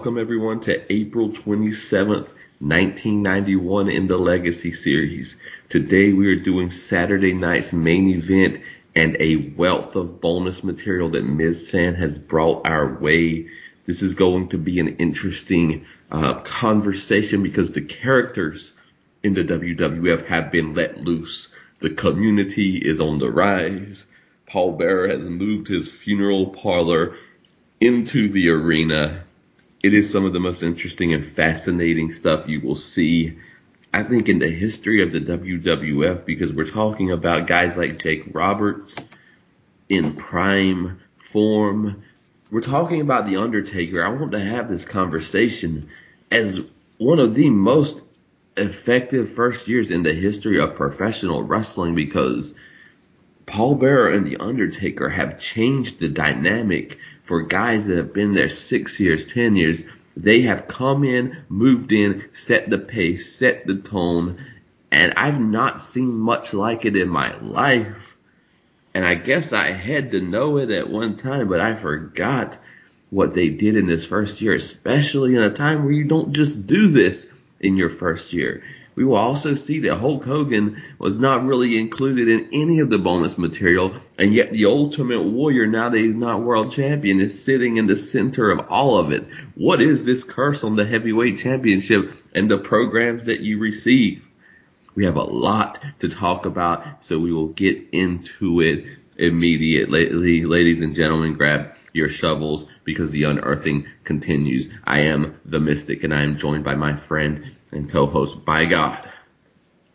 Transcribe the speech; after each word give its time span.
Welcome 0.00 0.16
everyone 0.16 0.60
to 0.60 0.90
April 0.90 1.28
27th, 1.28 2.32
1991 2.60 3.90
in 3.90 4.08
the 4.08 4.16
Legacy 4.16 4.72
series. 4.72 5.36
Today 5.68 6.14
we 6.14 6.26
are 6.28 6.36
doing 6.36 6.70
Saturday 6.70 7.34
night's 7.34 7.74
main 7.74 8.08
event 8.08 8.62
and 8.94 9.14
a 9.20 9.52
wealth 9.58 9.96
of 9.96 10.22
bonus 10.22 10.64
material 10.64 11.10
that 11.10 11.26
Ms. 11.26 11.68
Fan 11.68 11.96
has 11.96 12.16
brought 12.16 12.64
our 12.64 12.94
way. 12.94 13.50
This 13.84 14.00
is 14.00 14.14
going 14.14 14.48
to 14.48 14.56
be 14.56 14.80
an 14.80 14.96
interesting 14.96 15.84
uh, 16.10 16.36
conversation 16.44 17.42
because 17.42 17.72
the 17.72 17.82
characters 17.82 18.72
in 19.22 19.34
the 19.34 19.44
WWF 19.44 20.24
have 20.28 20.50
been 20.50 20.72
let 20.72 20.96
loose. 21.04 21.48
The 21.80 21.90
community 21.90 22.78
is 22.78 23.00
on 23.00 23.18
the 23.18 23.30
rise. 23.30 24.06
Paul 24.46 24.78
Bearer 24.78 25.08
has 25.08 25.28
moved 25.28 25.68
his 25.68 25.92
funeral 25.92 26.46
parlor 26.46 27.18
into 27.82 28.30
the 28.30 28.48
arena. 28.48 29.24
It 29.82 29.94
is 29.94 30.10
some 30.10 30.26
of 30.26 30.34
the 30.34 30.40
most 30.40 30.62
interesting 30.62 31.14
and 31.14 31.24
fascinating 31.24 32.12
stuff 32.12 32.46
you 32.46 32.60
will 32.60 32.76
see, 32.76 33.38
I 33.94 34.02
think, 34.02 34.28
in 34.28 34.38
the 34.38 34.50
history 34.50 35.02
of 35.02 35.10
the 35.10 35.20
WWF 35.20 36.26
because 36.26 36.52
we're 36.52 36.66
talking 36.66 37.10
about 37.10 37.46
guys 37.46 37.78
like 37.78 37.98
Jake 37.98 38.24
Roberts 38.34 38.96
in 39.88 40.16
prime 40.16 41.00
form. 41.32 42.02
We're 42.50 42.60
talking 42.60 43.00
about 43.00 43.24
The 43.24 43.36
Undertaker. 43.36 44.04
I 44.04 44.10
want 44.10 44.32
to 44.32 44.40
have 44.40 44.68
this 44.68 44.84
conversation 44.84 45.88
as 46.30 46.60
one 46.98 47.18
of 47.18 47.34
the 47.34 47.48
most 47.48 48.02
effective 48.58 49.32
first 49.32 49.66
years 49.66 49.90
in 49.90 50.02
the 50.02 50.12
history 50.12 50.60
of 50.60 50.76
professional 50.76 51.42
wrestling 51.42 51.94
because 51.94 52.54
Paul 53.46 53.76
Bearer 53.76 54.10
and 54.10 54.26
The 54.26 54.36
Undertaker 54.36 55.08
have 55.08 55.40
changed 55.40 55.98
the 55.98 56.08
dynamic 56.08 56.98
for 57.30 57.42
guys 57.42 57.86
that 57.86 57.96
have 57.96 58.12
been 58.12 58.34
there 58.34 58.48
six 58.48 58.98
years, 58.98 59.24
ten 59.24 59.54
years. 59.54 59.84
They 60.16 60.40
have 60.40 60.66
come 60.66 61.04
in, 61.04 61.44
moved 61.48 61.92
in, 61.92 62.24
set 62.32 62.68
the 62.68 62.76
pace, 62.76 63.36
set 63.36 63.68
the 63.68 63.76
tone, 63.76 64.44
and 64.90 65.14
I've 65.16 65.38
not 65.38 65.80
seen 65.80 66.12
much 66.12 66.52
like 66.52 66.84
it 66.84 66.96
in 66.96 67.08
my 67.08 67.38
life. 67.38 68.16
And 68.94 69.06
I 69.06 69.14
guess 69.14 69.52
I 69.52 69.66
had 69.66 70.10
to 70.10 70.20
know 70.20 70.56
it 70.56 70.70
at 70.70 70.90
one 70.90 71.16
time, 71.16 71.46
but 71.46 71.60
I 71.60 71.76
forgot 71.76 72.58
what 73.10 73.32
they 73.32 73.48
did 73.48 73.76
in 73.76 73.86
this 73.86 74.04
first 74.04 74.40
year, 74.40 74.54
especially 74.54 75.36
in 75.36 75.42
a 75.42 75.54
time 75.54 75.84
where 75.84 75.92
you 75.92 76.06
don't 76.06 76.32
just 76.32 76.66
do 76.66 76.88
this 76.88 77.28
in 77.60 77.76
your 77.76 77.90
first 77.90 78.32
year. 78.32 78.64
We 78.96 79.04
will 79.04 79.16
also 79.16 79.54
see 79.54 79.78
that 79.80 79.96
Hulk 79.96 80.24
Hogan 80.24 80.82
was 80.98 81.18
not 81.18 81.44
really 81.44 81.78
included 81.78 82.28
in 82.28 82.48
any 82.52 82.80
of 82.80 82.90
the 82.90 82.98
bonus 82.98 83.38
material, 83.38 83.94
and 84.18 84.34
yet 84.34 84.52
the 84.52 84.66
Ultimate 84.66 85.22
Warrior, 85.22 85.66
now 85.66 85.88
that 85.88 85.98
he's 85.98 86.14
not 86.14 86.42
world 86.42 86.72
champion, 86.72 87.20
is 87.20 87.42
sitting 87.42 87.76
in 87.76 87.86
the 87.86 87.96
center 87.96 88.50
of 88.50 88.66
all 88.68 88.98
of 88.98 89.12
it. 89.12 89.26
What 89.54 89.80
is 89.80 90.04
this 90.04 90.24
curse 90.24 90.64
on 90.64 90.76
the 90.76 90.84
heavyweight 90.84 91.38
championship 91.38 92.12
and 92.34 92.50
the 92.50 92.58
programs 92.58 93.26
that 93.26 93.40
you 93.40 93.58
receive? 93.58 94.24
We 94.94 95.04
have 95.04 95.16
a 95.16 95.22
lot 95.22 95.82
to 96.00 96.08
talk 96.08 96.44
about, 96.44 97.04
so 97.04 97.18
we 97.18 97.32
will 97.32 97.48
get 97.48 97.78
into 97.92 98.60
it 98.60 98.84
immediately. 99.16 100.44
Ladies 100.44 100.82
and 100.82 100.94
gentlemen, 100.94 101.34
grab 101.34 101.74
your 101.92 102.08
shovels 102.08 102.66
because 102.84 103.10
the 103.12 103.24
unearthing 103.24 103.86
continues. 104.04 104.68
I 104.84 105.00
am 105.00 105.40
the 105.44 105.60
mystic 105.60 106.04
and 106.04 106.12
I 106.12 106.22
am 106.22 106.38
joined 106.38 106.64
by 106.64 106.74
my 106.74 106.96
friend 106.96 107.56
and 107.72 107.90
co-host 107.90 108.44
by 108.44 108.64
God, 108.64 109.08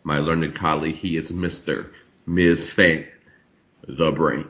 my 0.02 0.18
learned 0.18 0.54
colleague. 0.54 0.96
He 0.96 1.16
is 1.16 1.30
Mr. 1.30 1.90
Ms. 2.26 2.72
Fan, 2.72 3.06
the 3.86 4.10
brain. 4.10 4.48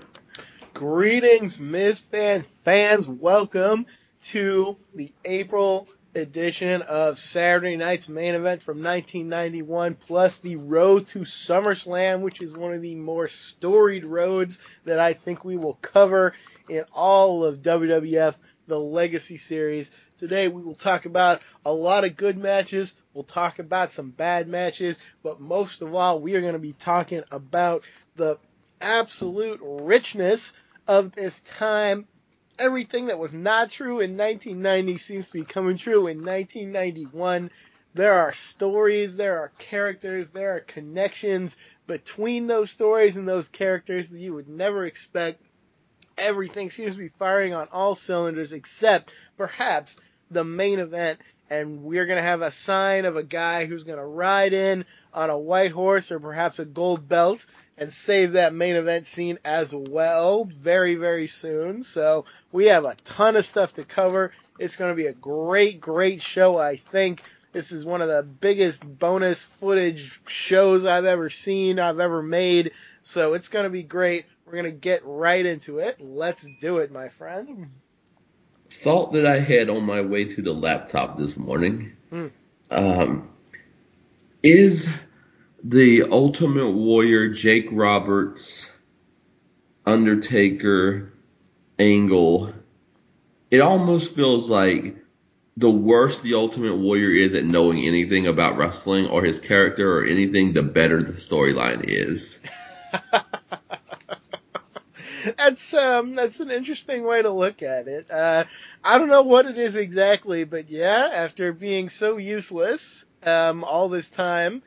Greetings, 0.74 1.60
Ms. 1.60 2.00
Fan 2.00 2.42
fans. 2.42 3.08
Welcome 3.08 3.86
to 4.24 4.76
the 4.94 5.12
April 5.24 5.88
edition 6.14 6.82
of 6.82 7.18
Saturday 7.18 7.76
night's 7.76 8.08
main 8.08 8.34
event 8.34 8.62
from 8.62 8.82
1991, 8.82 9.94
plus 9.94 10.38
the 10.38 10.56
road 10.56 11.08
to 11.08 11.20
SummerSlam, 11.20 12.20
which 12.20 12.42
is 12.42 12.52
one 12.52 12.72
of 12.72 12.82
the 12.82 12.94
more 12.94 13.28
storied 13.28 14.04
roads 14.04 14.58
that 14.84 14.98
I 14.98 15.12
think 15.12 15.44
we 15.44 15.56
will 15.56 15.74
cover 15.74 16.32
in 16.68 16.84
all 16.92 17.44
of 17.44 17.62
WWF, 17.62 18.36
the 18.66 18.80
Legacy 18.80 19.36
Series. 19.36 19.90
Today 20.18 20.48
we 20.48 20.62
will 20.62 20.74
talk 20.74 21.04
about 21.04 21.42
a 21.66 21.72
lot 21.72 22.04
of 22.04 22.16
good 22.16 22.38
matches. 22.38 22.94
We'll 23.12 23.24
talk 23.24 23.58
about 23.58 23.92
some 23.92 24.08
bad 24.08 24.48
matches, 24.48 24.98
but 25.22 25.40
most 25.40 25.82
of 25.82 25.94
all, 25.94 26.20
we 26.20 26.36
are 26.36 26.40
going 26.40 26.54
to 26.54 26.58
be 26.58 26.72
talking 26.72 27.22
about 27.30 27.84
the 28.14 28.38
absolute 28.80 29.60
richness 29.62 30.54
of 30.88 31.12
this 31.12 31.40
time. 31.40 32.06
Everything 32.58 33.06
that 33.06 33.18
was 33.18 33.34
not 33.34 33.70
true 33.70 34.00
in 34.00 34.16
1990 34.16 34.96
seems 34.96 35.26
to 35.26 35.32
be 35.34 35.44
coming 35.44 35.76
true 35.76 36.06
in 36.06 36.22
1991. 36.22 37.50
There 37.92 38.14
are 38.14 38.32
stories, 38.32 39.16
there 39.16 39.38
are 39.40 39.52
characters, 39.58 40.30
there 40.30 40.56
are 40.56 40.60
connections 40.60 41.58
between 41.86 42.46
those 42.46 42.70
stories 42.70 43.18
and 43.18 43.28
those 43.28 43.48
characters 43.48 44.08
that 44.08 44.18
you 44.18 44.32
would 44.32 44.48
never 44.48 44.86
expect 44.86 45.42
everything 46.18 46.70
seems 46.70 46.92
to 46.92 46.98
be 46.98 47.08
firing 47.08 47.52
on 47.52 47.68
all 47.72 47.94
cylinders 47.94 48.52
except 48.52 49.12
perhaps 49.36 49.96
the 50.30 50.44
main 50.44 50.78
event. 50.78 51.20
And 51.48 51.84
we're 51.84 52.06
going 52.06 52.18
to 52.18 52.22
have 52.22 52.42
a 52.42 52.50
sign 52.50 53.04
of 53.04 53.16
a 53.16 53.22
guy 53.22 53.66
who's 53.66 53.84
going 53.84 53.98
to 53.98 54.04
ride 54.04 54.52
in 54.52 54.84
on 55.14 55.30
a 55.30 55.38
white 55.38 55.70
horse 55.70 56.10
or 56.10 56.18
perhaps 56.18 56.58
a 56.58 56.64
gold 56.64 57.08
belt 57.08 57.46
and 57.78 57.92
save 57.92 58.32
that 58.32 58.54
main 58.54 58.74
event 58.74 59.06
scene 59.06 59.38
as 59.44 59.74
well 59.74 60.44
very, 60.44 60.96
very 60.96 61.26
soon. 61.26 61.82
So 61.82 62.24
we 62.50 62.66
have 62.66 62.84
a 62.84 62.96
ton 63.04 63.36
of 63.36 63.46
stuff 63.46 63.74
to 63.74 63.84
cover. 63.84 64.32
It's 64.58 64.76
going 64.76 64.90
to 64.90 64.96
be 64.96 65.06
a 65.06 65.12
great, 65.12 65.80
great 65.80 66.22
show, 66.22 66.58
I 66.58 66.76
think. 66.76 67.22
This 67.52 67.72
is 67.72 67.84
one 67.84 68.02
of 68.02 68.08
the 68.08 68.22
biggest 68.22 68.84
bonus 68.84 69.44
footage 69.44 70.20
shows 70.26 70.84
I've 70.84 71.04
ever 71.04 71.30
seen, 71.30 71.78
I've 71.78 72.00
ever 72.00 72.22
made. 72.22 72.72
So 73.02 73.34
it's 73.34 73.48
going 73.48 73.64
to 73.64 73.70
be 73.70 73.82
great. 73.82 74.26
We're 74.44 74.52
going 74.52 74.64
to 74.64 74.70
get 74.72 75.02
right 75.04 75.44
into 75.44 75.78
it. 75.78 76.00
Let's 76.00 76.46
do 76.60 76.78
it, 76.78 76.90
my 76.90 77.08
friend. 77.08 77.70
Thought 78.82 79.12
that 79.14 79.26
I 79.26 79.40
had 79.40 79.68
on 79.68 79.84
my 79.84 80.00
way 80.02 80.24
to 80.24 80.42
the 80.42 80.52
laptop 80.52 81.18
this 81.18 81.36
morning. 81.36 81.92
Hmm. 82.10 82.26
Um, 82.70 83.28
is 84.42 84.88
the 85.64 86.04
Ultimate 86.04 86.70
Warrior 86.70 87.30
Jake 87.30 87.68
Roberts 87.72 88.68
Undertaker 89.84 91.12
angle? 91.78 92.52
It 93.50 93.60
almost 93.60 94.14
feels 94.14 94.50
like 94.50 94.96
the 95.56 95.70
worse 95.70 96.18
the 96.20 96.34
Ultimate 96.34 96.76
Warrior 96.76 97.26
is 97.26 97.34
at 97.34 97.44
knowing 97.44 97.86
anything 97.86 98.26
about 98.26 98.56
wrestling 98.56 99.06
or 99.06 99.24
his 99.24 99.38
character 99.38 99.98
or 99.98 100.04
anything, 100.04 100.52
the 100.52 100.62
better 100.62 101.02
the 101.02 101.14
storyline 101.14 101.84
is. 101.84 102.38
that's 105.36 105.74
um 105.74 106.14
that's 106.14 106.40
an 106.40 106.50
interesting 106.50 107.04
way 107.04 107.22
to 107.22 107.30
look 107.30 107.62
at 107.62 107.88
it. 107.88 108.10
Uh, 108.10 108.44
I 108.84 108.98
don't 108.98 109.08
know 109.08 109.22
what 109.22 109.46
it 109.46 109.58
is 109.58 109.76
exactly, 109.76 110.44
but 110.44 110.70
yeah, 110.70 111.10
after 111.12 111.52
being 111.52 111.88
so 111.88 112.16
useless 112.16 113.04
um 113.24 113.64
all 113.64 113.88
this 113.88 114.10
time, 114.10 114.62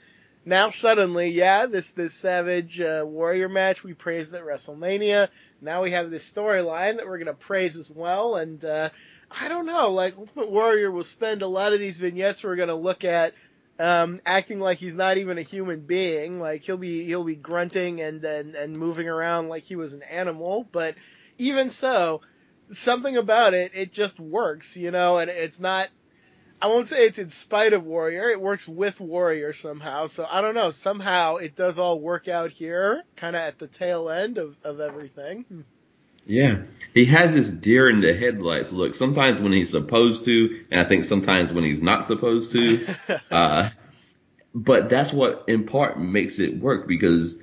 now 0.45 0.69
suddenly, 0.69 1.29
yeah, 1.29 1.65
this 1.65 1.91
this 1.91 2.13
Savage 2.13 2.81
uh, 2.81 3.03
Warrior 3.05 3.49
match 3.49 3.83
we 3.83 3.93
praised 3.93 4.33
at 4.33 4.43
WrestleMania. 4.43 5.29
Now 5.61 5.83
we 5.83 5.91
have 5.91 6.09
this 6.09 6.29
storyline 6.29 6.97
that 6.97 7.07
we're 7.07 7.19
gonna 7.19 7.33
praise 7.33 7.77
as 7.77 7.91
well, 7.91 8.35
and 8.35 8.63
uh, 8.63 8.89
I 9.29 9.47
don't 9.47 9.65
know, 9.65 9.91
like 9.91 10.17
Ultimate 10.17 10.49
Warrior 10.49 10.91
will 10.91 11.03
spend 11.03 11.41
a 11.41 11.47
lot 11.47 11.73
of 11.73 11.79
these 11.79 11.99
vignettes 11.99 12.43
we're 12.43 12.55
gonna 12.55 12.75
look 12.75 13.03
at 13.03 13.33
um, 13.79 14.19
acting 14.25 14.59
like 14.59 14.77
he's 14.77 14.95
not 14.95 15.17
even 15.17 15.37
a 15.37 15.41
human 15.41 15.79
being. 15.81 16.39
Like 16.39 16.63
he'll 16.63 16.77
be 16.77 17.05
he'll 17.05 17.23
be 17.23 17.35
grunting 17.35 18.01
and 18.01 18.23
and 18.23 18.55
and 18.55 18.75
moving 18.75 19.07
around 19.07 19.47
like 19.47 19.63
he 19.63 19.77
was 19.77 19.93
an 19.93 20.03
animal. 20.03 20.67
But 20.69 20.95
even 21.37 21.69
so, 21.69 22.21
something 22.71 23.15
about 23.15 23.53
it 23.53 23.71
it 23.73 23.93
just 23.93 24.19
works, 24.19 24.75
you 24.75 24.91
know. 24.91 25.17
And 25.17 25.31
it's 25.31 25.59
not. 25.59 25.87
I 26.61 26.67
won't 26.67 26.89
say 26.89 27.05
it's 27.05 27.19
in 27.19 27.29
spite 27.29 27.71
of 27.71 27.85
Warrior. 27.85 28.31
It 28.31 28.41
works 28.41 28.67
with 28.67 28.99
Warrior 28.99 29.53
somehow. 29.53 30.07
So 30.07 30.27
I 30.29 30.41
don't 30.41 30.55
know. 30.55 30.71
Somehow 30.71 31.37
it 31.37 31.55
does 31.55 31.79
all 31.79 32.01
work 32.01 32.27
out 32.27 32.51
here, 32.51 33.03
kind 33.15 33.37
of 33.37 33.41
at 33.41 33.59
the 33.59 33.67
tail 33.67 34.09
end 34.09 34.37
of 34.37 34.57
of 34.63 34.81
everything. 34.81 35.45
Yeah, 36.29 36.61
he 36.93 37.05
has 37.05 37.33
this 37.33 37.49
deer 37.49 37.89
in 37.89 38.01
the 38.01 38.13
headlights 38.13 38.71
look. 38.71 38.93
Sometimes 38.93 39.41
when 39.41 39.51
he's 39.51 39.71
supposed 39.71 40.25
to, 40.25 40.63
and 40.69 40.79
I 40.79 40.87
think 40.87 41.05
sometimes 41.05 41.51
when 41.51 41.63
he's 41.63 41.81
not 41.81 42.05
supposed 42.05 42.51
to. 42.51 42.85
uh, 43.31 43.69
but 44.53 44.89
that's 44.89 45.11
what 45.11 45.45
in 45.47 45.65
part 45.65 45.99
makes 45.99 46.37
it 46.37 46.59
work 46.59 46.87
because 46.87 47.35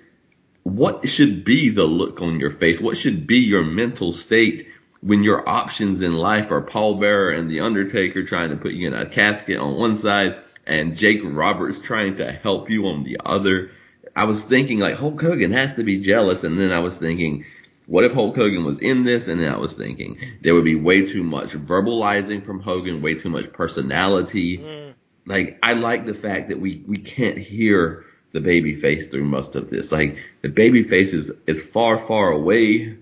what 0.62 1.08
should 1.08 1.44
be 1.44 1.68
the 1.68 1.84
look 1.84 2.22
on 2.22 2.38
your 2.38 2.52
face? 2.52 2.80
What 2.80 2.96
should 2.96 3.26
be 3.26 3.38
your 3.38 3.64
mental 3.64 4.12
state 4.12 4.68
when 5.00 5.24
your 5.24 5.48
options 5.48 6.00
in 6.00 6.14
life 6.14 6.52
are 6.52 6.62
Paul 6.62 6.94
Bearer 7.00 7.30
and 7.30 7.50
The 7.50 7.60
Undertaker 7.60 8.22
trying 8.22 8.50
to 8.50 8.56
put 8.56 8.72
you 8.72 8.86
in 8.86 8.94
a 8.94 9.06
casket 9.06 9.58
on 9.58 9.76
one 9.76 9.96
side 9.96 10.44
and 10.64 10.96
Jake 10.96 11.22
Roberts 11.24 11.80
trying 11.80 12.16
to 12.16 12.30
help 12.30 12.70
you 12.70 12.86
on 12.86 13.02
the 13.02 13.16
other? 13.24 13.72
I 14.14 14.24
was 14.24 14.44
thinking 14.44 14.78
like 14.78 14.94
Hulk 14.94 15.20
Hogan 15.20 15.52
has 15.52 15.74
to 15.74 15.84
be 15.84 16.00
jealous, 16.00 16.44
and 16.44 16.58
then 16.58 16.72
I 16.72 16.78
was 16.78 16.96
thinking, 16.96 17.44
what 17.86 18.04
if 18.04 18.12
Hulk 18.12 18.34
Hogan 18.34 18.64
was 18.64 18.78
in 18.80 19.04
this? 19.04 19.28
And 19.28 19.40
then 19.40 19.52
I 19.52 19.56
was 19.56 19.74
thinking 19.74 20.18
there 20.42 20.54
would 20.54 20.64
be 20.64 20.74
way 20.74 21.06
too 21.06 21.22
much 21.22 21.52
verbalizing 21.52 22.44
from 22.44 22.60
Hogan, 22.60 23.00
way 23.00 23.14
too 23.14 23.30
much 23.30 23.52
personality. 23.52 24.58
Mm. 24.58 24.94
Like 25.26 25.58
I 25.62 25.72
like 25.74 26.06
the 26.06 26.14
fact 26.14 26.48
that 26.48 26.60
we 26.60 26.82
we 26.86 26.98
can't 26.98 27.38
hear 27.38 28.04
the 28.32 28.40
baby 28.40 28.74
face 28.74 29.06
through 29.06 29.24
most 29.24 29.54
of 29.54 29.70
this. 29.70 29.92
Like 29.92 30.18
the 30.42 30.48
baby 30.48 30.82
face 30.82 31.12
is 31.12 31.30
is 31.46 31.62
far 31.62 31.98
far 31.98 32.32
away, 32.32 32.96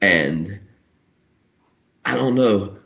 and 0.00 0.60
I 2.04 2.14
don't 2.14 2.34
know. 2.34 2.76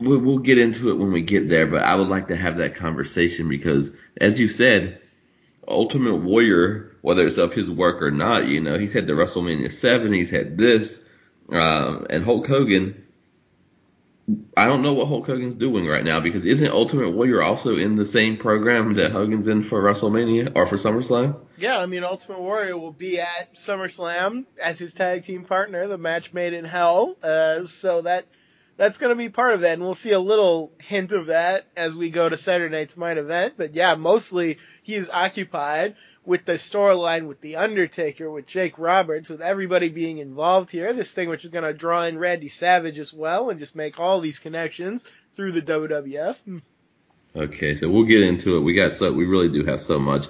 We'll, 0.00 0.20
we'll 0.20 0.38
get 0.38 0.58
into 0.58 0.90
it 0.90 0.94
when 0.94 1.10
we 1.10 1.22
get 1.22 1.48
there, 1.48 1.66
but 1.66 1.82
I 1.82 1.96
would 1.96 2.06
like 2.06 2.28
to 2.28 2.36
have 2.36 2.58
that 2.58 2.76
conversation 2.76 3.48
because, 3.48 3.90
as 4.20 4.38
you 4.38 4.46
said, 4.46 5.00
Ultimate 5.66 6.18
Warrior, 6.18 6.87
whether 7.02 7.26
it's 7.26 7.38
of 7.38 7.52
his 7.52 7.70
work 7.70 8.02
or 8.02 8.10
not, 8.10 8.46
you 8.46 8.60
know, 8.60 8.78
he's 8.78 8.92
had 8.92 9.06
the 9.06 9.12
WrestleMania 9.12 9.72
7, 9.72 10.12
he's 10.12 10.30
had 10.30 10.58
this, 10.58 10.98
um, 11.50 12.06
and 12.10 12.24
Hulk 12.24 12.46
Hogan. 12.46 13.04
I 14.54 14.66
don't 14.66 14.82
know 14.82 14.92
what 14.92 15.08
Hulk 15.08 15.26
Hogan's 15.26 15.54
doing 15.54 15.86
right 15.86 16.04
now 16.04 16.20
because 16.20 16.44
isn't 16.44 16.70
Ultimate 16.70 17.12
Warrior 17.12 17.42
also 17.42 17.76
in 17.76 17.96
the 17.96 18.04
same 18.04 18.36
program 18.36 18.94
that 18.94 19.10
Hogan's 19.10 19.46
in 19.46 19.62
for 19.62 19.82
WrestleMania 19.82 20.52
or 20.54 20.66
for 20.66 20.76
SummerSlam? 20.76 21.36
Yeah, 21.56 21.78
I 21.78 21.86
mean, 21.86 22.04
Ultimate 22.04 22.40
Warrior 22.40 22.76
will 22.76 22.92
be 22.92 23.20
at 23.20 23.54
SummerSlam 23.54 24.44
as 24.62 24.78
his 24.78 24.92
tag 24.92 25.24
team 25.24 25.44
partner, 25.44 25.86
the 25.86 25.96
match 25.96 26.34
made 26.34 26.52
in 26.52 26.66
hell. 26.66 27.16
Uh, 27.22 27.64
so 27.64 28.02
that 28.02 28.26
that's 28.78 28.98
going 28.98 29.10
to 29.10 29.16
be 29.16 29.28
part 29.28 29.54
of 29.54 29.64
it, 29.64 29.72
and 29.72 29.82
we'll 29.82 29.94
see 29.94 30.12
a 30.12 30.20
little 30.20 30.72
hint 30.78 31.12
of 31.12 31.26
that 31.26 31.66
as 31.76 31.96
we 31.96 32.10
go 32.10 32.28
to 32.28 32.36
Saturday 32.36 32.74
night's 32.74 32.96
main 32.96 33.18
event. 33.18 33.54
But 33.56 33.74
yeah, 33.74 33.96
mostly 33.96 34.58
he 34.82 34.94
is 34.94 35.10
occupied 35.10 35.96
with 36.28 36.44
the 36.44 36.52
storyline 36.52 37.26
with 37.26 37.40
The 37.40 37.56
Undertaker, 37.56 38.30
with 38.30 38.44
Jake 38.44 38.78
Roberts, 38.78 39.30
with 39.30 39.40
everybody 39.40 39.88
being 39.88 40.18
involved 40.18 40.70
here. 40.70 40.92
This 40.92 41.10
thing 41.10 41.30
which 41.30 41.46
is 41.46 41.50
going 41.50 41.64
to 41.64 41.72
draw 41.72 42.02
in 42.02 42.18
Randy 42.18 42.48
Savage 42.48 42.98
as 42.98 43.14
well 43.14 43.48
and 43.48 43.58
just 43.58 43.74
make 43.74 43.98
all 43.98 44.20
these 44.20 44.38
connections 44.38 45.10
through 45.32 45.52
the 45.52 45.62
WWF. 45.62 46.60
Okay, 47.34 47.76
so 47.76 47.88
we'll 47.88 48.04
get 48.04 48.20
into 48.20 48.58
it. 48.58 48.60
We 48.60 48.74
got 48.74 48.92
so 48.92 49.10
we 49.10 49.24
really 49.24 49.48
do 49.48 49.64
have 49.64 49.80
so 49.80 49.98
much. 49.98 50.26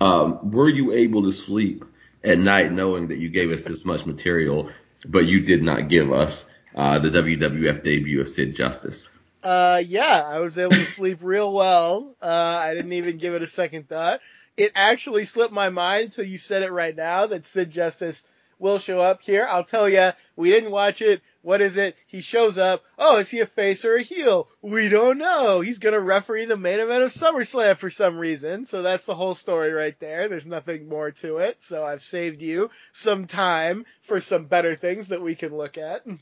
Um, 0.00 0.52
were 0.52 0.68
you 0.68 0.92
able 0.92 1.24
to 1.24 1.32
sleep 1.32 1.84
at 2.22 2.38
night 2.38 2.70
knowing 2.70 3.08
that 3.08 3.18
you 3.18 3.28
gave 3.28 3.50
us 3.50 3.64
this 3.64 3.84
much 3.84 4.06
material, 4.06 4.70
but 5.04 5.26
you 5.26 5.40
did 5.40 5.64
not 5.64 5.88
give 5.88 6.12
us 6.12 6.44
uh, 6.76 7.00
the 7.00 7.10
WWF 7.10 7.82
debut 7.82 8.20
of 8.20 8.28
Sid 8.28 8.54
Justice? 8.54 9.08
Uh, 9.42 9.82
yeah, 9.84 10.22
I 10.24 10.38
was 10.38 10.56
able 10.56 10.76
to 10.76 10.86
sleep 10.98 11.18
real 11.20 11.52
well. 11.52 12.14
Uh, 12.22 12.26
I 12.62 12.74
didn't 12.74 12.92
even 12.92 13.16
give 13.16 13.34
it 13.34 13.42
a 13.42 13.48
second 13.48 13.88
thought. 13.88 14.20
It 14.56 14.72
actually 14.74 15.24
slipped 15.24 15.52
my 15.52 15.70
mind 15.70 16.04
until 16.04 16.24
you 16.24 16.38
said 16.38 16.62
it 16.62 16.72
right 16.72 16.94
now 16.94 17.26
that 17.26 17.44
Sid 17.44 17.70
Justice 17.70 18.22
will 18.58 18.78
show 18.78 19.00
up 19.00 19.22
here. 19.22 19.46
I'll 19.48 19.64
tell 19.64 19.88
you, 19.88 20.12
we 20.36 20.50
didn't 20.50 20.70
watch 20.70 21.02
it. 21.02 21.20
What 21.42 21.60
is 21.60 21.76
it? 21.76 21.96
He 22.06 22.20
shows 22.20 22.58
up. 22.58 22.84
Oh, 22.96 23.18
is 23.18 23.28
he 23.28 23.40
a 23.40 23.46
face 23.46 23.84
or 23.84 23.96
a 23.96 24.02
heel? 24.02 24.48
We 24.62 24.88
don't 24.88 25.18
know. 25.18 25.60
He's 25.60 25.80
gonna 25.80 25.98
referee 25.98 26.44
the 26.44 26.56
main 26.56 26.78
event 26.78 27.02
of 27.02 27.10
SummerSlam 27.10 27.76
for 27.76 27.90
some 27.90 28.16
reason. 28.16 28.64
So 28.64 28.82
that's 28.82 29.04
the 29.04 29.16
whole 29.16 29.34
story 29.34 29.72
right 29.72 29.98
there. 29.98 30.28
There's 30.28 30.46
nothing 30.46 30.88
more 30.88 31.10
to 31.10 31.38
it. 31.38 31.60
So 31.62 31.84
I've 31.84 32.02
saved 32.02 32.40
you 32.40 32.70
some 32.92 33.26
time 33.26 33.84
for 34.02 34.20
some 34.20 34.44
better 34.44 34.76
things 34.76 35.08
that 35.08 35.22
we 35.22 35.34
can 35.34 35.56
look 35.56 35.76
at. 35.76 36.06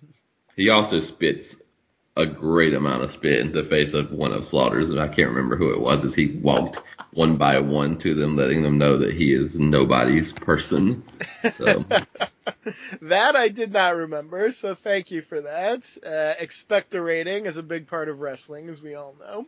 He 0.56 0.68
also 0.68 1.00
spits 1.00 1.56
a 2.20 2.26
great 2.26 2.74
amount 2.74 3.02
of 3.02 3.12
spit 3.12 3.40
in 3.40 3.52
the 3.52 3.64
face 3.64 3.92
of 3.92 4.12
one 4.12 4.32
of 4.32 4.44
Slaughter's, 4.44 4.90
and 4.90 5.00
I 5.00 5.08
can't 5.08 5.30
remember 5.30 5.56
who 5.56 5.72
it 5.72 5.80
was, 5.80 6.04
as 6.04 6.14
he 6.14 6.26
walked 6.26 6.78
one 7.12 7.36
by 7.36 7.58
one 7.58 7.98
to 7.98 8.14
them, 8.14 8.36
letting 8.36 8.62
them 8.62 8.78
know 8.78 8.98
that 8.98 9.12
he 9.12 9.32
is 9.32 9.58
nobody's 9.58 10.32
person. 10.32 11.02
So 11.52 11.84
that 13.02 13.36
I 13.36 13.48
did 13.48 13.72
not 13.72 13.96
remember, 13.96 14.52
so 14.52 14.74
thank 14.74 15.10
you 15.10 15.22
for 15.22 15.40
that. 15.40 15.82
Uh, 16.04 16.42
expectorating 16.42 17.46
is 17.46 17.56
a 17.56 17.62
big 17.62 17.88
part 17.88 18.08
of 18.08 18.20
wrestling, 18.20 18.68
as 18.68 18.80
we 18.80 18.94
all 18.94 19.14
know. 19.18 19.46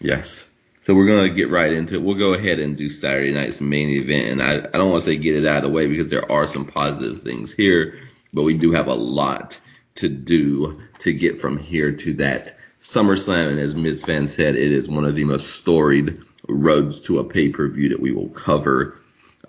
yes. 0.00 0.44
So 0.82 0.94
we're 0.94 1.08
gonna 1.08 1.34
get 1.34 1.50
right 1.50 1.72
into 1.72 1.94
it. 1.94 2.02
We'll 2.02 2.16
go 2.16 2.32
ahead 2.32 2.58
and 2.58 2.76
do 2.76 2.88
Saturday 2.88 3.32
night's 3.32 3.60
main 3.60 3.90
event, 3.90 4.28
and 4.30 4.42
I, 4.42 4.54
I 4.54 4.78
don't 4.78 4.90
want 4.90 5.04
to 5.04 5.10
say 5.10 5.16
get 5.16 5.36
it 5.36 5.46
out 5.46 5.58
of 5.58 5.62
the 5.64 5.68
way 5.68 5.86
because 5.86 6.08
there 6.08 6.30
are 6.32 6.46
some 6.46 6.66
positive 6.66 7.22
things 7.22 7.52
here, 7.52 7.98
but 8.32 8.42
we 8.42 8.54
do 8.54 8.72
have 8.72 8.88
a 8.88 8.94
lot 8.94 9.58
to 10.00 10.08
do 10.08 10.80
to 10.98 11.12
get 11.12 11.40
from 11.40 11.58
here 11.58 11.92
to 11.92 12.14
that 12.14 12.56
SummerSlam. 12.82 13.50
And 13.50 13.60
as 13.60 13.74
Ms. 13.74 14.04
Fan 14.04 14.28
said, 14.28 14.56
it 14.56 14.72
is 14.72 14.88
one 14.88 15.04
of 15.04 15.14
the 15.14 15.24
most 15.24 15.54
storied 15.54 16.20
roads 16.48 17.00
to 17.00 17.18
a 17.18 17.24
pay 17.24 17.48
per 17.50 17.68
view 17.68 17.88
that 17.90 18.00
we 18.00 18.12
will 18.12 18.30
cover. 18.30 18.98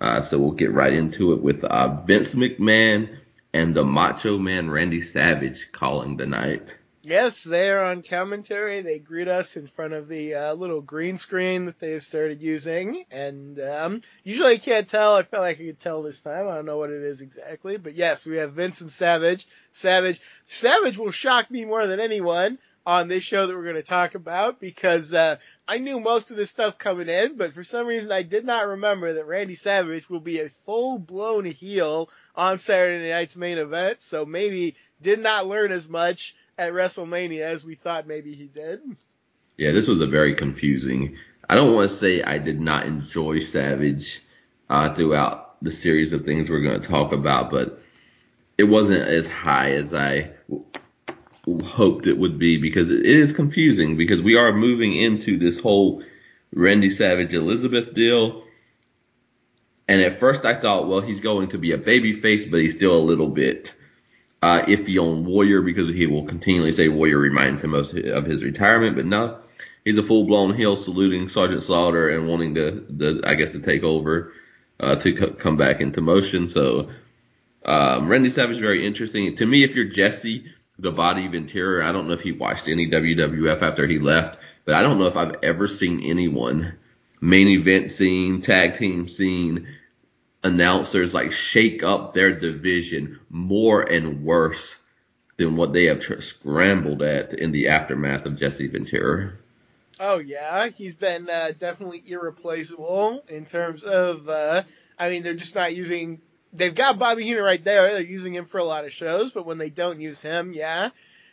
Uh, 0.00 0.20
so 0.20 0.38
we'll 0.38 0.50
get 0.50 0.72
right 0.72 0.92
into 0.92 1.32
it 1.32 1.42
with 1.42 1.62
uh, 1.64 2.02
Vince 2.02 2.34
McMahon 2.34 3.18
and 3.52 3.74
the 3.74 3.84
Macho 3.84 4.38
Man 4.38 4.70
Randy 4.70 5.02
Savage 5.02 5.68
calling 5.72 6.16
the 6.16 6.26
night. 6.26 6.76
Yes, 7.04 7.42
they're 7.42 7.82
on 7.82 8.02
commentary. 8.02 8.80
They 8.80 9.00
greet 9.00 9.26
us 9.26 9.56
in 9.56 9.66
front 9.66 9.92
of 9.92 10.06
the 10.06 10.36
uh, 10.36 10.54
little 10.54 10.80
green 10.80 11.18
screen 11.18 11.64
that 11.66 11.80
they've 11.80 12.02
started 12.02 12.40
using. 12.40 13.04
And 13.10 13.58
um, 13.58 14.02
usually 14.22 14.54
I 14.54 14.58
can't 14.58 14.88
tell. 14.88 15.16
I 15.16 15.24
felt 15.24 15.42
like 15.42 15.60
I 15.60 15.64
could 15.64 15.80
tell 15.80 16.02
this 16.02 16.20
time. 16.20 16.46
I 16.46 16.54
don't 16.54 16.66
know 16.66 16.78
what 16.78 16.90
it 16.90 17.02
is 17.02 17.20
exactly. 17.20 17.76
But 17.76 17.94
yes, 17.94 18.24
we 18.24 18.36
have 18.36 18.52
Vincent 18.52 18.92
Savage. 18.92 19.48
Savage. 19.72 20.20
Savage 20.46 20.96
will 20.96 21.10
shock 21.10 21.50
me 21.50 21.64
more 21.64 21.88
than 21.88 21.98
anyone 21.98 22.58
on 22.86 23.08
this 23.08 23.24
show 23.24 23.46
that 23.46 23.56
we're 23.56 23.64
going 23.64 23.74
to 23.74 23.82
talk 23.82 24.14
about 24.14 24.60
because 24.60 25.12
uh, 25.12 25.36
I 25.66 25.78
knew 25.78 25.98
most 25.98 26.30
of 26.30 26.36
this 26.36 26.50
stuff 26.50 26.78
coming 26.78 27.08
in, 27.08 27.36
but 27.36 27.52
for 27.52 27.64
some 27.64 27.86
reason 27.88 28.12
I 28.12 28.22
did 28.22 28.44
not 28.44 28.68
remember 28.68 29.14
that 29.14 29.26
Randy 29.26 29.54
Savage 29.56 30.08
will 30.08 30.20
be 30.20 30.38
a 30.38 30.48
full 30.48 31.00
blown 31.00 31.46
heel 31.46 32.10
on 32.36 32.58
Saturday 32.58 33.10
night's 33.10 33.36
main 33.36 33.58
event. 33.58 34.02
So 34.02 34.24
maybe 34.24 34.76
did 35.00 35.20
not 35.20 35.48
learn 35.48 35.72
as 35.72 35.88
much 35.88 36.36
at 36.58 36.72
WrestleMania 36.72 37.40
as 37.40 37.64
we 37.64 37.74
thought 37.74 38.06
maybe 38.06 38.34
he 38.34 38.46
did. 38.46 38.80
Yeah, 39.56 39.72
this 39.72 39.88
was 39.88 40.00
a 40.00 40.06
very 40.06 40.34
confusing. 40.34 41.16
I 41.48 41.54
don't 41.54 41.74
want 41.74 41.90
to 41.90 41.96
say 41.96 42.22
I 42.22 42.38
did 42.38 42.60
not 42.60 42.86
enjoy 42.86 43.40
Savage 43.40 44.22
uh, 44.70 44.94
throughout 44.94 45.62
the 45.62 45.70
series 45.70 46.12
of 46.12 46.24
things 46.24 46.48
we're 46.48 46.62
going 46.62 46.80
to 46.80 46.88
talk 46.88 47.12
about, 47.12 47.50
but 47.50 47.80
it 48.58 48.64
wasn't 48.64 49.02
as 49.02 49.26
high 49.26 49.72
as 49.72 49.94
I 49.94 50.30
w- 50.48 51.64
hoped 51.64 52.06
it 52.06 52.18
would 52.18 52.38
be 52.38 52.56
because 52.56 52.90
it 52.90 53.04
is 53.04 53.32
confusing 53.32 53.96
because 53.96 54.22
we 54.22 54.36
are 54.36 54.52
moving 54.52 54.96
into 54.96 55.38
this 55.38 55.58
whole 55.58 56.02
Randy 56.52 56.90
Savage 56.90 57.34
Elizabeth 57.34 57.94
deal. 57.94 58.44
And 59.88 60.00
at 60.00 60.18
first 60.18 60.44
I 60.44 60.54
thought, 60.54 60.88
well, 60.88 61.00
he's 61.00 61.20
going 61.20 61.50
to 61.50 61.58
be 61.58 61.72
a 61.72 61.78
baby 61.78 62.14
face, 62.14 62.44
but 62.44 62.60
he's 62.60 62.74
still 62.74 62.94
a 62.94 63.02
little 63.02 63.28
bit 63.28 63.72
uh, 64.42 64.62
iffy 64.62 64.98
on 64.98 65.24
Warrior 65.24 65.62
because 65.62 65.88
he 65.88 66.06
will 66.06 66.24
continually 66.24 66.72
say 66.72 66.88
Warrior 66.88 67.18
reminds 67.18 67.62
him 67.62 67.74
of, 67.74 67.94
of 67.94 68.24
his 68.24 68.42
retirement. 68.42 68.96
But 68.96 69.06
no, 69.06 69.40
he's 69.84 69.98
a 69.98 70.02
full 70.02 70.26
blown 70.26 70.54
heel 70.54 70.76
saluting 70.76 71.28
Sergeant 71.28 71.62
Slaughter 71.62 72.08
and 72.08 72.28
wanting 72.28 72.54
to, 72.56 72.84
the, 72.90 73.22
I 73.24 73.34
guess, 73.34 73.52
to 73.52 73.60
take 73.60 73.84
over, 73.84 74.32
uh, 74.80 74.96
to 74.96 75.14
co- 75.14 75.32
come 75.32 75.56
back 75.56 75.80
into 75.80 76.00
motion. 76.00 76.48
So, 76.48 76.90
um, 77.64 78.08
Randy 78.08 78.30
Savage 78.30 78.56
is 78.56 78.60
very 78.60 78.84
interesting. 78.84 79.36
To 79.36 79.46
me, 79.46 79.62
if 79.62 79.76
you're 79.76 79.84
Jesse, 79.84 80.46
the 80.78 80.90
body 80.90 81.26
of 81.26 81.32
Ventura, 81.32 81.88
I 81.88 81.92
don't 81.92 82.08
know 82.08 82.14
if 82.14 82.22
he 82.22 82.32
watched 82.32 82.66
any 82.66 82.90
WWF 82.90 83.62
after 83.62 83.86
he 83.86 84.00
left, 84.00 84.38
but 84.64 84.74
I 84.74 84.82
don't 84.82 84.98
know 84.98 85.06
if 85.06 85.16
I've 85.16 85.36
ever 85.44 85.68
seen 85.68 86.00
anyone 86.00 86.76
main 87.20 87.46
event 87.46 87.90
scene, 87.90 88.40
tag 88.40 88.76
team 88.76 89.08
scene, 89.08 89.68
announcers 90.44 91.14
like 91.14 91.32
shake 91.32 91.82
up 91.82 92.14
their 92.14 92.32
division 92.32 93.20
more 93.30 93.82
and 93.82 94.24
worse 94.24 94.76
than 95.36 95.56
what 95.56 95.72
they 95.72 95.84
have 95.84 96.00
tr- 96.00 96.20
scrambled 96.20 97.02
at 97.02 97.34
in 97.34 97.52
the 97.52 97.68
aftermath 97.68 98.26
of 98.26 98.36
Jesse 98.36 98.68
Ventura. 98.68 99.32
Oh 100.00 100.18
yeah, 100.18 100.68
he's 100.68 100.94
been 100.94 101.28
uh, 101.28 101.52
definitely 101.58 102.02
irreplaceable 102.06 103.22
in 103.28 103.44
terms 103.44 103.84
of. 103.84 104.28
Uh, 104.28 104.62
I 104.98 105.08
mean, 105.08 105.22
they're 105.22 105.34
just 105.34 105.54
not 105.54 105.74
using. 105.74 106.20
They've 106.52 106.74
got 106.74 106.98
Bobby 106.98 107.24
Heenan 107.24 107.42
right 107.42 107.62
there. 107.62 107.92
They're 107.92 108.02
using 108.02 108.34
him 108.34 108.44
for 108.44 108.58
a 108.58 108.64
lot 108.64 108.84
of 108.84 108.92
shows, 108.92 109.32
but 109.32 109.46
when 109.46 109.58
they 109.58 109.70
don't 109.70 110.00
use 110.00 110.20
him, 110.20 110.52
yeah, 110.52 110.90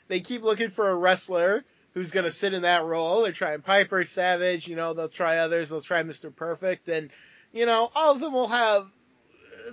they 0.08 0.20
keep 0.22 0.44
looking 0.44 0.70
for 0.70 0.88
a 0.90 0.96
wrestler 0.96 1.66
who's 1.94 2.12
going 2.12 2.26
to 2.26 2.32
sit 2.32 2.54
in 2.54 2.62
that 2.62 2.86
role. 2.86 3.24
They're 3.24 3.32
trying 3.32 3.62
Piper 3.62 4.04
Savage. 4.06 4.68
You 4.68 4.76
know, 4.76 4.94
they'll 4.94 5.10
try 5.10 5.40
others. 5.40 5.70
They'll 5.70 5.82
try 5.82 6.04
Mr. 6.04 6.34
Perfect, 6.34 6.88
and 6.90 7.10
you 7.52 7.66
know, 7.66 7.92
all 7.96 8.12
of 8.12 8.20
them 8.20 8.34
will 8.34 8.48
have 8.48 8.90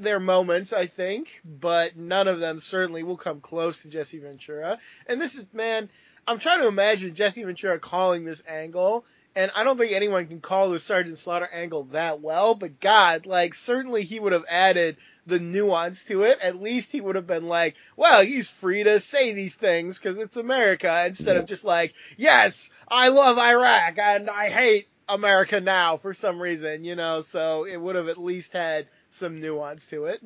their 0.02 0.20
moments, 0.20 0.72
I 0.72 0.86
think, 0.86 1.40
but 1.44 1.96
none 1.96 2.28
of 2.28 2.40
them 2.40 2.60
certainly 2.60 3.02
will 3.02 3.16
come 3.16 3.40
close 3.40 3.82
to 3.82 3.88
Jesse 3.88 4.18
Ventura. 4.18 4.78
And 5.06 5.20
this 5.20 5.34
is, 5.34 5.46
man, 5.52 5.88
I'm 6.26 6.38
trying 6.38 6.60
to 6.60 6.68
imagine 6.68 7.14
Jesse 7.14 7.44
Ventura 7.44 7.78
calling 7.78 8.24
this 8.24 8.42
angle, 8.48 9.04
and 9.34 9.50
I 9.54 9.64
don't 9.64 9.76
think 9.76 9.92
anyone 9.92 10.26
can 10.26 10.40
call 10.40 10.70
the 10.70 10.78
Sergeant 10.80 11.18
Slaughter 11.18 11.48
angle 11.52 11.84
that 11.92 12.20
well, 12.20 12.54
but 12.54 12.80
God, 12.80 13.26
like, 13.26 13.54
certainly 13.54 14.02
he 14.02 14.18
would 14.18 14.32
have 14.32 14.44
added 14.48 14.96
the 15.26 15.38
nuance 15.38 16.04
to 16.04 16.22
it. 16.22 16.40
At 16.40 16.62
least 16.62 16.92
he 16.92 17.00
would 17.00 17.16
have 17.16 17.26
been 17.26 17.48
like, 17.48 17.76
well, 17.96 18.24
he's 18.24 18.48
free 18.48 18.84
to 18.84 19.00
say 19.00 19.32
these 19.34 19.56
things 19.56 19.98
because 19.98 20.18
it's 20.18 20.36
America, 20.36 21.04
instead 21.06 21.34
Yeah. 21.34 21.40
of 21.40 21.46
just 21.46 21.64
like, 21.64 21.94
yes, 22.16 22.70
I 22.88 23.08
love 23.08 23.38
Iraq 23.38 23.98
and 23.98 24.30
I 24.30 24.48
hate 24.48 24.88
America 25.08 25.60
Now 25.60 25.96
for 25.96 26.12
some 26.14 26.40
reason, 26.40 26.84
you 26.84 26.96
know, 26.96 27.20
so 27.20 27.64
it 27.64 27.76
would 27.76 27.96
have 27.96 28.08
at 28.08 28.18
least 28.18 28.52
had 28.52 28.86
some 29.16 29.40
nuance 29.40 29.88
to 29.88 30.04
it. 30.06 30.23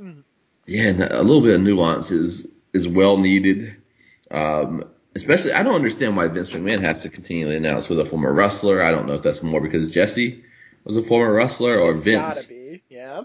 Yeah, 0.67 0.83
and 0.85 1.01
a 1.03 1.23
little 1.23 1.41
bit 1.43 1.55
of 1.55 1.61
nuance 1.63 2.11
is 2.11 2.47
is 2.73 2.87
well 2.87 3.17
needed. 3.17 3.77
Um, 4.31 4.85
especially, 5.17 5.53
I 5.53 5.63
don't 5.63 5.75
understand 5.75 6.17
why 6.17 6.29
Vince 6.29 6.51
McMahon 6.51 6.81
has 6.83 7.03
to 7.03 7.09
continually 7.09 7.57
announce 7.57 7.89
with 7.89 7.99
a 8.01 8.05
former 8.05 8.33
wrestler. 8.33 8.83
I 8.83 8.91
don't 8.91 9.07
know 9.07 9.15
if 9.15 9.23
that's 9.23 9.43
more 9.43 9.61
because 9.61 9.91
Jesse 9.91 10.45
was 10.85 10.97
a 10.97 11.03
former 11.03 11.33
wrestler 11.35 11.79
or 11.79 11.93
It's 11.93 12.01
Vince. 12.01 12.35
gotta 12.35 12.49
be, 12.49 12.83
yeah. 12.89 13.23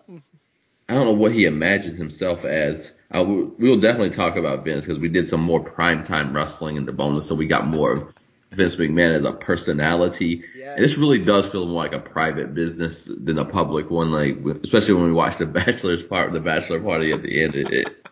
I 0.88 0.94
don't 0.94 1.06
know 1.06 1.14
what 1.14 1.32
he 1.32 1.46
imagines 1.46 1.98
himself 1.98 2.46
as. 2.46 2.92
Uh, 3.14 3.24
we, 3.24 3.44
we'll 3.44 3.80
definitely 3.80 4.10
talk 4.10 4.36
about 4.36 4.66
Vince 4.66 4.84
because 4.86 5.00
we 5.00 5.10
did 5.10 5.28
some 5.28 5.42
more 5.42 5.64
primetime 5.64 6.34
wrestling 6.34 6.76
in 6.76 6.86
the 6.86 6.92
bonus, 6.92 7.28
so 7.28 7.36
we 7.36 7.48
got 7.48 7.68
more 7.68 7.92
of 7.94 8.14
Vince 8.56 8.76
McMahon 8.76 9.16
as 9.16 9.24
a 9.24 9.32
personality. 9.32 10.44
Yes. 10.58 10.76
And 10.76 10.86
this 10.86 10.98
really 10.98 11.24
does 11.24 11.48
feel 11.48 11.66
more 11.66 11.84
like 11.84 11.94
a 11.94 12.00
private 12.00 12.54
business 12.54 13.08
than 13.08 13.38
a 13.38 13.46
public 13.46 13.90
one. 13.90 14.12
Like, 14.12 14.38
especially 14.64 14.96
when 14.96 15.06
we 15.06 15.12
watch 15.12 15.38
the 15.38 15.46
Bachelor's 15.46 16.04
part, 16.04 16.34
the 16.34 16.40
Bachelor 16.40 16.80
party 16.80 17.12
at 17.12 17.22
the 17.22 17.44
end. 17.44 17.56
It, 17.56 17.72
it, 17.72 18.08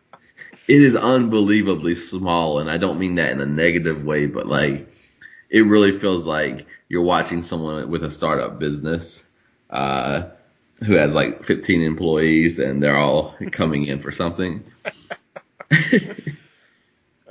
it 0.67 0.81
is 0.81 0.95
unbelievably 0.95 1.95
small, 1.95 2.59
and 2.59 2.69
I 2.69 2.77
don't 2.77 2.99
mean 2.99 3.15
that 3.15 3.31
in 3.31 3.41
a 3.41 3.45
negative 3.45 4.05
way, 4.05 4.27
but 4.27 4.47
like, 4.47 4.87
it 5.49 5.61
really 5.61 5.97
feels 5.99 6.25
like 6.25 6.65
you're 6.87 7.03
watching 7.03 7.43
someone 7.43 7.89
with 7.89 8.03
a 8.03 8.11
startup 8.11 8.59
business. 8.59 9.23
Uh, 9.69 10.29
who 10.83 10.95
has 10.95 11.15
like 11.15 11.45
15 11.45 11.81
employees 11.81 12.59
and 12.59 12.83
they're 12.83 12.97
all 12.97 13.35
coming 13.51 13.85
in 13.85 13.99
for 13.99 14.11
something. 14.11 14.63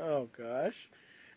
Oh 0.04 0.28
gosh. 0.36 0.88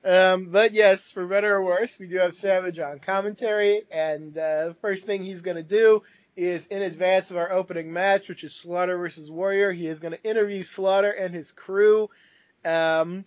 Um, 0.05 0.49
but 0.51 0.73
yes, 0.73 1.09
for 1.09 1.25
better 1.25 1.55
or 1.55 1.65
worse, 1.65 1.97
we 1.97 2.07
do 2.07 2.17
have 2.17 2.35
Savage 2.35 2.77
on 2.77 2.99
commentary, 2.99 3.81
and 3.89 4.37
uh, 4.37 4.67
the 4.67 4.75
first 4.79 5.05
thing 5.05 5.23
he's 5.23 5.41
going 5.41 5.57
to 5.57 5.63
do 5.63 6.03
is 6.35 6.67
in 6.67 6.83
advance 6.83 7.31
of 7.31 7.37
our 7.37 7.51
opening 7.51 7.91
match, 7.91 8.29
which 8.29 8.43
is 8.43 8.53
Slaughter 8.53 8.97
versus 8.97 9.31
Warrior. 9.31 9.71
He 9.71 9.87
is 9.87 9.99
going 9.99 10.11
to 10.11 10.23
interview 10.23 10.61
Slaughter 10.61 11.09
and 11.09 11.33
his 11.33 11.51
crew. 11.51 12.09
Um, 12.63 13.25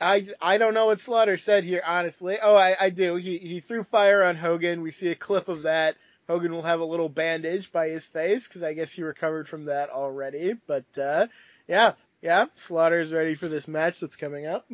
I 0.00 0.26
I 0.40 0.58
don't 0.58 0.74
know 0.74 0.86
what 0.86 1.00
Slaughter 1.00 1.36
said 1.36 1.64
here, 1.64 1.82
honestly. 1.84 2.38
Oh, 2.40 2.54
I, 2.54 2.76
I 2.78 2.90
do. 2.90 3.16
He 3.16 3.38
he 3.38 3.58
threw 3.60 3.82
fire 3.82 4.22
on 4.22 4.36
Hogan. 4.36 4.82
We 4.82 4.92
see 4.92 5.08
a 5.08 5.16
clip 5.16 5.48
of 5.48 5.62
that. 5.62 5.96
Hogan 6.28 6.52
will 6.52 6.62
have 6.62 6.80
a 6.80 6.84
little 6.84 7.08
bandage 7.08 7.72
by 7.72 7.88
his 7.88 8.06
face 8.06 8.46
because 8.46 8.62
I 8.62 8.72
guess 8.74 8.92
he 8.92 9.02
recovered 9.02 9.48
from 9.48 9.66
that 9.66 9.90
already. 9.90 10.54
But 10.66 10.86
uh, 10.96 11.26
yeah, 11.66 11.94
yeah, 12.22 12.46
Slaughter 12.54 13.00
is 13.00 13.12
ready 13.12 13.34
for 13.34 13.48
this 13.48 13.66
match 13.66 14.00
that's 14.00 14.16
coming 14.16 14.46
up. 14.46 14.66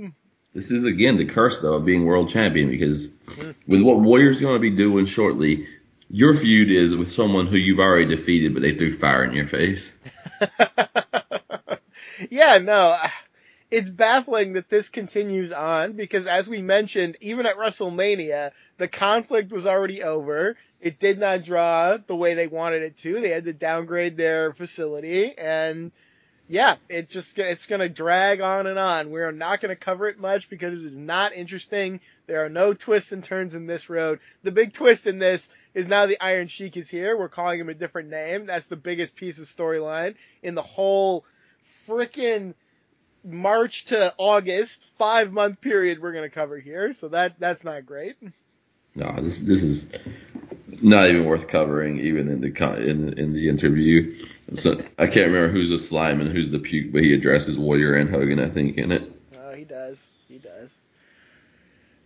This 0.54 0.70
is 0.70 0.84
again 0.84 1.16
the 1.16 1.26
curse 1.26 1.58
though 1.60 1.74
of 1.74 1.84
being 1.84 2.04
world 2.04 2.28
champion 2.28 2.70
because 2.70 3.08
with 3.66 3.82
what 3.82 4.00
Warrior's 4.00 4.40
going 4.40 4.56
to 4.56 4.60
be 4.60 4.70
doing 4.70 5.06
shortly, 5.06 5.68
your 6.10 6.34
feud 6.34 6.70
is 6.70 6.96
with 6.96 7.12
someone 7.12 7.46
who 7.46 7.56
you've 7.56 7.78
already 7.78 8.06
defeated, 8.06 8.52
but 8.52 8.62
they 8.62 8.74
threw 8.74 8.92
fire 8.92 9.24
in 9.24 9.32
your 9.32 9.46
face. 9.46 9.92
yeah, 12.30 12.58
no, 12.58 12.96
it's 13.70 13.90
baffling 13.90 14.54
that 14.54 14.68
this 14.68 14.88
continues 14.88 15.52
on 15.52 15.92
because, 15.92 16.26
as 16.26 16.48
we 16.48 16.60
mentioned, 16.60 17.16
even 17.20 17.46
at 17.46 17.56
WrestleMania, 17.56 18.50
the 18.78 18.88
conflict 18.88 19.52
was 19.52 19.66
already 19.66 20.02
over. 20.02 20.56
It 20.80 20.98
did 20.98 21.18
not 21.18 21.44
draw 21.44 21.98
the 21.98 22.16
way 22.16 22.34
they 22.34 22.48
wanted 22.48 22.82
it 22.82 22.96
to. 22.98 23.20
They 23.20 23.28
had 23.28 23.44
to 23.44 23.52
downgrade 23.52 24.16
their 24.16 24.52
facility, 24.52 25.36
and 25.38 25.92
yeah, 26.50 26.78
it's 26.88 27.12
just 27.12 27.38
it's 27.38 27.66
going 27.66 27.78
to 27.78 27.88
drag 27.88 28.40
on 28.40 28.66
and 28.66 28.76
on. 28.76 29.10
We're 29.10 29.30
not 29.30 29.60
going 29.60 29.68
to 29.70 29.76
cover 29.76 30.08
it 30.08 30.18
much 30.18 30.50
because 30.50 30.84
it's 30.84 30.96
not 30.96 31.32
interesting. 31.32 32.00
There 32.26 32.44
are 32.44 32.48
no 32.48 32.74
twists 32.74 33.12
and 33.12 33.22
turns 33.22 33.54
in 33.54 33.68
this 33.68 33.88
road. 33.88 34.18
The 34.42 34.50
big 34.50 34.72
twist 34.72 35.06
in 35.06 35.20
this 35.20 35.48
is 35.74 35.86
now 35.86 36.06
the 36.06 36.20
Iron 36.20 36.48
Sheik 36.48 36.76
is 36.76 36.90
here. 36.90 37.16
We're 37.16 37.28
calling 37.28 37.60
him 37.60 37.68
a 37.68 37.74
different 37.74 38.10
name. 38.10 38.46
That's 38.46 38.66
the 38.66 38.74
biggest 38.74 39.14
piece 39.14 39.38
of 39.38 39.44
storyline 39.44 40.16
in 40.42 40.56
the 40.56 40.62
whole 40.62 41.24
frickin' 41.86 42.54
March 43.22 43.84
to 43.86 44.12
August 44.18 44.84
five 44.98 45.30
month 45.30 45.60
period 45.60 46.02
we're 46.02 46.12
gonna 46.12 46.30
cover 46.30 46.58
here. 46.58 46.92
So 46.92 47.06
that 47.10 47.38
that's 47.38 47.62
not 47.62 47.86
great. 47.86 48.16
No, 48.96 49.16
this 49.22 49.38
this 49.38 49.62
is 49.62 49.86
not 50.82 51.08
even 51.08 51.24
worth 51.24 51.48
covering, 51.48 51.98
even 51.98 52.28
in 52.28 52.40
the 52.40 52.76
in 52.76 53.18
in 53.18 53.32
the 53.32 53.48
interview. 53.48 54.14
So 54.54 54.82
I 54.98 55.06
can't 55.06 55.32
remember 55.32 55.48
who's 55.48 55.70
the 55.70 55.78
slime 55.78 56.20
and 56.20 56.32
who's 56.32 56.50
the 56.50 56.58
puke, 56.58 56.92
but 56.92 57.02
he 57.02 57.14
addresses 57.14 57.58
Warrior 57.58 57.94
and 57.94 58.10
Hogan, 58.10 58.40
I 58.40 58.48
think, 58.48 58.78
in 58.78 58.92
it. 58.92 59.10
Oh, 59.38 59.52
he 59.52 59.64
does. 59.64 60.10
He 60.28 60.38
does. 60.38 60.78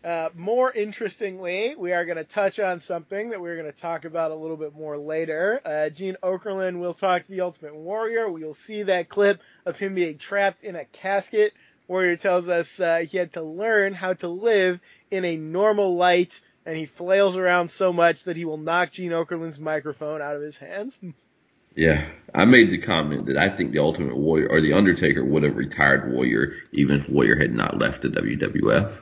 Uh, 0.05 0.29
more 0.35 0.71
interestingly, 0.71 1.75
we 1.79 1.95
are 1.95 2.05
going 2.05 2.19
to 2.19 2.25
touch 2.25 2.61
on 2.61 2.79
something 2.79 3.31
that 3.31 3.41
we're 3.41 3.57
going 3.57 3.73
to 3.73 3.81
talk 3.81 4.05
about 4.05 4.31
a 4.31 4.35
little 4.35 4.59
bit 4.59 4.75
more 4.77 4.99
later. 4.99 5.63
Uh, 5.65 5.89
Gene 5.89 6.19
Okerlund 6.23 6.79
will 6.79 6.93
talk 6.93 7.23
to 7.23 7.31
the 7.31 7.41
Ultimate 7.41 7.75
Warrior. 7.75 8.29
We'll 8.29 8.53
see 8.53 8.83
that 8.83 9.09
clip 9.09 9.41
of 9.65 9.79
him 9.79 9.95
being 9.95 10.19
trapped 10.19 10.63
in 10.63 10.77
a 10.77 10.85
casket. 10.85 11.55
Warrior 11.89 12.17
tells 12.17 12.51
us 12.51 12.81
uh, 12.81 13.07
he 13.09 13.17
had 13.17 13.33
to 13.33 13.43
learn 13.43 13.95
how 13.95 14.13
to 14.15 14.29
live 14.29 14.79
in 15.11 15.25
a 15.25 15.39
normal 15.39 15.97
light, 15.97 16.39
and 16.67 16.77
he 16.77 16.87
flails 16.87 17.37
around 17.37 17.69
so 17.69 17.93
much 17.93 18.25
that 18.25 18.37
he 18.37 18.45
will 18.45 18.57
knock 18.57 18.93
Gene 18.93 19.11
Okerlund's 19.13 19.59
microphone 19.59 20.23
out 20.23 20.37
of 20.37 20.43
his 20.43 20.57
hands. 20.57 20.99
Yeah, 21.77 22.07
I 22.33 22.45
made 22.45 22.71
the 22.71 22.79
comment 22.79 23.27
that 23.27 23.37
I 23.37 23.49
think 23.49 23.73
the 23.73 23.81
Ultimate 23.81 24.17
Warrior 24.17 24.49
or 24.49 24.61
the 24.61 24.75
Undertaker 24.75 25.25
would 25.25 25.43
have 25.43 25.57
retired 25.57 26.13
Warrior 26.13 26.55
even 26.71 27.01
if 27.01 27.11
Warrior 27.11 27.37
had 27.37 27.53
not 27.53 27.79
left 27.79 28.03
the 28.03 28.11
WWF. 28.11 28.97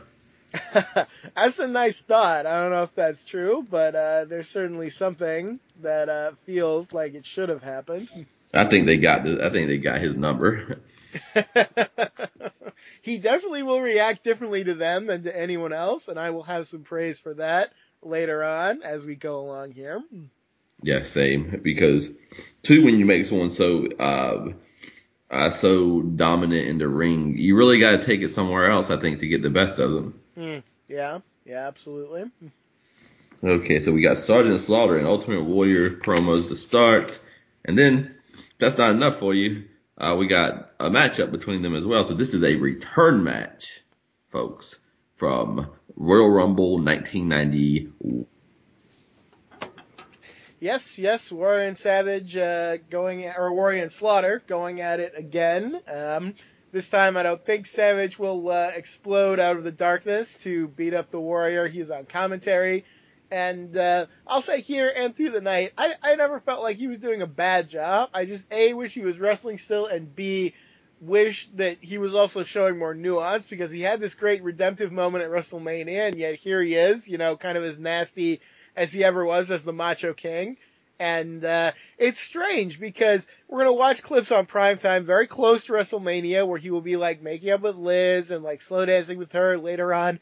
that's 1.34 1.58
a 1.58 1.68
nice 1.68 2.00
thought. 2.00 2.46
I 2.46 2.62
don't 2.62 2.70
know 2.70 2.82
if 2.82 2.94
that's 2.94 3.24
true, 3.24 3.64
but 3.70 3.94
uh, 3.94 4.24
there's 4.24 4.48
certainly 4.48 4.88
something 4.88 5.60
that 5.82 6.08
uh, 6.08 6.32
feels 6.46 6.92
like 6.92 7.14
it 7.14 7.26
should 7.26 7.50
have 7.50 7.62
happened. 7.62 8.08
I 8.54 8.66
think 8.66 8.86
they 8.86 8.98
got 8.98 9.24
the, 9.24 9.44
I 9.44 9.50
think 9.50 9.68
they 9.68 9.78
got 9.78 10.00
his 10.00 10.14
number. 10.14 10.78
he 13.02 13.18
definitely 13.18 13.64
will 13.64 13.80
react 13.80 14.24
differently 14.24 14.64
to 14.64 14.74
them 14.74 15.06
than 15.06 15.24
to 15.24 15.36
anyone 15.36 15.72
else, 15.72 16.08
and 16.08 16.18
I 16.18 16.30
will 16.30 16.44
have 16.44 16.66
some 16.66 16.82
praise 16.82 17.18
for 17.18 17.34
that 17.34 17.72
later 18.00 18.42
on 18.42 18.82
as 18.82 19.04
we 19.04 19.16
go 19.16 19.40
along 19.40 19.72
here. 19.72 20.02
Yeah, 20.82 21.04
same. 21.04 21.60
Because 21.62 22.10
two, 22.62 22.84
when 22.84 22.98
you 22.98 23.04
make 23.04 23.26
someone 23.26 23.50
so 23.50 23.86
uh, 23.98 24.52
uh, 25.30 25.50
so 25.50 26.02
dominant 26.02 26.68
in 26.68 26.78
the 26.78 26.88
ring, 26.88 27.36
you 27.36 27.56
really 27.56 27.80
got 27.80 27.92
to 27.92 28.02
take 28.02 28.22
it 28.22 28.30
somewhere 28.30 28.70
else. 28.70 28.90
I 28.90 28.96
think 28.98 29.20
to 29.20 29.28
get 29.28 29.42
the 29.42 29.50
best 29.50 29.78
of 29.78 29.92
them. 29.92 30.20
Mm, 30.36 30.62
yeah, 30.88 31.18
yeah, 31.44 31.66
absolutely. 31.66 32.30
Okay, 33.42 33.80
so 33.80 33.90
we 33.90 34.02
got 34.02 34.18
Sergeant 34.18 34.60
Slaughter 34.60 34.96
and 34.96 35.06
Ultimate 35.06 35.42
Warrior 35.42 35.90
promos 35.90 36.48
to 36.48 36.56
start, 36.56 37.18
and 37.64 37.76
then 37.76 38.14
that's 38.60 38.78
not 38.78 38.90
enough 38.90 39.18
for 39.18 39.34
you. 39.34 39.64
Uh, 40.02 40.16
we 40.16 40.26
got 40.26 40.72
a 40.80 40.90
matchup 40.90 41.30
between 41.30 41.62
them 41.62 41.76
as 41.76 41.84
well. 41.84 42.04
So 42.04 42.14
this 42.14 42.34
is 42.34 42.42
a 42.42 42.56
return 42.56 43.22
match, 43.22 43.82
folks, 44.30 44.74
from 45.14 45.70
Royal 45.94 46.28
Rumble 46.28 46.80
1990. 46.82 47.92
Yes, 50.58 50.98
yes, 50.98 51.30
Warrior 51.30 51.74
Savage 51.76 52.36
uh, 52.36 52.78
going, 52.90 53.26
or 53.26 53.52
Warrior 53.52 53.82
and 53.82 53.92
Slaughter 53.92 54.42
going 54.48 54.80
at 54.80 54.98
it 54.98 55.14
again. 55.16 55.80
Um, 55.86 56.34
this 56.72 56.88
time, 56.88 57.16
I 57.16 57.22
don't 57.22 57.44
think 57.44 57.66
Savage 57.66 58.18
will 58.18 58.48
uh, 58.50 58.72
explode 58.74 59.38
out 59.38 59.56
of 59.56 59.62
the 59.62 59.70
darkness 59.70 60.42
to 60.42 60.66
beat 60.66 60.94
up 60.94 61.12
the 61.12 61.20
Warrior. 61.20 61.68
He's 61.68 61.92
on 61.92 62.06
commentary. 62.06 62.84
And 63.32 63.74
uh, 63.78 64.06
I'll 64.26 64.42
say 64.42 64.60
here 64.60 64.92
and 64.94 65.16
through 65.16 65.30
the 65.30 65.40
night, 65.40 65.72
I, 65.78 65.94
I 66.02 66.16
never 66.16 66.38
felt 66.38 66.62
like 66.62 66.76
he 66.76 66.86
was 66.86 66.98
doing 66.98 67.22
a 67.22 67.26
bad 67.26 67.70
job. 67.70 68.10
I 68.12 68.26
just, 68.26 68.52
A, 68.52 68.74
wish 68.74 68.92
he 68.92 69.00
was 69.00 69.18
wrestling 69.18 69.56
still, 69.56 69.86
and 69.86 70.14
B, 70.14 70.52
wish 71.00 71.48
that 71.54 71.78
he 71.80 71.96
was 71.96 72.14
also 72.14 72.42
showing 72.42 72.78
more 72.78 72.94
nuance 72.94 73.46
because 73.46 73.70
he 73.70 73.80
had 73.80 74.00
this 74.02 74.12
great 74.12 74.42
redemptive 74.42 74.92
moment 74.92 75.24
at 75.24 75.30
WrestleMania, 75.30 76.08
and 76.08 76.16
yet 76.16 76.34
here 76.34 76.62
he 76.62 76.74
is, 76.74 77.08
you 77.08 77.16
know, 77.16 77.34
kind 77.38 77.56
of 77.56 77.64
as 77.64 77.80
nasty 77.80 78.42
as 78.76 78.92
he 78.92 79.02
ever 79.02 79.24
was 79.24 79.50
as 79.50 79.64
the 79.64 79.72
Macho 79.72 80.12
King. 80.12 80.58
And 81.00 81.42
uh, 81.42 81.72
it's 81.96 82.20
strange 82.20 82.78
because 82.78 83.26
we're 83.48 83.60
gonna 83.60 83.72
watch 83.72 84.02
clips 84.02 84.30
on 84.30 84.44
primetime 84.44 85.04
very 85.04 85.26
close 85.26 85.64
to 85.64 85.72
WrestleMania 85.72 86.46
where 86.46 86.58
he 86.58 86.70
will 86.70 86.82
be 86.82 86.96
like 86.96 87.22
making 87.22 87.50
up 87.50 87.62
with 87.62 87.76
Liz 87.76 88.30
and 88.30 88.44
like 88.44 88.60
slow 88.60 88.84
dancing 88.84 89.18
with 89.18 89.32
her 89.32 89.56
later 89.56 89.94
on. 89.94 90.20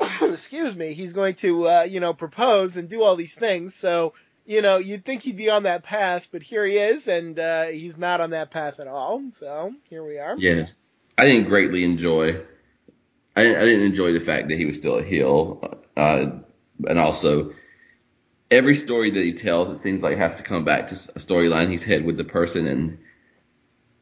Excuse 0.22 0.76
me. 0.76 0.92
He's 0.92 1.12
going 1.12 1.34
to 1.36 1.68
uh, 1.68 1.82
you 1.82 2.00
know 2.00 2.14
propose 2.14 2.76
and 2.76 2.88
do 2.88 3.02
all 3.02 3.16
these 3.16 3.34
things. 3.34 3.74
So 3.74 4.14
you 4.46 4.62
know 4.62 4.78
you'd 4.78 5.04
think 5.04 5.22
he'd 5.22 5.36
be 5.36 5.50
on 5.50 5.64
that 5.64 5.82
path, 5.82 6.28
but 6.30 6.42
here 6.42 6.64
he 6.64 6.76
is, 6.76 7.08
and 7.08 7.38
uh, 7.38 7.64
he's 7.64 7.98
not 7.98 8.20
on 8.20 8.30
that 8.30 8.50
path 8.50 8.80
at 8.80 8.88
all. 8.88 9.22
So 9.32 9.72
here 9.90 10.04
we 10.04 10.18
are. 10.18 10.36
Yeah, 10.38 10.66
I 11.16 11.24
didn't 11.26 11.48
greatly 11.48 11.84
enjoy. 11.84 12.40
I 13.36 13.44
didn't, 13.44 13.56
I 13.56 13.64
didn't 13.64 13.86
enjoy 13.86 14.12
the 14.12 14.20
fact 14.20 14.48
that 14.48 14.58
he 14.58 14.64
was 14.64 14.76
still 14.76 14.98
a 14.98 15.02
heel, 15.02 15.80
uh, 15.96 16.26
and 16.86 16.98
also 16.98 17.54
every 18.50 18.74
story 18.74 19.10
that 19.10 19.22
he 19.22 19.34
tells, 19.34 19.76
it 19.76 19.82
seems 19.82 20.02
like 20.02 20.16
has 20.16 20.34
to 20.34 20.42
come 20.42 20.64
back 20.64 20.88
to 20.88 20.94
a 20.94 21.20
storyline 21.20 21.70
he's 21.70 21.84
had 21.84 22.04
with 22.04 22.16
the 22.16 22.24
person, 22.24 22.66
and 22.66 22.98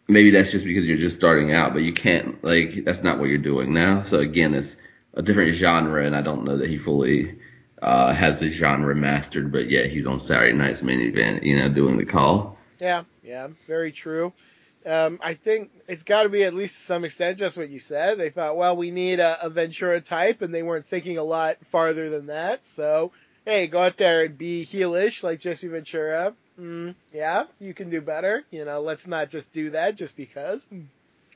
maybe 0.08 0.30
that's 0.30 0.52
just 0.52 0.64
because 0.64 0.84
you're 0.84 0.96
just 0.96 1.16
starting 1.16 1.52
out, 1.52 1.72
but 1.72 1.82
you 1.82 1.92
can't 1.92 2.42
like 2.44 2.84
that's 2.84 3.02
not 3.02 3.18
what 3.18 3.28
you're 3.28 3.38
doing 3.38 3.72
now. 3.72 4.02
So 4.02 4.18
again, 4.18 4.54
it's 4.54 4.76
a 5.16 5.22
different 5.22 5.54
genre, 5.54 6.04
and 6.06 6.14
I 6.14 6.22
don't 6.22 6.44
know 6.44 6.58
that 6.58 6.68
he 6.68 6.78
fully 6.78 7.38
uh, 7.82 8.12
has 8.12 8.38
the 8.38 8.50
genre 8.50 8.94
mastered, 8.94 9.50
but 9.50 9.68
yeah, 9.70 9.84
he's 9.84 10.06
on 10.06 10.20
Saturday 10.20 10.52
night's 10.52 10.82
main 10.82 11.00
event, 11.00 11.42
you 11.42 11.58
know, 11.58 11.68
doing 11.68 11.96
the 11.96 12.04
call. 12.04 12.58
Yeah, 12.78 13.04
yeah, 13.24 13.48
very 13.66 13.92
true. 13.92 14.32
Um, 14.84 15.18
I 15.20 15.34
think 15.34 15.70
it's 15.88 16.04
got 16.04 16.22
to 16.22 16.28
be 16.28 16.44
at 16.44 16.54
least 16.54 16.76
to 16.76 16.82
some 16.82 17.04
extent 17.04 17.38
just 17.38 17.58
what 17.58 17.70
you 17.70 17.80
said. 17.80 18.18
They 18.18 18.30
thought, 18.30 18.56
well, 18.56 18.76
we 18.76 18.92
need 18.92 19.18
a, 19.18 19.44
a 19.44 19.50
Ventura 19.50 20.00
type, 20.00 20.42
and 20.42 20.54
they 20.54 20.62
weren't 20.62 20.86
thinking 20.86 21.18
a 21.18 21.24
lot 21.24 21.56
farther 21.64 22.08
than 22.08 22.26
that. 22.26 22.64
So, 22.64 23.10
hey, 23.44 23.66
go 23.66 23.80
out 23.80 23.96
there 23.96 24.24
and 24.24 24.38
be 24.38 24.64
heelish 24.64 25.24
like 25.24 25.40
Jesse 25.40 25.66
Ventura. 25.66 26.34
Mm, 26.60 26.94
yeah, 27.12 27.44
you 27.58 27.74
can 27.74 27.90
do 27.90 28.00
better. 28.00 28.44
You 28.50 28.64
know, 28.64 28.80
let's 28.80 29.08
not 29.08 29.30
just 29.30 29.52
do 29.52 29.70
that 29.70 29.96
just 29.96 30.16
because. 30.16 30.68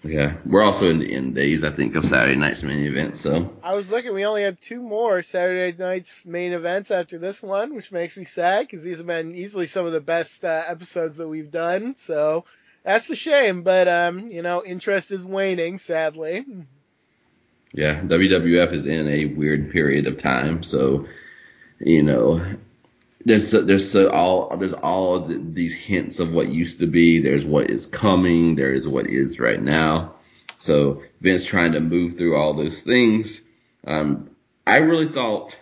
Yeah, 0.03 0.37
we're 0.47 0.63
also 0.63 0.89
in 0.89 0.99
the 0.99 1.15
end 1.15 1.35
days, 1.35 1.63
I 1.63 1.71
think, 1.71 1.95
of 1.95 2.07
Saturday 2.07 2.39
night's 2.39 2.63
main 2.63 2.87
event. 2.87 3.19
So 3.19 3.55
I 3.63 3.75
was 3.75 3.91
looking, 3.91 4.15
we 4.15 4.25
only 4.25 4.45
have 4.45 4.59
two 4.59 4.81
more 4.81 5.23
Saturday 5.23 5.77
night's 5.77 6.25
main 6.25 6.55
events 6.55 6.91
after 6.91 7.19
this 7.19 7.43
one, 7.43 7.75
which 7.75 7.93
makes 7.93 8.17
me 8.17 8.25
sad 8.25 8.67
because 8.67 8.83
these 8.83 8.97
have 8.97 9.07
been 9.07 9.35
easily 9.35 9.67
some 9.67 9.85
of 9.85 9.93
the 9.93 10.01
best 10.01 10.43
uh, 10.45 10.63
episodes 10.67 11.19
that 11.19 11.29
we've 11.29 11.51
done. 11.51 11.97
So 11.97 12.47
that's 12.83 13.11
a 13.11 13.17
shame, 13.17 13.63
but 13.63 13.89
um, 13.89 14.31
you 14.31 14.41
know, 14.41 14.65
interest 14.65 15.11
is 15.11 15.25
waning, 15.25 15.77
sadly. 15.77 16.47
yeah, 17.75 18.01
WWF 18.01 18.73
is 18.73 18.87
in 18.87 19.07
a 19.07 19.27
weird 19.27 19.71
period 19.71 20.07
of 20.07 20.17
time, 20.17 20.63
so 20.63 21.07
you 21.79 22.03
know, 22.03 22.57
there's 23.25 23.51
there's 23.51 23.95
all 23.97 24.57
there's 24.57 24.73
all 24.73 25.21
these 25.21 25.75
hints 25.75 26.21
of 26.21 26.33
what 26.33 26.49
used 26.49 26.81
to 26.81 26.87
be. 26.87 27.21
There's 27.21 27.45
what 27.45 27.71
is 27.71 27.87
coming. 27.87 28.55
There 28.55 28.73
is 28.73 28.89
what 28.89 29.07
is 29.07 29.39
right 29.39 29.61
now. 29.61 30.15
So 30.57 31.03
Vince 31.21 31.45
trying 31.45 31.73
to 31.73 31.81
move 31.81 32.17
through 32.17 32.37
all 32.37 32.55
those 32.55 32.83
things. 32.83 33.41
Um, 33.87 34.31
I 34.67 34.79
really 34.79 35.13
thought 35.13 35.57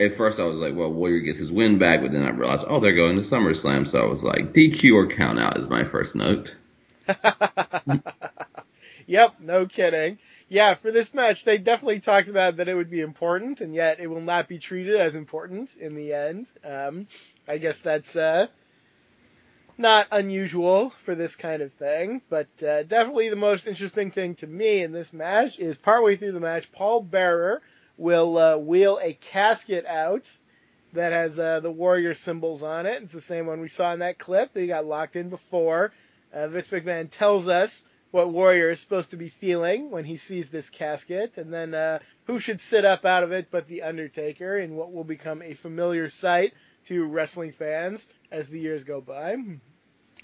at 0.00 0.14
first 0.14 0.40
I 0.40 0.44
was 0.44 0.58
like, 0.58 0.74
well, 0.74 0.92
Warrior 0.92 1.20
gets 1.20 1.38
his 1.38 1.50
win 1.50 1.78
back, 1.78 2.02
but 2.02 2.12
then 2.12 2.22
I 2.22 2.30
realized, 2.30 2.64
oh, 2.66 2.80
they're 2.80 2.94
going 2.94 3.16
to 3.16 3.22
SummerSlam. 3.22 3.88
So 3.88 4.00
I 4.00 4.06
was 4.06 4.24
like, 4.24 4.52
DQ 4.52 4.94
or 4.94 5.06
count 5.08 5.38
out 5.38 5.58
is 5.58 5.68
my 5.68 5.84
first 5.84 6.14
note. 6.14 6.54
yep, 9.06 9.34
no 9.40 9.66
kidding 9.66 10.18
yeah, 10.52 10.74
for 10.74 10.90
this 10.90 11.14
match, 11.14 11.44
they 11.44 11.56
definitely 11.56 12.00
talked 12.00 12.28
about 12.28 12.58
that 12.58 12.68
it 12.68 12.74
would 12.74 12.90
be 12.90 13.00
important, 13.00 13.62
and 13.62 13.74
yet 13.74 14.00
it 14.00 14.06
will 14.06 14.20
not 14.20 14.48
be 14.48 14.58
treated 14.58 14.96
as 14.96 15.14
important 15.14 15.74
in 15.76 15.94
the 15.94 16.12
end. 16.12 16.46
Um, 16.62 17.06
I 17.48 17.56
guess 17.56 17.80
that's 17.80 18.16
uh, 18.16 18.48
not 19.78 20.08
unusual 20.12 20.90
for 20.90 21.14
this 21.14 21.36
kind 21.36 21.62
of 21.62 21.72
thing, 21.72 22.20
but 22.28 22.48
uh, 22.62 22.82
definitely 22.82 23.30
the 23.30 23.36
most 23.36 23.66
interesting 23.66 24.10
thing 24.10 24.34
to 24.36 24.46
me 24.46 24.82
in 24.82 24.92
this 24.92 25.14
match 25.14 25.58
is 25.58 25.78
partway 25.78 26.16
through 26.16 26.32
the 26.32 26.40
match, 26.40 26.70
Paul 26.70 27.00
Bearer 27.00 27.62
will 27.96 28.36
uh, 28.36 28.56
wheel 28.58 28.98
a 29.00 29.14
casket 29.14 29.86
out 29.86 30.30
that 30.92 31.14
has 31.14 31.38
uh, 31.38 31.60
the 31.60 31.70
warrior 31.70 32.12
symbols 32.12 32.62
on 32.62 32.84
it. 32.84 33.02
It's 33.02 33.14
the 33.14 33.22
same 33.22 33.46
one 33.46 33.62
we 33.62 33.68
saw 33.68 33.94
in 33.94 34.00
that 34.00 34.18
clip. 34.18 34.52
They 34.52 34.66
got 34.66 34.84
locked 34.84 35.16
in 35.16 35.30
before. 35.30 35.94
Uh, 36.30 36.48
Vince 36.48 36.68
McMahon 36.68 37.08
tells 37.08 37.48
us 37.48 37.84
what 38.12 38.30
Warrior 38.30 38.70
is 38.70 38.78
supposed 38.78 39.10
to 39.10 39.16
be 39.16 39.28
feeling 39.28 39.90
when 39.90 40.04
he 40.04 40.16
sees 40.16 40.50
this 40.50 40.70
casket, 40.70 41.38
and 41.38 41.52
then 41.52 41.74
uh, 41.74 41.98
who 42.26 42.38
should 42.38 42.60
sit 42.60 42.84
up 42.84 43.04
out 43.04 43.24
of 43.24 43.32
it 43.32 43.48
but 43.50 43.66
the 43.66 43.82
Undertaker 43.82 44.58
in 44.58 44.76
what 44.76 44.92
will 44.92 45.02
become 45.02 45.42
a 45.42 45.54
familiar 45.54 46.08
sight 46.08 46.52
to 46.84 47.04
wrestling 47.04 47.52
fans 47.52 48.06
as 48.30 48.48
the 48.48 48.60
years 48.60 48.84
go 48.84 49.00
by. 49.00 49.36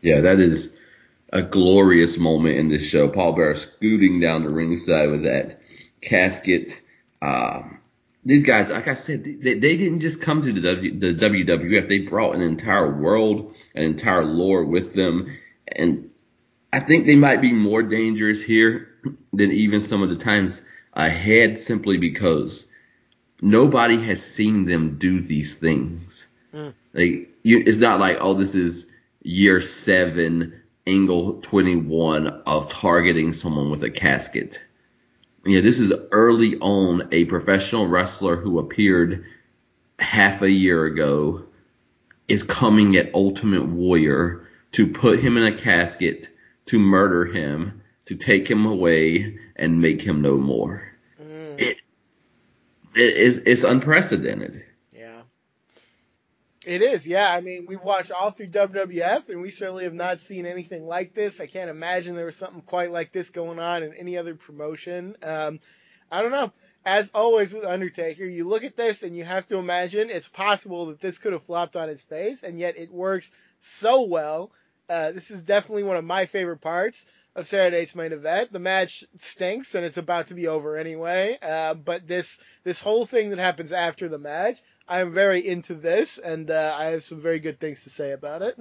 Yeah, 0.03 0.21
that 0.21 0.39
is 0.39 0.73
a 1.33 1.43
glorious 1.43 2.19
moment 2.19 2.59
in 2.59 2.69
this 2.69 2.87
show. 2.87 3.09
Paul 3.09 3.33
Bearer 3.33 3.55
scooting 3.55 4.21
down 4.21 4.47
the 4.47 4.55
ringside 4.55 5.11
with 5.11 5.25
that 5.25 5.61
casket. 6.01 6.81
Um, 7.23 7.81
these 8.25 8.45
guys, 8.45 8.69
like 8.69 8.89
I 8.89 8.95
said, 8.95 9.25
they, 9.25 9.55
they 9.55 9.77
didn't 9.77 10.01
just 10.01 10.21
come 10.21 10.43
to 10.43 10.53
the, 10.53 10.61
w, 10.61 10.99
the 10.99 11.15
WWF. 11.15 11.89
They 11.89 12.01
brought 12.01 12.35
an 12.35 12.43
entire 12.43 12.95
world, 12.95 13.55
an 13.75 13.85
entire 13.85 14.25
lore 14.25 14.65
with 14.65 14.95
them, 14.95 15.39
and 15.67 16.08
I 16.73 16.81
think 16.81 17.07
they 17.07 17.17
might 17.17 17.41
be 17.41 17.53
more 17.53 17.83
dangerous 17.83 18.43
here 18.43 18.89
than 19.33 19.53
even 19.53 19.81
some 19.81 20.03
of 20.03 20.11
the 20.11 20.17
times 20.17 20.61
ahead 20.93 21.59
simply 21.59 21.97
because 21.97 22.67
nobody 23.41 24.03
has 24.05 24.23
seen 24.23 24.67
them 24.67 24.99
do 24.99 25.21
these 25.21 25.55
things. 25.55 26.27
Mm. 26.53 26.75
Like 26.93 27.31
you, 27.43 27.63
it's 27.67 27.79
not 27.79 28.01
like, 28.01 28.19
oh, 28.21 28.35
this 28.35 28.55
is 28.55 28.87
year 29.23 29.61
seven, 29.61 30.61
angle 30.87 31.41
21 31.41 32.27
of 32.27 32.69
targeting 32.69 33.33
someone 33.33 33.71
with 33.71 33.83
a 33.83 33.91
casket. 33.91 34.61
Yeah, 35.47 35.61
this 35.61 35.79
is 35.79 35.93
early 36.11 36.59
on 36.59 37.09
a 37.13 37.25
professional 37.27 37.87
wrestler 37.87 38.37
who 38.37 38.59
appeared 38.59 39.25
half 39.99 40.43
a 40.43 40.51
year 40.51 40.85
ago 40.85 41.45
is 42.27 42.43
coming 42.43 42.97
at 42.97 43.15
Ultimate 43.15 43.67
Warrior 43.67 44.47
to 44.73 44.87
put 44.87 45.21
him 45.21 45.39
in 45.39 45.45
a 45.45 45.57
casket 45.57 46.29
to 46.69 46.79
murder 46.79 47.25
him, 47.25 47.83
to 48.07 48.15
take 48.15 48.49
him 48.49 48.67
away, 48.67 49.39
and 49.57 49.81
make 49.81 50.03
him 50.03 50.23
no 50.23 50.37
more. 50.37 50.93
Mm. 51.21 51.59
It, 51.59 51.77
it 52.95 53.17
is 53.17 53.43
it's 53.45 53.65
unprecedented. 53.65 54.65
Yeah. 54.93 55.23
It 56.65 56.83
is, 56.83 57.07
yeah. 57.07 57.33
I 57.33 57.41
mean, 57.41 57.67
we've 57.67 57.83
watched 57.83 58.11
all 58.11 58.31
through 58.31 58.49
WWF, 58.49 59.31
and 59.31 59.41
we 59.41 59.51
certainly 59.51 59.85
have 59.85 59.95
not 59.95 60.21
seen 60.21 60.47
anything 60.47 60.87
like 60.87 61.15
this. 61.15 61.41
I 61.41 61.47
can't 61.47 61.71
imagine 61.71 62.15
there 62.15 62.27
was 62.27 62.37
something 62.37 62.63
quite 62.63 62.93
like 62.93 63.13
this 63.13 63.31
going 63.31 63.59
on 63.59 63.83
in 63.83 63.95
any 63.95 64.17
other 64.19 64.35
promotion. 64.35 65.17
Um, 65.23 65.61
I 66.11 66.23
don't 66.23 66.33
know. 66.33 66.53
As 66.85 67.11
always 67.11 67.53
with 67.53 67.65
Undertaker, 67.65 68.25
you 68.25 68.49
look 68.49 68.65
at 68.65 68.77
this 68.77 69.03
and 69.03 69.17
you 69.17 69.25
have 69.25 69.47
to 69.49 69.59
imagine 69.59 70.11
it's 70.11 70.29
possible 70.29 70.87
that 70.87 71.01
this 71.01 71.19
could 71.19 71.33
have 71.33 71.43
flopped 71.43 71.77
on 71.77 71.89
his 71.89 72.03
face, 72.03 72.43
and 72.43 72.59
yet 72.59 72.79
it 72.79 72.93
works 72.93 73.33
so 73.61 74.03
well 74.03 74.51
uh, 74.89 75.13
this 75.13 75.31
is 75.31 75.43
definitely 75.43 75.85
one 75.85 75.97
of 75.97 76.05
my 76.05 76.27
favorite 76.27 76.61
parts 76.61 77.07
of 77.35 77.47
Saturday's 77.47 77.95
main 77.95 78.13
event. 78.13 78.53
The 78.53 78.59
match 78.59 79.05
stinks 79.19 79.75
and 79.75 79.85
it's 79.85 79.97
about 79.97 80.29
to 80.29 80.35
be 80.35 80.49
over 80.49 80.77
anyway. 80.77 81.39
Uh, 81.41 81.75
but 81.75 82.07
this 82.07 82.39
this 82.65 82.81
whole 82.81 83.07
thing 83.07 83.31
that 83.31 83.39
happens 83.39 83.73
after 83.73 84.09
the 84.09 84.19
match, 84.19 84.61
I 84.89 85.01
am 85.01 85.13
very 85.13 85.47
into 85.47 85.75
this, 85.75 86.19
and 86.19 86.51
uh, 86.51 86.75
I 86.77 86.87
have 86.87 87.05
some 87.05 87.21
very 87.21 87.39
good 87.39 87.61
things 87.61 87.85
to 87.85 87.91
say 87.91 88.13
about 88.13 88.43
it. 88.43 88.59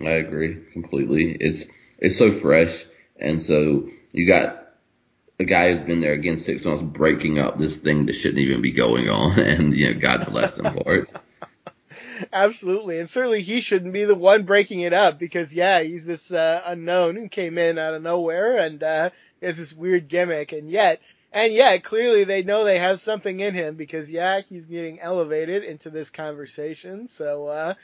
I 0.00 0.10
agree 0.10 0.58
completely. 0.72 1.36
It's 1.40 1.64
it's 1.98 2.18
so 2.18 2.30
fresh, 2.32 2.84
and 3.16 3.42
so 3.42 3.88
you 4.12 4.26
got 4.26 4.66
a 5.38 5.44
guy 5.44 5.72
who's 5.72 5.86
been 5.86 6.00
there 6.00 6.12
again 6.12 6.38
six 6.38 6.64
months 6.64 6.82
breaking 6.82 7.38
up 7.38 7.58
this 7.58 7.76
thing 7.76 8.06
that 8.06 8.14
shouldn't 8.14 8.40
even 8.40 8.60
be 8.60 8.72
going 8.72 9.08
on, 9.08 9.38
and 9.38 9.74
you 9.74 9.92
know 9.92 10.00
God 10.00 10.26
bless 10.30 10.56
him 10.58 10.72
for 10.74 10.96
it. 10.96 11.10
Absolutely, 12.32 12.98
and 12.98 13.08
certainly 13.08 13.42
he 13.42 13.60
shouldn't 13.60 13.92
be 13.92 14.04
the 14.04 14.14
one 14.14 14.44
breaking 14.44 14.80
it 14.80 14.92
up 14.92 15.18
because 15.18 15.54
yeah, 15.54 15.80
he's 15.82 16.06
this 16.06 16.32
uh, 16.32 16.62
unknown 16.66 17.16
who 17.16 17.28
came 17.28 17.58
in 17.58 17.78
out 17.78 17.94
of 17.94 18.02
nowhere 18.02 18.58
and 18.58 18.82
uh, 18.82 19.10
has 19.42 19.58
this 19.58 19.72
weird 19.72 20.08
gimmick, 20.08 20.52
and 20.52 20.70
yet, 20.70 21.00
and 21.32 21.52
yet, 21.52 21.84
clearly 21.84 22.24
they 22.24 22.42
know 22.42 22.64
they 22.64 22.78
have 22.78 23.00
something 23.00 23.40
in 23.40 23.54
him 23.54 23.74
because 23.74 24.10
yeah, 24.10 24.40
he's 24.40 24.64
getting 24.64 25.00
elevated 25.00 25.64
into 25.64 25.90
this 25.90 26.10
conversation. 26.10 27.08
So, 27.08 27.46
uh, 27.46 27.74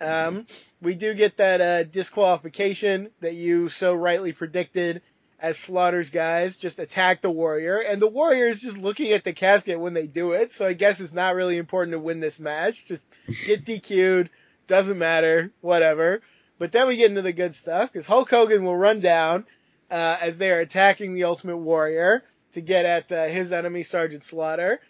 um, 0.00 0.46
we 0.82 0.94
do 0.94 1.14
get 1.14 1.38
that 1.38 1.60
uh, 1.60 1.82
disqualification 1.84 3.10
that 3.20 3.34
you 3.34 3.68
so 3.68 3.94
rightly 3.94 4.32
predicted 4.32 5.02
as 5.38 5.58
Slaughter's 5.58 6.10
guys 6.10 6.56
just 6.56 6.78
attack 6.78 7.20
the 7.20 7.30
Warrior, 7.30 7.78
and 7.78 8.00
the 8.00 8.08
Warrior 8.08 8.46
is 8.46 8.60
just 8.60 8.78
looking 8.78 9.12
at 9.12 9.24
the 9.24 9.32
casket 9.32 9.78
when 9.78 9.94
they 9.94 10.06
do 10.06 10.32
it. 10.32 10.52
So 10.52 10.66
I 10.66 10.72
guess 10.72 11.00
it's 11.00 11.12
not 11.14 11.34
really 11.34 11.58
important 11.58 11.92
to 11.92 11.98
win 11.98 12.20
this 12.20 12.40
match. 12.40 12.86
Just 12.86 13.04
get 13.44 13.64
DQ'd, 13.64 14.30
doesn't 14.66 14.98
matter, 14.98 15.52
whatever. 15.60 16.22
But 16.58 16.72
then 16.72 16.86
we 16.86 16.96
get 16.96 17.10
into 17.10 17.22
the 17.22 17.32
good 17.32 17.54
stuff 17.54 17.92
because 17.92 18.06
Hulk 18.06 18.30
Hogan 18.30 18.64
will 18.64 18.76
run 18.76 19.00
down 19.00 19.44
uh, 19.90 20.16
as 20.20 20.38
they 20.38 20.50
are 20.50 20.60
attacking 20.60 21.14
the 21.14 21.24
Ultimate 21.24 21.58
Warrior 21.58 22.24
to 22.52 22.60
get 22.62 22.86
at 22.86 23.12
uh, 23.12 23.26
his 23.26 23.52
enemy 23.52 23.82
Sergeant 23.82 24.24
Slaughter. 24.24 24.80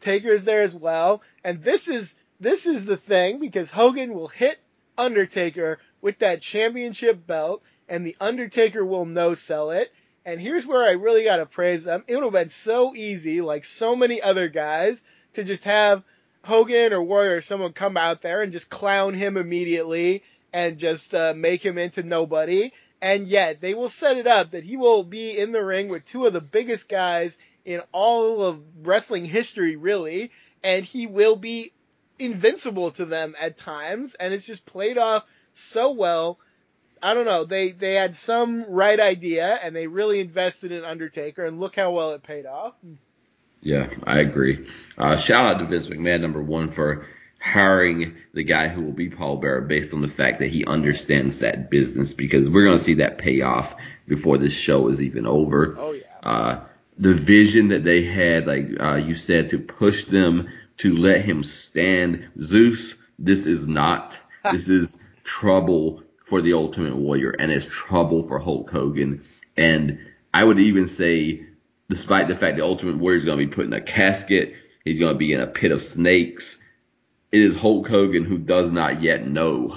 Taker 0.00 0.30
is 0.30 0.42
there 0.44 0.62
as 0.62 0.74
well, 0.74 1.22
and 1.44 1.62
this 1.62 1.86
is 1.86 2.14
this 2.40 2.66
is 2.66 2.84
the 2.84 2.96
thing 2.96 3.38
because 3.38 3.70
Hogan 3.70 4.14
will 4.14 4.26
hit 4.26 4.58
Undertaker 4.98 5.78
with 6.00 6.18
that 6.18 6.42
championship 6.42 7.24
belt 7.24 7.62
and 7.92 8.06
The 8.06 8.16
Undertaker 8.22 8.82
will 8.82 9.04
no 9.04 9.34
sell 9.34 9.70
it. 9.70 9.92
And 10.24 10.40
here's 10.40 10.66
where 10.66 10.82
I 10.82 10.92
really 10.92 11.24
got 11.24 11.36
to 11.36 11.46
praise 11.46 11.84
them. 11.84 12.02
It 12.08 12.14
would 12.14 12.24
have 12.24 12.32
been 12.32 12.48
so 12.48 12.94
easy, 12.96 13.42
like 13.42 13.66
so 13.66 13.94
many 13.94 14.22
other 14.22 14.48
guys, 14.48 15.04
to 15.34 15.44
just 15.44 15.64
have 15.64 16.02
Hogan 16.42 16.94
or 16.94 17.02
Warrior 17.02 17.36
or 17.36 17.40
someone 17.42 17.74
come 17.74 17.98
out 17.98 18.22
there 18.22 18.40
and 18.40 18.50
just 18.50 18.70
clown 18.70 19.12
him 19.12 19.36
immediately 19.36 20.22
and 20.54 20.78
just 20.78 21.14
uh, 21.14 21.34
make 21.36 21.62
him 21.62 21.76
into 21.76 22.02
nobody. 22.02 22.72
And 23.02 23.28
yet 23.28 23.60
they 23.60 23.74
will 23.74 23.90
set 23.90 24.16
it 24.16 24.26
up 24.26 24.52
that 24.52 24.64
he 24.64 24.78
will 24.78 25.04
be 25.04 25.36
in 25.36 25.52
the 25.52 25.62
ring 25.62 25.90
with 25.90 26.06
two 26.06 26.24
of 26.24 26.32
the 26.32 26.40
biggest 26.40 26.88
guys 26.88 27.36
in 27.66 27.82
all 27.92 28.42
of 28.42 28.62
wrestling 28.82 29.26
history, 29.26 29.76
really, 29.76 30.30
and 30.64 30.82
he 30.82 31.06
will 31.06 31.36
be 31.36 31.72
invincible 32.18 32.92
to 32.92 33.04
them 33.04 33.34
at 33.38 33.58
times. 33.58 34.14
And 34.14 34.32
it's 34.32 34.46
just 34.46 34.64
played 34.64 34.96
off 34.96 35.26
so 35.52 35.90
well 35.90 36.38
I 37.02 37.14
don't 37.14 37.24
know. 37.24 37.44
They 37.44 37.72
they 37.72 37.94
had 37.94 38.14
some 38.14 38.64
right 38.68 38.98
idea 38.98 39.58
and 39.62 39.74
they 39.74 39.88
really 39.88 40.20
invested 40.20 40.70
in 40.70 40.84
Undertaker 40.84 41.44
and 41.44 41.58
look 41.58 41.76
how 41.76 41.90
well 41.90 42.12
it 42.12 42.22
paid 42.22 42.46
off. 42.46 42.74
Yeah, 43.60 43.90
I 44.04 44.20
agree. 44.20 44.68
Uh, 44.96 45.16
shout 45.16 45.46
out 45.46 45.58
to 45.58 45.66
Vince 45.66 45.86
McMahon, 45.86 46.20
number 46.20 46.42
one, 46.42 46.72
for 46.72 47.06
hiring 47.40 48.16
the 48.34 48.44
guy 48.44 48.68
who 48.68 48.82
will 48.82 48.92
be 48.92 49.08
Paul 49.08 49.36
Bearer 49.36 49.60
based 49.60 49.92
on 49.92 50.00
the 50.00 50.08
fact 50.08 50.38
that 50.38 50.50
he 50.50 50.64
understands 50.64 51.40
that 51.40 51.70
business 51.70 52.14
because 52.14 52.48
we're 52.48 52.64
going 52.64 52.78
to 52.78 52.84
see 52.84 52.94
that 52.94 53.18
pay 53.18 53.40
off 53.40 53.74
before 54.06 54.38
this 54.38 54.52
show 54.52 54.88
is 54.88 55.02
even 55.02 55.26
over. 55.26 55.74
Oh 55.76 55.92
yeah. 55.92 56.02
Uh, 56.22 56.60
the 56.98 57.14
vision 57.14 57.68
that 57.68 57.84
they 57.84 58.04
had, 58.04 58.46
like 58.46 58.68
uh, 58.80 58.94
you 58.94 59.14
said, 59.14 59.48
to 59.50 59.58
push 59.58 60.04
them 60.04 60.48
to 60.78 60.96
let 60.96 61.24
him 61.24 61.42
stand. 61.42 62.28
Zeus, 62.40 62.94
this 63.18 63.46
is 63.46 63.66
not. 63.66 64.18
this 64.52 64.68
is 64.68 64.98
trouble 65.24 66.01
for 66.32 66.40
the 66.40 66.54
Ultimate 66.54 66.96
Warrior, 66.96 67.32
and 67.32 67.52
it's 67.52 67.66
trouble 67.66 68.22
for 68.22 68.38
Hulk 68.38 68.70
Hogan. 68.70 69.22
And 69.54 69.98
I 70.32 70.42
would 70.42 70.58
even 70.58 70.88
say, 70.88 71.44
despite 71.90 72.26
the 72.26 72.34
fact 72.34 72.56
the 72.56 72.64
Ultimate 72.64 72.96
Warrior 72.96 73.18
is 73.18 73.26
going 73.26 73.38
to 73.38 73.46
be 73.46 73.54
put 73.54 73.66
in 73.66 73.72
a 73.74 73.82
casket, 73.82 74.54
he's 74.82 74.98
going 74.98 75.12
to 75.12 75.18
be 75.18 75.34
in 75.34 75.42
a 75.42 75.46
pit 75.46 75.72
of 75.72 75.82
snakes. 75.82 76.56
It 77.32 77.42
is 77.42 77.54
Hulk 77.54 77.86
Hogan 77.86 78.24
who 78.24 78.38
does 78.38 78.70
not 78.70 79.02
yet 79.02 79.26
know 79.26 79.76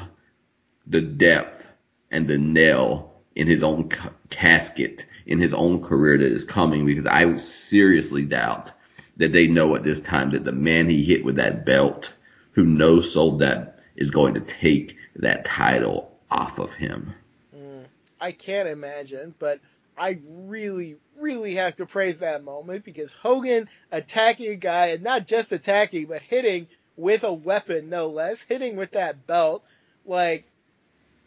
the 0.87 1.01
depth 1.01 1.69
and 2.09 2.25
the 2.25 2.37
nail 2.37 3.11
in 3.35 3.47
his 3.47 3.61
own 3.61 3.89
ca- 3.89 4.13
casket 4.29 5.05
in 5.25 5.39
his 5.39 5.53
own 5.53 5.83
career 5.83 6.17
that 6.17 6.31
is 6.31 6.45
coming 6.45 6.85
because 6.85 7.05
I 7.05 7.35
seriously 7.35 8.21
doubt 8.21 8.71
that 9.17 9.33
they 9.33 9.47
know 9.47 9.75
at 9.75 9.83
this 9.83 9.99
time 9.99 10.31
that 10.31 10.45
the 10.45 10.53
man 10.53 10.89
he 10.89 11.03
hit 11.03 11.25
with 11.25 11.35
that 11.35 11.65
belt, 11.65 12.13
who 12.51 12.63
no 12.63 13.01
sold 13.01 13.39
that, 13.39 13.79
is 13.97 14.09
going 14.09 14.35
to 14.35 14.39
take 14.39 14.95
that 15.17 15.43
title 15.43 16.14
off 16.35 16.59
of 16.59 16.73
him. 16.73 17.13
Mm, 17.55 17.85
I 18.19 18.31
can't 18.33 18.67
imagine, 18.67 19.33
but 19.39 19.59
I 19.97 20.19
really, 20.27 20.97
really 21.17 21.55
have 21.55 21.77
to 21.77 21.85
praise 21.85 22.19
that 22.19 22.43
moment 22.43 22.83
because 22.83 23.13
Hogan 23.13 23.69
attacking 23.91 24.51
a 24.51 24.55
guy 24.55 24.87
and 24.87 25.03
not 25.03 25.25
just 25.25 25.53
attacking, 25.53 26.07
but 26.07 26.21
hitting 26.21 26.67
with 26.97 27.23
a 27.23 27.31
weapon, 27.31 27.89
no 27.89 28.07
less, 28.07 28.41
hitting 28.41 28.75
with 28.75 28.91
that 28.91 29.25
belt, 29.25 29.63
like 30.05 30.45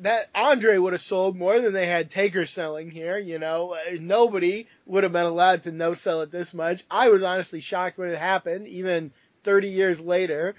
that 0.00 0.26
Andre 0.34 0.76
would 0.76 0.92
have 0.92 1.02
sold 1.02 1.36
more 1.36 1.58
than 1.58 1.72
they 1.72 1.86
had 1.86 2.10
Taker 2.10 2.44
selling 2.44 2.90
here. 2.90 3.18
You 3.18 3.38
know, 3.38 3.76
nobody 3.98 4.66
would 4.86 5.04
have 5.04 5.12
been 5.12 5.24
allowed 5.24 5.62
to 5.62 5.72
no 5.72 5.94
sell 5.94 6.20
it 6.20 6.30
this 6.30 6.52
much. 6.52 6.84
I 6.90 7.08
was 7.08 7.22
honestly 7.22 7.60
shocked 7.60 7.98
when 7.98 8.10
it 8.10 8.18
happened, 8.18 8.66
even 8.68 9.10
30 9.44 9.68
years 9.68 10.00
later. 10.00 10.54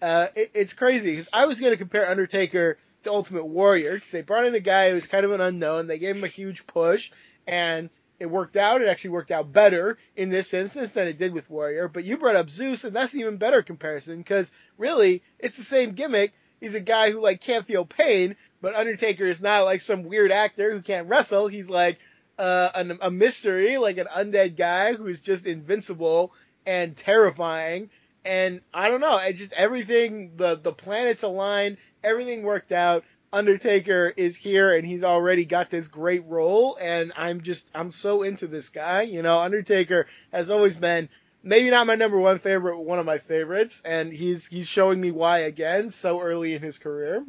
Uh, 0.00 0.26
it, 0.34 0.50
it's 0.54 0.72
crazy 0.72 1.12
because 1.12 1.28
I 1.32 1.46
was 1.46 1.60
going 1.60 1.72
to 1.72 1.76
compare 1.76 2.10
Undertaker 2.10 2.76
to 3.02 3.10
Ultimate 3.10 3.44
Warrior 3.44 3.94
because 3.94 4.10
they 4.10 4.22
brought 4.22 4.46
in 4.46 4.54
a 4.54 4.60
guy 4.60 4.88
who 4.88 4.94
was 4.94 5.06
kind 5.06 5.24
of 5.24 5.32
an 5.32 5.40
unknown. 5.40 5.86
They 5.86 5.98
gave 5.98 6.16
him 6.16 6.24
a 6.24 6.28
huge 6.28 6.66
push 6.66 7.10
and 7.46 7.90
it 8.22 8.30
worked 8.30 8.56
out. 8.56 8.82
It 8.82 8.88
actually 8.88 9.10
worked 9.10 9.32
out 9.32 9.52
better 9.52 9.98
in 10.16 10.30
this 10.30 10.54
instance 10.54 10.92
than 10.92 11.08
it 11.08 11.18
did 11.18 11.32
with 11.32 11.50
Warrior. 11.50 11.88
But 11.88 12.04
you 12.04 12.16
brought 12.16 12.36
up 12.36 12.50
Zeus, 12.50 12.84
and 12.84 12.94
that's 12.94 13.14
an 13.14 13.20
even 13.20 13.36
better 13.36 13.62
comparison 13.62 14.18
because 14.18 14.52
really 14.78 15.22
it's 15.40 15.56
the 15.56 15.64
same 15.64 15.92
gimmick. 15.92 16.32
He's 16.60 16.76
a 16.76 16.80
guy 16.80 17.10
who 17.10 17.20
like 17.20 17.40
can't 17.40 17.66
feel 17.66 17.84
pain, 17.84 18.36
but 18.60 18.76
Undertaker 18.76 19.24
is 19.24 19.42
not 19.42 19.64
like 19.64 19.80
some 19.80 20.04
weird 20.04 20.30
actor 20.30 20.70
who 20.70 20.80
can't 20.80 21.08
wrestle. 21.08 21.48
He's 21.48 21.68
like 21.68 21.98
uh, 22.38 22.70
an, 22.76 22.98
a 23.02 23.10
mystery, 23.10 23.78
like 23.78 23.98
an 23.98 24.06
undead 24.06 24.56
guy 24.56 24.92
who's 24.92 25.20
just 25.20 25.44
invincible 25.44 26.32
and 26.64 26.96
terrifying. 26.96 27.90
And 28.24 28.60
I 28.72 28.88
don't 28.88 29.00
know, 29.00 29.16
it 29.18 29.34
just 29.34 29.52
everything 29.52 30.32
the 30.36 30.56
the 30.56 30.72
planets 30.72 31.22
aligned, 31.22 31.78
everything 32.02 32.42
worked 32.42 32.72
out. 32.72 33.04
Undertaker 33.32 34.12
is 34.14 34.36
here 34.36 34.74
and 34.74 34.86
he's 34.86 35.02
already 35.04 35.46
got 35.46 35.70
this 35.70 35.88
great 35.88 36.24
role 36.26 36.76
and 36.78 37.12
I'm 37.16 37.40
just 37.40 37.66
I'm 37.74 37.90
so 37.90 38.22
into 38.22 38.46
this 38.46 38.68
guy. 38.68 39.02
You 39.02 39.22
know, 39.22 39.38
Undertaker 39.38 40.06
has 40.32 40.50
always 40.50 40.76
been 40.76 41.08
maybe 41.42 41.70
not 41.70 41.86
my 41.86 41.94
number 41.94 42.18
one 42.18 42.38
favorite, 42.38 42.76
but 42.76 42.84
one 42.84 42.98
of 42.98 43.06
my 43.06 43.18
favorites, 43.18 43.82
and 43.84 44.12
he's 44.12 44.46
he's 44.46 44.68
showing 44.68 45.00
me 45.00 45.10
why 45.10 45.40
again 45.40 45.90
so 45.90 46.20
early 46.20 46.54
in 46.54 46.62
his 46.62 46.78
career. 46.78 47.24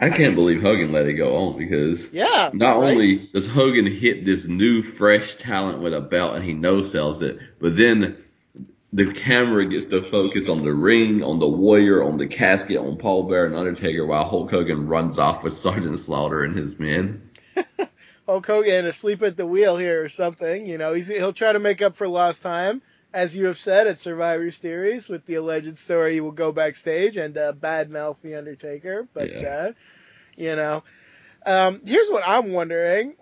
I 0.00 0.10
can't 0.10 0.34
believe 0.34 0.60
Hogan 0.60 0.90
let 0.90 1.06
it 1.06 1.12
go 1.14 1.36
on 1.36 1.58
because 1.58 2.12
Yeah, 2.12 2.50
not 2.52 2.80
right? 2.80 2.90
only 2.92 3.30
does 3.32 3.46
Hogan 3.46 3.86
hit 3.86 4.24
this 4.24 4.46
new 4.46 4.82
fresh 4.82 5.36
talent 5.36 5.80
with 5.80 5.94
a 5.94 6.00
belt 6.00 6.34
and 6.34 6.44
he 6.44 6.52
no 6.52 6.82
sells 6.82 7.22
it, 7.22 7.38
but 7.60 7.76
then 7.76 8.16
the 8.94 9.12
camera 9.12 9.66
gets 9.66 9.86
to 9.86 10.02
focus 10.02 10.48
on 10.48 10.58
the 10.58 10.72
ring, 10.72 11.20
on 11.24 11.40
the 11.40 11.48
warrior, 11.48 12.04
on 12.04 12.16
the 12.16 12.28
casket, 12.28 12.76
on 12.78 12.96
Paul 12.96 13.24
Bearer 13.24 13.46
and 13.46 13.56
Undertaker 13.56 14.06
while 14.06 14.24
Hulk 14.24 14.52
Hogan 14.52 14.86
runs 14.86 15.18
off 15.18 15.42
with 15.42 15.52
Sergeant 15.54 15.98
Slaughter 15.98 16.44
and 16.44 16.56
his 16.56 16.78
men. 16.78 17.28
Hulk 18.26 18.46
Hogan 18.46 18.86
asleep 18.86 19.20
at 19.22 19.36
the 19.36 19.46
wheel 19.48 19.76
here 19.76 20.00
or 20.04 20.08
something. 20.08 20.64
You 20.64 20.78
know, 20.78 20.94
he's, 20.94 21.08
he'll 21.08 21.32
try 21.32 21.52
to 21.52 21.58
make 21.58 21.82
up 21.82 21.96
for 21.96 22.06
lost 22.06 22.42
time, 22.44 22.82
as 23.12 23.36
you 23.36 23.46
have 23.46 23.58
said 23.58 23.88
at 23.88 23.98
Survivor 23.98 24.52
Series 24.52 25.08
with 25.08 25.26
the 25.26 25.34
alleged 25.34 25.76
story. 25.76 26.14
He 26.14 26.20
will 26.20 26.30
go 26.30 26.52
backstage 26.52 27.16
and 27.16 27.36
uh, 27.36 27.52
badmouth 27.52 28.20
the 28.22 28.36
Undertaker, 28.36 29.08
but 29.12 29.42
Yeah. 29.42 29.48
uh, 29.48 29.72
you 30.36 30.54
know, 30.54 30.84
um, 31.44 31.80
here's 31.84 32.10
what 32.10 32.22
I'm 32.24 32.52
wondering: 32.52 33.14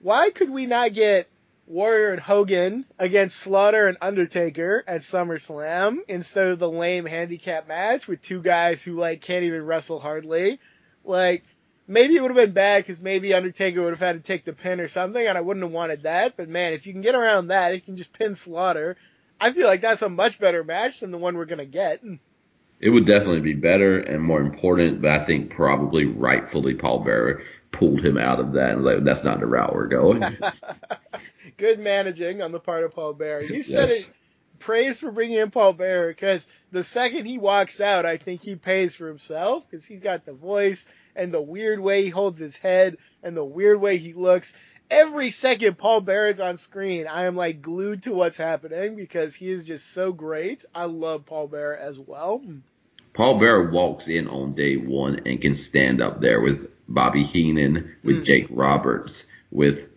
Why 0.00 0.28
could 0.28 0.50
we 0.50 0.66
not 0.66 0.92
get 0.92 1.26
Warrior 1.70 2.10
and 2.10 2.20
Hogan 2.20 2.84
against 2.98 3.36
Slaughter 3.36 3.86
and 3.86 3.96
Undertaker 4.00 4.82
at 4.88 5.02
SummerSlam 5.02 5.98
instead 6.08 6.48
of 6.48 6.58
the 6.58 6.68
lame 6.68 7.06
handicap 7.06 7.68
match 7.68 8.08
with 8.08 8.20
two 8.20 8.42
guys 8.42 8.82
who 8.82 8.94
like 8.94 9.20
can't 9.20 9.44
even 9.44 9.64
wrestle 9.64 10.00
hardly? 10.00 10.58
Like 11.04 11.44
maybe 11.86 12.16
it 12.16 12.22
would 12.22 12.32
have 12.32 12.36
been 12.36 12.52
bad 12.52 12.82
because 12.82 13.00
maybe 13.00 13.32
Undertaker 13.34 13.82
would 13.82 13.90
have 13.90 14.00
had 14.00 14.16
to 14.16 14.20
take 14.20 14.44
the 14.44 14.52
pin 14.52 14.80
or 14.80 14.88
something, 14.88 15.24
and 15.24 15.38
I 15.38 15.42
wouldn't 15.42 15.62
have 15.62 15.72
wanted 15.72 16.02
that. 16.02 16.36
But 16.36 16.48
man, 16.48 16.72
if 16.72 16.88
you 16.88 16.92
can 16.92 17.02
get 17.02 17.14
around 17.14 17.48
that, 17.48 17.72
if 17.72 17.76
you 17.76 17.82
can 17.82 17.96
just 17.96 18.12
pin 18.12 18.34
Slaughter. 18.34 18.96
I 19.40 19.52
feel 19.52 19.68
like 19.68 19.80
that's 19.80 20.02
a 20.02 20.08
much 20.08 20.40
better 20.40 20.64
match 20.64 21.00
than 21.00 21.12
the 21.12 21.18
one 21.18 21.36
we're 21.36 21.44
gonna 21.44 21.64
get. 21.64 22.02
It 22.80 22.90
would 22.90 23.06
definitely 23.06 23.40
be 23.40 23.54
better 23.54 24.00
and 24.00 24.22
more 24.22 24.40
important, 24.40 25.00
but 25.00 25.12
I 25.12 25.24
think 25.24 25.50
probably 25.50 26.04
rightfully 26.04 26.74
Paul 26.74 27.04
Bearer 27.04 27.42
pulled 27.72 28.04
him 28.04 28.18
out 28.18 28.40
of 28.40 28.52
that 28.54 28.72
and 28.72 28.84
like, 28.84 29.04
that's 29.04 29.22
not 29.22 29.38
the 29.38 29.46
route 29.46 29.74
we're 29.74 29.86
going. 29.86 30.22
Good 31.56 31.78
managing 31.78 32.42
on 32.42 32.52
the 32.52 32.60
part 32.60 32.84
of 32.84 32.94
Paul 32.94 33.14
Bearer. 33.14 33.42
You 33.42 33.62
said 33.62 33.88
Yes. 33.88 34.00
it. 34.00 34.06
Praise 34.58 35.00
for 35.00 35.10
bringing 35.10 35.38
in 35.38 35.50
Paul 35.50 35.72
Bearer 35.72 36.08
because 36.08 36.46
the 36.70 36.84
second 36.84 37.24
he 37.24 37.38
walks 37.38 37.80
out, 37.80 38.04
I 38.04 38.18
think 38.18 38.42
he 38.42 38.56
pays 38.56 38.94
for 38.94 39.08
himself 39.08 39.66
because 39.68 39.86
he's 39.86 40.00
got 40.00 40.26
the 40.26 40.34
voice 40.34 40.86
and 41.16 41.32
the 41.32 41.40
weird 41.40 41.80
way 41.80 42.02
he 42.02 42.10
holds 42.10 42.38
his 42.38 42.56
head 42.56 42.98
and 43.22 43.34
the 43.36 43.44
weird 43.44 43.80
way 43.80 43.96
he 43.96 44.12
looks. 44.12 44.54
Every 44.90 45.30
second 45.30 45.78
Paul 45.78 46.02
Bearer's 46.02 46.40
on 46.40 46.58
screen, 46.58 47.06
I 47.06 47.24
am 47.24 47.36
like 47.36 47.62
glued 47.62 48.02
to 48.02 48.12
what's 48.14 48.36
happening 48.36 48.96
because 48.96 49.34
he 49.34 49.50
is 49.50 49.64
just 49.64 49.92
so 49.92 50.12
great. 50.12 50.64
I 50.74 50.84
love 50.84 51.24
Paul 51.24 51.46
Bearer 51.48 51.76
as 51.76 51.98
well. 51.98 52.42
Paul 53.14 53.38
Bearer 53.38 53.70
walks 53.70 54.08
in 54.08 54.28
on 54.28 54.54
day 54.54 54.76
one 54.76 55.22
and 55.26 55.40
can 55.40 55.54
stand 55.54 56.02
up 56.02 56.20
there 56.20 56.40
with 56.40 56.70
Bobby 56.86 57.24
Heenan, 57.24 57.96
with 58.04 58.18
Mm. 58.18 58.24
Jake 58.24 58.46
Roberts, 58.50 59.24
with 59.50 59.88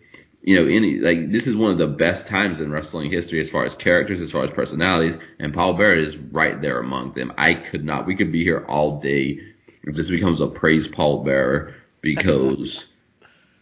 you 0.44 0.60
know 0.60 0.70
any 0.70 0.98
like 0.98 1.32
this 1.32 1.46
is 1.46 1.56
one 1.56 1.72
of 1.72 1.78
the 1.78 1.86
best 1.86 2.26
times 2.26 2.60
in 2.60 2.70
wrestling 2.70 3.10
history 3.10 3.40
as 3.40 3.48
far 3.48 3.64
as 3.64 3.74
characters, 3.74 4.20
as 4.20 4.30
far 4.30 4.44
as 4.44 4.50
personalities, 4.50 5.16
and 5.38 5.54
Paul 5.54 5.72
Bearer 5.72 5.96
is 5.96 6.16
right 6.18 6.60
there 6.60 6.78
among 6.78 7.14
them. 7.14 7.32
I 7.38 7.54
could 7.54 7.84
not. 7.84 8.06
We 8.06 8.14
could 8.14 8.30
be 8.30 8.44
here 8.44 8.64
all 8.68 9.00
day 9.00 9.40
if 9.82 9.96
this 9.96 10.10
becomes 10.10 10.40
a 10.40 10.46
praise 10.46 10.86
Paul 10.86 11.24
Bearer 11.24 11.74
because. 12.00 12.84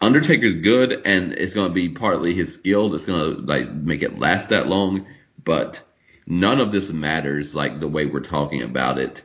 Undertaker's 0.01 0.57
good, 0.57 1.03
and 1.05 1.33
it's 1.35 1.55
going 1.55 1.68
to 1.68 1.73
be 1.73 1.88
partly 1.88 2.35
his 2.35 2.53
skill 2.53 2.90
that's 2.90 3.05
going 3.07 3.37
to 3.37 3.40
like 3.42 3.71
make 3.71 4.03
it 4.03 4.18
last 4.18 4.49
that 4.49 4.66
long. 4.66 5.07
But 5.45 5.81
none 6.27 6.59
of 6.59 6.73
this 6.73 6.90
matters 6.90 7.55
like 7.55 7.79
the 7.79 7.87
way 7.87 8.07
we're 8.07 8.18
talking 8.18 8.62
about 8.62 8.99
it 8.99 9.23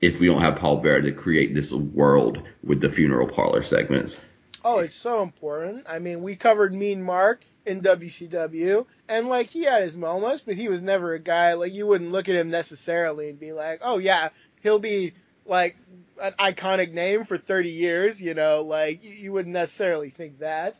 if 0.00 0.20
we 0.20 0.26
don't 0.26 0.40
have 0.40 0.56
Paul 0.56 0.78
Bearer 0.78 1.02
to 1.02 1.12
create 1.12 1.54
this 1.54 1.72
world 1.72 2.42
with 2.62 2.80
the 2.80 2.88
funeral 2.88 3.28
parlor 3.28 3.62
segments. 3.62 4.18
Oh, 4.64 4.78
it's 4.78 4.96
so 4.96 5.22
important. 5.22 5.84
I 5.86 5.98
mean, 5.98 6.22
we 6.22 6.36
covered 6.36 6.72
Mean 6.72 7.02
Mark 7.02 7.42
in 7.66 7.82
WCW, 7.82 8.86
and 9.08 9.28
like 9.28 9.50
he 9.50 9.64
had 9.64 9.82
his 9.82 9.94
moments, 9.94 10.42
but 10.44 10.54
he 10.54 10.68
was 10.68 10.80
never 10.80 11.12
a 11.12 11.18
guy 11.18 11.52
like 11.52 11.74
you 11.74 11.86
wouldn't 11.86 12.12
look 12.12 12.30
at 12.30 12.34
him 12.34 12.50
necessarily 12.50 13.28
and 13.28 13.38
be 13.38 13.52
like, 13.52 13.80
oh 13.82 13.98
yeah, 13.98 14.30
he'll 14.62 14.78
be 14.78 15.12
like 15.44 15.76
an 16.20 16.32
iconic 16.38 16.92
name 16.92 17.24
for 17.24 17.36
30 17.36 17.70
years. 17.70 18.22
You 18.22 18.32
know, 18.32 18.62
like 18.62 19.04
you, 19.04 19.32
wouldn't 19.32 19.52
necessarily 19.52 20.08
think 20.08 20.38
that. 20.38 20.76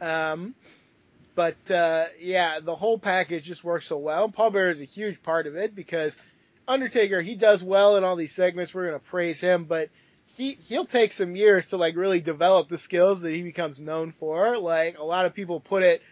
Um, 0.00 0.54
but 1.34 1.70
uh, 1.70 2.04
yeah, 2.20 2.60
the 2.60 2.76
whole 2.76 2.98
package 2.98 3.44
just 3.44 3.64
works 3.64 3.86
so 3.86 3.98
well. 3.98 4.28
Paul 4.28 4.50
Bearer 4.50 4.70
is 4.70 4.80
a 4.80 4.84
huge 4.84 5.20
part 5.24 5.48
of 5.48 5.56
it 5.56 5.74
because 5.74 6.16
Undertaker 6.68 7.20
he 7.20 7.34
does 7.34 7.62
well 7.62 7.96
in 7.96 8.04
all 8.04 8.14
these 8.14 8.32
segments. 8.32 8.72
We're 8.72 8.86
gonna 8.86 9.00
praise 9.00 9.40
him, 9.40 9.64
but 9.64 9.90
he 10.36 10.58
he'll 10.68 10.84
take 10.84 11.12
some 11.12 11.34
years 11.34 11.70
to 11.70 11.76
like 11.76 11.96
really 11.96 12.20
develop 12.20 12.68
the 12.68 12.78
skills 12.78 13.22
that 13.22 13.32
he 13.32 13.42
becomes 13.42 13.80
known 13.80 14.12
for. 14.12 14.58
Like 14.58 14.98
a 14.98 15.04
lot 15.04 15.26
of 15.26 15.34
people 15.34 15.60
put 15.60 15.82
it 15.82 16.02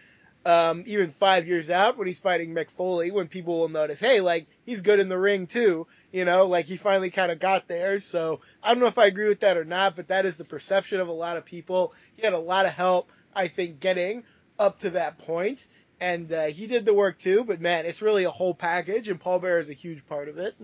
um, 0.45 0.83
even 0.85 1.11
five 1.11 1.47
years 1.47 1.69
out 1.69 1.97
when 1.97 2.07
he's 2.07 2.19
fighting 2.19 2.53
Mick 2.53 2.69
Foley, 2.69 3.11
when 3.11 3.27
people 3.27 3.59
will 3.59 3.69
notice, 3.69 3.99
hey, 3.99 4.21
like 4.21 4.47
he's 4.65 4.81
good 4.81 4.99
in 4.99 5.09
the 5.09 5.17
ring 5.17 5.47
too. 5.47 5.87
You 6.11 6.23
know, 6.25 6.45
like 6.45 6.65
he 6.65 6.77
finally 6.77 7.09
kind 7.09 7.31
of 7.31 7.39
got 7.39 7.67
there. 7.67 7.99
So 7.99 8.41
I 8.63 8.71
don't 8.71 8.79
know 8.79 8.87
if 8.87 8.97
I 8.97 9.07
agree 9.07 9.27
with 9.27 9.41
that 9.41 9.57
or 9.57 9.65
not, 9.65 9.95
but 9.95 10.07
that 10.09 10.25
is 10.25 10.37
the 10.37 10.45
perception 10.45 10.99
of 10.99 11.07
a 11.07 11.13
lot 11.13 11.37
of 11.37 11.45
people. 11.45 11.93
He 12.15 12.23
had 12.23 12.33
a 12.33 12.39
lot 12.39 12.65
of 12.65 12.73
help, 12.73 13.11
I 13.35 13.47
think, 13.47 13.79
getting 13.79 14.23
up 14.57 14.79
to 14.79 14.91
that 14.91 15.17
point. 15.17 15.65
and 15.99 16.31
uh, 16.31 16.45
he 16.45 16.67
did 16.67 16.85
the 16.85 16.93
work 16.93 17.17
too. 17.17 17.43
But 17.43 17.61
man, 17.61 17.85
it's 17.85 18.01
really 18.01 18.23
a 18.23 18.31
whole 18.31 18.53
package, 18.53 19.07
and 19.07 19.19
Paul 19.19 19.39
Bearer 19.39 19.59
is 19.59 19.69
a 19.69 19.73
huge 19.73 20.05
part 20.07 20.29
of 20.29 20.37
it. 20.37 20.55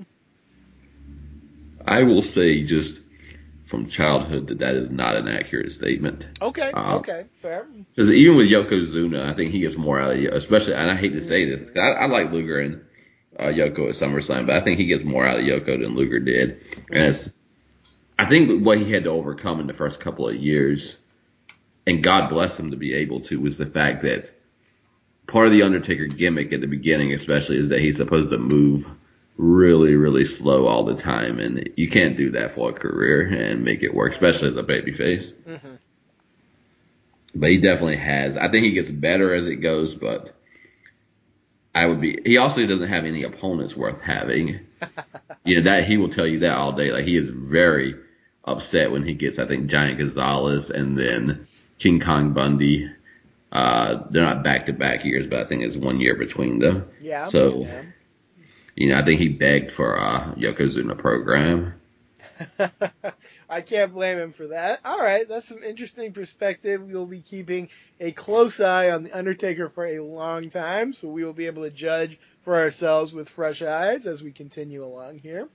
I 1.86 2.04
will 2.04 2.22
say 2.22 2.64
just 2.64 3.00
from 3.72 3.90
childhood 3.90 4.48
that 4.48 4.60
that 4.60 4.76
is 4.76 4.92
not 4.92 5.16
an 5.16 5.30
accurate 5.30 5.72
statement. 5.72 6.28
Okay, 6.42 6.72
Uh, 6.74 6.98
okay, 6.98 7.26
fair. 7.42 7.66
Because 7.96 8.12
even 8.12 8.36
with 8.36 8.48
Yokozuna, 8.48 9.32
I 9.32 9.34
think 9.34 9.52
he 9.52 9.62
gets 9.62 9.78
more 9.78 10.00
out 10.00 10.12
of 10.12 10.20
especially, 10.34 10.74
and 10.74 10.92
I 10.92 10.96
hate 10.98 11.14
to 11.14 11.22
say 11.22 11.50
this, 11.50 11.70
I, 11.78 11.92
I 11.92 12.06
like 12.08 12.32
Luger 12.32 12.60
and 12.60 12.82
uh, 13.40 13.46
Yoko 13.46 13.88
at 13.88 13.96
SummerSlam, 13.96 14.46
but 14.46 14.58
I 14.58 14.62
think 14.62 14.78
he 14.78 14.88
gets 14.88 15.06
more 15.06 15.26
out 15.26 15.40
of 15.40 15.46
Yoko 15.46 15.82
than 15.82 15.96
Luger 15.96 16.20
did. 16.20 16.64
And 16.92 17.04
it's, 17.04 17.30
I 18.20 18.28
think 18.28 18.64
what 18.64 18.78
he 18.78 18.92
had 18.92 19.06
to 19.06 19.10
overcome 19.10 19.62
in 19.62 19.68
the 19.68 19.74
first 19.74 20.02
couple 20.02 20.28
of 20.28 20.36
years, 20.36 20.98
and 21.88 22.04
God 22.04 22.30
bless 22.30 22.60
him 22.60 22.72
to 22.72 22.78
be 22.78 22.94
able 22.94 23.22
to, 23.22 23.40
was 23.40 23.58
the 23.58 23.66
fact 23.66 24.04
that 24.04 24.32
part 25.28 25.48
of 25.48 25.54
the 25.54 25.64
Undertaker 25.64 26.08
gimmick 26.08 26.52
at 26.52 26.60
the 26.60 26.68
beginning, 26.68 27.14
especially, 27.14 27.58
is 27.58 27.70
that 27.70 27.80
he's 27.80 27.96
supposed 27.96 28.32
to 28.32 28.38
move 28.38 28.86
really, 29.38 29.96
really 29.96 30.26
slow 30.26 30.68
all 30.68 30.86
the 30.86 30.96
time, 30.96 31.40
and 31.40 31.70
you 31.76 31.90
can't 31.90 32.18
do 32.18 32.32
that 32.32 32.54
for 32.56 32.70
a 32.70 32.74
career 32.74 33.22
and 33.28 33.64
make 33.64 33.82
it 33.84 33.94
work, 33.94 34.14
especially 34.14 34.50
as 34.50 34.58
a 34.58 34.64
babyface. 34.64 35.34
hmm 35.46 35.76
But 37.34 37.50
he 37.50 37.58
definitely 37.58 37.98
has. 37.98 38.38
I 38.38 38.50
think 38.50 38.66
he 38.66 38.72
gets 38.72 38.90
better 38.90 39.34
as 39.34 39.46
it 39.48 39.58
goes, 39.58 39.96
but 39.96 40.32
I 41.74 41.86
would 41.86 42.02
be. 42.02 42.20
He 42.26 42.38
also 42.38 42.66
doesn't 42.68 42.90
have 42.90 43.06
any 43.06 43.24
opponents 43.24 43.76
worth 43.76 44.02
having. 44.02 44.60
you 45.46 45.56
know 45.58 45.64
that 45.64 45.86
he 45.86 45.98
will 45.98 46.10
tell 46.10 46.28
you 46.28 46.40
that 46.40 46.58
all 46.58 46.74
day. 46.74 46.92
Like 46.92 47.06
he 47.06 47.16
is 47.18 47.30
very 47.30 47.96
upset 48.44 48.92
when 48.92 49.04
he 49.06 49.14
gets, 49.14 49.40
I 49.40 49.48
think, 49.48 49.68
Giant 49.68 49.98
Gonzalez 50.00 50.70
and 50.70 50.98
then 50.98 51.48
King 51.80 52.00
Kong 52.00 52.34
Bundy. 52.34 52.90
Uh, 53.52 54.04
they're 54.10 54.24
not 54.26 54.44
back 54.44 54.66
to 54.68 54.74
back 54.74 55.04
years, 55.06 55.28
but 55.28 55.40
I 55.40 55.46
think 55.46 55.64
it's 55.64 55.76
one 55.76 56.00
year 56.00 56.16
between 56.16 56.60
them. 56.60 56.88
Yeah. 57.00 57.26
So- 57.26 57.62
yeah. 57.64 57.82
You 58.76 58.90
know, 58.90 59.00
I 59.00 59.06
think 59.06 59.20
he 59.20 59.28
begged 59.28 59.72
for 59.72 59.96
a 59.96 60.34
Yokozuna 60.38 60.98
program. 60.98 61.74
I 63.50 63.62
can't 63.62 63.94
blame 63.94 64.18
him 64.18 64.32
for 64.32 64.48
that. 64.48 64.80
All 64.86 65.00
right, 65.00 65.28
that's 65.28 65.48
some 65.48 65.62
interesting 65.62 66.14
perspective. 66.14 66.82
We 66.82 66.96
will 66.96 67.06
be 67.06 67.22
keeping 67.22 67.70
a 68.00 68.12
close 68.12 68.60
eye 68.60 68.90
on 68.90 69.04
the 69.04 69.12
Undertaker 69.12 69.70
for 69.70 69.86
a 69.86 70.00
long 70.00 70.50
time, 70.50 70.94
so 70.94 71.08
we 71.08 71.24
will 71.24 71.34
be 71.34 71.48
able 71.48 71.64
to 71.64 71.70
judge 71.70 72.18
for 72.42 72.56
ourselves 72.56 73.14
with 73.14 73.30
fresh 73.30 73.62
eyes 73.62 74.08
as 74.08 74.24
we 74.24 74.32
continue 74.32 74.84
along 74.84 75.20
here. 75.20 75.48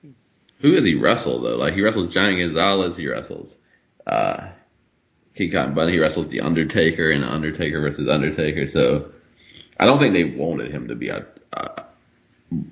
Who 0.61 0.74
does 0.74 0.85
he 0.85 0.94
wrestle 0.94 1.40
though? 1.40 1.57
Like 1.57 1.74
he 1.74 1.83
wrestles 1.83 2.09
Giant 2.09 2.38
Gonzalez, 2.38 2.96
he 2.96 3.09
wrestles 3.09 3.55
uh 4.07 4.48
King 5.35 5.52
Kong 5.52 5.74
Bundy, 5.74 5.94
he 5.94 5.98
wrestles 5.98 6.29
the 6.29 6.40
Undertaker 6.40 7.11
and 7.11 7.24
Undertaker 7.24 7.81
versus 7.81 8.09
Undertaker. 8.09 8.68
So 8.70 9.12
I 9.79 9.85
don't 9.85 9.98
think 9.98 10.14
they 10.14 10.24
wanted 10.24 10.70
him 10.70 10.88
to 10.88 10.94
be 10.94 11.09
a, 11.09 11.26
uh, 11.52 11.83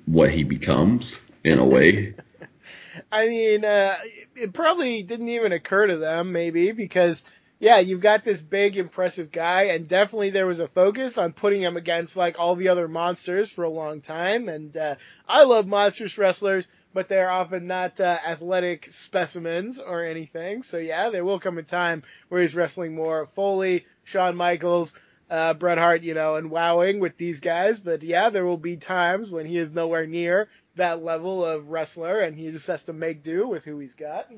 what 0.05 0.31
he 0.31 0.43
becomes 0.43 1.17
in 1.43 1.59
a 1.59 1.65
way. 1.65 2.15
I 3.11 3.27
mean, 3.27 3.65
uh, 3.65 3.93
it 4.35 4.53
probably 4.53 5.03
didn't 5.03 5.29
even 5.29 5.51
occur 5.51 5.87
to 5.87 5.97
them, 5.97 6.31
maybe, 6.31 6.71
because, 6.71 7.23
yeah, 7.59 7.79
you've 7.79 8.01
got 8.01 8.23
this 8.23 8.41
big, 8.41 8.77
impressive 8.77 9.31
guy, 9.31 9.63
and 9.63 9.87
definitely 9.87 10.29
there 10.29 10.45
was 10.45 10.59
a 10.59 10.67
focus 10.67 11.17
on 11.17 11.33
putting 11.33 11.61
him 11.61 11.77
against, 11.77 12.17
like, 12.17 12.39
all 12.39 12.55
the 12.55 12.69
other 12.69 12.87
monsters 12.87 13.51
for 13.51 13.63
a 13.63 13.69
long 13.69 14.01
time. 14.01 14.49
And 14.49 14.75
uh, 14.75 14.95
I 15.27 15.43
love 15.43 15.67
monstrous 15.67 16.17
wrestlers, 16.17 16.67
but 16.93 17.09
they're 17.09 17.29
often 17.29 17.67
not 17.67 17.99
uh, 17.99 18.17
athletic 18.25 18.87
specimens 18.91 19.79
or 19.79 20.03
anything. 20.03 20.63
So, 20.63 20.77
yeah, 20.77 21.09
there 21.09 21.25
will 21.25 21.39
come 21.39 21.57
a 21.57 21.63
time 21.63 22.03
where 22.29 22.41
he's 22.41 22.55
wrestling 22.55 22.95
more 22.95 23.27
Foley, 23.27 23.85
Shawn 24.03 24.35
Michaels, 24.35 24.93
uh, 25.29 25.53
Bret 25.53 25.77
Hart, 25.77 26.03
you 26.03 26.13
know, 26.13 26.35
and 26.35 26.49
wowing 26.51 26.99
with 26.99 27.17
these 27.17 27.39
guys. 27.39 27.79
But, 27.79 28.03
yeah, 28.03 28.29
there 28.29 28.45
will 28.45 28.57
be 28.57 28.77
times 28.77 29.29
when 29.31 29.45
he 29.45 29.57
is 29.57 29.71
nowhere 29.71 30.05
near 30.07 30.49
that 30.75 31.03
level 31.03 31.45
of 31.45 31.69
wrestler, 31.69 32.19
and 32.21 32.35
he 32.35 32.51
just 32.51 32.67
has 32.67 32.83
to 32.83 32.93
make 32.93 33.23
do 33.23 33.47
with 33.47 33.63
who 33.65 33.79
he's 33.79 33.93
got. 33.93 34.29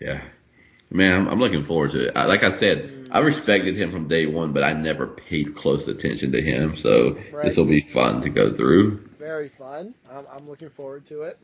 Yeah. 0.00 0.22
Man, 0.90 1.12
I'm, 1.14 1.28
I'm 1.28 1.38
looking 1.38 1.62
forward 1.62 1.92
to 1.92 2.08
it. 2.08 2.16
I, 2.16 2.24
like 2.24 2.42
I 2.42 2.50
said, 2.50 3.08
I 3.12 3.20
respected 3.20 3.76
him 3.76 3.92
from 3.92 4.08
day 4.08 4.26
one, 4.26 4.52
but 4.52 4.64
I 4.64 4.72
never 4.72 5.06
paid 5.06 5.54
close 5.54 5.86
attention 5.86 6.32
to 6.32 6.42
him. 6.42 6.76
So 6.76 7.16
Right. 7.32 7.44
this 7.44 7.56
will 7.56 7.66
be 7.66 7.82
fun 7.82 8.22
to 8.22 8.28
go 8.28 8.52
through. 8.52 9.08
Very 9.18 9.48
fun. 9.48 9.94
I'm, 10.10 10.24
I'm 10.32 10.48
looking 10.48 10.70
forward 10.70 11.06
to 11.06 11.22
it. 11.22 11.38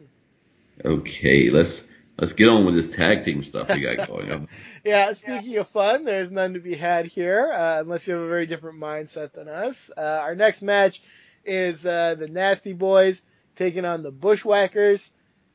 Okay, 0.84 1.48
let's 1.50 1.84
let's 2.18 2.32
get 2.32 2.48
on 2.48 2.64
with 2.64 2.74
this 2.74 2.88
tag 2.88 3.24
team 3.24 3.42
stuff 3.42 3.68
we 3.68 3.80
got 3.80 4.08
going 4.08 4.30
on. 4.30 4.48
Yeah, 4.84 5.12
speaking 5.14 5.56
of 5.56 5.68
fun, 5.68 6.04
there's 6.04 6.30
none 6.30 6.54
to 6.54 6.60
be 6.60 6.76
had 6.76 7.06
here, 7.06 7.52
uh, 7.52 7.80
unless 7.80 8.06
you 8.06 8.14
have 8.14 8.22
a 8.22 8.28
very 8.28 8.46
different 8.46 8.78
mindset 8.78 9.32
than 9.32 9.48
us. 9.48 9.90
Uh, 9.96 10.00
our 10.00 10.36
next 10.36 10.62
match 10.62 11.02
is 11.44 11.84
uh, 11.84 12.14
the 12.14 12.28
Nasty 12.28 12.72
Boys 12.72 13.22
taking 13.56 13.84
on 13.84 14.02
the 14.04 14.12
Bushwhackers. 14.12 15.10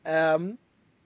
Um, 0.06 0.58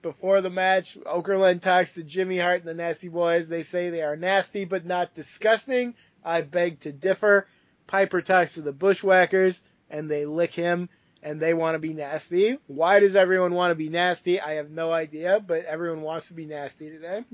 before 0.02 0.40
the 0.40 0.50
match, 0.50 0.96
Okerlund 1.04 1.60
talks 1.60 1.94
to 1.94 2.02
Jimmy 2.02 2.38
Hart 2.38 2.60
and 2.60 2.68
the 2.68 2.74
Nasty 2.74 3.08
Boys. 3.08 3.48
They 3.48 3.62
say 3.62 3.90
they 3.90 4.02
are 4.02 4.16
nasty 4.16 4.64
but 4.64 4.84
not 4.84 5.14
disgusting. 5.14 5.94
I 6.24 6.42
beg 6.42 6.80
to 6.80 6.92
differ. 6.92 7.46
Piper 7.86 8.22
talks 8.22 8.54
to 8.54 8.62
the 8.62 8.72
Bushwhackers 8.72 9.60
and 9.90 10.10
they 10.10 10.26
lick 10.26 10.52
him 10.52 10.88
and 11.22 11.40
they 11.40 11.54
want 11.54 11.74
to 11.74 11.78
be 11.78 11.94
nasty. 11.94 12.58
Why 12.66 13.00
does 13.00 13.16
everyone 13.16 13.54
want 13.54 13.70
to 13.72 13.74
be 13.74 13.88
nasty? 13.88 14.40
I 14.40 14.54
have 14.54 14.70
no 14.70 14.92
idea, 14.92 15.42
but 15.44 15.64
everyone 15.64 16.02
wants 16.02 16.28
to 16.28 16.34
be 16.34 16.46
nasty 16.46 16.90
today. 16.90 17.24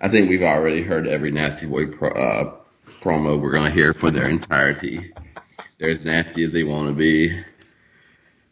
I 0.00 0.08
think 0.08 0.28
we've 0.28 0.42
already 0.42 0.82
heard 0.82 1.08
every 1.08 1.30
Nasty 1.32 1.66
Boy 1.66 1.86
pro, 1.86 2.10
uh, 2.10 2.56
promo 3.00 3.40
we're 3.40 3.52
gonna 3.52 3.70
hear 3.70 3.92
for 3.92 4.10
their 4.10 4.28
entirety. 4.28 5.12
They're 5.78 5.90
as 5.90 6.04
nasty 6.04 6.44
as 6.44 6.52
they 6.52 6.64
want 6.64 6.88
to 6.88 6.94
be. 6.94 7.44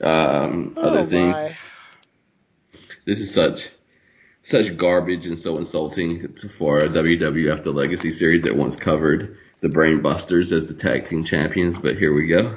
Um, 0.00 0.74
other 0.76 1.00
oh 1.00 1.06
things. 1.06 1.32
my. 1.32 1.56
This 3.04 3.20
is 3.20 3.32
such 3.32 3.68
such 4.42 4.76
garbage 4.76 5.26
and 5.26 5.38
so 5.38 5.56
insulting 5.56 6.34
for 6.56 6.78
a 6.78 6.88
WWF 6.88 7.64
The 7.64 7.72
Legacy 7.72 8.10
series 8.10 8.42
that 8.42 8.56
once 8.56 8.76
covered 8.76 9.38
the 9.60 9.68
Brainbusters 9.68 10.52
as 10.52 10.68
the 10.68 10.74
tag 10.74 11.08
team 11.08 11.24
champions, 11.24 11.78
but 11.78 11.96
here 11.96 12.14
we 12.14 12.28
go. 12.28 12.56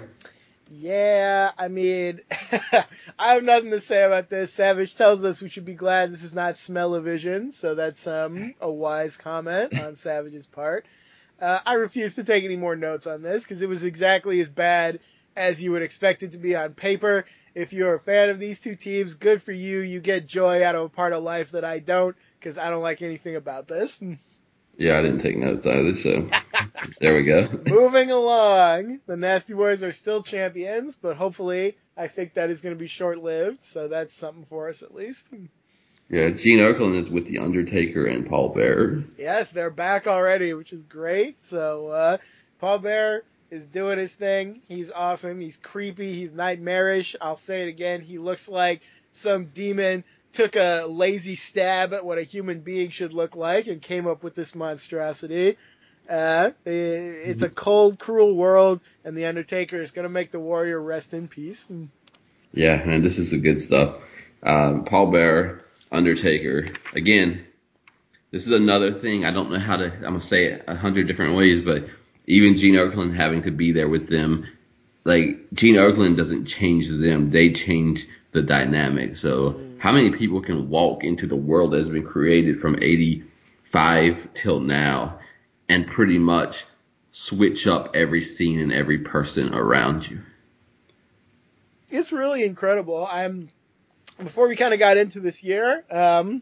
Yeah, 0.71 1.51
I 1.57 1.67
mean, 1.67 2.21
I 3.19 3.33
have 3.33 3.43
nothing 3.43 3.71
to 3.71 3.79
say 3.79 4.03
about 4.03 4.29
this. 4.29 4.53
Savage 4.53 4.95
tells 4.95 5.25
us 5.25 5.41
we 5.41 5.49
should 5.49 5.65
be 5.65 5.73
glad 5.73 6.11
this 6.11 6.23
is 6.23 6.35
not 6.35 6.57
smell-o-vision, 6.57 7.51
so 7.51 7.73
that's 7.73 8.05
um, 8.05 8.53
a 8.61 8.71
wise 8.71 9.17
comment 9.17 9.79
on 9.79 9.95
Savage's 9.95 10.45
part. 10.45 10.85
Uh, 11.41 11.59
I 11.65 11.73
refuse 11.73 12.15
to 12.15 12.23
take 12.23 12.43
any 12.43 12.57
more 12.57 12.75
notes 12.75 13.07
on 13.07 13.23
this 13.23 13.43
because 13.43 13.61
it 13.61 13.69
was 13.69 13.83
exactly 13.83 14.39
as 14.41 14.49
bad 14.49 14.99
as 15.35 15.61
you 15.61 15.71
would 15.71 15.81
expect 15.81 16.21
it 16.21 16.31
to 16.31 16.37
be 16.37 16.55
on 16.55 16.73
paper. 16.73 17.25
If 17.55 17.73
you're 17.73 17.95
a 17.95 17.99
fan 17.99 18.29
of 18.29 18.39
these 18.39 18.59
two 18.59 18.75
teams, 18.75 19.15
good 19.15 19.41
for 19.41 19.51
you. 19.51 19.79
You 19.79 19.99
get 19.99 20.27
joy 20.27 20.63
out 20.63 20.75
of 20.75 20.83
a 20.83 20.89
part 20.89 21.13
of 21.13 21.23
life 21.23 21.51
that 21.51 21.65
I 21.65 21.79
don't 21.79 22.15
because 22.39 22.57
I 22.57 22.69
don't 22.69 22.83
like 22.83 23.01
anything 23.01 23.35
about 23.35 23.67
this. 23.67 23.99
Yeah, 24.79 24.97
I 24.97 25.01
didn't 25.01 25.19
take 25.19 25.35
notes 25.35 25.65
either, 25.65 25.93
so 25.93 26.29
there 26.99 27.15
we 27.15 27.23
go. 27.23 27.47
Moving 27.67 28.11
along, 28.11 28.99
the 29.05 29.17
Nasty 29.17 29.53
Boys 29.53 29.83
are 29.83 29.91
still 29.91 30.23
champions, 30.23 30.95
but 30.95 31.15
hopefully, 31.15 31.77
I 31.97 32.07
think 32.07 32.33
that 32.33 32.49
is 32.49 32.61
going 32.61 32.75
to 32.75 32.79
be 32.79 32.87
short-lived. 32.87 33.63
So 33.63 33.87
that's 33.87 34.13
something 34.13 34.45
for 34.45 34.69
us 34.69 34.83
at 34.83 34.93
least. 34.93 35.29
Yeah, 36.09 36.29
Gene 36.29 36.59
Okerlund 36.59 36.99
is 36.99 37.09
with 37.09 37.27
The 37.27 37.39
Undertaker 37.39 38.05
and 38.05 38.27
Paul 38.27 38.49
Bearer. 38.49 39.03
Yes, 39.17 39.51
they're 39.51 39.69
back 39.69 40.07
already, 40.07 40.53
which 40.53 40.73
is 40.73 40.83
great. 40.83 41.43
So 41.43 41.87
uh, 41.89 42.17
Paul 42.59 42.79
Bearer 42.79 43.23
is 43.51 43.65
doing 43.65 43.99
his 43.99 44.15
thing. 44.15 44.61
He's 44.67 44.91
awesome. 44.91 45.39
He's 45.39 45.57
creepy. 45.57 46.13
He's 46.13 46.31
nightmarish. 46.31 47.15
I'll 47.21 47.35
say 47.35 47.63
it 47.63 47.67
again. 47.67 48.01
He 48.01 48.17
looks 48.17 48.49
like 48.49 48.81
some 49.11 49.45
demon 49.45 50.03
took 50.31 50.55
a 50.55 50.85
lazy 50.87 51.35
stab 51.35 51.93
at 51.93 52.05
what 52.05 52.19
a 52.19 52.23
human 52.23 52.59
being 52.59 52.89
should 52.91 53.13
look 53.13 53.35
like 53.35 53.67
and 53.67 53.81
came 53.81 54.07
up 54.07 54.23
with 54.23 54.35
this 54.35 54.53
monstrosity. 54.53 55.57
Uh, 56.09 56.51
it's 56.65 57.43
a 57.43 57.49
cold, 57.49 57.99
cruel 57.99 58.35
world, 58.35 58.81
and 59.05 59.15
the 59.15 59.27
Undertaker 59.27 59.79
is 59.79 59.91
going 59.91 60.03
to 60.03 60.09
make 60.09 60.31
the 60.31 60.39
Warrior 60.39 60.81
rest 60.81 61.13
in 61.13 61.27
peace. 61.27 61.67
Yeah, 62.51 62.83
man, 62.83 63.03
this 63.03 63.19
is 63.19 63.29
the 63.29 63.37
good 63.37 63.61
stuff. 63.61 63.97
Um, 64.41 64.85
Paul 64.85 65.11
Bearer, 65.11 65.63
Undertaker. 65.91 66.69
Again, 66.95 67.45
this 68.31 68.45
is 68.45 68.51
another 68.51 68.93
thing. 68.93 69.25
I 69.25 69.31
don't 69.31 69.51
know 69.51 69.59
how 69.59 69.77
to. 69.77 69.85
I'm 69.85 70.01
gonna 70.01 70.21
say 70.21 70.45
it 70.45 70.63
a 70.67 70.75
hundred 70.75 71.07
different 71.07 71.35
ways, 71.35 71.61
but 71.61 71.87
even 72.27 72.57
Gene 72.57 72.75
Okerlund 72.75 73.15
having 73.15 73.43
to 73.43 73.51
be 73.51 73.71
there 73.71 73.89
with 73.89 74.07
them, 74.07 74.47
like 75.03 75.47
Gene 75.53 75.75
Okerlund 75.75 76.15
doesn't 76.15 76.45
change 76.45 76.87
them; 76.87 77.31
they 77.31 77.51
change 77.53 78.07
the 78.31 78.41
dynamic. 78.41 79.17
So, 79.17 79.59
how 79.79 79.91
many 79.91 80.11
people 80.11 80.41
can 80.41 80.69
walk 80.69 81.03
into 81.03 81.25
the 81.25 81.35
world 81.35 81.71
that 81.71 81.79
has 81.79 81.89
been 81.89 82.05
created 82.05 82.61
from 82.61 82.75
'85 82.75 84.33
till 84.35 84.59
now, 84.59 85.19
and 85.69 85.87
pretty 85.87 86.19
much 86.19 86.65
switch 87.11 87.67
up 87.67 87.95
every 87.95 88.21
scene 88.21 88.59
and 88.59 88.73
every 88.73 88.97
person 88.97 89.53
around 89.53 90.09
you? 90.09 90.19
it's 91.91 92.11
really 92.11 92.43
incredible. 92.43 93.07
I'm 93.09 93.49
before 94.17 94.47
we 94.47 94.55
kind 94.55 94.73
of 94.73 94.79
got 94.79 94.97
into 94.97 95.19
this 95.19 95.43
year, 95.43 95.83
um, 95.89 96.41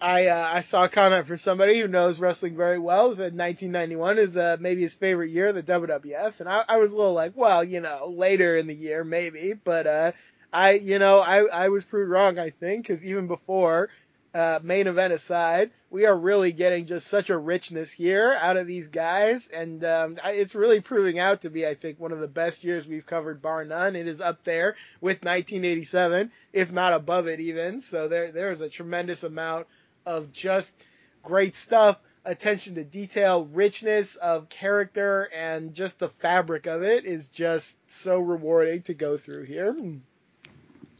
I 0.00 0.26
uh, 0.26 0.50
I 0.54 0.60
saw 0.62 0.84
a 0.84 0.88
comment 0.88 1.26
from 1.26 1.36
somebody 1.36 1.80
who 1.80 1.88
knows 1.88 2.18
wrestling 2.18 2.56
very 2.56 2.78
well. 2.78 3.14
Said 3.14 3.36
1991 3.36 4.18
is 4.18 4.36
uh, 4.36 4.56
maybe 4.60 4.82
his 4.82 4.94
favorite 4.94 5.30
year 5.30 5.52
the 5.52 5.62
WWF, 5.62 6.40
and 6.40 6.48
I, 6.48 6.64
I 6.68 6.76
was 6.78 6.92
a 6.92 6.96
little 6.96 7.14
like, 7.14 7.32
well, 7.34 7.64
you 7.64 7.80
know, 7.80 8.12
later 8.14 8.56
in 8.56 8.66
the 8.66 8.74
year 8.74 9.04
maybe, 9.04 9.54
but 9.54 9.86
uh, 9.86 10.12
I 10.52 10.72
you 10.72 10.98
know 10.98 11.20
I 11.20 11.44
I 11.46 11.68
was 11.68 11.84
proved 11.84 12.10
wrong 12.10 12.38
I 12.38 12.50
think 12.50 12.84
because 12.84 13.04
even 13.04 13.26
before 13.26 13.88
uh, 14.36 14.60
main 14.62 14.86
event 14.86 15.14
aside, 15.14 15.70
we 15.88 16.04
are 16.04 16.14
really 16.14 16.52
getting 16.52 16.84
just 16.84 17.06
such 17.06 17.30
a 17.30 17.38
richness 17.38 17.90
here 17.90 18.36
out 18.38 18.58
of 18.58 18.66
these 18.66 18.88
guys, 18.88 19.48
and 19.48 19.82
um, 19.82 20.18
it's 20.26 20.54
really 20.54 20.82
proving 20.82 21.18
out 21.18 21.40
to 21.40 21.48
be, 21.48 21.66
I 21.66 21.72
think, 21.72 21.98
one 21.98 22.12
of 22.12 22.20
the 22.20 22.28
best 22.28 22.62
years 22.62 22.86
we've 22.86 23.06
covered, 23.06 23.40
bar 23.40 23.64
none. 23.64 23.96
It 23.96 24.06
is 24.06 24.20
up 24.20 24.44
there 24.44 24.76
with 25.00 25.24
1987, 25.24 26.30
if 26.52 26.70
not 26.70 26.92
above 26.92 27.28
it 27.28 27.40
even. 27.40 27.80
So 27.80 28.08
there, 28.08 28.30
there 28.30 28.52
is 28.52 28.60
a 28.60 28.68
tremendous 28.68 29.22
amount 29.22 29.68
of 30.04 30.32
just 30.32 30.76
great 31.22 31.56
stuff, 31.56 31.98
attention 32.22 32.74
to 32.74 32.84
detail, 32.84 33.46
richness 33.46 34.16
of 34.16 34.50
character, 34.50 35.30
and 35.34 35.72
just 35.72 35.98
the 35.98 36.10
fabric 36.10 36.66
of 36.66 36.82
it 36.82 37.06
is 37.06 37.28
just 37.28 37.78
so 37.90 38.18
rewarding 38.18 38.82
to 38.82 38.92
go 38.92 39.16
through 39.16 39.44
here. 39.44 39.74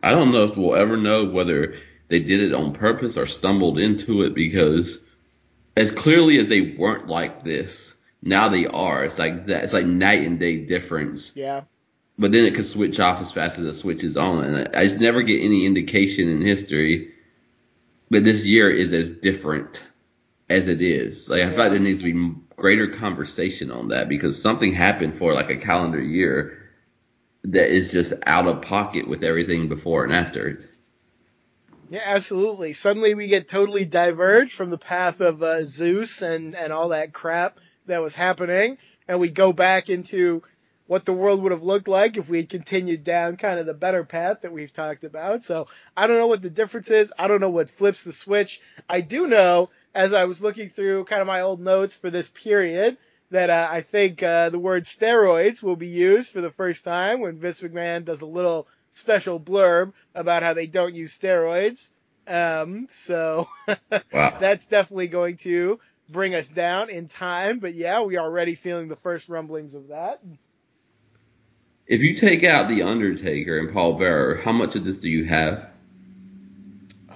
I 0.02 0.12
don't 0.12 0.32
know 0.32 0.44
if 0.44 0.56
we'll 0.56 0.74
ever 0.74 0.96
know 0.96 1.26
whether 1.26 1.74
they 2.08 2.20
did 2.20 2.40
it 2.40 2.54
on 2.54 2.72
purpose 2.74 3.16
or 3.16 3.26
stumbled 3.26 3.78
into 3.78 4.22
it 4.22 4.34
because 4.34 4.98
as 5.76 5.90
clearly 5.90 6.38
as 6.38 6.46
they 6.48 6.60
weren't 6.60 7.08
like 7.08 7.44
this, 7.44 7.94
now 8.22 8.48
they 8.48 8.66
are. 8.66 9.04
It's 9.04 9.18
like 9.18 9.46
that. 9.46 9.64
It's 9.64 9.72
like 9.72 9.86
night 9.86 10.26
and 10.26 10.38
day 10.38 10.64
difference. 10.64 11.32
Yeah. 11.34 11.62
But 12.18 12.32
then 12.32 12.46
it 12.46 12.54
could 12.54 12.64
switch 12.66 12.98
off 12.98 13.20
as 13.20 13.30
fast 13.32 13.58
as 13.58 13.66
it 13.66 13.74
switches 13.74 14.16
on, 14.16 14.44
and 14.44 14.68
I, 14.74 14.82
I 14.84 14.86
never 14.86 15.22
get 15.22 15.42
any 15.42 15.66
indication 15.66 16.28
in 16.28 16.40
history 16.40 17.12
that 18.10 18.24
this 18.24 18.44
year 18.44 18.70
is 18.70 18.92
as 18.94 19.12
different 19.12 19.82
as 20.48 20.68
it 20.68 20.80
is. 20.80 21.28
Like 21.28 21.42
I 21.42 21.50
Yeah. 21.50 21.56
thought 21.56 21.70
there 21.70 21.78
needs 21.78 22.00
to 22.02 22.12
be 22.12 22.34
greater 22.56 22.88
conversation 22.88 23.70
on 23.70 23.88
that 23.88 24.08
because 24.08 24.40
something 24.40 24.72
happened 24.72 25.18
for 25.18 25.34
like 25.34 25.50
a 25.50 25.56
calendar 25.56 26.00
year 26.00 26.62
that 27.44 27.70
is 27.70 27.92
just 27.92 28.14
out 28.24 28.46
of 28.46 28.62
pocket 28.62 29.06
with 29.08 29.22
everything 29.22 29.68
before 29.68 30.04
and 30.04 30.12
after. 30.12 30.64
Yeah, 31.88 32.02
absolutely. 32.04 32.72
Suddenly 32.72 33.14
we 33.14 33.28
get 33.28 33.48
totally 33.48 33.84
diverged 33.84 34.52
from 34.52 34.70
the 34.70 34.78
path 34.78 35.20
of 35.20 35.42
uh, 35.42 35.64
Zeus 35.64 36.22
and, 36.22 36.54
and 36.54 36.72
all 36.72 36.88
that 36.88 37.12
crap 37.12 37.58
that 37.86 38.02
was 38.02 38.14
happening, 38.14 38.78
and 39.06 39.20
we 39.20 39.28
go 39.28 39.52
back 39.52 39.88
into 39.88 40.42
what 40.88 41.04
the 41.04 41.12
world 41.12 41.42
would 41.42 41.52
have 41.52 41.62
looked 41.62 41.88
like 41.88 42.16
if 42.16 42.28
we 42.28 42.38
had 42.38 42.48
continued 42.48 43.04
down 43.04 43.36
kind 43.36 43.58
of 43.58 43.66
the 43.66 43.74
better 43.74 44.04
path 44.04 44.42
that 44.42 44.52
we've 44.52 44.72
talked 44.72 45.04
about. 45.04 45.44
So 45.44 45.68
I 45.96 46.06
don't 46.06 46.18
know 46.18 46.26
what 46.28 46.42
the 46.42 46.50
difference 46.50 46.90
is. 46.90 47.12
I 47.18 47.28
don't 47.28 47.40
know 47.40 47.50
what 47.50 47.70
flips 47.70 48.04
the 48.04 48.12
switch. 48.12 48.60
I 48.88 49.00
do 49.00 49.26
know, 49.26 49.68
as 49.94 50.12
I 50.12 50.24
was 50.24 50.40
looking 50.42 50.68
through 50.68 51.04
kind 51.04 51.20
of 51.20 51.26
my 51.26 51.40
old 51.40 51.60
notes 51.60 51.96
for 51.96 52.10
this 52.10 52.28
period, 52.28 52.96
that 53.30 53.50
uh, 53.50 53.68
I 53.70 53.80
think 53.80 54.22
uh, 54.22 54.50
the 54.50 54.58
word 54.58 54.84
steroids 54.84 55.62
will 55.62 55.76
be 55.76 55.88
used 55.88 56.32
for 56.32 56.40
the 56.40 56.50
first 56.50 56.84
time 56.84 57.20
when 57.20 57.38
Vince 57.38 57.60
McMahon 57.60 58.04
does 58.04 58.22
a 58.22 58.26
little 58.26 58.68
special 58.96 59.38
blurb 59.38 59.92
about 60.14 60.42
how 60.42 60.54
they 60.54 60.66
don't 60.66 60.94
use 60.94 61.16
steroids. 61.16 61.90
Um, 62.26 62.86
so 62.90 63.48
Wow. 64.12 64.36
that's 64.40 64.66
definitely 64.66 65.08
going 65.08 65.36
to 65.38 65.78
bring 66.08 66.34
us 66.34 66.48
down 66.48 66.90
in 66.90 67.08
time. 67.08 67.60
But 67.60 67.74
yeah, 67.74 68.02
we 68.02 68.16
are 68.16 68.24
already 68.24 68.54
feeling 68.54 68.88
the 68.88 68.96
first 68.96 69.28
rumblings 69.28 69.74
of 69.74 69.88
that. 69.88 70.20
If 71.86 72.00
you 72.00 72.16
take 72.16 72.42
out 72.42 72.68
the 72.68 72.82
Undertaker 72.82 73.58
and 73.58 73.72
Paul 73.72 73.94
Bearer, 73.94 74.36
how 74.36 74.52
much 74.52 74.74
of 74.74 74.84
this 74.84 74.96
do 74.96 75.08
you 75.08 75.24
have? 75.26 75.70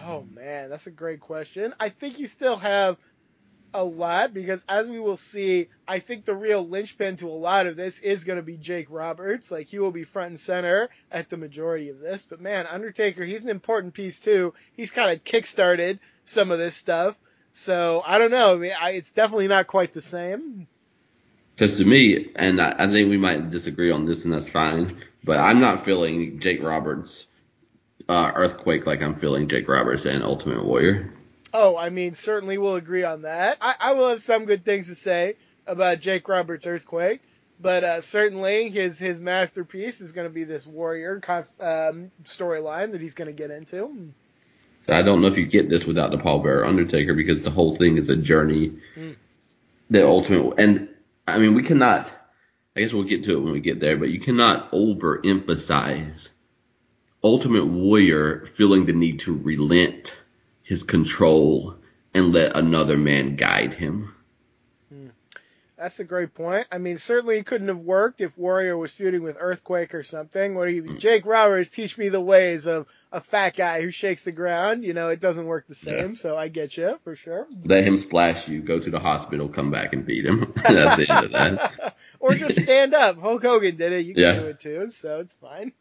Oh 0.07 0.25
man, 0.35 0.71
that's 0.71 0.87
a 0.87 0.93
great 0.93 1.21
question. 1.21 1.75
I 1.81 1.88
think 1.88 2.19
you 2.19 2.29
still 2.29 2.57
have 2.57 2.97
a 3.72 3.85
lot 3.85 4.35
because 4.35 4.64
as 4.68 4.88
we 4.88 5.00
will 5.00 5.16
see, 5.16 5.68
I 5.87 5.98
think 5.98 6.24
the 6.24 6.35
real 6.35 6.66
linchpin 6.66 7.16
to 7.16 7.28
a 7.28 7.30
lot 7.30 7.66
of 7.66 7.76
this 7.76 7.98
is 7.98 8.24
going 8.24 8.38
to 8.38 8.42
be 8.42 8.56
Jake 8.56 8.88
Roberts. 8.90 9.50
Like 9.50 9.68
he 9.68 9.78
will 9.78 9.90
be 9.90 10.04
front 10.04 10.30
and 10.30 10.40
center 10.40 10.88
at 11.11 11.28
the 11.28 11.37
majority 11.37 11.88
of 11.90 12.00
this. 12.00 12.24
But 12.24 12.40
man, 12.40 12.66
Undertaker, 12.66 13.24
he's 13.24 13.42
an 13.42 13.50
important 13.50 13.94
piece 13.94 14.20
too. 14.20 14.54
He's 14.72 14.90
kind 14.90 15.11
of 15.11 15.24
kickstarted 15.24 15.98
some 16.24 16.50
of 16.50 16.59
this 16.59 16.76
stuff. 16.76 17.18
So 17.52 18.02
I 18.04 18.18
don't 18.18 18.30
know. 18.30 18.54
I 18.54 18.59
mean, 18.59 18.72
I, 18.80 18.90
it's 18.92 19.12
definitely 19.12 19.48
not 19.48 19.66
quite 19.66 19.92
the 19.92 20.02
same. 20.02 20.66
Because 21.54 21.78
to 21.78 21.85
me, 21.85 22.30
and 22.37 22.61
I, 22.61 22.74
I 22.78 22.87
think 22.90 23.11
we 23.11 23.18
might 23.18 23.50
disagree 23.50 23.90
on 23.90 24.06
this, 24.06 24.24
and 24.24 24.33
that's 24.33 24.48
fine. 24.48 25.02
But 25.24 25.38
I'm 25.38 25.61
not 25.61 25.85
feeling 25.85 26.40
Jake 26.40 26.62
Roberts 26.62 27.26
uh, 28.09 28.33
earthquake 28.35 28.87
like 28.87 29.02
I'm 29.02 29.14
feeling 29.14 29.48
Jake 29.48 29.68
Roberts 29.68 30.06
and 30.06 30.22
Ultimate 30.22 30.64
Warrior. 30.64 31.12
Oh, 31.52 31.76
I 31.76 31.90
mean, 31.90 32.14
certainly 32.14 32.58
we'll 32.58 32.76
agree 32.76 33.04
on 33.04 33.22
that. 33.22 33.58
I, 33.60 33.74
I 33.80 33.92
will 33.92 34.10
have 34.10 34.22
some 34.22 34.44
good 34.44 34.64
things 34.64 34.86
to 34.86 34.94
say 34.94 35.36
about 35.66 36.00
Jake 36.00 36.28
Roberts' 36.28 36.66
Earthquake, 36.66 37.20
but 37.60 37.84
uh, 37.84 38.00
certainly 38.00 38.70
his 38.70 38.98
his 38.98 39.20
masterpiece 39.20 40.00
is 40.00 40.12
going 40.12 40.26
to 40.26 40.32
be 40.32 40.44
this 40.44 40.66
warrior 40.66 41.20
um, 41.60 42.10
storyline 42.24 42.92
that 42.92 43.00
he's 43.00 43.14
going 43.14 43.26
to 43.26 43.32
get 43.32 43.50
into. 43.50 44.12
So 44.86 44.94
I 44.94 45.02
don't 45.02 45.20
know 45.20 45.28
if 45.28 45.36
you 45.36 45.46
get 45.46 45.68
this 45.68 45.84
without 45.84 46.10
the 46.10 46.18
Paul 46.18 46.38
Bearer 46.40 46.64
Undertaker 46.64 47.14
because 47.14 47.42
the 47.42 47.50
whole 47.50 47.76
thing 47.76 47.98
is 47.98 48.08
a 48.08 48.16
journey. 48.16 48.72
Mm. 48.96 49.16
The 49.90 50.06
ultimate, 50.06 50.54
and 50.58 50.88
I 51.26 51.38
mean, 51.38 51.54
we 51.54 51.64
cannot. 51.64 52.10
I 52.76 52.80
guess 52.80 52.92
we'll 52.92 53.02
get 53.02 53.24
to 53.24 53.32
it 53.32 53.40
when 53.40 53.52
we 53.52 53.60
get 53.60 53.80
there, 53.80 53.96
but 53.96 54.10
you 54.10 54.20
cannot 54.20 54.70
overemphasize 54.70 56.28
Ultimate 57.22 57.66
Warrior 57.66 58.46
feeling 58.46 58.86
the 58.86 58.92
need 58.92 59.18
to 59.20 59.36
relent 59.36 60.14
his 60.70 60.85
control 60.85 61.74
and 62.14 62.33
let 62.33 62.56
another 62.56 62.96
man 62.96 63.35
guide 63.35 63.74
him. 63.74 64.14
Hmm. 64.88 65.09
That's 65.76 65.98
a 65.98 66.04
great 66.04 66.33
point. 66.33 66.68
I 66.70 66.78
mean, 66.78 66.98
certainly 66.98 67.38
it 67.38 67.46
couldn't 67.46 67.66
have 67.66 67.80
worked 67.80 68.20
if 68.20 68.38
Warrior 68.38 68.76
was 68.76 68.94
feuding 68.94 69.24
with 69.24 69.37
Earthquake 69.40 69.96
or 69.96 70.04
something. 70.04 70.54
Where 70.54 70.68
he, 70.68 70.78
hmm. 70.78 70.98
Jake 70.98 71.26
Roberts 71.26 71.70
teach 71.70 71.98
me 71.98 72.09
the 72.09 72.20
ways 72.20 72.68
of 72.68 72.87
a 73.11 73.20
fat 73.20 73.56
guy 73.56 73.83
who 73.83 73.90
shakes 73.90 74.22
the 74.22 74.30
ground. 74.30 74.85
You 74.85 74.94
know, 74.94 75.09
it 75.09 75.18
doesn't 75.18 75.44
work 75.44 75.66
the 75.66 75.74
same. 75.74 76.11
Yeah. 76.11 76.14
So 76.14 76.37
I 76.37 76.46
get 76.46 76.76
you 76.76 77.00
for 77.02 77.16
sure. 77.16 77.48
Let 77.64 77.83
him 77.83 77.96
splash 77.96 78.46
you, 78.46 78.61
go 78.62 78.78
to 78.78 78.90
the 78.92 79.00
hospital, 79.00 79.48
come 79.48 79.72
back 79.72 79.92
and 79.92 80.06
beat 80.06 80.24
him. 80.24 80.52
That's 80.62 81.04
the 81.04 81.12
end 81.12 81.24
of 81.24 81.33
that. 81.33 81.96
or 82.20 82.35
just 82.35 82.61
stand 82.61 82.94
up. 82.94 83.18
Hulk 83.18 83.42
Hogan 83.42 83.76
did 83.76 83.92
it. 83.92 84.06
You 84.06 84.14
can 84.14 84.22
Yeah. 84.22 84.37
do 84.37 84.46
it 84.46 84.61
too. 84.61 84.87
So 84.87 85.18
it's 85.18 85.35
fine. 85.35 85.72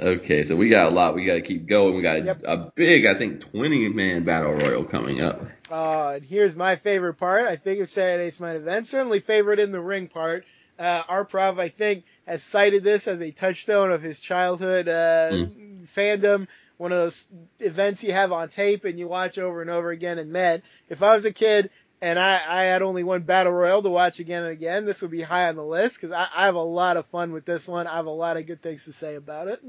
Okay, 0.00 0.44
so 0.44 0.54
we 0.54 0.68
got 0.68 0.92
a 0.92 0.94
lot. 0.94 1.14
We 1.16 1.24
got 1.24 1.34
to 1.34 1.40
keep 1.40 1.66
going. 1.66 1.96
We 1.96 2.02
got 2.02 2.24
Yep. 2.24 2.42
a 2.44 2.72
big, 2.74 3.04
I 3.04 3.14
think, 3.14 3.40
20 3.50 3.88
man 3.88 4.22
battle 4.24 4.52
royal 4.54 4.84
coming 4.84 5.20
up. 5.20 5.42
Uh, 5.70 6.10
and 6.16 6.24
here's 6.24 6.54
my 6.54 6.76
favorite 6.76 7.14
part. 7.14 7.46
I 7.46 7.56
think 7.56 7.80
of 7.80 7.88
Saturday's 7.88 8.38
main 8.38 8.54
event. 8.56 8.86
Certainly 8.86 9.20
favorite 9.20 9.58
in 9.58 9.72
the 9.72 9.80
ring 9.80 10.06
part. 10.06 10.44
Uh, 10.78 11.02
our 11.08 11.24
prof, 11.24 11.58
I 11.58 11.68
think, 11.68 12.04
has 12.28 12.44
cited 12.44 12.84
this 12.84 13.08
as 13.08 13.20
a 13.20 13.32
touchstone 13.32 13.90
of 13.90 14.00
his 14.00 14.20
childhood 14.20 14.86
uh, 14.86 15.46
fandom. 15.86 16.46
One 16.76 16.92
of 16.92 16.98
those 16.98 17.26
events 17.58 18.04
you 18.04 18.12
have 18.12 18.30
on 18.30 18.48
tape 18.50 18.84
and 18.84 18.96
you 19.00 19.08
watch 19.08 19.36
over 19.38 19.60
and 19.60 19.68
over 19.70 19.90
again. 19.90 20.18
And 20.18 20.30
man, 20.30 20.62
if 20.88 21.02
I 21.02 21.14
was 21.14 21.24
a 21.24 21.32
kid 21.32 21.70
and 22.00 22.18
I, 22.18 22.40
I 22.46 22.62
had 22.64 22.82
only 22.82 23.02
one 23.02 23.22
battle 23.22 23.52
royal 23.52 23.82
to 23.82 23.90
watch 23.90 24.20
again 24.20 24.42
and 24.44 24.52
again, 24.52 24.84
this 24.84 25.02
would 25.02 25.10
be 25.10 25.22
high 25.22 25.48
on 25.48 25.56
the 25.56 25.64
list 25.64 25.96
because 25.96 26.12
I, 26.12 26.28
I 26.34 26.46
have 26.46 26.54
a 26.54 26.60
lot 26.60 26.96
of 26.96 27.06
fun 27.06 27.32
with 27.32 27.44
this 27.44 27.66
one. 27.66 27.86
I 27.86 27.96
have 27.96 28.06
a 28.06 28.10
lot 28.10 28.36
of 28.36 28.46
good 28.46 28.62
things 28.62 28.84
to 28.84 28.92
say 28.92 29.16
about 29.16 29.48
it. 29.48 29.62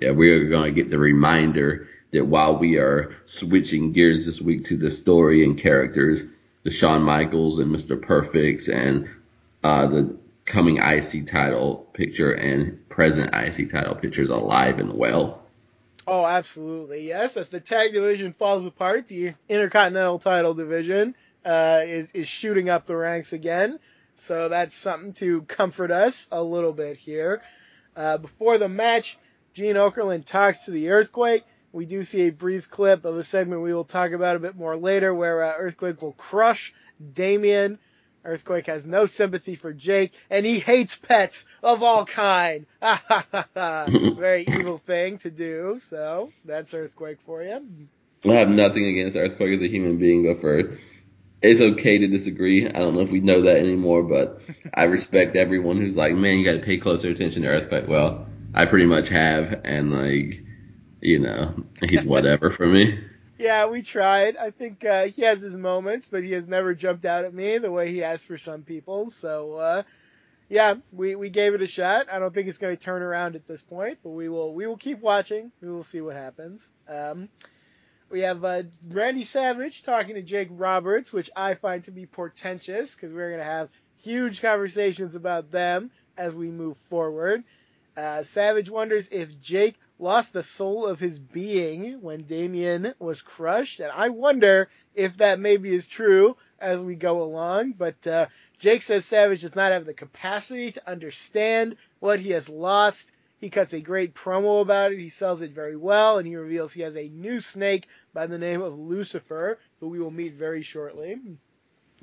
Yeah, 0.00 0.12
we 0.12 0.30
are 0.30 0.48
going 0.48 0.74
to 0.74 0.82
get 0.82 0.90
the 0.90 0.98
reminder 0.98 1.88
that 2.12 2.24
while 2.24 2.56
we 2.58 2.78
are 2.78 3.16
switching 3.26 3.92
gears 3.92 4.24
this 4.24 4.40
week 4.40 4.66
to 4.66 4.76
the 4.76 4.90
story 4.90 5.44
and 5.44 5.58
characters, 5.58 6.22
the 6.62 6.70
Shawn 6.70 7.02
Michaels 7.02 7.58
and 7.58 7.74
Mr. 7.74 8.00
Perfects 8.00 8.68
and 8.68 9.08
uh, 9.64 9.86
the 9.88 10.16
coming 10.44 10.78
IC 10.78 11.26
title 11.26 11.88
picture 11.92 12.32
and 12.32 12.88
present 12.88 13.34
IC 13.34 13.70
title 13.70 13.94
picture 13.94 14.22
is 14.22 14.30
alive 14.30 14.78
and 14.78 14.94
well. 14.94 15.42
Oh, 16.06 16.24
absolutely. 16.24 17.06
Yes, 17.06 17.36
as 17.36 17.50
the 17.50 17.60
tag 17.60 17.92
division 17.92 18.32
falls 18.32 18.64
apart, 18.64 19.08
the 19.08 19.34
Intercontinental 19.48 20.18
title 20.18 20.54
division 20.54 21.14
uh, 21.48 21.82
is 21.86 22.12
is 22.12 22.28
shooting 22.28 22.68
up 22.68 22.86
the 22.86 22.96
ranks 22.96 23.32
again. 23.32 23.78
So 24.16 24.48
that's 24.48 24.74
something 24.74 25.14
to 25.14 25.42
comfort 25.42 25.90
us 25.90 26.26
a 26.30 26.42
little 26.42 26.72
bit 26.72 26.98
here. 26.98 27.42
Uh, 27.96 28.18
before 28.18 28.58
the 28.58 28.68
match, 28.68 29.18
Gene 29.54 29.76
Okerlund 29.76 30.26
talks 30.26 30.66
to 30.66 30.72
the 30.72 30.90
Earthquake. 30.90 31.44
We 31.72 31.86
do 31.86 32.02
see 32.02 32.22
a 32.22 32.30
brief 32.30 32.70
clip 32.70 33.04
of 33.04 33.16
a 33.16 33.24
segment 33.24 33.62
we 33.62 33.72
will 33.72 33.84
talk 33.84 34.12
about 34.12 34.36
a 34.36 34.40
bit 34.40 34.56
more 34.56 34.76
later, 34.76 35.14
where 35.14 35.42
uh, 35.42 35.54
Earthquake 35.56 36.02
will 36.02 36.12
crush 36.12 36.74
Damien. 37.14 37.78
Earthquake 38.24 38.66
has 38.66 38.84
no 38.84 39.06
sympathy 39.06 39.54
for 39.54 39.72
Jake, 39.72 40.12
and 40.28 40.44
he 40.44 40.58
hates 40.58 40.96
pets 40.96 41.46
of 41.62 41.82
all 41.82 42.04
kind. 42.04 42.66
Very 42.82 44.44
evil 44.46 44.78
thing 44.78 45.18
to 45.18 45.30
do. 45.30 45.78
So 45.80 46.30
that's 46.44 46.74
Earthquake 46.74 47.20
for 47.24 47.42
you. 47.42 47.88
I 48.28 48.34
have 48.34 48.50
nothing 48.50 48.84
against 48.84 49.16
Earthquake 49.16 49.56
as 49.56 49.62
a 49.62 49.68
human 49.68 49.98
being, 49.98 50.24
but 50.24 50.40
for 50.40 50.76
it's 51.42 51.60
okay 51.60 51.98
to 51.98 52.06
disagree. 52.08 52.66
I 52.66 52.72
don't 52.78 52.94
know 52.94 53.00
if 53.00 53.10
we 53.10 53.20
know 53.20 53.42
that 53.42 53.58
anymore, 53.58 54.02
but 54.02 54.40
I 54.74 54.84
respect 54.84 55.36
everyone 55.36 55.76
who's 55.78 55.96
like, 55.96 56.14
man, 56.14 56.38
you 56.38 56.44
got 56.44 56.58
to 56.58 56.64
pay 56.64 56.78
closer 56.78 57.10
attention 57.10 57.42
to 57.42 57.48
Earthquake. 57.48 57.86
Well, 57.86 58.26
I 58.54 58.66
pretty 58.66 58.86
much 58.86 59.08
have, 59.08 59.60
and 59.64 59.92
like, 59.92 60.42
you 61.00 61.20
know, 61.20 61.54
he's 61.88 62.04
whatever 62.04 62.50
for 62.50 62.66
me. 62.66 62.98
Yeah, 63.38 63.66
we 63.66 63.82
tried. 63.82 64.36
I 64.36 64.50
think 64.50 64.84
uh, 64.84 65.06
he 65.06 65.22
has 65.22 65.40
his 65.40 65.56
moments, 65.56 66.08
but 66.10 66.24
he 66.24 66.32
has 66.32 66.48
never 66.48 66.74
jumped 66.74 67.04
out 67.04 67.24
at 67.24 67.32
me 67.32 67.58
the 67.58 67.70
way 67.70 67.88
he 67.92 67.98
has 67.98 68.24
for 68.24 68.36
some 68.36 68.62
people. 68.62 69.12
So, 69.12 69.52
uh, 69.54 69.82
yeah, 70.48 70.74
we, 70.92 71.14
we 71.14 71.30
gave 71.30 71.54
it 71.54 71.62
a 71.62 71.66
shot. 71.68 72.08
I 72.10 72.18
don't 72.18 72.34
think 72.34 72.48
it's 72.48 72.58
going 72.58 72.76
to 72.76 72.82
turn 72.82 73.00
around 73.00 73.36
at 73.36 73.46
this 73.46 73.62
point, 73.62 73.98
but 74.02 74.10
we 74.10 74.28
will 74.28 74.52
we 74.54 74.66
will 74.66 74.76
keep 74.76 75.00
watching. 75.00 75.52
We 75.60 75.70
will 75.70 75.84
see 75.84 76.00
what 76.00 76.16
happens. 76.16 76.68
Um, 76.88 77.28
we 78.10 78.20
have 78.20 78.44
uh, 78.44 78.62
Randy 78.88 79.24
Savage 79.24 79.82
talking 79.82 80.14
to 80.14 80.22
Jake 80.22 80.48
Roberts, 80.50 81.12
which 81.12 81.30
I 81.36 81.54
find 81.54 81.82
to 81.84 81.90
be 81.90 82.06
portentous 82.06 82.94
because 82.94 83.12
we're 83.12 83.30
going 83.30 83.40
to 83.40 83.44
have 83.44 83.68
huge 83.98 84.40
conversations 84.40 85.14
about 85.14 85.50
them 85.50 85.90
as 86.16 86.34
we 86.34 86.50
move 86.50 86.76
forward. 86.88 87.44
Uh, 87.96 88.22
Savage 88.22 88.70
wonders 88.70 89.08
if 89.10 89.40
Jake 89.42 89.76
lost 89.98 90.32
the 90.32 90.42
soul 90.42 90.86
of 90.86 91.00
his 91.00 91.18
being 91.18 92.00
when 92.00 92.22
Damien 92.22 92.94
was 92.98 93.22
crushed, 93.22 93.80
and 93.80 93.90
I 93.90 94.08
wonder 94.10 94.68
if 94.94 95.16
that 95.18 95.40
maybe 95.40 95.74
is 95.74 95.86
true 95.86 96.36
as 96.58 96.80
we 96.80 96.94
go 96.94 97.22
along. 97.22 97.72
But 97.72 98.06
uh, 98.06 98.26
Jake 98.58 98.82
says 98.82 99.04
Savage 99.04 99.42
does 99.42 99.56
not 99.56 99.72
have 99.72 99.84
the 99.84 99.94
capacity 99.94 100.72
to 100.72 100.90
understand 100.90 101.76
what 101.98 102.20
he 102.20 102.30
has 102.30 102.48
lost. 102.48 103.10
He 103.40 103.50
cuts 103.50 103.72
a 103.72 103.80
great 103.80 104.14
promo 104.14 104.62
about 104.62 104.92
it. 104.92 104.98
He 104.98 105.10
sells 105.10 105.42
it 105.42 105.52
very 105.52 105.76
well, 105.76 106.18
and 106.18 106.26
he 106.26 106.36
reveals 106.36 106.72
he 106.72 106.82
has 106.82 106.96
a 106.96 107.08
new 107.08 107.40
snake 107.40 107.86
by 108.12 108.26
the 108.26 108.38
name 108.38 108.62
of 108.62 108.78
Lucifer, 108.78 109.58
who 109.80 109.88
we 109.88 110.00
will 110.00 110.10
meet 110.10 110.34
very 110.34 110.62
shortly. 110.62 111.16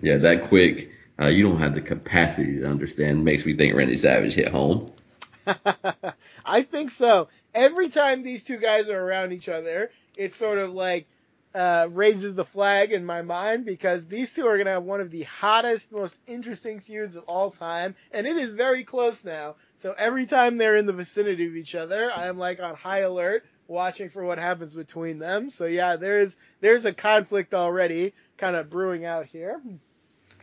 Yeah, 0.01 0.17
that 0.17 0.47
quick. 0.47 0.89
Uh, 1.19 1.27
you 1.27 1.43
don't 1.43 1.59
have 1.59 1.73
the 1.73 1.81
capacity 1.81 2.59
to 2.59 2.67
understand. 2.67 3.23
Makes 3.23 3.45
me 3.45 3.55
think 3.55 3.75
Randy 3.75 3.97
Savage 3.97 4.33
hit 4.33 4.49
home. 4.49 4.91
I 6.45 6.63
think 6.63 6.91
so. 6.91 7.29
Every 7.53 7.89
time 7.89 8.23
these 8.23 8.43
two 8.43 8.57
guys 8.57 8.89
are 8.89 8.99
around 8.99 9.31
each 9.31 9.47
other, 9.47 9.91
it's 10.17 10.35
sort 10.35 10.57
of 10.57 10.73
like 10.73 11.07
uh, 11.55 11.87
raises 11.89 12.35
the 12.35 12.43
flag 12.43 12.91
in 12.91 13.05
my 13.05 13.21
mind 13.21 13.65
because 13.65 14.05
these 14.07 14.33
two 14.33 14.45
are 14.45 14.57
going 14.57 14.65
to 14.65 14.73
have 14.73 14.83
one 14.83 14.99
of 14.99 15.09
the 15.09 15.23
hottest, 15.23 15.93
most 15.93 16.17
interesting 16.27 16.81
feuds 16.81 17.15
of 17.15 17.23
all 17.23 17.49
time, 17.49 17.95
and 18.11 18.27
it 18.27 18.35
is 18.35 18.51
very 18.51 18.83
close 18.83 19.23
now. 19.23 19.55
So 19.77 19.95
every 19.97 20.25
time 20.25 20.57
they're 20.57 20.75
in 20.75 20.85
the 20.85 20.93
vicinity 20.93 21.47
of 21.47 21.55
each 21.55 21.73
other, 21.73 22.11
I 22.13 22.27
am 22.27 22.37
like 22.37 22.59
on 22.59 22.75
high 22.75 22.99
alert, 22.99 23.45
watching 23.67 24.09
for 24.09 24.25
what 24.25 24.37
happens 24.37 24.75
between 24.75 25.17
them. 25.17 25.49
So 25.49 25.65
yeah, 25.65 25.95
there's 25.95 26.35
there's 26.59 26.83
a 26.83 26.93
conflict 26.93 27.53
already, 27.53 28.13
kind 28.37 28.57
of 28.57 28.69
brewing 28.69 29.05
out 29.05 29.25
here. 29.25 29.61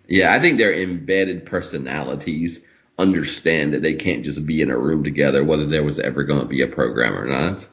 Yeah, 0.08 0.32
I 0.32 0.40
think 0.40 0.56
their 0.56 0.74
embedded 0.74 1.44
personalities 1.44 2.60
understand 2.98 3.74
that 3.74 3.82
they 3.82 3.94
can't 3.94 4.24
just 4.24 4.44
be 4.46 4.62
in 4.62 4.70
a 4.70 4.78
room 4.78 5.04
together, 5.04 5.44
whether 5.44 5.66
there 5.66 5.84
was 5.84 5.98
ever 5.98 6.24
going 6.24 6.40
to 6.40 6.46
be 6.46 6.62
a 6.62 6.68
program 6.68 7.14
or 7.14 7.26
not. 7.26 7.66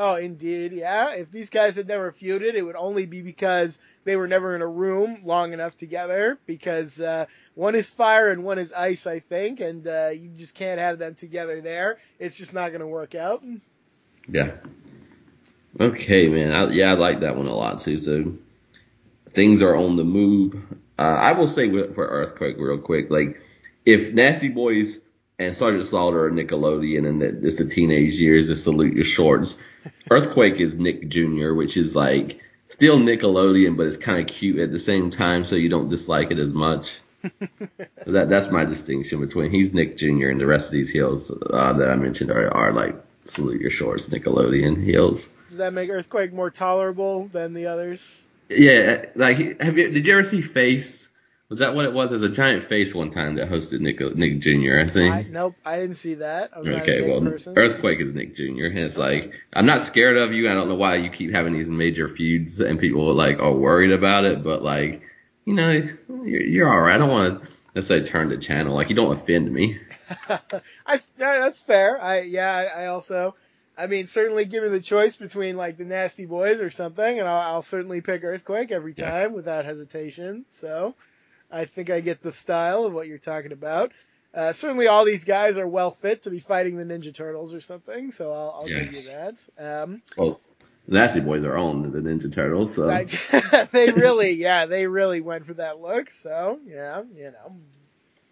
Oh, 0.00 0.14
indeed, 0.14 0.70
yeah. 0.70 1.10
If 1.10 1.32
these 1.32 1.50
guys 1.50 1.74
had 1.74 1.88
never 1.88 2.12
feuded, 2.12 2.54
it 2.54 2.62
would 2.62 2.76
only 2.76 3.04
be 3.04 3.20
because 3.20 3.80
they 4.04 4.14
were 4.14 4.28
never 4.28 4.54
in 4.54 4.62
a 4.62 4.66
room 4.66 5.22
long 5.24 5.52
enough 5.52 5.76
together. 5.76 6.38
Because 6.46 7.00
uh, 7.00 7.26
one 7.56 7.74
is 7.74 7.90
fire 7.90 8.30
and 8.30 8.44
one 8.44 8.60
is 8.60 8.72
ice, 8.72 9.08
I 9.08 9.18
think, 9.18 9.58
and 9.58 9.84
uh, 9.88 10.10
you 10.14 10.28
just 10.36 10.54
can't 10.54 10.78
have 10.78 11.00
them 11.00 11.16
together 11.16 11.60
there. 11.60 11.98
It's 12.20 12.36
just 12.36 12.54
not 12.54 12.68
going 12.68 12.80
to 12.80 12.86
work 12.86 13.16
out. 13.16 13.42
Yeah. 14.28 14.52
Okay, 15.80 16.28
man. 16.28 16.52
I, 16.52 16.70
yeah, 16.70 16.92
I 16.92 16.94
like 16.94 17.18
that 17.20 17.36
one 17.36 17.48
a 17.48 17.54
lot 17.54 17.80
too. 17.80 17.98
So 17.98 18.34
things 19.32 19.62
are 19.62 19.74
on 19.74 19.96
the 19.96 20.04
move. 20.04 20.54
Uh, 20.96 21.02
I 21.02 21.32
will 21.32 21.48
say 21.48 21.68
for 21.92 22.06
Earthquake 22.06 22.54
real 22.56 22.78
quick, 22.78 23.10
like 23.10 23.40
if 23.84 24.14
Nasty 24.14 24.48
Boys 24.48 25.00
and 25.40 25.56
Sergeant 25.56 25.86
Slaughter 25.86 26.26
are 26.26 26.30
Nickelodeon 26.30 27.08
and 27.08 27.20
it's 27.44 27.56
the 27.56 27.64
teenage 27.64 28.14
years 28.14 28.48
of 28.48 28.60
Salute 28.60 28.94
Your 28.94 29.04
Shorts, 29.04 29.56
Earthquake 30.10 30.60
is 30.60 30.74
Nick 30.74 31.08
Jr., 31.08 31.52
which 31.52 31.76
is 31.76 31.94
like 31.96 32.40
still 32.68 32.98
Nickelodeon, 32.98 33.76
but 33.76 33.86
it's 33.86 33.96
kind 33.96 34.20
of 34.20 34.26
cute 34.26 34.58
at 34.58 34.72
the 34.72 34.78
same 34.78 35.10
time, 35.10 35.44
so 35.44 35.54
you 35.54 35.68
don't 35.68 35.88
dislike 35.88 36.30
it 36.30 36.38
as 36.38 36.52
much. 36.52 36.96
so 37.22 37.30
that 38.06 38.28
that's 38.28 38.48
my 38.48 38.64
distinction 38.64 39.20
between 39.20 39.50
he's 39.50 39.72
Nick 39.72 39.96
Jr. 39.96 40.28
and 40.28 40.40
the 40.40 40.46
rest 40.46 40.66
of 40.66 40.72
these 40.72 40.90
heels 40.90 41.30
uh, 41.30 41.72
that 41.72 41.88
I 41.88 41.96
mentioned 41.96 42.30
are, 42.30 42.48
are 42.54 42.72
like 42.72 42.94
Salute 43.24 43.60
Your 43.60 43.70
Shorts 43.70 44.08
Nickelodeon 44.08 44.82
heels. 44.82 45.28
Does 45.48 45.58
that 45.58 45.72
make 45.72 45.90
Earthquake 45.90 46.32
more 46.32 46.50
tolerable 46.50 47.26
than 47.28 47.54
the 47.54 47.66
others? 47.66 48.20
Yeah, 48.48 49.06
like 49.14 49.60
have 49.60 49.76
you 49.76 49.90
did 49.90 50.06
you 50.06 50.12
ever 50.12 50.24
see 50.24 50.40
Face? 50.42 51.07
Was 51.48 51.60
that 51.60 51.74
what 51.74 51.86
it 51.86 51.94
was? 51.94 52.10
There's 52.10 52.22
a 52.22 52.28
giant 52.28 52.64
face 52.64 52.94
one 52.94 53.10
time 53.10 53.36
that 53.36 53.48
hosted 53.48 53.80
Nick 53.80 54.00
Nick 54.16 54.40
Jr. 54.40 54.80
I 54.80 54.86
think. 54.86 55.14
I, 55.14 55.22
nope, 55.22 55.54
I 55.64 55.78
didn't 55.78 55.96
see 55.96 56.14
that. 56.14 56.50
okay, 56.54 57.08
well, 57.08 57.22
person. 57.22 57.56
Earthquake 57.56 58.00
is 58.00 58.12
Nick 58.12 58.34
Jr. 58.34 58.66
and 58.66 58.78
it's 58.78 58.98
okay. 58.98 59.22
like 59.22 59.32
I'm 59.54 59.64
not 59.64 59.80
scared 59.80 60.18
of 60.18 60.32
you. 60.32 60.50
I 60.50 60.54
don't 60.54 60.68
know 60.68 60.74
why 60.74 60.96
you 60.96 61.10
keep 61.10 61.32
having 61.32 61.54
these 61.54 61.68
major 61.68 62.08
feuds 62.14 62.60
and 62.60 62.78
people 62.78 63.14
like 63.14 63.38
are 63.38 63.52
worried 63.52 63.92
about 63.92 64.26
it, 64.26 64.44
but 64.44 64.62
like 64.62 65.00
you 65.46 65.54
know 65.54 65.70
you're, 65.70 66.42
you're 66.42 66.70
all 66.70 66.80
right. 66.80 66.96
I 66.96 66.98
don't 66.98 67.08
want 67.08 67.42
to 67.42 67.48
necessarily 67.74 68.06
turn 68.06 68.28
the 68.28 68.36
channel. 68.36 68.74
Like 68.74 68.90
you 68.90 68.94
don't 68.94 69.12
offend 69.12 69.50
me. 69.50 69.80
I 70.86 71.00
that's 71.16 71.60
fair. 71.60 72.02
I 72.02 72.20
yeah, 72.20 72.52
I, 72.52 72.82
I 72.82 72.86
also 72.88 73.34
I 73.78 73.86
mean, 73.86 74.06
certainly 74.06 74.44
give 74.44 74.64
me 74.64 74.70
the 74.70 74.80
choice 74.80 75.14
between 75.14 75.56
like 75.56 75.76
the 75.76 75.84
Nasty 75.84 76.26
Boys 76.26 76.60
or 76.60 76.68
something, 76.68 77.20
and 77.20 77.28
I'll, 77.28 77.54
I'll 77.54 77.62
certainly 77.62 78.00
pick 78.00 78.24
Earthquake 78.24 78.72
every 78.72 78.92
time 78.92 79.30
yeah. 79.30 79.36
without 79.36 79.64
hesitation. 79.64 80.44
So, 80.50 80.96
I 81.50 81.64
think 81.64 81.90
I 81.90 82.00
get 82.00 82.22
the 82.22 82.32
style 82.32 82.84
of 82.84 82.92
what 82.92 83.06
you're 83.06 83.18
talking 83.18 83.52
about. 83.52 83.92
Uh, 84.34 84.52
certainly, 84.52 84.86
all 84.86 85.04
these 85.04 85.24
guys 85.24 85.56
are 85.56 85.66
well 85.66 85.90
fit 85.90 86.22
to 86.22 86.30
be 86.30 86.38
fighting 86.38 86.76
the 86.76 86.84
Ninja 86.84 87.14
Turtles 87.14 87.54
or 87.54 87.60
something, 87.60 88.12
so 88.12 88.32
I'll, 88.32 88.60
I'll 88.60 88.68
yes. 88.68 88.84
give 88.84 88.94
you 88.94 89.10
that. 89.10 89.82
Um, 89.82 90.02
well, 90.16 90.40
the 90.86 90.94
Nasty 90.94 91.20
Boys 91.20 91.44
are 91.44 91.56
on 91.56 91.90
the 91.90 91.98
Ninja 92.00 92.32
Turtles, 92.32 92.74
so 92.74 92.90
I, 92.90 93.04
they 93.72 93.90
really, 93.90 94.32
yeah, 94.32 94.66
they 94.66 94.86
really 94.86 95.20
went 95.20 95.46
for 95.46 95.54
that 95.54 95.80
look. 95.80 96.10
So, 96.10 96.58
yeah, 96.66 97.02
you 97.14 97.32
know. 97.32 97.56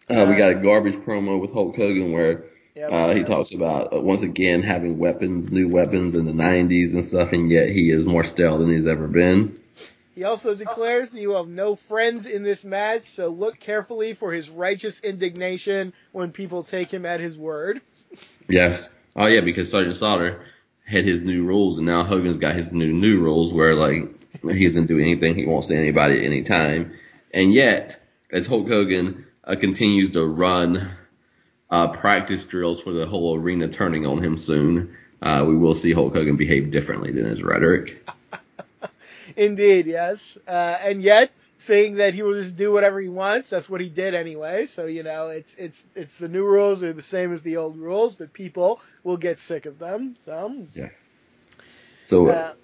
Uh, 0.08 0.26
we 0.28 0.36
got 0.36 0.52
a 0.52 0.54
garbage 0.54 0.96
promo 0.96 1.40
with 1.40 1.52
Hulk 1.52 1.74
Hogan 1.74 2.12
where 2.12 2.44
Yep. 2.76 2.92
Uh, 2.92 3.14
he 3.14 3.24
talks 3.24 3.54
about 3.54 3.94
uh, 3.94 4.02
once 4.02 4.20
again 4.20 4.62
having 4.62 4.98
weapons, 4.98 5.50
new 5.50 5.66
weapons 5.66 6.14
in 6.14 6.26
the 6.26 6.32
90s 6.32 6.92
and 6.92 7.02
stuff, 7.06 7.32
and 7.32 7.50
yet 7.50 7.70
he 7.70 7.90
is 7.90 8.04
more 8.04 8.22
stale 8.22 8.58
than 8.58 8.68
he's 8.68 8.86
ever 8.86 9.08
been. 9.08 9.58
He 10.16 10.24
also 10.24 10.54
declares 10.54 11.10
that 11.10 11.20
you 11.20 11.28
will 11.28 11.44
have 11.44 11.48
no 11.48 11.76
friends 11.76 12.24
in 12.24 12.42
this 12.42 12.64
match, 12.64 13.02
so 13.02 13.28
look 13.28 13.60
carefully 13.60 14.14
for 14.14 14.32
his 14.32 14.48
righteous 14.48 15.00
indignation 15.00 15.92
when 16.12 16.32
people 16.32 16.62
take 16.62 16.90
him 16.90 17.04
at 17.04 17.20
his 17.20 17.36
word. 17.36 17.82
Yes. 18.48 18.88
Oh 19.14 19.26
yeah, 19.26 19.42
because 19.42 19.70
Sergeant 19.70 19.94
Slaughter 19.94 20.40
had 20.86 21.04
his 21.04 21.20
new 21.20 21.44
rules, 21.44 21.76
and 21.76 21.86
now 21.86 22.02
Hogan's 22.02 22.38
got 22.38 22.54
his 22.54 22.72
new 22.72 22.94
new 22.94 23.20
rules 23.20 23.52
where 23.52 23.74
like 23.74 24.04
he 24.42 24.66
doesn't 24.66 24.86
do 24.86 24.98
anything 24.98 25.34
he 25.34 25.44
wants 25.44 25.66
to 25.66 25.76
anybody 25.76 26.18
at 26.18 26.24
any 26.24 26.42
time, 26.44 26.94
and 27.34 27.52
yet 27.52 28.02
as 28.30 28.46
Hulk 28.46 28.68
Hogan 28.68 29.26
uh, 29.44 29.56
continues 29.56 30.12
to 30.12 30.24
run 30.24 30.92
uh, 31.68 31.88
practice 31.88 32.42
drills 32.44 32.80
for 32.80 32.92
the 32.92 33.04
whole 33.04 33.36
arena 33.36 33.68
turning 33.68 34.06
on 34.06 34.24
him 34.24 34.38
soon, 34.38 34.96
uh, 35.20 35.44
we 35.46 35.54
will 35.54 35.74
see 35.74 35.92
Hulk 35.92 36.14
Hogan 36.14 36.36
behave 36.36 36.70
differently 36.70 37.12
than 37.12 37.26
his 37.26 37.42
rhetoric. 37.42 38.08
Indeed, 39.34 39.86
yes. 39.86 40.38
Uh, 40.46 40.50
and 40.80 41.02
yet, 41.02 41.32
saying 41.58 41.96
that 41.96 42.14
he 42.14 42.22
will 42.22 42.34
just 42.34 42.56
do 42.56 42.72
whatever 42.72 43.00
he 43.00 43.08
wants, 43.08 43.50
that's 43.50 43.68
what 43.68 43.80
he 43.80 43.88
did 43.88 44.14
anyway. 44.14 44.66
So, 44.66 44.86
you 44.86 45.02
know, 45.02 45.28
it's, 45.28 45.54
it's, 45.54 45.86
it's 45.94 46.18
the 46.18 46.28
new 46.28 46.44
rules 46.44 46.82
are 46.82 46.92
the 46.92 47.02
same 47.02 47.32
as 47.32 47.42
the 47.42 47.56
old 47.56 47.78
rules, 47.78 48.14
but 48.14 48.32
people 48.32 48.80
will 49.02 49.16
get 49.16 49.38
sick 49.38 49.66
of 49.66 49.78
them. 49.78 50.16
So. 50.24 50.66
Yeah. 50.74 50.90
So, 52.02 52.28
uh, 52.28 52.54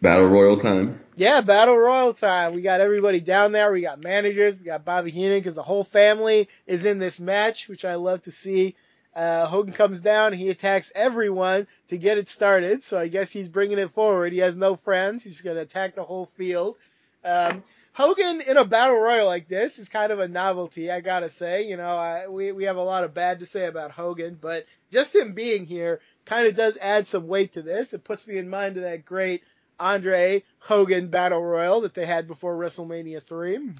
Battle 0.00 0.26
Royal 0.26 0.56
time. 0.56 1.00
Yeah, 1.16 1.40
Battle 1.40 1.76
Royal 1.76 2.14
time. 2.14 2.54
We 2.54 2.62
got 2.62 2.80
everybody 2.80 3.20
down 3.20 3.50
there. 3.50 3.72
We 3.72 3.80
got 3.80 4.04
managers. 4.04 4.56
We 4.56 4.64
got 4.64 4.84
Bobby 4.84 5.10
Heenan 5.10 5.40
because 5.40 5.56
the 5.56 5.62
whole 5.62 5.84
family 5.84 6.48
is 6.66 6.84
in 6.84 6.98
this 6.98 7.18
match, 7.18 7.68
which 7.68 7.84
I 7.84 7.96
love 7.96 8.22
to 8.22 8.30
see. 8.30 8.76
Uh, 9.18 9.46
Hogan 9.46 9.74
comes 9.74 10.00
down. 10.00 10.32
He 10.32 10.48
attacks 10.48 10.92
everyone 10.94 11.66
to 11.88 11.98
get 11.98 12.18
it 12.18 12.28
started. 12.28 12.84
So 12.84 13.00
I 13.00 13.08
guess 13.08 13.32
he's 13.32 13.48
bringing 13.48 13.80
it 13.80 13.90
forward. 13.90 14.32
He 14.32 14.38
has 14.38 14.54
no 14.54 14.76
friends. 14.76 15.24
He's 15.24 15.40
going 15.40 15.56
to 15.56 15.62
attack 15.62 15.96
the 15.96 16.04
whole 16.04 16.26
field. 16.36 16.76
Um, 17.24 17.64
Hogan 17.94 18.40
in 18.40 18.56
a 18.56 18.64
battle 18.64 18.96
royal 18.96 19.26
like 19.26 19.48
this 19.48 19.80
is 19.80 19.88
kind 19.88 20.12
of 20.12 20.20
a 20.20 20.28
novelty, 20.28 20.88
I 20.88 21.00
gotta 21.00 21.28
say. 21.28 21.68
You 21.68 21.76
know, 21.76 21.96
I, 21.96 22.28
we 22.28 22.52
we 22.52 22.62
have 22.64 22.76
a 22.76 22.82
lot 22.82 23.02
of 23.02 23.12
bad 23.12 23.40
to 23.40 23.46
say 23.46 23.66
about 23.66 23.90
Hogan, 23.90 24.38
but 24.40 24.66
just 24.92 25.16
him 25.16 25.32
being 25.32 25.64
here 25.64 25.98
kind 26.24 26.46
of 26.46 26.54
does 26.54 26.78
add 26.80 27.08
some 27.08 27.26
weight 27.26 27.54
to 27.54 27.62
this. 27.62 27.92
It 27.92 28.04
puts 28.04 28.24
me 28.28 28.38
in 28.38 28.48
mind 28.48 28.76
of 28.76 28.84
that 28.84 29.04
great 29.04 29.42
Andre 29.80 30.44
Hogan 30.60 31.08
Battle 31.08 31.42
Royal 31.42 31.80
that 31.80 31.94
they 31.94 32.06
had 32.06 32.28
before 32.28 32.56
WrestleMania 32.56 33.20
3. 33.20 33.72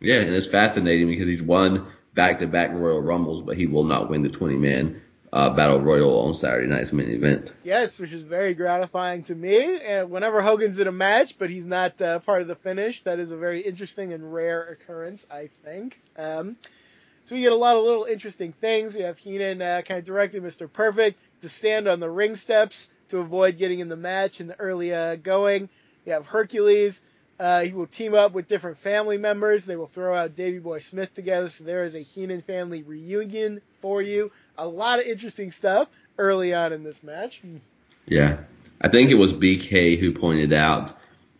Yeah, 0.00 0.16
and 0.16 0.34
it's 0.34 0.48
fascinating 0.48 1.06
because 1.06 1.28
he's 1.28 1.42
won 1.42 1.86
back 2.14 2.38
to 2.40 2.46
back 2.46 2.70
Royal 2.72 3.00
Rumbles, 3.00 3.42
but 3.42 3.56
he 3.56 3.66
will 3.66 3.84
not 3.84 4.08
win 4.08 4.22
the 4.22 4.28
20 4.28 4.56
man 4.56 5.02
uh, 5.32 5.50
Battle 5.50 5.80
Royal 5.80 6.20
on 6.20 6.34
Saturday 6.34 6.68
night's 6.68 6.92
main 6.92 7.10
event. 7.10 7.52
Yes, 7.64 7.98
which 7.98 8.12
is 8.12 8.22
very 8.22 8.54
gratifying 8.54 9.24
to 9.24 9.34
me. 9.34 9.80
And 9.80 10.10
whenever 10.10 10.40
Hogan's 10.40 10.78
in 10.78 10.86
a 10.86 10.92
match, 10.92 11.38
but 11.38 11.50
he's 11.50 11.66
not 11.66 12.00
uh, 12.00 12.20
part 12.20 12.40
of 12.40 12.48
the 12.48 12.54
finish, 12.54 13.02
that 13.02 13.18
is 13.18 13.32
a 13.32 13.36
very 13.36 13.60
interesting 13.60 14.12
and 14.12 14.32
rare 14.32 14.62
occurrence, 14.62 15.26
I 15.30 15.50
think. 15.64 16.00
Um, 16.16 16.56
so 17.26 17.34
we 17.34 17.40
get 17.40 17.52
a 17.52 17.56
lot 17.56 17.76
of 17.76 17.82
little 17.82 18.04
interesting 18.04 18.52
things. 18.52 18.94
We 18.94 19.00
have 19.00 19.18
Heenan 19.18 19.60
uh, 19.60 19.82
kind 19.84 19.98
of 19.98 20.04
directing 20.04 20.42
Mr. 20.42 20.72
Perfect 20.72 21.18
to 21.42 21.48
stand 21.48 21.88
on 21.88 21.98
the 21.98 22.10
ring 22.10 22.36
steps 22.36 22.90
to 23.08 23.18
avoid 23.18 23.58
getting 23.58 23.80
in 23.80 23.88
the 23.88 23.96
match 23.96 24.40
in 24.40 24.46
the 24.46 24.58
early 24.60 24.94
uh, 24.94 25.16
going. 25.16 25.68
We 26.04 26.12
have 26.12 26.26
Hercules. 26.26 27.02
Uh, 27.38 27.62
he 27.62 27.72
will 27.72 27.86
team 27.86 28.14
up 28.14 28.32
with 28.32 28.48
different 28.48 28.78
family 28.78 29.18
members. 29.18 29.64
They 29.64 29.76
will 29.76 29.88
throw 29.88 30.14
out 30.14 30.36
Davey 30.36 30.58
Boy 30.58 30.78
Smith 30.78 31.14
together. 31.14 31.48
So 31.48 31.64
there 31.64 31.84
is 31.84 31.94
a 31.94 32.00
Heenan 32.00 32.42
family 32.42 32.82
reunion 32.82 33.60
for 33.80 34.00
you. 34.00 34.30
A 34.56 34.66
lot 34.66 35.00
of 35.00 35.06
interesting 35.06 35.50
stuff 35.50 35.88
early 36.16 36.54
on 36.54 36.72
in 36.72 36.84
this 36.84 37.02
match. 37.02 37.42
Yeah. 38.06 38.38
I 38.80 38.88
think 38.88 39.10
it 39.10 39.14
was 39.14 39.32
BK 39.32 39.98
who 39.98 40.12
pointed 40.12 40.52
out 40.52 40.92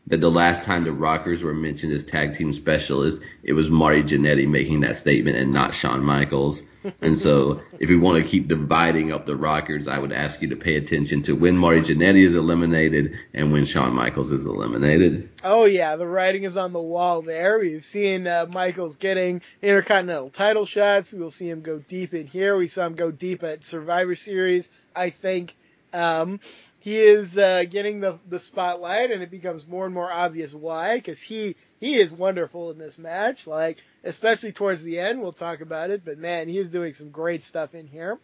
that 0.06 0.20
the 0.20 0.30
last 0.30 0.62
time 0.62 0.84
the 0.84 0.92
Rockers 0.92 1.42
were 1.42 1.54
mentioned 1.54 1.92
as 1.92 2.04
tag 2.04 2.36
team 2.36 2.52
specialists, 2.52 3.20
it 3.42 3.54
was 3.54 3.70
Marty 3.70 4.02
Jannetty 4.02 4.46
making 4.46 4.80
that 4.80 4.96
statement 4.96 5.38
and 5.38 5.52
not 5.52 5.72
Shawn 5.72 6.04
Michaels. 6.04 6.62
And 7.00 7.18
so, 7.18 7.62
if 7.80 7.88
we 7.88 7.96
want 7.96 8.22
to 8.22 8.30
keep 8.30 8.46
dividing 8.46 9.12
up 9.12 9.24
the 9.24 9.34
Rockers, 9.34 9.88
I 9.88 9.98
would 9.98 10.12
ask 10.12 10.42
you 10.42 10.48
to 10.50 10.56
pay 10.56 10.76
attention 10.76 11.22
to 11.22 11.32
when 11.32 11.56
Marty 11.56 11.80
Jannetty 11.80 12.26
is 12.26 12.34
eliminated 12.34 13.14
and 13.32 13.50
when 13.50 13.64
Shawn 13.64 13.94
Michaels 13.94 14.30
is 14.30 14.44
eliminated. 14.44 15.30
Oh 15.42 15.64
yeah, 15.64 15.96
the 15.96 16.06
writing 16.06 16.42
is 16.42 16.58
on 16.58 16.74
the 16.74 16.82
wall 16.82 17.22
there. 17.22 17.58
We've 17.58 17.84
seen 17.84 18.26
uh, 18.26 18.46
Michaels 18.52 18.96
getting 18.96 19.40
Intercontinental 19.62 20.28
title 20.28 20.66
shots. 20.66 21.12
We 21.12 21.20
will 21.20 21.30
see 21.30 21.48
him 21.48 21.62
go 21.62 21.78
deep 21.78 22.12
in 22.12 22.26
here. 22.26 22.58
We 22.58 22.66
saw 22.66 22.84
him 22.84 22.94
go 22.94 23.10
deep 23.10 23.42
at 23.42 23.64
Survivor 23.64 24.16
Series. 24.16 24.68
I 24.94 25.10
think. 25.10 25.56
Um, 25.94 26.40
he 26.84 26.98
is 26.98 27.38
uh, 27.38 27.64
getting 27.64 28.00
the 28.00 28.18
the 28.28 28.38
spotlight, 28.38 29.10
and 29.10 29.22
it 29.22 29.30
becomes 29.30 29.66
more 29.66 29.86
and 29.86 29.94
more 29.94 30.12
obvious 30.12 30.52
why. 30.52 30.96
Because 30.96 31.18
he 31.18 31.56
he 31.80 31.94
is 31.94 32.12
wonderful 32.12 32.70
in 32.72 32.76
this 32.76 32.98
match, 32.98 33.46
like 33.46 33.78
especially 34.04 34.52
towards 34.52 34.82
the 34.82 35.00
end. 35.00 35.22
We'll 35.22 35.32
talk 35.32 35.62
about 35.62 35.88
it, 35.88 36.04
but 36.04 36.18
man, 36.18 36.46
he 36.46 36.58
is 36.58 36.68
doing 36.68 36.92
some 36.92 37.08
great 37.08 37.42
stuff 37.42 37.74
in 37.74 37.86
here. 37.86 38.18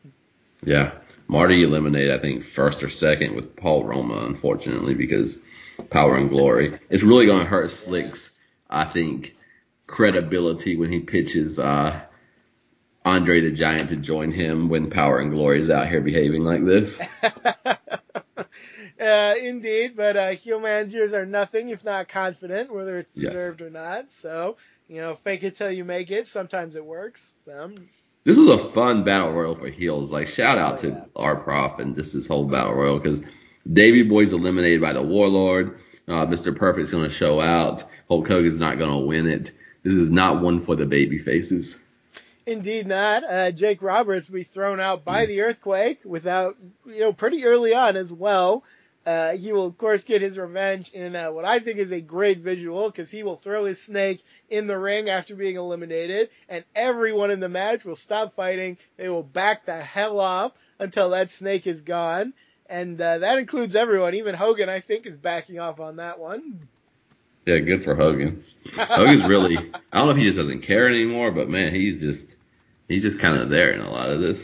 Yeah, 0.63 0.93
Marty 1.27 1.63
eliminated, 1.63 2.11
I 2.11 2.21
think, 2.21 2.45
first 2.45 2.83
or 2.83 2.91
second 2.91 3.35
with 3.35 3.57
Paul 3.57 3.87
Roma, 3.87 4.27
unfortunately, 4.27 4.93
because 4.93 5.39
Power 5.89 6.17
and 6.17 6.29
Glory. 6.29 6.79
It's 6.91 7.03
really 7.03 7.25
going 7.25 7.41
to 7.41 7.49
hurt 7.49 7.71
Slick's, 7.71 8.31
I 8.69 8.85
think, 8.85 9.35
credibility 9.87 10.77
when 10.77 10.93
he 10.93 11.01
pitches 11.01 11.59
uh, 11.59 11.99
Andre 13.07 13.41
the 13.41 13.53
Giant 13.53 13.89
to 13.89 13.97
join 13.97 14.33
him 14.33 14.69
when 14.69 14.91
Power 14.91 15.19
and 15.19 15.31
Glory 15.31 15.63
is 15.63 15.71
out 15.71 15.89
here 15.89 16.03
behaving 16.03 16.45
like 16.45 16.67
this. 16.67 16.99
Uh, 19.11 19.35
indeed, 19.43 19.97
but 19.97 20.17
uh, 20.17 20.31
heel 20.31 20.61
managers 20.61 21.13
are 21.13 21.27
nothing 21.27 21.69
if 21.71 21.85
not 21.85 22.09
confident, 22.09 22.73
whether 22.73 22.97
it's 22.99 23.15
Yes. 23.17 23.33
deserved 23.33 23.61
or 23.61 23.71
not. 23.71 24.11
So, 24.11 24.57
you 24.89 25.01
know, 25.01 25.15
fake 25.17 25.43
it 25.43 25.57
till 25.57 25.73
you 25.73 25.85
make 25.85 26.11
it. 26.11 26.27
Sometimes 26.27 26.77
it 26.77 26.85
works. 26.85 27.35
Um, 27.53 27.89
This 28.25 28.37
was 28.37 28.51
a 28.51 28.69
fun 28.73 29.03
battle 29.05 29.33
royal 29.33 29.55
for 29.57 29.69
heels. 29.69 30.13
Like 30.13 30.29
shout 30.29 30.59
out 30.59 30.79
to 30.81 31.07
our 31.17 31.37
prof 31.37 31.79
and 31.81 31.97
just 31.97 32.13
this 32.13 32.27
whole 32.27 32.47
battle 32.47 32.75
royal 32.75 32.99
because 32.99 33.21
Davey 33.71 34.03
Boy's 34.05 34.33
eliminated 34.33 34.81
by 34.81 34.93
the 34.93 35.03
Warlord. 35.03 35.81
Uh, 36.07 36.27
Mr. 36.27 36.55
Perfect's 36.57 36.91
gonna 36.91 37.11
show 37.11 37.41
out. 37.41 37.85
Hulk 38.09 38.29
Hogan's 38.29 38.59
not 38.59 38.79
gonna 38.79 39.01
win 39.01 39.27
it. 39.29 39.51
This 39.83 39.95
is 39.95 40.11
not 40.11 40.43
one 40.43 40.63
for 40.63 40.77
the 40.77 40.87
baby 40.87 41.19
faces. 41.19 41.79
indeed 42.47 42.87
not. 42.87 43.23
Uh, 43.25 43.51
Jake 43.53 43.81
Roberts 43.81 44.29
will 44.29 44.37
be 44.41 44.43
thrown 44.45 44.81
out 44.81 45.05
by 45.05 45.27
the 45.27 45.41
earthquake 45.43 46.01
without, 46.05 46.57
you 46.85 47.01
know, 47.01 47.13
pretty 47.13 47.45
early 47.45 47.75
on 47.75 47.97
as 47.97 48.13
well. 48.13 48.65
Uh, 49.11 49.37
he 49.37 49.53
will 49.53 49.67
of 49.67 49.77
course 49.77 50.05
get 50.05 50.23
his 50.23 50.39
revenge 50.39 50.93
in 50.93 51.17
uh, 51.17 51.33
what 51.33 51.45
I 51.45 51.59
think 51.59 51.79
is 51.79 51.91
a 51.91 52.01
great 52.01 52.39
visual 52.39 52.89
because 52.89 53.11
he 53.11 53.25
will 53.25 53.35
throw 53.35 53.65
his 53.65 53.83
snake 53.83 54.23
in 54.49 54.69
the 54.69 54.79
ring 54.79 55.09
after 55.09 55.35
being 55.35 55.57
eliminated, 55.57 56.31
and 56.49 56.65
everyone 56.77 57.33
in 57.33 57.41
the 57.41 57.49
match 57.49 57.85
will 57.85 57.97
stop 57.97 58.37
fighting. 58.37 58.79
They 58.97 59.09
will 59.09 59.25
back 59.25 59.67
the 59.67 59.81
hell 59.81 60.21
off 60.21 60.53
until 60.79 61.11
that 61.11 61.33
snake 61.33 61.67
is 61.67 61.81
gone, 61.81 62.35
and 62.67 63.01
uh, 63.01 63.19
that 63.19 63.41
includes 63.41 63.75
everyone. 63.75 64.15
Even 64.15 64.37
Hogan, 64.37 64.69
I 64.69 64.79
think, 64.79 65.07
is 65.07 65.17
backing 65.17 65.59
off 65.59 65.81
on 65.81 65.97
that 65.97 66.21
one. 66.21 66.61
Yeah, 67.47 67.59
good 67.59 67.83
for 67.83 67.97
Hogan. 67.97 68.45
Hogan's 68.77 69.27
really 69.27 69.57
I 69.93 69.99
don't 69.99 70.07
know 70.07 70.11
if 70.11 70.19
he 70.19 70.25
just 70.25 70.39
doesn't 70.39 70.61
care 70.61 70.89
anymore, 70.89 71.33
but 71.33 71.49
man, 71.49 71.75
he's 71.75 72.01
just 72.01 72.37
he's 72.87 73.03
just 73.03 73.19
kind 73.19 73.41
of 73.41 73.49
there 73.49 73.73
in 73.73 73.81
a 73.81 73.91
lot 73.91 74.11
of 74.11 74.21
this. 74.21 74.39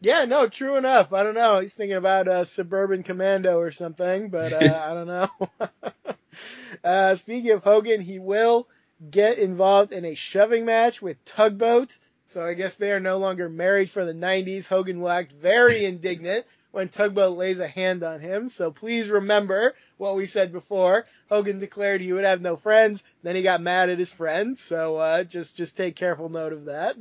Yeah, 0.00 0.24
no, 0.26 0.48
true 0.48 0.76
enough. 0.76 1.12
I 1.12 1.22
don't 1.22 1.34
know. 1.34 1.58
He's 1.60 1.74
thinking 1.74 1.96
about 1.96 2.28
uh, 2.28 2.44
Suburban 2.44 3.02
Commando 3.02 3.58
or 3.58 3.70
something, 3.72 4.30
but 4.30 4.52
uh, 4.52 4.86
I 4.88 4.94
don't 4.94 5.06
know. 5.06 5.68
uh, 6.84 7.14
speaking 7.16 7.50
of 7.50 7.64
Hogan, 7.64 8.00
he 8.00 8.18
will 8.18 8.68
get 9.10 9.38
involved 9.38 9.92
in 9.92 10.04
a 10.04 10.14
shoving 10.14 10.64
match 10.64 11.02
with 11.02 11.24
Tugboat. 11.24 11.96
So 12.26 12.44
I 12.44 12.54
guess 12.54 12.74
they 12.76 12.92
are 12.92 13.00
no 13.00 13.18
longer 13.18 13.48
married 13.48 13.90
for 13.90 14.04
the 14.04 14.12
90s. 14.12 14.68
Hogan 14.68 15.00
will 15.00 15.08
act 15.08 15.32
very 15.32 15.84
indignant 15.84 16.46
when 16.70 16.88
Tugboat 16.90 17.36
lays 17.36 17.58
a 17.58 17.66
hand 17.66 18.02
on 18.04 18.20
him. 18.20 18.48
So 18.48 18.70
please 18.70 19.08
remember 19.08 19.74
what 19.96 20.14
we 20.14 20.26
said 20.26 20.52
before. 20.52 21.06
Hogan 21.28 21.58
declared 21.58 22.02
he 22.02 22.12
would 22.12 22.24
have 22.24 22.42
no 22.42 22.56
friends. 22.56 23.02
Then 23.22 23.34
he 23.34 23.42
got 23.42 23.62
mad 23.62 23.88
at 23.90 23.98
his 23.98 24.12
friends. 24.12 24.62
So 24.62 24.96
uh, 24.96 25.24
just 25.24 25.56
just 25.56 25.76
take 25.76 25.96
careful 25.96 26.28
note 26.28 26.52
of 26.52 26.66
that. 26.66 26.96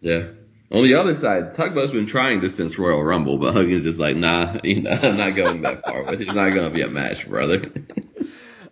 Yeah. 0.00 0.28
On 0.72 0.84
the 0.84 0.94
other 0.94 1.16
side, 1.16 1.54
Tugboat's 1.54 1.92
been 1.92 2.06
trying 2.06 2.40
this 2.40 2.54
since 2.56 2.78
Royal 2.78 3.02
Rumble, 3.02 3.38
but 3.38 3.54
Hogan's 3.54 3.84
just 3.84 3.98
like, 3.98 4.16
nah, 4.16 4.58
you 4.64 4.82
know, 4.82 4.92
I'm 4.92 5.16
not 5.16 5.34
going 5.34 5.62
that 5.62 5.84
far 5.84 6.04
with 6.04 6.14
it. 6.14 6.22
It's 6.22 6.32
not 6.34 6.50
going 6.54 6.68
to 6.68 6.74
be 6.74 6.82
a 6.82 6.88
match, 6.88 7.26
brother. 7.28 7.70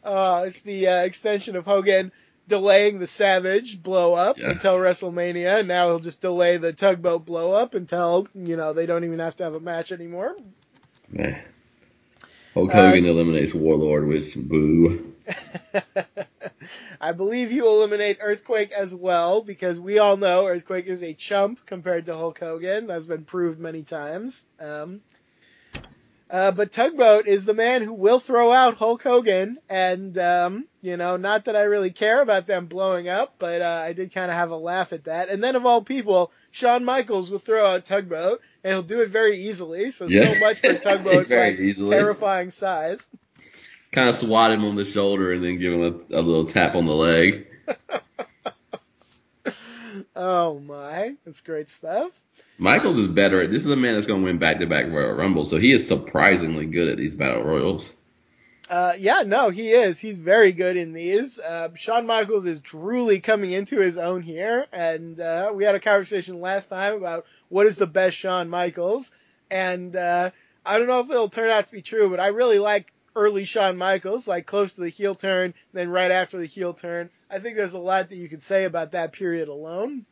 Uh, 0.04 0.44
it's 0.46 0.60
the 0.62 0.86
uh, 0.88 1.02
extension 1.02 1.54
of 1.54 1.66
Hogan 1.66 2.12
delaying 2.46 2.98
the 2.98 3.06
Savage 3.06 3.82
blow 3.82 4.14
up 4.14 4.38
Yes. 4.38 4.52
until 4.52 4.78
WrestleMania. 4.78 5.66
Now 5.66 5.88
he'll 5.88 5.98
just 5.98 6.22
delay 6.22 6.56
the 6.56 6.72
tugboat 6.72 7.26
blow 7.26 7.52
up 7.52 7.74
until 7.74 8.26
you 8.34 8.56
know 8.56 8.72
they 8.72 8.86
don't 8.86 9.04
even 9.04 9.18
have 9.18 9.36
to 9.36 9.44
have 9.44 9.52
a 9.54 9.60
match 9.60 9.92
anymore. 9.92 10.34
Man. 11.10 11.42
Hulk 12.54 12.72
Uh, 12.72 12.88
Hogan 12.90 13.04
eliminates 13.04 13.52
Warlord 13.52 14.06
with 14.08 14.34
boo. 14.48 15.07
I 17.00 17.12
believe 17.12 17.52
you 17.52 17.66
eliminate 17.66 18.18
Earthquake 18.20 18.72
as 18.72 18.94
well 18.94 19.42
because 19.42 19.78
we 19.80 19.98
all 19.98 20.16
know 20.16 20.46
Earthquake 20.46 20.86
is 20.86 21.02
a 21.02 21.14
chump 21.14 21.64
compared 21.66 22.06
to 22.06 22.14
Hulk 22.14 22.38
Hogan. 22.38 22.86
That's 22.86 23.06
been 23.06 23.24
proved 23.24 23.58
many 23.60 23.82
times. 23.82 24.44
Um, 24.60 25.00
uh, 26.30 26.50
but 26.50 26.72
Tugboat 26.72 27.26
is 27.26 27.46
the 27.46 27.54
man 27.54 27.80
who 27.82 27.94
will 27.94 28.20
throw 28.20 28.52
out 28.52 28.74
Hulk 28.76 29.02
Hogan, 29.02 29.56
and 29.70 30.16
um, 30.18 30.66
you 30.82 30.98
know, 30.98 31.16
not 31.16 31.46
that 31.46 31.56
I 31.56 31.62
really 31.62 31.90
care 31.90 32.20
about 32.20 32.46
them 32.46 32.66
blowing 32.66 33.08
up, 33.08 33.36
but 33.38 33.62
uh, 33.62 33.82
I 33.86 33.94
did 33.94 34.12
kind 34.12 34.30
of 34.30 34.36
have 34.36 34.50
a 34.50 34.56
laugh 34.56 34.92
at 34.92 35.04
that. 35.04 35.30
And 35.30 35.42
then 35.42 35.56
of 35.56 35.64
all 35.64 35.82
people, 35.82 36.30
Shawn 36.50 36.84
Michaels 36.84 37.30
will 37.30 37.38
throw 37.38 37.64
out 37.64 37.86
Tugboat, 37.86 38.42
and 38.62 38.72
he'll 38.74 38.82
do 38.82 39.00
it 39.00 39.08
very 39.08 39.38
easily. 39.46 39.90
So 39.90 40.06
Yeah. 40.06 40.34
so 40.34 40.34
much 40.34 40.60
for 40.60 40.74
Tugboat's 40.78 41.30
like 41.30 41.58
easily. 41.58 41.96
terrifying 41.96 42.50
size. 42.50 43.08
Kind 43.92 44.08
of 44.08 44.16
swat 44.16 44.52
him 44.52 44.64
on 44.64 44.76
the 44.76 44.84
shoulder 44.84 45.32
and 45.32 45.42
then 45.42 45.58
give 45.58 45.72
him 45.72 45.82
a, 45.82 46.18
a 46.18 46.20
little 46.20 46.46
tap 46.46 46.74
on 46.74 46.86
the 46.86 46.94
leg. 46.94 47.46
Oh 50.20 50.58
my, 50.58 51.14
that's 51.24 51.40
great 51.42 51.70
stuff. 51.70 52.10
Michaels 52.58 52.98
is 52.98 53.06
better. 53.06 53.46
This 53.46 53.64
is 53.64 53.70
a 53.70 53.76
man 53.76 53.94
that's 53.94 54.06
going 54.06 54.20
to 54.20 54.26
win 54.26 54.38
back-to-back 54.38 54.86
Royal 54.86 55.12
Rumble, 55.12 55.44
so 55.44 55.60
he 55.60 55.72
is 55.72 55.86
surprisingly 55.86 56.66
good 56.66 56.88
at 56.88 56.96
these 56.96 57.14
battle 57.14 57.44
royals. 57.44 57.92
Uh, 58.68 58.94
yeah, 58.98 59.22
no, 59.24 59.50
he 59.50 59.70
is. 59.70 60.00
He's 60.00 60.18
very 60.18 60.50
good 60.52 60.76
in 60.76 60.92
these. 60.92 61.38
Uh, 61.38 61.68
Shawn 61.76 62.04
Michaels 62.04 62.46
is 62.46 62.60
truly 62.60 63.20
coming 63.20 63.52
into 63.52 63.78
his 63.78 63.96
own 63.96 64.22
here, 64.22 64.66
and 64.72 65.20
uh, 65.20 65.52
we 65.54 65.62
had 65.62 65.76
a 65.76 65.80
conversation 65.80 66.40
last 66.40 66.68
time 66.68 66.94
about 66.94 67.24
what 67.48 67.66
is 67.66 67.76
the 67.76 67.86
best 67.86 68.16
Shawn 68.16 68.48
Michaels, 68.48 69.10
and 69.50 69.94
uh, 69.94 70.30
I 70.66 70.78
don't 70.78 70.88
know 70.88 71.00
if 71.00 71.10
it'll 71.10 71.30
turn 71.30 71.50
out 71.50 71.66
to 71.66 71.72
be 71.72 71.80
true, 71.80 72.10
but 72.10 72.18
I 72.18 72.28
really 72.28 72.58
like 72.58 72.92
early 73.18 73.44
Shawn 73.44 73.76
Michaels, 73.76 74.28
like 74.28 74.46
close 74.46 74.72
to 74.74 74.80
the 74.80 74.88
heel 74.88 75.14
turn, 75.14 75.52
then 75.72 75.90
right 75.90 76.10
after 76.10 76.38
the 76.38 76.46
heel 76.46 76.72
turn. 76.72 77.10
I 77.28 77.40
think 77.40 77.56
there's 77.56 77.74
a 77.74 77.78
lot 77.78 78.08
that 78.08 78.16
you 78.16 78.28
could 78.28 78.42
say 78.42 78.64
about 78.64 78.92
that 78.92 79.12
period 79.12 79.48
alone. 79.48 80.06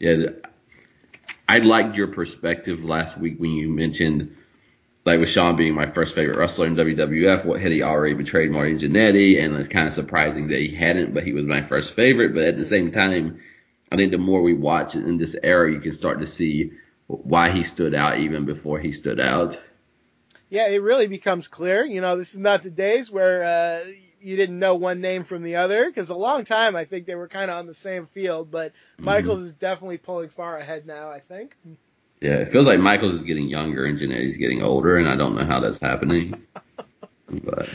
Yeah, 0.00 0.30
I 1.48 1.58
liked 1.58 1.96
your 1.96 2.08
perspective 2.08 2.82
last 2.82 3.16
week 3.16 3.38
when 3.38 3.52
you 3.52 3.68
mentioned, 3.68 4.36
like 5.04 5.20
with 5.20 5.28
Shawn 5.28 5.56
being 5.56 5.74
my 5.74 5.90
first 5.90 6.14
favorite 6.14 6.36
wrestler 6.36 6.66
in 6.66 6.74
WWF, 6.74 7.44
what 7.44 7.60
had 7.60 7.70
he 7.70 7.82
already 7.82 8.14
betrayed 8.14 8.50
Marty 8.50 8.74
Jannetty, 8.74 9.42
and 9.42 9.54
it's 9.56 9.68
kind 9.68 9.86
of 9.86 9.94
surprising 9.94 10.48
that 10.48 10.60
he 10.60 10.74
hadn't, 10.74 11.14
but 11.14 11.24
he 11.24 11.32
was 11.32 11.44
my 11.44 11.62
first 11.62 11.94
favorite. 11.94 12.34
But 12.34 12.44
at 12.44 12.56
the 12.56 12.64
same 12.64 12.90
time, 12.90 13.40
I 13.92 13.96
think 13.96 14.10
the 14.10 14.18
more 14.18 14.42
we 14.42 14.54
watch 14.54 14.96
it 14.96 15.06
in 15.06 15.18
this 15.18 15.36
era, 15.42 15.70
you 15.70 15.80
can 15.80 15.92
start 15.92 16.20
to 16.20 16.26
see 16.26 16.72
why 17.06 17.50
he 17.50 17.62
stood 17.62 17.94
out 17.94 18.18
even 18.18 18.44
before 18.44 18.80
he 18.80 18.90
stood 18.90 19.20
out. 19.20 19.60
Yeah, 20.52 20.66
it 20.68 20.82
really 20.82 21.06
becomes 21.06 21.48
clear. 21.48 21.82
You 21.82 22.02
know, 22.02 22.18
this 22.18 22.34
is 22.34 22.38
not 22.38 22.62
the 22.62 22.70
days 22.70 23.10
where 23.10 23.42
uh, 23.42 23.84
you 24.20 24.36
didn't 24.36 24.58
know 24.58 24.74
one 24.74 25.00
name 25.00 25.24
from 25.24 25.42
the 25.42 25.56
other, 25.56 25.86
because 25.86 26.10
a 26.10 26.14
long 26.14 26.44
time 26.44 26.76
I 26.76 26.84
think 26.84 27.06
they 27.06 27.14
were 27.14 27.26
kind 27.26 27.50
of 27.50 27.56
on 27.56 27.66
the 27.66 27.72
same 27.72 28.04
field, 28.04 28.50
but 28.50 28.74
Michaels 28.98 29.40
is 29.40 29.54
definitely 29.54 29.96
pulling 29.96 30.28
far 30.28 30.58
ahead 30.58 30.86
now. 30.86 31.08
I 31.08 31.20
think. 31.20 31.56
Yeah, 32.20 32.34
it 32.34 32.48
feels 32.48 32.66
like 32.66 32.78
Michaels 32.80 33.14
is 33.14 33.22
getting 33.22 33.48
younger 33.48 33.86
and 33.86 33.98
Jannetty's 33.98 34.36
getting 34.36 34.62
older, 34.62 34.98
and 34.98 35.08
I 35.08 35.16
don't 35.16 35.36
know 35.36 35.44
how 35.46 35.60
that's 35.60 35.78
happening. 35.78 36.46
But 37.44 37.66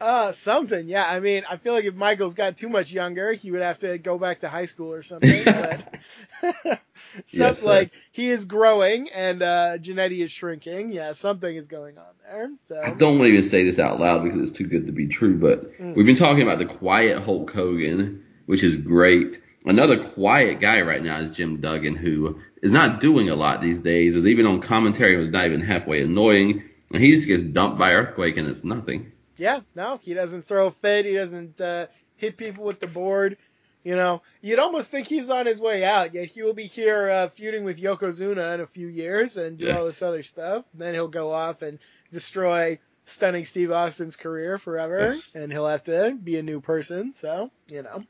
Uh, 0.00 0.32
something. 0.32 0.88
Yeah, 0.88 1.04
I 1.04 1.20
mean, 1.20 1.42
I 1.48 1.58
feel 1.58 1.74
like 1.74 1.84
if 1.84 1.94
Michaels 1.94 2.34
got 2.34 2.56
too 2.56 2.70
much 2.70 2.92
younger, 2.92 3.34
he 3.34 3.50
would 3.50 3.60
have 3.60 3.80
to 3.80 3.98
go 3.98 4.16
back 4.16 4.40
to 4.40 4.48
high 4.48 4.64
school 4.64 4.90
or 4.90 5.02
something. 5.02 5.44
but 6.42 6.80
Yes, 7.30 7.62
like 7.62 7.92
he 8.12 8.30
is 8.30 8.44
growing 8.44 9.10
and 9.10 9.42
uh, 9.42 9.78
Jannetty 9.78 10.18
is 10.22 10.30
shrinking. 10.30 10.92
Yeah, 10.92 11.12
something 11.12 11.54
is 11.54 11.68
going 11.68 11.98
on 11.98 12.04
there. 12.24 12.50
So 12.68 12.80
I 12.80 12.90
don't 12.90 13.18
want 13.18 13.28
to 13.28 13.32
even 13.34 13.48
say 13.48 13.64
this 13.64 13.78
out 13.78 14.00
loud 14.00 14.24
because 14.24 14.40
it's 14.40 14.56
too 14.56 14.66
good 14.66 14.86
to 14.86 14.92
be 14.92 15.08
true, 15.08 15.38
but 15.38 15.78
Mm. 15.78 15.94
we've 15.96 16.06
been 16.06 16.16
talking 16.16 16.42
about 16.42 16.58
the 16.58 16.66
quiet 16.66 17.22
Hulk 17.22 17.50
Hogan, 17.52 18.24
which 18.46 18.62
is 18.62 18.76
great. 18.76 19.40
Another 19.64 20.02
quiet 20.04 20.60
guy 20.60 20.80
right 20.80 21.02
now 21.02 21.20
is 21.20 21.36
Jim 21.36 21.60
Duggan, 21.60 21.94
who 21.96 22.40
is 22.62 22.72
not 22.72 23.00
doing 23.00 23.28
a 23.30 23.34
lot 23.36 23.60
these 23.60 23.80
days. 23.80 24.14
Was 24.14 24.26
even 24.26 24.46
on 24.46 24.60
commentary, 24.60 25.16
was 25.16 25.28
not 25.28 25.46
even 25.46 25.60
halfway 25.60 26.02
annoying, 26.02 26.62
and 26.92 27.02
he 27.02 27.12
just 27.12 27.26
gets 27.28 27.42
dumped 27.42 27.78
by 27.78 27.92
Earthquake, 27.92 28.36
and 28.36 28.48
it's 28.48 28.64
nothing. 28.64 29.12
yeah, 29.36 29.60
no, 29.74 29.98
he 30.02 30.14
doesn't 30.14 30.42
throw 30.46 30.66
a 30.66 30.70
fit. 30.70 31.04
He 31.06 31.14
doesn't 31.14 31.60
uh, 31.60 31.86
hit 32.16 32.36
people 32.36 32.64
with 32.64 32.80
the 32.80 32.86
board. 32.86 33.36
You 33.84 33.96
know, 33.96 34.22
you'd 34.40 34.60
almost 34.60 34.90
think 34.90 35.08
he's 35.08 35.28
on 35.28 35.46
his 35.46 35.60
way 35.60 35.84
out, 35.84 36.14
yet 36.14 36.26
he 36.26 36.42
will 36.42 36.54
be 36.54 36.64
here 36.66 37.10
uh, 37.10 37.28
feuding 37.28 37.64
with 37.64 37.80
Yokozuna 37.80 38.54
in 38.54 38.60
a 38.60 38.66
few 38.66 38.86
years 38.86 39.36
and 39.36 39.58
do 39.58 39.66
Yeah. 39.66 39.78
all 39.78 39.86
this 39.86 40.02
other 40.02 40.22
stuff. 40.22 40.64
Then 40.74 40.94
he'll 40.94 41.08
go 41.08 41.32
off 41.32 41.62
and 41.62 41.78
destroy 42.12 42.78
stunning 43.06 43.44
Steve 43.44 43.72
Austin's 43.72 44.14
career 44.16 44.56
forever, 44.58 45.16
and 45.34 45.50
he'll 45.50 45.66
have 45.66 45.82
to 45.84 46.16
be 46.22 46.38
a 46.38 46.42
new 46.44 46.60
person. 46.60 47.14
So, 47.14 47.50
you 47.68 47.82
know. 47.82 48.04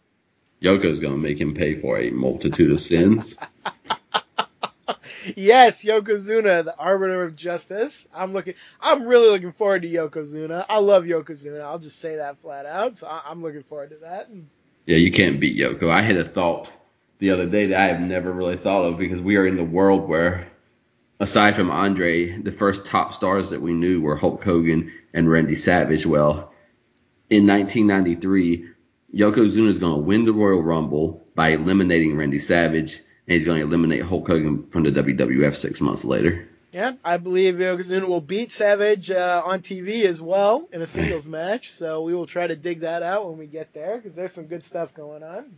Yoko's 0.62 1.00
gonna 1.00 1.16
make 1.16 1.40
him 1.40 1.54
pay 1.54 1.74
for 1.80 1.98
a 1.98 2.10
multitude 2.10 2.70
of 2.70 2.80
sins. 2.80 3.34
Yes, 5.36 5.84
Yokozuna, 5.84 6.64
the 6.64 6.76
arbiter 6.76 7.22
of 7.22 7.36
justice. 7.36 8.08
I'm 8.12 8.32
looking. 8.32 8.54
I'm 8.80 9.06
really 9.06 9.28
looking 9.28 9.52
forward 9.52 9.82
to 9.82 9.88
Yokozuna. 9.88 10.66
I 10.68 10.78
love 10.78 11.04
Yokozuna. 11.04 11.60
I'll 11.62 11.78
just 11.78 12.00
say 12.00 12.16
that 12.16 12.38
flat 12.40 12.66
out. 12.66 12.98
So 12.98 13.08
I'm 13.08 13.40
looking 13.40 13.62
forward 13.62 13.90
to 13.90 13.96
that. 13.98 14.28
Yeah, 14.86 14.96
you 14.96 15.12
can't 15.12 15.40
beat 15.40 15.56
Yoko. 15.56 15.90
I 15.90 16.02
had 16.02 16.16
a 16.16 16.28
thought 16.28 16.70
the 17.18 17.30
other 17.30 17.48
day 17.48 17.66
that 17.66 17.80
I 17.80 17.86
have 17.86 18.00
never 18.00 18.32
really 18.32 18.56
thought 18.56 18.84
of 18.84 18.98
because 18.98 19.20
we 19.20 19.36
are 19.36 19.46
in 19.46 19.56
the 19.56 19.64
world 19.64 20.08
where, 20.08 20.48
aside 21.20 21.54
from 21.54 21.70
Andre, 21.70 22.36
the 22.36 22.50
first 22.50 22.84
top 22.84 23.14
stars 23.14 23.50
that 23.50 23.62
we 23.62 23.72
knew 23.72 24.00
were 24.00 24.16
Hulk 24.16 24.42
Hogan 24.42 24.92
and 25.14 25.30
Randy 25.30 25.54
Savage. 25.54 26.04
Well, 26.04 26.52
in 27.30 27.46
1993, 27.46 28.68
Yokozuna 29.14 29.68
is 29.68 29.78
going 29.78 29.94
to 29.94 30.00
win 30.00 30.24
the 30.24 30.32
Royal 30.32 30.62
Rumble 30.62 31.24
by 31.34 31.50
eliminating 31.50 32.16
Randy 32.16 32.40
Savage, 32.40 32.96
and 33.28 33.36
he's 33.36 33.44
going 33.44 33.60
to 33.60 33.66
eliminate 33.66 34.02
Hulk 34.02 34.26
Hogan 34.26 34.66
from 34.70 34.82
the 34.82 34.90
WWF 34.90 35.54
six 35.54 35.80
months 35.80 36.04
later. 36.04 36.48
Yeah, 36.72 36.94
I 37.04 37.18
believe 37.18 37.56
Yokozuna 37.56 38.08
will 38.08 38.22
beat 38.22 38.50
Savage 38.50 39.10
uh, 39.10 39.42
on 39.44 39.60
TV 39.60 40.04
as 40.06 40.22
well 40.22 40.66
in 40.72 40.80
a 40.80 40.86
singles 40.86 41.26
match. 41.28 41.70
So 41.70 42.02
we 42.02 42.14
will 42.14 42.26
try 42.26 42.46
to 42.46 42.56
dig 42.56 42.80
that 42.80 43.02
out 43.02 43.28
when 43.28 43.36
we 43.36 43.46
get 43.46 43.74
there 43.74 43.98
because 43.98 44.14
there's 44.14 44.32
some 44.32 44.46
good 44.46 44.64
stuff 44.64 44.94
going 44.94 45.22
on. 45.22 45.54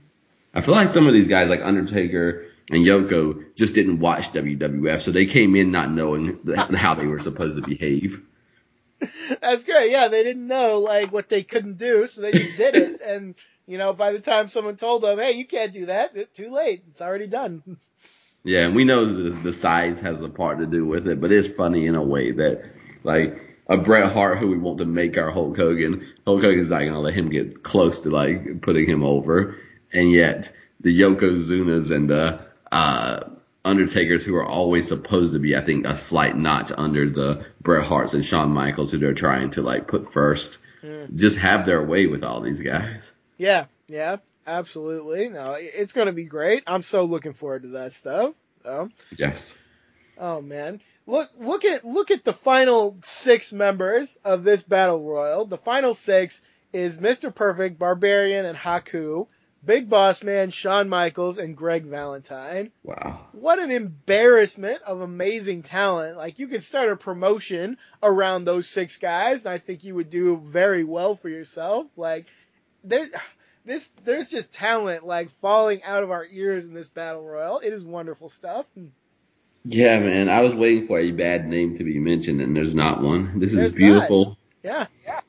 I 0.53 0.61
feel 0.61 0.75
like 0.75 0.89
some 0.89 1.07
of 1.07 1.15
these 1.15 1.29
guys, 1.29 1.49
like 1.49 1.61
Undertaker 1.63 2.47
and 2.69 2.85
Yoko, 2.85 3.45
just 3.55 3.75
didn't 3.75 4.01
watch 4.01 4.33
WWF, 4.33 5.03
so 5.03 5.13
they 5.13 5.27
came 5.27 5.55
in 5.55 5.71
not 5.71 5.91
knowing 5.91 6.41
how 6.57 6.95
they 6.95 7.07
were 7.07 7.21
supposed 7.21 7.63
to 7.63 7.69
behave. 7.69 8.21
That's 9.41 9.65
great. 9.65 9.93
Yeah, 9.93 10.09
they 10.09 10.25
didn't 10.25 10.47
know 10.47 10.79
like 10.81 11.13
what 11.13 11.29
they 11.29 11.45
couldn't 11.45 11.79
do, 11.79 12.09
so 12.09 12.23
they 12.23 12.33
just 12.33 12.57
did 12.57 12.75
it. 12.77 13.01
And 13.05 13.35
you 13.67 13.79
know, 13.79 13.93
by 13.93 14.13
the 14.13 14.21
time 14.21 14.49
someone 14.49 14.77
told 14.77 15.03
them, 15.03 15.19
"Hey, 15.19 15.33
you 15.33 15.47
can't 15.47 15.73
do 15.73 15.87
that," 15.87 16.17
it, 16.17 16.35
too 16.35 16.51
late. 16.51 16.83
It's 16.91 17.01
already 17.01 17.27
done. 17.27 17.79
Yeah, 18.45 18.67
and 18.67 18.77
we 18.77 18.85
know 18.85 19.07
the, 19.07 19.31
the 19.31 19.53
size 19.53 20.01
has 20.01 20.23
a 20.23 20.29
part 20.29 20.59
to 20.59 20.67
do 20.67 20.85
with 20.85 21.09
it, 21.09 21.21
but 21.21 21.33
it's 21.33 21.49
funny 21.49 21.87
in 21.87 21.97
a 21.97 22.03
way 22.03 22.31
that, 22.33 22.65
like, 23.03 23.41
a 23.67 23.79
Bret 23.79 24.13
Hart 24.13 24.39
who 24.39 24.49
we 24.49 24.59
want 24.59 24.79
to 24.79 24.85
make 24.85 25.17
our 25.17 25.31
Hulk 25.31 25.57
Hogan, 25.57 26.13
Hulk 26.27 26.43
Hogan's 26.43 26.69
not 26.71 26.81
gonna 26.81 27.01
let 27.01 27.15
him 27.15 27.31
get 27.31 27.63
close 27.63 28.01
to 28.01 28.11
like 28.11 28.61
putting 28.61 28.87
him 28.87 29.03
over, 29.03 29.57
and 29.93 30.11
yet 30.13 30.53
the 30.81 31.01
Yokozunas 31.01 31.91
and 31.91 32.11
the 32.11 32.41
uh, 32.71 33.21
Undertakers 33.65 34.23
who 34.23 34.35
are 34.37 34.45
always 34.45 34.89
supposed 34.89 35.33
to 35.33 35.39
be, 35.39 35.57
I 35.57 35.63
think, 35.63 35.87
a 35.87 35.97
slight 35.97 36.37
notch 36.37 36.71
under 36.77 37.09
the 37.09 37.47
Bret 37.63 37.87
Harts 37.87 38.13
and 38.13 38.27
Shawn 38.27 38.51
Michaels 38.51 38.91
who 38.91 38.99
they're 38.99 39.15
trying 39.15 39.53
to 39.53 39.63
like 39.63 39.89
put 39.89 40.13
first, 40.13 40.59
Mm. 40.83 41.15
just 41.15 41.39
have 41.39 41.65
their 41.65 41.83
way 41.83 42.07
with 42.07 42.23
all 42.23 42.43
these 42.43 42.61
guys. 42.61 43.11
Yeah, 43.39 43.65
yeah, 43.89 44.19
absolutely. 44.47 45.29
No, 45.29 45.57
it's 45.59 45.93
gonna 45.93 46.13
be 46.13 46.25
great. 46.25 46.65
I'm 46.67 46.83
so 46.83 47.05
looking 47.05 47.33
forward 47.33 47.63
to 47.63 47.69
that 47.69 47.93
stuff. 47.93 48.35
So. 48.63 48.89
Yes. 49.17 49.55
Oh 50.17 50.41
man, 50.41 50.81
look 51.07 51.31
look 51.39 51.65
at 51.65 51.85
look 51.85 52.11
at 52.11 52.25
the 52.25 52.33
final 52.33 52.97
six 53.03 53.53
members 53.53 54.17
of 54.25 54.45
this 54.45 54.63
battle 54.63 55.03
royal. 55.03 55.45
The 55.45 55.59
final 55.59 55.95
six 55.95 56.41
is 56.73 56.99
Mr. 56.99 57.35
Perfect, 57.35 57.79
Barbarian, 57.79 58.47
and 58.47 58.57
Haku, 58.57 59.27
Big 59.65 59.89
Boss 59.89 60.23
Man, 60.23 60.51
Shawn 60.51 60.89
Michaels, 60.89 61.39
and 61.39 61.57
Greg 61.57 61.85
Valentine. 61.85 62.71
Wow. 62.83 63.27
What 63.33 63.59
an 63.59 63.71
embarrassment 63.71 64.83
of 64.83 65.01
amazing 65.01 65.63
talent! 65.63 66.17
Like 66.17 66.39
you 66.39 66.47
could 66.47 66.63
start 66.63 66.91
a 66.91 66.97
promotion 66.97 67.79
around 68.03 68.45
those 68.45 68.69
six 68.69 68.97
guys, 68.99 69.45
and 69.45 69.53
I 69.53 69.59
think 69.59 69.85
you 69.85 69.95
would 69.97 70.11
do 70.11 70.37
very 70.37 70.85
well 70.85 71.17
for 71.17 71.29
yourself. 71.29 71.87
Like 71.97 72.27
there's 72.85 73.11
this 73.65 73.89
there's 74.05 74.29
just 74.29 74.53
talent 74.53 75.07
like 75.07 75.31
falling 75.41 75.83
out 75.83 76.03
of 76.03 76.11
our 76.11 76.27
ears 76.31 76.67
in 76.67 76.75
this 76.75 76.89
battle 76.89 77.23
royal. 77.23 77.61
It 77.61 77.73
is 77.73 77.85
wonderful 77.85 78.31
stuff. 78.31 78.67
Yeah, 79.65 79.99
man. 79.99 80.29
I 80.29 80.43
was 80.43 80.55
waiting 80.55 80.87
for 80.87 80.99
a 80.99 81.11
bad 81.11 81.47
name 81.47 81.79
to 81.79 81.85
be 81.85 81.99
mentioned, 81.99 82.41
and 82.41 82.55
there's 82.55 82.75
not 82.75 83.03
one. 83.03 83.41
This 83.41 83.51
is 83.51 83.57
There's 83.57 83.75
beautiful, 83.75 84.37
Yeah. 84.63 84.87
Yeah. 85.07 85.21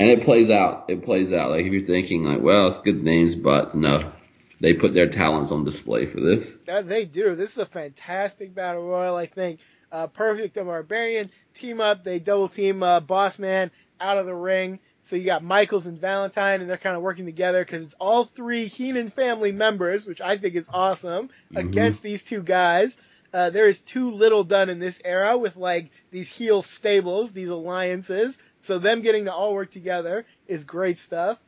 And 0.00 0.10
it 0.10 0.24
plays 0.24 0.50
out. 0.50 0.86
It 0.88 1.04
plays 1.04 1.32
out. 1.32 1.50
Like 1.50 1.64
if 1.64 1.72
you're 1.72 1.86
thinking, 1.86 2.24
like, 2.24 2.40
well, 2.40 2.66
it's 2.66 2.78
good 2.78 3.04
names, 3.04 3.36
but 3.36 3.76
no, 3.76 4.12
they 4.60 4.72
put 4.72 4.94
their 4.94 5.08
talents 5.08 5.52
on 5.52 5.64
display 5.64 6.06
for 6.06 6.20
this. 6.20 6.52
That 6.66 6.88
they 6.88 7.04
do. 7.04 7.36
This 7.36 7.52
is 7.52 7.58
a 7.58 7.66
fantastic 7.66 8.52
battle 8.52 8.82
royal. 8.82 9.14
I 9.14 9.26
think 9.26 9.60
uh, 9.92 10.08
Perfect 10.08 10.56
and 10.56 10.66
Barbarian 10.66 11.30
team 11.54 11.80
up. 11.80 12.02
They 12.02 12.18
double 12.18 12.48
team 12.48 12.82
uh, 12.82 12.98
Boss 12.98 13.38
Man 13.38 13.70
out 14.00 14.18
of 14.18 14.26
the 14.26 14.34
ring. 14.34 14.80
So 15.02 15.16
you 15.16 15.24
got 15.24 15.42
Michaels 15.42 15.86
and 15.86 15.98
Valentine, 16.00 16.60
and 16.60 16.70
they're 16.70 16.76
kind 16.76 16.96
of 16.96 17.02
working 17.02 17.26
together 17.26 17.64
because 17.64 17.82
it's 17.82 17.94
all 17.94 18.24
three 18.24 18.66
Heenan 18.66 19.10
family 19.10 19.50
members, 19.52 20.06
which 20.06 20.20
I 20.20 20.38
think 20.38 20.54
is 20.54 20.68
awesome, 20.72 21.28
Mhm. 21.52 21.58
against 21.58 22.02
these 22.02 22.22
two 22.22 22.42
guys. 22.42 22.96
Uh, 23.34 23.50
there 23.50 23.66
is 23.66 23.80
too 23.80 24.10
little 24.12 24.44
done 24.44 24.68
in 24.70 24.78
this 24.78 25.00
era 25.04 25.36
with 25.36 25.56
like 25.56 25.90
these 26.10 26.28
heel 26.28 26.62
stables, 26.62 27.32
these 27.32 27.48
alliances. 27.48 28.38
So 28.60 28.78
them 28.78 29.00
getting 29.02 29.24
to 29.24 29.32
all 29.32 29.54
work 29.54 29.70
together 29.70 30.24
is 30.46 30.64
great 30.64 30.98
stuff. 30.98 31.38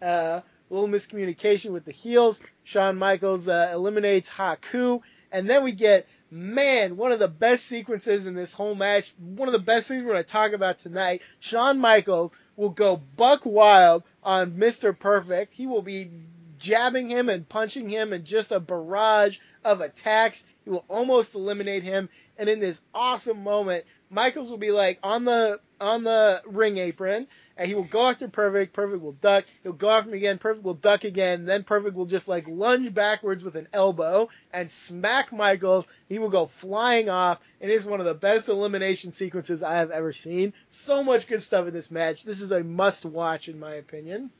Uh, 0.00 0.40
a 0.70 0.74
little 0.74 0.88
miscommunication 0.88 1.70
with 1.72 1.84
the 1.84 1.92
heels. 1.92 2.40
Shawn 2.64 2.96
Michaels 2.98 3.48
uh, 3.48 3.70
eliminates 3.74 4.28
Haku, 4.28 5.00
and 5.32 5.48
then 5.50 5.64
we 5.64 5.72
get 5.72 6.06
man 6.30 6.96
one 6.96 7.12
of 7.12 7.18
the 7.18 7.28
best 7.28 7.66
sequences 7.66 8.26
in 8.26 8.34
this 8.34 8.52
whole 8.52 8.74
match. 8.74 9.12
One 9.18 9.48
of 9.48 9.52
the 9.52 9.58
best 9.58 9.88
things 9.88 10.02
we're 10.04 10.12
going 10.12 10.24
to 10.24 10.30
talk 10.30 10.52
about 10.52 10.78
tonight. 10.78 11.22
Shawn 11.40 11.78
Michaels 11.78 12.32
will 12.56 12.70
go 12.70 13.00
buck 13.16 13.44
wild 13.44 14.02
on 14.22 14.52
Mr. 14.52 14.96
Perfect. 14.98 15.54
He 15.54 15.66
will 15.66 15.82
be 15.82 16.10
jabbing 16.58 17.08
him 17.08 17.28
and 17.28 17.48
punching 17.48 17.88
him 17.88 18.12
in 18.12 18.24
just 18.24 18.52
a 18.52 18.60
barrage 18.60 19.38
of 19.64 19.80
attacks. 19.80 20.44
He 20.64 20.70
will 20.70 20.84
almost 20.88 21.34
eliminate 21.34 21.82
him. 21.82 22.08
And 22.38 22.48
in 22.48 22.60
this 22.60 22.80
awesome 22.94 23.42
moment, 23.42 23.84
Michaels 24.10 24.50
will 24.50 24.58
be 24.58 24.70
like 24.70 24.98
on 25.02 25.24
the 25.24 25.60
on 25.80 26.04
the 26.04 26.42
ring 26.46 26.78
apron, 26.78 27.26
and 27.56 27.68
he 27.68 27.74
will 27.74 27.84
go 27.84 28.08
after 28.08 28.28
Perfect. 28.28 28.72
Perfect 28.72 29.02
will 29.02 29.12
duck. 29.12 29.44
He'll 29.62 29.72
go 29.72 29.90
after 29.90 30.10
him 30.10 30.16
again. 30.16 30.38
Perfect 30.38 30.64
will 30.64 30.74
duck 30.74 31.04
again. 31.04 31.44
Then 31.44 31.64
Perfect 31.64 31.94
will 31.94 32.06
just 32.06 32.28
like 32.28 32.48
lunge 32.48 32.92
backwards 32.94 33.44
with 33.44 33.56
an 33.56 33.68
elbow 33.72 34.28
and 34.52 34.70
smack 34.70 35.32
Michaels. 35.32 35.86
He 36.08 36.18
will 36.18 36.30
go 36.30 36.46
flying 36.46 37.08
off. 37.08 37.40
It 37.60 37.70
is 37.70 37.86
one 37.86 38.00
of 38.00 38.06
the 38.06 38.14
best 38.14 38.48
elimination 38.48 39.12
sequences 39.12 39.62
I 39.62 39.76
have 39.76 39.90
ever 39.90 40.12
seen. 40.12 40.52
So 40.70 41.02
much 41.02 41.26
good 41.26 41.42
stuff 41.42 41.66
in 41.66 41.74
this 41.74 41.90
match. 41.90 42.24
This 42.24 42.40
is 42.40 42.52
a 42.52 42.62
must 42.62 43.04
watch 43.04 43.48
in 43.48 43.58
my 43.58 43.74
opinion. 43.74 44.30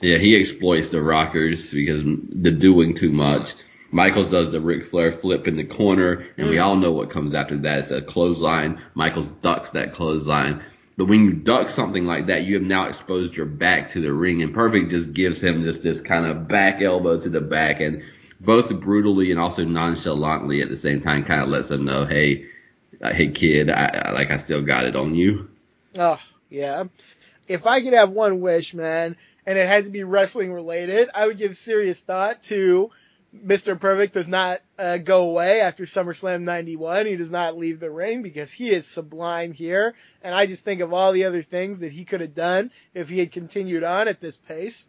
Yeah, 0.00 0.18
he 0.18 0.38
exploits 0.38 0.88
the 0.88 1.02
rockers 1.02 1.72
because 1.72 2.02
they're 2.04 2.52
doing 2.52 2.94
too 2.94 3.10
much. 3.10 3.54
Michaels 3.90 4.26
does 4.26 4.50
the 4.50 4.60
Ric 4.60 4.88
Flair 4.88 5.12
flip 5.12 5.48
in 5.48 5.56
the 5.56 5.64
corner, 5.64 6.26
and 6.36 6.48
we 6.48 6.56
mm. 6.56 6.64
all 6.64 6.76
know 6.76 6.92
what 6.92 7.10
comes 7.10 7.32
after 7.32 7.56
that. 7.58 7.78
It's 7.78 7.90
a 7.90 8.02
clothesline. 8.02 8.82
Michaels 8.94 9.30
ducks 9.30 9.70
that 9.70 9.94
clothesline. 9.94 10.62
But 10.98 11.06
when 11.06 11.24
you 11.24 11.32
duck 11.32 11.70
something 11.70 12.06
like 12.06 12.26
that, 12.26 12.42
you 12.42 12.54
have 12.54 12.64
now 12.64 12.88
exposed 12.88 13.36
your 13.36 13.46
back 13.46 13.90
to 13.90 14.00
the 14.00 14.12
ring, 14.12 14.42
and 14.42 14.52
Perfect 14.52 14.90
just 14.90 15.12
gives 15.12 15.40
him 15.40 15.62
just 15.62 15.80
this 15.80 16.00
kind 16.00 16.26
of 16.26 16.48
back 16.48 16.82
elbow 16.82 17.20
to 17.20 17.28
the 17.28 17.40
back, 17.40 17.78
and 17.78 18.02
both 18.40 18.68
brutally 18.80 19.30
and 19.30 19.38
also 19.38 19.64
nonchalantly 19.64 20.60
at 20.60 20.68
the 20.68 20.76
same 20.76 21.00
time, 21.00 21.24
kind 21.24 21.40
of 21.40 21.50
lets 21.50 21.70
him 21.70 21.84
know, 21.84 22.04
hey, 22.04 22.46
uh, 23.00 23.12
hey 23.12 23.28
kid, 23.28 23.70
I, 23.70 24.06
I 24.06 24.10
like 24.10 24.32
I 24.32 24.38
still 24.38 24.60
got 24.60 24.86
it 24.86 24.96
on 24.96 25.14
you. 25.14 25.48
Oh, 25.96 26.18
yeah. 26.50 26.84
If 27.46 27.64
I 27.64 27.80
could 27.80 27.92
have 27.92 28.10
one 28.10 28.40
wish, 28.40 28.74
man, 28.74 29.16
and 29.46 29.56
it 29.56 29.68
had 29.68 29.84
to 29.84 29.92
be 29.92 30.02
wrestling 30.02 30.52
related, 30.52 31.10
I 31.14 31.28
would 31.28 31.38
give 31.38 31.56
serious 31.56 32.00
thought 32.00 32.42
to 32.44 32.90
Mr. 33.36 33.78
Perfect 33.78 34.14
does 34.14 34.28
not 34.28 34.62
uh, 34.78 34.96
go 34.96 35.28
away 35.28 35.60
after 35.60 35.84
SummerSlam 35.84 36.42
91. 36.42 37.06
He 37.06 37.16
does 37.16 37.30
not 37.30 37.58
leave 37.58 37.78
the 37.78 37.90
ring 37.90 38.22
because 38.22 38.50
he 38.50 38.70
is 38.70 38.86
sublime 38.86 39.52
here. 39.52 39.94
And 40.22 40.34
I 40.34 40.46
just 40.46 40.64
think 40.64 40.80
of 40.80 40.92
all 40.94 41.12
the 41.12 41.24
other 41.24 41.42
things 41.42 41.80
that 41.80 41.92
he 41.92 42.04
could 42.04 42.22
have 42.22 42.34
done 42.34 42.70
if 42.94 43.08
he 43.10 43.18
had 43.18 43.30
continued 43.30 43.84
on 43.84 44.08
at 44.08 44.20
this 44.20 44.36
pace. 44.36 44.86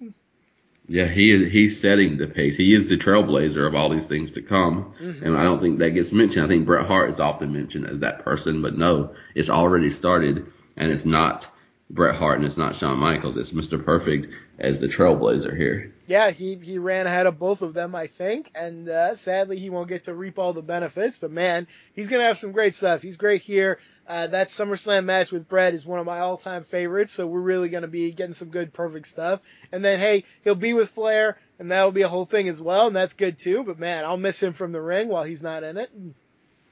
Yeah, 0.88 1.06
he 1.06 1.32
is, 1.32 1.52
he's 1.52 1.82
setting 1.82 2.18
the 2.18 2.28
pace. 2.28 2.56
He 2.56 2.74
is 2.74 2.88
the 2.88 2.98
trailblazer 2.98 3.68
of 3.68 3.76
all 3.76 3.90
these 3.90 4.08
things 4.08 4.32
to 4.32 4.42
come. 4.42 4.94
Mhm. 5.00 5.22
And 5.22 5.38
I 5.38 5.44
don't 5.44 5.60
think 5.60 5.80
that 5.80 5.92
gets 5.92 6.12
mentioned. 6.12 6.46
I 6.46 6.48
think 6.48 6.66
Bret 6.66 6.88
Hart 6.88 7.12
is 7.12 7.20
often 7.20 7.52
mentioned 7.52 7.88
as 7.88 8.00
that 8.00 8.24
person, 8.24 8.62
but 8.62 8.78
no, 8.78 9.14
it's 9.36 9.50
already 9.50 9.90
started 9.92 10.48
and 10.78 10.92
it's 10.92 11.06
not 11.06 11.48
Bret 11.92 12.16
Hart 12.16 12.38
and 12.38 12.46
it's 12.46 12.58
not 12.58 12.76
Shawn 12.76 12.98
Michaels. 12.98 13.38
It's 13.38 13.52
Mr. 13.52 13.84
Perfect 13.84 14.34
as 14.58 14.80
the 14.80 14.88
trailblazer 14.88 15.56
here. 15.56 15.94
Yeah, 16.10 16.32
he 16.32 16.55
he 16.55 16.80
ran 16.80 17.05
ahead 17.05 17.28
of 17.28 17.38
both 17.38 17.62
of 17.62 17.74
them, 17.76 17.93
I 17.93 18.07
think, 18.07 18.49
and 18.55 18.89
uh, 18.89 19.16
sadly 19.16 19.57
he 19.60 19.70
won't 19.70 19.88
get 19.88 20.05
to 20.05 20.14
reap 20.16 20.39
all 20.39 20.53
the 20.53 20.62
benefits. 20.64 21.18
But 21.18 21.32
man, 21.32 21.68
he's 21.93 22.10
gonna 22.10 22.24
have 22.24 22.39
some 22.39 22.51
great 22.51 22.74
stuff. 22.76 23.01
He's 23.03 23.16
great 23.18 23.43
here. 23.43 23.78
Uh, 24.07 24.26
that 24.28 24.47
SummerSlam 24.47 25.05
match 25.05 25.32
with 25.32 25.47
Bret 25.47 25.76
is 25.76 25.86
one 25.86 25.99
of 25.99 26.05
my 26.07 26.20
all-time 26.20 26.64
favorites, 26.64 27.14
so 27.14 27.28
we're 27.28 27.39
really 27.39 27.70
gonna 27.70 27.88
be 27.88 28.12
getting 28.12 28.34
some 28.34 28.49
good, 28.49 28.74
perfect 28.74 29.07
stuff. 29.07 29.39
And 29.72 29.86
then 29.86 29.99
hey, 29.99 30.24
he'll 30.43 30.55
be 30.55 30.74
with 30.74 30.89
Flair, 30.89 31.38
and 31.60 31.70
that'll 31.72 31.91
be 31.91 32.01
a 32.01 32.07
whole 32.10 32.26
thing 32.26 32.49
as 32.49 32.60
well, 32.60 32.88
and 32.88 32.95
that's 32.95 33.14
good 33.14 33.38
too. 33.38 33.64
But 33.64 33.78
man, 33.78 34.03
I'll 34.03 34.18
miss 34.18 34.41
him 34.41 34.53
from 34.53 34.72
the 34.72 34.82
ring 34.82 35.10
while 35.10 35.24
he's 35.26 35.43
not 35.43 35.64
in 35.64 35.78
it. 35.78 35.91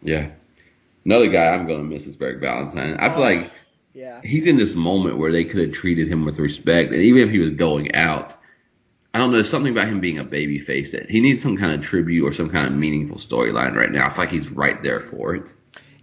Yeah. 0.01 0.31
Another 1.05 1.27
guy 1.27 1.47
I'm 1.49 1.67
going 1.67 1.79
to 1.79 1.85
miss 1.85 2.05
is 2.05 2.15
Greg 2.15 2.39
Valentine. 2.41 2.97
I 2.99 3.09
feel 3.09 3.19
Oh. 3.19 3.21
like 3.21 3.51
Yeah, 3.93 4.21
he's 4.23 4.45
in 4.45 4.57
this 4.57 4.75
moment 4.75 5.17
where 5.17 5.31
they 5.31 5.43
could 5.45 5.61
have 5.61 5.71
treated 5.73 6.07
him 6.07 6.25
with 6.25 6.37
respect, 6.39 6.91
and 6.91 7.01
even 7.01 7.21
if 7.23 7.29
he 7.29 7.39
was 7.39 7.51
going 7.51 7.93
out, 7.95 8.33
I 9.13 9.19
don't 9.19 9.31
know. 9.31 9.41
Something 9.41 9.71
about 9.71 9.87
him 9.87 9.99
being 9.99 10.19
a 10.19 10.23
baby 10.23 10.59
face 10.59 10.91
that 10.91 11.09
he 11.09 11.21
needs 11.21 11.41
some 11.41 11.57
kind 11.57 11.73
of 11.73 11.81
tribute 11.81 12.25
or 12.25 12.33
some 12.33 12.49
kind 12.49 12.67
of 12.67 12.73
meaningful 12.73 13.17
storyline 13.17 13.75
right 13.75 13.91
now. 13.91 14.07
I 14.07 14.09
feel 14.13 14.25
like 14.25 14.31
he's 14.31 14.51
right 14.51 14.81
there 14.83 14.99
for 14.99 15.35
it. 15.35 15.47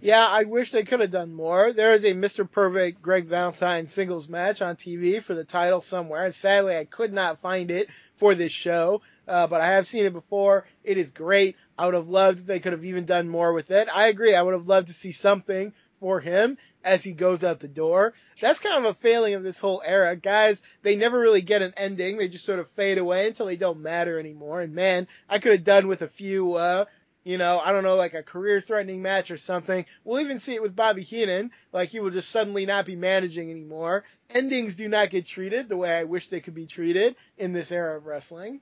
Yeah, 0.01 0.27
I 0.27 0.43
wish 0.43 0.71
they 0.71 0.83
could 0.83 0.99
have 0.99 1.09
done 1.09 1.33
more. 1.33 1.73
There 1.73 1.93
is 1.93 2.03
a 2.03 2.13
Mr. 2.13 2.49
Perfect 2.49 3.01
Greg 3.01 3.25
Valentine 3.25 3.87
singles 3.87 4.29
match 4.29 4.61
on 4.61 4.75
TV 4.75 5.23
for 5.23 5.33
the 5.33 5.43
title 5.43 5.81
somewhere, 5.81 6.25
and 6.25 6.35
sadly 6.35 6.77
I 6.77 6.85
could 6.85 7.11
not 7.11 7.41
find 7.41 7.71
it 7.71 7.89
for 8.17 8.35
this 8.35 8.51
show. 8.51 9.01
Uh, 9.27 9.47
but 9.47 9.61
I 9.61 9.71
have 9.71 9.87
seen 9.87 10.05
it 10.05 10.13
before. 10.13 10.67
It 10.83 10.99
is 10.99 11.09
great. 11.09 11.55
I 11.77 11.85
would 11.85 11.95
have 11.95 12.07
loved 12.07 12.41
if 12.41 12.45
they 12.45 12.59
could 12.59 12.73
have 12.73 12.85
even 12.85 13.05
done 13.05 13.27
more 13.27 13.51
with 13.53 13.71
it. 13.71 13.87
I 13.91 14.07
agree. 14.07 14.35
I 14.35 14.43
would 14.43 14.53
have 14.53 14.67
loved 14.67 14.89
to 14.89 14.93
see 14.93 15.11
something 15.11 15.73
for 15.99 16.19
him 16.19 16.57
as 16.85 17.03
he 17.03 17.11
goes 17.11 17.43
out 17.43 17.59
the 17.59 17.67
door. 17.67 18.13
That's 18.39 18.59
kind 18.59 18.85
of 18.85 18.91
a 18.91 18.99
failing 18.99 19.33
of 19.33 19.43
this 19.43 19.59
whole 19.59 19.81
era. 19.83 20.15
Guys, 20.15 20.61
they 20.83 20.95
never 20.95 21.19
really 21.19 21.41
get 21.41 21.63
an 21.63 21.73
ending. 21.75 22.17
They 22.17 22.29
just 22.29 22.45
sort 22.45 22.59
of 22.59 22.69
fade 22.69 22.99
away 22.99 23.27
until 23.27 23.47
they 23.47 23.57
don't 23.57 23.81
matter 23.81 24.19
anymore. 24.19 24.61
And 24.61 24.73
man, 24.75 25.07
I 25.27 25.39
could 25.39 25.53
have 25.53 25.63
done 25.63 25.87
with 25.87 26.03
a 26.03 26.07
few, 26.07 26.53
uh, 26.53 26.85
you 27.23 27.39
know, 27.39 27.59
I 27.59 27.71
don't 27.71 27.83
know, 27.83 27.95
like 27.95 28.13
a 28.13 28.21
career 28.21 28.61
threatening 28.61 29.01
match 29.01 29.31
or 29.31 29.37
something. 29.37 29.83
We'll 30.03 30.21
even 30.21 30.39
see 30.39 30.53
it 30.53 30.61
with 30.61 30.75
Bobby 30.75 31.01
Heenan. 31.01 31.49
Like 31.73 31.89
he 31.89 31.99
will 31.99 32.11
just 32.11 32.29
suddenly 32.29 32.67
not 32.67 32.85
be 32.85 32.95
managing 32.95 33.49
anymore. 33.49 34.03
Endings 34.29 34.75
do 34.75 34.87
not 34.87 35.09
get 35.09 35.25
treated 35.25 35.67
the 35.67 35.77
way 35.77 35.97
I 35.97 36.03
wish 36.03 36.27
they 36.27 36.39
could 36.39 36.53
be 36.55 36.67
treated 36.67 37.15
in 37.37 37.51
this 37.51 37.71
era 37.71 37.97
of 37.97 38.05
wrestling. 38.05 38.61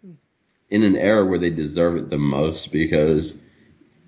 in 0.70 0.84
an 0.84 0.96
era 0.96 1.26
where 1.26 1.40
they 1.40 1.50
deserve 1.50 1.98
it 1.98 2.10
the 2.10 2.18
most 2.18 2.72
because 2.72 3.34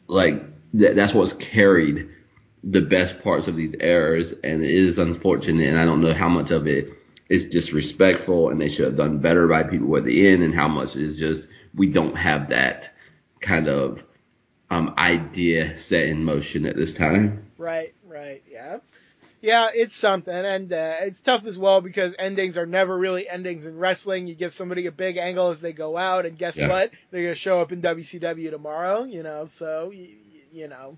like 0.08 0.42
th- 0.72 0.96
that's 0.96 1.14
what's 1.14 1.34
carried 1.34 2.10
the 2.68 2.82
best 2.82 3.22
parts 3.24 3.48
of 3.48 3.56
these 3.56 3.76
errors, 3.80 4.32
and 4.44 4.64
it 4.64 4.72
is 4.72 4.98
unfortunate 4.98 5.68
and 5.70 5.80
I 5.80 5.86
don't 5.86 6.02
know 6.02 6.14
how 6.14 6.30
much 6.30 6.52
of 6.52 6.68
it 6.68 6.90
is 7.30 7.46
disrespectful 7.48 8.50
and 8.50 8.60
they 8.60 8.70
should 8.70 8.86
have 8.86 8.98
done 8.98 9.20
better 9.20 9.48
by 9.48 9.64
people 9.64 9.96
at 9.98 10.04
the 10.04 10.28
end 10.28 10.44
and 10.44 10.54
how 10.54 10.68
much 10.68 10.96
is 10.96 11.18
just 11.18 11.48
we 11.74 11.88
don't 11.88 12.16
have 12.16 12.50
that 12.50 12.92
kind 13.40 13.68
of 13.68 14.04
um 14.70 14.94
idea 14.98 15.80
set 15.80 16.08
in 16.08 16.24
motion 16.24 16.66
at 16.66 16.76
this 16.76 16.94
time. 16.94 17.46
Right, 17.58 17.94
right, 18.08 18.44
yeah. 18.52 18.80
Yeah, 19.42 19.70
it's 19.76 19.96
something, 19.96 20.34
and 20.34 20.74
uh, 20.74 20.96
it's 21.02 21.22
tough 21.22 21.46
as 21.46 21.56
well 21.58 21.80
because 21.82 22.16
endings 22.18 22.58
are 22.58 22.66
never 22.66 22.98
really 22.98 23.30
endings 23.30 23.68
in 23.68 23.78
wrestling. 23.78 24.26
You 24.26 24.34
give 24.34 24.54
somebody 24.54 24.88
a 24.88 24.92
big 24.92 25.18
angle 25.18 25.52
as 25.52 25.62
they 25.62 25.72
go 25.72 25.98
out, 25.98 26.26
and 26.26 26.36
guess 26.36 26.58
Yeah. 26.58 26.68
what? 26.68 26.92
They're 27.12 27.22
gonna 27.22 27.36
show 27.36 27.62
up 27.62 27.72
in 27.72 27.82
WCW 27.82 28.50
tomorrow, 28.50 29.04
you 29.04 29.22
know. 29.22 29.46
So, 29.46 29.92
you, 29.94 30.10
you 30.52 30.68
know, 30.68 30.98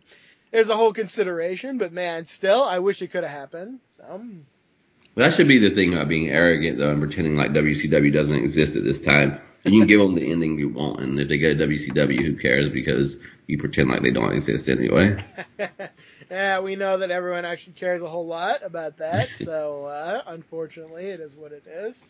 there's 0.51 0.69
a 0.69 0.75
whole 0.75 0.93
consideration, 0.93 1.77
but 1.77 1.91
man, 1.91 2.25
still, 2.25 2.63
I 2.63 2.79
wish 2.79 3.01
it 3.01 3.11
could 3.11 3.23
have 3.23 3.31
happened. 3.31 3.79
But 3.99 5.23
that 5.23 5.33
should 5.33 5.47
be 5.47 5.59
the 5.59 5.71
thing 5.71 5.93
about 5.93 6.07
being 6.07 6.29
arrogant 6.29 6.77
though 6.77 6.91
and 6.91 7.01
pretending 7.01 7.35
like 7.35 7.51
WCW 7.51 8.13
doesn't 8.13 8.35
exist 8.35 8.75
at 8.75 8.83
this 8.83 9.01
time. 9.01 9.39
You 9.63 9.79
can 9.81 9.87
give 9.87 9.99
them 9.99 10.15
the 10.15 10.31
ending 10.31 10.57
you 10.57 10.69
want, 10.69 11.01
and 11.01 11.19
if 11.19 11.27
they 11.27 11.39
go 11.39 11.53
to 11.53 11.67
WCW, 11.67 12.23
who 12.23 12.37
cares? 12.37 12.71
Because 12.71 13.17
you 13.47 13.57
pretend 13.57 13.89
like 13.89 14.01
they 14.01 14.11
don't 14.11 14.31
exist 14.31 14.69
anyway. 14.69 15.17
yeah, 16.31 16.59
we 16.61 16.75
know 16.75 16.99
that 16.99 17.11
everyone 17.11 17.43
actually 17.43 17.73
cares 17.73 18.01
a 18.01 18.07
whole 18.07 18.27
lot 18.27 18.61
about 18.63 18.97
that. 18.97 19.29
So, 19.35 19.85
uh, 19.85 20.21
unfortunately, 20.27 21.07
it 21.07 21.19
is 21.19 21.35
what 21.35 21.51
it 21.51 21.65
is. 21.67 22.05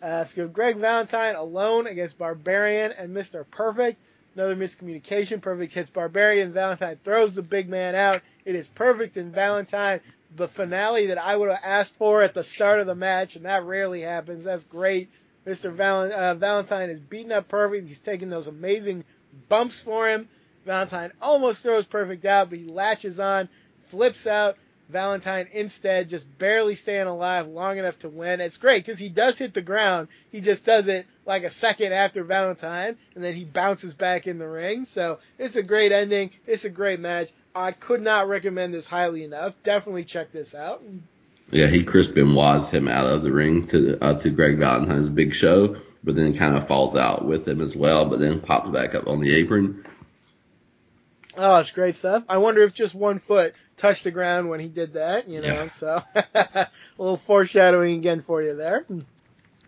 Uh, 0.00 0.24
so 0.24 0.48
Greg 0.48 0.76
Valentine 0.76 1.34
alone 1.34 1.86
against 1.86 2.16
Barbarian 2.18 2.92
and 2.92 3.14
Mr. 3.14 3.44
Perfect. 3.50 3.98
Another 4.34 4.56
miscommunication. 4.56 5.40
Perfect 5.40 5.72
hits 5.72 5.90
Barbarian. 5.90 6.52
Valentine 6.52 6.98
throws 7.02 7.34
the 7.34 7.42
big 7.42 7.68
man 7.68 7.94
out. 7.94 8.22
It 8.44 8.54
is 8.54 8.68
Perfect 8.68 9.16
and 9.16 9.34
Valentine. 9.34 10.00
The 10.36 10.48
finale 10.48 11.06
that 11.06 11.18
I 11.18 11.36
would 11.36 11.50
have 11.50 11.60
asked 11.64 11.96
for 11.96 12.22
at 12.22 12.34
the 12.34 12.44
start 12.44 12.78
of 12.80 12.86
the 12.86 12.94
match, 12.94 13.34
and 13.34 13.44
that 13.44 13.64
rarely 13.64 14.02
happens. 14.02 14.44
That's 14.44 14.62
great. 14.64 15.10
Mr. 15.46 15.74
Valen- 15.74 16.12
uh, 16.12 16.34
Valentine 16.34 16.90
is 16.90 17.00
beating 17.00 17.32
up 17.32 17.48
Perfect. 17.48 17.88
He's 17.88 17.98
taking 17.98 18.30
those 18.30 18.46
amazing 18.46 19.04
bumps 19.48 19.82
for 19.82 20.08
him. 20.08 20.28
Valentine 20.64 21.12
almost 21.20 21.62
throws 21.62 21.86
Perfect 21.86 22.24
out, 22.24 22.50
but 22.50 22.58
he 22.58 22.66
latches 22.66 23.18
on, 23.18 23.48
flips 23.88 24.26
out. 24.26 24.56
Valentine 24.90 25.48
instead 25.52 26.08
just 26.08 26.38
barely 26.38 26.74
staying 26.74 27.06
alive 27.06 27.46
long 27.46 27.78
enough 27.78 27.98
to 28.00 28.08
win. 28.08 28.40
It's 28.40 28.56
great 28.56 28.84
because 28.84 28.98
he 28.98 29.08
does 29.08 29.38
hit 29.38 29.54
the 29.54 29.62
ground. 29.62 30.08
He 30.30 30.40
just 30.40 30.66
does 30.66 30.88
it 30.88 31.06
like 31.30 31.44
a 31.44 31.50
second 31.50 31.92
after 31.92 32.24
Valentine, 32.24 32.96
and 33.14 33.22
then 33.22 33.34
he 33.34 33.44
bounces 33.44 33.94
back 33.94 34.26
in 34.26 34.40
the 34.40 34.48
ring. 34.48 34.84
So 34.84 35.20
it's 35.38 35.54
a 35.54 35.62
great 35.62 35.92
ending. 35.92 36.30
It's 36.44 36.64
a 36.64 36.70
great 36.70 36.98
match. 36.98 37.30
I 37.54 37.70
could 37.70 38.02
not 38.02 38.26
recommend 38.26 38.74
this 38.74 38.88
highly 38.88 39.22
enough. 39.22 39.54
Definitely 39.62 40.04
check 40.04 40.32
this 40.32 40.56
out. 40.56 40.82
Yeah, 41.52 41.68
he 41.68 41.84
Chris 41.84 42.08
Benoit's 42.08 42.68
him 42.68 42.88
out 42.88 43.06
of 43.06 43.22
the 43.22 43.30
ring 43.30 43.68
to 43.68 43.96
uh, 44.02 44.18
to 44.18 44.30
Greg 44.30 44.58
Valentine's 44.58 45.08
big 45.08 45.32
show, 45.32 45.76
but 46.02 46.16
then 46.16 46.36
kind 46.36 46.56
of 46.56 46.66
falls 46.66 46.96
out 46.96 47.24
with 47.24 47.46
him 47.46 47.60
as 47.60 47.76
well, 47.76 48.06
but 48.06 48.18
then 48.18 48.40
pops 48.40 48.70
back 48.70 48.96
up 48.96 49.06
on 49.06 49.20
the 49.20 49.32
apron. 49.32 49.84
Oh, 51.36 51.60
it's 51.60 51.70
great 51.70 51.94
stuff. 51.94 52.24
I 52.28 52.38
wonder 52.38 52.62
if 52.62 52.74
just 52.74 52.96
one 52.96 53.20
foot 53.20 53.54
touched 53.76 54.02
the 54.02 54.10
ground 54.10 54.48
when 54.48 54.58
he 54.58 54.66
did 54.66 54.94
that, 54.94 55.28
you 55.28 55.40
know. 55.40 55.62
Yeah. 55.62 55.68
So 55.68 56.02
a 56.34 56.68
little 56.98 57.16
foreshadowing 57.16 57.98
again 57.98 58.20
for 58.20 58.42
you 58.42 58.56
there. 58.56 58.84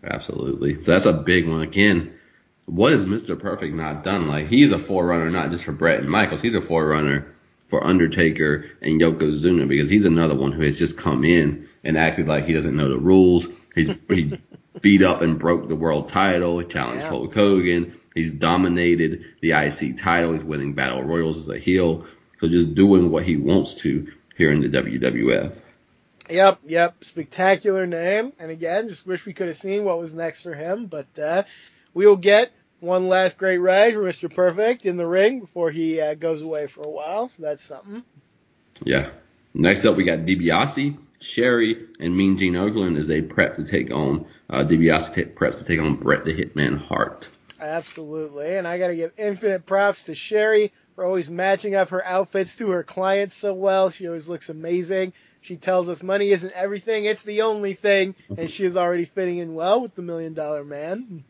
Absolutely. 0.03 0.83
So 0.83 0.91
that's 0.91 1.05
a 1.05 1.13
big 1.13 1.47
one. 1.47 1.61
Again, 1.61 2.13
what 2.65 2.91
has 2.91 3.05
Mr. 3.05 3.39
Perfect 3.39 3.73
not 3.75 4.03
done? 4.03 4.27
Like 4.27 4.47
he's 4.47 4.71
a 4.71 4.79
forerunner 4.79 5.29
not 5.29 5.51
just 5.51 5.63
for 5.63 5.71
Bret 5.71 5.99
and 5.99 6.09
Michaels, 6.09 6.41
he's 6.41 6.55
a 6.55 6.61
forerunner 6.61 7.33
for 7.67 7.83
Undertaker 7.83 8.65
and 8.81 9.01
Yokozuna 9.01 9.67
because 9.67 9.89
he's 9.89 10.05
another 10.05 10.35
one 10.35 10.51
who 10.51 10.63
has 10.63 10.77
just 10.77 10.97
come 10.97 11.23
in 11.23 11.67
and 11.83 11.97
acted 11.97 12.27
like 12.27 12.45
he 12.45 12.53
doesn't 12.53 12.75
know 12.75 12.89
the 12.89 12.97
rules. 12.97 13.47
He's 13.75 13.95
he 14.09 14.37
beat 14.81 15.01
up 15.01 15.21
and 15.21 15.39
broke 15.39 15.67
the 15.67 15.75
world 15.75 16.09
title, 16.09 16.59
he 16.59 16.65
challenged 16.65 17.03
Yeah. 17.03 17.09
Hulk 17.09 17.33
Hogan. 17.33 17.99
He's 18.13 18.31
dominated 18.31 19.25
the 19.41 19.51
IC 19.53 19.97
title. 19.97 20.33
He's 20.33 20.43
winning 20.43 20.73
battle 20.73 21.03
royals 21.03 21.39
as 21.39 21.49
a 21.49 21.57
heel. 21.57 22.05
So 22.39 22.47
just 22.47 22.75
doing 22.75 23.09
what 23.09 23.23
he 23.23 23.37
wants 23.37 23.73
to 23.75 24.07
here 24.37 24.51
in 24.51 24.61
the 24.61 24.69
WWF. 24.69 25.51
Yep, 26.29 26.59
yep. 26.65 27.03
Spectacular 27.03 27.85
name. 27.85 28.33
And 28.39 28.51
again, 28.51 28.87
just 28.87 29.05
wish 29.05 29.25
we 29.25 29.33
could 29.33 29.47
have 29.47 29.57
seen 29.57 29.83
what 29.83 29.99
was 29.99 30.15
next 30.15 30.43
for 30.43 30.53
him. 30.53 30.85
But 30.85 31.19
uh, 31.19 31.43
we 31.93 32.07
will 32.07 32.15
get 32.15 32.51
one 32.79 33.07
last 33.07 33.37
great 33.37 33.57
ride 33.57 33.93
for 33.93 34.01
Mr. 34.01 34.33
Perfect 34.33 34.85
in 34.85 34.97
the 34.97 35.07
ring 35.07 35.39
before 35.39 35.71
he 35.71 35.99
uh, 35.99 36.13
goes 36.15 36.41
away 36.41 36.67
for 36.67 36.81
a 36.81 36.89
while. 36.89 37.29
So 37.29 37.43
that's 37.43 37.63
something. 37.63 38.03
Yeah. 38.83 39.09
Next 39.53 39.85
up, 39.85 39.95
we 39.95 40.03
got 40.03 40.19
DiBiase, 40.19 40.97
Sherry, 41.19 41.87
and 41.99 42.15
Mean 42.15 42.37
Gene 42.37 42.53
Okerlund 42.53 42.99
as 42.99 43.07
they 43.07 43.21
prep 43.21 43.57
to 43.57 43.65
take 43.65 43.91
on 43.91 44.25
uh, 44.49 44.63
DiBiase 44.63 45.13
ta- 45.13 45.31
preps 45.39 45.59
to 45.59 45.65
take 45.65 45.79
on 45.79 45.95
Bret 45.95 46.25
the 46.25 46.33
Hitman 46.33 46.77
Hart. 46.77 47.29
Absolutely. 47.59 48.55
And 48.55 48.67
I 48.67 48.77
got 48.77 48.87
to 48.87 48.95
give 48.95 49.11
infinite 49.17 49.65
props 49.65 50.05
to 50.05 50.15
Sherry 50.15 50.71
for 50.95 51.05
always 51.05 51.29
matching 51.29 51.75
up 51.75 51.89
her 51.89 52.05
outfits 52.05 52.57
to 52.57 52.71
her 52.71 52.83
clients 52.83 53.35
so 53.35 53.53
well. 53.53 53.89
She 53.89 54.07
always 54.07 54.27
looks 54.27 54.49
amazing. 54.49 55.13
She 55.43 55.57
tells 55.57 55.89
us 55.89 56.01
money 56.01 56.31
isn't 56.31 56.53
everything, 56.53 57.03
it's 57.03 57.23
the 57.23 57.41
only 57.41 57.73
thing. 57.73 58.15
And 58.37 58.49
she 58.49 58.65
is 58.65 58.77
already 58.77 59.03
fitting 59.03 59.39
in 59.39 59.53
well 59.55 59.81
with 59.81 59.93
the 59.93 60.01
Million 60.01 60.33
Dollar 60.33 60.63
Man. 60.63 61.25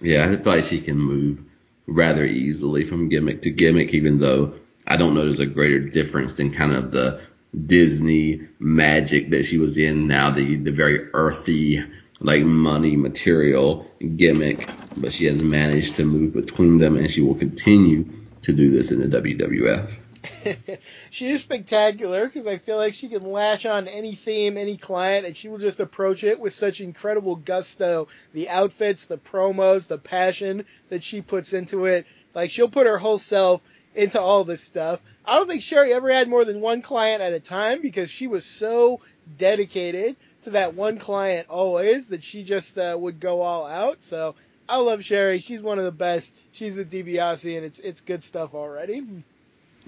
Yeah, 0.00 0.30
I 0.30 0.36
feel 0.36 0.52
like 0.52 0.64
she 0.64 0.82
can 0.82 0.98
move 0.98 1.42
rather 1.86 2.26
easily 2.26 2.84
from 2.84 3.08
gimmick 3.08 3.42
to 3.42 3.50
gimmick, 3.50 3.94
even 3.94 4.18
though 4.18 4.54
I 4.86 4.98
don't 4.98 5.14
know 5.14 5.24
there's 5.24 5.38
a 5.38 5.46
greater 5.46 5.80
difference 5.80 6.34
than 6.34 6.52
kind 6.52 6.72
of 6.72 6.90
the 6.90 7.22
Disney 7.66 8.42
magic 8.58 9.30
that 9.30 9.46
she 9.46 9.56
was 9.56 9.78
in 9.78 10.06
now, 10.08 10.30
the 10.30 10.56
the 10.56 10.72
very 10.72 11.08
earthy, 11.14 11.82
like 12.20 12.42
money 12.42 12.96
material 12.96 13.90
gimmick. 14.16 14.68
But 14.96 15.14
she 15.14 15.24
has 15.24 15.40
managed 15.40 15.96
to 15.96 16.04
move 16.04 16.34
between 16.34 16.78
them, 16.78 16.96
and 16.96 17.10
she 17.10 17.22
will 17.22 17.34
continue 17.34 18.04
to 18.42 18.52
do 18.52 18.70
this 18.70 18.90
in 18.90 19.00
the 19.00 19.18
WWF. 19.18 19.90
she 21.10 21.30
is 21.30 21.42
spectacular 21.42 22.26
because 22.26 22.46
I 22.46 22.58
feel 22.58 22.76
like 22.76 22.94
she 22.94 23.08
can 23.08 23.22
latch 23.22 23.66
on 23.66 23.88
any 23.88 24.12
theme, 24.14 24.56
any 24.56 24.76
client, 24.76 25.26
and 25.26 25.36
she 25.36 25.48
will 25.48 25.58
just 25.58 25.80
approach 25.80 26.24
it 26.24 26.40
with 26.40 26.52
such 26.52 26.80
incredible 26.80 27.36
gusto. 27.36 28.08
The 28.32 28.48
outfits, 28.48 29.06
the 29.06 29.18
promos, 29.18 29.88
the 29.88 29.98
passion 29.98 30.64
that 30.88 31.02
she 31.02 31.22
puts 31.22 31.52
into 31.52 31.86
it. 31.86 32.06
Like 32.34 32.50
she'll 32.50 32.68
put 32.68 32.86
her 32.86 32.98
whole 32.98 33.18
self 33.18 33.62
into 33.94 34.20
all 34.20 34.44
this 34.44 34.62
stuff. 34.62 35.00
I 35.24 35.36
don't 35.36 35.46
think 35.46 35.62
Sherry 35.62 35.92
ever 35.92 36.10
had 36.10 36.28
more 36.28 36.44
than 36.44 36.60
one 36.60 36.82
client 36.82 37.22
at 37.22 37.32
a 37.32 37.40
time 37.40 37.80
because 37.80 38.10
she 38.10 38.26
was 38.26 38.44
so 38.44 39.00
dedicated 39.38 40.16
to 40.42 40.50
that 40.50 40.74
one 40.74 40.98
client 40.98 41.48
always 41.48 42.08
that 42.08 42.22
she 42.22 42.44
just 42.44 42.76
uh, 42.76 42.96
would 42.98 43.20
go 43.20 43.40
all 43.40 43.66
out. 43.66 44.02
So 44.02 44.34
I 44.68 44.80
love 44.80 45.04
Sherry. 45.04 45.38
She's 45.38 45.62
one 45.62 45.78
of 45.78 45.84
the 45.84 45.92
best. 45.92 46.36
She's 46.52 46.76
with 46.76 46.90
DiBiase, 46.90 47.56
and 47.56 47.64
it's 47.64 47.78
it's 47.78 48.00
good 48.00 48.22
stuff 48.22 48.54
already. 48.54 49.02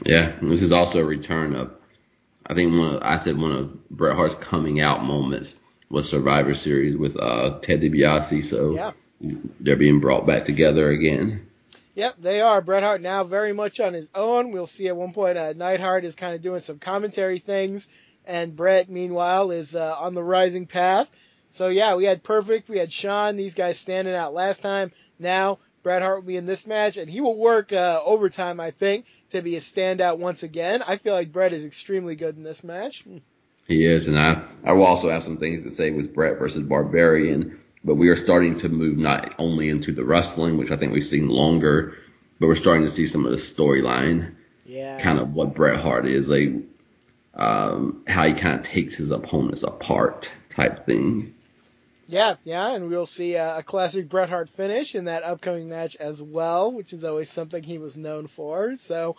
Yeah, 0.04 0.36
this 0.42 0.62
is 0.62 0.72
also 0.72 1.00
a 1.00 1.04
return 1.04 1.54
of, 1.54 1.72
I 2.46 2.54
think 2.54 2.72
one 2.72 2.94
of, 2.96 3.02
I 3.02 3.16
said 3.16 3.38
one 3.38 3.52
of 3.52 3.88
Bret 3.88 4.14
Hart's 4.16 4.34
coming 4.34 4.80
out 4.80 5.02
moments 5.02 5.54
was 5.88 6.08
Survivor 6.08 6.54
Series 6.54 6.96
with 6.96 7.16
uh, 7.16 7.58
Ted 7.60 7.80
DiBiase. 7.80 8.44
So 8.44 8.74
Yeah. 8.74 8.92
they're 9.60 9.76
being 9.76 10.00
brought 10.00 10.26
back 10.26 10.44
together 10.44 10.90
again. 10.90 11.46
Yep, 11.94 12.16
they 12.20 12.42
are. 12.42 12.60
Bret 12.60 12.82
Hart 12.82 13.00
now 13.00 13.24
very 13.24 13.54
much 13.54 13.80
on 13.80 13.94
his 13.94 14.10
own. 14.14 14.50
We'll 14.52 14.66
see 14.66 14.88
at 14.88 14.96
one 14.96 15.14
point 15.14 15.38
uh, 15.38 15.54
Neidhart 15.54 16.04
is 16.04 16.14
kind 16.14 16.34
of 16.34 16.42
doing 16.42 16.60
some 16.60 16.78
commentary 16.78 17.38
things, 17.38 17.88
and 18.26 18.54
Bret, 18.54 18.90
meanwhile, 18.90 19.50
is 19.50 19.74
uh, 19.74 19.96
on 19.98 20.14
the 20.14 20.22
rising 20.22 20.66
path. 20.66 21.10
So 21.48 21.68
yeah, 21.68 21.94
we 21.94 22.04
had 22.04 22.22
Perfect, 22.22 22.68
we 22.68 22.76
had 22.76 22.92
Shawn, 22.92 23.36
these 23.36 23.54
guys 23.54 23.78
standing 23.78 24.14
out 24.14 24.34
last 24.34 24.60
time. 24.60 24.92
Now 25.18 25.58
Bret 25.86 26.02
Hart 26.02 26.16
will 26.16 26.26
be 26.26 26.36
in 26.36 26.46
this 26.46 26.66
match, 26.66 26.96
and 26.96 27.08
he 27.08 27.20
will 27.20 27.36
work 27.36 27.72
uh, 27.72 28.02
overtime, 28.04 28.58
I 28.58 28.72
think, 28.72 29.06
to 29.28 29.40
be 29.40 29.54
a 29.54 29.60
standout 29.60 30.18
once 30.18 30.42
again. 30.42 30.82
I 30.84 30.96
feel 30.96 31.14
like 31.14 31.30
Bret 31.30 31.52
is 31.52 31.64
extremely 31.64 32.16
good 32.16 32.36
in 32.36 32.42
this 32.42 32.64
match. 32.64 33.04
He 33.68 33.86
is, 33.86 34.08
and 34.08 34.18
I 34.18 34.42
I 34.64 34.72
will 34.72 34.82
also 34.82 35.10
have 35.10 35.22
some 35.22 35.36
things 35.36 35.62
to 35.62 35.70
say 35.70 35.92
with 35.92 36.12
Bret 36.12 36.40
versus 36.40 36.64
Barbarian. 36.64 37.60
But 37.84 37.94
we 37.94 38.08
are 38.08 38.16
starting 38.16 38.56
to 38.58 38.68
move 38.68 38.98
not 38.98 39.36
only 39.38 39.68
into 39.68 39.92
the 39.92 40.04
wrestling, 40.04 40.58
which 40.58 40.72
I 40.72 40.76
think 40.76 40.92
we've 40.92 41.06
seen 41.06 41.28
longer, 41.28 41.94
but 42.40 42.48
we're 42.48 42.56
starting 42.56 42.82
to 42.82 42.90
see 42.90 43.06
some 43.06 43.24
of 43.24 43.30
the 43.30 43.36
storyline, 43.36 44.34
Yeah. 44.64 44.98
kind 44.98 45.20
of 45.20 45.36
what 45.36 45.54
Bret 45.54 45.78
Hart 45.78 46.08
is, 46.08 46.28
like 46.28 46.52
um, 47.34 48.02
how 48.08 48.26
he 48.26 48.34
kind 48.34 48.58
of 48.58 48.66
takes 48.66 48.96
his 48.96 49.12
opponents 49.12 49.62
apart 49.62 50.32
type 50.50 50.84
thing. 50.84 51.35
Yeah, 52.08 52.36
yeah, 52.44 52.74
and 52.74 52.88
we'll 52.88 53.06
see 53.06 53.36
uh, 53.36 53.58
a 53.58 53.62
classic 53.64 54.08
Bret 54.08 54.28
Hart 54.28 54.48
finish 54.48 54.94
in 54.94 55.06
that 55.06 55.24
upcoming 55.24 55.68
match 55.68 55.96
as 55.96 56.22
well, 56.22 56.70
which 56.72 56.92
is 56.92 57.04
always 57.04 57.28
something 57.28 57.62
he 57.62 57.78
was 57.78 57.96
known 57.96 58.28
for. 58.28 58.76
So, 58.76 59.16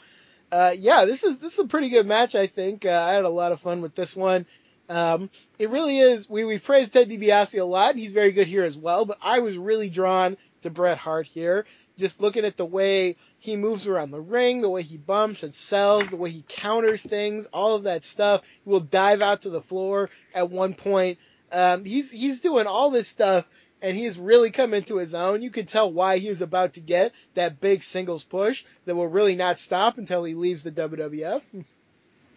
uh, 0.53 0.73
yeah, 0.77 1.03
this 1.03 1.23
is 1.23 1.39
this 1.39 1.53
is 1.53 1.65
a 1.65 1.67
pretty 1.67 1.89
good 1.89 2.07
match, 2.07 2.33
I 2.33 2.47
think. 2.47 2.85
Uh, 2.85 2.91
I 2.91 3.13
had 3.13 3.25
a 3.25 3.29
lot 3.29 3.51
of 3.51 3.59
fun 3.59 3.81
with 3.81 3.93
this 3.93 4.15
one. 4.15 4.45
Um, 4.87 5.29
it 5.59 5.69
really 5.69 5.99
is. 5.99 6.29
We 6.29 6.45
we 6.45 6.59
praised 6.59 6.93
Ted 6.93 7.09
DiBiase 7.09 7.59
a 7.59 7.65
lot, 7.65 7.91
and 7.91 7.99
he's 7.99 8.13
very 8.13 8.31
good 8.31 8.47
here 8.47 8.63
as 8.63 8.77
well. 8.77 9.05
But 9.05 9.17
I 9.21 9.39
was 9.39 9.57
really 9.57 9.89
drawn 9.89 10.37
to 10.61 10.69
Bret 10.69 10.97
Hart 10.97 11.27
here, 11.27 11.65
just 11.97 12.21
looking 12.21 12.45
at 12.45 12.55
the 12.55 12.65
way 12.65 13.17
he 13.39 13.57
moves 13.57 13.85
around 13.85 14.11
the 14.11 14.21
ring, 14.21 14.61
the 14.61 14.69
way 14.69 14.81
he 14.81 14.97
bumps 14.97 15.43
and 15.43 15.53
sells, 15.53 16.09
the 16.09 16.15
way 16.15 16.29
he 16.29 16.43
counters 16.47 17.03
things, 17.03 17.47
all 17.47 17.75
of 17.75 17.83
that 17.83 18.05
stuff. 18.05 18.47
He 18.63 18.69
will 18.69 18.79
dive 18.79 19.21
out 19.21 19.41
to 19.41 19.49
the 19.49 19.61
floor 19.61 20.09
at 20.33 20.49
one 20.49 20.73
point. 20.73 21.19
Um, 21.51 21.85
he's 21.85 22.11
he's 22.11 22.41
doing 22.41 22.67
all 22.67 22.89
this 22.89 23.07
stuff, 23.07 23.47
and 23.81 23.95
he's 23.95 24.19
really 24.19 24.51
come 24.51 24.73
into 24.73 24.97
his 24.97 25.13
own. 25.13 25.41
You 25.41 25.49
can 25.49 25.65
tell 25.65 25.91
why 25.91 26.17
he 26.17 26.27
is 26.27 26.41
about 26.41 26.73
to 26.73 26.81
get 26.81 27.13
that 27.35 27.61
big 27.61 27.83
singles 27.83 28.23
push 28.23 28.65
that 28.85 28.95
will 28.95 29.07
really 29.07 29.35
not 29.35 29.57
stop 29.57 29.97
until 29.97 30.23
he 30.23 30.33
leaves 30.33 30.63
the 30.63 30.71
WWF. 30.71 31.65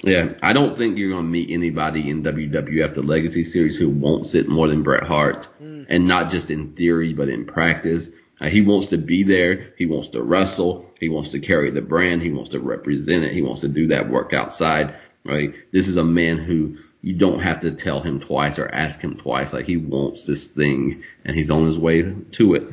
Yeah, 0.03 0.33
I 0.43 0.55
don't 0.55 0.79
think 0.79 0.97
you're 0.97 1.11
gonna 1.11 1.29
meet 1.29 1.51
anybody 1.51 2.09
in 2.09 2.23
WWF 2.23 2.95
the 2.95 3.03
Legacy 3.03 3.45
Series 3.45 3.77
who 3.77 3.91
wants 3.91 4.35
it 4.35 4.49
more 4.49 4.69
than 4.69 4.83
Bret 4.83 5.03
Hart, 5.03 5.49
and 5.61 6.07
not 6.07 6.31
just 6.31 6.51
in 6.51 6.73
theory 6.73 7.13
but 7.13 7.29
in 7.29 7.45
practice. 7.47 8.11
Uh, 8.41 8.49
he 8.49 8.63
wants 8.63 8.87
to 8.89 8.97
be 8.99 9.23
there. 9.23 9.75
He 9.77 9.87
wants 9.87 10.09
to 10.09 10.23
wrestle. 10.23 10.91
He 10.99 11.09
wants 11.09 11.31
to 11.31 11.41
carry 11.41 11.71
the 11.71 11.83
brand. 11.83 12.23
He 12.23 12.31
wants 12.31 12.51
to 12.51 12.61
represent 12.61 13.25
it. 13.25 13.35
He 13.35 13.43
wants 13.43 13.61
to 13.61 13.69
do 13.69 13.89
that 13.89 14.09
work 14.09 14.33
outside. 14.33 14.95
Right. 15.25 15.55
This 15.71 15.87
is 15.87 15.99
a 15.99 16.05
man 16.05 16.39
who 16.39 16.79
you 17.03 17.15
don't 17.15 17.41
have 17.41 17.61
to 17.61 17.73
tell 17.73 18.01
him 18.01 18.21
twice 18.21 18.59
or 18.59 18.69
ask 18.69 19.01
him 19.01 19.17
twice. 19.17 19.53
Like 19.53 19.67
he 19.67 19.77
wants 19.77 20.25
this 20.25 20.47
thing, 20.47 21.03
and 21.25 21.37
he's 21.37 21.51
on 21.51 21.67
his 21.67 21.79
way 21.79 22.03
to 22.03 22.55
it. 22.55 22.69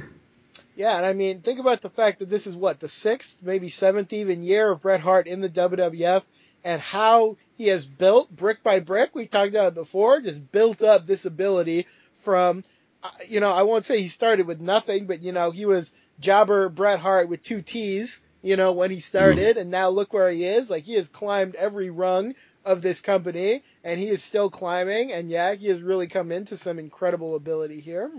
Yeah, 0.75 0.95
and 0.95 1.05
I 1.05 1.13
mean, 1.13 1.41
think 1.41 1.59
about 1.59 1.81
the 1.81 1.89
fact 1.89 2.19
that 2.19 2.29
this 2.29 2.45
is 2.45 2.55
what 2.55 2.79
the 2.79 2.87
sixth, 2.87 3.41
maybe 3.41 3.69
seventh 3.69 4.13
even 4.13 4.43
year 4.43 4.71
of 4.71 4.81
Bret 4.81 4.99
Hart 4.99 5.27
in 5.27 5.41
the 5.41 5.49
WWF, 5.49 6.23
and 6.63 6.81
how 6.81 7.37
he 7.55 7.67
has 7.67 7.85
built 7.85 8.29
brick 8.29 8.61
by 8.63 8.79
brick. 8.79 9.15
We 9.15 9.25
talked 9.25 9.49
about 9.49 9.69
it 9.69 9.75
before, 9.75 10.21
just 10.21 10.51
built 10.51 10.83
up 10.83 11.07
this 11.07 11.25
ability 11.25 11.87
from, 12.13 12.63
uh, 13.01 13.09
you 13.27 13.39
know, 13.39 13.51
I 13.51 13.63
won't 13.63 13.85
say 13.85 13.99
he 13.99 14.07
started 14.07 14.45
with 14.45 14.59
nothing, 14.59 15.07
but 15.07 15.23
you 15.23 15.31
know, 15.31 15.49
he 15.49 15.65
was 15.65 15.93
jobber 16.19 16.69
Bret 16.69 16.99
Hart 16.99 17.29
with 17.29 17.41
two 17.41 17.61
T's, 17.61 18.21
you 18.43 18.55
know, 18.55 18.73
when 18.73 18.91
he 18.91 18.99
started, 18.99 19.57
and 19.57 19.71
now 19.71 19.89
look 19.89 20.13
where 20.13 20.29
he 20.29 20.45
is. 20.45 20.69
Like 20.69 20.83
he 20.83 20.93
has 20.93 21.07
climbed 21.07 21.55
every 21.55 21.89
rung 21.89 22.35
of 22.67 22.81
this 22.81 23.01
company, 23.01 23.63
and 23.83 23.99
he 23.99 24.07
is 24.09 24.21
still 24.23 24.49
climbing. 24.49 25.11
And 25.13 25.29
yeah, 25.29 25.55
he 25.55 25.67
has 25.67 25.81
really 25.81 26.07
come 26.07 26.31
into 26.31 26.57
some 26.57 26.79
incredible 26.79 27.35
ability 27.35 27.79
here. 27.79 28.11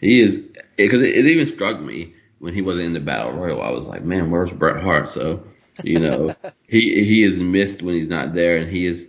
He 0.00 0.20
is 0.20 0.42
because 0.76 1.00
it, 1.00 1.16
it 1.16 1.26
even 1.26 1.48
struck 1.48 1.80
me 1.80 2.14
when 2.38 2.54
he 2.54 2.62
wasn't 2.62 2.86
in 2.86 2.92
the 2.92 3.00
battle 3.00 3.32
royal. 3.32 3.62
I 3.62 3.70
was 3.70 3.84
like, 3.84 4.02
man, 4.02 4.30
where's 4.30 4.50
Bret 4.50 4.82
Hart? 4.82 5.10
So 5.10 5.44
you 5.82 6.00
know, 6.00 6.34
he 6.68 7.04
he 7.04 7.24
is 7.24 7.38
missed 7.38 7.82
when 7.82 7.94
he's 7.94 8.08
not 8.08 8.34
there, 8.34 8.58
and 8.58 8.70
he 8.70 8.86
is. 8.86 9.06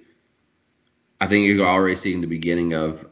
I 1.19 1.27
think 1.27 1.47
you're 1.47 1.65
already 1.67 1.95
seeing 1.95 2.21
the 2.21 2.27
beginning 2.27 2.73
of. 2.73 3.05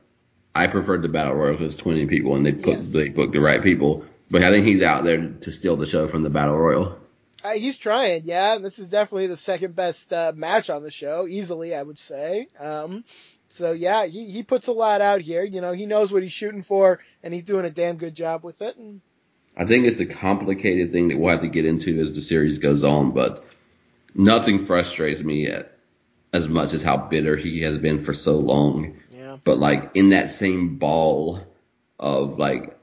I 0.58 0.68
preferred 0.68 1.02
the 1.02 1.10
battle 1.10 1.34
royal 1.34 1.58
because 1.58 1.76
20 1.76 2.06
people, 2.06 2.36
and 2.36 2.46
they 2.46 2.54
put 2.54 2.78
Yes. 2.78 2.94
they 2.94 3.10
booked 3.10 3.34
the 3.34 3.42
right 3.42 3.62
people. 3.62 4.06
But 4.32 4.42
I 4.44 4.52
think 4.52 4.66
he's 4.66 4.82
out 4.82 5.04
there 5.04 5.30
to 5.30 5.52
steal 5.52 5.76
the 5.76 5.86
show 5.86 6.08
from 6.08 6.24
the 6.24 6.30
battle 6.30 6.56
royal. 6.58 6.98
Uh, 7.46 7.54
he's 7.54 7.78
trying, 7.78 8.24
yeah. 8.26 8.58
This 8.58 8.80
is 8.80 8.90
definitely 8.90 9.28
the 9.28 9.38
second 9.38 9.76
best 9.76 10.12
uh, 10.12 10.34
match 10.36 10.72
on 10.72 10.82
the 10.82 10.90
show, 10.90 11.28
easily, 11.28 11.76
I 11.76 11.84
would 11.84 12.00
say. 12.00 12.48
Um, 12.60 13.04
so 13.50 13.72
yeah, 13.72 14.08
he 14.08 14.26
he 14.26 14.42
puts 14.42 14.68
a 14.68 14.72
lot 14.72 15.00
out 15.02 15.22
here. 15.22 15.44
You 15.44 15.62
know, 15.62 15.72
he 15.72 15.86
knows 15.86 16.12
what 16.12 16.24
he's 16.24 16.32
shooting 16.32 16.64
for, 16.64 17.00
and 17.22 17.32
he's 17.32 17.44
doing 17.44 17.64
a 17.66 17.70
damn 17.70 17.98
good 17.98 18.16
job 18.16 18.44
with 18.44 18.64
it. 18.64 18.78
And 18.78 19.00
I 19.56 19.66
think 19.66 19.86
it's 19.86 19.98
the 19.98 20.08
complicated 20.08 20.92
thing 20.92 21.10
that 21.10 21.20
we'll 21.20 21.30
have 21.30 21.42
to 21.42 21.48
get 21.48 21.66
into 21.66 22.02
as 22.02 22.14
the 22.14 22.22
series 22.22 22.58
goes 22.58 22.84
on, 22.84 23.12
but 23.12 23.46
nothing 24.16 24.66
frustrates 24.66 25.22
me 25.22 25.46
at, 25.46 25.78
as 26.34 26.50
much 26.50 26.74
as 26.74 26.82
how 26.82 26.98
bitter 26.98 27.38
he 27.38 27.62
has 27.62 27.78
been 27.78 28.04
for 28.04 28.16
so 28.16 28.38
long. 28.38 28.98
yeah, 29.16 29.38
But 29.44 29.60
like 29.60 29.92
in 29.94 30.10
that 30.10 30.32
same 30.32 30.78
ball 30.78 31.40
of 32.00 32.40
like 32.40 32.76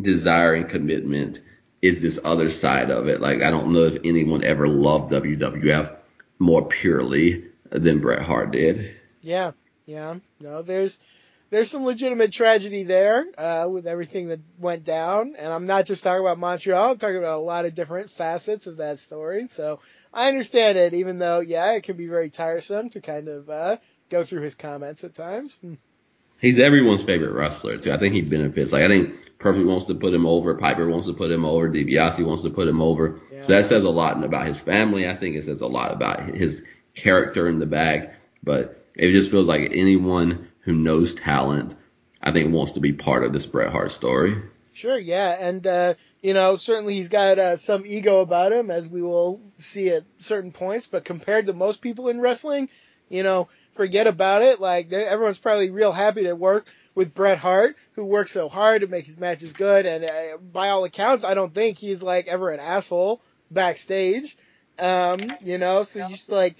desire 0.00 0.54
and 0.54 0.70
commitment 0.70 1.40
is 1.84 2.00
this 2.00 2.18
other 2.24 2.48
side 2.48 2.90
of 2.90 3.08
it. 3.08 3.20
Like 3.20 3.42
I 3.42 3.50
don't 3.50 3.72
know 3.72 3.84
if 3.84 3.98
anyone 4.04 4.42
ever 4.42 4.66
loved 4.66 5.12
WWF 5.12 5.94
more 6.38 6.66
purely 6.66 7.44
than 7.68 8.00
Bret 8.00 8.22
Hart 8.22 8.52
did. 8.52 8.96
yeah, 9.20 9.52
yeah. 9.84 10.16
No, 10.40 10.62
there's 10.62 10.98
there's 11.50 11.70
some 11.70 11.84
legitimate 11.84 12.32
tragedy 12.32 12.84
there 12.84 13.26
uh, 13.36 13.68
with 13.70 13.86
everything 13.86 14.28
that 14.28 14.40
went 14.58 14.84
down, 14.84 15.36
and 15.38 15.52
I'm 15.52 15.66
not 15.66 15.84
just 15.84 16.02
talking 16.02 16.22
about 16.22 16.38
Montreal. 16.38 16.92
I'm 16.92 16.98
talking 16.98 17.18
about 17.18 17.38
a 17.38 17.42
lot 17.42 17.66
of 17.66 17.74
different 17.74 18.08
facets 18.08 18.66
of 18.66 18.78
that 18.78 18.98
story. 18.98 19.46
So 19.48 19.80
I 20.12 20.28
understand 20.28 20.78
it, 20.78 20.94
even 20.94 21.18
though 21.18 21.40
yeah, 21.40 21.72
it 21.72 21.82
can 21.82 21.98
be 21.98 22.08
very 22.08 22.30
tiresome 22.30 22.88
to 22.90 23.02
kind 23.02 23.28
of 23.28 23.50
uh, 23.50 23.76
go 24.08 24.24
through 24.24 24.40
his 24.40 24.54
comments 24.54 25.04
at 25.04 25.14
times. 25.14 25.60
He's 26.44 26.58
everyone's 26.58 27.02
favorite 27.02 27.32
wrestler 27.32 27.78
too. 27.78 27.90
I 27.90 27.98
think 27.98 28.12
he 28.12 28.20
benefits. 28.20 28.70
Like 28.70 28.82
I 28.82 28.88
think 28.88 29.14
Perfect 29.38 29.66
wants 29.66 29.86
to 29.86 29.94
put 29.94 30.12
him 30.12 30.26
over, 30.26 30.54
Piper 30.54 30.86
wants 30.86 31.06
to 31.06 31.14
put 31.14 31.30
him 31.30 31.42
over, 31.42 31.70
DiBiase 31.70 32.22
wants 32.22 32.42
to 32.42 32.50
put 32.50 32.68
him 32.68 32.82
over. 32.82 33.18
Yeah. 33.32 33.40
So 33.40 33.52
that 33.54 33.64
says 33.64 33.84
a 33.84 33.90
lot 33.90 34.22
about 34.22 34.48
his 34.48 34.58
family. 34.58 35.08
I 35.08 35.16
think 35.16 35.36
it 35.36 35.46
says 35.46 35.62
a 35.62 35.66
lot 35.66 35.92
about 35.92 36.28
his 36.34 36.62
character 36.94 37.48
in 37.48 37.60
the 37.60 37.66
bag. 37.66 38.10
But 38.42 38.86
it 38.94 39.12
just 39.12 39.30
feels 39.30 39.48
like 39.48 39.70
anyone 39.72 40.48
who 40.60 40.74
knows 40.74 41.14
talent, 41.14 41.74
I 42.22 42.30
think 42.30 42.52
wants 42.52 42.72
to 42.72 42.80
be 42.80 42.92
part 42.92 43.24
of 43.24 43.32
this 43.32 43.46
Bret 43.46 43.72
Hart 43.72 43.92
story. 43.92 44.36
Sure, 44.74 44.98
yeah, 44.98 45.36
and 45.40 45.66
uh, 45.66 45.94
you 46.20 46.34
know 46.34 46.56
certainly 46.56 46.92
he's 46.92 47.08
got 47.08 47.38
uh, 47.38 47.56
some 47.56 47.86
ego 47.86 48.20
about 48.20 48.52
him, 48.52 48.70
as 48.70 48.86
we 48.86 49.00
will 49.00 49.40
see 49.56 49.88
at 49.88 50.02
certain 50.18 50.52
points. 50.52 50.88
But 50.88 51.06
compared 51.06 51.46
to 51.46 51.54
most 51.54 51.80
people 51.80 52.08
in 52.08 52.20
wrestling, 52.20 52.68
you 53.08 53.22
know, 53.22 53.48
forget 53.74 54.06
about 54.06 54.42
it. 54.42 54.60
Like 54.60 54.92
everyone's 54.92 55.38
probably 55.38 55.70
real 55.70 55.92
happy 55.92 56.24
to 56.24 56.34
work 56.34 56.66
with 56.94 57.14
Bret 57.14 57.38
Hart, 57.38 57.76
who 57.92 58.04
works 58.04 58.32
so 58.32 58.48
hard 58.48 58.82
to 58.82 58.86
make 58.86 59.04
his 59.04 59.18
matches 59.18 59.52
good. 59.52 59.86
And 59.86 60.04
uh, 60.04 60.38
by 60.38 60.68
all 60.70 60.84
accounts, 60.84 61.24
I 61.24 61.34
don't 61.34 61.52
think 61.52 61.78
he's 61.78 62.02
like 62.02 62.28
ever 62.28 62.50
an 62.50 62.60
asshole 62.60 63.20
backstage. 63.50 64.36
Um, 64.78 65.20
you 65.42 65.58
know, 65.58 65.82
so 65.82 66.00
you 66.00 66.08
just 66.08 66.30
like 66.30 66.56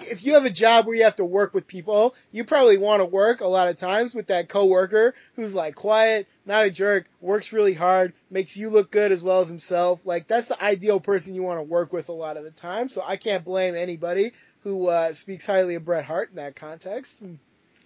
if 0.00 0.24
you 0.24 0.34
have 0.34 0.44
a 0.44 0.50
job 0.50 0.86
where 0.86 0.94
you 0.94 1.04
have 1.04 1.16
to 1.16 1.24
work 1.24 1.54
with 1.54 1.66
people, 1.66 2.14
you 2.30 2.44
probably 2.44 2.78
want 2.78 3.00
to 3.00 3.06
work 3.06 3.40
a 3.40 3.46
lot 3.46 3.68
of 3.68 3.76
times 3.76 4.14
with 4.14 4.28
that 4.28 4.48
coworker 4.48 5.14
who's 5.34 5.54
like 5.54 5.74
quiet, 5.74 6.26
not 6.44 6.64
a 6.64 6.70
jerk, 6.70 7.08
works 7.20 7.52
really 7.52 7.74
hard, 7.74 8.12
makes 8.30 8.56
you 8.56 8.70
look 8.70 8.90
good 8.90 9.12
as 9.12 9.22
well 9.22 9.40
as 9.40 9.48
himself. 9.48 10.06
Like 10.06 10.26
that's 10.26 10.48
the 10.48 10.62
ideal 10.62 11.00
person 11.00 11.34
you 11.34 11.42
want 11.42 11.58
to 11.58 11.62
work 11.62 11.92
with 11.92 12.08
a 12.08 12.12
lot 12.12 12.36
of 12.36 12.44
the 12.44 12.50
time. 12.50 12.88
So 12.88 13.02
I 13.04 13.16
can't 13.16 13.44
blame 13.44 13.74
anybody 13.74 14.32
who 14.62 14.88
uh, 14.88 15.12
speaks 15.12 15.46
highly 15.46 15.76
of 15.76 15.84
Bret 15.84 16.04
Hart 16.04 16.30
in 16.30 16.36
that 16.36 16.56
context. 16.56 17.22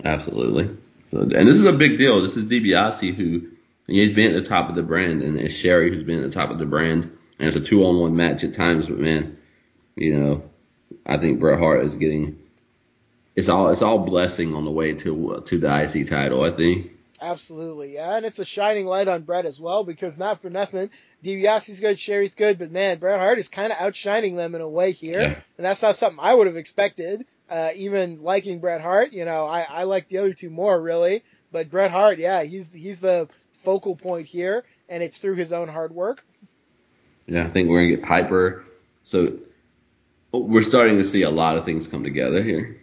Absolutely. 0.04 0.76
So, 1.10 1.20
and 1.20 1.48
this 1.48 1.58
is 1.58 1.64
a 1.64 1.72
big 1.72 1.98
deal. 1.98 2.22
This 2.22 2.36
is 2.36 2.44
DiBiase 2.44 3.14
who 3.14 3.48
he's 3.86 4.12
been 4.12 4.34
at 4.34 4.42
the 4.42 4.48
top 4.48 4.68
of 4.68 4.76
the 4.76 4.82
brand, 4.82 5.22
and 5.22 5.38
it's 5.38 5.54
Sherry 5.54 5.90
who's 5.92 6.04
been 6.04 6.22
at 6.22 6.30
the 6.30 6.34
top 6.38 6.50
of 6.50 6.58
the 6.58 6.66
brand. 6.66 7.16
And 7.38 7.48
it's 7.48 7.56
a 7.56 7.60
two-on-one 7.60 8.14
match 8.14 8.44
at 8.44 8.52
times, 8.52 8.86
but 8.86 8.98
man, 8.98 9.38
you 9.96 10.14
know, 10.14 10.42
I 11.06 11.16
think 11.18 11.40
Bret 11.40 11.58
Hart 11.58 11.84
is 11.84 11.94
getting 11.96 12.38
it's 13.36 13.48
all 13.48 13.68
it's 13.70 13.82
all 13.82 13.98
blessing 14.00 14.54
on 14.54 14.64
the 14.64 14.70
way 14.70 14.92
to 14.94 15.34
uh, 15.34 15.40
to 15.46 15.58
the 15.58 15.82
IC 15.82 16.08
title. 16.08 16.42
I 16.44 16.50
think. 16.56 16.92
Absolutely, 17.22 17.94
yeah, 17.94 18.16
and 18.16 18.24
it's 18.24 18.38
a 18.38 18.46
shining 18.46 18.86
light 18.86 19.06
on 19.06 19.24
Bret 19.24 19.44
as 19.44 19.60
well 19.60 19.84
because 19.84 20.16
not 20.16 20.40
for 20.40 20.48
nothing, 20.48 20.88
DiBiase's 21.22 21.78
good, 21.80 21.98
Sherry's 21.98 22.34
good, 22.34 22.58
but 22.58 22.70
man, 22.70 22.98
Bret 22.98 23.20
Hart 23.20 23.36
is 23.38 23.48
kind 23.48 23.70
of 23.70 23.78
outshining 23.78 24.36
them 24.36 24.54
in 24.54 24.62
a 24.62 24.68
way 24.68 24.92
here, 24.92 25.20
Yeah. 25.20 25.26
and 25.58 25.64
that's 25.66 25.82
not 25.82 25.96
something 25.96 26.18
I 26.22 26.32
would 26.34 26.46
have 26.46 26.56
expected. 26.56 27.26
Uh, 27.50 27.72
even 27.76 28.22
liking 28.22 28.60
Bret 28.60 28.80
Hart, 28.80 29.12
you 29.12 29.26
know, 29.26 29.44
I, 29.44 29.66
I 29.68 29.82
like 29.82 30.08
the 30.08 30.16
other 30.16 30.32
two 30.32 30.48
more 30.48 30.80
really, 30.80 31.22
but 31.52 31.70
Bret 31.70 31.90
Hart, 31.90 32.18
yeah, 32.18 32.42
he's 32.44 32.72
he's 32.72 33.00
the 33.00 33.28
focal 33.52 33.96
point 33.96 34.26
here, 34.26 34.64
and 34.88 35.02
it's 35.02 35.18
through 35.18 35.34
his 35.34 35.52
own 35.52 35.68
hard 35.68 35.92
work. 35.92 36.24
Yeah, 37.26 37.44
I 37.46 37.50
think 37.50 37.68
we're 37.68 37.84
gonna 37.84 37.96
get 37.96 38.02
Piper. 38.06 38.64
So 39.04 39.34
we're 40.32 40.62
starting 40.62 40.98
to 40.98 41.04
see 41.04 41.22
a 41.22 41.30
lot 41.30 41.58
of 41.58 41.64
things 41.64 41.86
come 41.86 42.04
together 42.04 42.42
here. 42.42 42.80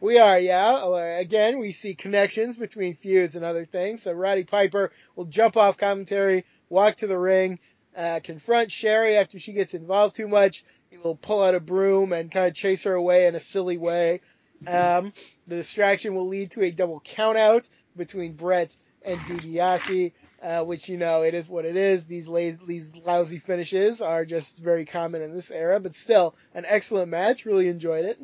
We 0.00 0.18
are, 0.18 0.38
yeah. 0.38 0.74
Uh, 0.74 1.16
Again, 1.18 1.58
we 1.58 1.72
see 1.72 1.94
connections 1.94 2.56
between 2.56 2.94
feuds 2.94 3.36
and 3.36 3.44
other 3.44 3.64
things. 3.64 4.02
So 4.02 4.12
Roddy 4.12 4.44
Piper 4.44 4.92
will 5.16 5.24
jump 5.24 5.56
off 5.56 5.76
commentary, 5.76 6.44
walk 6.68 6.96
to 6.98 7.06
the 7.06 7.18
ring, 7.18 7.58
uh, 7.96 8.20
confront 8.22 8.70
Sherry 8.70 9.16
after 9.16 9.38
she 9.38 9.52
gets 9.52 9.74
involved 9.74 10.14
too 10.14 10.28
much. 10.28 10.64
He 10.90 10.98
will 10.98 11.16
pull 11.16 11.42
out 11.42 11.54
a 11.54 11.60
broom 11.60 12.12
and 12.12 12.30
kind 12.30 12.46
of 12.46 12.54
chase 12.54 12.84
her 12.84 12.94
away 12.94 13.26
in 13.26 13.34
a 13.34 13.40
silly 13.40 13.76
way. 13.76 14.20
Um, 14.66 15.12
the 15.46 15.56
distraction 15.56 16.14
will 16.14 16.26
lead 16.28 16.52
to 16.52 16.62
a 16.62 16.70
double 16.70 17.00
countout 17.00 17.68
between 17.96 18.32
Bret 18.32 18.76
and 19.04 19.18
DiBiase, 19.20 20.12
uh, 20.42 20.64
which 20.64 20.88
you 20.88 20.96
know 20.96 21.22
it 21.22 21.34
is 21.34 21.48
what 21.48 21.64
it 21.64 21.76
is. 21.76 22.06
These 22.06 22.28
la- 22.28 22.64
these 22.66 22.96
lousy 22.96 23.38
finishes 23.38 24.00
are 24.00 24.24
just 24.24 24.62
very 24.62 24.84
common 24.84 25.22
in 25.22 25.32
this 25.34 25.50
era, 25.50 25.80
but 25.80 25.94
still 25.94 26.34
an 26.54 26.64
excellent 26.66 27.10
match. 27.10 27.44
Really 27.44 27.68
enjoyed 27.68 28.04
it. 28.04 28.18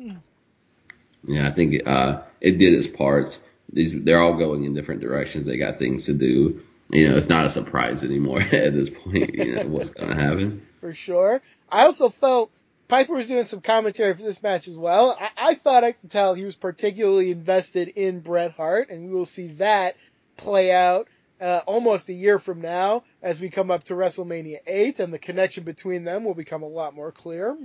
Yeah, 1.27 1.47
I 1.47 1.51
think 1.51 1.87
uh, 1.87 2.21
it 2.39 2.57
did 2.57 2.73
its 2.73 2.87
part. 2.87 3.37
These 3.71 4.03
they're 4.03 4.21
all 4.21 4.37
going 4.37 4.63
in 4.63 4.73
different 4.73 5.01
directions. 5.01 5.45
They 5.45 5.57
got 5.57 5.79
things 5.79 6.05
to 6.05 6.13
do. 6.13 6.61
You 6.91 7.09
know, 7.09 7.17
it's 7.17 7.29
not 7.29 7.45
a 7.45 7.49
surprise 7.49 8.03
anymore 8.03 8.41
at 8.51 8.73
this 8.73 8.89
point. 8.89 9.33
You 9.33 9.55
know 9.55 9.67
what's 9.67 9.89
gonna 9.89 10.15
happen. 10.15 10.65
for 10.79 10.93
sure. 10.93 11.41
I 11.69 11.85
also 11.85 12.09
felt 12.09 12.51
Piper 12.87 13.13
was 13.13 13.27
doing 13.27 13.45
some 13.45 13.61
commentary 13.61 14.13
for 14.13 14.21
this 14.21 14.43
match 14.43 14.67
as 14.67 14.77
well. 14.77 15.17
I, 15.19 15.29
I 15.37 15.53
thought 15.55 15.83
I 15.83 15.93
could 15.93 16.11
tell 16.11 16.35
he 16.35 16.45
was 16.45 16.55
particularly 16.55 17.31
invested 17.31 17.87
in 17.89 18.19
Bret 18.19 18.51
Hart, 18.51 18.89
and 18.89 19.07
we 19.07 19.13
will 19.13 19.25
see 19.25 19.47
that 19.53 19.95
play 20.37 20.71
out 20.71 21.07
uh, 21.45 21.61
almost 21.67 22.09
a 22.09 22.13
year 22.13 22.39
from 22.39 22.59
now 22.59 23.03
as 23.21 23.39
we 23.39 23.49
come 23.49 23.69
up 23.69 23.83
to 23.83 23.93
WrestleMania 23.93 24.57
8, 24.65 24.99
and 24.99 25.13
the 25.13 25.19
connection 25.19 25.63
between 25.63 26.03
them 26.03 26.23
will 26.23 26.33
become 26.33 26.63
a 26.63 26.67
lot 26.67 26.95
more 26.95 27.11
clear. 27.11 27.55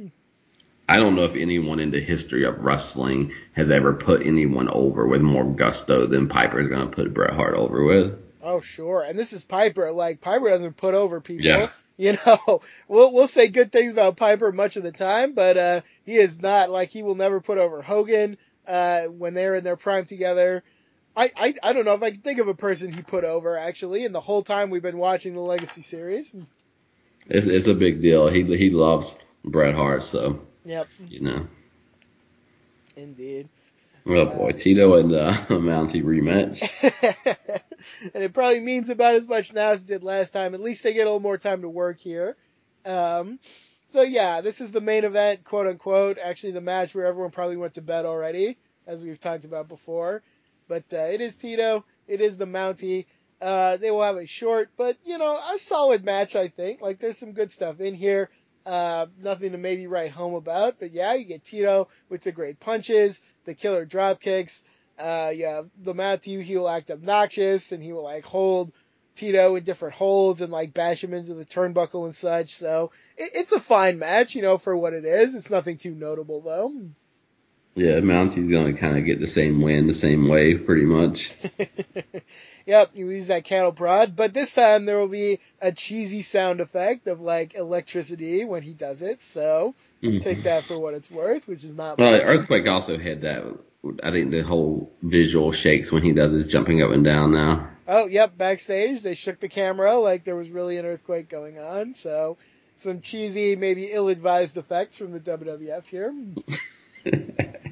I 0.86 0.96
don't 0.98 1.16
know 1.16 1.24
if 1.24 1.34
anyone 1.34 1.80
in 1.80 1.90
the 1.90 2.00
history 2.00 2.44
of 2.44 2.58
wrestling 2.58 3.32
has 3.52 3.70
ever 3.70 3.94
put 3.94 4.26
anyone 4.26 4.68
over 4.68 5.06
with 5.06 5.22
more 5.22 5.46
gusto 5.46 6.06
than 6.06 6.28
Piper 6.28 6.60
is 6.60 6.68
gonna 6.68 6.88
put 6.88 7.14
Bret 7.14 7.32
Hart 7.32 7.54
over 7.54 7.82
with. 7.82 8.18
Oh, 8.42 8.60
sure. 8.60 9.02
And 9.02 9.18
this 9.18 9.32
is 9.32 9.44
Piper. 9.44 9.92
Like, 9.92 10.20
Piper 10.20 10.50
doesn't 10.50 10.76
put 10.76 10.94
over 10.94 11.20
people. 11.20 11.46
Yeah. 11.46 11.70
You 11.96 12.16
know, 12.24 12.62
we'll, 12.88 13.12
we'll 13.12 13.26
say 13.26 13.48
good 13.48 13.70
things 13.70 13.92
about 13.92 14.16
Piper 14.16 14.52
much 14.52 14.78
of 14.78 14.82
the 14.82 14.90
time, 14.90 15.34
but, 15.34 15.58
uh, 15.58 15.80
he 16.02 16.16
is 16.16 16.40
not, 16.40 16.70
like, 16.70 16.88
he 16.88 17.02
will 17.02 17.14
never 17.14 17.42
put 17.42 17.58
over 17.58 17.82
Hogan, 17.82 18.38
uh, 18.66 19.02
when 19.02 19.34
they're 19.34 19.54
in 19.54 19.64
their 19.64 19.76
prime 19.76 20.06
together. 20.06 20.64
I, 21.16 21.28
I, 21.36 21.54
I 21.62 21.72
don't 21.72 21.84
know 21.84 21.94
if 21.94 22.02
I 22.02 22.10
can 22.10 22.20
think 22.20 22.38
of 22.38 22.48
a 22.48 22.54
person 22.54 22.92
he 22.92 23.02
put 23.02 23.24
over, 23.24 23.56
actually, 23.56 24.04
in 24.04 24.12
the 24.12 24.20
whole 24.20 24.42
time 24.42 24.70
we've 24.70 24.82
been 24.82 24.98
watching 24.98 25.34
the 25.34 25.40
Legacy 25.40 25.82
series. 25.82 26.34
It's 27.26 27.46
it's 27.46 27.66
a 27.66 27.74
big 27.74 28.00
deal. 28.00 28.28
He 28.28 28.42
he 28.56 28.70
loves 28.70 29.14
Bret 29.44 29.74
Hart, 29.74 30.04
so 30.04 30.40
Yep, 30.64 30.88
you 31.08 31.20
know. 31.20 31.46
indeed. 32.96 33.48
Oh 34.06 34.26
boy, 34.26 34.52
Tito 34.52 34.98
and 34.98 35.14
uh, 35.14 35.32
Mountie 35.50 36.02
rematch. 36.02 36.60
and 38.14 38.22
it 38.24 38.32
probably 38.32 38.60
means 38.60 38.88
about 38.88 39.14
as 39.14 39.28
much 39.28 39.52
now 39.52 39.70
as 39.70 39.82
it 39.82 39.88
did 39.88 40.02
last 40.02 40.30
time. 40.30 40.54
At 40.54 40.60
least 40.60 40.82
they 40.82 40.94
get 40.94 41.02
a 41.02 41.04
little 41.04 41.20
more 41.20 41.38
time 41.38 41.62
to 41.62 41.68
work 41.68 42.00
here. 42.00 42.36
Um, 42.84 43.38
so 43.88 44.02
yeah, 44.02 44.40
this 44.40 44.60
is 44.60 44.72
the 44.72 44.80
main 44.80 45.04
event, 45.04 45.44
quote 45.44 45.66
unquote. 45.66 46.18
Actually, 46.18 46.52
the 46.52 46.60
match 46.60 46.94
where 46.94 47.06
everyone 47.06 47.30
probably 47.30 47.58
went 47.58 47.74
to 47.74 47.82
bed 47.82 48.06
already, 48.06 48.56
as 48.86 49.04
we've 49.04 49.20
talked 49.20 49.44
about 49.44 49.68
before. 49.68 50.22
But 50.70 50.84
uh, 50.94 51.08
it 51.10 51.20
is 51.20 51.34
Tito. 51.34 51.84
It 52.06 52.20
is 52.20 52.38
the 52.38 52.46
Mountie. 52.46 53.06
Uh, 53.40 53.76
they 53.76 53.90
will 53.90 54.04
have 54.04 54.18
a 54.18 54.26
short, 54.26 54.70
but 54.76 54.96
you 55.04 55.18
know, 55.18 55.36
a 55.52 55.58
solid 55.58 56.04
match. 56.04 56.36
I 56.36 56.46
think. 56.46 56.80
Like, 56.80 57.00
there's 57.00 57.18
some 57.18 57.32
good 57.32 57.50
stuff 57.50 57.80
in 57.80 57.94
here. 57.94 58.30
Uh, 58.64 59.06
nothing 59.20 59.50
to 59.50 59.58
maybe 59.58 59.88
write 59.88 60.12
home 60.12 60.34
about, 60.34 60.76
but 60.78 60.90
yeah, 60.92 61.14
you 61.14 61.24
get 61.24 61.42
Tito 61.42 61.88
with 62.08 62.22
the 62.22 62.30
great 62.30 62.60
punches, 62.60 63.20
the 63.46 63.54
killer 63.54 63.84
drop 63.84 64.20
kicks. 64.20 64.62
Uh, 64.96 65.32
yeah, 65.34 65.62
the 65.82 65.94
Mountie, 65.94 66.42
he 66.42 66.56
will 66.56 66.68
act 66.68 66.90
obnoxious 66.90 67.72
and 67.72 67.82
he 67.82 67.92
will 67.92 68.04
like 68.04 68.24
hold 68.24 68.70
Tito 69.16 69.56
in 69.56 69.64
different 69.64 69.94
holds 69.94 70.40
and 70.40 70.52
like 70.52 70.72
bash 70.72 71.02
him 71.02 71.14
into 71.14 71.34
the 71.34 71.46
turnbuckle 71.46 72.04
and 72.04 72.14
such. 72.14 72.54
So 72.54 72.92
it, 73.16 73.30
it's 73.34 73.52
a 73.52 73.60
fine 73.60 73.98
match, 73.98 74.36
you 74.36 74.42
know, 74.42 74.58
for 74.58 74.76
what 74.76 74.92
it 74.92 75.04
is. 75.04 75.34
It's 75.34 75.50
nothing 75.50 75.78
too 75.78 75.94
notable 75.94 76.42
though. 76.42 76.72
Yeah, 77.80 78.00
Mountie's 78.00 78.50
gonna 78.50 78.74
kind 78.74 78.98
of 78.98 79.06
get 79.06 79.20
the 79.20 79.26
same 79.26 79.62
win, 79.62 79.86
the 79.86 79.94
same 79.94 80.28
way, 80.28 80.54
pretty 80.54 80.84
much. 80.84 81.32
yep, 82.66 82.90
you 82.92 83.08
use 83.08 83.28
that 83.28 83.44
cattle 83.44 83.72
prod, 83.72 84.14
but 84.14 84.34
this 84.34 84.52
time 84.52 84.84
there 84.84 84.98
will 84.98 85.08
be 85.08 85.40
a 85.62 85.72
cheesy 85.72 86.20
sound 86.20 86.60
effect 86.60 87.06
of 87.06 87.22
like 87.22 87.54
electricity 87.54 88.44
when 88.44 88.60
he 88.60 88.74
does 88.74 89.00
it. 89.00 89.22
So 89.22 89.74
mm-hmm. 90.02 90.18
take 90.18 90.42
that 90.42 90.64
for 90.64 90.78
what 90.78 90.92
it's 90.92 91.10
worth, 91.10 91.48
which 91.48 91.64
is 91.64 91.74
not 91.74 91.96
Well, 91.96 92.18
much. 92.18 92.26
Earthquake 92.26 92.68
also 92.68 92.98
had 92.98 93.22
that. 93.22 93.44
I 94.02 94.10
think 94.10 94.30
the 94.30 94.42
whole 94.42 94.92
visual 95.00 95.50
shakes 95.52 95.90
when 95.90 96.02
he 96.02 96.12
does 96.12 96.32
his 96.32 96.52
jumping 96.52 96.82
up 96.82 96.90
and 96.90 97.02
down 97.02 97.32
now. 97.32 97.70
Oh, 97.88 98.08
yep, 98.08 98.36
backstage 98.36 99.00
they 99.00 99.14
shook 99.14 99.40
the 99.40 99.48
camera 99.48 99.94
like 99.94 100.24
there 100.24 100.36
was 100.36 100.50
really 100.50 100.76
an 100.76 100.84
earthquake 100.84 101.30
going 101.30 101.58
on. 101.58 101.94
So 101.94 102.36
some 102.76 103.00
cheesy, 103.00 103.56
maybe 103.56 103.86
ill-advised 103.90 104.58
effects 104.58 104.98
from 104.98 105.12
the 105.12 105.20
WWF 105.20 105.86
here. 105.86 106.12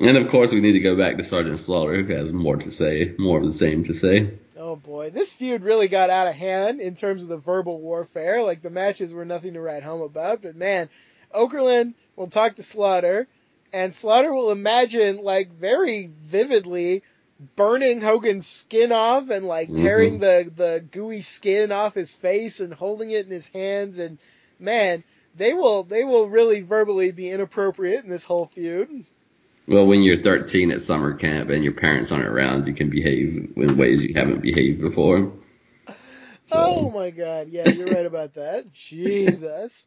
and 0.00 0.16
of 0.16 0.30
course, 0.30 0.52
we 0.52 0.60
need 0.60 0.72
to 0.72 0.80
go 0.80 0.96
back 0.96 1.16
to 1.16 1.24
Sergeant 1.24 1.60
Slaughter, 1.60 2.02
who 2.02 2.14
has 2.14 2.32
more 2.32 2.56
to 2.56 2.70
say, 2.70 3.14
more 3.18 3.38
of 3.38 3.46
the 3.46 3.54
same 3.54 3.84
to 3.84 3.94
say. 3.94 4.30
Oh 4.56 4.76
boy, 4.76 5.10
this 5.10 5.32
feud 5.32 5.62
really 5.62 5.88
got 5.88 6.10
out 6.10 6.28
of 6.28 6.34
hand 6.34 6.80
in 6.80 6.94
terms 6.94 7.22
of 7.22 7.28
the 7.28 7.36
verbal 7.36 7.80
warfare. 7.80 8.42
Like 8.42 8.62
the 8.62 8.70
matches 8.70 9.12
were 9.12 9.24
nothing 9.24 9.54
to 9.54 9.60
write 9.60 9.82
home 9.82 10.02
about, 10.02 10.42
but 10.42 10.56
man, 10.56 10.88
Okerlund 11.34 11.94
will 12.16 12.28
talk 12.28 12.54
to 12.56 12.62
Slaughter, 12.62 13.26
and 13.72 13.94
Slaughter 13.94 14.32
will 14.32 14.50
imagine 14.50 15.18
like 15.22 15.50
very 15.50 16.06
vividly 16.06 17.02
burning 17.56 18.00
Hogan's 18.00 18.46
skin 18.46 18.92
off 18.92 19.30
and 19.30 19.46
like 19.46 19.68
mm-hmm. 19.68 19.82
tearing 19.82 20.18
the 20.18 20.50
the 20.54 20.84
gooey 20.90 21.20
skin 21.20 21.72
off 21.72 21.94
his 21.94 22.14
face 22.14 22.60
and 22.60 22.72
holding 22.72 23.10
it 23.10 23.26
in 23.26 23.32
his 23.32 23.48
hands 23.48 23.98
and 23.98 24.18
man, 24.58 25.04
they 25.36 25.52
will 25.54 25.82
they 25.82 26.04
will 26.04 26.28
really 26.28 26.60
verbally 26.60 27.12
be 27.12 27.30
inappropriate 27.30 28.04
in 28.04 28.10
this 28.10 28.24
whole 28.24 28.46
feud. 28.46 29.04
Well, 29.66 29.86
when 29.86 30.02
you're 30.02 30.22
13 30.22 30.72
at 30.72 30.82
summer 30.82 31.14
camp 31.14 31.50
and 31.50 31.64
your 31.64 31.72
parents 31.72 32.12
aren't 32.12 32.26
around, 32.26 32.66
you 32.66 32.74
can 32.74 32.90
behave 32.90 33.52
in 33.56 33.76
ways 33.78 34.02
you 34.02 34.12
haven't 34.14 34.42
behaved 34.42 34.80
before. 34.80 35.32
Oh 36.52 36.90
my 36.90 37.10
god, 37.10 37.48
yeah, 37.48 37.68
you're 37.68 37.88
right 37.88 38.06
about 38.06 38.34
that. 38.34 38.72
Jesus. 38.72 39.86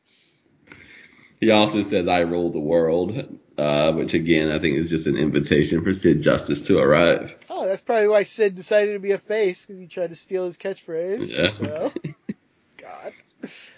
He 1.40 1.52
also 1.52 1.84
says, 1.84 2.08
I 2.08 2.22
rule 2.22 2.52
the 2.52 2.60
world, 2.60 3.40
uh, 3.60 3.92
which 3.94 4.16
again, 4.16 4.52
I 4.52 4.58
think 4.58 4.78
is 4.78 4.90
just 4.90 5.06
an 5.06 5.18
invitation 5.18 5.84
for 5.84 5.94
Sid 5.94 6.24
Justice 6.24 6.64
to 6.64 6.80
arrive. 6.80 7.36
Oh, 7.48 7.68
that's 7.68 7.82
probably 7.82 8.08
why 8.08 8.24
Sid 8.24 8.56
decided 8.56 8.94
to 8.94 9.00
be 9.00 9.12
a 9.12 9.20
face 9.20 9.66
because 9.66 9.80
he 9.80 9.88
tried 9.88 10.10
to 10.10 10.16
steal 10.16 10.46
his 10.46 10.58
catchphrase. 10.58 11.38
Yeah. 11.38 11.50
So, 11.50 11.94
God. 12.78 13.14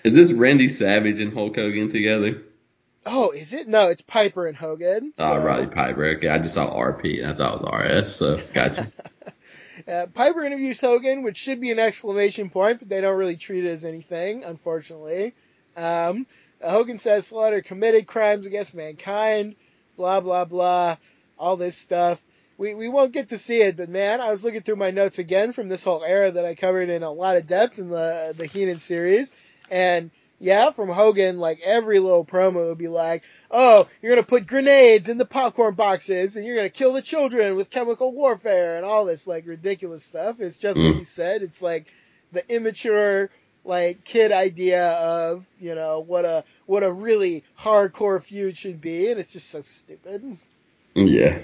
Is 0.05 0.13
this 0.13 0.31
Randy 0.31 0.69
Savage 0.69 1.19
and 1.19 1.33
Hulk 1.33 1.57
Hogan 1.57 1.91
together? 1.91 2.43
Oh, 3.05 3.31
is 3.31 3.53
it? 3.53 3.67
No, 3.67 3.89
it's 3.89 4.01
Piper 4.01 4.45
and 4.45 4.55
Hogan. 4.57 5.13
So, 5.15 5.23
Oh, 5.33 5.43
Roddy 5.43 5.67
Piper. 5.67 6.05
Okay, 6.17 6.27
I 6.27 6.37
just 6.39 6.53
saw 6.53 6.69
RP 6.73 7.23
and 7.23 7.31
I 7.31 7.35
thought 7.35 7.55
it 7.55 7.61
was 7.61 8.03
RS, 8.07 8.15
so 8.15 8.35
gotcha. 8.53 8.91
Uh, 9.87 10.05
Piper 10.13 10.43
interviews 10.43 10.81
Hogan, 10.81 11.23
which 11.23 11.37
should 11.37 11.61
be 11.61 11.71
an 11.71 11.79
exclamation 11.79 12.49
point, 12.49 12.79
but 12.79 12.89
they 12.89 12.99
don't 12.99 13.17
really 13.17 13.37
treat 13.37 13.63
it 13.63 13.69
as 13.69 13.85
anything, 13.85 14.43
unfortunately. 14.43 15.33
Um, 15.77 16.27
Hogan 16.61 16.99
says 16.99 17.25
Slaughter 17.27 17.61
committed 17.61 18.05
crimes 18.05 18.45
against 18.45 18.75
mankind. 18.75 19.55
blah 19.95 20.19
blah 20.19 20.43
blah, 20.45 20.97
all 21.39 21.55
this 21.55 21.77
stuff. 21.77 22.21
We 22.57 22.75
we 22.75 22.89
won't 22.89 23.13
get 23.13 23.29
to 23.29 23.37
see 23.37 23.61
it, 23.61 23.77
but 23.77 23.87
man, 23.87 24.19
I 24.19 24.29
was 24.31 24.43
looking 24.43 24.61
through 24.61 24.75
my 24.75 24.91
notes 24.91 25.17
again 25.17 25.53
from 25.53 25.69
this 25.69 25.85
whole 25.85 26.03
era 26.03 26.29
that 26.29 26.45
I 26.45 26.55
covered 26.55 26.89
in 26.89 27.01
a 27.01 27.09
lot 27.11 27.37
of 27.37 27.47
depth 27.47 27.79
in 27.79 27.89
the 27.89 28.35
the 28.37 28.45
Heenan 28.47 28.79
series, 28.79 29.33
and 29.71 30.11
yeah, 30.39 30.71
from 30.71 30.89
Hogan, 30.89 31.37
like 31.39 31.59
every 31.65 31.99
little 31.99 32.25
promo 32.25 32.69
would 32.69 32.77
be 32.77 32.87
like, 32.87 33.23
oh, 33.51 33.87
you're 34.01 34.11
gonna 34.13 34.25
put 34.25 34.47
grenades 34.47 35.09
in 35.09 35.17
the 35.17 35.25
popcorn 35.25 35.73
boxes 35.75 36.35
and 36.35 36.45
you're 36.45 36.55
gonna 36.55 36.69
kill 36.69 36.93
the 36.93 37.01
children 37.01 37.55
with 37.55 37.69
chemical 37.69 38.13
warfare 38.13 38.77
and 38.77 38.85
all 38.85 39.05
this 39.05 39.27
like 39.27 39.45
ridiculous 39.47 40.03
stuff. 40.03 40.39
It's 40.39 40.57
just 40.57 40.77
what 40.79 40.93
Mm. 40.93 40.97
you 40.99 41.03
said. 41.03 41.41
It's 41.43 41.61
like 41.61 41.87
the 42.31 42.43
immature, 42.53 43.29
like 43.65 44.03
kid 44.05 44.31
idea 44.31 44.87
of, 44.91 45.45
you 45.59 45.75
know, 45.75 45.99
what 45.99 46.23
a, 46.25 46.43
what 46.65 46.83
a 46.83 46.91
really 46.91 47.43
hardcore 47.59 48.21
feud 48.21 48.55
should 48.57 48.79
be. 48.79 49.11
And 49.11 49.19
it's 49.19 49.33
just 49.33 49.49
so 49.49 49.61
stupid. 49.61 50.37
Yeah, 50.95 51.39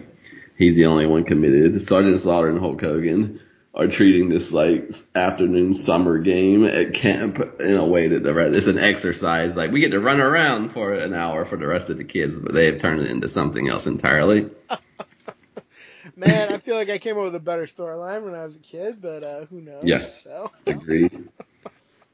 he's 0.58 0.76
the 0.76 0.86
only 0.86 1.06
one 1.06 1.24
committed. 1.24 1.82
Sergeant 1.86 2.20
Slaughter 2.20 2.50
and 2.50 2.60
Hulk 2.60 2.82
Hogan 2.82 3.40
are 3.76 3.88
treating 3.88 4.30
this 4.30 4.54
like 4.54 4.90
afternoon 5.14 5.74
summer 5.74 6.18
game 6.20 6.64
at 6.64 6.94
camp 6.94 7.40
in 7.60 7.76
a 7.76 7.86
way 7.86 8.08
that 8.08 8.24
the 8.24 8.34
re- 8.34 8.50
it's 8.50 8.68
an 8.68 8.78
exercise. 8.78 9.58
Like 9.58 9.72
we 9.72 9.82
get 9.82 9.92
to 9.92 10.00
run 10.00 10.22
around 10.22 10.72
for 10.72 10.94
an 10.94 11.14
hour 11.14 11.46
for 11.46 11.58
the 11.58 11.68
rest 11.68 11.90
of 11.90 11.98
the 11.98 12.06
kids, 12.06 12.40
but 12.40 12.54
they 12.54 12.68
have 12.68 12.78
turned 12.78 13.02
it 13.02 13.12
into 13.12 13.28
something 13.28 13.68
else 13.68 13.86
entirely. 13.86 14.50
Man, 16.16 16.54
I 16.54 16.58
feel 16.58 16.76
like 16.76 16.90
I 16.90 16.98
came 16.98 17.18
up 17.18 17.24
with 17.24 17.36
a 17.36 17.42
better 17.42 17.64
storyline 17.64 18.24
when 18.24 18.34
I 18.34 18.46
was 18.46 18.56
a 18.56 18.60
kid, 18.60 19.02
but, 19.02 19.24
uh, 19.24 19.46
who 19.48 19.60
knows? 19.60 19.84
Yes. 19.84 20.24
So. 20.24 20.50
Agreed. 20.68 21.28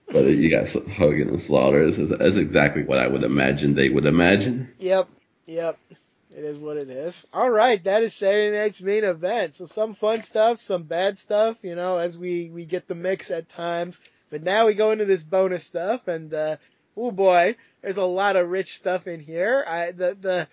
But 0.07 0.25
you 0.25 0.49
got 0.49 0.67
Hogan 0.67 1.29
and 1.29 1.41
Slaughter. 1.41 1.83
Is 1.83 1.99
is 1.99 2.37
exactly 2.37 2.83
what 2.83 2.97
I 2.97 3.07
would 3.07 3.23
imagine 3.23 3.75
they 3.75 3.89
would 3.89 4.05
imagine. 4.05 4.73
Yep, 4.79 5.07
yep. 5.45 5.77
It 6.35 6.45
is 6.45 6.57
what 6.57 6.77
it 6.77 6.89
is. 6.89 7.27
All 7.33 7.49
right, 7.49 7.83
that 7.83 8.03
is 8.03 8.13
Saturday 8.13 8.55
night's 8.55 8.81
main 8.81 9.03
event. 9.03 9.53
So 9.53 9.65
some 9.65 9.93
fun 9.93 10.21
stuff, 10.21 10.59
some 10.59 10.83
bad 10.83 11.17
stuff, 11.17 11.63
you 11.63 11.75
know, 11.75 11.97
as 11.97 12.17
we 12.17 12.49
we 12.49 12.65
get 12.65 12.87
the 12.87 12.95
mix 12.95 13.31
at 13.31 13.49
times. 13.49 13.99
But 14.29 14.43
now 14.43 14.65
we 14.65 14.73
go 14.73 14.91
into 14.91 15.03
this 15.05 15.23
bonus 15.23 15.65
stuff, 15.65 16.07
and 16.07 16.33
uh, 16.33 16.55
oh 16.95 17.11
boy, 17.11 17.57
there's 17.81 17.97
a 17.97 18.05
lot 18.05 18.37
of 18.37 18.49
rich 18.49 18.75
stuff 18.75 19.07
in 19.07 19.19
here. 19.19 19.63
I 19.67 19.91
the 19.91 20.17
the 20.19 20.47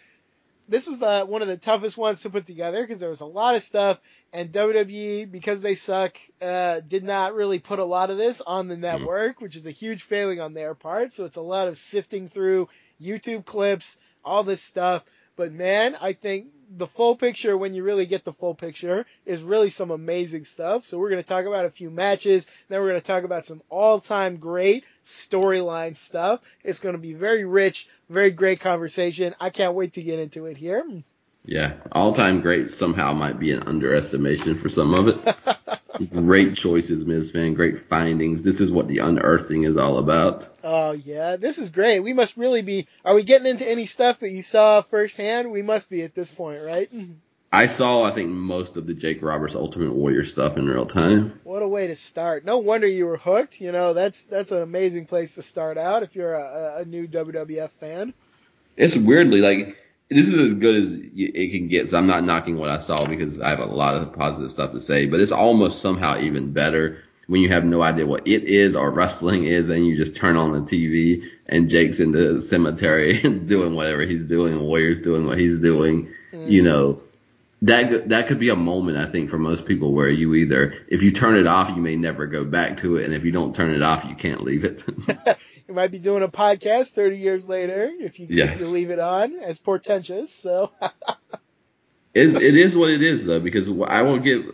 this 0.69 0.89
was 0.89 0.99
the 0.99 1.25
one 1.27 1.43
of 1.43 1.49
the 1.49 1.57
toughest 1.57 1.97
ones 1.97 2.23
to 2.23 2.31
put 2.31 2.45
together 2.45 2.83
because 2.83 2.99
there 2.99 3.09
was 3.09 3.21
a 3.21 3.27
lot 3.27 3.55
of 3.55 3.63
stuff, 3.63 4.01
and 4.33 4.51
WWE 4.51 5.31
because 5.31 5.63
they 5.63 5.75
suck 5.75 6.17
uh, 6.43 6.81
did 6.81 7.05
not 7.05 7.35
really 7.35 7.61
put 7.61 7.79
a 7.79 7.85
lot 7.85 8.11
of 8.11 8.17
this 8.17 8.41
on 8.41 8.67
the 8.67 8.77
network, 8.77 9.41
which 9.41 9.55
is 9.55 9.67
a 9.67 9.71
huge 9.71 10.03
failing 10.03 10.41
on 10.41 10.55
their 10.55 10.75
part. 10.75 11.13
So 11.13 11.25
it's 11.25 11.37
a 11.37 11.43
lot 11.43 11.69
of 11.69 11.79
sifting 11.79 12.29
through 12.29 12.69
YouTube 13.01 13.45
clips, 13.45 13.99
all 14.25 14.43
this 14.43 14.61
stuff. 14.63 15.05
But 15.39 15.53
man, 15.53 15.97
I 16.01 16.15
think 16.15 16.49
the 16.77 16.89
full 16.89 17.15
picture, 17.17 17.57
when 17.57 17.73
you 17.73 17.85
really 17.85 18.07
get 18.07 18.25
the 18.25 18.33
full 18.33 18.57
picture, 18.57 19.07
is 19.25 19.45
really 19.45 19.71
some 19.71 19.93
amazing 19.93 20.45
stuff. 20.45 20.83
So 20.83 20.99
we're 20.99 21.11
going 21.11 21.23
to 21.23 21.29
talk 21.29 21.47
about 21.47 21.65
a 21.65 21.71
few 21.71 21.91
matches. 21.91 22.49
Then 22.69 22.81
we're 22.81 22.89
going 22.89 23.01
to 23.01 23.07
talk 23.07 23.23
about 23.23 23.45
some 23.45 23.63
all-time 23.71 24.39
great 24.39 24.85
storyline 25.05 25.95
stuff. 25.95 26.41
It's 26.65 26.81
going 26.81 26.97
to 26.97 27.01
be 27.01 27.15
very 27.15 27.45
rich, 27.45 27.89
very 28.11 28.33
great 28.33 28.59
conversation. 28.59 29.33
I 29.41 29.51
can't 29.51 29.75
wait 29.75 29.93
to 29.93 30.03
get 30.03 30.19
into 30.19 30.47
it 30.47 30.57
here. 30.57 30.85
Yeah, 31.45 31.75
all 31.93 32.13
time 32.13 32.41
great 32.41 32.73
somehow 32.73 33.13
might 33.13 33.39
be 33.39 33.53
an 33.53 33.63
underestimation 33.63 34.59
for 34.59 34.69
some 34.69 34.93
of 34.93 35.07
it. 35.07 35.37
great 36.07 36.57
choices, 36.57 37.05
Ms. 37.05 37.31
Fan. 37.31 37.55
Great 37.55 37.81
findings. 37.81 38.43
This 38.43 38.61
is 38.61 38.71
what 38.71 38.89
the 38.89 38.99
unearthing 38.99 39.65
is 39.65 39.77
all 39.77 39.99
about. 39.99 40.49
Oh 40.63 40.93
yeah, 40.93 41.37
this 41.37 41.59
is 41.59 41.71
great. 41.71 42.01
We 42.01 42.13
must 42.13 42.37
really 42.37 42.63
be. 42.63 42.87
Are 43.05 43.15
we 43.15 43.25
getting 43.25 43.47
into 43.47 43.69
any 43.69 43.87
stuff 43.87 44.21
that 44.21 44.31
you 44.31 44.43
saw 44.43 44.83
firsthand? 44.83 45.51
We 45.51 45.63
must 45.63 45.91
be 45.91 46.03
at 46.03 46.15
this 46.15 46.31
point, 46.31 46.63
right? 46.63 46.89
I 47.51 47.67
saw, 47.67 48.05
I 48.05 48.11
think, 48.11 48.29
most 48.29 48.77
of 48.77 48.87
the 48.87 48.93
Jake 48.93 49.23
Roberts 49.23 49.55
Ultimate 49.55 49.93
Warrior 49.93 50.25
stuff 50.25 50.59
in 50.59 50.67
real 50.67 50.85
time. 50.85 51.41
What 51.45 51.63
a 51.63 51.69
way 51.69 51.87
to 51.87 51.97
start. 51.97 52.45
No 52.45 52.59
wonder 52.59 52.87
you 52.87 53.07
were 53.07 53.17
hooked. 53.17 53.61
You 53.61 53.73
know, 53.73 53.95
that's 53.95 54.25
that's 54.25 54.53
an 54.53 54.63
amazing 54.63 55.07
place 55.07 55.37
to 55.37 55.43
start 55.43 55.79
out 55.79 56.03
if 56.03 56.15
you're 56.15 56.35
a, 56.35 56.79
a 56.81 56.85
new 56.85 57.09
WWF 57.09 57.71
fan. 57.71 58.13
It's 58.77 58.97
weirdly 58.97 59.41
like 59.41 59.77
this 60.11 60.29
is 60.29 60.35
as 60.35 60.55
good 60.55 60.75
as 60.83 60.93
it 61.17 61.53
can 61.53 61.69
get. 61.69 61.89
So 61.89 61.99
I'm 61.99 62.07
not 62.07 62.25
knocking 62.25 62.57
what 62.57 62.71
I 62.71 62.79
saw 62.79 63.05
because 63.05 63.41
I 63.41 63.51
have 63.51 63.61
a 63.61 63.67
lot 63.67 63.95
of 63.97 64.13
positive 64.13 64.51
stuff 64.51 64.73
to 64.73 64.81
say, 64.81 65.07
but 65.07 65.21
it's 65.21 65.33
almost 65.33 65.83
somehow 65.83 66.19
even 66.21 66.53
better 66.53 67.03
when 67.27 67.43
you 67.43 67.51
have 67.51 67.65
no 67.65 67.83
idea 67.83 68.07
what 68.07 68.27
it 68.27 68.45
is 68.45 68.75
or 68.75 68.91
wrestling 68.91 69.45
is, 69.45 69.69
and 69.69 69.87
you 69.87 69.97
just 69.97 70.17
turn 70.17 70.37
on 70.37 70.53
the 70.53 70.61
TV 70.61 71.23
and 71.47 71.69
Jake's 71.69 72.01
in 72.01 72.13
the 72.13 72.41
cemetery 72.41 73.21
doing 73.47 73.75
whatever 73.75 74.03
he's 74.03 74.25
doing, 74.25 74.55
and 74.55 74.63
Warrior's 74.63 75.01
doing 75.03 75.27
what 75.27 75.39
he's 75.39 75.59
doing. 75.59 76.09
Mm. 76.33 76.51
You 76.51 76.63
know, 76.63 77.03
that 77.61 77.91
could- 77.91 78.09
that 78.09 78.29
could 78.29 78.39
be 78.39 78.49
a 78.49 78.57
moment 78.57 78.97
I 78.97 79.07
think 79.11 79.29
for 79.29 79.39
most 79.39 79.67
people 79.67 79.93
where 79.93 80.09
you 80.09 80.33
either 80.35 80.75
if 80.89 81.03
you 81.03 81.11
turn 81.11 81.37
it 81.37 81.47
off, 81.47 81.69
you 81.69 81.83
may 81.83 81.97
never 81.97 82.27
go 82.27 82.45
back 82.45 82.79
to 82.79 82.97
it, 82.97 83.05
and 83.05 83.13
if 83.13 83.25
you 83.25 83.33
don't 83.33 83.55
turn 83.55 83.75
it 83.75 83.83
off, 83.83 84.07
you 84.07 84.15
can't 84.15 84.43
leave 84.43 84.65
it. 84.65 84.85
You 85.69 85.75
might 85.75 85.91
be 85.91 85.99
doing 85.99 86.23
a 86.23 86.29
podcast 86.29 86.93
30 86.95 87.19
years 87.19 87.49
later 87.49 87.91
if 88.01 88.19
you 88.19 88.27
Yes. 88.31 88.55
if 88.55 88.61
you 88.61 88.69
leave 88.69 88.91
it 88.91 88.99
on 88.99 89.37
as 89.37 89.59
portentous. 89.59 90.33
So 90.35 90.73
It, 92.15 92.35
it 92.35 92.57
is 92.57 92.75
what 92.75 92.91
it 92.91 93.03
is 93.03 93.27
though, 93.27 93.39
because 93.39 93.69
I 93.87 94.03
will 94.03 94.19
give 94.19 94.47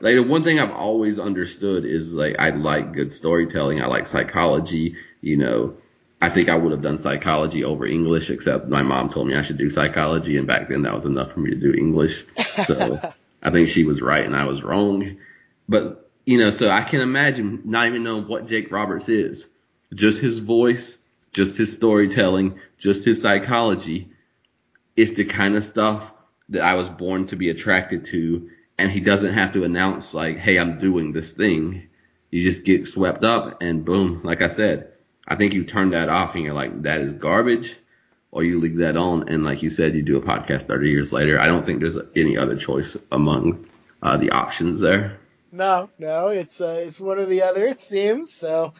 like 0.00 0.14
the 0.14 0.22
one 0.22 0.44
thing 0.44 0.60
I've 0.60 0.70
always 0.70 1.18
understood 1.18 1.84
is 1.84 2.14
like 2.14 2.36
I 2.38 2.50
like 2.50 2.92
good 2.92 3.12
storytelling. 3.12 3.82
I 3.82 3.86
like 3.86 4.06
psychology. 4.06 4.96
You 5.20 5.36
know, 5.36 5.74
I 6.22 6.28
think 6.30 6.48
I 6.48 6.56
would 6.56 6.72
have 6.72 6.82
done 6.82 6.98
psychology 6.98 7.64
over 7.64 7.84
English, 7.86 8.30
except 8.30 8.68
my 8.68 8.82
mom 8.82 9.10
told 9.10 9.26
me 9.28 9.34
I 9.34 9.42
should 9.42 9.58
do 9.58 9.68
psychology, 9.68 10.36
and 10.38 10.46
back 10.46 10.68
then 10.68 10.82
that 10.82 10.94
was 10.94 11.04
enough 11.04 11.32
for 11.32 11.40
me 11.40 11.50
to 11.50 11.56
do 11.56 11.72
English. 11.74 12.24
So 12.66 13.00
I 13.42 13.50
think 13.50 13.68
she 13.68 13.84
was 13.84 14.00
right 14.00 14.24
and 14.24 14.36
I 14.36 14.44
was 14.44 14.62
wrong. 14.62 15.16
But 15.68 16.10
you 16.24 16.38
know, 16.38 16.50
so 16.50 16.70
I 16.70 16.82
can 16.82 17.00
imagine 17.00 17.62
not 17.64 17.86
even 17.88 18.04
knowing 18.04 18.28
what 18.28 18.46
Jake 18.46 18.70
Roberts 18.70 19.08
is, 19.08 19.46
just 19.94 20.20
his 20.20 20.38
voice, 20.38 20.98
just 21.32 21.56
his 21.56 21.72
storytelling, 21.72 22.58
just 22.78 23.04
his 23.04 23.22
psychology. 23.22 24.08
It's 24.96 25.14
the 25.14 25.24
kind 25.24 25.56
of 25.56 25.64
stuff 25.64 26.10
that 26.50 26.62
I 26.62 26.74
was 26.74 26.88
born 26.88 27.26
to 27.28 27.36
be 27.36 27.50
attracted 27.50 28.04
to, 28.06 28.50
and 28.78 28.90
he 28.90 29.00
doesn't 29.00 29.34
have 29.34 29.52
to 29.52 29.64
announce 29.64 30.14
like, 30.14 30.38
"Hey, 30.38 30.58
I'm 30.58 30.78
doing 30.78 31.12
this 31.12 31.32
thing." 31.32 31.88
You 32.30 32.42
just 32.42 32.64
get 32.64 32.86
swept 32.88 33.24
up, 33.24 33.62
and 33.62 33.84
boom. 33.84 34.20
Like 34.24 34.42
I 34.42 34.48
said, 34.48 34.92
I 35.26 35.36
think 35.36 35.54
you 35.54 35.64
turn 35.64 35.90
that 35.90 36.08
off, 36.08 36.34
and 36.34 36.44
you're 36.44 36.54
like, 36.54 36.82
"That 36.82 37.00
is 37.00 37.12
garbage," 37.12 37.76
or 38.30 38.42
you 38.42 38.60
leave 38.60 38.78
that 38.78 38.96
on, 38.96 39.28
and 39.28 39.44
like 39.44 39.62
you 39.62 39.70
said, 39.70 39.94
you 39.94 40.02
do 40.02 40.16
a 40.16 40.20
podcast 40.20 40.62
30 40.62 40.90
years 40.90 41.12
later. 41.12 41.40
I 41.40 41.46
don't 41.46 41.64
think 41.64 41.80
there's 41.80 41.96
any 42.16 42.36
other 42.36 42.56
choice 42.56 42.96
among 43.12 43.66
uh, 44.02 44.16
the 44.16 44.30
options 44.30 44.80
there. 44.80 45.18
no, 45.52 45.88
no, 45.98 46.28
it's 46.28 46.60
uh, 46.60 46.82
it's 46.84 47.00
one 47.00 47.18
or 47.18 47.26
the 47.26 47.42
other 47.42 47.66
it 47.66 47.80
seems. 47.80 48.32
So, 48.32 48.74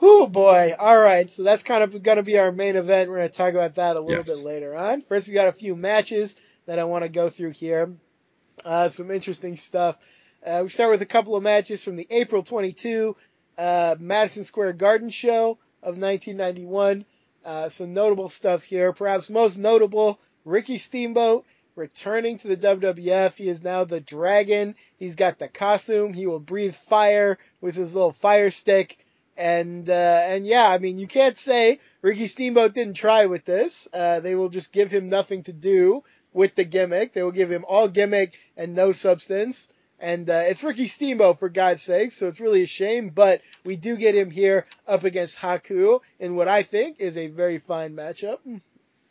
whoo 0.00 0.26
boy. 0.28 0.74
All 0.78 0.98
right, 0.98 1.28
so 1.28 1.42
that's 1.42 1.62
kind 1.62 1.82
of 1.82 2.02
going 2.02 2.16
to 2.16 2.22
be 2.22 2.38
our 2.38 2.52
main 2.52 2.76
event. 2.76 3.10
We're 3.10 3.16
going 3.18 3.28
to 3.30 3.34
talk 3.36 3.54
about 3.54 3.76
that 3.76 3.96
a 3.96 4.00
little 4.00 4.24
Yes. 4.24 4.26
bit 4.26 4.44
later 4.44 4.76
on. 4.76 5.00
First, 5.02 5.28
we 5.28 5.34
got 5.34 5.48
a 5.48 5.52
few 5.52 5.74
matches 5.76 6.36
that 6.66 6.78
I 6.78 6.84
want 6.84 7.04
to 7.04 7.08
go 7.08 7.30
through 7.30 7.50
here. 7.50 7.92
Uh, 8.64 8.88
some 8.88 9.10
interesting 9.10 9.56
stuff. 9.56 9.96
Uh, 10.44 10.60
we 10.64 10.68
start 10.68 10.90
with 10.90 11.02
a 11.02 11.06
couple 11.06 11.36
of 11.36 11.42
matches 11.42 11.82
from 11.84 11.96
the 11.96 12.06
April 12.10 12.42
22 12.42 13.16
uh, 13.56 13.96
Madison 13.98 14.44
Square 14.44 14.74
Garden 14.74 15.10
show 15.10 15.58
of 15.82 15.98
1991. 15.98 17.04
Uh, 17.44 17.68
some 17.68 17.94
notable 17.94 18.28
stuff 18.28 18.62
here. 18.62 18.92
Perhaps 18.92 19.30
most 19.30 19.58
notable, 19.58 20.18
Ricky 20.44 20.78
Steamboat 20.78 21.44
returning 21.76 22.36
to 22.38 22.48
the 22.48 22.56
WWF. 22.56 23.36
He 23.36 23.48
is 23.48 23.62
now 23.62 23.84
the 23.84 24.00
Dragon. 24.00 24.74
He's 24.96 25.14
got 25.16 25.38
the 25.38 25.46
costume. 25.48 26.12
He 26.12 26.26
will 26.26 26.40
breathe 26.40 26.74
fire 26.74 27.38
with 27.60 27.76
his 27.76 27.94
little 27.94 28.12
fire 28.12 28.50
stick. 28.50 28.98
And 29.38 29.88
uh, 29.88 30.22
and 30.26 30.44
yeah, 30.44 30.68
I 30.68 30.78
mean, 30.78 30.98
you 30.98 31.06
can't 31.06 31.36
say 31.36 31.78
Ricky 32.02 32.26
Steamboat 32.26 32.74
didn't 32.74 32.94
try 32.94 33.26
with 33.26 33.44
this. 33.44 33.86
Uh, 33.94 34.18
they 34.18 34.34
will 34.34 34.48
just 34.48 34.72
give 34.72 34.90
him 34.90 35.08
nothing 35.08 35.44
to 35.44 35.52
do 35.52 36.02
with 36.32 36.56
the 36.56 36.64
gimmick. 36.64 37.12
They 37.12 37.22
will 37.22 37.30
give 37.30 37.50
him 37.50 37.64
all 37.66 37.86
gimmick 37.86 38.36
and 38.56 38.74
no 38.74 38.90
substance. 38.90 39.68
And 40.00 40.28
uh, 40.28 40.42
it's 40.46 40.64
Ricky 40.64 40.86
Steamboat 40.86 41.38
for 41.38 41.48
God's 41.48 41.82
sake, 41.82 42.10
so 42.10 42.28
it's 42.28 42.40
really 42.40 42.62
a 42.62 42.66
shame. 42.66 43.10
But 43.10 43.40
we 43.64 43.76
do 43.76 43.96
get 43.96 44.16
him 44.16 44.30
here 44.30 44.66
up 44.88 45.04
against 45.04 45.38
Haku 45.38 46.00
in 46.18 46.34
what 46.34 46.48
I 46.48 46.62
think 46.64 47.00
is 47.00 47.16
a 47.16 47.28
very 47.28 47.58
fine 47.58 47.94
matchup. 47.94 48.38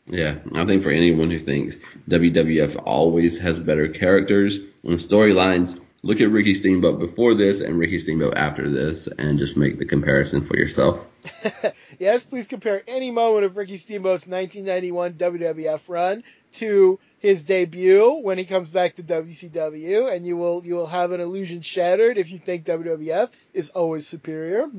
Yeah, 0.10 0.40
I 0.56 0.66
think 0.66 0.84
for 0.84 0.92
anyone 0.92 1.30
who 1.30 1.40
thinks 1.40 1.76
WWF 2.10 2.82
always 2.86 3.40
has 3.40 3.60
better 3.60 3.90
characters 3.90 4.60
and 4.84 5.00
storylines, 5.00 5.78
look 6.08 6.22
at 6.22 6.32
Ricky 6.32 6.56
Steamboat 6.56 7.00
before 7.00 7.36
this 7.36 7.60
and 7.60 7.78
Ricky 7.78 8.00
Steamboat 8.00 8.38
after 8.38 8.70
this, 8.70 9.08
and 9.08 9.38
just 9.38 9.58
make 9.58 9.78
the 9.78 9.86
comparison 9.86 10.46
for 10.46 10.58
yourself. 10.58 11.06
yes, 12.00 12.24
please 12.24 12.48
compare 12.48 12.82
any 12.88 13.12
moment 13.12 13.44
of 13.44 13.58
Ricky 13.58 13.76
Steamboat's 13.76 14.26
1991 14.26 15.16
WWF 15.16 15.90
run 15.90 16.24
to 16.54 16.98
his 17.20 17.44
debut 17.44 18.22
when 18.22 18.38
he 18.38 18.46
comes 18.46 18.70
back 18.70 18.96
to 18.96 19.04
WCW, 19.04 20.12
and 20.12 20.26
you 20.26 20.38
will 20.38 20.64
you 20.66 20.76
will 20.76 20.88
have 20.88 21.12
an 21.12 21.20
illusion 21.20 21.62
shattered 21.62 22.18
if 22.18 22.32
you 22.32 22.38
think 22.38 22.64
WWF 22.64 23.30
is 23.54 23.70
always 23.72 24.08
superior. 24.08 24.70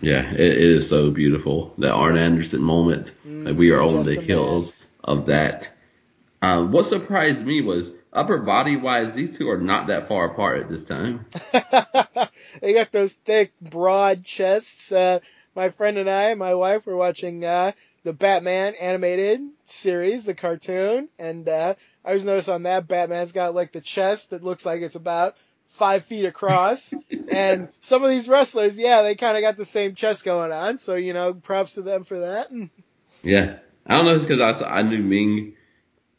Yeah, 0.00 0.28
it, 0.32 0.40
it 0.40 0.58
is 0.58 0.88
so 0.88 1.12
beautiful 1.12 1.74
that 1.78 1.92
Arn 1.92 2.18
Anderson 2.18 2.60
moment. 2.60 3.12
Mm, 3.26 3.46
like 3.46 3.56
we 3.56 3.70
are 3.70 3.80
on 3.80 4.02
the 4.02 4.20
hills 4.20 4.72
man. 4.72 5.18
of 5.18 5.26
that. 5.26 5.70
Um, 6.42 6.72
what 6.72 6.86
surprised 6.86 7.46
me 7.46 7.60
was 7.60 7.92
upper 8.16 8.38
body 8.38 8.76
wise, 8.76 9.14
these 9.14 9.36
two 9.36 9.48
are 9.50 9.58
not 9.58 9.88
that 9.88 10.08
far 10.08 10.26
apart 10.26 10.62
at 10.62 10.68
this 10.68 10.84
time. 10.84 11.26
they 12.60 12.72
got 12.72 12.90
those 12.90 13.14
thick, 13.14 13.52
broad 13.60 14.24
chests. 14.24 14.90
Uh, 14.90 15.20
my 15.54 15.70
friend 15.70 15.98
and 15.98 16.08
I, 16.08 16.34
my 16.34 16.54
wife, 16.54 16.86
were 16.86 16.96
watching 16.96 17.44
uh, 17.44 17.72
the 18.02 18.12
Batman 18.12 18.74
animated 18.80 19.40
series, 19.64 20.24
the 20.24 20.34
cartoon, 20.34 21.08
and 21.18 21.48
uh, 21.48 21.74
I 22.04 22.14
was 22.14 22.24
noticed 22.24 22.48
on 22.48 22.64
that 22.64 22.88
Batman's 22.88 23.32
got 23.32 23.54
like 23.54 23.72
the 23.72 23.80
chest 23.80 24.30
that 24.30 24.42
looks 24.42 24.64
like 24.64 24.80
it's 24.80 24.94
about 24.94 25.36
five 25.68 26.04
feet 26.04 26.24
across. 26.24 26.94
and 27.28 27.68
some 27.80 28.02
of 28.02 28.10
these 28.10 28.28
wrestlers, 28.28 28.78
yeah, 28.78 29.02
they 29.02 29.14
kind 29.14 29.36
of 29.36 29.42
got 29.42 29.56
the 29.56 29.64
same 29.64 29.94
chest 29.94 30.24
going 30.24 30.52
on. 30.52 30.78
So 30.78 30.94
you 30.94 31.12
know, 31.12 31.34
props 31.34 31.74
to 31.74 31.82
them 31.82 32.02
for 32.02 32.20
that. 32.20 32.48
Yeah, 33.22 33.58
I 33.84 33.96
don't 33.96 34.04
know 34.04 34.12
if 34.12 34.18
it's 34.18 34.26
because 34.26 34.62
I 34.62 34.68
I 34.68 34.82
knew 34.82 35.02
Meng, 35.02 35.54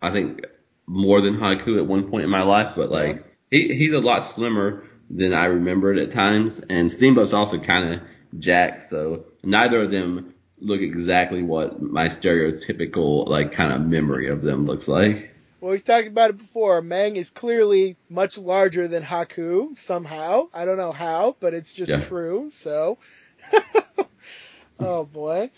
I 0.01 0.11
think 0.11 0.41
more 0.87 1.21
than 1.21 1.37
Haku 1.37 1.77
at 1.77 1.85
one 1.85 2.09
point 2.09 2.23
in 2.23 2.29
my 2.29 2.43
life, 2.43 2.73
but 2.75 2.89
like 2.89 3.25
he 3.51 3.75
he's 3.75 3.93
a 3.93 3.99
lot 3.99 4.21
slimmer 4.23 4.83
than 5.09 5.33
I 5.33 5.45
remembered 5.45 5.97
at 5.99 6.11
times, 6.11 6.59
and 6.69 6.91
Steamboat's 6.91 7.33
also 7.33 7.59
kind 7.59 7.93
of 7.93 8.01
jacked, 8.39 8.87
so 8.87 9.25
neither 9.43 9.83
of 9.83 9.91
them 9.91 10.33
look 10.59 10.81
exactly 10.81 11.43
what 11.43 11.81
my 11.81 12.07
stereotypical 12.07 13.27
like 13.27 13.51
kind 13.51 13.71
of 13.73 13.81
memory 13.81 14.29
of 14.29 14.41
them 14.41 14.65
looks 14.65 14.87
like. 14.87 15.31
Well, 15.59 15.71
we've 15.71 15.83
talked 15.83 16.07
about 16.07 16.29
it 16.29 16.37
before. 16.37 16.81
Meng 16.81 17.15
is 17.15 17.31
clearly 17.31 17.97
much 18.09 18.37
larger 18.37 18.87
than 18.87 19.01
Haku 19.03 19.75
somehow. 19.75 20.47
I 20.53 20.65
don't 20.65 20.77
know 20.77 20.91
how, 20.91 21.35
but 21.39 21.53
it's 21.53 21.73
just 21.73 21.91
Yeah. 21.91 21.99
true. 21.99 22.49
So, 22.51 22.99
oh 24.79 25.03
boy. 25.05 25.49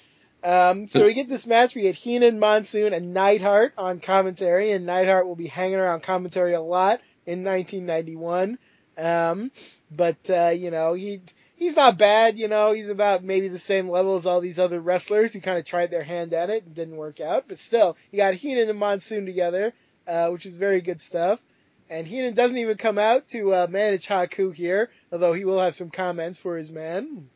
Um, 0.44 0.88
so 0.88 1.04
we 1.04 1.14
get 1.14 1.28
this 1.28 1.46
match. 1.46 1.76
We 1.76 1.82
get 1.82 1.96
Heenan, 1.96 2.40
Monsoon, 2.40 2.94
and 2.94 3.14
Neidhart 3.14 3.74
on 3.78 4.00
commentary, 4.00 4.72
and 4.72 4.86
Neidhart 4.86 5.26
will 5.26 5.36
be 5.36 5.48
hanging 5.48 5.80
around 5.80 6.04
commentary 6.04 6.54
a 6.54 6.62
lot 6.62 7.02
in 7.26 7.44
1991. 7.44 8.58
Um, 8.98 9.52
but 9.92 10.30
uh, 10.30 10.54
you 10.56 10.72
know 10.72 10.94
he 10.94 11.22
he's 11.58 11.76
not 11.76 11.98
bad. 11.98 12.38
You 12.38 12.48
know 12.48 12.72
he's 12.72 12.90
about 12.90 13.24
maybe 13.24 13.50
the 13.50 13.60
same 13.60 13.90
level 13.90 14.16
as 14.16 14.26
all 14.26 14.42
these 14.42 14.60
other 14.60 14.80
wrestlers 14.80 15.34
who 15.34 15.42
kind 15.42 15.58
of 15.58 15.66
tried 15.66 15.92
their 15.92 16.04
hand 16.04 16.34
at 16.34 16.50
it 16.50 16.66
and 16.66 16.74
didn't 16.74 16.98
work 16.98 17.20
out. 17.20 17.46
But 17.48 17.60
still, 17.60 17.98
you 18.12 18.18
got 18.18 18.34
Heenan 18.34 18.70
and 18.70 18.80
Monsoon 18.80 19.26
together, 19.26 19.74
uh, 20.08 20.30
which 20.30 20.46
is 20.46 20.56
very 20.56 20.82
good 20.82 21.02
stuff. 21.02 21.42
And 21.90 22.06
Heenan 22.06 22.36
doesn't 22.36 22.58
even 22.58 22.78
come 22.78 23.00
out 23.00 23.28
to 23.30 23.54
uh, 23.54 23.68
manage 23.70 24.08
Haku 24.08 24.54
here, 24.54 24.92
although 25.12 25.34
he 25.34 25.44
will 25.44 25.60
have 25.60 25.74
some 25.74 25.90
comments 25.90 26.38
for 26.38 26.56
his 26.56 26.70
man. 26.70 27.30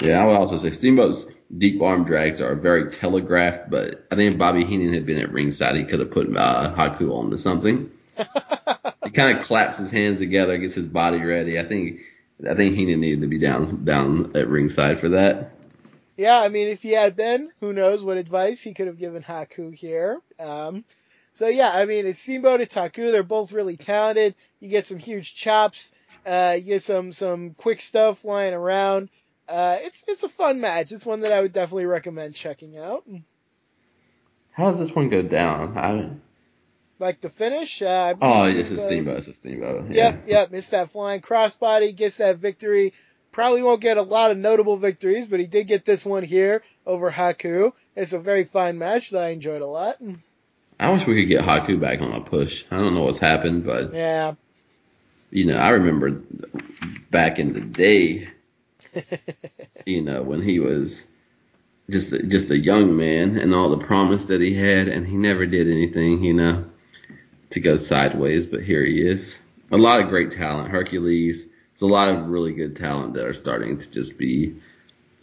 Yeah, 0.00 0.22
I 0.22 0.26
would 0.26 0.36
also 0.36 0.58
say 0.58 0.70
Steamboat's 0.70 1.24
deep 1.56 1.80
arm 1.82 2.04
drags 2.04 2.40
are 2.40 2.54
very 2.54 2.90
telegraphed, 2.90 3.70
but 3.70 4.06
I 4.10 4.16
think 4.16 4.32
if 4.32 4.38
Bobby 4.38 4.64
Heenan 4.64 4.94
had 4.94 5.06
been 5.06 5.18
at 5.18 5.32
ringside, 5.32 5.76
he 5.76 5.84
could 5.84 6.00
have 6.00 6.10
put 6.10 6.34
uh, 6.34 6.74
Haku 6.74 7.12
onto 7.12 7.36
something. 7.36 7.90
he 9.04 9.10
kind 9.10 9.36
of 9.36 9.44
claps 9.44 9.78
his 9.78 9.90
hands 9.90 10.18
together, 10.18 10.56
gets 10.58 10.74
his 10.74 10.86
body 10.86 11.20
ready. 11.20 11.58
I 11.58 11.64
think 11.64 12.00
I 12.48 12.54
think 12.54 12.76
Heenan 12.76 13.00
needed 13.00 13.20
to 13.20 13.26
be 13.26 13.38
down 13.38 13.84
down 13.84 14.32
at 14.34 14.48
ringside 14.48 14.98
for 14.98 15.10
that. 15.10 15.52
Yeah, 16.16 16.40
I 16.40 16.48
mean, 16.48 16.68
if 16.68 16.82
he 16.82 16.92
had 16.92 17.16
been, 17.16 17.50
who 17.60 17.72
knows 17.72 18.04
what 18.04 18.16
advice 18.16 18.60
he 18.60 18.74
could 18.74 18.86
have 18.86 18.98
given 18.98 19.22
Haku 19.22 19.74
here. 19.74 20.20
Um, 20.38 20.84
so 21.32 21.48
yeah, 21.48 21.70
I 21.72 21.86
mean, 21.86 22.06
it's 22.06 22.18
Steamboat 22.18 22.60
and 22.60 22.68
Haku. 22.68 23.10
They're 23.10 23.22
both 23.22 23.52
really 23.52 23.76
talented. 23.76 24.34
You 24.60 24.68
get 24.68 24.86
some 24.86 24.98
huge 24.98 25.34
chops. 25.34 25.92
Uh, 26.24 26.54
you 26.58 26.64
get 26.64 26.82
some 26.82 27.12
some 27.12 27.54
quick 27.54 27.80
stuff 27.80 28.18
flying 28.18 28.54
around. 28.54 29.08
Uh, 29.48 29.76
it's 29.80 30.04
it's 30.08 30.22
a 30.22 30.28
fun 30.28 30.60
match. 30.60 30.92
It's 30.92 31.04
one 31.04 31.20
that 31.20 31.32
I 31.32 31.40
would 31.40 31.52
definitely 31.52 31.86
recommend 31.86 32.34
checking 32.34 32.78
out. 32.78 33.04
How 34.52 34.70
does 34.70 34.78
this 34.78 34.94
one 34.94 35.08
go 35.08 35.22
down? 35.22 35.76
I, 35.78 36.10
Like 36.98 37.20
the 37.20 37.28
finish. 37.28 37.82
Uh, 37.82 38.14
oh, 38.20 38.48
it's 38.48 38.70
a 38.70 38.78
Steamboat. 38.78 39.18
It's 39.18 39.28
a 39.28 39.34
Steamboat. 39.34 39.90
Yeah. 39.90 39.94
Yep, 40.10 40.22
yep. 40.26 40.48
It's 40.52 40.68
that 40.68 40.90
flying 40.90 41.20
crossbody, 41.20 41.94
gets 41.94 42.18
that 42.18 42.36
victory. 42.36 42.92
Probably 43.32 43.62
won't 43.62 43.80
get 43.80 43.96
a 43.96 44.02
lot 44.02 44.30
of 44.30 44.36
notable 44.36 44.76
victories, 44.76 45.26
but 45.26 45.40
he 45.40 45.46
did 45.46 45.66
get 45.66 45.86
this 45.86 46.04
one 46.04 46.22
here 46.22 46.62
over 46.86 47.10
Haku. 47.10 47.72
It's 47.96 48.12
a 48.12 48.18
very 48.18 48.44
fine 48.44 48.78
match 48.78 49.10
that 49.10 49.22
I 49.22 49.30
enjoyed 49.30 49.62
a 49.62 49.66
lot. 49.66 49.96
I 50.78 50.90
wish 50.90 51.06
we 51.06 51.14
could 51.20 51.30
get 51.30 51.42
Haku 51.42 51.80
back 51.80 52.00
on 52.02 52.12
a 52.12 52.20
push. 52.20 52.64
I 52.70 52.76
don't 52.76 52.94
know 52.94 53.04
what's 53.04 53.18
happened, 53.18 53.64
but 53.64 53.94
Yeah. 53.94 54.34
you 55.30 55.46
know, 55.46 55.56
I 55.56 55.70
remember 55.70 56.20
back 57.10 57.38
in 57.38 57.54
the 57.54 57.60
day, 57.60 58.28
you 59.86 60.02
know, 60.02 60.22
when 60.22 60.42
he 60.42 60.58
was 60.58 61.04
just 61.90 62.10
just 62.28 62.50
a 62.50 62.58
young 62.58 62.96
man 62.96 63.38
and 63.38 63.54
all 63.54 63.70
the 63.70 63.84
promise 63.84 64.26
that 64.26 64.40
he 64.40 64.54
had, 64.54 64.88
and 64.88 65.06
he 65.06 65.16
never 65.16 65.46
did 65.46 65.68
anything, 65.68 66.24
you 66.24 66.34
know, 66.34 66.64
to 67.50 67.60
go 67.60 67.76
sideways. 67.76 68.46
But 68.46 68.62
here 68.62 68.84
he 68.84 69.06
is. 69.06 69.38
A 69.70 69.76
lot 69.76 70.00
of 70.00 70.08
great 70.08 70.30
talent. 70.30 70.70
Hercules. 70.70 71.46
It's 71.72 71.82
a 71.82 71.86
lot 71.86 72.10
of 72.10 72.28
really 72.28 72.52
good 72.52 72.76
talent 72.76 73.14
that 73.14 73.24
are 73.24 73.34
starting 73.34 73.78
to 73.78 73.86
just 73.90 74.18
be. 74.18 74.56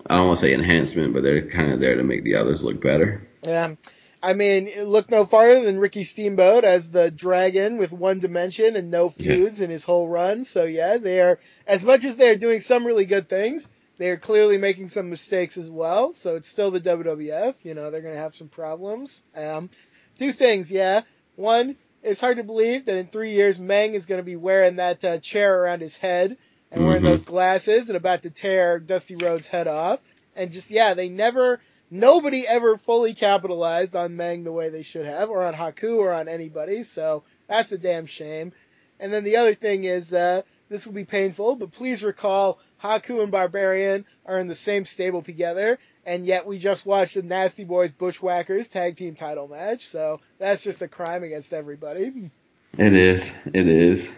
I 0.07 0.15
don't 0.15 0.27
want 0.27 0.39
to 0.39 0.45
say 0.45 0.53
enhancement, 0.53 1.13
but 1.13 1.23
they're 1.23 1.47
kind 1.47 1.71
of 1.71 1.79
there 1.79 1.95
to 1.95 2.03
make 2.03 2.23
the 2.23 2.35
others 2.35 2.63
look 2.63 2.81
better. 2.81 3.27
Yeah. 3.43 3.75
I 4.21 4.33
mean, 4.33 4.69
look 4.83 5.09
no 5.09 5.25
farther 5.25 5.61
than 5.63 5.79
Ricky 5.79 6.03
Steamboat 6.03 6.63
as 6.65 6.91
the 6.91 7.09
dragon 7.09 7.77
with 7.77 7.93
one 7.93 8.19
dimension 8.19 8.75
and 8.75 8.91
no 8.91 9.09
feuds 9.09 9.61
in 9.61 9.69
his 9.69 9.85
whole 9.85 10.07
run. 10.09 10.43
So 10.43 10.65
yeah, 10.65 10.97
they 10.97 11.21
are, 11.21 11.39
as 11.65 11.83
much 11.85 12.03
as 12.03 12.17
they 12.17 12.29
are 12.29 12.35
doing 12.35 12.59
some 12.59 12.85
really 12.85 13.05
good 13.05 13.29
things, 13.29 13.69
they 13.97 14.09
are 14.09 14.17
clearly 14.17 14.57
making 14.57 14.87
some 14.87 15.09
mistakes 15.09 15.57
as 15.57 15.69
well. 15.71 16.13
So 16.13 16.35
it's 16.35 16.49
still 16.49 16.69
the 16.71 16.81
WWF. 16.81 17.63
You 17.63 17.73
know, 17.75 17.91
they're 17.91 18.01
going 18.01 18.13
to 18.13 18.19
have 18.19 18.35
some 18.35 18.49
problems. 18.49 19.23
Um, 19.35 19.69
two 20.17 20.31
things, 20.33 20.69
yeah. 20.69 21.01
One, 21.35 21.77
it's 22.03 22.21
hard 22.21 22.37
to 22.37 22.43
believe 22.43 22.85
that 22.85 22.97
in 22.97 23.07
three 23.07 23.31
years, 23.31 23.59
Meng 23.59 23.93
is 23.93 24.05
going 24.05 24.19
to 24.19 24.25
be 24.25 24.35
wearing 24.35 24.77
that 24.77 25.03
uh, 25.05 25.17
chair 25.19 25.61
around 25.63 25.81
his 25.81 25.95
head 25.97 26.37
and 26.71 26.85
wearing 26.85 27.01
Mhm. 27.01 27.05
those 27.09 27.23
glasses 27.23 27.89
and 27.89 27.95
about 27.95 28.23
to 28.23 28.29
tear 28.29 28.79
Dusty 28.79 29.15
Rhodes' 29.15 29.47
head 29.47 29.67
off. 29.67 30.01
And 30.35 30.51
just, 30.51 30.71
yeah, 30.71 30.93
they 30.93 31.09
never, 31.09 31.59
nobody 31.91 32.45
ever 32.47 32.77
fully 32.77 33.13
capitalized 33.13 33.95
on 33.95 34.15
Meng 34.15 34.43
the 34.43 34.51
way 34.51 34.69
they 34.69 34.83
should 34.83 35.05
have, 35.05 35.29
or 35.29 35.43
on 35.43 35.53
Haku, 35.53 35.97
or 35.97 36.11
on 36.11 36.27
anybody. 36.27 36.83
So 36.83 37.23
that's 37.47 37.71
a 37.71 37.77
damn 37.77 38.05
shame. 38.05 38.51
And 38.99 39.13
then 39.13 39.23
the 39.23 39.37
other 39.37 39.53
thing 39.53 39.85
is, 39.85 40.13
uh, 40.13 40.41
this 40.69 40.85
will 40.85 40.93
be 40.93 41.05
painful, 41.05 41.55
but 41.55 41.71
please 41.71 42.03
recall 42.03 42.59
Haku 42.83 43.21
and 43.21 43.31
Barbarian 43.31 44.05
are 44.25 44.37
in 44.37 44.47
the 44.47 44.55
same 44.55 44.85
stable 44.85 45.21
together, 45.21 45.79
and 46.05 46.25
yet 46.25 46.45
we 46.45 46.59
just 46.59 46.85
watched 46.85 47.15
the 47.15 47.23
Nasty 47.23 47.65
Boys 47.65 47.91
Bushwhackers 47.91 48.67
tag 48.67 48.95
team 48.95 49.15
title 49.15 49.47
match. 49.47 49.87
So 49.87 50.21
that's 50.37 50.63
just 50.63 50.81
a 50.81 50.87
crime 50.87 51.23
against 51.23 51.53
everybody. 51.53 52.31
It 52.77 52.93
is. 52.93 53.23
It 53.45 53.67
is. 53.67 54.09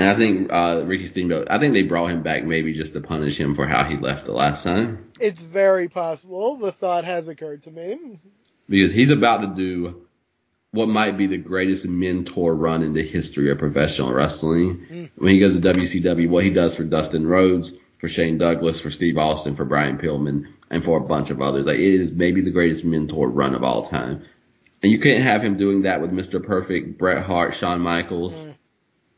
And 0.00 0.08
I 0.08 0.16
think 0.16 0.50
uh, 0.50 0.82
Ricky 0.86 1.08
Steamboat. 1.08 1.48
I 1.50 1.58
think 1.58 1.74
they 1.74 1.82
brought 1.82 2.10
him 2.10 2.22
back 2.22 2.42
maybe 2.42 2.72
just 2.72 2.94
to 2.94 3.02
punish 3.02 3.38
him 3.38 3.54
for 3.54 3.66
how 3.66 3.84
he 3.84 3.98
left 3.98 4.24
the 4.24 4.32
last 4.32 4.64
time. 4.64 5.10
It's 5.20 5.42
very 5.42 5.90
possible. 5.90 6.56
The 6.56 6.72
thought 6.72 7.04
has 7.04 7.28
occurred 7.28 7.60
to 7.64 7.70
me. 7.70 8.18
because 8.66 8.94
he's 8.94 9.10
about 9.10 9.42
to 9.42 9.48
do 9.48 10.06
what 10.70 10.88
might 10.88 11.18
be 11.18 11.26
the 11.26 11.36
greatest 11.36 11.84
mentor 11.84 12.54
run 12.54 12.82
in 12.82 12.94
the 12.94 13.06
history 13.06 13.50
of 13.50 13.58
professional 13.58 14.10
wrestling. 14.10 14.86
Mm. 14.90 15.10
When 15.16 15.34
he 15.34 15.38
goes 15.38 15.52
to 15.52 15.60
WCW, 15.60 16.30
what 16.30 16.44
he 16.44 16.50
does 16.50 16.74
for 16.74 16.84
Dustin 16.84 17.26
Rhodes, 17.26 17.70
for 17.98 18.08
Shane 18.08 18.38
Douglas, 18.38 18.80
for 18.80 18.90
Steve 18.90 19.18
Austin, 19.18 19.54
for 19.54 19.66
Brian 19.66 19.98
Pillman, 19.98 20.46
and 20.70 20.82
for 20.82 20.96
a 20.96 21.02
bunch 21.02 21.28
of 21.28 21.42
others. 21.42 21.66
Like 21.66 21.76
it 21.76 22.00
is 22.00 22.10
maybe 22.10 22.40
the 22.40 22.50
greatest 22.50 22.86
mentor 22.86 23.28
run 23.28 23.54
of 23.54 23.64
all 23.64 23.86
time. 23.86 24.24
And 24.82 24.90
you 24.90 24.98
can't 24.98 25.22
have 25.22 25.44
him 25.44 25.58
doing 25.58 25.82
that 25.82 26.00
with 26.00 26.10
Mr. 26.10 26.42
Perfect, 26.42 26.96
Bret 26.96 27.22
Hart, 27.22 27.54
Shawn 27.54 27.82
Michaels. 27.82 28.34
Mm. 28.34 28.49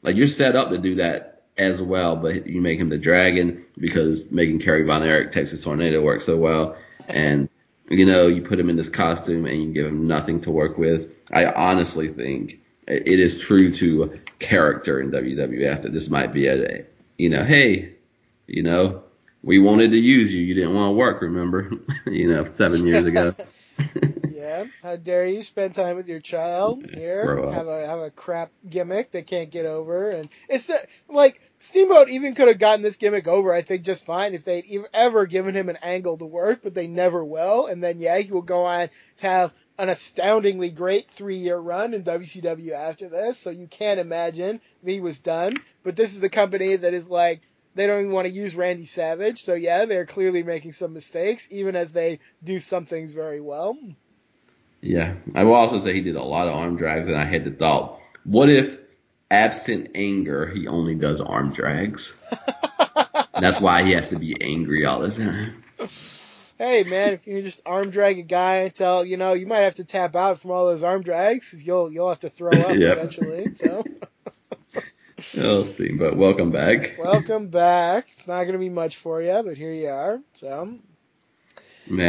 Like 0.03 0.17
you're 0.17 0.29
set 0.29 0.57
up 0.57 0.71
to 0.71 0.79
do 0.79 0.97
that 0.97 1.43
as 1.59 1.81
well, 1.81 2.17
but 2.17 2.47
you 2.47 2.61
make 2.61 2.79
him 2.79 2.89
the 2.89 2.99
dragon 2.99 3.65
because 3.79 4.31
making 4.31 4.59
Kerry 4.59 4.83
Von 4.85 5.03
Erich 5.03 5.33
Texas 5.33 5.61
Tornado 5.63 6.01
work 6.01 6.23
so 6.23 6.37
well. 6.37 6.77
And 7.09 7.49
you 7.91 8.07
know, 8.07 8.27
you 8.27 8.43
put 8.43 8.59
him 8.59 8.71
in 8.71 8.77
this 8.77 8.89
costume 8.89 9.45
and 9.45 9.63
you 9.63 9.73
give 9.73 9.87
him 9.87 10.07
nothing 10.07 10.41
to 10.43 10.51
work 10.51 10.79
with. 10.79 11.11
I 11.31 11.47
honestly 11.47 12.09
think 12.09 12.59
it 12.87 13.21
is 13.21 13.39
true 13.39 13.73
to 13.75 14.19
character 14.39 15.01
in 15.01 15.11
WWF 15.11 15.83
that 15.83 15.93
this 15.93 16.09
might 16.09 16.33
be 16.33 16.47
a, 16.47 16.85
you 17.19 17.29
know, 17.29 17.45
hey, 17.45 17.95
you 18.47 18.63
know, 18.63 19.03
we 19.43 19.59
wanted 19.59 19.91
to 19.91 19.99
use 19.99 20.33
you, 20.33 20.41
you 20.41 20.55
didn't 20.55 20.75
want 20.75 20.91
to 20.91 20.97
work, 20.97 21.21
remember? 21.21 21.71
you 22.07 22.33
know, 22.33 22.45
seven 22.45 22.87
years 22.87 23.05
ago. 23.05 23.35
Yeah, 24.43 24.65
how 24.83 24.97
dare 24.97 25.25
you 25.25 25.45
spend 25.45 25.75
time 25.75 25.95
with 25.95 26.09
your 26.09 26.19
child 26.19 26.83
here? 26.83 27.49
Have 27.53 27.69
a 27.69 27.87
have 27.87 28.01
a 28.01 28.11
crap 28.11 28.51
gimmick 28.69 29.13
they 29.13 29.23
can't 29.23 29.53
get 29.53 29.67
over, 29.67 30.11
and 30.11 30.29
it's 30.49 30.69
like 31.09 31.41
Steamboat 31.61 32.09
even 32.09 32.35
could 32.35 32.49
have 32.49 32.59
gotten 32.59 32.83
this 32.83 32.97
gimmick 32.97 33.29
over, 33.29 33.53
I 33.53 33.63
think, 33.63 33.85
just 33.85 34.05
fine 34.05 34.35
if 34.35 34.43
they'd 34.43 34.65
ev- 34.69 34.89
ever 34.93 35.27
given 35.27 35.55
him 35.55 35.69
an 35.69 35.79
angle 35.81 36.19
to 36.19 36.25
work, 36.25 36.59
but 36.61 36.75
they 36.75 36.89
never 36.89 37.25
will. 37.25 37.67
And 37.67 37.81
then 37.81 38.01
yeah, 38.01 38.19
he 38.19 38.33
will 38.33 38.43
go 38.43 38.65
on 38.65 38.89
to 39.19 39.27
have 39.29 39.55
an 39.79 39.89
astoundingly 39.89 40.71
great 40.71 41.09
three 41.09 41.37
year 41.37 41.57
run 41.57 41.95
in 41.95 42.03
WCW 42.03 42.73
after 42.73 43.09
this. 43.09 43.39
So 43.39 43.51
you 43.51 43.69
can't 43.69 44.01
imagine 44.01 44.61
that 44.83 44.91
he 44.91 45.01
was 45.01 45.21
done. 45.21 45.57
But 45.85 45.95
this 45.95 46.15
is 46.15 46.21
the 46.21 46.29
company 46.29 46.75
that 46.75 46.95
is 46.95 47.09
like. 47.09 47.43
They 47.75 47.87
don't 47.87 48.01
even 48.01 48.13
want 48.13 48.27
to 48.27 48.35
use 48.35 48.55
Randy 48.55 48.85
Savage, 48.85 49.45
so 49.45 49.55
yeah, 49.55 49.87
they're 49.87 50.05
clearly 50.05 50.43
making 50.43 50.73
some 50.73 50.93
mistakes, 50.93 51.49
even 51.51 51.75
as 51.75 51.93
they 51.93 52.19
do 52.45 52.61
some 52.61 52.85
things 52.85 53.15
very 53.15 53.41
well. 53.41 53.79
Yeah, 54.83 55.15
I 55.35 55.45
will 55.45 55.55
also 55.55 55.79
say 55.79 55.95
he 55.95 56.01
did 56.03 56.17
a 56.17 56.23
lot 56.23 56.49
of 56.49 56.55
arm 56.55 56.77
drags, 56.77 57.09
and 57.09 57.17
I 57.17 57.25
had 57.25 57.45
the 57.45 57.53
thought, 57.53 58.01
what 58.25 58.49
if, 58.51 58.79
absent 59.31 59.93
anger, 59.95 60.47
he 60.47 60.67
only 60.69 60.95
does 60.95 61.21
arm 61.21 61.53
drags? 61.53 62.15
That's 63.39 63.61
why 63.61 63.83
he 63.85 63.93
has 63.93 64.09
to 64.11 64.17
be 64.17 64.41
angry 64.43 64.85
all 64.85 65.01
the 65.01 65.11
time. 65.11 65.63
Hey 66.59 66.85
man, 66.85 67.15
if 67.15 67.27
you 67.27 67.43
just 67.43 67.63
arm 67.67 67.91
drag 67.91 68.19
a 68.19 68.23
guy 68.23 68.57
until 68.59 69.05
you 69.05 69.17
know 69.17 69.33
you 69.33 69.47
might 69.47 69.61
have 69.61 69.77
to 69.77 69.85
tap 69.85 70.15
out 70.15 70.39
from 70.39 70.51
all 70.53 70.67
those 70.67 70.83
arm 70.83 71.03
drags 71.03 71.51
because 71.51 71.67
you'll 71.67 71.93
you'll 71.93 72.09
have 72.09 72.21
to 72.21 72.31
throw 72.31 72.63
up 72.63 72.77
Yep. 72.81 72.99
eventually. 72.99 73.51
So 73.53 73.87
Oh, 75.39 75.67
but 75.99 76.17
welcome 76.17 76.51
back. 76.51 76.95
welcome 76.99 77.49
back. 77.49 78.09
It's 78.11 78.27
not 78.29 78.43
going 78.45 78.53
to 78.53 78.59
be 78.59 78.69
much 78.69 78.97
for 78.97 79.23
you, 79.23 79.43
but 79.45 79.57
here 79.57 79.73
you 79.73 79.89
are. 79.89 80.21
So 80.35 80.79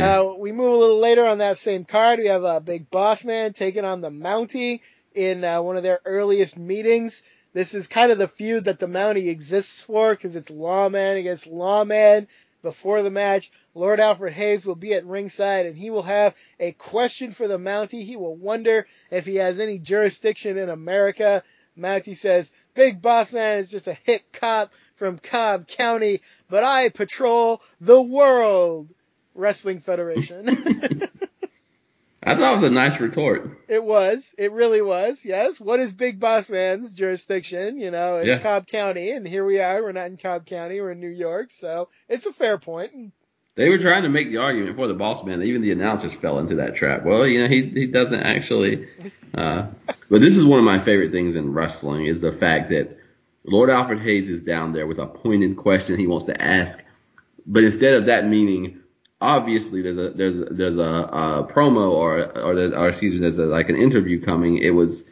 Uh, 0.01 0.33
we 0.37 0.51
move 0.51 0.73
a 0.73 0.77
little 0.77 0.99
later 0.99 1.25
on 1.25 1.39
that 1.39 1.57
same 1.57 1.85
card. 1.85 2.19
We 2.19 2.27
have 2.27 2.43
a 2.43 2.47
uh, 2.47 2.59
big 2.59 2.89
boss 2.89 3.25
man 3.25 3.53
taking 3.53 3.85
on 3.85 4.01
the 4.01 4.09
Mountie 4.09 4.81
in 5.13 5.43
uh, 5.43 5.61
one 5.61 5.77
of 5.77 5.83
their 5.83 5.99
earliest 6.05 6.57
meetings. 6.57 7.23
This 7.53 7.73
is 7.73 7.87
kind 7.87 8.11
of 8.11 8.17
the 8.17 8.27
feud 8.27 8.65
that 8.65 8.79
the 8.79 8.87
Mountie 8.87 9.29
exists 9.29 9.81
for 9.81 10.11
because 10.15 10.35
it's 10.35 10.49
Lawman 10.49 11.17
against 11.17 11.47
Lawman. 11.47 12.27
Before 12.63 13.01
the 13.03 13.09
match, 13.09 13.51
Lord 13.75 13.99
Alfred 13.99 14.33
Hayes 14.33 14.65
will 14.65 14.75
be 14.75 14.93
at 14.93 15.05
ringside 15.05 15.65
and 15.65 15.75
he 15.75 15.89
will 15.89 16.03
have 16.03 16.33
a 16.59 16.71
question 16.71 17.31
for 17.31 17.47
the 17.47 17.57
Mountie. 17.57 18.05
He 18.05 18.15
will 18.15 18.37
wonder 18.37 18.87
if 19.11 19.25
he 19.25 19.35
has 19.35 19.59
any 19.59 19.79
jurisdiction 19.79 20.57
in 20.57 20.69
America. 20.69 21.43
Mountie 21.77 22.15
says, 22.15 22.51
Big 22.73 23.01
Boss 23.01 23.33
Man 23.33 23.57
is 23.57 23.69
just 23.69 23.87
a 23.87 23.97
hit 24.03 24.31
cop 24.31 24.71
from 24.95 25.17
Cobb 25.17 25.67
County, 25.67 26.21
but 26.49 26.63
I 26.63 26.89
patrol 26.89 27.61
the 27.81 28.01
world. 28.01 28.89
Wrestling 29.35 29.79
Federation. 29.79 30.47
I 32.25 32.35
thought 32.35 32.53
it 32.53 32.61
was 32.61 32.63
a 32.63 32.69
nice 32.69 32.99
retort. 33.01 33.59
it 33.67 33.83
was. 33.83 34.33
It 34.37 34.53
really 34.53 34.81
was. 34.81 35.25
Yes. 35.25 35.59
What 35.59 35.81
is 35.81 35.91
Big 35.93 36.19
Boss 36.21 36.49
Man's 36.49 36.93
jurisdiction? 36.93 37.79
You 37.79 37.91
know, 37.91 38.17
it's 38.17 38.27
Yeah. 38.27 38.37
Cobb 38.37 38.67
County, 38.67 39.11
and 39.11 39.27
here 39.27 39.43
we 39.43 39.59
are. 39.59 39.81
We're 39.83 39.91
not 39.91 40.05
in 40.07 40.15
Cobb 40.17 40.45
County. 40.45 40.79
We're 40.79 40.91
in 40.91 41.01
New 41.01 41.09
York. 41.09 41.51
So 41.51 41.89
it's 42.07 42.25
a 42.25 42.31
fair 42.31 42.57
point. 42.57 43.11
They 43.55 43.69
were 43.69 43.77
trying 43.77 44.03
to 44.03 44.09
make 44.09 44.31
the 44.31 44.37
argument 44.37 44.77
for 44.77 44.87
the 44.87 44.93
boss 44.93 45.23
man. 45.23 45.43
Even 45.43 45.61
the 45.61 45.71
announcers 45.73 46.13
fell 46.13 46.39
into 46.39 46.55
that 46.55 46.75
trap. 46.75 47.03
Well, 47.03 47.27
you 47.27 47.41
know, 47.41 47.49
he 47.49 47.69
he 47.69 47.87
doesn't 47.87 48.21
actually. 48.21 48.87
Uh, 49.33 49.67
but 50.09 50.21
this 50.21 50.37
is 50.37 50.45
one 50.45 50.59
of 50.59 50.65
my 50.65 50.79
favorite 50.79 51.11
things 51.11 51.35
in 51.35 51.53
wrestling 51.53 52.05
is 52.05 52.21
the 52.21 52.31
fact 52.31 52.69
that 52.69 52.97
Lord 53.43 53.69
Alfred 53.69 53.99
Hayes 53.99 54.29
is 54.29 54.41
down 54.41 54.71
there 54.71 54.87
with 54.87 54.97
a 54.99 55.05
pointed 55.07 55.57
question 55.57 55.99
he 55.99 56.07
wants 56.07 56.25
to 56.27 56.41
ask, 56.41 56.81
but 57.45 57.63
instead 57.65 57.93
of 57.93 58.05
that 58.05 58.25
meaning, 58.25 58.79
obviously 59.23 59.81
there's 59.81 59.97
a 59.97 60.09
there's 60.09 60.37
a, 60.37 60.45
there's 60.45 60.77
a, 60.77 60.81
a 60.81 61.47
promo 61.51 61.91
or 61.91 62.37
or, 62.37 62.55
the, 62.55 62.77
or 62.77 62.89
excuse 62.89 63.13
me, 63.13 63.19
there's 63.21 63.39
a, 63.39 63.45
like 63.45 63.69
an 63.69 63.77
interview 63.77 64.21
coming. 64.21 64.59
It 64.59 64.71
was. 64.71 65.05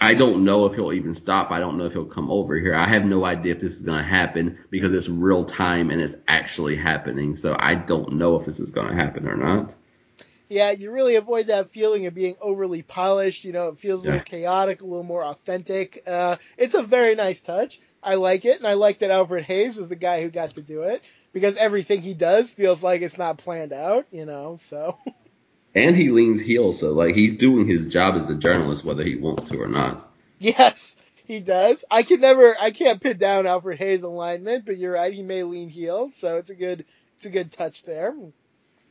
I 0.00 0.14
don't 0.14 0.44
know 0.44 0.66
if 0.66 0.74
he'll 0.74 0.92
even 0.92 1.14
stop. 1.14 1.52
I 1.52 1.60
don't 1.60 1.78
know 1.78 1.84
if 1.84 1.92
he'll 1.92 2.04
come 2.06 2.28
over 2.28 2.56
here. 2.56 2.74
I 2.74 2.88
have 2.88 3.04
no 3.04 3.24
idea 3.24 3.54
if 3.54 3.60
this 3.60 3.74
is 3.74 3.82
going 3.82 4.02
to 4.02 4.08
happen 4.08 4.58
because 4.68 4.92
it's 4.92 5.08
real 5.08 5.44
time 5.44 5.92
and 5.92 6.02
it's 6.02 6.16
actually 6.26 6.74
happening. 6.74 7.36
So 7.36 7.54
I 7.56 7.76
don't 7.76 8.14
know 8.14 8.34
if 8.40 8.44
this 8.44 8.58
is 8.58 8.72
going 8.72 8.88
to 8.88 8.96
happen 8.96 9.28
or 9.28 9.36
not. 9.36 9.72
Yeah, 10.48 10.72
you 10.72 10.90
really 10.90 11.14
avoid 11.14 11.46
that 11.46 11.68
feeling 11.68 12.06
of 12.06 12.14
being 12.14 12.34
overly 12.40 12.82
polished. 12.82 13.44
You 13.44 13.52
know, 13.52 13.68
it 13.68 13.78
feels 13.78 14.04
a 14.04 14.08
little 14.08 14.24
chaotic, 14.24 14.82
a 14.82 14.86
little 14.86 15.04
more 15.04 15.22
authentic. 15.22 16.02
Uh, 16.04 16.34
it's 16.58 16.74
a 16.74 16.82
very 16.82 17.14
nice 17.14 17.40
touch. 17.40 17.80
I 18.02 18.16
like 18.16 18.44
it, 18.44 18.58
and 18.58 18.66
I 18.66 18.74
like 18.74 18.98
that 18.98 19.12
Alfred 19.12 19.44
Hayes 19.44 19.76
was 19.76 19.88
the 19.88 19.94
guy 19.94 20.20
who 20.22 20.30
got 20.30 20.54
to 20.54 20.62
do 20.62 20.82
it 20.82 21.04
because 21.32 21.56
everything 21.56 22.02
he 22.02 22.14
does 22.14 22.52
feels 22.52 22.82
like 22.82 23.02
it's 23.02 23.18
not 23.18 23.38
planned 23.38 23.72
out. 23.72 24.06
You 24.10 24.24
know, 24.24 24.56
so. 24.56 24.98
And 25.74 25.96
he 25.96 26.10
leans 26.10 26.40
heel, 26.40 26.72
so 26.72 26.92
like 26.92 27.14
he's 27.14 27.38
doing 27.38 27.66
his 27.66 27.86
job 27.86 28.22
as 28.22 28.28
a 28.28 28.34
journalist 28.34 28.84
whether 28.84 29.04
he 29.04 29.16
wants 29.16 29.44
to 29.44 29.60
or 29.60 29.68
not. 29.68 30.12
Yes, 30.38 30.96
he 31.24 31.40
does. 31.40 31.84
I 31.90 32.02
can 32.02 32.20
never, 32.20 32.54
I 32.60 32.72
can't 32.72 33.00
pin 33.00 33.16
down 33.16 33.46
Alfred 33.46 33.78
Hayes' 33.78 34.02
alignment, 34.02 34.66
but 34.66 34.76
you're 34.76 34.92
right. 34.92 35.12
He 35.12 35.22
may 35.22 35.44
lean 35.44 35.68
heel, 35.68 36.10
so 36.10 36.36
it's 36.36 36.50
a 36.50 36.54
good, 36.54 36.84
it's 37.14 37.26
a 37.26 37.30
good 37.30 37.52
touch 37.52 37.84
there. 37.84 38.14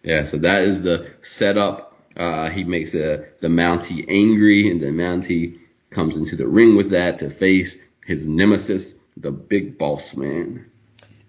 Yeah, 0.02 0.26
so 0.26 0.38
that 0.38 0.64
is 0.64 0.82
the 0.82 1.12
setup. 1.22 1.90
Uh, 2.18 2.50
he 2.50 2.64
makes 2.64 2.96
uh 2.96 3.26
the 3.42 3.48
Mountie 3.48 4.06
angry, 4.10 4.72
and 4.72 4.82
the 4.82 4.88
Mountie 4.88 5.60
comes 5.92 6.16
into 6.16 6.36
the 6.36 6.48
ring 6.48 6.76
with 6.76 6.92
that 6.92 7.20
to 7.20 7.30
face 7.30 7.78
his 8.06 8.28
nemesis, 8.28 8.96
the 9.18 9.32
Big 9.32 9.78
Boss 9.78 10.16
Man. 10.16 10.71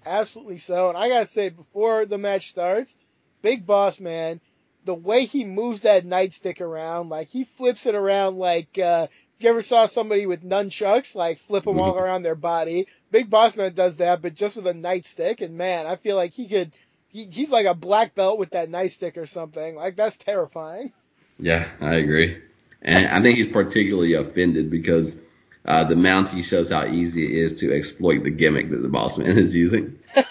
Absolutely 0.04 0.58
so. 0.58 0.88
And 0.88 0.98
I 0.98 1.08
gotta 1.08 1.26
say, 1.26 1.48
before 1.48 2.06
the 2.06 2.18
match 2.18 2.50
starts, 2.50 2.96
Big 3.42 3.66
Boss 3.66 4.00
Man, 4.00 4.40
the 4.84 4.94
way 4.94 5.24
he 5.24 5.44
moves 5.44 5.82
that 5.82 6.04
nightstick 6.04 6.60
around, 6.60 7.08
like 7.08 7.28
he 7.28 7.44
flips 7.44 7.86
it 7.86 7.94
around 7.94 8.38
like, 8.38 8.78
uh, 8.78 9.06
if 9.36 9.44
you 9.44 9.50
ever 9.50 9.62
saw 9.62 9.86
somebody 9.86 10.26
with 10.26 10.44
nunchucks, 10.44 11.14
like 11.16 11.38
flip 11.38 11.64
them 11.64 11.80
all 11.80 11.96
around 11.96 12.22
their 12.22 12.34
body, 12.34 12.86
Big 13.10 13.28
Boss 13.30 13.56
Man 13.56 13.72
does 13.74 13.98
that, 13.98 14.22
but 14.22 14.34
just 14.34 14.56
with 14.56 14.66
a 14.66 14.72
nightstick. 14.72 15.40
And 15.40 15.56
man, 15.56 15.86
I 15.86 15.96
feel 15.96 16.16
like 16.16 16.32
he 16.32 16.48
could, 16.48 16.72
he, 17.08 17.24
he's 17.24 17.50
like 17.50 17.66
a 17.66 17.74
black 17.74 18.14
belt 18.14 18.38
with 18.38 18.50
that 18.50 18.70
nightstick 18.70 19.16
or 19.16 19.26
something. 19.26 19.74
Like 19.74 19.96
that's 19.96 20.16
terrifying. 20.16 20.92
Yeah, 21.38 21.68
I 21.80 21.94
agree. 21.94 22.40
And 22.82 23.06
I 23.06 23.22
think 23.22 23.38
he's 23.38 23.52
particularly 23.52 24.14
offended 24.14 24.70
because 24.70 25.16
uh, 25.64 25.84
the 25.84 25.94
Mountie 25.94 26.44
shows 26.44 26.70
how 26.70 26.86
easy 26.86 27.24
it 27.24 27.32
is 27.32 27.60
to 27.60 27.72
exploit 27.72 28.24
the 28.24 28.30
gimmick 28.30 28.70
that 28.70 28.82
the 28.82 28.88
Boss 28.88 29.18
Man 29.18 29.38
is 29.38 29.52
using. 29.54 29.98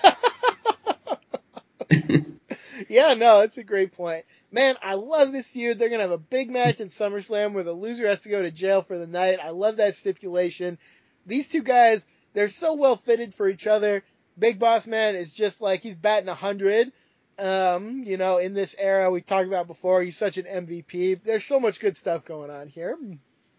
Yeah, 2.92 3.14
no, 3.14 3.40
that's 3.40 3.58
a 3.58 3.64
great 3.64 3.94
point. 3.94 4.26
Man, 4.52 4.76
I 4.84 4.96
love 4.96 5.32
this 5.32 5.52
feud. 5.52 5.80
They're 5.80 5.88
gonna 5.88 6.02
have 6.02 6.12
a 6.12 6.18
big 6.18 6.50
match 6.50 6.82
in 6.82 6.90
SummerSlam 6.90 7.54
where 7.54 7.64
the 7.64 7.72
loser 7.72 8.06
has 8.06 8.22
to 8.22 8.30
go 8.30 8.42
to 8.42 8.52
jail 8.52 8.82
for 8.82 8.98
the 8.98 9.08
night. 9.08 9.40
I 9.42 9.52
love 9.52 9.78
that 9.78 9.96
stipulation. 9.96 10.78
These 11.26 11.48
two 11.48 11.62
guys, 11.62 12.06
they're 12.34 12.50
so 12.50 12.74
well 12.74 12.98
fitted 12.98 13.34
for 13.34 13.48
each 13.48 13.66
other. 13.66 14.04
Big 14.38 14.60
Boss 14.60 14.88
Man 14.88 15.16
is 15.16 15.32
just 15.32 15.62
like 15.62 15.82
he's 15.82 15.96
batting 15.96 16.28
a 16.28 16.34
hundred. 16.34 16.92
Um, 17.40 18.04
you 18.04 18.18
know, 18.18 18.40
in 18.40 18.54
this 18.54 18.76
era 18.78 19.10
we 19.10 19.22
talked 19.22 19.48
about 19.48 19.68
before, 19.68 20.02
he's 20.02 20.18
such 20.18 20.38
an 20.38 20.46
MVP. 20.46 21.24
There's 21.24 21.46
so 21.46 21.62
much 21.62 21.80
good 21.80 21.96
stuff 21.96 22.26
going 22.26 22.52
on 22.52 22.68
here. 22.68 22.98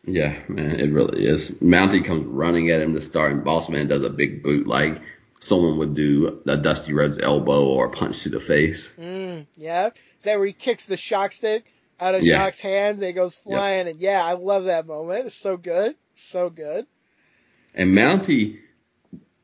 Yeah, 0.05 0.37
man, 0.49 0.81
it 0.81 0.91
really 0.91 1.27
is. 1.27 1.51
Mountie 1.51 2.05
comes 2.05 2.27
running 2.27 2.71
at 2.71 2.81
him 2.81 2.95
to 2.95 3.01
start, 3.01 3.33
and 3.33 3.45
Boss 3.45 3.69
Man 3.69 3.87
does 3.87 4.03
a 4.03 4.11
big 4.11 4.43
boot 4.43 4.67
like 4.67 5.01
someone 5.39 5.79
would 5.79 5.95
do 5.95 6.41
a 6.47 6.57
Dusty 6.57 6.93
Rhodes 6.93 7.19
elbow 7.19 7.65
or 7.67 7.87
a 7.87 7.91
punch 7.91 8.23
to 8.23 8.29
the 8.29 8.41
face. 8.41 8.93
Mm, 8.99 9.47
yeah. 9.57 9.91
Is 10.19 10.25
that 10.25 10.39
where 10.39 10.47
he 10.47 10.53
kicks 10.53 10.87
the 10.87 10.97
shock 10.97 11.33
stick 11.33 11.73
out 12.01 12.15
of 12.15 12.23
Yeah. 12.23 12.39
Jacques's 12.39 12.61
hands 12.61 13.01
and 13.01 13.11
it 13.11 13.13
goes 13.13 13.39
flying? 13.39 13.89
And 13.89 14.01
yeah, 14.01 14.25
I 14.25 14.35
love 14.35 14.65
that 14.65 14.87
moment. 14.87 15.27
It's 15.27 15.35
so 15.35 15.57
good. 15.57 15.97
So 16.15 16.51
good. 16.51 16.87
And 17.75 17.97
Mountie, 17.97 18.59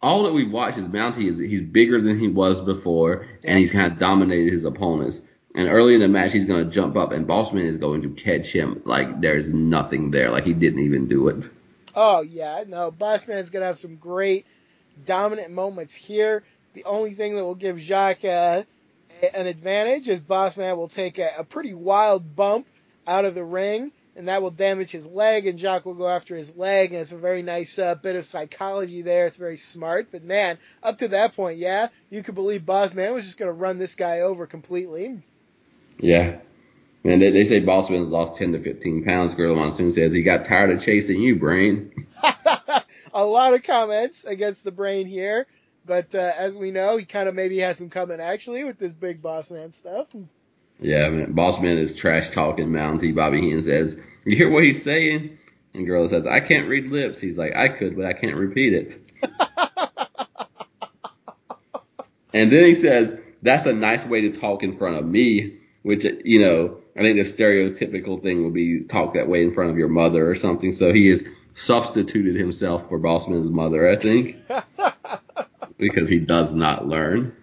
all 0.03 0.25
that 0.25 0.33
we've 0.33 0.53
watched 0.53 0.79
is 0.79 0.87
Mountie 0.89 1.29
is 1.29 1.39
he's 1.39 1.63
bigger 1.63 2.01
than 2.01 2.19
he 2.19 2.29
was 2.29 2.61
before, 2.65 3.27
and 3.45 3.59
he's 3.59 3.73
kind 3.73 3.93
of 3.93 3.99
dominated 3.99 4.53
his 4.53 4.65
opponents. 4.65 5.21
And 5.55 5.69
early 5.69 5.95
in 5.95 6.01
the 6.01 6.09
match, 6.09 6.33
he's 6.33 6.45
going 6.45 6.65
to 6.65 6.71
jump 6.71 6.97
up, 6.97 7.11
and 7.11 7.27
Bossman 7.27 7.65
is 7.65 7.79
going 7.79 8.03
to 8.03 8.11
catch 8.11 8.53
him 8.53 8.83
like 8.85 9.21
there's 9.21 9.53
nothing 9.53 10.11
there, 10.11 10.31
like 10.31 10.45
he 10.45 10.53
didn't 10.53 10.81
even 10.81 11.09
do 11.09 11.29
it. 11.29 11.49
Oh 12.01 12.21
yeah, 12.21 12.63
no, 12.67 12.93
Bossman 12.93 13.39
is 13.39 13.51
gonna 13.51 13.65
have 13.65 13.77
some 13.79 13.97
great 13.97 14.47
dominant 15.05 15.51
moments 15.51 15.97
here. 15.97 16.45
The 16.75 16.85
only 16.85 17.15
thing 17.15 17.35
that 17.35 17.45
will 17.45 17.57
give 17.57 17.81
Jacques 17.81 18.25
uh, 18.25 18.63
an 19.35 19.47
advantage 19.49 20.07
is 20.07 20.21
Bossman 20.21 20.77
will 20.77 20.87
take 20.87 21.19
a, 21.19 21.33
a 21.39 21.45
pretty 21.45 21.75
wild 21.75 22.37
bump 22.37 22.69
out 23.05 23.25
of 23.25 23.35
the 23.35 23.43
ring, 23.43 23.91
and 24.15 24.29
that 24.29 24.43
will 24.43 24.53
damage 24.53 24.93
his 24.93 25.09
leg, 25.09 25.47
and 25.47 25.59
Jacques 25.59 25.87
will 25.87 25.95
go 25.95 26.09
after 26.09 26.37
his 26.37 26.57
leg, 26.57 26.93
and 26.93 27.01
it's 27.01 27.11
a 27.11 27.19
very 27.19 27.43
nice 27.43 27.79
uh, 27.81 27.97
bit 27.97 28.15
of 28.15 28.25
psychology 28.25 29.03
there. 29.03 29.27
It's 29.27 29.39
very 29.39 29.57
smart, 29.57 30.09
but 30.13 30.23
man, 30.23 30.59
up 30.85 30.99
to 30.99 31.09
that 31.09 31.35
point, 31.35 31.59
yeah, 31.59 31.89
you 32.11 32.23
could 32.23 32.37
believe 32.37 32.63
Bossman 32.63 33.13
was 33.13 33.25
just 33.25 33.39
gonna 33.39 33.51
run 33.51 33.79
this 33.79 33.97
guy 33.97 34.21
over 34.21 34.47
completely. 34.47 35.21
Yeah. 35.99 36.39
And 37.05 37.23
they, 37.23 37.31
they 37.31 37.45
say 37.45 37.61
Bossman's 37.61 38.09
lost 38.09 38.37
10 38.37 38.53
to 38.53 38.63
15 38.63 39.05
pounds. 39.05 39.35
Gorilla 39.35 39.57
Monsoon 39.57 39.93
says 39.93 40.13
he 40.13 40.23
got 40.23 40.45
tired 40.45 40.71
of 40.71 40.83
chasing 40.83 41.21
you, 41.21 41.37
Brain. 41.37 42.07
a 43.15 43.25
lot 43.25 43.55
of 43.55 43.63
comments 43.63 44.25
against 44.25 44.65
the 44.65 44.73
brain 44.73 45.07
here, 45.07 45.47
but 45.87 46.15
uh, 46.15 46.33
as 46.37 46.57
we 46.57 46.71
know, 46.71 46.97
he 46.97 47.05
kind 47.05 47.29
of 47.29 47.35
maybe 47.35 47.59
has 47.59 47.79
some 47.79 47.89
coming 47.89 48.21
actually 48.21 48.65
with 48.65 48.79
this 48.79 48.93
big 48.93 49.23
boss 49.23 49.51
man 49.51 49.73
stuff. 49.73 50.09
Yeah, 50.81 51.09
man. 51.09 51.35
Bossman 51.35 51.79
is 51.79 51.95
trash 51.95 52.31
talking 52.31 52.69
Mountie. 52.69 53.15
Bobby 53.15 53.41
Heenan 53.41 53.63
says, 53.63 53.99
You 54.25 54.37
hear 54.37 54.51
what 54.51 54.65
he's 54.65 54.83
saying? 54.83 55.39
And 55.75 55.87
Gorilla 55.87 56.09
says, 56.09 56.27
I 56.27 56.41
can't 56.41 56.69
read 56.69 56.91
lips. 56.91 57.19
He's 57.19 57.39
like, 57.39 57.55
I 57.57 57.69
could, 57.69 57.97
but 57.97 58.07
I 58.07 58.13
can't 58.13 58.37
repeat 58.37 58.73
it. 58.73 59.13
And 62.33 62.53
then 62.53 62.65
he 62.65 62.75
says, 62.75 63.19
that's 63.43 63.67
a 63.67 63.73
nice 63.73 64.05
way 64.05 64.23
to 64.23 64.31
talk 64.31 64.63
in 64.63 64.77
front 64.77 64.97
of 64.97 65.05
me, 65.05 65.59
which, 65.89 66.05
you 66.23 66.39
know, 66.39 66.77
I 66.95 67.01
think 67.01 67.17
the 67.17 67.23
stereotypical 67.23 68.23
thing 68.23 68.45
would 68.45 68.53
be 68.53 68.81
talk 68.81 69.15
that 69.15 69.27
way 69.27 69.43
in 69.43 69.55
front 69.55 69.71
of 69.71 69.79
your 69.79 69.89
mother 69.89 70.31
or 70.31 70.35
something. 70.35 70.75
So 70.75 70.93
he 70.93 71.09
has 71.09 71.25
substituted 71.55 72.37
himself 72.37 72.91
for 72.91 72.99
Bossman's 72.99 73.49
mother, 73.49 73.89
I 73.89 73.97
think, 73.97 74.37
because 75.79 76.11
he 76.11 76.19
does 76.19 76.53
not 76.53 76.87
learn. 76.87 77.35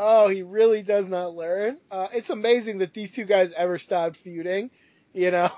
oh, 0.00 0.26
he 0.26 0.42
really 0.42 0.82
does 0.82 1.08
not 1.08 1.36
learn. 1.36 1.78
Uh, 1.88 2.08
it's 2.12 2.30
amazing 2.30 2.78
that 2.78 2.92
these 2.92 3.12
two 3.12 3.24
guys 3.24 3.54
ever 3.54 3.78
stopped 3.78 4.16
feuding. 4.16 4.72
You 5.14 5.30
know, 5.30 5.50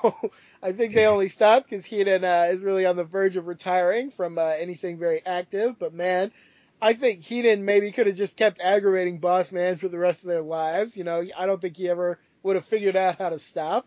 I 0.63 0.73
think 0.73 0.93
they 0.93 1.07
only 1.07 1.31
stopped 1.31 1.71
because 1.71 1.87
Heenan 1.87 2.25
uh, 2.25 2.49
is 2.51 2.63
really 2.63 2.85
on 2.85 2.97
the 2.97 3.05
verge 3.05 3.39
of 3.39 3.47
retiring 3.47 4.11
from 4.11 4.37
uh, 4.37 4.53
anything 4.59 4.99
very 4.99 5.25
active. 5.25 5.79
But 5.79 5.95
man, 5.95 6.31
I 6.81 6.93
think 6.93 7.23
Heenan 7.23 7.65
maybe 7.65 7.91
could 7.91 8.07
have 8.07 8.17
just 8.17 8.37
kept 8.37 8.61
aggravating 8.61 9.19
Boss 9.19 9.53
Man 9.53 9.77
for 9.77 9.89
the 9.89 9.99
rest 9.99 10.23
of 10.23 10.29
their 10.29 10.43
lives. 10.43 10.97
You 10.97 11.05
know, 11.05 11.25
I 11.37 11.47
don't 11.47 11.61
think 11.61 11.77
he 11.77 11.89
ever 11.89 12.19
would 12.43 12.57
have 12.57 12.65
figured 12.65 12.97
out 12.97 13.19
how 13.19 13.31
to 13.31 13.39
stop. 13.39 13.87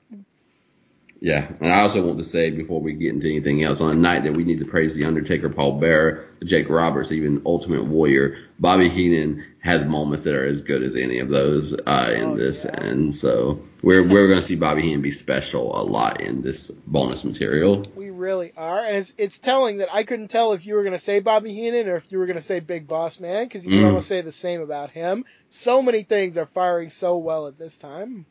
Yeah, 1.24 1.48
and 1.60 1.72
I 1.72 1.82
also 1.82 2.02
want 2.04 2.18
to 2.18 2.24
say 2.24 2.50
before 2.50 2.82
we 2.82 2.94
get 2.94 3.14
into 3.14 3.28
anything 3.28 3.64
else, 3.64 3.80
on 3.80 3.92
a 3.92 3.94
night 3.94 4.24
that 4.24 4.34
we 4.34 4.44
need 4.44 4.58
to 4.58 4.66
praise 4.66 4.96
the 4.96 5.06
Undertaker, 5.06 5.50
Paul 5.50 5.80
Bearer, 5.80 6.26
Jake 6.44 6.68
Roberts, 6.68 7.12
even 7.12 7.44
Ultimate 7.46 7.84
Warrior, 7.86 8.40
Bobby 8.58 8.90
Heenan 8.90 9.46
has 9.60 9.86
moments 9.86 10.24
that 10.24 10.34
are 10.34 10.48
as 10.48 10.64
good 10.64 10.82
as 10.82 10.96
any 10.96 11.20
of 11.20 11.30
those 11.30 11.74
uh, 11.76 12.12
in 12.16 12.24
Oh, 12.32 12.38
this, 12.38 12.66
yeah. 12.66 12.72
and 12.84 13.16
so 13.16 13.62
we're 13.84 14.02
we're 14.02 14.30
going 14.30 14.40
to 14.40 14.46
see 14.46 14.56
Bobby 14.56 14.82
Heenan 14.82 15.04
be 15.04 15.12
special 15.12 15.80
a 15.80 15.84
lot 15.84 16.22
in 16.22 16.42
this 16.42 16.72
bonus 16.72 17.24
material. 17.24 17.84
We 17.96 18.10
really 18.10 18.52
are, 18.58 18.80
and 18.84 18.98
it's 18.98 19.14
it's 19.20 19.38
telling 19.38 19.78
that 19.78 19.94
I 19.94 20.02
couldn't 20.02 20.30
tell 20.30 20.54
if 20.54 20.66
you 20.66 20.74
were 20.74 20.82
going 20.82 20.94
to 20.94 20.98
say 20.98 21.20
Bobby 21.20 21.54
Heenan 21.54 21.88
or 21.88 21.98
if 21.98 22.12
you 22.12 22.18
were 22.18 22.26
going 22.26 22.38
to 22.38 22.42
say 22.42 22.62
Big 22.62 22.88
Boss 22.88 23.20
Man 23.20 23.46
because 23.46 23.64
you 23.64 23.74
could 23.74 23.84
Mm. 23.84 23.90
almost 23.90 24.08
say 24.08 24.22
the 24.22 24.32
same 24.32 24.62
about 24.62 24.90
him. 24.90 25.26
So 25.50 25.84
many 25.84 26.02
things 26.02 26.40
are 26.40 26.48
firing 26.48 26.90
so 26.90 27.20
well 27.20 27.46
at 27.46 27.60
this 27.60 27.78
time. 27.78 28.26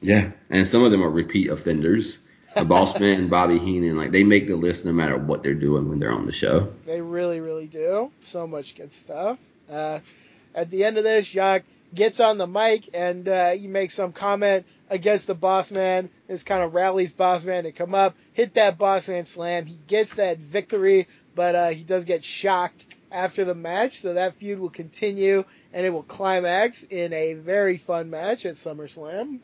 Yeah, 0.00 0.30
and 0.48 0.68
some 0.68 0.84
of 0.84 0.92
them 0.92 1.02
are 1.02 1.10
repeat 1.10 1.50
offenders. 1.50 2.18
The 2.56 2.64
Boss 2.68 2.98
Man, 2.98 3.28
Bobby 3.28 3.58
Heenan, 3.58 3.96
like 3.96 4.12
they 4.12 4.24
make 4.24 4.46
the 4.48 4.56
list 4.56 4.86
no 4.86 4.92
matter 4.92 5.18
what 5.18 5.42
they're 5.42 5.54
doing 5.54 5.90
when 5.90 5.98
they're 5.98 6.12
on 6.12 6.24
the 6.24 6.32
show. 6.32 6.72
They 6.86 7.02
really, 7.02 7.40
really 7.40 7.66
do. 7.66 8.10
So 8.18 8.46
much 8.46 8.74
good 8.74 8.90
stuff. 8.90 9.38
Uh, 9.70 10.00
at 10.54 10.70
the 10.70 10.84
end 10.84 10.96
of 10.96 11.04
this, 11.04 11.26
Jacques 11.26 11.64
gets 11.94 12.18
on 12.18 12.38
the 12.38 12.46
mic 12.46 12.88
and 12.94 13.28
uh, 13.28 13.50
he 13.50 13.68
makes 13.68 13.92
some 13.94 14.12
comment 14.12 14.64
against 14.88 15.26
the 15.26 15.34
boss 15.34 15.70
man. 15.70 16.08
This 16.28 16.44
kind 16.44 16.62
of 16.62 16.72
rallies 16.72 17.12
boss 17.12 17.44
man 17.44 17.64
to 17.64 17.72
come 17.72 17.94
up, 17.94 18.16
hit 18.32 18.54
that 18.54 18.78
boss 18.78 19.08
man 19.08 19.26
slam. 19.26 19.66
He 19.66 19.78
gets 19.86 20.14
that 20.14 20.38
victory, 20.38 21.08
but 21.34 21.54
uh, 21.54 21.68
he 21.68 21.84
does 21.84 22.06
get 22.06 22.24
shocked 22.24 22.86
after 23.12 23.44
the 23.44 23.54
match. 23.54 24.00
So 24.00 24.14
that 24.14 24.34
feud 24.34 24.58
will 24.58 24.70
continue 24.70 25.44
and 25.72 25.84
it 25.84 25.90
will 25.90 26.02
climax 26.02 26.84
in 26.84 27.12
a 27.12 27.34
very 27.34 27.76
fun 27.76 28.08
match 28.08 28.46
at 28.46 28.54
SummerSlam. 28.54 29.40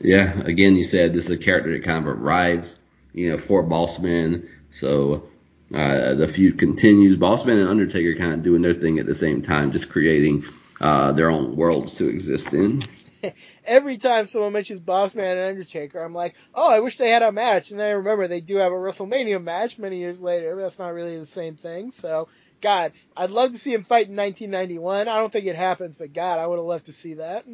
Yeah, 0.00 0.40
again, 0.40 0.76
you 0.76 0.84
said 0.84 1.12
this 1.12 1.26
is 1.26 1.30
a 1.30 1.36
character 1.36 1.72
that 1.72 1.84
kind 1.84 2.06
of 2.06 2.20
arrives, 2.20 2.76
you 3.12 3.30
know, 3.30 3.38
for 3.38 3.62
Bossman. 3.64 4.48
So 4.70 5.28
uh, 5.72 6.14
the 6.14 6.28
feud 6.28 6.58
continues. 6.58 7.16
Bossman 7.16 7.60
and 7.60 7.68
Undertaker 7.68 8.18
kind 8.18 8.34
of 8.34 8.42
doing 8.42 8.62
their 8.62 8.74
thing 8.74 8.98
at 8.98 9.06
the 9.06 9.14
same 9.14 9.42
time, 9.42 9.72
just 9.72 9.88
creating 9.88 10.44
uh, 10.80 11.12
their 11.12 11.30
own 11.30 11.56
worlds 11.56 11.94
to 11.96 12.08
exist 12.08 12.52
in. 12.52 12.82
Every 13.64 13.96
time 13.96 14.26
someone 14.26 14.52
mentions 14.52 14.80
Boss 14.80 15.14
Man 15.14 15.38
and 15.38 15.50
Undertaker, 15.50 16.00
I'm 16.00 16.12
like, 16.12 16.34
oh, 16.54 16.70
I 16.70 16.80
wish 16.80 16.98
they 16.98 17.08
had 17.08 17.22
a 17.22 17.32
match. 17.32 17.70
And 17.70 17.80
then 17.80 17.88
I 17.88 17.92
remember 17.92 18.28
they 18.28 18.40
do 18.40 18.56
have 18.56 18.72
a 18.72 18.76
WrestleMania 18.76 19.42
match 19.42 19.78
many 19.78 19.98
years 19.98 20.20
later. 20.20 20.54
But 20.54 20.62
that's 20.62 20.78
not 20.78 20.92
really 20.92 21.18
the 21.18 21.24
same 21.24 21.56
thing. 21.56 21.90
So, 21.90 22.28
God, 22.60 22.92
I'd 23.16 23.30
love 23.30 23.52
to 23.52 23.58
see 23.58 23.72
him 23.72 23.82
fight 23.82 24.08
in 24.08 24.16
1991. 24.16 25.08
I 25.08 25.18
don't 25.18 25.32
think 25.32 25.46
it 25.46 25.56
happens, 25.56 25.96
but 25.96 26.12
God, 26.12 26.38
I 26.38 26.46
would 26.46 26.58
have 26.58 26.66
loved 26.66 26.86
to 26.86 26.92
see 26.92 27.14
that. 27.14 27.46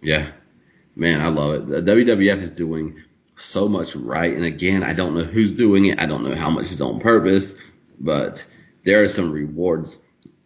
Yeah, 0.00 0.32
man, 0.94 1.20
I 1.20 1.28
love 1.28 1.54
it. 1.54 1.68
The 1.68 1.92
WWF 1.92 2.42
is 2.42 2.50
doing 2.50 3.02
so 3.36 3.68
much 3.68 3.96
right, 3.96 4.34
and 4.34 4.44
again, 4.44 4.82
I 4.82 4.92
don't 4.92 5.14
know 5.14 5.24
who's 5.24 5.52
doing 5.52 5.86
it. 5.86 5.98
I 5.98 6.06
don't 6.06 6.24
know 6.24 6.34
how 6.34 6.50
much 6.50 6.70
is 6.70 6.80
on 6.80 7.00
purpose, 7.00 7.54
but 7.98 8.44
there 8.84 9.02
are 9.02 9.08
some 9.08 9.32
rewards. 9.32 9.98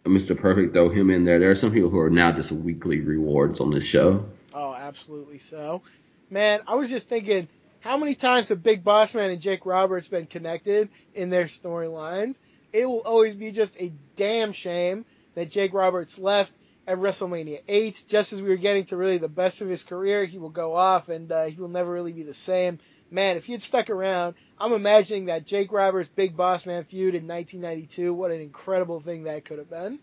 Mr. 0.05 0.39
Perfect, 0.39 0.73
throw 0.73 0.89
him 0.89 1.10
in 1.10 1.24
there. 1.24 1.40
There 1.40 1.51
are 1.51 1.56
some 1.56 1.73
people 1.73 1.90
who 1.90 1.98
are 1.98 2.10
now 2.10 2.31
just 2.31 2.52
weekly 2.52 3.01
rewards 3.01 3.60
on 3.60 3.70
this 3.73 3.85
show. 3.85 4.24
Oh, 4.55 4.73
absolutely 4.73 5.39
so. 5.39 5.82
Man, 6.31 6.60
I 6.66 6.77
was 6.77 6.90
just 6.90 7.09
thinking, 7.09 7.48
how 7.81 7.97
many 7.97 8.14
times 8.14 8.48
have 8.48 8.62
Big 8.62 8.85
Boss 8.85 9.14
Man 9.14 9.31
and 9.31 9.40
Jake 9.40 9.66
Roberts 9.66 10.09
been 10.09 10.27
connected 10.27 10.89
in 11.14 11.31
their 11.31 11.44
storylines? 11.44 12.39
It 12.73 12.86
will 12.86 13.02
always 13.05 13.35
be 13.35 13.51
just 13.51 13.81
a 13.81 13.93
damn 14.14 14.52
shame 14.52 15.05
that 15.35 15.51
Jake 15.51 15.74
Roberts 15.74 16.18
left 16.18 16.52
at 16.87 16.99
WrestleMania 16.99 17.61
8. 17.67 18.05
Just 18.09 18.33
as 18.33 18.43
we 18.43 18.49
were 18.49 18.57
getting 18.57 18.85
to 18.85 18.97
really 18.97 19.19
the 19.19 19.29
best 19.29 19.61
of 19.61 19.69
his 19.69 19.83
career, 19.83 20.25
he 20.25 20.39
will 20.39 20.51
go 20.51 20.75
off 20.75 21.09
and 21.09 21.31
uh, 21.31 21.45
he 21.45 21.61
will 21.61 21.69
never 21.69 21.93
really 21.93 22.13
be 22.13 22.23
the 22.23 22.35
same. 22.35 22.79
Man, 23.11 23.37
if 23.37 23.47
he 23.47 23.53
had 23.53 23.63
stuck 23.63 23.89
around, 23.89 24.35
I'm 24.59 24.73
imagining 24.73 25.27
that 25.27 25.47
Jake 25.47 25.73
Roberts 25.73 26.09
Big 26.09 26.37
Boss 26.37 26.67
Man 26.67 26.83
feud 26.83 27.15
in 27.15 27.29
1992. 27.29 28.13
What 28.13 28.33
an 28.33 28.41
incredible 28.41 29.01
thing 29.01 29.25
that 29.25 29.45
could 29.45 29.59
have 29.59 29.71
been. 29.71 30.01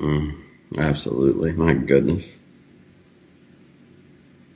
Mm, 0.00 0.42
absolutely. 0.76 1.52
My 1.52 1.74
goodness. 1.74 2.24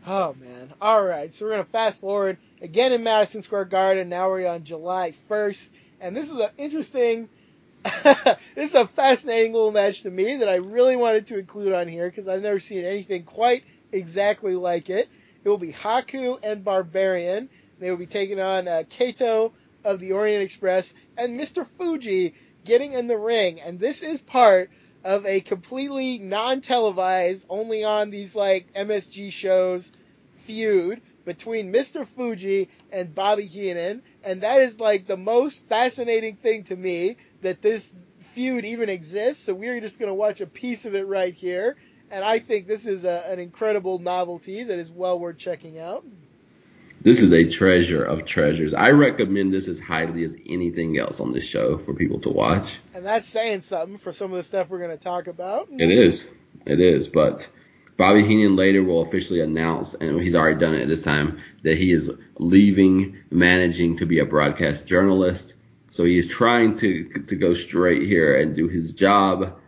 Oh 0.07 0.35
man. 0.39 0.73
All 0.81 1.05
right. 1.05 1.33
So 1.33 1.45
we're 1.45 1.53
going 1.53 1.65
to 1.65 1.71
fast 1.71 2.01
forward 2.01 2.39
again 2.63 2.93
in 2.93 3.03
Madison 3.03 3.43
Square 3.43 3.67
Garden. 3.67 4.09
Now 4.09 4.31
we're 4.31 4.49
on 4.49 4.65
July 4.65 5.13
1st. 5.29 5.71
And 6.01 6.17
this 6.17 6.31
is 6.31 6.39
an 6.39 6.51
interesting, 6.59 7.29
this 8.55 8.71
is 8.71 8.75
a 8.75 8.87
fascinating 8.87 9.53
little 9.53 9.71
match 9.71 10.03
to 10.03 10.11
me 10.11 10.37
that 10.37 10.49
I 10.49 10.57
really 10.57 10.97
wanted 10.97 11.27
to 11.27 11.39
include 11.39 11.73
on 11.73 11.89
here 11.89 12.09
because 12.09 12.29
I've 12.29 12.43
never 12.43 12.59
seen 12.59 12.85
anything 12.85 13.25
quite 13.25 13.65
exactly 13.93 14.55
like 14.55 14.91
it. 14.91 15.09
It 15.45 15.49
will 15.49 15.59
be 15.59 15.73
Haku 15.73 16.39
and 16.43 16.65
Barbarian. 16.65 17.49
They 17.79 17.91
will 17.91 17.99
be 17.99 18.07
taking 18.07 18.41
on 18.41 18.67
uh, 18.67 18.83
Kato 18.89 19.53
of 19.85 20.01
the 20.01 20.13
Orient 20.13 20.43
Express 20.43 20.95
and 21.17 21.39
Mr. 21.39 21.67
Fuji 21.67 22.35
getting 22.65 22.93
in 22.93 23.07
the 23.07 23.19
ring. 23.19 23.61
And 23.61 23.79
this 23.79 24.03
is 24.03 24.21
part 24.21 24.71
of 25.05 25.25
a 25.25 25.41
completely 25.41 26.19
non-televised, 26.19 27.47
only 27.49 27.85
on 27.85 28.11
these 28.11 28.35
like 28.35 28.73
MSG 28.75 29.33
shows 29.33 29.93
feud 30.31 31.01
between 31.25 31.73
Mr. 31.73 32.07
Fuji 32.07 32.69
and 32.91 33.15
Bobby 33.15 33.45
Heenan, 33.47 34.03
and 34.25 34.43
that 34.43 34.61
is 34.61 34.81
like 34.81 35.07
the 35.07 35.17
most 35.17 35.69
fascinating 35.69 36.37
thing 36.37 36.63
to 36.65 36.77
me 36.77 37.17
that 37.47 37.63
this 37.63 37.95
feud 38.19 38.65
even 38.65 38.89
exists. 38.89 39.45
So 39.45 39.55
we're 39.55 39.81
just 39.81 40.01
going 40.01 40.11
to 40.11 40.15
watch 40.15 40.41
a 40.41 40.47
piece 40.49 40.85
of 40.85 40.97
it 40.97 41.07
right 41.07 41.33
here, 41.33 41.77
and 42.11 42.25
I 42.25 42.41
think 42.41 42.67
this 42.67 42.87
is 42.87 43.05
a, 43.05 43.23
an 43.31 43.39
incredible 43.39 44.01
novelty 44.01 44.65
that 44.65 44.79
is 44.79 44.91
well 44.91 45.21
worth 45.21 45.39
checking 45.39 45.79
out. 45.79 46.05
This 47.03 47.21
is 47.21 47.33
a 47.33 47.49
treasure 47.49 48.03
of 48.03 48.25
treasures. 48.25 48.75
I 48.75 48.91
recommend 48.91 49.55
this 49.55 49.69
as 49.69 49.79
highly 49.79 50.25
as 50.25 50.35
anything 50.45 50.99
else 50.99 51.21
on 51.21 51.33
this 51.33 51.45
show 51.45 51.79
for 51.79 51.95
people 51.95 52.19
to 52.23 52.31
watch. 52.31 52.79
And 52.95 53.07
that's 53.07 53.29
saying 53.29 53.61
something 53.61 53.97
for 53.97 54.11
some 54.11 54.33
of 54.33 54.37
the 54.37 54.43
stuff 54.43 54.69
we're 54.69 54.81
going 54.81 54.91
to 54.91 55.05
talk 55.05 55.29
about. 55.29 55.69
It 55.71 55.91
is. 55.91 56.27
It 56.67 56.81
is. 56.81 57.07
But 57.07 57.47
Bobby 57.97 58.27
Heenan 58.27 58.57
later 58.57 58.83
will 58.83 59.03
officially 59.03 59.41
announce, 59.41 59.95
and 59.95 60.21
he's 60.21 60.35
already 60.35 60.59
done 60.59 60.75
it 60.75 60.83
at 60.83 60.89
this 60.89 61.03
time, 61.03 61.41
that 61.63 61.79
he 61.79 61.93
is 61.93 62.11
leaving 62.39 63.19
managing 63.31 63.99
to 63.99 64.07
be 64.07 64.19
a 64.19 64.27
broadcast 64.27 64.85
journalist. 64.85 65.55
So 65.97 66.05
he 66.05 66.19
is 66.19 66.29
trying 66.29 66.77
to 66.77 67.05
to 67.27 67.35
go 67.35 67.55
straight 67.55 68.03
here 68.03 68.39
and 68.39 68.55
do 68.55 68.69
his 68.69 68.93
job. 68.93 69.59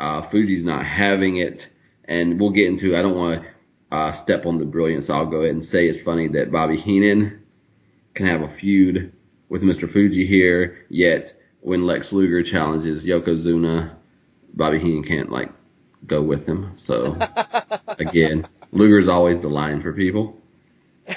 Uh, 0.00 0.20
Fuji's 0.20 0.64
not 0.64 0.84
having 0.84 1.36
it, 1.36 1.68
and 2.06 2.40
we'll 2.40 2.50
get 2.50 2.66
into. 2.66 2.96
I 2.96 3.02
don't 3.02 3.16
want 3.16 3.40
to 3.40 3.48
uh, 3.96 4.10
step 4.10 4.46
on 4.46 4.58
the 4.58 4.64
brilliance, 4.64 5.06
so 5.06 5.14
I'll 5.14 5.26
go 5.26 5.42
ahead 5.42 5.52
and 5.52 5.64
say 5.64 5.88
it's 5.88 6.00
funny 6.00 6.26
that 6.26 6.50
Bobby 6.50 6.76
Heenan 6.76 7.40
can 8.14 8.26
have 8.26 8.42
a 8.42 8.48
feud 8.48 9.12
with 9.48 9.62
Mr. 9.62 9.88
Fuji 9.88 10.26
here, 10.26 10.84
yet 10.88 11.40
when 11.60 11.86
Lex 11.86 12.12
Luger 12.12 12.42
challenges 12.42 13.04
Yokozuna, 13.04 13.94
Bobby 14.54 14.80
Heenan 14.80 15.04
can't 15.04 15.30
like 15.30 15.52
go 16.04 16.20
with 16.20 16.46
him. 16.46 16.72
So 16.78 17.16
again, 18.00 18.44
Luger's 18.72 19.08
always 19.08 19.40
the 19.40 19.48
line 19.48 19.80
for 19.80 19.92
people. 19.92 20.36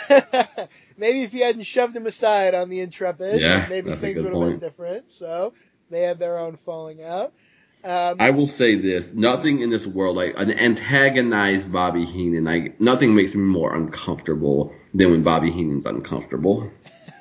maybe 0.97 1.21
if 1.21 1.33
you 1.33 1.43
hadn't 1.43 1.63
shoved 1.63 1.95
him 1.95 2.05
aside 2.05 2.53
on 2.53 2.69
the 2.69 2.79
Intrepid, 2.79 3.41
Yeah, 3.41 3.67
maybe 3.69 3.91
things 3.91 4.21
would 4.21 4.33
have 4.33 4.41
been 4.41 4.59
different. 4.59 5.11
So 5.11 5.53
they 5.89 6.01
had 6.01 6.19
their 6.19 6.37
own 6.37 6.55
falling 6.55 7.03
out. 7.03 7.33
Um, 7.83 8.21
I 8.21 8.29
will 8.29 8.47
say 8.47 8.75
this: 8.75 9.13
nothing 9.13 9.59
in 9.59 9.69
this 9.69 9.85
world, 9.85 10.15
like 10.15 10.35
an 10.37 10.51
antagonized 10.51 11.71
Bobby 11.71 12.05
Heenan, 12.05 12.45
like 12.45 12.79
nothing 12.79 13.13
makes 13.13 13.35
me 13.35 13.41
more 13.41 13.75
uncomfortable 13.75 14.73
than 14.93 15.11
when 15.11 15.23
Bobby 15.23 15.51
Heenan's 15.51 15.85
uncomfortable. 15.85 16.71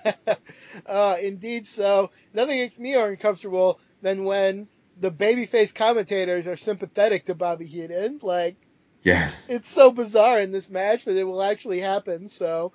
uh, 0.86 1.16
indeed, 1.20 1.66
so 1.66 2.10
nothing 2.32 2.58
makes 2.58 2.78
me 2.78 2.94
more 2.94 3.08
uncomfortable 3.08 3.80
than 4.02 4.24
when 4.24 4.68
the 4.96 5.10
babyface 5.10 5.74
commentators 5.74 6.46
are 6.46 6.56
sympathetic 6.56 7.24
to 7.24 7.34
Bobby 7.34 7.66
Heenan. 7.66 8.20
Like 8.22 8.56
Yes. 9.02 9.46
it's 9.48 9.68
so 9.68 9.90
bizarre 9.90 10.38
in 10.40 10.52
this 10.52 10.70
match, 10.70 11.04
but 11.04 11.16
it 11.16 11.24
will 11.24 11.42
actually 11.42 11.80
happen. 11.80 12.28
So 12.28 12.72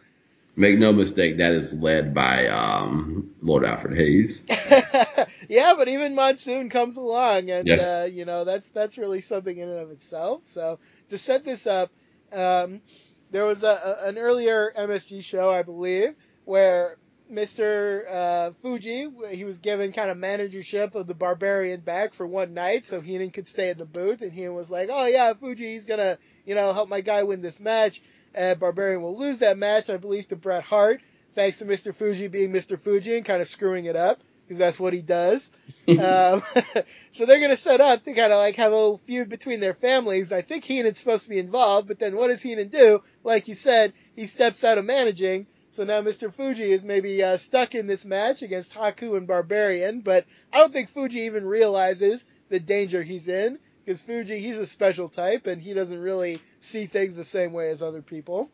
Make 0.58 0.80
no 0.80 0.92
mistake, 0.92 1.38
that 1.38 1.54
is 1.54 1.74
led 1.74 2.14
by 2.14 2.48
um, 2.48 3.36
Lord 3.42 3.64
Alfred 3.66 3.98
Hayes. 3.98 4.42
yeah, 5.50 5.74
but 5.78 5.88
even 5.88 6.16
Monsoon 6.16 6.70
comes 6.70 6.98
along, 6.98 7.50
and 7.52 7.68
Yes. 7.68 7.80
uh, 7.80 8.08
you 8.10 8.26
know 8.26 8.46
that's 8.46 8.70
that's 8.70 8.98
really 8.98 9.22
something 9.22 9.58
in 9.58 9.70
and 9.70 9.80
of 9.80 9.92
itself. 9.92 10.46
So 10.46 10.80
to 11.10 11.18
set 11.18 11.44
this 11.46 11.68
up, 11.68 11.92
um, 12.32 12.82
there 13.30 13.46
was 13.46 13.64
a, 13.64 13.68
a, 13.68 14.08
an 14.10 14.18
earlier 14.18 14.72
MSG 14.76 15.22
show, 15.22 15.50
I 15.50 15.64
believe, 15.64 16.16
where 16.46 16.98
Mr. 17.30 18.06
Uh, 18.10 18.52
Fuji 18.52 19.08
he 19.32 19.44
was 19.46 19.60
given 19.60 19.92
kind 19.94 20.10
of 20.12 20.18
managership 20.18 20.96
of 20.96 21.08
the 21.08 21.16
Barbarian 21.16 21.82
back 21.82 22.14
for 22.14 22.26
one 22.28 22.54
night, 22.54 22.86
so 22.86 23.02
Heenan 23.02 23.32
could 23.32 23.48
stay 23.48 23.70
in 23.70 23.78
the 23.78 23.86
booth, 23.86 24.22
and 24.22 24.32
Heenan 24.34 24.54
was 24.56 24.72
like, 24.72 24.90
"Oh 24.92 25.08
yeah, 25.08 25.34
Fuji, 25.34 25.72
he's 25.74 25.86
gonna 25.86 26.18
you 26.46 26.56
know 26.56 26.74
help 26.74 26.90
my 26.90 27.02
guy 27.02 27.24
win 27.24 27.42
this 27.42 27.60
match." 27.60 28.02
Uh, 28.36 28.56
Barbarian 28.56 29.02
will 29.02 29.18
lose 29.18 29.40
that 29.40 29.58
match, 29.58 29.90
I 29.90 29.98
believe, 29.98 30.28
to 30.30 30.36
Bret 30.36 30.64
Hart. 30.64 31.02
thanks 31.34 31.58
to 31.58 31.66
Mr. 31.66 31.94
Fuji 31.94 32.28
being 32.28 32.52
Mr. 32.52 32.80
Fuji 32.80 33.16
and 33.16 33.26
kind 33.26 33.42
of 33.42 33.48
screwing 33.48 33.86
it 33.86 33.96
up 33.96 34.20
because 34.48 34.58
that's 34.58 34.80
what 34.80 34.94
he 34.94 35.02
does. 35.02 35.52
um, 35.88 36.42
so 37.12 37.26
they're 37.26 37.40
going 37.40 37.50
to 37.50 37.58
set 37.58 37.82
up 37.82 38.04
to 38.04 38.14
kind 38.14 38.32
of 38.32 38.40
like 38.40 38.56
have 38.56 38.72
a 38.72 38.76
little 38.76 38.98
feud 39.00 39.30
between 39.30 39.60
their 39.60 39.74
families. 39.74 40.32
I 40.32 40.42
think 40.42 40.64
Heenan's 40.64 41.00
supposed 41.00 41.26
to 41.26 41.30
be 41.30 41.40
involved, 41.40 41.88
but 41.88 42.00
then 42.00 42.16
what 42.16 42.28
does 42.28 42.42
Heenan 42.42 42.70
do? 42.70 43.02
Like 43.24 43.48
you 43.48 43.54
said, 43.54 43.94
he 44.16 44.26
steps 44.26 44.64
out 44.64 44.78
of 44.78 44.86
managing. 44.86 45.48
So 45.70 45.84
now 45.84 46.02
Mr. 46.02 46.32
Fuji 46.32 46.72
is 46.72 46.86
maybe 46.86 47.22
uh, 47.22 47.38
stuck 47.38 47.76
in 47.76 47.88
this 47.88 48.06
match 48.06 48.42
against 48.42 48.74
Haku 48.74 49.18
and 49.18 49.28
Barbarian, 49.28 50.00
but 50.00 50.26
I 50.52 50.60
don't 50.60 50.72
think 50.74 50.90
Fuji 50.90 51.22
even 51.22 51.46
realizes 51.46 52.26
the 52.50 52.60
danger 52.60 53.04
he's 53.04 53.28
in 53.28 53.60
because 53.88 54.02
Fuji, 54.02 54.38
he's 54.40 54.58
a 54.58 54.66
special 54.66 55.08
type 55.08 55.48
and 55.48 55.62
he 55.62 55.74
doesn't 55.74 56.02
really 56.02 56.42
see 56.60 56.88
things 56.88 57.16
the 57.16 57.24
same 57.24 57.54
way 57.54 57.70
as 57.70 57.82
other 57.82 58.02
people. 58.02 58.52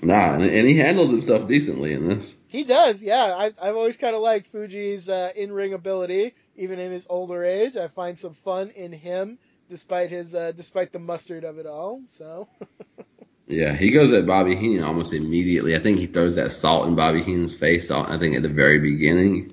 Nah, 0.00 0.36
and 0.36 0.66
he 0.66 0.78
handles 0.78 1.10
himself 1.10 1.46
decently 1.46 1.92
in 1.92 2.08
this. 2.08 2.34
He 2.50 2.64
does, 2.64 3.02
yeah. 3.02 3.34
I've, 3.36 3.58
I've 3.60 3.76
always 3.76 3.98
kind 3.98 4.16
of 4.16 4.22
liked 4.22 4.46
Fuji's 4.46 5.10
uh, 5.10 5.32
in-ring 5.36 5.74
ability, 5.74 6.34
even 6.56 6.78
in 6.78 6.92
his 6.92 7.06
older 7.10 7.44
age. 7.44 7.76
I 7.76 7.88
find 7.88 8.18
some 8.18 8.32
fun 8.32 8.70
in 8.70 8.90
him, 8.90 9.38
despite 9.68 10.08
his 10.08 10.34
uh, 10.34 10.52
despite 10.52 10.92
the 10.92 10.98
mustard 10.98 11.44
of 11.44 11.58
it 11.58 11.66
all. 11.66 12.00
So. 12.08 12.48
yeah, 13.46 13.74
he 13.74 13.90
goes 13.90 14.12
at 14.12 14.26
Bobby 14.26 14.56
Heenan 14.56 14.82
almost 14.82 15.12
immediately. 15.12 15.76
I 15.76 15.80
think 15.80 15.98
he 15.98 16.06
throws 16.06 16.36
that 16.36 16.52
salt 16.52 16.88
in 16.88 16.94
Bobby 16.94 17.22
Heenan's 17.22 17.54
face. 17.54 17.90
I 17.90 18.18
think 18.18 18.34
at 18.34 18.42
the 18.42 18.48
very 18.48 18.78
beginning. 18.78 19.52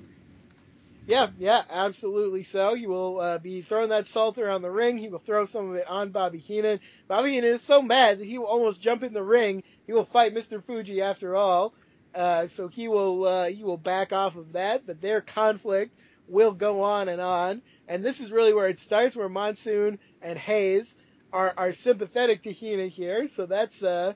Yeah, 1.04 1.30
yeah, 1.36 1.62
absolutely 1.68 2.44
so. 2.44 2.74
He 2.74 2.86
will 2.86 3.18
uh, 3.18 3.38
be 3.38 3.60
throwing 3.62 3.88
that 3.88 4.06
salt 4.06 4.38
around 4.38 4.62
the 4.62 4.70
ring. 4.70 4.98
He 4.98 5.08
will 5.08 5.18
throw 5.18 5.44
some 5.46 5.70
of 5.70 5.76
it 5.76 5.86
on 5.88 6.10
Bobby 6.10 6.38
Heenan. 6.38 6.80
Bobby 7.08 7.32
Heenan 7.32 7.54
is 7.54 7.62
so 7.62 7.82
mad 7.82 8.20
that 8.20 8.24
he 8.24 8.38
will 8.38 8.46
almost 8.46 8.80
jump 8.80 9.02
in 9.02 9.12
the 9.12 9.22
ring. 9.22 9.64
He 9.86 9.92
will 9.92 10.04
fight 10.04 10.32
Mr. 10.34 10.62
Fuji 10.62 11.02
after 11.02 11.34
all. 11.34 11.74
Uh, 12.14 12.46
so 12.46 12.68
he 12.68 12.88
will 12.88 13.24
uh, 13.24 13.46
he 13.46 13.64
will 13.64 13.78
back 13.78 14.12
off 14.12 14.36
of 14.36 14.52
that, 14.52 14.86
but 14.86 15.00
their 15.00 15.20
conflict 15.20 15.96
will 16.28 16.52
go 16.52 16.82
on 16.82 17.08
and 17.08 17.20
on. 17.20 17.62
And 17.88 18.04
this 18.04 18.20
is 18.20 18.30
really 18.30 18.54
where 18.54 18.68
it 18.68 18.78
starts, 18.78 19.16
where 19.16 19.28
Monsoon 19.28 19.98
and 20.20 20.38
Hayes 20.38 20.94
are, 21.32 21.52
are 21.56 21.72
sympathetic 21.72 22.42
to 22.42 22.52
Heenan 22.52 22.90
here. 22.90 23.26
So 23.26 23.46
that's 23.46 23.82
uh, 23.82 24.12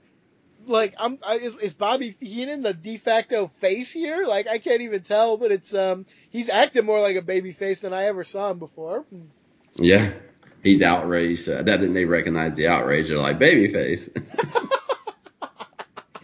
like 0.66 0.94
I'm 0.98 1.18
is, 1.34 1.54
is 1.56 1.74
Bobby 1.74 2.10
Heenan 2.20 2.62
the 2.62 2.72
de 2.72 2.96
facto 2.96 3.46
face 3.46 3.92
here? 3.92 4.26
Like 4.26 4.48
I 4.48 4.58
can't 4.58 4.82
even 4.82 5.02
tell, 5.02 5.36
but 5.36 5.52
it's 5.52 5.74
um 5.74 6.06
he's 6.30 6.48
acting 6.48 6.84
more 6.84 7.00
like 7.00 7.16
a 7.16 7.22
baby 7.22 7.52
face 7.52 7.80
than 7.80 7.92
I 7.92 8.04
ever 8.06 8.24
saw 8.24 8.50
him 8.50 8.58
before. 8.58 9.04
Yeah, 9.76 10.12
he's 10.62 10.82
outraged. 10.82 11.48
Uh, 11.48 11.62
that 11.62 11.80
didn't 11.80 11.94
they 11.94 12.04
recognize 12.04 12.56
the 12.56 12.68
outrage? 12.68 13.08
They're 13.08 13.18
like 13.18 13.38
baby 13.38 13.72
face. 13.72 14.08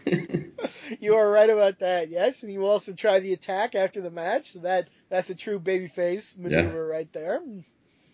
you 1.00 1.14
are 1.14 1.30
right 1.30 1.50
about 1.50 1.80
that. 1.80 2.08
Yes, 2.08 2.42
and 2.42 2.52
you 2.52 2.66
also 2.66 2.92
try 2.92 3.20
the 3.20 3.32
attack 3.32 3.74
after 3.74 4.00
the 4.00 4.10
match. 4.10 4.52
So 4.52 4.60
that 4.60 4.88
that's 5.08 5.30
a 5.30 5.34
true 5.34 5.58
baby 5.58 5.88
face 5.88 6.36
maneuver 6.36 6.88
yeah. 6.88 6.94
right 6.94 7.12
there. 7.12 7.40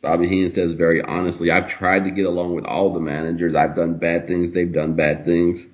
Bobby 0.00 0.28
Heenan 0.28 0.50
says 0.50 0.72
very 0.72 1.02
honestly, 1.02 1.50
I've 1.50 1.68
tried 1.68 2.04
to 2.04 2.10
get 2.10 2.26
along 2.26 2.54
with 2.54 2.64
all 2.64 2.92
the 2.92 3.00
managers. 3.00 3.54
I've 3.54 3.74
done 3.74 3.98
bad 3.98 4.28
things. 4.28 4.52
They've 4.52 4.72
done 4.72 4.94
bad 4.94 5.24
things. 5.24 5.66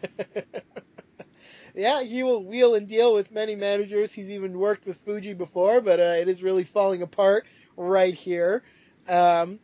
yeah, 1.74 2.02
he 2.02 2.22
will 2.22 2.44
wheel 2.44 2.74
and 2.74 2.88
deal 2.88 3.14
with 3.14 3.30
many 3.32 3.54
managers. 3.54 4.12
He's 4.12 4.30
even 4.30 4.58
worked 4.58 4.86
with 4.86 4.96
Fuji 4.98 5.34
before, 5.34 5.80
but 5.80 6.00
uh, 6.00 6.16
it 6.18 6.28
is 6.28 6.42
really 6.42 6.64
falling 6.64 7.02
apart 7.02 7.46
right 7.76 8.14
here. 8.14 8.62
Um, 9.08 9.58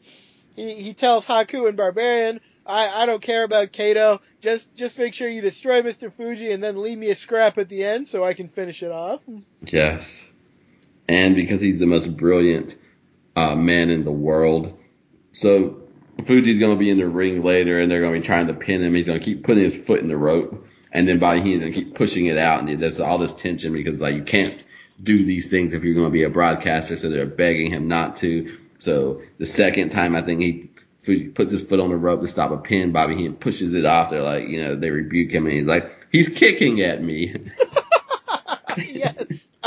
he, 0.54 0.74
he 0.74 0.94
tells 0.94 1.26
Haku 1.26 1.68
and 1.68 1.76
Barbarian, 1.76 2.40
I, 2.66 3.02
I 3.02 3.06
don't 3.06 3.22
care 3.22 3.44
about 3.44 3.72
Kato. 3.72 4.20
Just 4.40 4.74
just 4.74 4.98
make 4.98 5.14
sure 5.14 5.28
you 5.28 5.40
destroy 5.40 5.82
Mr. 5.82 6.12
Fuji 6.12 6.50
and 6.50 6.62
then 6.62 6.82
leave 6.82 6.98
me 6.98 7.10
a 7.10 7.14
scrap 7.14 7.58
at 7.58 7.68
the 7.68 7.84
end 7.84 8.08
so 8.08 8.24
I 8.24 8.34
can 8.34 8.48
finish 8.48 8.82
it 8.82 8.90
off. 8.90 9.24
Yes. 9.62 10.26
And 11.08 11.36
because 11.36 11.60
he's 11.60 11.78
the 11.78 11.86
most 11.86 12.16
brilliant 12.16 12.74
uh, 13.36 13.54
man 13.54 13.90
in 13.90 14.04
the 14.04 14.12
world. 14.12 14.76
So 15.32 15.85
Fuji's 16.24 16.58
going 16.58 16.72
to 16.72 16.78
be 16.78 16.90
in 16.90 16.98
the 16.98 17.08
ring 17.08 17.42
later, 17.42 17.78
and 17.78 17.90
they're 17.90 18.00
going 18.00 18.14
to 18.14 18.20
be 18.20 18.26
trying 18.26 18.46
to 18.46 18.54
pin 18.54 18.82
him. 18.82 18.94
He's 18.94 19.06
going 19.06 19.18
to 19.18 19.24
keep 19.24 19.44
putting 19.44 19.64
his 19.64 19.76
foot 19.76 20.00
in 20.00 20.08
the 20.08 20.16
rope, 20.16 20.66
and 20.92 21.06
then 21.06 21.18
Bobby 21.18 21.42
Heenan's 21.42 21.60
going 21.60 21.72
to 21.72 21.80
keep 21.80 21.94
pushing 21.94 22.26
it 22.26 22.38
out, 22.38 22.60
and 22.60 22.80
there's 22.80 23.00
all 23.00 23.18
this 23.18 23.34
tension 23.34 23.72
because 23.72 24.00
like 24.00 24.14
you 24.14 24.22
can't 24.22 24.58
do 25.02 25.24
these 25.24 25.50
things 25.50 25.74
if 25.74 25.84
you're 25.84 25.94
going 25.94 26.06
to 26.06 26.12
be 26.12 26.22
a 26.22 26.30
broadcaster, 26.30 26.96
so 26.96 27.10
they're 27.10 27.26
begging 27.26 27.70
him 27.70 27.88
not 27.88 28.16
to. 28.16 28.58
So 28.78 29.22
the 29.38 29.46
second 29.46 29.90
time, 29.90 30.16
I 30.16 30.22
think 30.22 30.40
he 30.40 30.70
Fuji 31.00 31.28
puts 31.28 31.52
his 31.52 31.62
foot 31.62 31.80
on 31.80 31.90
the 31.90 31.96
rope 31.96 32.22
to 32.22 32.28
stop 32.28 32.50
a 32.50 32.56
pin. 32.56 32.92
Bobby 32.92 33.14
Heenan 33.14 33.36
pushes 33.36 33.74
it 33.74 33.84
off. 33.84 34.10
They're 34.10 34.22
like, 34.22 34.48
you 34.48 34.62
know, 34.64 34.74
they 34.74 34.90
rebuke 34.90 35.30
him, 35.30 35.46
and 35.46 35.54
he's 35.54 35.66
like, 35.66 35.90
he's 36.10 36.28
kicking 36.28 36.82
at 36.82 37.02
me. 37.02 37.36
yes. 38.76 39.52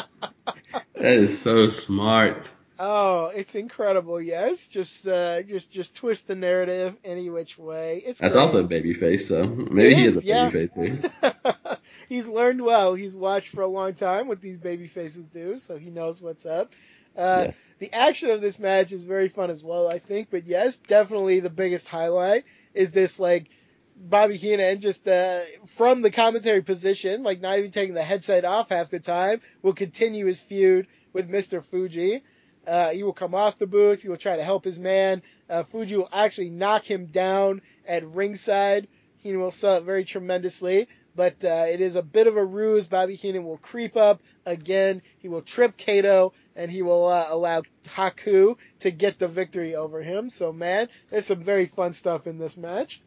that 0.95 1.13
is 1.13 1.41
so 1.41 1.69
smart. 1.69 2.51
Oh, 2.81 3.27
it's 3.35 3.55
incredible. 3.55 4.21
Yes, 4.21 4.67
just 4.67 5.05
uh, 5.05 5.43
just 5.43 5.69
just 5.69 5.97
twist 5.97 6.27
the 6.27 6.35
narrative 6.35 6.95
any 7.03 7.29
which 7.29 7.59
way. 7.59 8.01
It's 8.05 8.21
that's 8.21 8.33
great. 8.33 8.41
also 8.41 8.63
a 8.63 8.67
babyface, 8.67 9.27
so 9.27 9.45
maybe 9.45 9.95
he 9.95 10.05
is, 10.05 10.17
is 10.17 10.23
a 10.23 10.25
yeah. 10.25 10.49
babyface. 10.49 11.77
He's 12.07 12.25
learned 12.25 12.61
well. 12.61 12.95
He's 12.95 13.13
watched 13.13 13.49
for 13.49 13.61
a 13.61 13.67
long 13.67 13.95
time 13.95 14.29
what 14.29 14.39
these 14.39 14.57
baby 14.57 14.87
faces 14.87 15.27
do, 15.27 15.57
so 15.57 15.77
he 15.77 15.89
knows 15.89 16.21
what's 16.21 16.45
up. 16.45 16.71
Uh, 17.17 17.47
yeah. 17.47 17.53
The 17.79 17.93
action 17.93 18.29
of 18.29 18.39
this 18.39 18.59
match 18.59 18.93
is 18.93 19.03
very 19.03 19.27
fun 19.27 19.49
as 19.49 19.61
well, 19.61 19.89
I 19.89 19.99
think. 19.99 20.29
But 20.31 20.45
yes, 20.45 20.77
definitely 20.77 21.41
the 21.41 21.49
biggest 21.49 21.89
highlight 21.89 22.45
is 22.73 22.91
this 22.91 23.19
like 23.19 23.49
Bobby 23.97 24.37
Heenan 24.37 24.79
just 24.79 25.05
uh, 25.05 25.41
from 25.65 26.01
the 26.01 26.11
commentary 26.11 26.61
position, 26.61 27.23
like 27.23 27.41
not 27.41 27.59
even 27.59 27.71
taking 27.71 27.93
the 27.95 28.03
headset 28.03 28.45
off 28.45 28.69
half 28.69 28.89
the 28.89 29.01
time, 29.01 29.41
will 29.61 29.73
continue 29.73 30.25
his 30.25 30.39
feud 30.41 30.87
with 31.11 31.29
Mr. 31.29 31.61
Fuji. 31.61 32.23
Uh, 32.67 32.89
he 32.89 33.03
will 33.03 33.13
come 33.13 33.33
off 33.33 33.57
the 33.57 33.67
booth. 33.67 34.01
He 34.01 34.09
will 34.09 34.17
try 34.17 34.35
to 34.35 34.43
help 34.43 34.63
his 34.63 34.77
man. 34.77 35.21
Uh, 35.49 35.63
Fuji 35.63 35.97
will 35.97 36.09
actually 36.11 36.49
knock 36.49 36.83
him 36.83 37.07
down 37.07 37.61
at 37.87 38.05
ringside. 38.05 38.87
Heenan 39.17 39.39
will 39.39 39.51
sell 39.51 39.77
it 39.77 39.83
very 39.83 40.03
tremendously, 40.03 40.87
but 41.15 41.43
uh, 41.43 41.65
it 41.67 41.81
is 41.81 41.95
a 41.95 42.03
bit 42.03 42.27
of 42.27 42.37
a 42.37 42.45
ruse. 42.45 42.87
Bobby 42.87 43.15
Heenan 43.15 43.43
will 43.43 43.57
creep 43.57 43.97
up 43.97 44.21
again. 44.45 45.01
He 45.19 45.27
will 45.27 45.41
trip 45.41 45.75
Kato, 45.77 46.33
and 46.55 46.71
he 46.71 46.81
will 46.81 47.07
uh, 47.07 47.27
allow 47.29 47.63
Haku 47.85 48.57
to 48.79 48.91
get 48.91 49.19
the 49.19 49.27
victory 49.27 49.75
over 49.75 50.01
him. 50.01 50.29
So, 50.29 50.53
man, 50.53 50.87
there's 51.09 51.25
some 51.25 51.43
very 51.43 51.65
fun 51.65 51.93
stuff 51.93 52.27
in 52.27 52.37
this 52.37 52.55
match. 52.55 53.01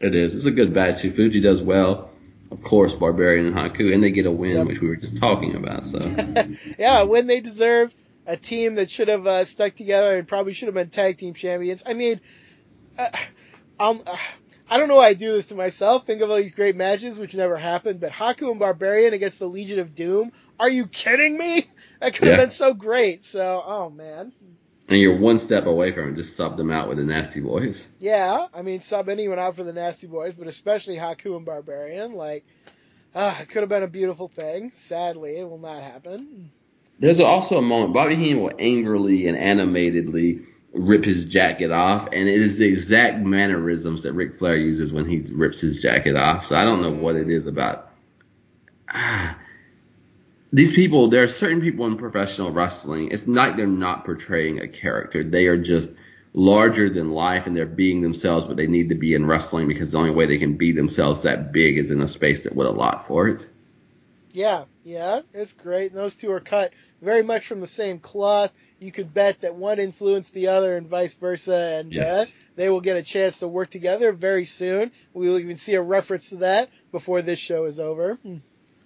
It 0.00 0.14
is. 0.14 0.34
It's 0.34 0.46
a 0.46 0.50
good 0.50 0.72
match. 0.72 1.02
Fuji 1.02 1.40
does 1.40 1.60
well 1.60 2.10
of 2.50 2.62
course, 2.62 2.92
Barbarian 2.94 3.46
and 3.46 3.54
Haku, 3.54 3.94
and 3.94 4.02
they 4.02 4.10
get 4.10 4.26
a 4.26 4.30
win, 4.30 4.56
yep. 4.56 4.66
which 4.66 4.80
we 4.80 4.88
were 4.88 4.96
just 4.96 5.16
talking 5.18 5.54
about. 5.54 5.86
So, 5.86 5.98
yeah, 6.78 7.04
when 7.04 7.26
they 7.26 7.40
deserve 7.40 7.94
a 8.30 8.36
team 8.36 8.76
that 8.76 8.88
should 8.88 9.08
have 9.08 9.26
uh, 9.26 9.44
stuck 9.44 9.74
together 9.74 10.16
and 10.16 10.28
probably 10.28 10.52
should 10.52 10.66
have 10.66 10.74
been 10.74 10.88
tag 10.88 11.16
team 11.16 11.34
champions. 11.34 11.82
I 11.84 11.94
mean, 11.94 12.20
uh, 12.96 13.08
um, 13.80 14.00
uh, 14.06 14.16
I 14.70 14.78
don't 14.78 14.86
know 14.86 14.96
why 14.96 15.08
I 15.08 15.14
do 15.14 15.32
this 15.32 15.46
to 15.46 15.56
myself. 15.56 16.06
Think 16.06 16.22
of 16.22 16.30
all 16.30 16.36
these 16.36 16.54
great 16.54 16.76
matches 16.76 17.18
which 17.18 17.34
never 17.34 17.56
happened, 17.56 17.98
but 17.98 18.12
Haku 18.12 18.52
and 18.52 18.60
Barbarian 18.60 19.14
against 19.14 19.40
the 19.40 19.48
Legion 19.48 19.80
of 19.80 19.96
Doom. 19.96 20.30
Are 20.60 20.70
you 20.70 20.86
kidding 20.86 21.36
me? 21.36 21.66
That 22.00 22.14
could 22.14 22.28
have 22.28 22.38
yeah. 22.38 22.44
been 22.44 22.50
so 22.50 22.72
great. 22.72 23.22
So, 23.22 23.62
oh 23.62 23.90
man. 23.90 24.32
And 24.88 24.98
you're 24.98 25.18
one 25.18 25.38
step 25.38 25.66
away 25.66 25.92
from 25.92 26.08
it. 26.08 26.16
Just 26.16 26.34
sub 26.34 26.56
them 26.56 26.70
out 26.70 26.88
with 26.88 26.96
the 26.96 27.04
Nasty 27.04 27.40
Boys. 27.40 27.86
Yeah, 27.98 28.46
I 28.54 28.62
mean, 28.62 28.80
sub 28.80 29.10
anyone 29.10 29.38
out 29.38 29.54
for 29.54 29.64
the 29.64 29.74
Nasty 29.74 30.06
Boys, 30.06 30.32
but 30.32 30.46
especially 30.46 30.96
Haku 30.96 31.36
and 31.36 31.44
Barbarian. 31.44 32.14
Like, 32.14 32.46
uh, 33.14 33.36
it 33.38 33.50
could 33.50 33.60
have 33.60 33.68
been 33.68 33.82
a 33.82 33.86
beautiful 33.86 34.28
thing. 34.28 34.70
Sadly, 34.70 35.36
it 35.36 35.44
will 35.46 35.58
not 35.58 35.82
happen. 35.82 36.52
There's 37.00 37.18
also 37.18 37.56
a 37.56 37.62
moment 37.62 37.94
Bobby 37.94 38.14
Heenan 38.14 38.42
will 38.42 38.52
angrily 38.58 39.26
and 39.26 39.36
animatedly 39.36 40.42
rip 40.74 41.04
his 41.04 41.26
jacket 41.26 41.70
off, 41.72 42.08
and 42.12 42.28
it 42.28 42.40
is 42.40 42.58
the 42.58 42.66
exact 42.66 43.18
mannerisms 43.18 44.02
that 44.02 44.12
Ric 44.12 44.34
Flair 44.34 44.56
uses 44.56 44.92
when 44.92 45.06
he 45.06 45.18
rips 45.18 45.60
his 45.60 45.82
jacket 45.82 46.14
off. 46.14 46.46
So 46.46 46.56
I 46.56 46.64
don't 46.64 46.82
know 46.82 46.92
what 46.92 47.16
it 47.16 47.30
is 47.30 47.46
about. 47.46 47.90
Ah, 48.88 49.38
these 50.52 50.72
people, 50.72 51.08
there 51.08 51.22
are 51.22 51.28
certain 51.28 51.60
people 51.60 51.86
in 51.86 51.96
professional 51.96 52.50
wrestling. 52.50 53.10
It's 53.10 53.26
not 53.26 53.56
they're 53.56 53.66
not 53.66 54.04
portraying 54.04 54.60
a 54.60 54.68
character; 54.68 55.24
they 55.24 55.46
are 55.46 55.56
just 55.56 55.90
larger 56.34 56.90
than 56.90 57.12
life, 57.12 57.46
and 57.46 57.56
they're 57.56 57.66
being 57.66 58.02
themselves. 58.02 58.44
But 58.44 58.56
they 58.56 58.66
need 58.66 58.90
to 58.90 58.94
be 58.94 59.14
in 59.14 59.26
wrestling 59.26 59.68
because 59.68 59.92
the 59.92 59.98
only 59.98 60.10
way 60.10 60.26
they 60.26 60.38
can 60.38 60.56
be 60.56 60.72
themselves 60.72 61.22
that 61.22 61.52
big 61.52 61.78
is 61.78 61.90
in 61.90 62.02
a 62.02 62.08
space 62.08 62.42
that 62.42 62.54
would 62.54 62.66
allot 62.66 63.06
for 63.06 63.28
it. 63.28 63.46
Yeah, 64.32 64.64
yeah, 64.84 65.20
it's 65.34 65.52
great. 65.52 65.90
And 65.90 65.98
those 65.98 66.16
two 66.16 66.30
are 66.32 66.40
cut 66.40 66.72
very 67.02 67.22
much 67.22 67.46
from 67.46 67.60
the 67.60 67.66
same 67.66 67.98
cloth. 67.98 68.52
You 68.78 68.92
could 68.92 69.12
bet 69.12 69.40
that 69.42 69.54
one 69.54 69.78
influenced 69.78 70.32
the 70.32 70.48
other 70.48 70.76
and 70.76 70.86
vice 70.86 71.14
versa, 71.14 71.78
and 71.80 71.92
uh, 71.92 72.00
yes. 72.00 72.28
uh, 72.28 72.30
they 72.56 72.70
will 72.70 72.80
get 72.80 72.96
a 72.96 73.02
chance 73.02 73.40
to 73.40 73.48
work 73.48 73.70
together 73.70 74.12
very 74.12 74.44
soon. 74.44 74.92
We 75.12 75.28
will 75.28 75.38
even 75.38 75.56
see 75.56 75.74
a 75.74 75.82
reference 75.82 76.30
to 76.30 76.36
that 76.36 76.70
before 76.92 77.22
this 77.22 77.38
show 77.38 77.64
is 77.64 77.80
over. 77.80 78.14
Hmm. 78.14 78.36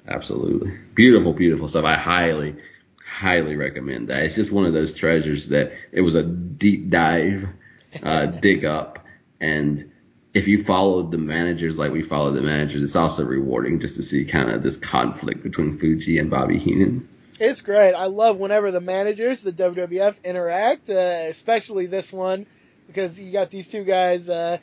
Absolutely. 0.06 0.78
Beautiful, 0.94 1.32
beautiful 1.32 1.68
stuff. 1.68 1.84
I 1.84 1.96
highly, 1.96 2.56
highly 3.06 3.56
recommend 3.56 4.08
that. 4.08 4.22
It's 4.24 4.34
just 4.34 4.52
one 4.52 4.66
of 4.66 4.72
those 4.72 4.92
treasures 4.92 5.48
that 5.48 5.72
it 5.92 6.02
was 6.02 6.14
a 6.14 6.22
deep 6.22 6.90
dive, 6.90 7.48
uh, 8.02 8.26
dig 8.26 8.64
up, 8.64 9.04
and 9.40 9.92
if 10.34 10.48
you 10.48 10.62
followed 10.62 11.12
the 11.12 11.18
managers 11.18 11.78
like 11.78 11.92
we 11.92 12.02
followed 12.02 12.32
the 12.32 12.42
managers, 12.42 12.82
it's 12.82 12.96
also 12.96 13.24
rewarding 13.24 13.78
just 13.78 13.94
to 13.96 14.02
see 14.02 14.24
kind 14.24 14.50
of 14.50 14.64
this 14.64 14.76
conflict 14.76 15.44
between 15.44 15.78
Fuji 15.78 16.18
and 16.18 16.28
Bobby 16.28 16.58
Heenan. 16.58 17.08
It's 17.38 17.62
great. 17.62 17.94
I 17.94 18.06
love 18.06 18.36
whenever 18.38 18.72
the 18.72 18.80
managers, 18.80 19.42
the 19.42 19.52
WWF, 19.52 20.22
interact, 20.24 20.90
uh, 20.90 21.26
especially 21.28 21.86
this 21.86 22.12
one, 22.12 22.46
because 22.88 23.18
you 23.20 23.32
got 23.32 23.50
these 23.50 23.68
two 23.68 23.84
guys, 23.84 24.28
uh, 24.28 24.58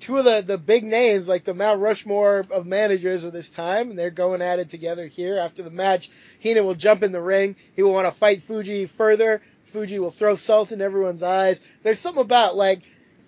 two 0.00 0.18
of 0.18 0.24
the, 0.24 0.42
the 0.44 0.58
big 0.58 0.84
names, 0.84 1.28
like 1.28 1.44
the 1.44 1.54
Mount 1.54 1.80
Rushmore 1.80 2.44
of 2.50 2.66
managers 2.66 3.24
of 3.24 3.32
this 3.32 3.48
time, 3.48 3.90
and 3.90 3.98
they're 3.98 4.10
going 4.10 4.42
at 4.42 4.58
it 4.58 4.68
together 4.68 5.06
here. 5.06 5.38
After 5.38 5.62
the 5.62 5.70
match, 5.70 6.10
Heenan 6.40 6.64
will 6.64 6.74
jump 6.74 7.02
in 7.04 7.12
the 7.12 7.22
ring. 7.22 7.56
He 7.74 7.82
will 7.82 7.92
want 7.92 8.06
to 8.06 8.12
fight 8.12 8.42
Fuji 8.42 8.86
further. 8.86 9.40
Fuji 9.64 9.98
will 10.00 10.10
throw 10.10 10.34
salt 10.34 10.72
in 10.72 10.80
everyone's 10.80 11.22
eyes. 11.22 11.64
There's 11.82 11.98
something 11.98 12.22
about, 12.22 12.56
like, 12.56 12.82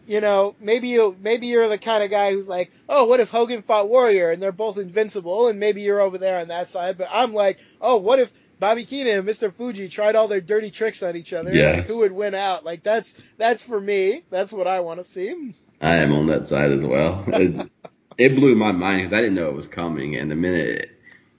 you 0.06 0.20
know, 0.20 0.54
maybe 0.60 0.88
you 0.88 1.16
maybe 1.20 1.46
you're 1.46 1.68
the 1.68 1.78
kind 1.78 2.04
of 2.04 2.10
guy 2.10 2.32
who's 2.32 2.48
like, 2.48 2.72
oh, 2.88 3.04
what 3.04 3.20
if 3.20 3.30
Hogan 3.30 3.62
fought 3.62 3.88
Warrior 3.88 4.30
and 4.30 4.42
they're 4.42 4.52
both 4.52 4.78
invincible, 4.78 5.48
and 5.48 5.58
maybe 5.58 5.82
you're 5.82 6.00
over 6.00 6.18
there 6.18 6.40
on 6.40 6.48
that 6.48 6.68
side. 6.68 6.98
But 6.98 7.08
I'm 7.10 7.32
like, 7.32 7.58
oh, 7.80 7.96
what 7.96 8.18
if 8.18 8.32
Bobby 8.60 8.82
Heenan 8.82 9.18
and 9.18 9.28
Mr. 9.28 9.52
Fuji 9.52 9.88
tried 9.88 10.16
all 10.16 10.28
their 10.28 10.40
dirty 10.40 10.70
tricks 10.70 11.02
on 11.02 11.16
each 11.16 11.32
other? 11.32 11.52
Yes. 11.52 11.78
Like, 11.78 11.86
who 11.86 11.98
would 11.98 12.12
win 12.12 12.34
out? 12.34 12.64
Like 12.64 12.82
that's 12.82 13.22
that's 13.38 13.64
for 13.64 13.80
me. 13.80 14.22
That's 14.30 14.52
what 14.52 14.66
I 14.66 14.80
want 14.80 15.00
to 15.00 15.04
see. 15.04 15.54
I 15.80 15.96
am 15.96 16.12
on 16.12 16.26
that 16.28 16.48
side 16.48 16.72
as 16.72 16.82
well. 16.82 17.24
It, 17.26 17.70
it 18.18 18.36
blew 18.36 18.54
my 18.54 18.72
mind 18.72 19.02
because 19.02 19.16
I 19.16 19.20
didn't 19.20 19.34
know 19.34 19.48
it 19.48 19.56
was 19.56 19.66
coming, 19.66 20.16
and 20.16 20.30
the 20.30 20.36
minute 20.36 20.68
it, 20.68 20.90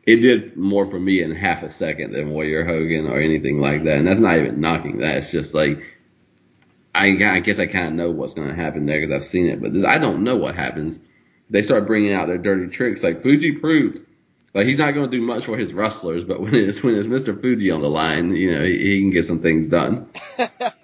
it 0.05 0.15
did 0.17 0.55
more 0.55 0.85
for 0.85 0.99
me 0.99 1.21
in 1.21 1.31
half 1.31 1.63
a 1.63 1.71
second 1.71 2.13
than 2.13 2.31
Warrior 2.31 2.63
Hogan 2.65 3.07
or 3.07 3.19
anything 3.19 3.59
like 3.59 3.83
that. 3.83 3.97
And 3.97 4.07
that's 4.07 4.19
not 4.19 4.37
even 4.37 4.61
knocking 4.61 4.99
that. 4.99 5.17
It's 5.17 5.31
just 5.31 5.53
like 5.53 5.83
I, 6.95 7.35
I 7.35 7.39
guess 7.39 7.59
I 7.59 7.65
kind 7.65 7.88
of 7.88 7.93
know 7.93 8.11
what's 8.11 8.34
going 8.34 8.47
to 8.47 8.55
happen 8.55 8.85
there 8.85 9.01
because 9.01 9.13
I've 9.13 9.30
seen 9.30 9.47
it, 9.47 9.61
but 9.61 9.73
this, 9.73 9.84
I 9.84 9.97
don't 9.97 10.23
know 10.23 10.38
what 10.38 10.55
happens. 10.55 10.99
They 11.49 11.61
start 11.61 11.85
bringing 11.85 12.13
out 12.13 12.27
their 12.27 12.38
dirty 12.38 12.67
tricks. 12.67 13.03
Like 13.03 13.22
Fuji 13.22 13.53
proved, 13.53 13.99
like 14.53 14.65
he's 14.65 14.80
not 14.80 14.93
going 14.93 15.11
to 15.11 15.17
do 15.17 15.22
much 15.22 15.45
for 15.45 15.57
his 15.57 15.73
wrestlers, 15.73 16.23
but 16.23 16.39
when 16.41 16.55
it's 16.55 16.81
when 16.81 16.95
it's 16.95 17.07
Mr. 17.07 17.39
Fuji 17.39 17.69
on 17.69 17.81
the 17.81 17.89
line, 17.89 18.34
you 18.35 18.51
know 18.51 18.63
he, 18.63 18.77
he 18.77 19.01
can 19.01 19.11
get 19.11 19.26
some 19.26 19.41
things 19.41 19.67
done. 19.67 20.07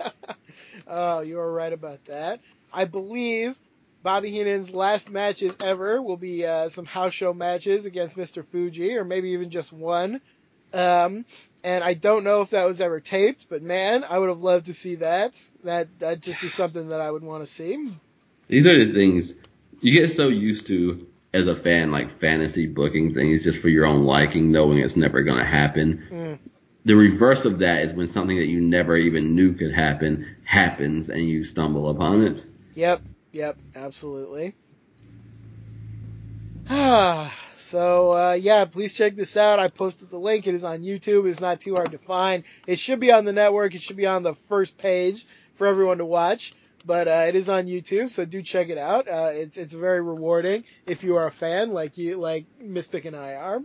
oh, 0.88 1.22
you 1.22 1.40
are 1.40 1.52
right 1.52 1.74
about 1.74 2.04
that. 2.06 2.42
I 2.74 2.86
believe 2.86 3.58
Bobby 4.04 4.32
Heenan's 4.32 4.74
last 4.74 5.10
matches 5.10 5.58
ever 5.64 6.02
will 6.02 6.18
be 6.18 6.46
uh, 6.46 6.70
some 6.70 6.86
house 6.86 7.14
show 7.14 7.34
matches 7.34 7.86
against 7.86 8.18
Mr. 8.18 8.44
Fuji, 8.44 8.98
or 8.98 9.06
maybe 9.06 9.30
even 9.30 9.50
just 9.50 9.72
one. 9.72 10.22
Um, 10.74 11.26
and 11.64 11.84
I 11.84 11.94
don't 11.94 12.24
know 12.24 12.42
if 12.42 12.52
that 12.52 12.66
was 12.66 12.82
ever 12.82 13.00
taped, 13.00 13.48
but 13.50 13.62
man, 13.62 14.04
I 14.08 14.18
would 14.18 14.30
have 14.30 14.42
loved 14.42 14.68
to 14.68 14.74
see 14.74 14.96
that. 14.96 15.40
That 15.64 15.88
that 16.00 16.22
just 16.22 16.44
is 16.44 16.54
something 16.54 16.90
that 16.90 17.02
I 17.02 17.12
would 17.12 17.24
want 17.24 17.44
to 17.44 17.48
see. 17.48 17.92
These 18.48 18.68
are 18.68 18.86
the 18.86 18.94
things 18.94 19.34
you 19.80 19.94
get 19.94 20.12
so 20.12 20.28
used 20.28 20.68
to 20.68 21.08
as 21.34 21.48
a 21.48 21.56
fan, 21.56 21.92
like 21.92 22.20
fantasy 22.20 22.68
booking 22.68 23.14
things 23.14 23.44
just 23.44 23.62
for 23.62 23.70
your 23.70 23.86
own 23.86 24.04
liking, 24.04 24.52
knowing 24.52 24.80
it's 24.80 24.96
never 24.96 25.24
going 25.24 25.38
to 25.38 25.46
happen. 25.46 26.04
Mm. 26.10 26.40
The 26.84 26.96
reverse 26.96 27.46
of 27.46 27.60
that 27.60 27.84
is 27.84 27.94
when 27.94 28.08
something 28.08 28.38
that 28.38 28.48
you 28.48 28.60
never 28.60 28.98
even 28.98 29.36
knew 29.36 29.54
could 29.54 29.74
happen 29.74 30.36
happens 30.44 31.10
and 31.10 31.28
you 31.28 31.44
stumble 31.44 31.90
upon 31.90 32.24
it. 32.24 32.44
Yep, 32.76 33.02
yep, 33.32 33.58
absolutely. 33.76 34.56
Ah. 36.74 37.34
So 37.62 38.12
uh, 38.12 38.34
yeah, 38.34 38.66
please 38.66 38.94
check 38.94 39.16
this 39.16 39.38
out. 39.38 39.60
I 39.60 39.68
posted 39.68 40.10
the 40.10 40.18
link. 40.18 40.48
It 40.48 40.56
is 40.56 40.64
on 40.64 40.82
YouTube. 40.82 41.30
It's 41.30 41.40
not 41.40 41.60
too 41.60 41.76
hard 41.76 41.92
to 41.92 41.98
find. 41.98 42.44
It 42.68 42.80
should 42.80 43.00
be 43.00 43.12
on 43.12 43.24
the 43.24 43.34
network. 43.34 43.76
It 43.76 43.82
should 43.82 43.98
be 43.98 44.08
on 44.08 44.24
the 44.24 44.34
first 44.34 44.78
page 44.78 45.26
for 45.54 45.68
everyone 45.68 46.00
to 46.00 46.06
watch. 46.06 46.54
But 46.84 47.08
uh, 47.08 47.26
it 47.28 47.36
is 47.36 47.48
on 47.48 47.68
YouTube, 47.68 48.10
so 48.10 48.26
do 48.26 48.42
check 48.42 48.70
it 48.70 48.80
out. 48.80 49.08
Uh, 49.08 49.30
it's 49.34 49.58
it's 49.58 49.74
very 49.74 50.02
rewarding 50.02 50.64
if 50.88 51.04
you 51.04 51.18
are 51.18 51.28
a 51.28 51.32
fan 51.32 51.72
like 51.72 52.00
you 52.00 52.18
like 52.18 52.46
Mystic 52.60 53.06
and 53.06 53.16
I 53.16 53.36
are. 53.36 53.62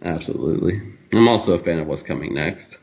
Absolutely. 0.00 0.80
I'm 1.12 1.26
also 1.26 1.54
a 1.54 1.58
fan 1.58 1.80
of 1.80 1.88
what's 1.88 2.02
coming 2.02 2.34
next. 2.34 2.78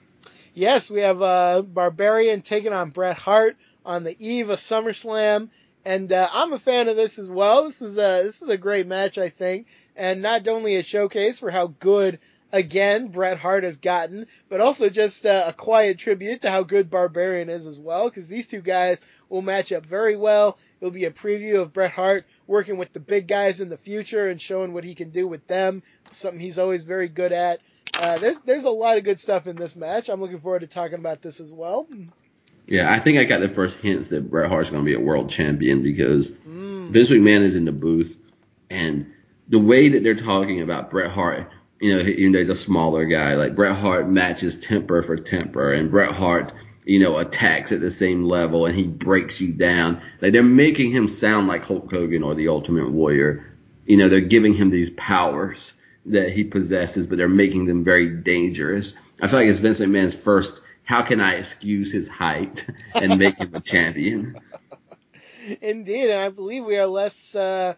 Yes, 0.53 0.91
we 0.91 0.99
have 0.99 1.21
uh, 1.21 1.61
Barbarian 1.61 2.41
taking 2.41 2.73
on 2.73 2.89
Bret 2.89 3.17
Hart 3.17 3.55
on 3.85 4.03
the 4.03 4.15
eve 4.19 4.49
of 4.49 4.59
SummerSlam, 4.59 5.47
and 5.85 6.11
uh, 6.11 6.27
I'm 6.33 6.51
a 6.51 6.59
fan 6.59 6.89
of 6.89 6.97
this 6.97 7.17
as 7.17 7.31
well. 7.31 7.63
This 7.63 7.81
is 7.81 7.97
a 7.97 8.23
this 8.23 8.41
is 8.41 8.49
a 8.49 8.57
great 8.57 8.87
match, 8.87 9.17
I 9.17 9.29
think 9.29 9.67
and 9.95 10.21
not 10.21 10.47
only 10.47 10.75
a 10.75 10.83
showcase 10.83 11.39
for 11.39 11.51
how 11.51 11.67
good 11.67 12.19
again 12.51 13.07
Bret 13.07 13.37
Hart 13.37 13.63
has 13.63 13.77
gotten, 13.77 14.27
but 14.49 14.61
also 14.61 14.89
just 14.89 15.25
uh, 15.25 15.45
a 15.47 15.53
quiet 15.53 15.97
tribute 15.97 16.41
to 16.41 16.49
how 16.49 16.63
good 16.63 16.89
Barbarian 16.89 17.49
is 17.49 17.67
as 17.67 17.79
well, 17.79 18.09
because 18.09 18.27
these 18.27 18.47
two 18.47 18.61
guys 18.61 19.01
will 19.29 19.41
match 19.41 19.71
up 19.71 19.85
very 19.85 20.15
well. 20.15 20.57
It'll 20.79 20.91
be 20.91 21.05
a 21.05 21.11
preview 21.11 21.61
of 21.61 21.73
Bret 21.73 21.91
Hart 21.91 22.25
working 22.47 22.77
with 22.77 22.93
the 22.93 22.99
big 22.99 23.27
guys 23.27 23.61
in 23.61 23.69
the 23.69 23.77
future 23.77 24.27
and 24.27 24.41
showing 24.41 24.73
what 24.73 24.83
he 24.83 24.95
can 24.95 25.09
do 25.09 25.27
with 25.27 25.47
them, 25.47 25.83
something 26.09 26.39
he's 26.39 26.59
always 26.59 26.83
very 26.83 27.07
good 27.07 27.31
at. 27.31 27.59
Uh, 27.99 28.17
there's 28.17 28.37
there's 28.39 28.63
a 28.63 28.69
lot 28.69 28.97
of 28.97 29.03
good 29.03 29.19
stuff 29.19 29.47
in 29.47 29.55
this 29.55 29.75
match. 29.75 30.09
I'm 30.09 30.21
looking 30.21 30.39
forward 30.39 30.61
to 30.61 30.67
talking 30.67 30.99
about 30.99 31.21
this 31.21 31.39
as 31.39 31.51
well. 31.51 31.87
Yeah, 32.67 32.91
I 32.91 32.99
think 32.99 33.17
I 33.17 33.25
got 33.25 33.41
the 33.41 33.49
first 33.49 33.77
hints 33.77 34.09
that 34.09 34.29
Bret 34.29 34.49
Hart's 34.49 34.69
going 34.69 34.83
to 34.83 34.85
be 34.85 34.93
a 34.93 34.99
world 34.99 35.29
champion 35.29 35.83
because 35.83 36.31
mm. 36.31 36.89
Vince 36.89 37.09
McMahon 37.09 37.41
is 37.41 37.55
in 37.55 37.65
the 37.65 37.71
booth 37.71 38.15
and 38.69 39.11
the 39.51 39.59
way 39.59 39.89
that 39.89 40.01
they're 40.01 40.15
talking 40.15 40.61
about 40.61 40.89
Bret 40.89 41.11
Hart, 41.11 41.51
you 41.79 41.93
know, 41.93 42.01
even 42.01 42.31
though 42.31 42.39
he's 42.39 42.49
a 42.49 42.55
smaller 42.55 43.03
guy, 43.05 43.35
like 43.35 43.53
Bret 43.53 43.75
Hart 43.75 44.09
matches 44.09 44.55
temper 44.55 45.03
for 45.03 45.17
temper, 45.17 45.73
and 45.73 45.91
Bret 45.91 46.13
Hart, 46.13 46.53
you 46.85 46.99
know, 46.99 47.17
attacks 47.17 47.73
at 47.73 47.81
the 47.81 47.91
same 47.91 48.23
level 48.23 48.65
and 48.65 48.73
he 48.73 48.87
breaks 48.87 49.41
you 49.41 49.51
down. 49.51 50.01
Like 50.21 50.31
they're 50.31 50.41
making 50.41 50.91
him 50.91 51.09
sound 51.09 51.47
like 51.47 51.65
Hulk 51.65 51.91
Hogan 51.91 52.23
or 52.23 52.33
the 52.33 52.47
Ultimate 52.47 52.89
Warrior. 52.89 53.45
You 53.85 53.97
know, 53.97 54.07
they're 54.07 54.21
giving 54.21 54.53
him 54.53 54.69
these 54.69 54.89
powers 54.91 55.73
that 56.05 56.31
he 56.31 56.45
possesses, 56.45 57.07
but 57.07 57.17
they're 57.17 57.27
making 57.27 57.65
them 57.65 57.83
very 57.83 58.09
dangerous. 58.09 58.95
I 59.21 59.27
feel 59.27 59.39
like 59.39 59.49
it's 59.49 59.59
Vince 59.59 59.81
McMahon's 59.81 60.15
first. 60.15 60.61
How 60.83 61.01
can 61.03 61.19
I 61.19 61.33
excuse 61.33 61.91
his 61.91 62.07
height 62.07 62.65
and 62.95 63.19
make 63.19 63.37
him 63.37 63.53
a 63.53 63.59
champion? 63.59 64.39
Indeed, 65.61 66.09
and 66.09 66.21
I 66.21 66.29
believe 66.29 66.63
we 66.63 66.77
are 66.77 66.87
less. 66.87 67.35
Uh 67.35 67.75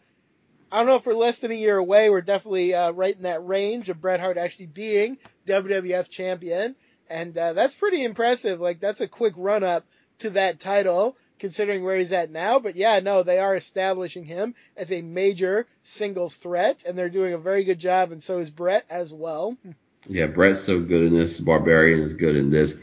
I 0.73 0.77
don't 0.77 0.87
know 0.87 0.95
if 0.95 1.05
we're 1.05 1.13
less 1.13 1.37
than 1.37 1.51
a 1.51 1.53
year 1.53 1.77
away. 1.77 2.09
We're 2.09 2.21
definitely 2.21 2.73
uh, 2.73 2.93
right 2.93 3.15
in 3.15 3.21
that 3.23 3.45
range 3.45 3.89
of 3.89 4.01
Bret 4.01 4.19
Hart 4.19 4.39
actually 4.39 4.65
being 4.65 5.19
WWF 5.45 6.09
champion, 6.09 6.75
and 7.07 7.37
uh, 7.37 7.53
that's 7.53 7.75
pretty 7.75 8.03
impressive. 8.03 8.59
Like 8.59 8.79
that's 8.79 8.99
a 8.99 9.07
quick 9.07 9.35
run 9.37 9.63
up 9.63 9.85
to 10.19 10.31
that 10.31 10.59
title 10.59 11.15
considering 11.37 11.83
where 11.83 11.97
he's 11.97 12.11
at 12.11 12.31
now. 12.31 12.57
But 12.57 12.75
yeah, 12.75 13.01
no, 13.01 13.21
they 13.21 13.37
are 13.37 13.55
establishing 13.55 14.25
him 14.25 14.55
as 14.75 14.91
a 14.91 15.03
major 15.03 15.67
singles 15.83 16.37
threat, 16.37 16.85
and 16.87 16.97
they're 16.97 17.07
doing 17.07 17.35
a 17.35 17.37
very 17.37 17.65
good 17.65 17.79
job, 17.79 18.11
and 18.11 18.23
so 18.23 18.39
is 18.39 18.49
Bret 18.49 18.83
as 18.89 19.13
well. 19.13 19.55
Yeah, 20.07 20.25
Bret's 20.25 20.61
so 20.61 20.79
good 20.79 21.03
in 21.03 21.13
this. 21.13 21.39
Barbarian 21.39 21.99
is 21.99 22.15
good 22.15 22.35
in 22.35 22.49
this. 22.49 22.73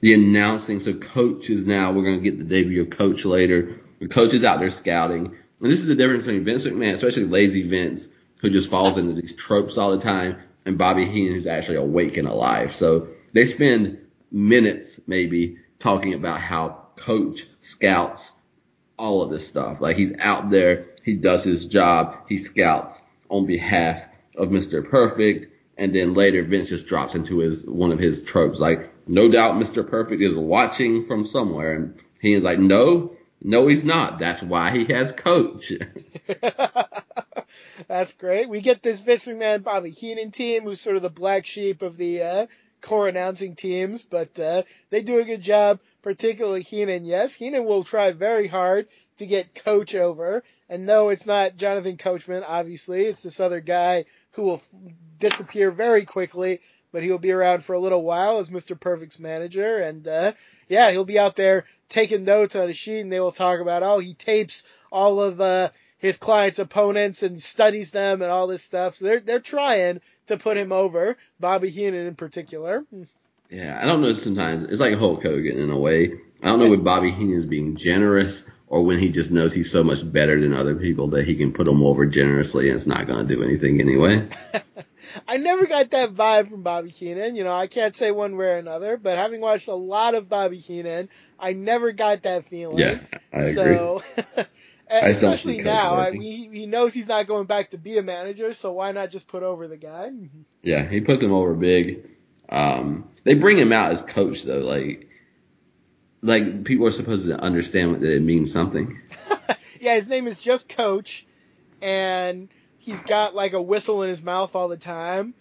The 0.00 0.14
announcing, 0.14 0.80
so 0.80 0.94
coaches 0.94 1.66
now, 1.66 1.92
we're 1.92 2.04
going 2.04 2.22
to 2.22 2.30
get 2.30 2.38
the 2.38 2.44
debut 2.44 2.80
of 2.80 2.90
Coach 2.90 3.26
later. 3.26 3.78
The 4.00 4.08
coach 4.08 4.32
is 4.32 4.44
out 4.44 4.60
there 4.60 4.70
scouting. 4.70 5.36
And 5.60 5.72
this 5.72 5.80
is 5.80 5.86
the 5.86 5.94
difference 5.94 6.24
between 6.24 6.44
Vince 6.44 6.64
McMahon, 6.64 6.94
especially 6.94 7.24
lazy 7.24 7.62
Vince, 7.62 8.08
who 8.40 8.50
just 8.50 8.68
falls 8.68 8.98
into 8.98 9.20
these 9.20 9.34
tropes 9.34 9.78
all 9.78 9.90
the 9.90 10.02
time, 10.02 10.36
and 10.64 10.76
Bobby 10.76 11.06
Heenan, 11.06 11.34
who's 11.34 11.46
actually 11.46 11.76
awake 11.76 12.16
and 12.16 12.28
alive. 12.28 12.74
So 12.74 13.08
they 13.32 13.46
spend 13.46 13.98
minutes 14.30 15.00
maybe 15.06 15.58
talking 15.78 16.14
about 16.14 16.40
how 16.40 16.86
coach 16.96 17.46
scouts 17.62 18.32
all 18.98 19.22
of 19.22 19.30
this 19.30 19.46
stuff. 19.46 19.80
Like 19.80 19.96
he's 19.96 20.12
out 20.18 20.50
there, 20.50 20.86
he 21.04 21.14
does 21.14 21.44
his 21.44 21.66
job, 21.66 22.16
he 22.28 22.38
scouts 22.38 23.00
on 23.28 23.46
behalf 23.46 24.04
of 24.36 24.48
Mr. 24.48 24.88
Perfect, 24.88 25.46
and 25.78 25.94
then 25.94 26.14
later 26.14 26.42
Vince 26.42 26.68
just 26.68 26.86
drops 26.86 27.14
into 27.14 27.38
his 27.38 27.66
one 27.66 27.92
of 27.92 27.98
his 27.98 28.22
tropes, 28.22 28.58
like 28.58 28.92
no 29.06 29.30
doubt 29.30 29.54
Mr. 29.54 29.88
Perfect 29.88 30.22
is 30.22 30.34
watching 30.34 31.06
from 31.06 31.24
somewhere, 31.24 31.74
and 31.74 32.02
he's 32.20 32.44
like, 32.44 32.58
no, 32.58 33.15
no, 33.42 33.66
he's 33.66 33.84
not. 33.84 34.18
That's 34.18 34.42
why 34.42 34.70
he 34.70 34.84
has 34.92 35.12
coach. 35.12 35.72
That's 37.88 38.14
great. 38.14 38.48
We 38.48 38.60
get 38.60 38.82
this 38.82 39.00
Vince 39.00 39.26
McMahon 39.26 39.62
Bobby 39.62 39.90
Heenan 39.90 40.30
team, 40.30 40.62
who's 40.62 40.80
sort 40.80 40.96
of 40.96 41.02
the 41.02 41.10
black 41.10 41.46
sheep 41.46 41.82
of 41.82 41.96
the 41.96 42.22
uh, 42.22 42.46
core 42.80 43.08
announcing 43.08 43.54
teams, 43.54 44.02
but 44.02 44.38
uh, 44.38 44.62
they 44.90 45.02
do 45.02 45.18
a 45.20 45.24
good 45.24 45.42
job, 45.42 45.80
particularly 46.02 46.62
Heenan. 46.62 47.04
Yes, 47.04 47.34
Heenan 47.34 47.64
will 47.64 47.84
try 47.84 48.12
very 48.12 48.46
hard 48.46 48.88
to 49.18 49.26
get 49.26 49.54
Coach 49.54 49.94
over. 49.94 50.42
And 50.68 50.86
no, 50.86 51.08
it's 51.10 51.26
not 51.26 51.56
Jonathan 51.56 51.96
Coachman, 51.96 52.44
obviously. 52.46 53.06
It's 53.06 53.22
this 53.22 53.40
other 53.40 53.60
guy 53.60 54.04
who 54.32 54.42
will 54.44 54.56
f- 54.56 54.68
disappear 55.18 55.70
very 55.70 56.04
quickly, 56.04 56.60
but 56.96 57.02
he'll 57.02 57.18
be 57.18 57.30
around 57.30 57.62
for 57.62 57.74
a 57.74 57.78
little 57.78 58.02
while 58.02 58.38
as 58.38 58.48
Mr. 58.48 58.80
Perfect's 58.80 59.20
manager. 59.20 59.80
And 59.80 60.08
uh, 60.08 60.32
yeah, 60.66 60.90
he'll 60.92 61.04
be 61.04 61.18
out 61.18 61.36
there 61.36 61.66
taking 61.90 62.24
notes 62.24 62.56
on 62.56 62.70
a 62.70 62.72
sheet 62.72 63.00
and 63.00 63.12
they 63.12 63.20
will 63.20 63.30
talk 63.30 63.60
about, 63.60 63.82
oh, 63.82 63.98
he 63.98 64.14
tapes 64.14 64.64
all 64.90 65.20
of, 65.20 65.38
uh, 65.38 65.68
his 65.98 66.16
clients' 66.16 66.58
opponents 66.58 67.22
and 67.22 67.38
studies 67.38 67.90
them 67.90 68.22
and 68.22 68.30
all 68.30 68.46
this 68.46 68.62
stuff. 68.62 68.94
So 68.94 69.04
they're, 69.04 69.20
they're 69.20 69.40
trying 69.40 70.00
to 70.28 70.38
put 70.38 70.56
him 70.56 70.72
over, 70.72 71.18
Bobby 71.38 71.68
Heenan 71.68 72.06
in 72.06 72.14
particular. 72.14 72.82
Yeah, 73.50 73.78
I 73.78 73.84
don't 73.84 74.00
know 74.00 74.14
sometimes. 74.14 74.62
It's 74.62 74.80
like 74.80 74.94
Hulk 74.94 75.22
Hogan 75.22 75.58
in 75.58 75.68
a 75.68 75.78
way. 75.78 76.14
I 76.42 76.46
don't 76.46 76.60
know 76.60 76.72
if 76.72 76.82
Bobby 76.82 77.10
Heenan 77.10 77.36
is 77.36 77.44
being 77.44 77.76
generous 77.76 78.42
or 78.68 78.82
when 78.82 79.00
he 79.00 79.10
just 79.10 79.30
knows 79.30 79.52
he's 79.52 79.70
so 79.70 79.84
much 79.84 80.10
better 80.10 80.40
than 80.40 80.54
other 80.54 80.76
people 80.76 81.08
that 81.08 81.26
he 81.26 81.36
can 81.36 81.52
put 81.52 81.66
them 81.66 81.82
over 81.82 82.06
generously 82.06 82.70
and 82.70 82.76
it's 82.76 82.86
not 82.86 83.06
going 83.06 83.28
to 83.28 83.34
do 83.34 83.42
anything 83.42 83.82
anyway. 83.82 84.26
I 85.28 85.36
never 85.36 85.66
got 85.66 85.90
that 85.90 86.14
vibe 86.14 86.48
from 86.48 86.62
Bobby 86.62 86.90
Heenan. 86.90 87.36
You 87.36 87.44
know, 87.44 87.54
I 87.54 87.66
can't 87.66 87.94
say 87.94 88.10
one 88.10 88.36
way 88.36 88.46
or 88.46 88.56
another, 88.56 88.96
but 88.96 89.16
having 89.16 89.40
watched 89.40 89.68
a 89.68 89.74
lot 89.74 90.14
of 90.14 90.28
Bobby 90.28 90.58
Heenan, 90.58 91.08
I 91.38 91.52
never 91.52 91.92
got 91.92 92.22
that 92.22 92.44
feeling. 92.44 92.78
Yeah, 92.78 93.00
I 93.32 93.38
agree. 93.38 93.52
So, 93.54 94.02
I 94.90 95.12
still 95.12 95.32
especially 95.32 95.58
see 95.58 95.62
now, 95.62 95.96
I, 95.96 96.10
Coach 96.12 96.20
he, 96.20 96.48
he 96.48 96.66
knows 96.66 96.94
he's 96.94 97.08
not 97.08 97.26
going 97.26 97.46
back 97.46 97.70
to 97.70 97.78
be 97.78 97.98
a 97.98 98.02
manager, 98.02 98.52
so 98.52 98.72
why 98.72 98.92
not 98.92 99.10
just 99.10 99.28
put 99.28 99.42
over 99.42 99.68
the 99.68 99.76
guy? 99.76 100.10
Yeah, 100.62 100.88
he 100.88 101.00
puts 101.00 101.22
him 101.22 101.32
over 101.32 101.54
big. 101.54 102.08
Um, 102.48 103.08
they 103.22 103.34
bring 103.34 103.56
him 103.56 103.72
out 103.72 103.92
as 103.92 104.02
coach 104.02 104.42
though, 104.42 104.58
like, 104.58 105.08
like 106.22 106.64
people 106.64 106.88
are 106.88 106.92
supposed 106.92 107.26
to 107.26 107.38
understand 107.38 107.94
that 107.94 108.02
it 108.02 108.20
means 108.20 108.52
something. 108.52 109.00
yeah, 109.80 109.94
his 109.94 110.08
name 110.08 110.26
is 110.26 110.40
just 110.40 110.68
Coach, 110.68 111.24
and 111.80 112.48
he's 112.86 113.02
got 113.02 113.34
like 113.34 113.52
a 113.52 113.60
whistle 113.60 114.02
in 114.04 114.08
his 114.08 114.22
mouth 114.22 114.54
all 114.54 114.68
the 114.68 114.76
time, 114.76 115.34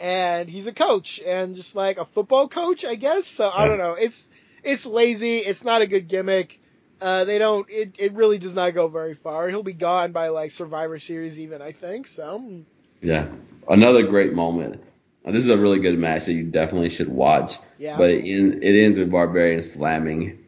and 0.00 0.48
he's 0.48 0.68
a 0.68 0.72
coach, 0.72 1.20
and 1.20 1.54
just 1.54 1.76
like 1.76 1.98
a 1.98 2.04
football 2.04 2.48
coach, 2.48 2.84
I 2.84 2.94
guess. 2.94 3.26
So 3.26 3.50
I 3.52 3.66
don't 3.66 3.78
know. 3.78 3.94
It's 3.94 4.30
it's 4.62 4.86
lazy. 4.86 5.38
It's 5.38 5.64
not 5.64 5.82
a 5.82 5.86
good 5.86 6.08
gimmick. 6.08 6.60
Uh, 7.00 7.24
they 7.24 7.38
don't. 7.38 7.68
It 7.68 8.00
it 8.00 8.12
really 8.14 8.38
does 8.38 8.54
not 8.54 8.72
go 8.72 8.88
very 8.88 9.14
far. 9.14 9.48
He'll 9.48 9.64
be 9.64 9.72
gone 9.72 10.12
by 10.12 10.28
like 10.28 10.52
Survivor 10.52 10.98
Series, 11.00 11.40
even 11.40 11.60
I 11.60 11.72
think. 11.72 12.06
So 12.06 12.62
Yeah, 13.02 13.26
another 13.68 14.04
great 14.04 14.32
moment. 14.32 14.80
Uh, 15.24 15.32
this 15.32 15.44
is 15.44 15.50
a 15.50 15.58
really 15.58 15.80
good 15.80 15.98
match 15.98 16.26
that 16.26 16.32
you 16.32 16.44
definitely 16.44 16.88
should 16.88 17.08
watch. 17.08 17.58
Yeah. 17.78 17.98
But 17.98 18.10
it, 18.10 18.62
it 18.62 18.84
ends 18.84 18.98
with 18.98 19.10
Barbarian 19.10 19.62
slamming 19.62 20.38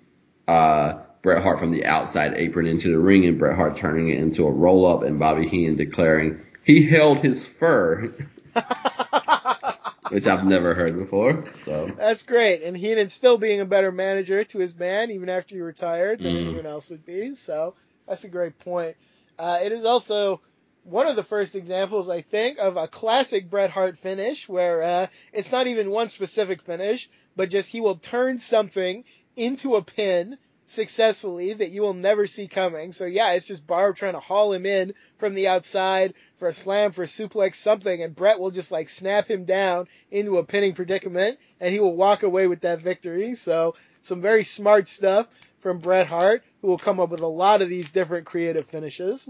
uh, 0.46 1.03
Bret 1.24 1.42
Hart 1.42 1.58
from 1.58 1.72
the 1.72 1.86
outside 1.86 2.34
apron 2.34 2.66
into 2.66 2.90
the 2.90 2.98
ring, 2.98 3.24
and 3.24 3.38
Bret 3.38 3.56
Hart 3.56 3.78
turning 3.78 4.10
it 4.10 4.18
into 4.18 4.46
a 4.46 4.50
roll 4.52 4.86
up, 4.86 5.02
and 5.02 5.18
Bobby 5.18 5.48
Heenan 5.48 5.76
declaring 5.76 6.42
he 6.64 6.86
held 6.86 7.18
his 7.20 7.46
fur, 7.46 8.14
which 10.10 10.26
I've 10.26 10.44
never 10.44 10.74
heard 10.74 10.98
before. 10.98 11.44
So 11.64 11.90
that's 11.96 12.24
great. 12.24 12.62
And 12.62 12.76
Heenan 12.76 13.08
still 13.08 13.38
being 13.38 13.60
a 13.60 13.64
better 13.64 13.90
manager 13.90 14.44
to 14.44 14.58
his 14.58 14.76
man, 14.76 15.10
even 15.10 15.30
after 15.30 15.54
he 15.54 15.62
retired, 15.62 16.22
than 16.22 16.34
Mm. 16.34 16.46
anyone 16.46 16.66
else 16.66 16.90
would 16.90 17.06
be. 17.06 17.34
So 17.34 17.74
that's 18.06 18.24
a 18.24 18.28
great 18.28 18.58
point. 18.58 18.94
Uh, 19.38 19.60
it 19.64 19.72
is 19.72 19.86
also 19.86 20.42
one 20.82 21.06
of 21.06 21.16
the 21.16 21.22
first 21.22 21.54
examples, 21.54 22.10
I 22.10 22.20
think, 22.20 22.58
of 22.58 22.76
a 22.76 22.86
classic 22.86 23.48
Bret 23.48 23.70
Hart 23.70 23.96
finish 23.96 24.46
where 24.46 24.82
uh, 24.82 25.06
it's 25.32 25.50
not 25.50 25.68
even 25.68 25.90
one 25.90 26.10
specific 26.10 26.60
finish, 26.60 27.08
but 27.34 27.48
just 27.48 27.70
he 27.70 27.80
will 27.80 27.96
turn 27.96 28.38
something 28.38 29.04
into 29.36 29.76
a 29.76 29.82
pin 29.82 30.36
successfully 30.66 31.52
that 31.52 31.70
you 31.70 31.82
will 31.82 31.94
never 31.94 32.26
see 32.26 32.46
coming. 32.46 32.92
So 32.92 33.04
yeah, 33.04 33.32
it's 33.32 33.46
just 33.46 33.66
Barb 33.66 33.96
trying 33.96 34.14
to 34.14 34.20
haul 34.20 34.52
him 34.52 34.66
in 34.66 34.94
from 35.18 35.34
the 35.34 35.48
outside 35.48 36.14
for 36.36 36.48
a 36.48 36.52
slam, 36.52 36.92
for 36.92 37.02
a 37.02 37.06
suplex, 37.06 37.56
something, 37.56 38.02
and 38.02 38.14
Bret 38.14 38.40
will 38.40 38.50
just 38.50 38.72
like 38.72 38.88
snap 38.88 39.28
him 39.28 39.44
down 39.44 39.88
into 40.10 40.38
a 40.38 40.44
pinning 40.44 40.74
predicament, 40.74 41.38
and 41.60 41.72
he 41.72 41.80
will 41.80 41.96
walk 41.96 42.22
away 42.22 42.46
with 42.46 42.62
that 42.62 42.80
victory. 42.80 43.34
So 43.34 43.74
some 44.00 44.20
very 44.20 44.44
smart 44.44 44.88
stuff 44.88 45.28
from 45.60 45.78
Bret 45.78 46.06
Hart, 46.06 46.42
who 46.60 46.68
will 46.68 46.78
come 46.78 47.00
up 47.00 47.10
with 47.10 47.20
a 47.20 47.26
lot 47.26 47.62
of 47.62 47.68
these 47.68 47.90
different 47.90 48.26
creative 48.26 48.66
finishes. 48.66 49.28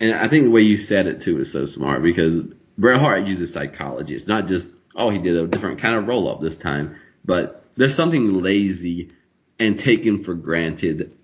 And 0.00 0.14
I 0.14 0.28
think 0.28 0.44
the 0.44 0.50
way 0.50 0.62
you 0.62 0.76
said 0.76 1.06
it 1.06 1.22
too 1.22 1.40
is 1.40 1.52
so 1.52 1.64
smart 1.64 2.02
because 2.02 2.38
Bret 2.76 3.00
Hart 3.00 3.26
uses 3.26 3.52
psychology. 3.52 4.14
It's 4.14 4.28
not 4.28 4.46
just, 4.46 4.72
oh, 4.94 5.10
he 5.10 5.18
did 5.18 5.36
a 5.36 5.46
different 5.48 5.80
kind 5.80 5.96
of 5.96 6.06
roll 6.06 6.28
up 6.28 6.40
this 6.40 6.56
time, 6.56 6.96
but 7.24 7.64
there's 7.76 7.94
something 7.94 8.40
lazy 8.42 9.10
and 9.58 9.78
taken 9.78 10.22
for 10.22 10.34
granted 10.34 11.16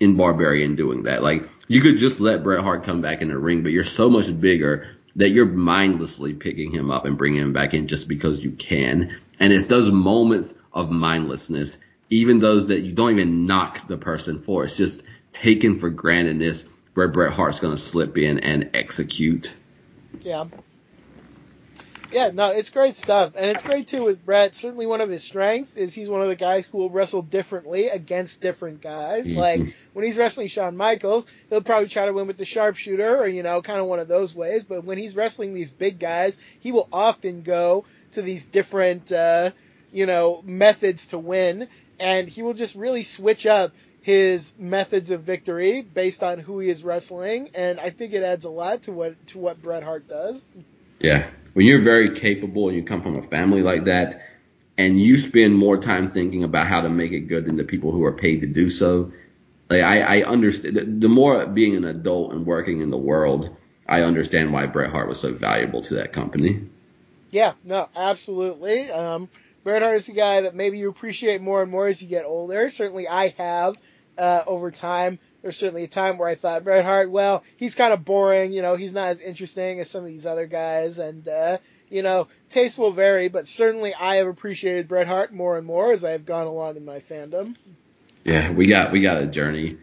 in 0.00 0.16
Barbarian 0.16 0.76
doing 0.76 1.04
that. 1.04 1.22
Like, 1.22 1.48
you 1.68 1.80
could 1.80 1.98
just 1.98 2.20
let 2.20 2.42
Bret 2.42 2.62
Hart 2.62 2.84
come 2.84 3.00
back 3.00 3.22
in 3.22 3.28
the 3.28 3.38
ring, 3.38 3.62
but 3.62 3.72
you're 3.72 3.84
so 3.84 4.10
much 4.10 4.38
bigger 4.40 4.86
that 5.16 5.30
you're 5.30 5.46
mindlessly 5.46 6.34
picking 6.34 6.72
him 6.72 6.90
up 6.90 7.04
and 7.04 7.16
bringing 7.16 7.40
him 7.40 7.52
back 7.52 7.74
in 7.74 7.86
just 7.86 8.08
because 8.08 8.42
you 8.42 8.50
can. 8.52 9.16
And 9.38 9.52
it's 9.52 9.66
those 9.66 9.90
moments 9.90 10.54
of 10.72 10.90
mindlessness, 10.90 11.78
even 12.10 12.38
those 12.40 12.68
that 12.68 12.80
you 12.80 12.92
don't 12.92 13.12
even 13.12 13.46
knock 13.46 13.86
the 13.88 13.96
person 13.96 14.42
for. 14.42 14.64
It's 14.64 14.76
just 14.76 15.02
taken 15.32 15.78
for 15.78 15.90
grantedness 15.90 16.64
where 16.94 17.08
Bret 17.08 17.32
Hart's 17.32 17.60
going 17.60 17.74
to 17.74 17.80
slip 17.80 18.18
in 18.18 18.38
and 18.40 18.70
execute. 18.74 19.52
Yeah. 20.22 20.44
Yeah, 22.14 22.30
no, 22.32 22.52
it's 22.52 22.70
great 22.70 22.94
stuff. 22.94 23.32
And 23.36 23.50
it's 23.50 23.64
great 23.64 23.88
too 23.88 24.04
with 24.04 24.24
Bret. 24.24 24.54
Certainly 24.54 24.86
one 24.86 25.00
of 25.00 25.10
his 25.10 25.24
strengths 25.24 25.76
is 25.76 25.92
he's 25.92 26.08
one 26.08 26.22
of 26.22 26.28
the 26.28 26.36
guys 26.36 26.64
who 26.64 26.78
will 26.78 26.88
wrestle 26.90 27.22
differently 27.22 27.88
against 27.88 28.40
different 28.40 28.80
guys. 28.80 29.26
Mhm. 29.26 29.36
Like 29.36 29.60
when 29.94 30.04
he's 30.04 30.16
wrestling 30.16 30.46
Shawn 30.46 30.76
Michaels, 30.76 31.26
he'll 31.50 31.60
probably 31.60 31.88
try 31.88 32.06
to 32.06 32.12
win 32.12 32.28
with 32.28 32.36
the 32.36 32.44
sharpshooter 32.44 33.16
or, 33.18 33.26
you 33.26 33.42
know, 33.42 33.62
kind 33.62 33.80
of 33.80 33.86
one 33.86 33.98
of 33.98 34.06
those 34.06 34.32
ways. 34.32 34.62
But 34.62 34.84
when 34.84 34.96
he's 34.96 35.16
wrestling 35.16 35.54
these 35.54 35.72
big 35.72 35.98
guys, 35.98 36.38
he 36.60 36.70
will 36.70 36.88
often 36.92 37.42
go 37.42 37.84
to 38.12 38.22
these 38.22 38.44
different, 38.44 39.10
uh, 39.10 39.50
you 39.92 40.06
know, 40.06 40.40
methods 40.44 41.06
to 41.08 41.18
win. 41.18 41.66
And 41.98 42.28
he 42.28 42.42
will 42.42 42.54
just 42.54 42.76
really 42.76 43.02
switch 43.02 43.44
up 43.44 43.74
his 44.02 44.52
methods 44.56 45.10
of 45.10 45.22
victory 45.22 45.80
based 45.82 46.22
on 46.22 46.38
who 46.38 46.60
he 46.60 46.70
is 46.70 46.84
wrestling. 46.84 47.50
And 47.56 47.80
I 47.80 47.90
think 47.90 48.12
it 48.12 48.22
adds 48.22 48.44
a 48.44 48.50
lot 48.50 48.82
to 48.82 48.92
what, 48.92 49.26
to 49.28 49.38
what 49.38 49.60
Bret 49.60 49.82
Hart 49.82 50.06
does. 50.06 50.40
Yeah. 51.00 51.26
When 51.54 51.66
you're 51.66 51.82
very 51.82 52.10
capable 52.10 52.68
and 52.68 52.76
you 52.76 52.84
come 52.84 53.02
from 53.02 53.16
a 53.16 53.22
family 53.22 53.62
like 53.62 53.84
that, 53.84 54.20
and 54.76 55.00
you 55.00 55.18
spend 55.18 55.54
more 55.56 55.78
time 55.78 56.10
thinking 56.10 56.42
about 56.44 56.66
how 56.66 56.80
to 56.80 56.90
make 56.90 57.12
it 57.12 57.20
good 57.28 57.46
than 57.46 57.56
the 57.56 57.64
people 57.64 57.92
who 57.92 58.04
are 58.04 58.12
paid 58.12 58.40
to 58.40 58.46
do 58.46 58.70
so, 58.70 59.12
like 59.70 59.82
I, 59.82 60.20
I 60.20 60.22
understand. 60.24 61.00
the- 61.00 61.08
more 61.08 61.46
being 61.46 61.76
an 61.76 61.84
adult 61.84 62.32
and 62.32 62.44
working 62.44 62.80
in 62.80 62.90
the 62.90 62.98
world, 62.98 63.56
I 63.88 64.02
understand 64.02 64.52
why 64.52 64.66
Bret 64.66 64.90
Hart 64.90 65.08
was 65.08 65.20
so 65.20 65.32
valuable 65.32 65.82
to 65.82 65.94
that 65.94 66.12
company. 66.12 66.60
Yeah, 67.30 67.54
no, 67.64 67.88
absolutely. 67.94 68.90
Um, 68.90 69.28
Bret 69.62 69.82
Hart 69.82 69.96
is 69.96 70.08
a 70.08 70.12
guy 70.12 70.42
that 70.42 70.54
maybe 70.54 70.78
you 70.78 70.88
appreciate 70.88 71.40
more 71.40 71.62
and 71.62 71.70
more 71.70 71.86
as 71.86 72.02
you 72.02 72.08
get 72.08 72.24
older. 72.24 72.68
Certainly, 72.70 73.08
I 73.08 73.28
have 73.38 73.76
uh, 74.18 74.42
over 74.46 74.70
time. 74.70 75.18
There's 75.44 75.58
certainly 75.58 75.84
a 75.84 75.88
time 75.88 76.16
where 76.16 76.26
I 76.26 76.36
thought 76.36 76.64
Bret 76.64 76.86
Hart, 76.86 77.10
well, 77.10 77.44
he's 77.58 77.74
kind 77.74 77.92
of 77.92 78.02
boring. 78.02 78.50
You 78.50 78.62
know, 78.62 78.76
he's 78.76 78.94
not 78.94 79.08
as 79.08 79.20
interesting 79.20 79.78
as 79.78 79.90
some 79.90 80.02
of 80.02 80.08
these 80.08 80.24
other 80.24 80.46
guys, 80.46 80.98
and 80.98 81.28
uh, 81.28 81.58
you 81.90 82.00
know, 82.00 82.28
taste 82.48 82.78
will 82.78 82.92
vary. 82.92 83.28
But 83.28 83.46
certainly, 83.46 83.92
I 83.92 84.16
have 84.16 84.26
appreciated 84.26 84.88
Bret 84.88 85.06
Hart 85.06 85.34
more 85.34 85.58
and 85.58 85.66
more 85.66 85.92
as 85.92 86.02
I 86.02 86.12
have 86.12 86.24
gone 86.24 86.46
along 86.46 86.78
in 86.78 86.86
my 86.86 87.00
fandom. 87.00 87.56
Yeah, 88.24 88.52
we 88.52 88.68
got 88.68 88.90
we 88.90 89.02
got 89.02 89.18
a 89.18 89.26
journey. 89.26 89.76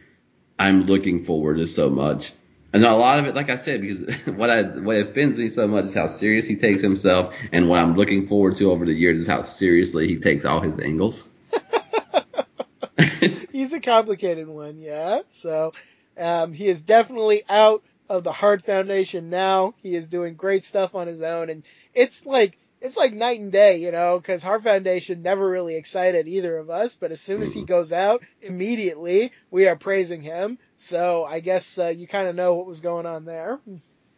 I'm 0.57 0.87
looking 0.87 1.25
forward 1.25 1.57
to 1.57 1.67
so 1.67 1.91
much. 1.91 2.33
And 2.73 2.83
a 2.83 2.95
lot 2.95 3.19
of 3.19 3.25
it, 3.25 3.35
like 3.35 3.51
I 3.51 3.57
said, 3.57 3.81
because 3.81 4.15
what 4.35 4.49
I 4.49 4.63
what 4.63 4.97
offends 4.97 5.37
me 5.37 5.49
so 5.49 5.67
much 5.67 5.85
is 5.85 5.93
how 5.93 6.07
serious 6.07 6.47
he 6.47 6.55
takes 6.55 6.81
himself, 6.81 7.35
and 7.51 7.69
what 7.69 7.77
I'm 7.77 7.93
looking 7.93 8.27
forward 8.27 8.55
to 8.55 8.71
over 8.71 8.83
the 8.83 8.93
years 8.93 9.19
is 9.19 9.27
how 9.27 9.43
seriously 9.43 10.07
he 10.07 10.15
takes 10.15 10.43
all 10.43 10.59
his 10.59 10.79
angles. 10.79 11.27
a 13.73 13.79
complicated 13.79 14.47
one, 14.47 14.79
yeah. 14.79 15.21
So 15.29 15.73
um, 16.17 16.53
he 16.53 16.67
is 16.67 16.81
definitely 16.81 17.43
out 17.49 17.83
of 18.09 18.23
the 18.23 18.31
Hart 18.31 18.61
Foundation 18.61 19.29
now. 19.29 19.73
He 19.81 19.95
is 19.95 20.07
doing 20.07 20.35
great 20.35 20.63
stuff 20.63 20.95
on 20.95 21.07
his 21.07 21.21
own, 21.21 21.49
and 21.49 21.63
it's 21.93 22.25
like 22.25 22.57
it's 22.81 22.97
like 22.97 23.13
night 23.13 23.39
and 23.39 23.51
day, 23.51 23.77
you 23.77 23.91
know, 23.91 24.17
because 24.17 24.41
Hart 24.41 24.63
Foundation 24.63 25.21
never 25.21 25.47
really 25.47 25.75
excited 25.75 26.27
either 26.27 26.57
of 26.57 26.69
us. 26.69 26.95
But 26.95 27.11
as 27.11 27.21
soon 27.21 27.43
as 27.43 27.53
he 27.53 27.63
goes 27.63 27.93
out, 27.93 28.23
immediately 28.41 29.31
we 29.51 29.67
are 29.67 29.75
praising 29.75 30.21
him. 30.21 30.57
So 30.77 31.23
I 31.23 31.39
guess 31.41 31.77
uh, 31.77 31.93
you 31.95 32.07
kind 32.07 32.27
of 32.27 32.35
know 32.35 32.55
what 32.55 32.65
was 32.65 32.81
going 32.81 33.05
on 33.05 33.23
there. 33.23 33.59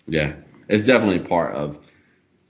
Yeah, 0.08 0.34
it's 0.70 0.84
definitely 0.84 1.28
part 1.28 1.56
of 1.56 1.78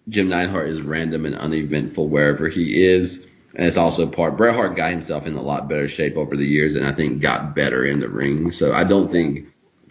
Jim 0.07 0.29
Neidhart 0.29 0.69
is 0.69 0.81
random 0.81 1.25
and 1.25 1.35
uneventful 1.35 2.07
wherever 2.07 2.47
he 2.47 2.85
is. 2.85 3.25
And 3.55 3.67
it's 3.67 3.77
also 3.77 4.07
part, 4.07 4.35
Bret 4.35 4.55
Hart 4.55 4.75
got 4.75 4.91
himself 4.91 5.25
in 5.25 5.35
a 5.35 5.41
lot 5.41 5.67
better 5.69 5.87
shape 5.87 6.17
over 6.17 6.35
the 6.35 6.45
years 6.45 6.75
and 6.75 6.87
I 6.87 6.93
think 6.93 7.21
got 7.21 7.55
better 7.55 7.85
in 7.85 7.99
the 7.99 8.09
ring. 8.09 8.51
So 8.51 8.73
I 8.73 8.83
don't 8.83 9.11
think 9.11 9.47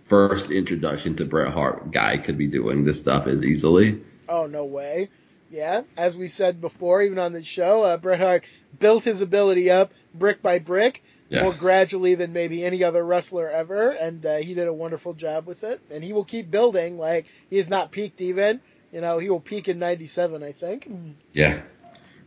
first 0.06 0.50
introduction 0.50 1.16
to 1.16 1.24
Bret 1.24 1.52
Hart 1.52 1.90
guy 1.90 2.18
could 2.18 2.36
be 2.36 2.48
doing 2.48 2.84
this 2.84 2.98
stuff 2.98 3.26
as 3.26 3.44
easily. 3.44 4.02
Oh, 4.28 4.46
no 4.46 4.64
way. 4.64 5.10
Yeah, 5.50 5.82
as 5.98 6.16
we 6.16 6.28
said 6.28 6.62
before, 6.62 7.02
even 7.02 7.18
on 7.18 7.34
the 7.34 7.44
show, 7.44 7.84
uh, 7.84 7.98
Bret 7.98 8.18
Hart 8.18 8.44
built 8.78 9.04
his 9.04 9.20
ability 9.20 9.70
up 9.70 9.92
brick 10.14 10.42
by 10.42 10.58
brick, 10.58 11.02
Yes. 11.28 11.42
more 11.42 11.52
gradually 11.52 12.14
than 12.14 12.34
maybe 12.34 12.62
any 12.62 12.84
other 12.84 13.02
wrestler 13.02 13.48
ever, 13.48 13.88
and 13.90 14.24
uh, 14.26 14.36
he 14.36 14.52
did 14.52 14.68
a 14.68 14.72
wonderful 14.72 15.14
job 15.14 15.46
with 15.46 15.64
it. 15.64 15.80
And 15.90 16.04
he 16.04 16.12
will 16.12 16.24
keep 16.24 16.50
building. 16.50 16.98
Like 16.98 17.26
he 17.48 17.56
has 17.56 17.70
not 17.70 17.90
peaked 17.90 18.20
even. 18.20 18.60
You 18.92 19.00
know, 19.00 19.18
he 19.18 19.30
will 19.30 19.40
peak 19.40 19.68
in 19.68 19.78
'97, 19.78 20.42
I 20.42 20.52
think. 20.52 20.90
Yeah. 21.32 21.62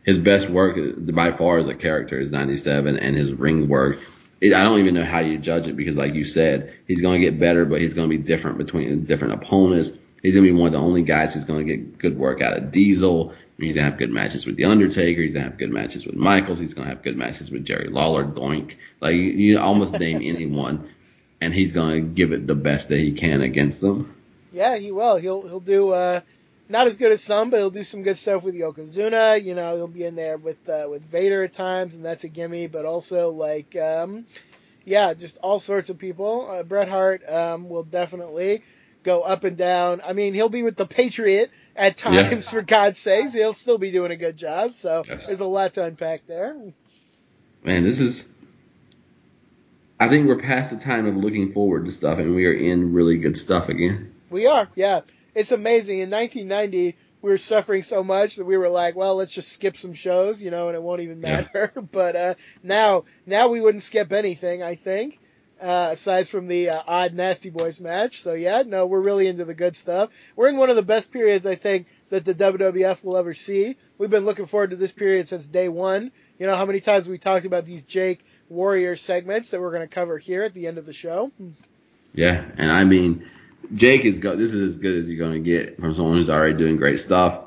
His 0.06 0.18
best 0.18 0.48
work 0.48 0.78
by 1.12 1.32
far 1.32 1.58
as 1.58 1.66
a 1.66 1.74
character 1.74 2.18
is 2.18 2.30
97 2.32 2.96
and 2.98 3.16
his 3.16 3.32
ring 3.32 3.68
work. 3.68 3.98
It, 4.40 4.54
I 4.54 4.62
don't 4.62 4.78
even 4.78 4.94
know 4.94 5.04
how 5.04 5.18
you 5.18 5.36
judge 5.38 5.66
it 5.66 5.76
because 5.76 5.96
like 5.96 6.14
you 6.14 6.24
said, 6.24 6.72
he's 6.86 7.00
going 7.02 7.20
to 7.20 7.26
get 7.30 7.38
better, 7.40 7.64
but 7.64 7.80
he's 7.80 7.92
going 7.92 8.08
to 8.08 8.16
be 8.16 8.22
different 8.22 8.56
between 8.58 9.04
different 9.04 9.34
opponents. 9.34 9.90
He's 10.22 10.34
going 10.34 10.46
to 10.46 10.52
be 10.52 10.58
one 10.58 10.68
of 10.68 10.72
the 10.72 10.78
only 10.78 11.02
guys 11.02 11.34
who's 11.34 11.44
going 11.44 11.66
to 11.66 11.76
get 11.76 11.98
good 11.98 12.18
work 12.18 12.40
out 12.40 12.56
of 12.56 12.72
Diesel. 12.72 13.34
He's 13.58 13.74
going 13.74 13.84
to 13.86 13.90
have 13.90 13.98
good 13.98 14.10
matches 14.12 14.44
with 14.46 14.56
The 14.56 14.64
Undertaker. 14.66 15.22
He's 15.22 15.32
going 15.32 15.44
to 15.44 15.50
have 15.50 15.58
good 15.58 15.70
matches 15.72 16.06
with 16.06 16.16
Michaels. 16.16 16.58
He's 16.58 16.74
going 16.74 16.86
to 16.88 16.94
have 16.94 17.02
good 17.02 17.16
matches 17.16 17.50
with 17.50 17.64
Jerry 17.64 17.88
Lawler, 17.88 18.24
Doink. 18.24 18.74
Like 19.00 19.14
you, 19.14 19.22
you 19.22 19.58
almost 19.58 19.98
name 19.98 20.16
anyone. 20.22 20.90
and 21.40 21.52
he's 21.54 21.72
going 21.72 21.94
to 21.94 22.00
give 22.08 22.32
it 22.32 22.46
the 22.46 22.54
best 22.54 22.88
that 22.88 22.98
he 22.98 23.12
can 23.12 23.40
against 23.42 23.80
them. 23.80 24.14
Yeah, 24.52 24.76
he 24.76 24.90
will. 24.92 25.16
He'll 25.16 25.42
he'll 25.42 25.60
do 25.60 25.90
uh, 25.90 26.20
not 26.68 26.86
as 26.86 26.96
good 26.96 27.12
as 27.12 27.22
some, 27.22 27.50
but 27.50 27.58
he'll 27.58 27.70
do 27.70 27.82
some 27.82 28.02
good 28.02 28.16
stuff 28.16 28.44
with 28.44 28.54
Yokozuna. 28.54 29.42
You 29.42 29.54
know, 29.54 29.76
he'll 29.76 29.88
be 29.88 30.04
in 30.04 30.14
there 30.14 30.36
with 30.36 30.68
uh, 30.68 30.86
with 30.90 31.02
Vader 31.02 31.42
at 31.44 31.52
times, 31.52 31.94
and 31.94 32.04
that's 32.04 32.24
a 32.24 32.28
gimme. 32.28 32.66
But 32.66 32.84
also 32.84 33.30
like, 33.30 33.76
um, 33.76 34.26
yeah, 34.84 35.14
just 35.14 35.38
all 35.42 35.58
sorts 35.58 35.90
of 35.90 35.98
people. 35.98 36.48
Uh, 36.50 36.62
Bret 36.62 36.88
Hart 36.88 37.28
um, 37.28 37.68
will 37.68 37.84
definitely 37.84 38.62
go 39.02 39.22
up 39.22 39.44
and 39.44 39.56
down. 39.56 40.00
I 40.04 40.12
mean, 40.12 40.34
he'll 40.34 40.48
be 40.48 40.64
with 40.64 40.76
the 40.76 40.86
Patriot 40.86 41.50
at 41.76 41.96
times, 41.96 42.30
yeah. 42.30 42.40
for 42.40 42.62
God's 42.62 42.98
sakes. 42.98 43.32
He'll 43.32 43.52
still 43.52 43.78
be 43.78 43.92
doing 43.92 44.10
a 44.10 44.16
good 44.16 44.36
job. 44.36 44.74
So 44.74 45.04
yes. 45.06 45.26
there's 45.26 45.40
a 45.40 45.46
lot 45.46 45.74
to 45.74 45.84
unpack 45.84 46.26
there. 46.26 46.56
Man, 47.62 47.84
this 47.84 48.00
is. 48.00 48.24
I 49.98 50.08
think 50.08 50.26
we're 50.26 50.40
past 50.40 50.72
the 50.72 50.76
time 50.76 51.06
of 51.06 51.16
looking 51.16 51.52
forward 51.52 51.86
to 51.86 51.92
stuff, 51.92 52.18
and 52.18 52.34
we 52.34 52.44
are 52.46 52.52
in 52.52 52.92
really 52.92 53.16
good 53.16 53.38
stuff 53.38 53.70
again. 53.70 54.12
We 54.28 54.46
are, 54.46 54.68
yeah. 54.74 55.00
It's 55.36 55.52
amazing. 55.52 55.98
In 55.98 56.10
1990, 56.10 56.96
we 57.20 57.30
were 57.30 57.36
suffering 57.36 57.82
so 57.82 58.02
much 58.02 58.36
that 58.36 58.46
we 58.46 58.56
were 58.56 58.70
like, 58.70 58.96
well, 58.96 59.16
let's 59.16 59.34
just 59.34 59.52
skip 59.52 59.76
some 59.76 59.92
shows, 59.92 60.42
you 60.42 60.50
know, 60.50 60.68
and 60.68 60.74
it 60.74 60.82
won't 60.82 61.02
even 61.02 61.20
matter. 61.20 61.70
Yeah. 61.76 61.82
but 61.92 62.16
uh, 62.16 62.34
now, 62.62 63.04
now 63.26 63.48
we 63.48 63.60
wouldn't 63.60 63.82
skip 63.82 64.12
anything. 64.12 64.62
I 64.62 64.76
think 64.76 65.20
uh, 65.60 65.90
aside 65.92 66.26
from 66.26 66.48
the 66.48 66.70
uh, 66.70 66.82
odd 66.86 67.12
Nasty 67.14 67.50
Boys 67.50 67.80
match. 67.80 68.22
So 68.22 68.32
yeah, 68.32 68.62
no, 68.66 68.86
we're 68.86 69.02
really 69.02 69.26
into 69.26 69.44
the 69.44 69.54
good 69.54 69.76
stuff. 69.76 70.10
We're 70.36 70.48
in 70.48 70.56
one 70.56 70.70
of 70.70 70.76
the 70.76 70.82
best 70.82 71.12
periods 71.12 71.46
I 71.46 71.54
think 71.54 71.86
that 72.08 72.24
the 72.24 72.34
WWF 72.34 73.04
will 73.04 73.18
ever 73.18 73.34
see. 73.34 73.76
We've 73.98 74.10
been 74.10 74.24
looking 74.24 74.46
forward 74.46 74.70
to 74.70 74.76
this 74.76 74.92
period 74.92 75.28
since 75.28 75.46
day 75.46 75.68
one. 75.68 76.12
You 76.38 76.46
know 76.46 76.56
how 76.56 76.66
many 76.66 76.80
times 76.80 77.08
we 77.08 77.18
talked 77.18 77.46
about 77.46 77.66
these 77.66 77.84
Jake 77.84 78.24
Warrior 78.48 78.96
segments 78.96 79.50
that 79.50 79.60
we're 79.60 79.72
going 79.72 79.86
to 79.86 79.94
cover 79.94 80.18
here 80.18 80.42
at 80.42 80.54
the 80.54 80.66
end 80.66 80.78
of 80.78 80.86
the 80.86 80.92
show. 80.92 81.30
Yeah, 82.14 82.44
and 82.56 82.72
I 82.72 82.84
mean, 82.84 83.28
Jake 83.74 84.04
is 84.04 84.18
go. 84.18 84.36
This 84.36 84.52
is 84.52 84.74
as 84.74 84.76
good 84.76 84.96
as 84.96 85.08
you're 85.08 85.32
to 85.32 85.40
get 85.40 85.80
from 85.80 85.94
someone 85.94 86.16
who's 86.16 86.30
already 86.30 86.56
doing 86.56 86.76
great 86.76 87.00
stuff, 87.00 87.44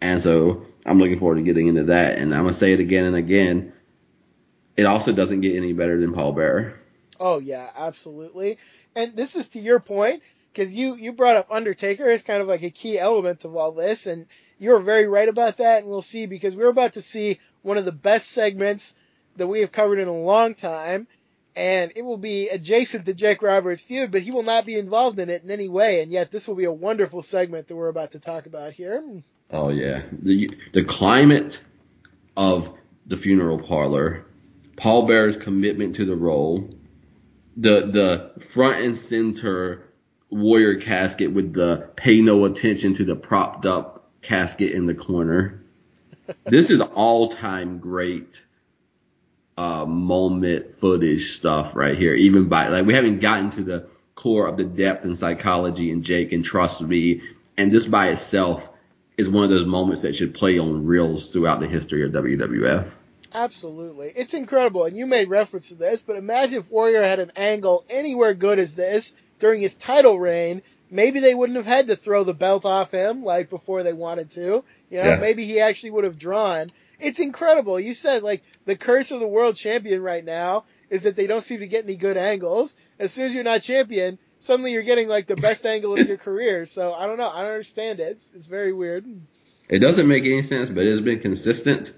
and 0.00 0.22
so 0.22 0.66
I'm 0.84 0.98
looking 0.98 1.18
forward 1.18 1.36
to 1.36 1.42
getting 1.42 1.68
into 1.68 1.84
that. 1.84 2.18
And 2.18 2.34
I'm 2.34 2.42
gonna 2.42 2.52
say 2.52 2.72
it 2.72 2.80
again 2.80 3.04
and 3.04 3.16
again. 3.16 3.72
It 4.76 4.86
also 4.86 5.12
doesn't 5.12 5.40
get 5.40 5.56
any 5.56 5.72
better 5.72 6.00
than 6.00 6.12
Paul 6.12 6.32
Bearer. 6.32 6.80
Oh 7.20 7.38
yeah, 7.38 7.70
absolutely. 7.76 8.58
And 8.96 9.14
this 9.16 9.36
is 9.36 9.48
to 9.48 9.60
your 9.60 9.80
point 9.80 10.22
because 10.52 10.72
you 10.72 10.96
you 10.96 11.12
brought 11.12 11.36
up 11.36 11.50
Undertaker 11.50 12.08
as 12.08 12.22
kind 12.22 12.42
of 12.42 12.48
like 12.48 12.62
a 12.62 12.70
key 12.70 12.98
element 12.98 13.44
of 13.44 13.56
all 13.56 13.72
this, 13.72 14.06
and 14.06 14.26
you're 14.58 14.80
very 14.80 15.06
right 15.06 15.28
about 15.28 15.58
that. 15.58 15.82
And 15.82 15.90
we'll 15.90 16.02
see 16.02 16.26
because 16.26 16.56
we're 16.56 16.68
about 16.68 16.94
to 16.94 17.02
see 17.02 17.38
one 17.62 17.78
of 17.78 17.84
the 17.84 17.92
best 17.92 18.28
segments 18.28 18.94
that 19.36 19.46
we 19.46 19.60
have 19.60 19.72
covered 19.72 19.98
in 19.98 20.08
a 20.08 20.12
long 20.12 20.54
time, 20.54 21.06
and 21.56 21.92
it 21.96 22.02
will 22.02 22.16
be 22.16 22.48
adjacent 22.48 23.06
to 23.06 23.14
Jake 23.14 23.42
Roberts' 23.42 23.82
feud, 23.82 24.10
but 24.10 24.22
he 24.22 24.30
will 24.30 24.42
not 24.42 24.66
be 24.66 24.78
involved 24.78 25.18
in 25.18 25.30
it 25.30 25.44
in 25.44 25.50
any 25.50 25.68
way. 25.68 26.02
And 26.02 26.10
yet, 26.10 26.30
this 26.30 26.48
will 26.48 26.56
be 26.56 26.64
a 26.64 26.72
wonderful 26.72 27.22
segment 27.22 27.68
that 27.68 27.76
we're 27.76 27.88
about 27.88 28.12
to 28.12 28.18
talk 28.18 28.46
about 28.46 28.72
here. 28.72 29.04
Oh 29.50 29.68
yeah, 29.68 30.02
the 30.12 30.50
the 30.72 30.84
climate 30.84 31.60
of 32.36 32.72
the 33.06 33.16
funeral 33.16 33.58
parlor, 33.58 34.26
Paul 34.76 35.06
Bearer's 35.06 35.36
commitment 35.36 35.96
to 35.96 36.04
the 36.04 36.16
role 36.16 36.70
the 37.56 38.32
the 38.36 38.40
front 38.40 38.80
and 38.80 38.96
center 38.96 39.88
warrior 40.30 40.80
casket 40.80 41.32
with 41.32 41.52
the 41.52 41.88
pay 41.96 42.20
no 42.20 42.44
attention 42.44 42.94
to 42.94 43.04
the 43.04 43.14
propped 43.14 43.66
up 43.66 44.08
casket 44.22 44.72
in 44.72 44.86
the 44.86 44.94
corner. 44.94 45.62
this 46.44 46.70
is 46.70 46.80
all 46.80 47.28
time 47.28 47.78
great 47.78 48.42
uh, 49.56 49.84
moment 49.84 50.78
footage 50.78 51.36
stuff 51.36 51.74
right 51.74 51.96
here. 51.96 52.14
Even 52.14 52.48
by 52.48 52.68
like 52.68 52.86
we 52.86 52.94
haven't 52.94 53.20
gotten 53.20 53.50
to 53.50 53.62
the 53.62 53.86
core 54.14 54.46
of 54.46 54.56
the 54.56 54.64
depth 54.64 55.04
and 55.04 55.18
psychology 55.18 55.90
in 55.90 56.02
Jake 56.02 56.32
and 56.32 56.44
trust 56.44 56.80
me, 56.80 57.22
and 57.56 57.70
this 57.70 57.86
by 57.86 58.08
itself 58.08 58.68
is 59.16 59.28
one 59.28 59.44
of 59.44 59.50
those 59.50 59.66
moments 59.66 60.02
that 60.02 60.16
should 60.16 60.34
play 60.34 60.58
on 60.58 60.86
reels 60.86 61.28
throughout 61.28 61.60
the 61.60 61.68
history 61.68 62.04
of 62.04 62.12
WWF. 62.12 62.90
Absolutely. 63.32 64.12
It's 64.14 64.34
incredible. 64.34 64.84
And 64.84 64.96
you 64.96 65.06
made 65.06 65.28
reference 65.28 65.68
to 65.68 65.74
this, 65.74 66.02
but 66.02 66.16
imagine 66.16 66.58
if 66.58 66.70
Warrior 66.70 67.02
had 67.02 67.18
an 67.18 67.32
angle 67.36 67.84
anywhere 67.90 68.34
good 68.34 68.58
as 68.58 68.74
this 68.76 69.12
during 69.40 69.60
his 69.60 69.74
title 69.74 70.18
reign. 70.18 70.62
Maybe 70.90 71.18
they 71.18 71.34
wouldn't 71.34 71.56
have 71.56 71.66
had 71.66 71.88
to 71.88 71.96
throw 71.96 72.22
the 72.22 72.34
belt 72.34 72.64
off 72.64 72.92
him 72.92 73.24
like 73.24 73.50
before 73.50 73.82
they 73.82 73.92
wanted 73.92 74.30
to. 74.30 74.62
You 74.90 75.02
know, 75.02 75.10
yeah. 75.10 75.16
maybe 75.16 75.44
he 75.44 75.60
actually 75.60 75.90
would 75.90 76.04
have 76.04 76.18
drawn. 76.18 76.70
It's 77.00 77.20
incredible. 77.20 77.78
You 77.78 77.94
said 77.94 78.22
like 78.22 78.42
the 78.64 78.76
curse 78.76 79.10
of 79.10 79.20
the 79.20 79.26
world 79.26 79.56
champion 79.56 80.02
right 80.02 80.24
now 80.24 80.64
is 80.90 81.04
that 81.04 81.16
they 81.16 81.26
don't 81.26 81.40
seem 81.40 81.60
to 81.60 81.66
get 81.66 81.84
any 81.84 81.96
good 81.96 82.16
angles. 82.16 82.76
As 82.98 83.12
soon 83.12 83.26
as 83.26 83.34
you're 83.34 83.44
not 83.44 83.62
champion, 83.62 84.18
suddenly 84.38 84.72
you're 84.72 84.82
getting 84.82 85.08
like 85.08 85.26
the 85.26 85.36
best 85.36 85.66
angle 85.66 85.98
of 85.98 86.06
your 86.06 86.16
career. 86.16 86.66
So 86.66 86.94
I 86.94 87.06
don't 87.06 87.18
know. 87.18 87.30
I 87.30 87.42
don't 87.42 87.52
understand 87.52 88.00
it. 88.00 88.12
It's, 88.12 88.32
it's 88.34 88.46
very 88.46 88.72
weird. 88.72 89.04
It 89.68 89.78
doesn't 89.78 90.06
make 90.06 90.24
any 90.24 90.42
sense, 90.42 90.68
but 90.68 90.84
it 90.84 90.90
has 90.90 91.00
been 91.00 91.20
consistent 91.20 91.92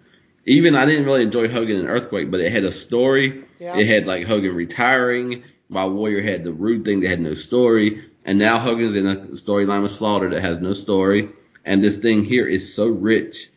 even 0.46 0.76
I 0.76 0.86
didn't 0.86 1.04
really 1.04 1.22
enjoy 1.22 1.48
Hogan 1.48 1.76
and 1.76 1.88
Earthquake, 1.88 2.30
but 2.30 2.40
it 2.40 2.52
had 2.52 2.64
a 2.64 2.70
story. 2.70 3.44
Yeah. 3.58 3.76
It 3.76 3.88
had 3.88 4.06
like 4.06 4.26
Hogan 4.26 4.54
retiring, 4.54 5.42
while 5.68 5.90
Warrior 5.90 6.22
had 6.22 6.44
the 6.44 6.52
rude 6.52 6.84
thing 6.84 7.00
that 7.00 7.08
had 7.08 7.20
no 7.20 7.34
story. 7.34 8.04
And 8.24 8.38
now 8.38 8.58
Hogan's 8.58 8.94
in 8.94 9.06
a 9.06 9.16
storyline 9.32 9.82
with 9.82 9.92
Slaughter 9.92 10.30
that 10.30 10.42
has 10.42 10.60
no 10.60 10.72
story. 10.72 11.30
And 11.64 11.82
this 11.82 11.96
thing 11.96 12.24
here 12.24 12.46
is 12.46 12.72
so 12.74 12.86
rich. 12.86 13.50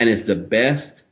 And 0.00 0.08
it's 0.08 0.22
the 0.22 0.34
best 0.34 1.02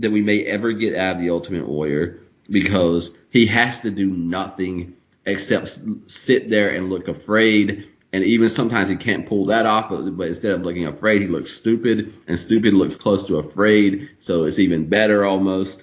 that 0.00 0.10
we 0.10 0.20
may 0.20 0.44
ever 0.44 0.72
get 0.72 0.94
out 0.94 1.16
of 1.16 1.22
the 1.22 1.30
Ultimate 1.30 1.66
Warrior 1.66 2.20
because 2.50 3.10
he 3.30 3.46
has 3.46 3.80
to 3.80 3.90
do 3.90 4.10
nothing 4.10 4.96
except 5.24 5.78
sit 6.08 6.50
there 6.50 6.74
and 6.74 6.90
look 6.90 7.08
afraid 7.08 7.88
and 8.12 8.24
even 8.24 8.50
sometimes 8.50 8.90
he 8.90 8.96
can't 8.96 9.26
pull 9.26 9.46
that 9.46 9.64
off, 9.64 9.88
but 9.88 10.28
instead 10.28 10.52
of 10.52 10.62
looking 10.62 10.86
afraid, 10.86 11.22
he 11.22 11.28
looks 11.28 11.50
stupid, 11.50 12.12
and 12.26 12.38
stupid 12.38 12.74
looks 12.74 12.94
close 12.94 13.24
to 13.24 13.38
afraid, 13.38 14.10
so 14.20 14.44
it's 14.44 14.58
even 14.58 14.88
better 14.88 15.24
almost. 15.24 15.82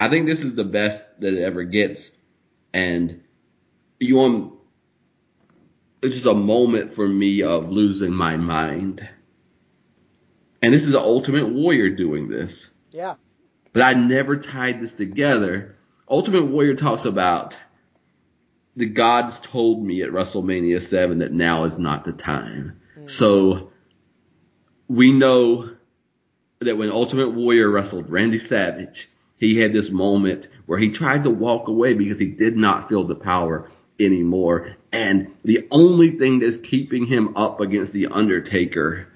I 0.00 0.08
think 0.08 0.26
this 0.26 0.40
is 0.40 0.54
the 0.54 0.64
best 0.64 1.02
that 1.20 1.34
it 1.34 1.42
ever 1.42 1.64
gets, 1.64 2.10
and 2.72 3.22
you 4.00 4.16
want, 4.16 4.54
it's 6.02 6.14
just 6.14 6.26
a 6.26 6.34
moment 6.34 6.94
for 6.94 7.06
me 7.06 7.42
of 7.42 7.70
losing 7.70 8.12
my 8.12 8.38
mind. 8.38 9.06
And 10.62 10.72
this 10.72 10.84
is 10.84 10.92
the 10.92 11.00
Ultimate 11.00 11.48
Warrior 11.48 11.90
doing 11.90 12.28
this. 12.28 12.70
Yeah. 12.92 13.16
But 13.72 13.82
I 13.82 13.94
never 13.94 14.36
tied 14.36 14.80
this 14.80 14.92
together. 14.92 15.76
Ultimate 16.08 16.46
Warrior 16.46 16.74
talks 16.74 17.04
about 17.04 17.58
the 18.76 18.86
gods 18.86 19.40
told 19.40 19.84
me 19.84 20.02
at 20.02 20.10
WrestleMania 20.10 20.80
7 20.80 21.18
that 21.18 21.32
now 21.32 21.64
is 21.64 21.78
not 21.78 22.04
the 22.04 22.12
time. 22.12 22.80
Mm. 22.98 23.10
So 23.10 23.72
we 24.88 25.12
know 25.12 25.70
that 26.60 26.78
when 26.78 26.90
Ultimate 26.90 27.30
Warrior 27.30 27.70
wrestled 27.70 28.08
Randy 28.08 28.38
Savage, 28.38 29.10
he 29.36 29.58
had 29.58 29.72
this 29.72 29.90
moment 29.90 30.48
where 30.66 30.78
he 30.78 30.90
tried 30.90 31.24
to 31.24 31.30
walk 31.30 31.66
away 31.66 31.94
because 31.94 32.20
he 32.20 32.26
did 32.26 32.56
not 32.56 32.88
feel 32.88 33.04
the 33.04 33.16
power 33.16 33.70
anymore. 33.98 34.76
And 34.92 35.32
the 35.44 35.66
only 35.70 36.12
thing 36.12 36.38
that's 36.38 36.56
keeping 36.58 37.06
him 37.06 37.36
up 37.36 37.60
against 37.60 37.92
The 37.92 38.06
Undertaker 38.06 39.08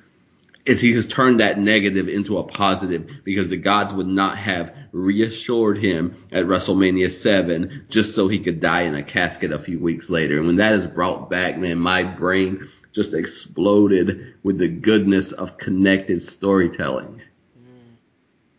is 0.67 0.81
he 0.81 0.93
has 0.95 1.07
turned 1.07 1.39
that 1.41 1.59
negative 1.59 2.09
into 2.09 2.39
a 2.39 2.43
positive 2.43 3.09
because 3.23 3.49
the 3.49 3.57
gods 3.57 3.95
would 3.95 4.07
not 4.07 4.37
have 4.37 4.75
reassured 4.91 5.79
him 5.79 6.17
at 6.33 6.45
WrestleMania 6.45 7.11
7 7.11 7.87
just 7.89 8.15
so 8.15 8.27
he 8.27 8.41
could 8.41 8.61
die 8.61 8.83
in 8.83 8.97
a 8.97 9.03
casket 9.05 9.53
a 9.53 9.61
few 9.61 9.79
weeks 9.79 10.11
later. 10.11 10.39
And 10.39 10.47
when 10.47 10.57
that 10.57 10.75
is 10.75 10.87
brought 10.89 11.31
back, 11.31 11.57
man, 11.57 11.79
my 11.79 12.03
brain 12.03 12.69
just 12.93 13.15
exploded 13.15 14.35
with 14.43 14.59
the 14.59 14.67
goodness 14.67 15.31
of 15.31 15.57
connected 15.57 16.21
storytelling. 16.23 17.23
Mm. 17.57 17.97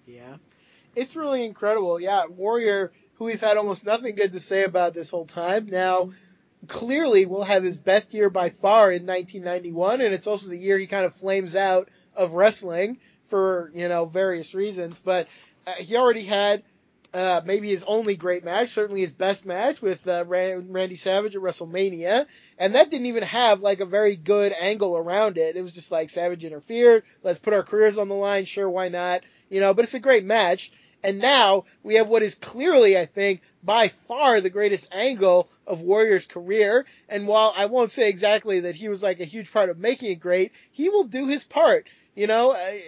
Yeah. 0.06 0.38
It's 0.96 1.18
really 1.18 1.44
incredible. 1.44 2.00
Yeah, 2.00 2.28
Warrior, 2.28 2.94
who 3.16 3.26
we've 3.26 3.42
had 3.42 3.58
almost 3.58 3.86
nothing 3.86 4.16
good 4.16 4.32
to 4.32 4.40
say 4.40 4.64
about 4.64 4.94
this 4.94 5.12
whole 5.12 5.26
time, 5.26 5.66
now 5.66 6.12
clearly 6.68 7.26
will 7.26 7.44
have 7.44 7.64
his 7.64 7.78
best 7.78 8.14
year 8.14 8.30
by 8.30 8.50
far 8.50 8.92
in 8.92 9.06
1991, 9.06 10.02
and 10.02 10.14
it's 10.14 10.28
also 10.28 10.50
the 10.50 10.58
year 10.58 10.78
he 10.78 10.88
kind 10.88 11.06
of 11.06 11.14
flames 11.16 11.56
out 11.56 11.90
of 12.18 12.34
wrestling 12.34 12.98
for 13.28 13.72
you 13.74 13.88
know 13.88 14.06
various 14.06 14.54
reasons. 14.54 15.00
But 15.00 15.28
uh, 15.66 15.74
he 15.74 15.96
already 15.96 16.24
had 16.24 16.64
uh, 17.14 17.42
maybe 17.46 17.70
his 17.70 17.84
only 17.84 18.16
great 18.16 18.44
match, 18.44 18.74
certainly 18.74 19.02
his 19.02 19.12
best 19.12 19.46
match 19.46 19.82
with 19.82 20.08
uh, 20.08 20.26
Randy 20.28 20.96
Savage 20.96 21.36
at 21.36 21.42
WrestleMania, 21.42 22.26
and 22.58 22.76
that 22.76 22.90
didn't 22.90 23.08
even 23.08 23.24
have 23.24 23.62
like 23.62 23.80
a 23.80 23.86
very 23.86 24.16
good 24.16 24.54
angle 24.60 24.98
around 24.98 25.38
it. 25.38 25.56
It 25.56 25.62
was 25.62 25.74
just 25.74 25.92
like 25.92 26.10
Savage 26.10 26.44
interfered. 26.44 27.04
Let's 27.24 27.40
put 27.40 27.54
our 27.54 27.64
careers 27.64 27.98
on 27.98 28.08
the 28.08 28.16
line. 28.16 28.46
Sure, 28.46 28.70
why 28.70 28.90
not? 28.90 29.24
You 29.50 29.62
know, 29.62 29.74
but 29.74 29.84
it's 29.84 29.94
a 29.94 30.00
great 30.00 30.26
match. 30.26 30.72
And 31.04 31.20
now 31.20 31.66
we 31.84 31.96
have 31.96 32.10
what 32.10 32.24
is 32.24 32.36
clearly, 32.36 32.98
I 32.98 33.06
think, 33.06 33.42
by 33.64 33.88
far 33.88 34.42
the 34.42 34.50
greatest 34.50 34.94
angle 34.94 35.48
of 35.66 35.82
Warrior's 35.82 36.26
career. 36.26 36.86
And 37.08 37.28
while 37.28 37.54
I 37.56 37.68
won't 37.68 37.92
say 37.92 38.10
exactly 38.10 38.62
that 38.62 38.76
he 38.76 38.90
was 38.90 39.04
like 39.04 39.20
a 39.20 39.26
huge 39.26 39.52
part 39.52 39.70
of 39.70 39.78
making 39.78 40.12
it 40.12 40.20
great, 40.20 40.52
he 40.72 40.90
will 40.90 41.04
do 41.04 41.28
his 41.28 41.46
part. 41.46 41.88
You 42.18 42.26
know, 42.26 42.52
I, 42.52 42.82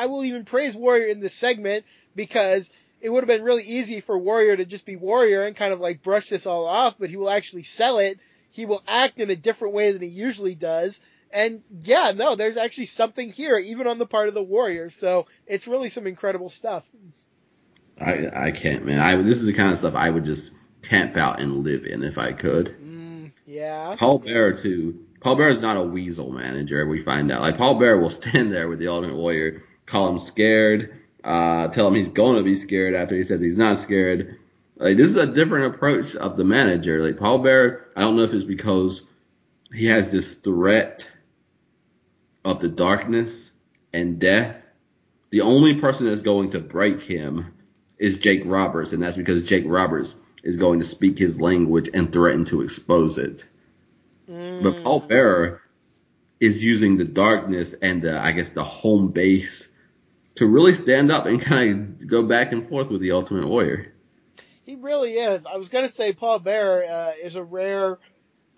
I 0.00 0.06
will 0.06 0.22
even 0.22 0.44
praise 0.44 0.76
Warrior 0.76 1.06
in 1.06 1.18
this 1.18 1.32
segment 1.32 1.86
because 2.14 2.70
it 3.00 3.08
would 3.08 3.20
have 3.20 3.28
been 3.28 3.42
really 3.42 3.62
easy 3.62 4.00
for 4.00 4.18
Warrior 4.18 4.54
to 4.54 4.66
just 4.66 4.84
be 4.84 4.96
Warrior 4.96 5.44
and 5.44 5.56
kind 5.56 5.72
of 5.72 5.80
like 5.80 6.02
brush 6.02 6.28
this 6.28 6.46
all 6.46 6.66
off, 6.66 6.98
but 6.98 7.08
he 7.08 7.16
will 7.16 7.30
actually 7.30 7.62
sell 7.62 8.00
it. 8.00 8.20
He 8.50 8.66
will 8.66 8.82
act 8.86 9.18
in 9.18 9.30
a 9.30 9.36
different 9.36 9.72
way 9.72 9.92
than 9.92 10.02
he 10.02 10.08
usually 10.08 10.54
does. 10.54 11.00
And 11.32 11.62
yeah, 11.84 12.12
no, 12.14 12.34
there's 12.34 12.58
actually 12.58 12.84
something 12.84 13.32
here, 13.32 13.56
even 13.56 13.86
on 13.86 13.96
the 13.96 14.04
part 14.04 14.28
of 14.28 14.34
the 14.34 14.42
Warrior. 14.42 14.90
So 14.90 15.26
it's 15.46 15.66
really 15.66 15.88
some 15.88 16.06
incredible 16.06 16.50
stuff. 16.50 16.86
I 17.98 18.28
I 18.30 18.50
can't, 18.50 18.84
man. 18.84 19.00
I 19.00 19.16
this 19.16 19.38
is 19.38 19.46
the 19.46 19.54
kind 19.54 19.72
of 19.72 19.78
stuff 19.78 19.94
I 19.94 20.10
would 20.10 20.26
just 20.26 20.52
camp 20.82 21.16
out 21.16 21.40
and 21.40 21.64
live 21.64 21.86
in 21.86 22.04
if 22.04 22.18
I 22.18 22.32
could. 22.32 22.76
Mm, 22.78 23.32
yeah. 23.46 23.96
Paul 23.98 24.18
Bearer 24.18 24.52
too. 24.52 25.05
Paul 25.26 25.34
Bearer 25.34 25.50
is 25.50 25.58
not 25.58 25.76
a 25.76 25.82
weasel 25.82 26.30
manager. 26.30 26.86
We 26.86 27.00
find 27.00 27.32
out. 27.32 27.40
Like 27.40 27.58
Paul 27.58 27.80
Bearer 27.80 27.98
will 27.98 28.10
stand 28.10 28.52
there 28.52 28.68
with 28.68 28.78
the 28.78 28.86
Ultimate 28.86 29.16
Warrior, 29.16 29.64
call 29.84 30.08
him 30.08 30.20
scared, 30.20 31.00
uh, 31.24 31.66
tell 31.66 31.88
him 31.88 31.96
he's 31.96 32.06
going 32.06 32.36
to 32.36 32.44
be 32.44 32.54
scared 32.54 32.94
after 32.94 33.16
he 33.16 33.24
says 33.24 33.40
he's 33.40 33.58
not 33.58 33.80
scared. 33.80 34.38
Like 34.76 34.96
this 34.96 35.08
is 35.08 35.16
a 35.16 35.26
different 35.26 35.74
approach 35.74 36.14
of 36.14 36.36
the 36.36 36.44
manager. 36.44 37.04
Like 37.04 37.18
Paul 37.18 37.40
Bearer, 37.40 37.88
I 37.96 38.02
don't 38.02 38.16
know 38.16 38.22
if 38.22 38.34
it's 38.34 38.44
because 38.44 39.02
he 39.74 39.86
has 39.86 40.12
this 40.12 40.34
threat 40.34 41.08
of 42.44 42.60
the 42.60 42.68
darkness 42.68 43.50
and 43.92 44.20
death. 44.20 44.56
The 45.30 45.40
only 45.40 45.80
person 45.80 46.06
that's 46.06 46.20
going 46.20 46.50
to 46.50 46.60
break 46.60 47.02
him 47.02 47.52
is 47.98 48.14
Jake 48.14 48.42
Roberts, 48.44 48.92
and 48.92 49.02
that's 49.02 49.16
because 49.16 49.42
Jake 49.42 49.64
Roberts 49.66 50.14
is 50.44 50.56
going 50.56 50.78
to 50.78 50.86
speak 50.86 51.18
his 51.18 51.40
language 51.40 51.90
and 51.92 52.12
threaten 52.12 52.44
to 52.44 52.60
expose 52.60 53.18
it. 53.18 53.44
Mm. 54.28 54.62
But 54.62 54.82
Paul 54.82 55.00
Bearer 55.00 55.62
is 56.40 56.62
using 56.62 56.96
the 56.96 57.04
darkness 57.04 57.74
and 57.74 58.02
the, 58.02 58.18
I 58.18 58.32
guess 58.32 58.50
the 58.50 58.64
home 58.64 59.08
base 59.08 59.68
to 60.36 60.46
really 60.46 60.74
stand 60.74 61.10
up 61.10 61.26
and 61.26 61.40
kind 61.40 62.00
of 62.02 62.08
go 62.08 62.22
back 62.22 62.52
and 62.52 62.66
forth 62.68 62.88
with 62.88 63.00
the 63.00 63.12
Ultimate 63.12 63.46
Warrior. 63.46 63.92
He 64.64 64.76
really 64.76 65.12
is. 65.12 65.46
I 65.46 65.56
was 65.56 65.68
gonna 65.68 65.88
say 65.88 66.12
Paul 66.12 66.40
Bearer 66.40 66.84
uh, 66.84 67.12
is 67.22 67.36
a 67.36 67.42
rare, 67.42 67.98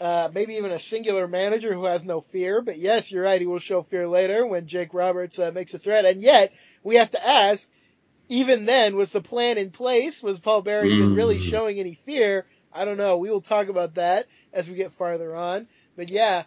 uh, 0.00 0.30
maybe 0.34 0.54
even 0.54 0.72
a 0.72 0.78
singular 0.78 1.28
manager 1.28 1.72
who 1.72 1.84
has 1.84 2.04
no 2.04 2.20
fear. 2.20 2.62
But 2.62 2.78
yes, 2.78 3.12
you're 3.12 3.22
right. 3.22 3.40
He 3.40 3.46
will 3.46 3.58
show 3.58 3.82
fear 3.82 4.08
later 4.08 4.46
when 4.46 4.66
Jake 4.66 4.94
Roberts 4.94 5.38
uh, 5.38 5.52
makes 5.54 5.74
a 5.74 5.78
threat. 5.78 6.06
And 6.06 6.22
yet 6.22 6.52
we 6.82 6.96
have 6.96 7.10
to 7.10 7.24
ask, 7.24 7.68
even 8.28 8.64
then, 8.64 8.96
was 8.96 9.10
the 9.10 9.20
plan 9.20 9.58
in 9.58 9.70
place? 9.70 10.22
Was 10.22 10.38
Paul 10.38 10.62
Bearer 10.62 10.84
mm. 10.84 10.90
even 10.90 11.14
really 11.14 11.38
mm. 11.38 11.42
showing 11.42 11.78
any 11.78 11.94
fear? 11.94 12.46
I 12.72 12.84
don't 12.86 12.96
know. 12.96 13.18
We 13.18 13.30
will 13.30 13.42
talk 13.42 13.68
about 13.68 13.94
that 13.94 14.26
as 14.52 14.68
we 14.68 14.76
get 14.76 14.92
farther 14.92 15.34
on. 15.34 15.66
But 15.96 16.10
yeah, 16.10 16.44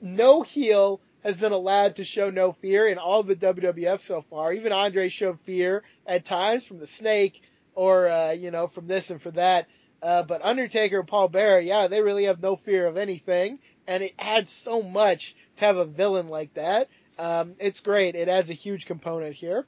no 0.00 0.42
heel 0.42 1.00
has 1.22 1.36
been 1.36 1.52
allowed 1.52 1.96
to 1.96 2.04
show 2.04 2.30
no 2.30 2.52
fear 2.52 2.86
in 2.86 2.98
all 2.98 3.20
of 3.20 3.26
the 3.26 3.36
WWF 3.36 4.00
so 4.00 4.20
far. 4.20 4.52
Even 4.52 4.72
Andre 4.72 5.08
showed 5.08 5.38
fear 5.38 5.84
at 6.06 6.24
times 6.24 6.66
from 6.66 6.78
the 6.78 6.86
snake 6.86 7.42
or, 7.74 8.08
uh, 8.08 8.32
you 8.32 8.50
know, 8.50 8.66
from 8.66 8.86
this 8.86 9.10
and 9.10 9.22
for 9.22 9.30
that. 9.32 9.68
Uh, 10.02 10.24
but 10.24 10.44
Undertaker 10.44 10.98
and 10.98 11.08
Paul 11.08 11.28
Bearer, 11.28 11.60
yeah, 11.60 11.86
they 11.86 12.02
really 12.02 12.24
have 12.24 12.42
no 12.42 12.56
fear 12.56 12.86
of 12.86 12.96
anything. 12.96 13.60
And 13.86 14.02
it 14.02 14.14
adds 14.18 14.50
so 14.50 14.82
much 14.82 15.36
to 15.56 15.64
have 15.64 15.76
a 15.76 15.84
villain 15.84 16.26
like 16.26 16.54
that. 16.54 16.88
Um, 17.18 17.54
it's 17.60 17.80
great. 17.80 18.16
It 18.16 18.28
adds 18.28 18.50
a 18.50 18.54
huge 18.54 18.86
component 18.86 19.34
here. 19.34 19.64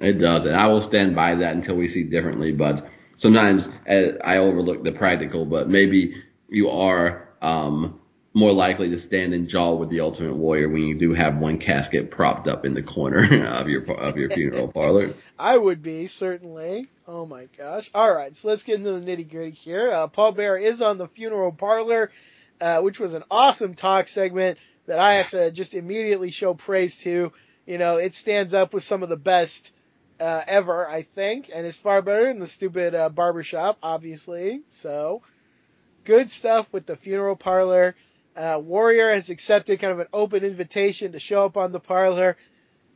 It 0.00 0.14
does, 0.14 0.44
and 0.44 0.54
I 0.54 0.68
will 0.68 0.82
stand 0.82 1.16
by 1.16 1.34
that 1.36 1.54
until 1.54 1.76
we 1.76 1.88
see 1.88 2.04
differently. 2.04 2.52
But 2.52 2.86
sometimes 3.16 3.68
uh, 3.88 4.18
I 4.24 4.38
overlook 4.38 4.84
the 4.84 4.92
practical, 4.92 5.44
but 5.44 5.68
maybe 5.68 6.22
you 6.48 6.70
are 6.70 7.28
um, 7.42 8.00
more 8.34 8.52
likely 8.52 8.90
to 8.90 8.98
stand 8.98 9.34
and 9.34 9.48
jaw 9.48 9.74
with 9.74 9.90
the 9.90 10.00
Ultimate 10.00 10.34
Warrior 10.34 10.68
when 10.68 10.82
you 10.82 10.94
do 10.94 11.14
have 11.14 11.38
one 11.38 11.58
casket 11.58 12.10
propped 12.10 12.46
up 12.48 12.64
in 12.64 12.74
the 12.74 12.82
corner 12.82 13.44
of 13.46 13.68
your 13.68 13.90
of 13.92 14.16
your 14.16 14.30
funeral 14.30 14.68
parlor. 14.72 15.14
I 15.38 15.56
would 15.56 15.82
be 15.82 16.06
certainly. 16.06 16.88
Oh 17.06 17.26
my 17.26 17.48
gosh! 17.56 17.90
All 17.94 18.14
right, 18.14 18.34
so 18.36 18.48
let's 18.48 18.62
get 18.62 18.76
into 18.76 18.92
the 18.92 19.00
nitty 19.00 19.30
gritty 19.30 19.50
here. 19.50 19.90
Uh, 19.90 20.06
Paul 20.08 20.32
Bearer 20.32 20.58
is 20.58 20.82
on 20.82 20.98
the 20.98 21.08
funeral 21.08 21.52
parlor, 21.52 22.10
uh, 22.60 22.80
which 22.80 23.00
was 23.00 23.14
an 23.14 23.24
awesome 23.30 23.74
talk 23.74 24.08
segment 24.08 24.58
that 24.86 24.98
I 24.98 25.14
have 25.14 25.30
to 25.30 25.50
just 25.50 25.74
immediately 25.74 26.30
show 26.30 26.54
praise 26.54 27.00
to. 27.02 27.32
You 27.66 27.78
know, 27.78 27.96
it 27.96 28.14
stands 28.14 28.54
up 28.54 28.72
with 28.72 28.82
some 28.82 29.02
of 29.02 29.10
the 29.10 29.16
best 29.16 29.74
uh, 30.20 30.42
ever, 30.46 30.88
I 30.88 31.02
think, 31.02 31.50
and 31.54 31.66
is 31.66 31.76
far 31.76 32.02
better 32.02 32.24
than 32.24 32.38
the 32.40 32.46
stupid 32.46 32.94
uh, 32.94 33.08
barbershop, 33.10 33.78
obviously. 33.82 34.62
So, 34.68 35.22
good 36.08 36.30
stuff 36.30 36.72
with 36.72 36.86
the 36.86 36.96
funeral 36.96 37.36
parlor. 37.36 37.94
Uh, 38.34 38.58
Warrior 38.64 39.10
has 39.10 39.28
accepted 39.28 39.78
kind 39.78 39.92
of 39.92 40.00
an 40.00 40.06
open 40.10 40.42
invitation 40.42 41.12
to 41.12 41.18
show 41.18 41.44
up 41.44 41.58
on 41.58 41.70
the 41.70 41.80
parlor. 41.80 42.38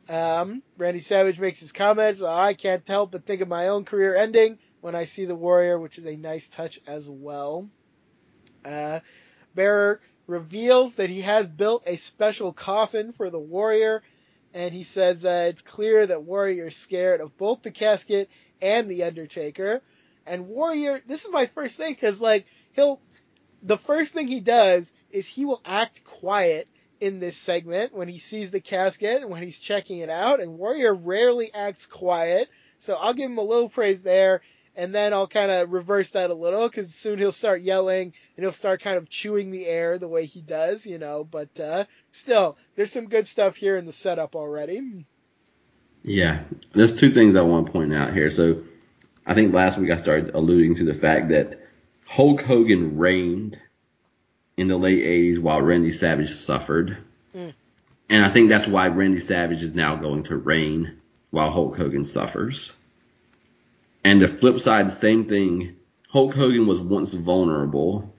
Um, 0.09 0.63
Randy 0.79 0.99
Savage 0.99 1.39
makes 1.39 1.59
his 1.59 1.71
comments. 1.71 2.23
Oh, 2.23 2.33
I 2.33 2.55
can't 2.55 2.85
help 2.87 3.11
but 3.11 3.23
think 3.23 3.41
of 3.41 3.47
my 3.47 3.67
own 3.67 3.85
career 3.85 4.15
ending 4.15 4.57
when 4.81 4.95
I 4.95 5.03
see 5.03 5.25
the 5.25 5.35
Warrior, 5.35 5.77
which 5.77 5.99
is 5.99 6.07
a 6.07 6.17
nice 6.17 6.49
touch 6.49 6.79
as 6.87 7.07
well. 7.07 7.69
Uh, 8.65 9.01
Bearer 9.53 10.01
reveals 10.25 10.95
that 10.95 11.11
he 11.11 11.21
has 11.21 11.47
built 11.47 11.83
a 11.85 11.97
special 11.97 12.51
coffin 12.51 13.11
for 13.11 13.29
the 13.29 13.39
Warrior 13.39 14.01
and 14.55 14.73
he 14.73 14.83
says 14.83 15.23
uh, 15.23 15.45
it's 15.49 15.61
clear 15.61 16.07
that 16.07 16.23
Warrior 16.23 16.65
is 16.65 16.75
scared 16.75 17.21
of 17.21 17.37
both 17.37 17.61
the 17.61 17.71
casket 17.71 18.31
and 18.59 18.89
the 18.89 19.03
Undertaker. 19.03 19.83
And 20.25 20.47
Warrior, 20.47 21.01
this 21.07 21.25
is 21.25 21.31
my 21.31 21.45
first 21.45 21.77
thing 21.77 21.93
because 21.93 22.21
like 22.21 22.45
he'll, 22.73 23.01
the 23.61 23.77
first 23.77 24.13
thing 24.13 24.27
he 24.27 24.39
does 24.39 24.93
is 25.11 25.27
he 25.27 25.45
will 25.45 25.61
act 25.65 26.03
quiet 26.03 26.67
in 26.99 27.19
this 27.19 27.35
segment 27.35 27.93
when 27.93 28.07
he 28.07 28.17
sees 28.17 28.51
the 28.51 28.61
casket 28.61 29.21
and 29.21 29.29
when 29.29 29.43
he's 29.43 29.59
checking 29.59 29.99
it 29.99 30.09
out. 30.09 30.39
And 30.39 30.57
Warrior 30.57 30.93
rarely 30.93 31.53
acts 31.53 31.85
quiet, 31.85 32.49
so 32.77 32.95
I'll 32.95 33.13
give 33.13 33.29
him 33.29 33.37
a 33.37 33.43
little 33.43 33.69
praise 33.69 34.03
there 34.03 34.41
and 34.75 34.93
then 34.93 35.13
I'll 35.13 35.27
kind 35.27 35.51
of 35.51 35.71
reverse 35.71 36.11
that 36.11 36.29
a 36.29 36.33
little 36.33 36.67
because 36.67 36.93
soon 36.93 37.19
he'll 37.19 37.31
start 37.31 37.61
yelling 37.61 38.13
and 38.35 38.43
he'll 38.43 38.51
start 38.51 38.81
kind 38.81 38.97
of 38.97 39.09
chewing 39.09 39.51
the 39.51 39.65
air 39.65 39.97
the 39.97 40.07
way 40.07 40.25
he 40.25 40.41
does, 40.41 40.85
you 40.85 40.97
know. 40.97 41.23
But 41.23 41.59
uh, 41.59 41.85
still, 42.11 42.57
there's 42.75 42.91
some 42.91 43.07
good 43.07 43.27
stuff 43.27 43.55
here 43.55 43.75
in 43.75 43.85
the 43.85 43.91
setup 43.91 44.35
already. 44.35 45.05
Yeah, 46.01 46.43
there's 46.73 46.99
two 46.99 47.13
things 47.13 47.35
I 47.35 47.41
want 47.41 47.67
to 47.67 47.71
point 47.71 47.93
out 47.93 48.13
here. 48.13 48.29
So 48.29 48.63
I 49.25 49.33
think 49.33 49.53
last 49.53 49.77
week 49.77 49.91
I 49.91 49.97
started 49.97 50.35
alluding 50.35 50.75
to 50.75 50.85
the 50.85 50.93
fact 50.93 51.29
that 51.29 51.59
Hulk 52.05 52.41
Hogan 52.41 52.97
reigned 52.97 53.59
in 54.57 54.67
the 54.67 54.77
late 54.77 55.03
80s 55.03 55.39
while 55.39 55.61
Randy 55.61 55.91
Savage 55.91 56.31
suffered. 56.31 56.97
Mm. 57.35 57.53
And 58.09 58.25
I 58.25 58.29
think 58.29 58.49
that's 58.49 58.67
why 58.67 58.87
Randy 58.87 59.19
Savage 59.19 59.61
is 59.61 59.73
now 59.73 59.95
going 59.95 60.23
to 60.23 60.37
reign 60.37 60.99
while 61.31 61.49
Hulk 61.49 61.77
Hogan 61.77 62.05
suffers. 62.05 62.73
And 64.03 64.21
the 64.21 64.27
flip 64.27 64.59
side, 64.59 64.87
the 64.87 64.91
same 64.91 65.25
thing. 65.25 65.77
Hulk 66.09 66.35
Hogan 66.35 66.67
was 66.67 66.79
once 66.79 67.13
vulnerable 67.13 68.13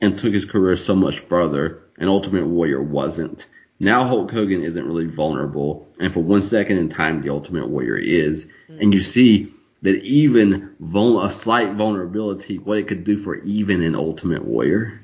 and 0.00 0.16
took 0.16 0.32
his 0.32 0.44
career 0.44 0.76
so 0.76 0.94
much 0.94 1.20
further, 1.20 1.82
and 1.98 2.08
Ultimate 2.08 2.46
Warrior 2.46 2.82
wasn't. 2.82 3.48
Now 3.80 4.04
Hulk 4.04 4.30
Hogan 4.30 4.62
isn't 4.62 4.86
really 4.86 5.06
vulnerable, 5.06 5.88
and 5.98 6.12
for 6.12 6.20
one 6.20 6.42
second 6.42 6.78
in 6.78 6.88
time, 6.88 7.22
the 7.22 7.30
Ultimate 7.30 7.68
Warrior 7.68 7.96
is. 7.96 8.46
Mm-hmm. 8.46 8.80
And 8.80 8.94
you 8.94 9.00
see 9.00 9.52
that 9.82 10.02
even 10.04 10.74
vul- 10.80 11.22
a 11.22 11.30
slight 11.30 11.72
vulnerability, 11.72 12.58
what 12.58 12.78
it 12.78 12.88
could 12.88 13.04
do 13.04 13.18
for 13.18 13.36
even 13.36 13.82
an 13.82 13.94
Ultimate 13.94 14.44
Warrior. 14.44 15.00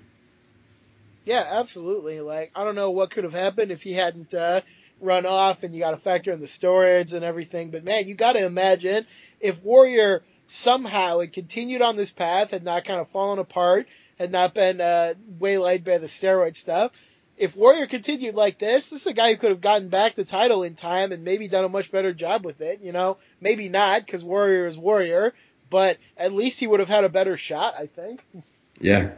Yeah, 1.25 1.47
absolutely. 1.49 2.21
Like 2.21 2.51
I 2.55 2.65
don't 2.65 2.75
know 2.75 2.91
what 2.91 3.11
could 3.11 3.25
have 3.25 3.33
happened 3.33 3.71
if 3.71 3.83
he 3.83 3.93
hadn't 3.93 4.35
uh, 4.35 4.61
run 5.01 5.27
off, 5.27 5.63
and 5.63 5.75
you 5.75 5.81
got 5.81 5.93
to 5.93 5.97
factor 5.97 6.33
in 6.33 6.41
the 6.41 6.47
storage 6.47 7.13
and 7.13 7.25
everything. 7.25 7.71
But 7.71 7.85
man, 7.85 8.07
you 8.07 8.15
got 8.15 8.35
to 8.35 8.45
imagine 8.45 9.07
if 9.41 9.63
Warrior 9.63 10.23
somehow 10.47 11.21
had 11.21 11.33
continued 11.33 11.83
on 11.83 11.97
this 11.97 12.11
path, 12.11 12.51
had 12.51 12.65
not 12.65 12.85
kind 12.85 13.01
of 13.01 13.09
fallen 13.09 13.39
apart, 13.39 13.87
had 14.19 14.31
not 14.31 14.55
been 14.55 14.81
uh, 14.81 15.15
waylaid 15.39 15.85
by 15.85 15.99
the 15.99 16.07
steroid 16.07 16.57
stuff. 16.57 16.91
If 17.37 17.57
Warrior 17.57 17.87
continued 17.87 18.35
like 18.35 18.59
this, 18.59 18.91
this 18.91 19.03
is 19.03 19.07
a 19.07 19.13
guy 19.13 19.31
who 19.31 19.37
could 19.37 19.51
have 19.51 19.61
gotten 19.61 19.89
back 19.89 20.15
the 20.15 20.25
title 20.25 20.63
in 20.63 20.75
time 20.75 21.13
and 21.13 21.25
maybe 21.25 21.49
done 21.49 21.65
a 21.65 21.69
much 21.69 21.91
better 21.91 22.13
job 22.13 22.45
with 22.45 22.61
it. 22.61 22.81
You 22.81 22.93
know, 22.93 23.19
maybe 23.41 23.69
not 23.69 24.05
because 24.05 24.25
Warrior 24.25 24.67
is 24.67 24.79
Warrior, 24.79 25.35
but 25.71 25.99
at 26.17 26.33
least 26.33 26.61
he 26.61 26.67
would 26.67 26.81
have 26.81 26.89
had 26.89 27.05
a 27.05 27.09
better 27.09 27.37
shot, 27.37 27.75
I 27.79 27.87
think. 27.87 28.25
Yeah, 28.81 29.11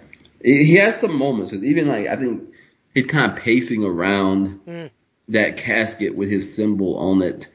he 0.43 0.75
has 0.77 1.01
some 1.01 1.17
moments. 1.17 1.53
Even 1.53 1.89
like 1.89 2.07
I 2.07 2.17
think 2.17 2.55
he's 2.95 3.07
kind 3.07 3.33
of 3.33 3.39
pacing 3.39 3.85
around. 3.85 4.61
Mm 4.67 4.91
that 5.29 5.57
casket 5.57 6.15
with 6.15 6.31
his 6.31 6.55
symbol 6.55 6.97
on 6.99 7.23
it. 7.23 7.49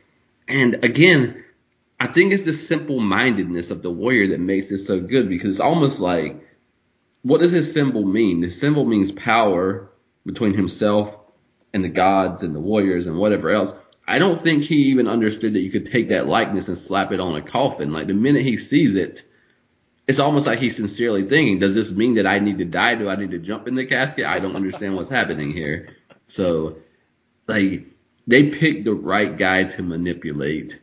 And 0.47 0.83
again, 0.83 1.43
I 1.99 2.07
think 2.07 2.33
it's 2.33 2.43
the 2.43 2.53
simple 2.53 2.99
mindedness 2.99 3.69
of 3.69 3.81
the 3.81 3.91
warrior 3.91 4.29
that 4.29 4.39
makes 4.39 4.71
it 4.71 4.79
so 4.79 4.99
good 4.99 5.29
because 5.29 5.51
it's 5.51 5.59
almost 5.59 5.99
like, 5.99 6.35
what 7.21 7.39
does 7.39 7.51
his 7.51 7.71
symbol 7.71 8.03
mean? 8.03 8.41
The 8.41 8.49
symbol 8.49 8.85
means 8.85 9.11
power 9.11 9.89
between 10.25 10.53
himself 10.53 11.15
and 11.73 11.83
the 11.83 11.89
gods 11.89 12.43
and 12.43 12.55
the 12.55 12.59
warriors 12.59 13.07
and 13.07 13.17
whatever 13.17 13.49
else. 13.49 13.73
I 14.07 14.19
don't 14.19 14.43
think 14.43 14.63
he 14.63 14.75
even 14.89 15.07
understood 15.07 15.53
that 15.53 15.61
you 15.61 15.71
could 15.71 15.85
take 15.85 16.09
that 16.09 16.27
likeness 16.27 16.67
and 16.67 16.77
slap 16.77 17.11
it 17.11 17.19
on 17.19 17.35
a 17.35 17.41
coffin. 17.41 17.93
Like 17.93 18.07
the 18.07 18.13
minute 18.13 18.43
he 18.43 18.57
sees 18.57 18.95
it, 18.95 19.23
it's 20.07 20.19
almost 20.19 20.45
like 20.45 20.59
he's 20.59 20.75
sincerely 20.75 21.23
thinking, 21.23 21.59
does 21.59 21.75
this 21.75 21.91
mean 21.91 22.15
that 22.15 22.27
I 22.27 22.39
need 22.39 22.57
to 22.57 22.65
die? 22.65 22.95
Do 22.95 23.09
I 23.09 23.15
need 23.15 23.31
to 23.31 23.39
jump 23.39 23.67
in 23.67 23.75
the 23.75 23.85
casket? 23.85 24.25
I 24.25 24.39
don't 24.39 24.55
understand 24.55 24.95
what's 24.95 25.09
happening 25.09 25.53
here. 25.53 25.95
So 26.27 26.77
like 27.47 27.85
they 28.27 28.49
picked 28.49 28.85
the 28.85 28.93
right 28.93 29.37
guy 29.37 29.65
to 29.65 29.83
manipulate 29.83 30.79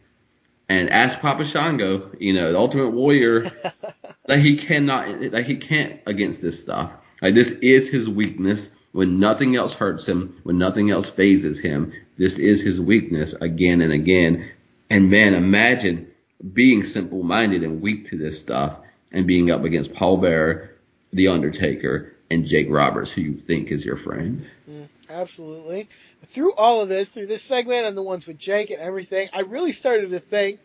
And 0.68 0.90
ask 0.90 1.18
Papa 1.20 1.46
Shango, 1.46 2.10
you 2.18 2.34
know, 2.34 2.52
the 2.52 2.58
Ultimate 2.58 2.90
Warrior, 2.90 3.46
that 4.26 4.38
he 4.38 4.56
cannot, 4.56 5.32
that 5.32 5.46
he 5.46 5.56
can't 5.56 6.00
against 6.06 6.42
this 6.42 6.60
stuff. 6.60 6.92
Like 7.22 7.34
this 7.34 7.50
is 7.50 7.88
his 7.88 8.08
weakness. 8.08 8.70
When 8.92 9.20
nothing 9.20 9.56
else 9.56 9.74
hurts 9.74 10.06
him, 10.06 10.40
when 10.42 10.58
nothing 10.58 10.90
else 10.90 11.08
phases 11.08 11.58
him, 11.58 11.92
this 12.16 12.38
is 12.38 12.62
his 12.62 12.80
weakness 12.80 13.32
again 13.32 13.80
and 13.80 13.92
again. 13.92 14.50
And 14.90 15.10
man, 15.10 15.34
imagine 15.34 16.10
being 16.52 16.84
simple 16.84 17.22
minded 17.22 17.62
and 17.62 17.82
weak 17.82 18.08
to 18.08 18.16
this 18.16 18.40
stuff 18.40 18.78
and 19.12 19.26
being 19.26 19.50
up 19.50 19.64
against 19.64 19.94
Paul 19.94 20.18
Bearer, 20.18 20.70
The 21.12 21.28
Undertaker, 21.28 22.14
and 22.30 22.44
Jake 22.44 22.66
Roberts, 22.70 23.10
who 23.10 23.22
you 23.22 23.34
think 23.34 23.70
is 23.70 23.84
your 23.84 23.96
friend. 23.96 24.46
Mm, 24.70 24.88
absolutely. 25.08 25.88
Through 26.26 26.54
all 26.54 26.82
of 26.82 26.88
this, 26.88 27.08
through 27.08 27.26
this 27.26 27.42
segment 27.42 27.86
and 27.86 27.96
the 27.96 28.02
ones 28.02 28.26
with 28.26 28.38
Jake 28.38 28.70
and 28.70 28.80
everything, 28.80 29.28
I 29.32 29.40
really 29.40 29.72
started 29.72 30.10
to 30.10 30.20
think, 30.20 30.60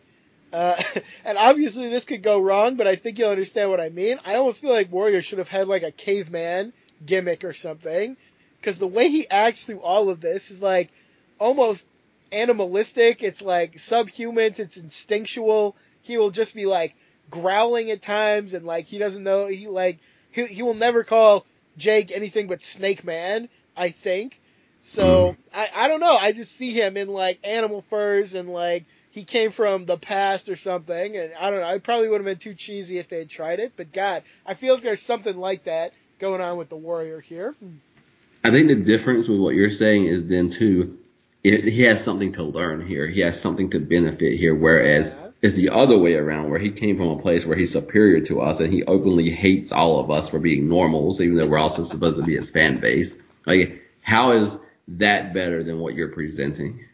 uh, 0.52 0.80
and 1.24 1.38
obviously 1.38 1.88
this 1.88 2.04
could 2.04 2.22
go 2.22 2.40
wrong, 2.40 2.76
but 2.76 2.86
I 2.86 2.96
think 2.96 3.18
you'll 3.18 3.30
understand 3.30 3.70
what 3.70 3.80
I 3.80 3.88
mean. 3.88 4.18
I 4.24 4.36
almost 4.36 4.60
feel 4.60 4.72
like 4.72 4.92
Warrior 4.92 5.22
should 5.22 5.38
have 5.38 5.48
had 5.48 5.68
like 5.68 5.82
a 5.82 5.92
caveman 5.92 6.72
gimmick 7.06 7.44
or 7.44 7.52
something, 7.52 8.16
because 8.60 8.78
the 8.78 8.86
way 8.86 9.08
he 9.08 9.28
acts 9.28 9.64
through 9.64 9.80
all 9.80 10.10
of 10.10 10.20
this 10.20 10.50
is 10.50 10.60
like 10.60 10.90
almost 11.38 11.88
animalistic. 12.32 13.22
It's 13.22 13.42
like 13.42 13.78
subhuman. 13.78 14.54
It's 14.56 14.76
instinctual. 14.76 15.76
He 16.02 16.18
will 16.18 16.30
just 16.30 16.54
be 16.54 16.66
like 16.66 16.94
growling 17.30 17.90
at 17.90 18.02
times, 18.02 18.54
and 18.54 18.66
like 18.66 18.86
he 18.86 18.98
doesn't 18.98 19.22
know. 19.22 19.46
He 19.46 19.68
like 19.68 19.98
he 20.30 20.46
he 20.46 20.62
will 20.62 20.74
never 20.74 21.04
call 21.04 21.46
Jake 21.76 22.10
anything 22.10 22.46
but 22.46 22.62
Snake 22.62 23.04
Man. 23.04 23.48
I 23.76 23.88
think. 23.88 24.40
So 24.80 25.32
hmm. 25.32 25.40
I 25.54 25.68
I 25.74 25.88
don't 25.88 26.00
know. 26.00 26.16
I 26.16 26.32
just 26.32 26.56
see 26.56 26.72
him 26.72 26.96
in 26.96 27.08
like 27.08 27.38
animal 27.44 27.82
furs 27.82 28.34
and 28.34 28.50
like 28.50 28.84
he 29.10 29.24
came 29.24 29.50
from 29.50 29.84
the 29.84 29.96
past 29.96 30.48
or 30.48 30.56
something. 30.56 31.16
And 31.16 31.32
I 31.38 31.50
don't 31.50 31.60
know. 31.60 31.68
It 31.68 31.82
probably 31.82 32.08
would 32.08 32.20
have 32.20 32.26
been 32.26 32.38
too 32.38 32.54
cheesy 32.54 32.98
if 32.98 33.08
they 33.08 33.18
had 33.18 33.30
tried 33.30 33.60
it. 33.60 33.72
But 33.76 33.92
God, 33.92 34.24
I 34.44 34.54
feel 34.54 34.74
like 34.74 34.82
there's 34.82 35.02
something 35.02 35.36
like 35.36 35.64
that 35.64 35.92
going 36.18 36.40
on 36.40 36.56
with 36.56 36.68
the 36.68 36.76
Warrior 36.76 37.20
here. 37.20 37.54
I 38.42 38.50
think 38.50 38.68
the 38.68 38.76
difference 38.76 39.28
with 39.28 39.40
what 39.40 39.54
you're 39.54 39.70
saying 39.70 40.06
is 40.06 40.26
then 40.26 40.50
too, 40.50 40.98
it, 41.42 41.64
he 41.64 41.82
has 41.82 42.02
something 42.02 42.32
to 42.32 42.42
learn 42.42 42.86
here. 42.86 43.06
He 43.06 43.20
has 43.20 43.40
something 43.40 43.70
to 43.70 43.78
benefit 43.80 44.38
here. 44.38 44.54
Whereas 44.54 45.08
Yeah. 45.08 45.28
it's 45.42 45.54
the 45.54 45.70
other 45.70 45.98
way 45.98 46.14
around, 46.14 46.50
where 46.50 46.58
he 46.58 46.70
came 46.70 46.96
from 46.96 47.08
a 47.08 47.18
place 47.20 47.44
where 47.46 47.56
he's 47.56 47.72
superior 47.72 48.20
to 48.26 48.40
us 48.40 48.60
and 48.60 48.72
he 48.72 48.82
openly 48.84 49.30
hates 49.30 49.72
all 49.72 50.00
of 50.00 50.10
us 50.10 50.28
for 50.28 50.38
being 50.38 50.68
normals, 50.68 51.20
even 51.20 51.36
though 51.36 51.46
we're 51.46 51.58
also 51.58 51.84
supposed 51.84 52.16
to 52.16 52.22
be 52.22 52.36
his 52.36 52.50
fan 52.50 52.78
base. 52.78 53.16
Like, 53.46 53.82
how 54.02 54.32
is 54.32 54.58
that 54.88 55.32
better 55.34 55.62
than 55.62 55.78
what 55.80 55.94
you're 55.94 56.08
presenting? 56.08 56.84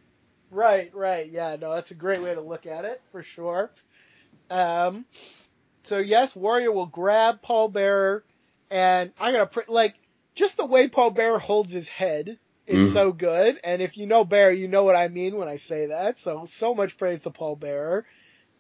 Right, 0.50 0.92
right. 0.94 1.28
Yeah, 1.30 1.56
no, 1.60 1.74
that's 1.74 1.90
a 1.92 1.94
great 1.96 2.22
way 2.22 2.34
to 2.34 2.40
look 2.40 2.66
at 2.66 2.84
it 2.84 3.00
for 3.12 3.22
sure. 3.22 3.70
Um, 4.50 5.04
so 5.84 5.98
yes, 5.98 6.34
Warrior 6.34 6.72
will 6.72 6.86
grab 6.86 7.40
Paul 7.42 7.68
Bearer, 7.68 8.24
and 8.70 9.12
I 9.20 9.32
gotta 9.32 9.46
pr- 9.46 9.60
like 9.68 9.94
just 10.34 10.56
the 10.56 10.66
way 10.66 10.88
Paul 10.88 11.10
Bearer 11.10 11.38
holds 11.38 11.72
his 11.72 11.88
head 11.88 12.38
is 12.66 12.90
Mhm. 12.90 12.92
so 12.92 13.12
good. 13.12 13.58
And 13.64 13.82
if 13.82 13.96
you 13.98 14.06
know 14.06 14.24
Bearer, 14.24 14.52
you 14.52 14.68
know 14.68 14.84
what 14.84 14.96
I 14.96 15.08
mean 15.08 15.36
when 15.36 15.48
I 15.48 15.56
say 15.56 15.86
that. 15.86 16.18
So 16.18 16.44
so 16.44 16.74
much 16.74 16.96
praise 16.96 17.20
to 17.22 17.30
Paul 17.30 17.56
Bearer. 17.56 18.06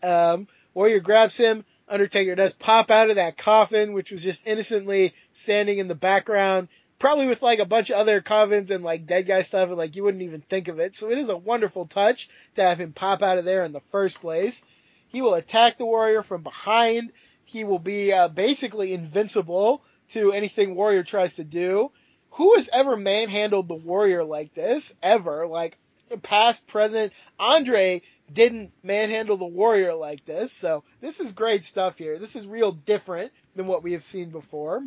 Um, 0.02 0.48
Warrior 0.74 1.00
grabs 1.00 1.36
him. 1.36 1.64
Undertaker 1.88 2.34
does 2.34 2.52
pop 2.52 2.90
out 2.90 3.10
of 3.10 3.16
that 3.16 3.36
coffin, 3.36 3.92
which 3.92 4.12
was 4.12 4.22
just 4.22 4.46
innocently 4.46 5.12
standing 5.32 5.78
in 5.78 5.88
the 5.88 5.94
background, 5.96 6.68
probably 7.00 7.26
with 7.26 7.42
like 7.42 7.58
a 7.58 7.64
bunch 7.64 7.90
of 7.90 7.96
other 7.96 8.20
coffins 8.20 8.70
and 8.70 8.84
like 8.84 9.06
dead 9.06 9.26
guy 9.26 9.42
stuff, 9.42 9.68
and 9.68 9.76
like 9.78 9.96
you 9.96 10.04
wouldn't 10.04 10.22
even 10.22 10.40
think 10.40 10.68
of 10.68 10.78
it. 10.78 10.94
So 10.94 11.10
it 11.10 11.18
is 11.18 11.28
a 11.28 11.36
wonderful 11.36 11.86
touch 11.86 12.28
to 12.54 12.62
have 12.62 12.80
him 12.80 12.92
pop 12.92 13.22
out 13.22 13.38
of 13.38 13.44
there 13.44 13.64
in 13.64 13.72
the 13.72 13.80
first 13.80 14.20
place. 14.20 14.62
He 15.08 15.22
will 15.22 15.34
attack 15.34 15.78
the 15.78 15.86
warrior 15.86 16.22
from 16.22 16.42
behind. 16.42 17.10
He 17.44 17.64
will 17.64 17.80
be 17.80 18.12
uh, 18.12 18.28
basically 18.28 18.92
invincible 18.94 19.82
to 20.10 20.32
anything 20.32 20.74
warrior 20.74 21.02
tries 21.02 21.34
to 21.34 21.44
do. 21.44 21.90
Who 22.32 22.54
has 22.54 22.70
ever 22.72 22.96
manhandled 22.96 23.68
the 23.68 23.74
warrior 23.74 24.22
like 24.24 24.54
this? 24.54 24.94
Ever? 25.02 25.46
Like 25.46 25.76
past, 26.22 26.66
present. 26.66 27.12
Andre 27.38 28.02
didn't 28.32 28.72
manhandle 28.82 29.36
the 29.36 29.46
warrior 29.46 29.94
like 29.94 30.24
this. 30.24 30.52
So 30.52 30.84
this 31.00 31.20
is 31.20 31.32
great 31.32 31.64
stuff 31.64 31.98
here. 31.98 32.18
This 32.18 32.36
is 32.36 32.46
real 32.46 32.72
different 32.72 33.32
than 33.56 33.66
what 33.66 33.82
we 33.82 33.92
have 33.92 34.04
seen 34.04 34.30
before. 34.30 34.82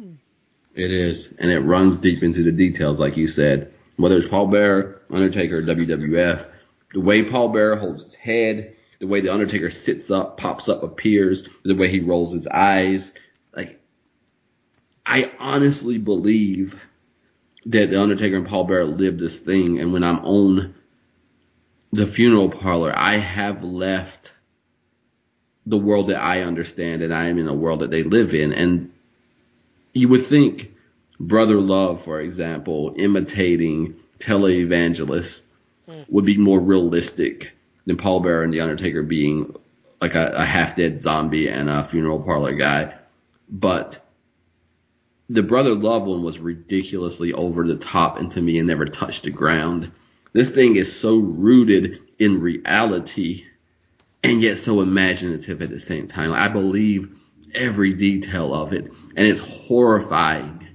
It 0.75 0.91
is, 0.91 1.33
and 1.37 1.51
it 1.51 1.59
runs 1.59 1.97
deep 1.97 2.23
into 2.23 2.43
the 2.43 2.51
details, 2.51 2.99
like 2.99 3.17
you 3.17 3.27
said. 3.27 3.73
Whether 3.97 4.17
it's 4.17 4.27
Paul 4.27 4.47
Bearer, 4.47 5.01
Undertaker, 5.11 5.61
WWF, 5.61 6.49
the 6.93 6.99
way 6.99 7.23
Paul 7.23 7.49
Bearer 7.49 7.75
holds 7.75 8.03
his 8.03 8.15
head, 8.15 8.75
the 8.99 9.07
way 9.07 9.21
the 9.21 9.31
Undertaker 9.31 9.69
sits 9.69 10.09
up, 10.09 10.37
pops 10.37 10.69
up, 10.69 10.81
appears, 10.81 11.47
the 11.63 11.75
way 11.75 11.89
he 11.89 11.99
rolls 11.99 12.33
his 12.33 12.47
eyes, 12.47 13.13
I 15.05 15.31
honestly 15.39 15.97
believe 15.97 16.75
that 17.65 17.89
the 17.89 18.01
Undertaker 18.01 18.37
and 18.37 18.47
Paul 18.47 18.65
Bearer 18.65 18.85
lived 18.85 19.19
this 19.19 19.39
thing, 19.39 19.79
and 19.79 19.93
when 19.93 20.03
I'm 20.03 20.19
on 20.19 20.73
the 21.91 22.07
funeral 22.07 22.49
parlor, 22.49 22.93
I 22.95 23.17
have 23.17 23.63
left 23.63 24.33
the 25.65 25.77
world 25.77 26.07
that 26.09 26.21
I 26.21 26.41
understand, 26.41 27.01
and 27.01 27.13
I 27.13 27.27
am 27.27 27.37
in 27.37 27.47
a 27.47 27.53
world 27.53 27.81
that 27.81 27.91
they 27.91 28.03
live 28.03 28.33
in, 28.33 28.53
and 28.53 28.91
you 29.93 30.07
would 30.09 30.25
think 30.25 30.73
Brother 31.19 31.59
Love, 31.59 32.03
for 32.03 32.19
example, 32.19 32.93
imitating 32.97 33.95
televangelists 34.19 35.43
Mm. 35.87 36.05
would 36.09 36.25
be 36.25 36.37
more 36.37 36.59
realistic 36.61 37.51
than 37.85 37.97
Paul 37.97 38.21
Bearer 38.21 38.43
and 38.43 38.53
The 38.53 38.61
Undertaker 38.61 39.03
being 39.03 39.53
like 40.01 40.15
a, 40.15 40.31
a 40.35 40.45
half 40.45 40.77
dead 40.77 40.99
zombie 40.99 41.49
and 41.49 41.69
a 41.69 41.83
funeral 41.83 42.19
parlor 42.21 42.53
guy. 42.53 42.93
But 43.49 44.02
the 45.33 45.41
Brother 45.41 45.73
Love 45.73 46.03
one 46.03 46.23
was 46.23 46.37
ridiculously 46.37 47.33
over 47.33 47.67
the 47.67 47.75
top 47.75 48.19
and 48.19 48.31
to 48.33 48.41
me 48.41 48.59
and 48.59 48.67
never 48.67 48.85
touched 48.85 49.23
the 49.23 49.31
ground. 49.31 49.91
This 50.31 50.51
thing 50.51 50.75
is 50.75 50.95
so 50.95 51.17
rooted 51.17 52.01
in 52.19 52.39
reality 52.39 53.45
and 54.23 54.43
yet 54.43 54.59
so 54.59 54.81
imaginative 54.81 55.63
at 55.63 55.71
the 55.71 55.79
same 55.79 56.07
time. 56.07 56.33
I 56.33 56.49
believe 56.49 57.17
every 57.55 57.93
detail 57.93 58.53
of 58.53 58.73
it, 58.73 58.85
and 58.85 59.27
it's 59.27 59.39
horrifying. 59.39 60.67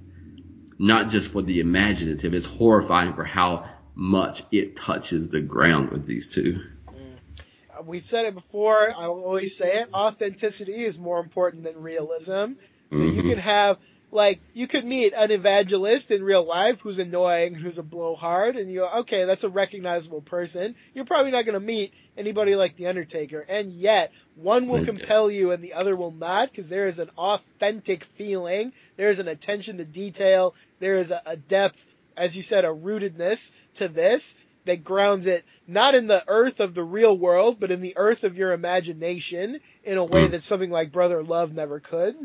Not 0.76 1.10
just 1.10 1.30
for 1.30 1.42
the 1.42 1.60
imaginative, 1.60 2.34
it's 2.34 2.44
horrifying 2.44 3.14
for 3.14 3.24
how 3.24 3.68
much 3.94 4.42
it 4.50 4.74
touches 4.74 5.28
the 5.28 5.40
ground 5.40 5.90
with 5.90 6.04
these 6.04 6.28
two. 6.28 6.60
Uh, 6.88 7.82
We've 7.84 8.04
said 8.04 8.26
it 8.26 8.34
before. 8.34 8.92
I 8.96 9.06
will 9.06 9.24
always 9.24 9.56
say 9.56 9.82
it. 9.82 9.88
Authenticity 9.94 10.82
is 10.82 10.98
more 10.98 11.20
important 11.20 11.62
than 11.62 11.80
realism. 11.80 12.54
So 12.90 13.02
you 13.02 13.22
Mhm. 13.22 13.28
can 13.30 13.38
have 13.38 13.78
like 14.10 14.40
you 14.54 14.66
could 14.66 14.84
meet 14.84 15.12
an 15.12 15.30
evangelist 15.30 16.10
in 16.10 16.22
real 16.22 16.44
life 16.44 16.80
who's 16.80 16.98
annoying, 16.98 17.54
who's 17.54 17.78
a 17.78 17.82
blowhard, 17.82 18.56
and 18.56 18.72
you 18.72 18.80
go, 18.80 18.90
okay, 19.00 19.24
that's 19.24 19.44
a 19.44 19.50
recognizable 19.50 20.22
person. 20.22 20.74
You're 20.94 21.04
probably 21.04 21.30
not 21.30 21.44
going 21.44 21.58
to 21.58 21.64
meet 21.64 21.92
anybody 22.16 22.56
like 22.56 22.76
the 22.76 22.86
Undertaker, 22.86 23.44
and 23.48 23.70
yet 23.70 24.12
one 24.34 24.66
will 24.68 24.84
compel 24.84 25.30
you 25.30 25.50
and 25.50 25.62
the 25.62 25.74
other 25.74 25.94
will 25.94 26.12
not, 26.12 26.50
because 26.50 26.68
there 26.68 26.86
is 26.86 26.98
an 26.98 27.10
authentic 27.18 28.04
feeling, 28.04 28.72
there 28.96 29.10
is 29.10 29.18
an 29.18 29.28
attention 29.28 29.78
to 29.78 29.84
detail, 29.84 30.54
there 30.78 30.96
is 30.96 31.10
a, 31.10 31.20
a 31.26 31.36
depth, 31.36 31.86
as 32.16 32.36
you 32.36 32.42
said, 32.42 32.64
a 32.64 32.68
rootedness 32.68 33.50
to 33.74 33.88
this 33.88 34.34
that 34.64 34.84
grounds 34.84 35.26
it 35.26 35.44
not 35.66 35.94
in 35.94 36.06
the 36.06 36.22
earth 36.28 36.60
of 36.60 36.74
the 36.74 36.84
real 36.84 37.16
world, 37.16 37.58
but 37.60 37.70
in 37.70 37.80
the 37.80 37.94
earth 37.96 38.24
of 38.24 38.36
your 38.38 38.52
imagination 38.52 39.60
in 39.84 39.98
a 39.98 40.04
way 40.04 40.28
Mm. 40.28 40.30
that 40.32 40.42
something 40.42 40.70
like 40.70 40.92
Brother 40.92 41.22
Love 41.22 41.52
never 41.52 41.80
could. 41.80 42.16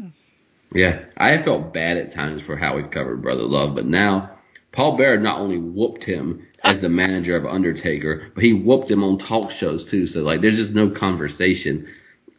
Yeah, 0.74 1.06
I 1.16 1.38
felt 1.38 1.74
bad 1.74 1.98
at 1.98 2.12
times 2.12 2.41
for 2.41 2.58
how 2.58 2.76
we've 2.76 2.90
covered 2.90 3.22
Brother 3.22 3.44
Love, 3.44 3.76
but 3.76 3.86
now 3.86 4.32
Paul 4.72 4.98
Bearer 4.98 5.20
not 5.20 5.40
only 5.40 5.60
whooped 5.60 6.04
him 6.04 6.48
as 6.64 6.82
the 6.82 6.90
manager 6.90 7.36
of 7.36 7.45
Undertaker, 7.45 8.32
but 8.34 8.44
he 8.44 8.54
whooped 8.54 8.90
him 8.90 9.04
on 9.04 9.20
talk 9.20 9.52
shows 9.52 9.86
too. 9.86 10.08
So 10.08 10.22
like, 10.24 10.41
there's 10.41 10.58
just 10.58 10.74
no 10.74 10.90
conversation 10.90 11.88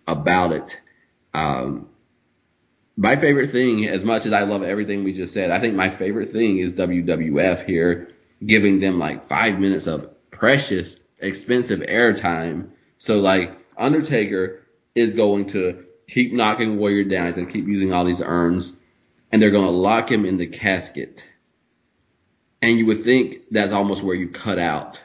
about 0.07 0.53
it. 0.53 0.81
Um, 1.33 1.89
my 2.97 3.17
favorite 3.17 3.51
thing, 3.51 3.87
as 3.87 4.05
much 4.05 4.27
as 4.27 4.33
I 4.33 4.43
love 4.43 4.63
everything 4.63 5.05
we 5.05 5.13
just 5.13 5.33
said, 5.33 5.51
I 5.51 5.61
think 5.61 5.75
my 5.75 5.91
favorite 5.91 6.33
thing 6.33 6.59
is 6.59 6.75
WWF 6.75 7.65
here 7.65 8.11
giving 8.45 8.81
them 8.81 8.99
like 8.99 9.29
five 9.29 9.59
minutes 9.61 9.87
of 9.87 10.11
precious, 10.33 10.97
expensive 11.19 11.81
airtime. 11.81 12.71
So 12.99 13.21
like, 13.21 13.57
Undertaker 13.77 14.63
is 14.95 15.13
going 15.13 15.51
to 15.51 15.85
keep 16.09 16.33
knocking 16.33 16.79
Warrior 16.79 17.05
down. 17.05 17.27
He's 17.27 17.37
going 17.37 17.47
to 17.47 17.53
keep 17.53 17.67
using 17.67 17.93
all 17.93 18.05
these 18.05 18.21
urns, 18.21 18.73
and 19.31 19.41
they're 19.41 19.51
going 19.51 19.65
to 19.65 19.71
lock 19.71 20.11
him 20.11 20.25
in 20.25 20.37
the 20.37 20.47
casket. 20.47 21.25
And 22.63 22.79
you 22.79 22.87
would 22.87 23.05
think 23.05 23.43
that's 23.51 23.73
almost 23.73 24.03
where 24.03 24.15
you 24.15 24.29
cut 24.29 24.59
out. 24.59 25.01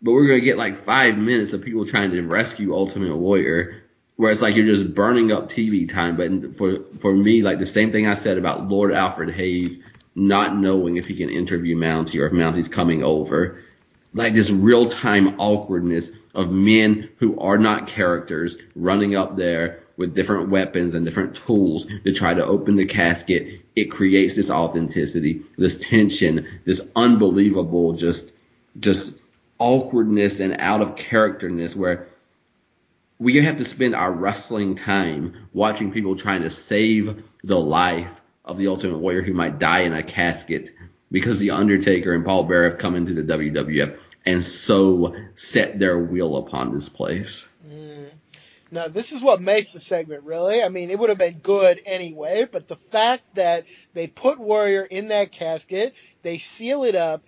But 0.00 0.12
we're 0.12 0.26
going 0.26 0.40
to 0.40 0.44
get 0.44 0.58
like 0.58 0.84
five 0.84 1.18
minutes 1.18 1.52
of 1.52 1.62
people 1.62 1.86
trying 1.86 2.10
to 2.12 2.22
rescue 2.22 2.74
Ultimate 2.74 3.16
Warrior, 3.16 3.82
where 4.16 4.30
it's 4.30 4.42
like 4.42 4.54
you're 4.54 4.66
just 4.66 4.94
burning 4.94 5.32
up 5.32 5.50
TV 5.50 5.88
time. 5.88 6.16
But 6.16 6.56
for 6.56 6.84
for 7.00 7.14
me, 7.14 7.42
like 7.42 7.58
the 7.58 7.66
same 7.66 7.92
thing 7.92 8.06
I 8.06 8.14
said 8.14 8.38
about 8.38 8.68
Lord 8.68 8.92
Alfred 8.92 9.34
Hayes 9.34 9.82
not 10.14 10.56
knowing 10.56 10.96
if 10.96 11.06
he 11.06 11.14
can 11.14 11.30
interview 11.30 11.76
Mountie 11.76 12.20
or 12.20 12.26
if 12.26 12.32
Mountie's 12.32 12.68
coming 12.68 13.02
over, 13.02 13.60
like 14.12 14.34
this 14.34 14.50
real 14.50 14.88
time 14.88 15.40
awkwardness 15.40 16.10
of 16.34 16.50
men 16.50 17.10
who 17.18 17.38
are 17.38 17.58
not 17.58 17.88
characters 17.88 18.56
running 18.74 19.16
up 19.16 19.36
there 19.36 19.83
with 19.96 20.14
different 20.14 20.48
weapons 20.48 20.94
and 20.94 21.04
different 21.04 21.36
tools 21.36 21.86
to 22.04 22.12
try 22.12 22.34
to 22.34 22.44
open 22.44 22.76
the 22.76 22.86
casket. 22.86 23.60
It 23.76 23.90
creates 23.90 24.36
this 24.36 24.50
authenticity, 24.50 25.42
this 25.56 25.78
tension, 25.78 26.46
this 26.64 26.80
unbelievable 26.96 27.92
just 27.94 28.32
just 28.80 29.14
awkwardness 29.58 30.40
and 30.40 30.56
out 30.58 30.82
of 30.82 30.96
characterness 30.96 31.76
where 31.76 32.08
we 33.18 33.36
have 33.36 33.56
to 33.56 33.64
spend 33.64 33.94
our 33.94 34.10
wrestling 34.10 34.74
time 34.74 35.48
watching 35.52 35.92
people 35.92 36.16
trying 36.16 36.42
to 36.42 36.50
save 36.50 37.22
the 37.44 37.58
life 37.58 38.10
of 38.44 38.58
the 38.58 38.66
Ultimate 38.66 38.98
Warrior 38.98 39.22
who 39.22 39.32
might 39.32 39.58
die 39.58 39.80
in 39.80 39.92
a 39.92 40.02
casket 40.02 40.74
because 41.10 41.38
the 41.38 41.52
Undertaker 41.52 42.12
and 42.12 42.24
Paul 42.24 42.44
Bearer 42.44 42.70
have 42.70 42.78
come 42.78 42.96
into 42.96 43.14
the 43.14 43.22
WWF 43.22 43.96
and 44.26 44.42
so 44.42 45.14
set 45.36 45.78
their 45.78 45.98
will 45.98 46.36
upon 46.38 46.74
this 46.74 46.88
place. 46.88 47.46
Now, 48.74 48.88
this 48.88 49.12
is 49.12 49.22
what 49.22 49.40
makes 49.40 49.72
the 49.72 49.78
segment 49.78 50.24
really. 50.24 50.60
I 50.60 50.68
mean, 50.68 50.90
it 50.90 50.98
would 50.98 51.08
have 51.08 51.18
been 51.18 51.38
good 51.38 51.80
anyway, 51.86 52.44
but 52.50 52.66
the 52.66 52.74
fact 52.76 53.22
that 53.34 53.66
they 53.92 54.08
put 54.08 54.40
Warrior 54.40 54.82
in 54.82 55.08
that 55.08 55.30
casket, 55.30 55.94
they 56.22 56.38
seal 56.38 56.82
it 56.82 56.96
up, 56.96 57.22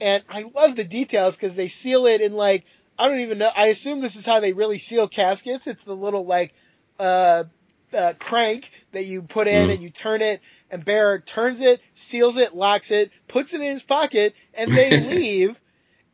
and 0.00 0.24
I 0.26 0.42
love 0.54 0.74
the 0.74 0.84
details 0.84 1.36
because 1.36 1.54
they 1.54 1.68
seal 1.68 2.06
it 2.06 2.22
in 2.22 2.32
like 2.32 2.64
I 2.98 3.08
don't 3.08 3.20
even 3.20 3.36
know. 3.36 3.50
I 3.54 3.66
assume 3.66 4.00
this 4.00 4.16
is 4.16 4.24
how 4.24 4.40
they 4.40 4.54
really 4.54 4.78
seal 4.78 5.06
caskets. 5.06 5.66
It's 5.66 5.84
the 5.84 5.94
little 5.94 6.24
like 6.24 6.54
uh, 6.98 7.44
uh, 7.92 8.14
crank 8.18 8.70
that 8.92 9.04
you 9.04 9.22
put 9.22 9.48
in 9.48 9.68
Mm. 9.68 9.74
and 9.74 9.82
you 9.82 9.90
turn 9.90 10.22
it, 10.22 10.40
and 10.70 10.82
Bearer 10.82 11.18
turns 11.20 11.60
it, 11.60 11.82
seals 11.92 12.38
it, 12.38 12.54
locks 12.54 12.90
it, 12.90 13.10
puts 13.28 13.52
it 13.52 13.60
in 13.60 13.70
his 13.70 13.82
pocket, 13.82 14.34
and 14.54 14.74
they 14.74 14.92
leave. 14.96 15.60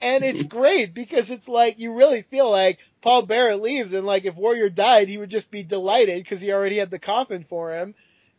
And 0.00 0.24
it's 0.24 0.42
great 0.42 0.92
because 0.92 1.30
it's 1.30 1.46
like 1.46 1.78
you 1.78 1.94
really 1.94 2.22
feel 2.22 2.50
like 2.50 2.80
Paul 3.03 3.23
Bearer 3.27 3.57
leaves, 3.57 3.93
and 3.93 4.07
like 4.07 4.24
if 4.24 4.37
Warrior 4.37 4.70
died, 4.70 5.09
he 5.09 5.19
would 5.19 5.31
just 5.31 5.51
be 5.51 5.62
delighted 5.62 6.23
because 6.23 6.41
he 6.41 6.53
already 6.53 6.77
had 6.77 6.91
the 6.91 6.99
coffin 6.99 7.45
for 7.45 7.74
him, 7.74 7.95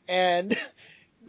and 0.07 0.57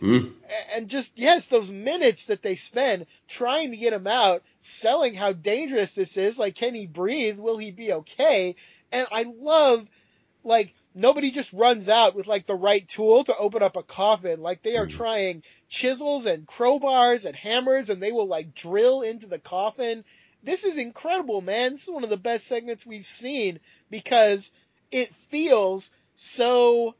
Mm. 0.00 0.32
and 0.74 0.88
just 0.88 1.18
yes, 1.18 1.46
those 1.46 1.70
minutes 1.70 2.26
that 2.26 2.42
they 2.42 2.56
spend 2.56 3.06
trying 3.28 3.70
to 3.70 3.76
get 3.76 3.92
him 3.92 4.06
out, 4.06 4.42
selling 4.60 5.14
how 5.14 5.32
dangerous 5.32 5.92
this 5.92 6.16
is. 6.16 6.38
Like, 6.38 6.54
can 6.56 6.74
he 6.74 6.86
breathe? 6.86 7.38
Will 7.38 7.56
he 7.56 7.70
be 7.70 7.92
okay? 7.92 8.56
And 8.92 9.06
I 9.10 9.22
love 9.22 9.88
like 10.42 10.74
nobody 10.94 11.30
just 11.30 11.52
runs 11.52 11.88
out 11.88 12.14
with 12.14 12.26
like 12.26 12.46
the 12.46 12.54
right 12.54 12.86
tool 12.86 13.24
to 13.24 13.36
open 13.36 13.62
up 13.62 13.76
a 13.76 13.82
coffin. 13.82 14.40
Like 14.40 14.62
they 14.62 14.76
are 14.76 14.86
Mm. 14.86 14.90
trying 14.90 15.42
chisels 15.68 16.26
and 16.26 16.46
crowbars 16.46 17.24
and 17.24 17.36
hammers, 17.36 17.88
and 17.88 18.02
they 18.02 18.12
will 18.12 18.26
like 18.26 18.54
drill 18.54 19.02
into 19.02 19.26
the 19.26 19.38
coffin. 19.38 20.04
This 20.44 20.64
is 20.64 20.76
incredible, 20.76 21.40
man. 21.40 21.72
This 21.72 21.84
is 21.84 21.90
one 21.90 22.04
of 22.04 22.10
the 22.10 22.16
best 22.18 22.46
segments 22.46 22.84
we've 22.84 23.06
seen 23.06 23.60
because 23.90 24.52
it 24.90 25.08
feels 25.14 25.90
so 26.16 26.94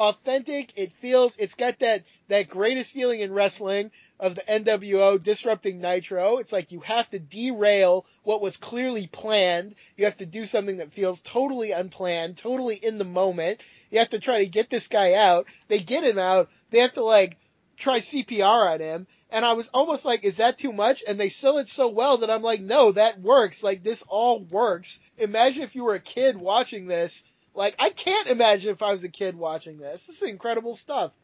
authentic. 0.00 0.72
It 0.76 0.92
feels 0.92 1.36
it's 1.36 1.54
got 1.54 1.78
that 1.78 2.02
that 2.26 2.48
greatest 2.48 2.92
feeling 2.92 3.20
in 3.20 3.32
wrestling 3.32 3.92
of 4.18 4.34
the 4.34 4.42
NWO 4.42 5.22
disrupting 5.22 5.80
Nitro. 5.80 6.38
It's 6.38 6.52
like 6.52 6.72
you 6.72 6.80
have 6.80 7.08
to 7.10 7.20
derail 7.20 8.04
what 8.24 8.42
was 8.42 8.56
clearly 8.56 9.06
planned. 9.06 9.76
You 9.96 10.06
have 10.06 10.16
to 10.16 10.26
do 10.26 10.44
something 10.44 10.78
that 10.78 10.90
feels 10.90 11.20
totally 11.20 11.70
unplanned, 11.70 12.36
totally 12.36 12.76
in 12.76 12.98
the 12.98 13.04
moment. 13.04 13.60
You 13.90 14.00
have 14.00 14.10
to 14.10 14.18
try 14.18 14.40
to 14.40 14.50
get 14.50 14.70
this 14.70 14.88
guy 14.88 15.14
out. 15.14 15.46
They 15.68 15.78
get 15.78 16.04
him 16.04 16.18
out. 16.18 16.50
They 16.70 16.80
have 16.80 16.94
to 16.94 17.04
like 17.04 17.36
try 17.76 18.00
CPR 18.00 18.72
on 18.72 18.80
him. 18.80 19.06
And 19.30 19.44
I 19.44 19.52
was 19.52 19.68
almost 19.74 20.04
like, 20.04 20.24
is 20.24 20.36
that 20.36 20.56
too 20.56 20.72
much? 20.72 21.04
And 21.06 21.20
they 21.20 21.28
sell 21.28 21.58
it 21.58 21.68
so 21.68 21.88
well 21.88 22.18
that 22.18 22.30
I'm 22.30 22.42
like, 22.42 22.60
no, 22.60 22.92
that 22.92 23.20
works. 23.20 23.62
Like 23.62 23.82
this 23.82 24.02
all 24.08 24.40
works. 24.40 25.00
Imagine 25.18 25.62
if 25.62 25.74
you 25.74 25.84
were 25.84 25.94
a 25.94 26.00
kid 26.00 26.36
watching 26.36 26.86
this. 26.86 27.24
Like 27.54 27.76
I 27.78 27.90
can't 27.90 28.28
imagine 28.28 28.70
if 28.70 28.82
I 28.82 28.92
was 28.92 29.04
a 29.04 29.08
kid 29.08 29.36
watching 29.36 29.78
this. 29.78 30.06
This 30.06 30.22
is 30.22 30.28
incredible 30.28 30.74
stuff. 30.74 31.14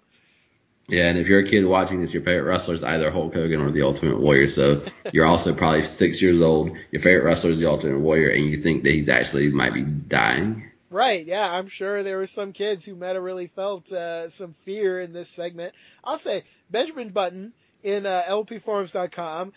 Yeah, 0.86 1.08
and 1.08 1.18
if 1.18 1.28
you're 1.28 1.40
a 1.40 1.48
kid 1.48 1.64
watching 1.64 2.02
this, 2.02 2.12
your 2.12 2.22
favorite 2.22 2.42
wrestler 2.42 2.74
is 2.74 2.84
either 2.84 3.10
Hulk 3.10 3.32
Hogan 3.32 3.60
or 3.60 3.70
the 3.70 3.82
Ultimate 3.82 4.20
Warrior. 4.20 4.48
So 4.48 4.82
you're 5.12 5.24
also 5.24 5.54
probably 5.54 5.82
six 5.82 6.20
years 6.20 6.42
old. 6.42 6.76
Your 6.90 7.00
favorite 7.00 7.24
wrestler 7.24 7.50
is 7.50 7.58
the 7.58 7.70
Ultimate 7.70 8.00
Warrior, 8.00 8.30
and 8.30 8.44
you 8.44 8.58
think 8.58 8.82
that 8.82 8.92
he's 8.92 9.08
actually 9.08 9.48
might 9.48 9.72
be 9.72 9.82
dying. 9.82 10.70
Right, 10.90 11.24
yeah, 11.24 11.50
I'm 11.50 11.68
sure 11.68 12.02
there 12.02 12.18
were 12.18 12.26
some 12.26 12.52
kids 12.52 12.84
who 12.84 12.94
might 12.94 13.14
have 13.14 13.22
really 13.22 13.46
felt 13.46 13.90
uh, 13.90 14.28
some 14.28 14.52
fear 14.52 15.00
in 15.00 15.12
this 15.12 15.28
segment. 15.28 15.74
I'll 16.04 16.18
say 16.18 16.44
Benjamin 16.70 17.08
Button 17.08 17.52
in 17.84 18.06
uh, 18.06 18.22
LPforums.com 18.28 19.52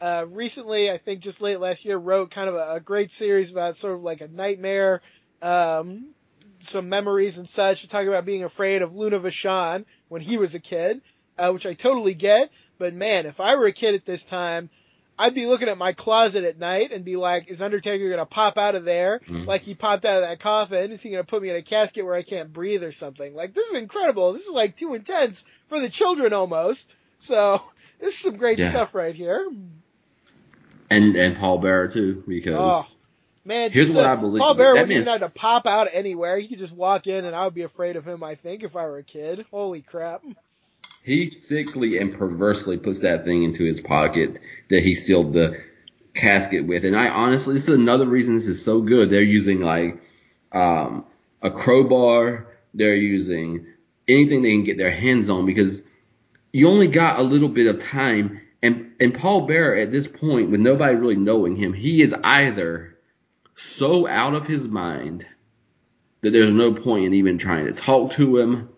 uh, 0.00 0.26
recently, 0.30 0.90
I 0.90 0.96
think 0.98 1.20
just 1.20 1.40
late 1.42 1.58
last 1.60 1.84
year, 1.84 1.96
wrote 1.98 2.30
kind 2.30 2.48
of 2.48 2.54
a, 2.54 2.74
a 2.74 2.80
great 2.80 3.10
series 3.10 3.50
about 3.50 3.76
sort 3.76 3.94
of 3.94 4.02
like 4.02 4.20
a 4.20 4.28
nightmare, 4.28 5.02
um, 5.42 6.06
some 6.62 6.88
memories 6.88 7.38
and 7.38 7.48
such, 7.48 7.86
talking 7.88 8.08
about 8.08 8.24
being 8.24 8.44
afraid 8.44 8.82
of 8.82 8.94
Luna 8.94 9.18
Vachon 9.18 9.84
when 10.08 10.22
he 10.22 10.38
was 10.38 10.54
a 10.54 10.60
kid, 10.60 11.00
uh, 11.38 11.50
which 11.50 11.66
I 11.66 11.74
totally 11.74 12.14
get. 12.14 12.50
But 12.78 12.94
man, 12.94 13.26
if 13.26 13.40
I 13.40 13.56
were 13.56 13.66
a 13.66 13.72
kid 13.72 13.94
at 13.94 14.06
this 14.06 14.24
time, 14.24 14.70
I'd 15.18 15.34
be 15.34 15.44
looking 15.44 15.68
at 15.68 15.76
my 15.76 15.92
closet 15.92 16.44
at 16.44 16.58
night 16.58 16.92
and 16.92 17.04
be 17.04 17.16
like, 17.16 17.50
is 17.50 17.60
Undertaker 17.60 18.06
going 18.06 18.18
to 18.20 18.24
pop 18.26 18.56
out 18.56 18.74
of 18.74 18.86
there 18.86 19.20
Mhm. 19.28 19.46
like 19.46 19.60
he 19.60 19.74
popped 19.74 20.06
out 20.06 20.22
of 20.22 20.28
that 20.28 20.40
coffin? 20.40 20.92
Is 20.92 21.02
he 21.02 21.10
going 21.10 21.22
to 21.22 21.26
put 21.26 21.42
me 21.42 21.50
in 21.50 21.56
a 21.56 21.62
casket 21.62 22.06
where 22.06 22.14
I 22.14 22.22
can't 22.22 22.50
breathe 22.50 22.82
or 22.82 22.92
something? 22.92 23.34
Like, 23.34 23.52
this 23.52 23.68
is 23.68 23.76
incredible. 23.76 24.32
This 24.32 24.46
is 24.46 24.52
like 24.52 24.76
too 24.76 24.94
intense 24.94 25.44
for 25.68 25.78
the 25.78 25.90
children 25.90 26.32
almost. 26.32 26.90
So, 27.20 27.62
this 28.00 28.14
is 28.14 28.20
some 28.20 28.36
great 28.36 28.58
Yeah. 28.58 28.70
stuff 28.70 28.94
right 28.94 29.14
here. 29.14 29.50
And 30.90 31.14
and 31.16 31.36
Paul 31.36 31.58
Bearer 31.58 31.88
too, 31.88 32.24
because 32.26 32.56
Oh, 32.58 32.86
man. 33.44 33.70
Here's 33.70 33.88
what 33.90 34.02
the- 34.02 34.08
I 34.08 34.16
believe. 34.16 34.40
Paul 34.40 34.54
Bearer 34.54 34.74
That 34.74 34.88
wouldn't 34.88 35.06
even 35.06 35.20
have 35.20 35.32
to 35.32 35.38
pop 35.38 35.66
out 35.66 35.88
anywhere. 35.92 36.38
He 36.38 36.48
could 36.48 36.58
just 36.58 36.74
walk 36.74 37.06
in 37.06 37.24
and 37.24 37.36
I 37.36 37.44
would 37.44 37.54
be 37.54 37.62
afraid 37.62 37.96
of 37.96 38.04
him, 38.06 38.22
I 38.24 38.34
think, 38.34 38.62
if 38.64 38.74
I 38.76 38.84
were 38.86 38.98
a 38.98 39.04
kid. 39.04 39.46
Holy 39.50 39.82
crap. 39.82 40.22
he 41.02 41.30
sickly 41.30 41.96
and 41.98 42.12
perversely 42.18 42.76
puts 42.76 43.00
that 43.00 43.24
thing 43.24 43.42
into 43.42 43.64
his 43.64 43.80
pocket 43.80 44.38
that 44.68 44.82
he 44.82 44.94
sealed 44.94 45.32
the 45.32 45.58
casket 46.14 46.66
with. 46.66 46.84
And 46.84 46.94
I 46.96 47.08
honestly, 47.08 47.54
this 47.54 47.68
is 47.68 47.74
another 47.74 48.04
reason 48.06 48.34
this 48.34 48.46
is 48.46 48.62
so 48.64 48.80
good. 48.82 49.08
They're 49.10 49.22
using 49.22 49.60
like 49.60 49.96
um, 50.52 51.04
a 51.40 51.50
crowbar. 51.50 52.48
They're 52.74 52.94
using 52.96 53.66
anything 54.08 54.42
they 54.42 54.50
can 54.50 54.64
get 54.64 54.76
their 54.78 54.90
hands 54.90 55.30
on 55.30 55.46
because 55.46 55.82
you 56.52 56.68
only 56.68 56.88
got 56.88 57.18
a 57.18 57.22
little 57.22 57.48
bit 57.48 57.66
of 57.66 57.82
time. 57.82 58.40
And 58.62 58.92
and 59.00 59.14
Paul 59.14 59.46
Bearer 59.46 59.76
at 59.76 59.92
this 59.92 60.06
point, 60.06 60.50
with 60.50 60.60
nobody 60.60 60.94
really 60.94 61.16
knowing 61.16 61.56
him, 61.56 61.72
he 61.72 62.02
is 62.02 62.14
either 62.22 62.96
so 63.54 64.06
out 64.06 64.34
of 64.34 64.46
his 64.46 64.68
mind 64.68 65.26
that 66.22 66.32
there's 66.32 66.52
no 66.52 66.74
point 66.74 67.06
in 67.06 67.14
even 67.14 67.38
trying 67.38 67.66
to 67.66 67.72
talk 67.72 68.12
to 68.12 68.38
him, 68.38 68.68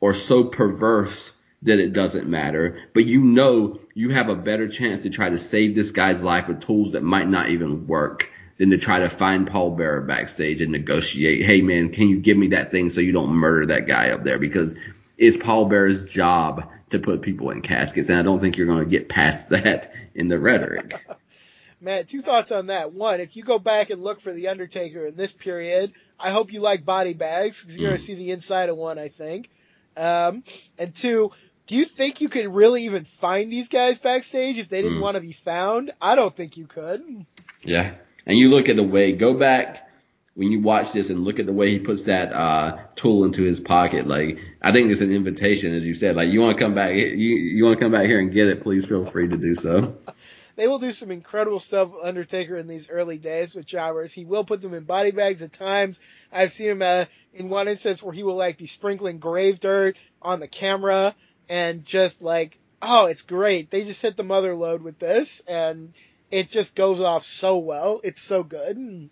or 0.00 0.14
so 0.14 0.44
perverse 0.44 1.32
that 1.62 1.78
it 1.78 1.92
doesn't 1.92 2.28
matter. 2.28 2.78
But 2.94 3.04
you 3.04 3.22
know 3.22 3.80
you 3.94 4.10
have 4.10 4.30
a 4.30 4.34
better 4.34 4.68
chance 4.68 5.00
to 5.00 5.10
try 5.10 5.28
to 5.28 5.36
save 5.36 5.74
this 5.74 5.90
guy's 5.90 6.22
life 6.22 6.48
with 6.48 6.62
tools 6.62 6.92
that 6.92 7.02
might 7.02 7.28
not 7.28 7.50
even 7.50 7.86
work 7.86 8.30
than 8.56 8.70
to 8.70 8.78
try 8.78 9.00
to 9.00 9.10
find 9.10 9.50
Paul 9.50 9.72
Bearer 9.72 10.00
backstage 10.00 10.62
and 10.62 10.72
negotiate. 10.72 11.44
Hey 11.44 11.60
man, 11.60 11.90
can 11.90 12.08
you 12.08 12.18
give 12.18 12.38
me 12.38 12.48
that 12.48 12.70
thing 12.70 12.88
so 12.88 13.02
you 13.02 13.12
don't 13.12 13.34
murder 13.34 13.66
that 13.66 13.86
guy 13.86 14.10
up 14.10 14.24
there? 14.24 14.38
Because 14.38 14.74
it's 15.18 15.36
Paul 15.36 15.66
Bearer's 15.66 16.04
job 16.04 16.70
to 16.90 16.98
put 16.98 17.22
people 17.22 17.50
in 17.50 17.62
caskets, 17.62 18.08
and 18.10 18.18
I 18.18 18.22
don't 18.22 18.40
think 18.40 18.56
you're 18.56 18.66
going 18.66 18.84
to 18.84 18.90
get 18.90 19.08
past 19.08 19.48
that 19.50 19.92
in 20.14 20.28
the 20.28 20.38
rhetoric. 20.38 20.94
Matt, 21.80 22.08
two 22.08 22.20
thoughts 22.20 22.52
on 22.52 22.66
that. 22.66 22.92
One, 22.92 23.20
if 23.20 23.36
you 23.36 23.42
go 23.42 23.58
back 23.58 23.88
and 23.90 24.02
look 24.02 24.20
for 24.20 24.32
The 24.32 24.48
Undertaker 24.48 25.06
in 25.06 25.16
this 25.16 25.32
period, 25.32 25.92
I 26.18 26.30
hope 26.30 26.52
you 26.52 26.60
like 26.60 26.84
body 26.84 27.14
bags 27.14 27.60
because 27.60 27.78
you're 27.78 27.88
going 27.88 27.96
Mm. 27.96 28.00
to 28.00 28.04
see 28.04 28.14
the 28.14 28.30
inside 28.32 28.68
of 28.68 28.76
one, 28.76 28.98
I 28.98 29.08
think. 29.08 29.48
Um, 29.96 30.44
and 30.78 30.94
two, 30.94 31.32
do 31.66 31.76
you 31.76 31.84
think 31.86 32.20
you 32.20 32.28
could 32.28 32.54
really 32.54 32.84
even 32.84 33.04
find 33.04 33.50
these 33.50 33.68
guys 33.68 33.98
backstage 33.98 34.58
if 34.58 34.68
they 34.68 34.82
didn't 34.82 34.98
Mm. 34.98 35.02
want 35.02 35.14
to 35.14 35.20
be 35.22 35.32
found? 35.32 35.92
I 36.02 36.16
don't 36.16 36.34
think 36.36 36.58
you 36.58 36.66
could. 36.66 37.24
Yeah. 37.62 37.94
And 38.26 38.36
you 38.38 38.50
look 38.50 38.68
at 38.68 38.76
the 38.76 38.82
way, 38.82 39.12
go 39.12 39.32
back 39.32 39.89
when 40.34 40.52
you 40.52 40.60
watch 40.60 40.92
this 40.92 41.10
and 41.10 41.24
look 41.24 41.38
at 41.38 41.46
the 41.46 41.52
way 41.52 41.70
he 41.70 41.78
puts 41.78 42.02
that 42.04 42.32
uh, 42.32 42.78
tool 42.96 43.24
into 43.24 43.42
his 43.42 43.60
pocket. 43.60 44.06
Like, 44.06 44.38
I 44.62 44.72
think 44.72 44.90
it's 44.90 45.00
an 45.00 45.12
invitation, 45.12 45.74
as 45.74 45.84
you 45.84 45.94
said. 45.94 46.16
Like, 46.16 46.30
you 46.30 46.40
want 46.40 46.56
to 46.56 46.64
come 46.64 46.74
back, 46.74 46.94
you, 46.94 47.02
you 47.04 47.64
want 47.64 47.78
to 47.78 47.84
come 47.84 47.92
back 47.92 48.06
here 48.06 48.20
and 48.20 48.32
get 48.32 48.48
it, 48.48 48.62
please 48.62 48.86
feel 48.86 49.04
free 49.04 49.28
to 49.28 49.36
do 49.36 49.54
so. 49.54 49.98
They 50.56 50.68
will 50.68 50.78
do 50.78 50.92
some 50.92 51.10
incredible 51.10 51.58
stuff 51.58 51.90
with 51.90 52.04
Undertaker 52.04 52.54
in 52.54 52.66
these 52.66 52.90
early 52.90 53.16
days 53.16 53.54
with 53.54 53.64
jobbers. 53.64 54.12
He 54.12 54.26
will 54.26 54.44
put 54.44 54.60
them 54.60 54.74
in 54.74 54.84
body 54.84 55.10
bags 55.10 55.40
at 55.40 55.54
times. 55.54 56.00
I've 56.30 56.52
seen 56.52 56.68
him 56.68 56.82
uh, 56.82 57.06
in 57.32 57.48
one 57.48 57.66
instance 57.66 58.02
where 58.02 58.12
he 58.12 58.24
will 58.24 58.36
like 58.36 58.58
be 58.58 58.66
sprinkling 58.66 59.20
grave 59.20 59.58
dirt 59.58 59.96
on 60.20 60.38
the 60.38 60.48
camera 60.48 61.14
and 61.48 61.86
just 61.86 62.20
like, 62.20 62.58
oh, 62.82 63.06
it's 63.06 63.22
great. 63.22 63.70
They 63.70 63.84
just 63.84 64.02
hit 64.02 64.18
the 64.18 64.22
mother 64.22 64.54
load 64.54 64.82
with 64.82 64.98
this 64.98 65.40
and 65.48 65.94
it 66.30 66.50
just 66.50 66.76
goes 66.76 67.00
off 67.00 67.24
so 67.24 67.56
well. 67.56 68.02
It's 68.04 68.20
so 68.20 68.42
good. 68.42 69.08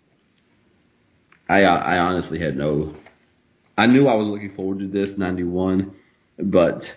I 1.49 1.63
I 1.63 1.97
honestly 1.99 2.39
had 2.39 2.55
no. 2.55 2.95
I 3.77 3.87
knew 3.87 4.07
I 4.07 4.13
was 4.13 4.27
looking 4.27 4.51
forward 4.51 4.79
to 4.79 4.87
this 4.87 5.17
'91, 5.17 5.93
but 6.37 6.93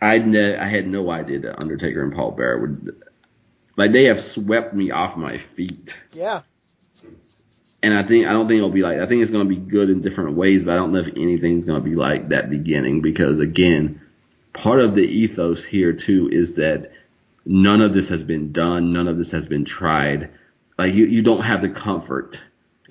I 0.00 0.18
ne- 0.18 0.56
I 0.56 0.64
had 0.64 0.88
no 0.88 1.10
idea 1.10 1.40
that 1.40 1.62
Undertaker 1.62 2.02
and 2.02 2.12
Paul 2.14 2.32
Bearer 2.32 2.60
would 2.60 3.02
like 3.76 3.92
they 3.92 4.04
have 4.04 4.20
swept 4.20 4.74
me 4.74 4.90
off 4.90 5.16
my 5.16 5.38
feet. 5.38 5.96
Yeah. 6.12 6.42
and 7.82 7.94
I 7.94 8.02
think 8.02 8.26
I 8.26 8.32
don't 8.32 8.48
think 8.48 8.58
it'll 8.58 8.70
be 8.70 8.82
like 8.82 8.98
I 8.98 9.06
think 9.06 9.22
it's 9.22 9.30
going 9.30 9.48
to 9.48 9.54
be 9.54 9.60
good 9.60 9.90
in 9.90 10.00
different 10.02 10.36
ways, 10.36 10.64
but 10.64 10.72
I 10.72 10.76
don't 10.76 10.92
know 10.92 11.00
if 11.00 11.08
anything's 11.08 11.64
going 11.66 11.82
to 11.82 11.88
be 11.88 11.96
like 11.96 12.28
that 12.30 12.50
beginning 12.50 13.00
because 13.00 13.38
again, 13.38 14.00
part 14.52 14.80
of 14.80 14.94
the 14.94 15.02
ethos 15.02 15.64
here 15.64 15.92
too 15.92 16.28
is 16.32 16.56
that 16.56 16.92
none 17.44 17.80
of 17.80 17.92
this 17.92 18.08
has 18.08 18.22
been 18.22 18.52
done, 18.52 18.92
none 18.92 19.08
of 19.08 19.18
this 19.18 19.30
has 19.32 19.46
been 19.46 19.64
tried. 19.64 20.30
Like 20.78 20.94
you, 20.94 21.06
you 21.06 21.22
don't 21.22 21.42
have 21.42 21.60
the 21.62 21.68
comfort. 21.68 22.40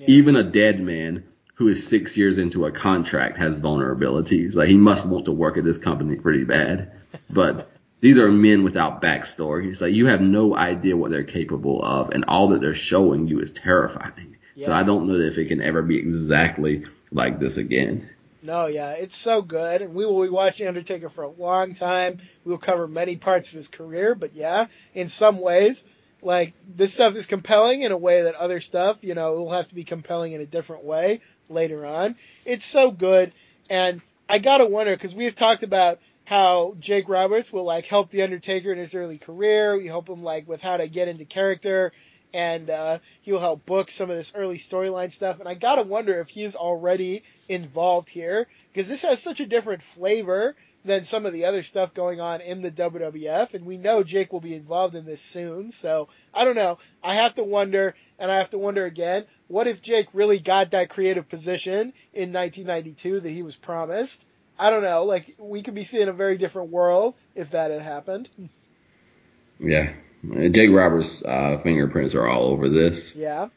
Yeah. 0.02 0.16
Even 0.16 0.34
a 0.34 0.42
dead 0.42 0.80
man 0.80 1.24
who 1.54 1.68
is 1.68 1.86
six 1.86 2.16
years 2.16 2.38
into 2.38 2.66
a 2.66 2.72
contract 2.72 3.38
has 3.38 3.60
vulnerabilities. 3.60 4.56
Like 4.56 4.68
he 4.68 4.76
must 4.76 5.06
want 5.06 5.26
to 5.26 5.32
work 5.32 5.56
at 5.56 5.64
this 5.64 5.78
company 5.78 6.16
pretty 6.16 6.44
bad. 6.44 6.92
But 7.28 7.70
these 8.00 8.16
are 8.16 8.32
men 8.32 8.64
without 8.64 9.02
backstories. 9.02 9.80
Like 9.80 9.92
you 9.92 10.06
have 10.06 10.22
no 10.22 10.56
idea 10.56 10.96
what 10.96 11.10
they're 11.10 11.24
capable 11.24 11.82
of, 11.84 12.10
and 12.10 12.24
all 12.26 12.48
that 12.48 12.62
they're 12.62 12.74
showing 12.74 13.28
you 13.28 13.38
is 13.38 13.50
terrifying. 13.50 14.36
So 14.56 14.72
I 14.72 14.82
don't 14.82 15.06
know 15.06 15.14
if 15.14 15.38
it 15.38 15.48
can 15.48 15.62
ever 15.62 15.82
be 15.82 15.98
exactly 15.98 16.84
like 17.10 17.38
this 17.38 17.58
again. 17.58 18.08
No, 18.42 18.66
yeah, 18.66 18.92
it's 18.92 19.16
so 19.16 19.40
good, 19.40 19.82
and 19.82 19.94
we 19.94 20.04
will 20.04 20.22
be 20.22 20.28
watching 20.28 20.66
Undertaker 20.66 21.08
for 21.08 21.22
a 21.22 21.30
long 21.30 21.74
time. 21.74 22.18
We 22.44 22.50
will 22.50 22.58
cover 22.58 22.88
many 22.88 23.16
parts 23.16 23.48
of 23.48 23.54
his 23.54 23.68
career, 23.68 24.16
but 24.16 24.34
yeah, 24.34 24.66
in 24.94 25.08
some 25.08 25.40
ways, 25.40 25.84
like 26.22 26.54
this 26.66 26.94
stuff 26.94 27.16
is 27.16 27.26
compelling 27.26 27.82
in 27.82 27.92
a 27.92 27.96
way 27.96 28.22
that 28.22 28.34
other 28.36 28.60
stuff, 28.60 29.04
you 29.04 29.14
know, 29.14 29.34
will 29.34 29.50
have 29.50 29.68
to 29.68 29.74
be 29.74 29.84
compelling 29.84 30.32
in 30.32 30.40
a 30.40 30.46
different 30.46 30.84
way 30.84 31.20
later 31.48 31.84
on. 31.84 32.16
It's 32.44 32.64
so 32.64 32.90
good, 32.90 33.32
and 33.68 34.00
I 34.28 34.38
gotta 34.38 34.66
wonder 34.66 34.94
because 34.94 35.14
we've 35.14 35.34
talked 35.34 35.62
about 35.62 35.98
how 36.24 36.76
Jake 36.78 37.08
Roberts 37.08 37.52
will 37.52 37.64
like 37.64 37.86
help 37.86 38.10
the 38.10 38.22
Undertaker 38.22 38.72
in 38.72 38.78
his 38.78 38.94
early 38.94 39.18
career. 39.18 39.76
We 39.76 39.86
help 39.86 40.08
him 40.08 40.22
like 40.22 40.48
with 40.48 40.62
how 40.62 40.76
to 40.76 40.88
get 40.88 41.08
into 41.08 41.24
character, 41.24 41.92
and 42.32 42.70
uh, 42.70 42.98
he'll 43.22 43.40
help 43.40 43.66
book 43.66 43.90
some 43.90 44.08
of 44.08 44.16
this 44.16 44.32
early 44.34 44.58
storyline 44.58 45.12
stuff. 45.12 45.40
And 45.40 45.48
I 45.48 45.54
gotta 45.54 45.82
wonder 45.82 46.20
if 46.20 46.28
he's 46.28 46.54
already 46.54 47.24
involved 47.48 48.08
here 48.08 48.46
because 48.72 48.88
this 48.88 49.02
has 49.02 49.20
such 49.20 49.40
a 49.40 49.46
different 49.46 49.82
flavor 49.82 50.54
than 50.84 51.04
some 51.04 51.26
of 51.26 51.32
the 51.32 51.44
other 51.44 51.62
stuff 51.62 51.94
going 51.94 52.20
on 52.20 52.40
in 52.40 52.62
the 52.62 52.70
WWF, 52.70 53.54
and 53.54 53.64
we 53.64 53.76
know 53.76 54.02
Jake 54.02 54.32
will 54.32 54.40
be 54.40 54.54
involved 54.54 54.94
in 54.94 55.04
this 55.04 55.20
soon. 55.20 55.70
So 55.70 56.08
I 56.34 56.44
don't 56.44 56.56
know. 56.56 56.78
I 57.02 57.14
have 57.14 57.34
to 57.36 57.44
wonder, 57.44 57.94
and 58.18 58.30
I 58.30 58.38
have 58.38 58.50
to 58.50 58.58
wonder 58.58 58.84
again, 58.84 59.24
what 59.48 59.66
if 59.66 59.82
Jake 59.82 60.08
really 60.12 60.38
got 60.38 60.72
that 60.72 60.90
creative 60.90 61.28
position 61.28 61.92
in 62.12 62.32
1992 62.32 63.20
that 63.20 63.30
he 63.30 63.42
was 63.42 63.56
promised? 63.56 64.24
I 64.58 64.70
don't 64.70 64.82
know. 64.82 65.04
Like 65.04 65.34
we 65.38 65.62
could 65.62 65.74
be 65.74 65.84
seeing 65.84 66.08
a 66.08 66.12
very 66.12 66.36
different 66.36 66.70
world 66.70 67.14
if 67.34 67.52
that 67.52 67.70
had 67.70 67.82
happened. 67.82 68.28
Yeah. 69.58 69.92
Uh, 70.24 70.48
Jake 70.48 70.70
Roberts' 70.70 71.22
uh, 71.22 71.58
fingerprints 71.62 72.14
are 72.14 72.26
all 72.26 72.44
over 72.44 72.68
this. 72.68 73.14
Yeah. 73.14 73.48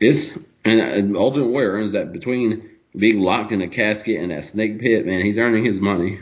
It's 0.00 0.30
and, 0.64 0.80
and 0.80 1.16
Ultimate 1.16 1.46
Warrior 1.46 1.72
earns 1.72 1.92
that 1.92 2.12
between 2.12 2.70
being 2.96 3.20
locked 3.20 3.52
in 3.52 3.60
a 3.62 3.68
casket 3.68 4.20
in 4.20 4.30
that 4.30 4.44
snake 4.44 4.80
pit, 4.80 5.06
man, 5.06 5.24
he's 5.24 5.38
earning 5.38 5.64
his 5.64 5.80
money. 5.80 6.18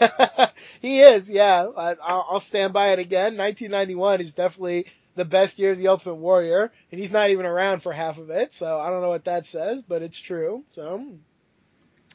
he 0.80 1.00
is, 1.00 1.28
yeah. 1.28 1.68
I, 1.76 1.96
I'll, 2.02 2.26
I'll 2.30 2.40
stand 2.40 2.72
by 2.72 2.88
it 2.88 2.98
again. 2.98 3.36
1991 3.36 4.20
is 4.20 4.34
definitely 4.34 4.86
the 5.16 5.24
best 5.24 5.58
year 5.58 5.72
of 5.72 5.78
the 5.78 5.88
Ultimate 5.88 6.16
Warrior, 6.16 6.72
and 6.90 7.00
he's 7.00 7.12
not 7.12 7.30
even 7.30 7.46
around 7.46 7.80
for 7.80 7.92
half 7.92 8.18
of 8.18 8.30
it. 8.30 8.52
So 8.52 8.80
I 8.80 8.90
don't 8.90 9.02
know 9.02 9.08
what 9.08 9.24
that 9.24 9.46
says, 9.46 9.82
but 9.82 10.02
it's 10.02 10.18
true. 10.18 10.64
So 10.70 11.04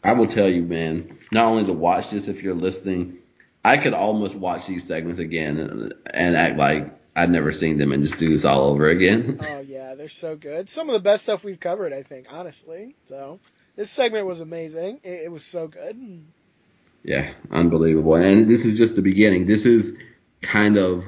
I 0.04 0.14
will 0.14 0.28
tell 0.28 0.48
you, 0.48 0.64
man, 0.64 1.18
not 1.32 1.46
only 1.46 1.66
to 1.66 1.74
watch 1.74 2.10
this 2.10 2.28
if 2.28 2.42
you're 2.42 2.56
listening, 2.56 3.18
I 3.64 3.78
could 3.78 3.94
almost 3.94 4.36
watch 4.36 4.68
these 4.68 4.86
segments 4.86 5.20
again 5.20 5.60
and, 5.60 5.94
and 6.14 6.36
act 6.36 6.58
like 6.58 6.98
I'd 7.16 7.30
never 7.30 7.52
seen 7.52 7.78
them 7.78 7.92
and 7.92 8.04
just 8.04 8.18
do 8.18 8.30
this 8.30 8.46
all 8.46 8.64
over 8.64 8.88
again. 8.88 9.40
Oh 9.46 9.60
yeah, 9.60 9.96
they're 9.96 10.08
so 10.08 10.38
good. 10.38 10.70
Some 10.70 10.88
of 10.90 10.94
the 10.94 11.02
best 11.02 11.24
stuff 11.24 11.44
we've 11.44 11.60
covered, 11.60 11.92
I 11.92 12.04
think, 12.04 12.28
honestly. 12.30 12.96
So 13.06 13.40
this 13.80 13.90
segment 13.90 14.26
was 14.26 14.42
amazing. 14.42 15.00
It, 15.06 15.22
it 15.28 15.32
was 15.32 15.46
so 15.46 15.70
good. 15.70 16.26
Yeah, 17.02 17.32
unbelievable. 17.50 18.16
And 18.16 18.50
this 18.50 18.66
is 18.66 18.78
just 18.78 18.96
the 18.96 19.02
beginning. 19.02 19.46
This 19.46 19.66
is 19.66 19.96
kind 20.42 20.76
of 20.76 21.08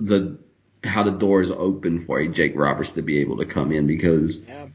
the 0.00 0.38
how 0.82 1.02
the 1.02 1.10
doors 1.10 1.50
open 1.50 2.00
for 2.00 2.20
a 2.20 2.28
Jake 2.28 2.54
Roberts 2.56 2.92
to 2.92 3.02
be 3.02 3.18
able 3.18 3.36
to 3.36 3.44
come 3.44 3.70
in 3.70 3.86
because 3.86 4.38
Yeah. 4.38 4.68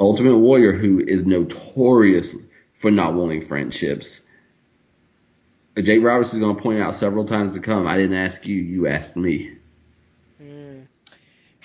Ultimate 0.00 0.38
Warrior, 0.38 0.72
who 0.72 0.98
is 0.98 1.24
notorious 1.24 2.34
for 2.80 2.90
not 2.90 3.14
wanting 3.14 3.42
friendships, 3.42 4.20
Jake 5.76 6.02
Roberts 6.02 6.32
is 6.32 6.40
going 6.40 6.56
to 6.56 6.62
point 6.62 6.80
out 6.82 6.96
several 6.96 7.24
times 7.24 7.54
to 7.54 7.60
come. 7.60 7.86
I 7.86 7.96
didn't 7.96 8.16
ask 8.16 8.44
you, 8.44 8.56
you 8.56 8.88
asked 8.88 9.14
me. 9.14 9.57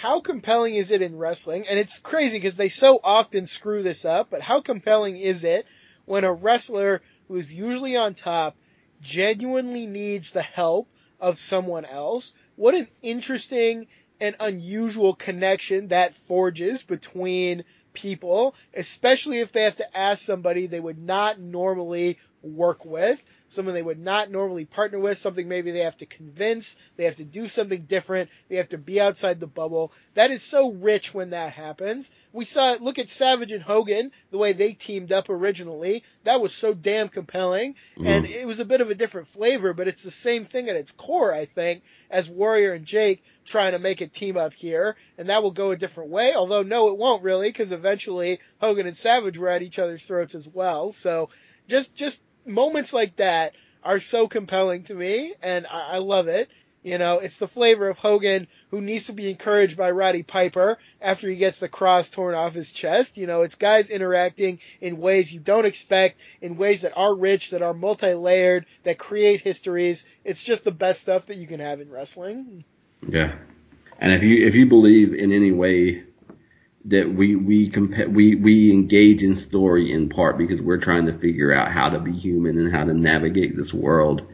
How 0.03 0.19
compelling 0.19 0.75
is 0.75 0.91
it 0.91 1.01
in 1.01 1.17
wrestling? 1.17 1.65
And 1.65 1.79
it's 1.79 1.99
crazy 1.99 2.35
because 2.35 2.57
they 2.57 2.67
so 2.67 2.99
often 3.01 3.45
screw 3.45 3.81
this 3.83 4.03
up, 4.03 4.29
but 4.29 4.41
how 4.41 4.59
compelling 4.59 5.15
is 5.15 5.45
it 5.45 5.65
when 6.03 6.25
a 6.25 6.33
wrestler 6.33 7.01
who's 7.29 7.53
usually 7.53 7.95
on 7.95 8.13
top 8.13 8.57
genuinely 8.99 9.85
needs 9.85 10.31
the 10.31 10.41
help 10.41 10.89
of 11.21 11.39
someone 11.39 11.85
else? 11.85 12.33
What 12.57 12.75
an 12.75 12.89
interesting 13.01 13.87
and 14.19 14.35
unusual 14.41 15.15
connection 15.15 15.87
that 15.87 16.13
forges 16.13 16.83
between 16.83 17.63
people, 17.93 18.55
especially 18.73 19.39
if 19.39 19.53
they 19.53 19.63
have 19.63 19.77
to 19.77 19.97
ask 19.97 20.21
somebody 20.21 20.67
they 20.67 20.81
would 20.81 20.99
not 20.99 21.39
normally 21.39 22.19
work 22.43 22.85
with, 22.85 23.23
someone 23.47 23.73
they 23.73 23.81
would 23.81 23.99
not 23.99 24.29
normally 24.29 24.65
partner 24.65 24.99
with, 24.99 25.17
something 25.17 25.47
maybe 25.47 25.71
they 25.71 25.79
have 25.79 25.97
to 25.97 26.05
convince, 26.05 26.75
they 26.97 27.05
have 27.05 27.15
to 27.15 27.23
do 27.23 27.47
something 27.47 27.81
different, 27.83 28.29
they 28.49 28.57
have 28.57 28.69
to 28.69 28.77
be 28.77 28.99
outside 28.99 29.39
the 29.39 29.47
bubble. 29.47 29.91
That 30.15 30.31
is 30.31 30.43
so 30.43 30.71
rich 30.71 31.13
when 31.13 31.31
that 31.31 31.53
happens. 31.53 32.11
We 32.33 32.45
saw 32.45 32.73
it, 32.73 32.81
look 32.81 32.99
at 32.99 33.09
Savage 33.09 33.51
and 33.51 33.63
Hogan, 33.63 34.11
the 34.31 34.37
way 34.37 34.53
they 34.53 34.73
teamed 34.73 35.11
up 35.11 35.29
originally. 35.29 36.03
That 36.23 36.41
was 36.41 36.53
so 36.53 36.73
damn 36.73 37.09
compelling. 37.09 37.75
Mm-hmm. 37.95 38.07
And 38.07 38.25
it 38.25 38.47
was 38.47 38.59
a 38.59 38.65
bit 38.65 38.81
of 38.81 38.89
a 38.89 38.95
different 38.95 39.27
flavor, 39.27 39.73
but 39.73 39.87
it's 39.87 40.03
the 40.03 40.11
same 40.11 40.45
thing 40.45 40.67
at 40.67 40.75
its 40.75 40.91
core, 40.91 41.33
I 41.33 41.45
think, 41.45 41.83
as 42.09 42.29
Warrior 42.29 42.73
and 42.73 42.85
Jake 42.85 43.23
trying 43.45 43.73
to 43.73 43.79
make 43.79 44.01
a 44.01 44.07
team 44.07 44.35
up 44.35 44.53
here. 44.53 44.95
And 45.17 45.29
that 45.29 45.43
will 45.43 45.51
go 45.51 45.71
a 45.71 45.77
different 45.77 46.09
way. 46.09 46.33
Although, 46.33 46.63
no, 46.63 46.89
it 46.89 46.97
won't 46.97 47.23
really, 47.23 47.49
because 47.49 47.71
eventually 47.71 48.39
Hogan 48.59 48.87
and 48.87 48.97
Savage 48.97 49.37
were 49.37 49.49
at 49.49 49.61
each 49.61 49.79
other's 49.79 50.05
throats 50.05 50.33
as 50.33 50.47
well. 50.47 50.91
So 50.91 51.29
just, 51.67 51.95
just 51.95 52.23
moments 52.45 52.93
like 52.93 53.15
that 53.17 53.53
are 53.83 53.99
so 53.99 54.27
compelling 54.27 54.83
to 54.83 54.95
me, 54.95 55.33
and 55.41 55.67
I, 55.67 55.95
I 55.95 55.97
love 55.97 56.27
it. 56.27 56.49
You 56.83 56.97
know, 56.97 57.19
it's 57.19 57.37
the 57.37 57.47
flavor 57.47 57.87
of 57.87 57.97
Hogan 57.97 58.47
who 58.69 58.81
needs 58.81 59.07
to 59.07 59.13
be 59.13 59.29
encouraged 59.29 59.77
by 59.77 59.91
Roddy 59.91 60.21
Piper 60.21 60.77
after 61.01 61.29
he 61.29 61.37
gets 61.37 61.59
the 61.59 61.69
cross 61.69 62.09
torn 62.09 62.35
off 62.35 62.53
his 62.53 62.71
chest. 62.71 63.17
You 63.17 63.25
know, 63.25 63.41
it's 63.41 63.55
guys 63.55 63.89
interacting 63.89 64.59
in 64.81 64.97
ways 64.97 65.33
you 65.33 65.39
don't 65.39 65.65
expect, 65.65 66.19
in 66.41 66.57
ways 66.57 66.81
that 66.81 66.97
are 66.97 67.15
rich, 67.15 67.51
that 67.51 67.61
are 67.61 67.73
multi-layered, 67.73 68.65
that 68.83 68.97
create 68.97 69.39
histories. 69.39 70.05
It's 70.25 70.43
just 70.43 70.65
the 70.65 70.71
best 70.71 70.99
stuff 70.99 71.27
that 71.27 71.37
you 71.37 71.47
can 71.47 71.61
have 71.61 71.79
in 71.79 71.89
wrestling. 71.89 72.65
Yeah. 73.07 73.33
And 73.97 74.11
if 74.11 74.21
you 74.21 74.45
if 74.45 74.53
you 74.53 74.65
believe 74.65 75.13
in 75.13 75.31
any 75.31 75.53
way 75.53 76.03
that 76.85 77.13
we 77.13 77.35
we 77.35 77.69
compa- 77.69 78.11
we 78.11 78.35
we 78.35 78.71
engage 78.71 79.23
in 79.23 79.35
story 79.35 79.91
in 79.91 80.09
part 80.09 80.37
because 80.37 80.61
we're 80.61 80.77
trying 80.77 81.05
to 81.05 81.17
figure 81.17 81.53
out 81.53 81.71
how 81.71 81.89
to 81.89 81.99
be 81.99 82.11
human 82.11 82.57
and 82.59 82.73
how 82.73 82.83
to 82.83 82.93
navigate 82.93 83.55
this 83.55 83.73
world, 83.73 84.25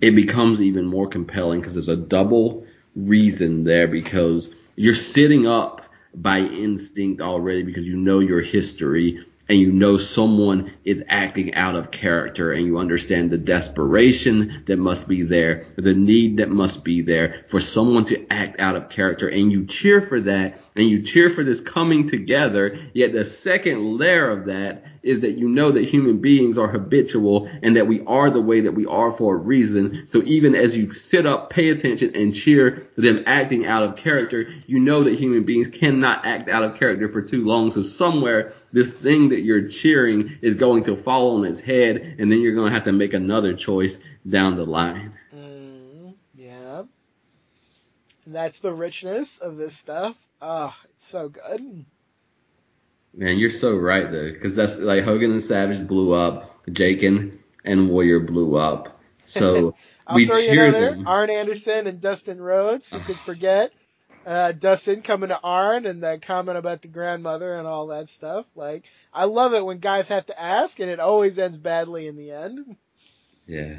it 0.00 0.12
becomes 0.12 0.60
even 0.60 0.86
more 0.86 1.08
compelling 1.08 1.60
because 1.60 1.74
there's 1.74 1.88
a 1.88 1.96
double 1.96 2.64
reason 2.94 3.64
there 3.64 3.88
because 3.88 4.50
you're 4.76 4.94
sitting 4.94 5.46
up 5.46 5.82
by 6.14 6.38
instinct 6.38 7.20
already 7.20 7.62
because 7.62 7.86
you 7.86 7.96
know 7.96 8.20
your 8.20 8.40
history 8.40 9.24
and 9.48 9.58
you 9.58 9.70
know 9.70 9.96
someone 9.96 10.72
is 10.84 11.04
acting 11.08 11.54
out 11.54 11.76
of 11.76 11.90
character 11.90 12.52
and 12.52 12.66
you 12.66 12.78
understand 12.78 13.30
the 13.30 13.38
desperation 13.38 14.64
that 14.66 14.78
must 14.78 15.06
be 15.06 15.22
there, 15.22 15.66
the 15.76 15.94
need 15.94 16.38
that 16.38 16.50
must 16.50 16.82
be 16.82 17.02
there 17.02 17.44
for 17.48 17.60
someone 17.60 18.04
to 18.04 18.26
act 18.32 18.58
out 18.60 18.76
of 18.76 18.88
character 18.88 19.28
and 19.28 19.52
you 19.52 19.64
cheer 19.66 20.00
for 20.02 20.20
that 20.20 20.60
and 20.76 20.88
you 20.88 21.02
cheer 21.02 21.30
for 21.30 21.42
this 21.42 21.60
coming 21.60 22.08
together. 22.08 22.78
Yet 22.92 23.12
the 23.12 23.24
second 23.24 23.98
layer 23.98 24.30
of 24.30 24.46
that 24.46 24.84
is 25.02 25.20
that 25.20 25.38
you 25.38 25.48
know 25.48 25.70
that 25.70 25.84
human 25.84 26.18
beings 26.18 26.58
are 26.58 26.66
habitual 26.66 27.48
and 27.62 27.76
that 27.76 27.86
we 27.86 28.04
are 28.06 28.28
the 28.28 28.40
way 28.40 28.60
that 28.60 28.72
we 28.72 28.84
are 28.86 29.12
for 29.12 29.36
a 29.36 29.38
reason. 29.38 30.04
So 30.08 30.20
even 30.24 30.54
as 30.54 30.76
you 30.76 30.92
sit 30.92 31.26
up, 31.26 31.48
pay 31.48 31.70
attention 31.70 32.14
and 32.16 32.34
cheer 32.34 32.88
them 32.96 33.22
acting 33.24 33.66
out 33.66 33.84
of 33.84 33.96
character, 33.96 34.48
you 34.66 34.80
know 34.80 35.04
that 35.04 35.18
human 35.18 35.44
beings 35.44 35.68
cannot 35.68 36.26
act 36.26 36.48
out 36.48 36.64
of 36.64 36.76
character 36.76 37.08
for 37.08 37.22
too 37.22 37.44
long. 37.44 37.70
So 37.70 37.82
somewhere 37.82 38.54
this 38.72 38.92
thing 38.92 39.28
that 39.28 39.42
you're 39.42 39.68
cheering 39.68 40.38
is 40.42 40.56
going 40.56 40.82
to 40.84 40.96
fall 40.96 41.36
on 41.36 41.44
its 41.44 41.60
head 41.60 42.16
and 42.18 42.30
then 42.30 42.40
you're 42.40 42.54
going 42.54 42.70
to 42.70 42.74
have 42.74 42.84
to 42.84 42.92
make 42.92 43.14
another 43.14 43.54
choice 43.54 44.00
down 44.28 44.56
the 44.56 44.66
line. 44.66 45.12
Mm, 45.32 46.14
yeah. 46.34 46.82
And 48.26 48.34
that's 48.34 48.58
the 48.58 48.74
richness 48.74 49.38
of 49.38 49.56
this 49.56 49.76
stuff. 49.76 50.28
Oh, 50.42 50.74
it's 50.90 51.04
so 51.04 51.28
good. 51.28 51.84
Man, 53.14 53.38
you're 53.38 53.50
so 53.50 53.76
right 53.76 54.10
though, 54.10 54.30
because 54.30 54.54
that's 54.54 54.76
like 54.76 55.04
Hogan 55.04 55.32
and 55.32 55.42
Savage 55.42 55.86
blew 55.86 56.12
up, 56.12 56.66
Jakin 56.70 57.38
and, 57.64 57.88
Warrior 57.88 58.20
blew 58.20 58.56
up. 58.56 59.00
So 59.24 59.74
I'll 60.06 60.16
we 60.16 60.26
throw 60.26 60.36
you 60.36 60.50
cheer 60.50 60.64
another. 60.66 60.90
them. 60.90 61.08
Arn 61.08 61.30
Anderson 61.30 61.86
and 61.86 62.00
Dustin 62.00 62.40
Rhodes. 62.40 62.90
Who 62.90 63.00
could 63.00 63.18
forget? 63.18 63.72
uh, 64.26 64.50
Dustin 64.52 65.02
coming 65.02 65.28
to 65.28 65.40
Arn 65.40 65.86
and 65.86 66.02
that 66.02 66.22
comment 66.22 66.58
about 66.58 66.82
the 66.82 66.88
grandmother 66.88 67.54
and 67.54 67.66
all 67.66 67.86
that 67.88 68.08
stuff. 68.08 68.44
Like, 68.56 68.84
I 69.14 69.24
love 69.24 69.54
it 69.54 69.64
when 69.64 69.78
guys 69.78 70.08
have 70.08 70.26
to 70.26 70.40
ask 70.40 70.80
and 70.80 70.90
it 70.90 70.98
always 70.98 71.38
ends 71.38 71.56
badly 71.56 72.08
in 72.08 72.16
the 72.16 72.32
end. 72.32 72.76
Yeah. 73.46 73.76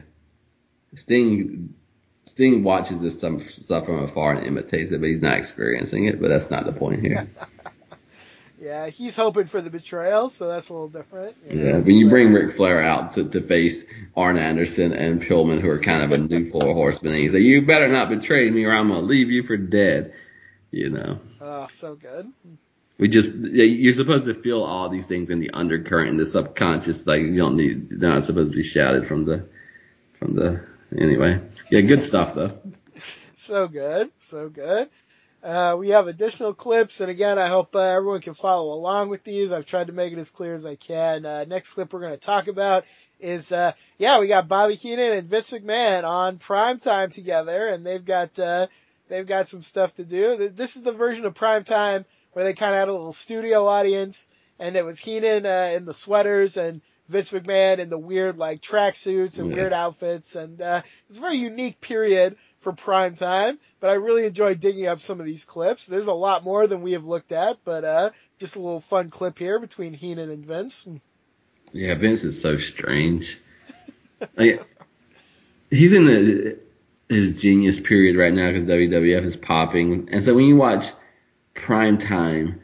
Sting 0.96 1.76
Sting 2.38 2.64
watches 2.64 3.02
this 3.02 3.16
stuff, 3.16 3.86
from 3.88 4.04
afar 4.04 4.34
and 4.36 4.46
imitates 4.46 4.92
it, 4.92 5.02
but 5.02 5.10
he's 5.10 5.24
not 5.24 5.40
experiencing 5.40 6.06
it. 6.06 6.22
But 6.22 6.28
that's 6.28 6.52
not 6.52 6.68
the 6.68 6.72
point 6.72 7.02
here. 7.02 7.28
Yeah, 8.60 8.88
he's 8.90 9.16
hoping 9.16 9.46
for 9.46 9.62
the 9.62 9.70
betrayal, 9.70 10.30
so 10.30 10.48
that's 10.48 10.70
a 10.70 10.74
little 10.74 10.90
different. 10.90 11.38
you 11.48 11.62
Yeah, 11.62 11.78
when 11.78 11.96
you 11.96 12.10
bring 12.10 12.34
Ric 12.34 12.56
Flair 12.56 12.82
out 12.82 13.12
to, 13.12 13.30
to 13.30 13.40
face 13.40 13.86
Arn 14.16 14.36
Anderson 14.36 14.94
and 14.94 15.22
Pillman, 15.22 15.62
who 15.62 15.70
are 15.70 15.80
kind 15.80 16.02
of 16.02 16.12
a 16.12 16.18
new 16.18 16.50
four 16.52 16.74
horsemen, 16.74 17.14
and 17.14 17.22
he's 17.22 17.34
like, 17.36 17.44
"You 17.44 17.62
better 17.68 17.88
not 17.88 18.10
betray 18.10 18.50
me, 18.50 18.66
or 18.66 18.74
I'm 18.74 18.88
gonna 18.88 19.02
leave 19.02 19.30
you 19.30 19.44
for 19.44 19.58
dead." 19.58 20.12
You 20.72 20.90
know, 20.90 21.20
Oh, 21.40 21.68
so 21.70 21.94
good. 21.94 22.32
we 22.98 23.08
just 23.08 23.30
you're 23.30 23.94
supposed 23.94 24.26
to 24.26 24.34
feel 24.34 24.64
all 24.64 24.90
these 24.90 25.06
things 25.06 25.30
in 25.30 25.40
the 25.40 25.52
undercurrent, 25.52 26.10
in 26.10 26.18
the 26.18 26.26
subconscious. 26.26 27.06
Like 27.06 27.22
you 27.22 27.38
don't 27.38 27.58
need, 27.58 28.00
they're 28.00 28.10
not 28.10 28.24
supposed 28.24 28.52
to 28.54 28.58
be 28.58 28.64
shouted 28.64 29.08
from 29.08 29.26
the 29.26 29.48
from 30.18 30.34
the 30.36 30.66
anyway. 31.00 31.40
Yeah, 31.70 31.82
good 31.82 32.02
stuff 32.02 32.34
though. 32.36 32.58
So 33.36 33.68
good, 33.68 34.12
so 34.20 34.50
good. 34.50 34.90
Uh, 35.44 35.76
we 35.78 35.90
have 35.90 36.08
additional 36.08 36.54
clips, 36.54 37.00
and 37.02 37.12
again, 37.12 37.38
I 37.38 37.48
hope 37.48 37.76
uh, 37.76 37.80
everyone 37.80 38.22
can 38.22 38.34
follow 38.34 38.74
along 38.74 39.10
with 39.10 39.24
these. 39.24 39.52
I've 39.52 39.66
tried 39.66 39.88
to 39.88 39.94
make 39.94 40.12
it 40.12 40.20
as 40.20 40.30
clear 40.30 40.56
as 40.56 40.66
I 40.66 40.76
can. 40.76 41.26
Uh, 41.26 41.46
next 41.48 41.74
clip 41.74 41.94
we're 41.94 42.00
going 42.00 42.14
to 42.14 42.18
talk 42.18 42.48
about 42.48 42.86
is, 43.20 43.52
uh, 43.52 43.74
yeah, 43.98 44.20
we 44.20 44.28
got 44.28 44.48
Bobby 44.48 44.76
Heenan 44.76 45.14
and 45.14 45.30
Vince 45.30 45.52
McMahon 45.52 46.04
on 46.04 46.38
prime 46.38 46.80
time 46.80 47.12
together, 47.12 47.68
and 47.68 47.86
they've 47.86 48.04
got 48.04 48.38
uh, 48.40 48.68
they've 49.10 49.28
got 49.28 49.48
some 49.48 49.62
stuff 49.62 49.96
to 49.96 50.04
do. 50.06 50.50
This 50.50 50.76
is 50.76 50.82
the 50.82 50.92
version 50.94 51.26
of 51.26 51.36
prime 51.36 51.64
time 51.64 52.06
where 52.34 52.44
they 52.46 52.54
kind 52.54 52.74
of 52.74 52.80
had 52.80 52.88
a 52.88 52.94
little 52.94 53.14
studio 53.14 53.68
audience, 53.68 54.30
and 54.60 54.76
it 54.76 54.86
was 54.86 55.00
Heenan 55.00 55.46
uh, 55.46 55.72
in 55.76 55.86
the 55.86 55.94
sweaters 55.94 56.58
and 56.58 56.82
Vince 57.08 57.32
McMahon 57.32 57.80
in 57.80 57.90
the 57.90 57.98
weird 57.98 58.38
like 58.38 58.62
tracksuits 58.62 59.40
and 59.40 59.50
Yeah. 59.50 59.56
weird 59.56 59.74
outfits, 59.74 60.36
and 60.36 60.62
uh, 60.62 60.82
it's 61.10 61.18
a 61.18 61.22
very 61.22 61.38
unique 61.38 61.80
period 61.82 62.38
for 62.60 62.74
prime 62.74 63.16
time. 63.16 63.60
But 63.80 63.90
I 63.90 63.94
really 63.94 64.26
enjoyed 64.26 64.60
digging 64.60 64.88
up 64.88 65.00
some 65.00 65.20
of 65.20 65.26
these 65.26 65.46
clips. 65.46 65.86
There's 65.88 66.08
a 66.08 66.14
lot 66.14 66.44
more 66.44 66.68
than 66.68 66.82
we 66.82 66.94
have 66.94 67.06
looked 67.06 67.32
at, 67.32 67.58
but 67.64 67.84
uh, 67.84 68.10
just 68.40 68.56
a 68.56 68.60
little 68.60 68.82
fun 68.82 69.10
clip 69.10 69.38
here 69.40 69.60
between 69.60 69.94
Heenan 69.94 70.30
and 70.30 70.46
Vince. 70.46 70.88
Yeah, 71.74 71.96
Vince 71.96 72.24
is 72.24 72.42
so 72.42 72.58
strange. 72.58 73.40
Like, 74.36 74.66
he's 75.70 75.94
in 75.94 76.06
the 76.06 76.58
his 77.08 77.40
genius 77.40 77.80
period 77.80 78.16
right 78.16 78.34
now 78.34 78.48
because 78.52 78.66
WWF 78.66 79.24
is 79.26 79.38
popping, 79.38 80.10
and 80.12 80.24
so 80.24 80.34
when 80.34 80.46
you 80.46 80.56
watch 80.56 80.88
prime 81.54 82.00
time, 82.00 82.60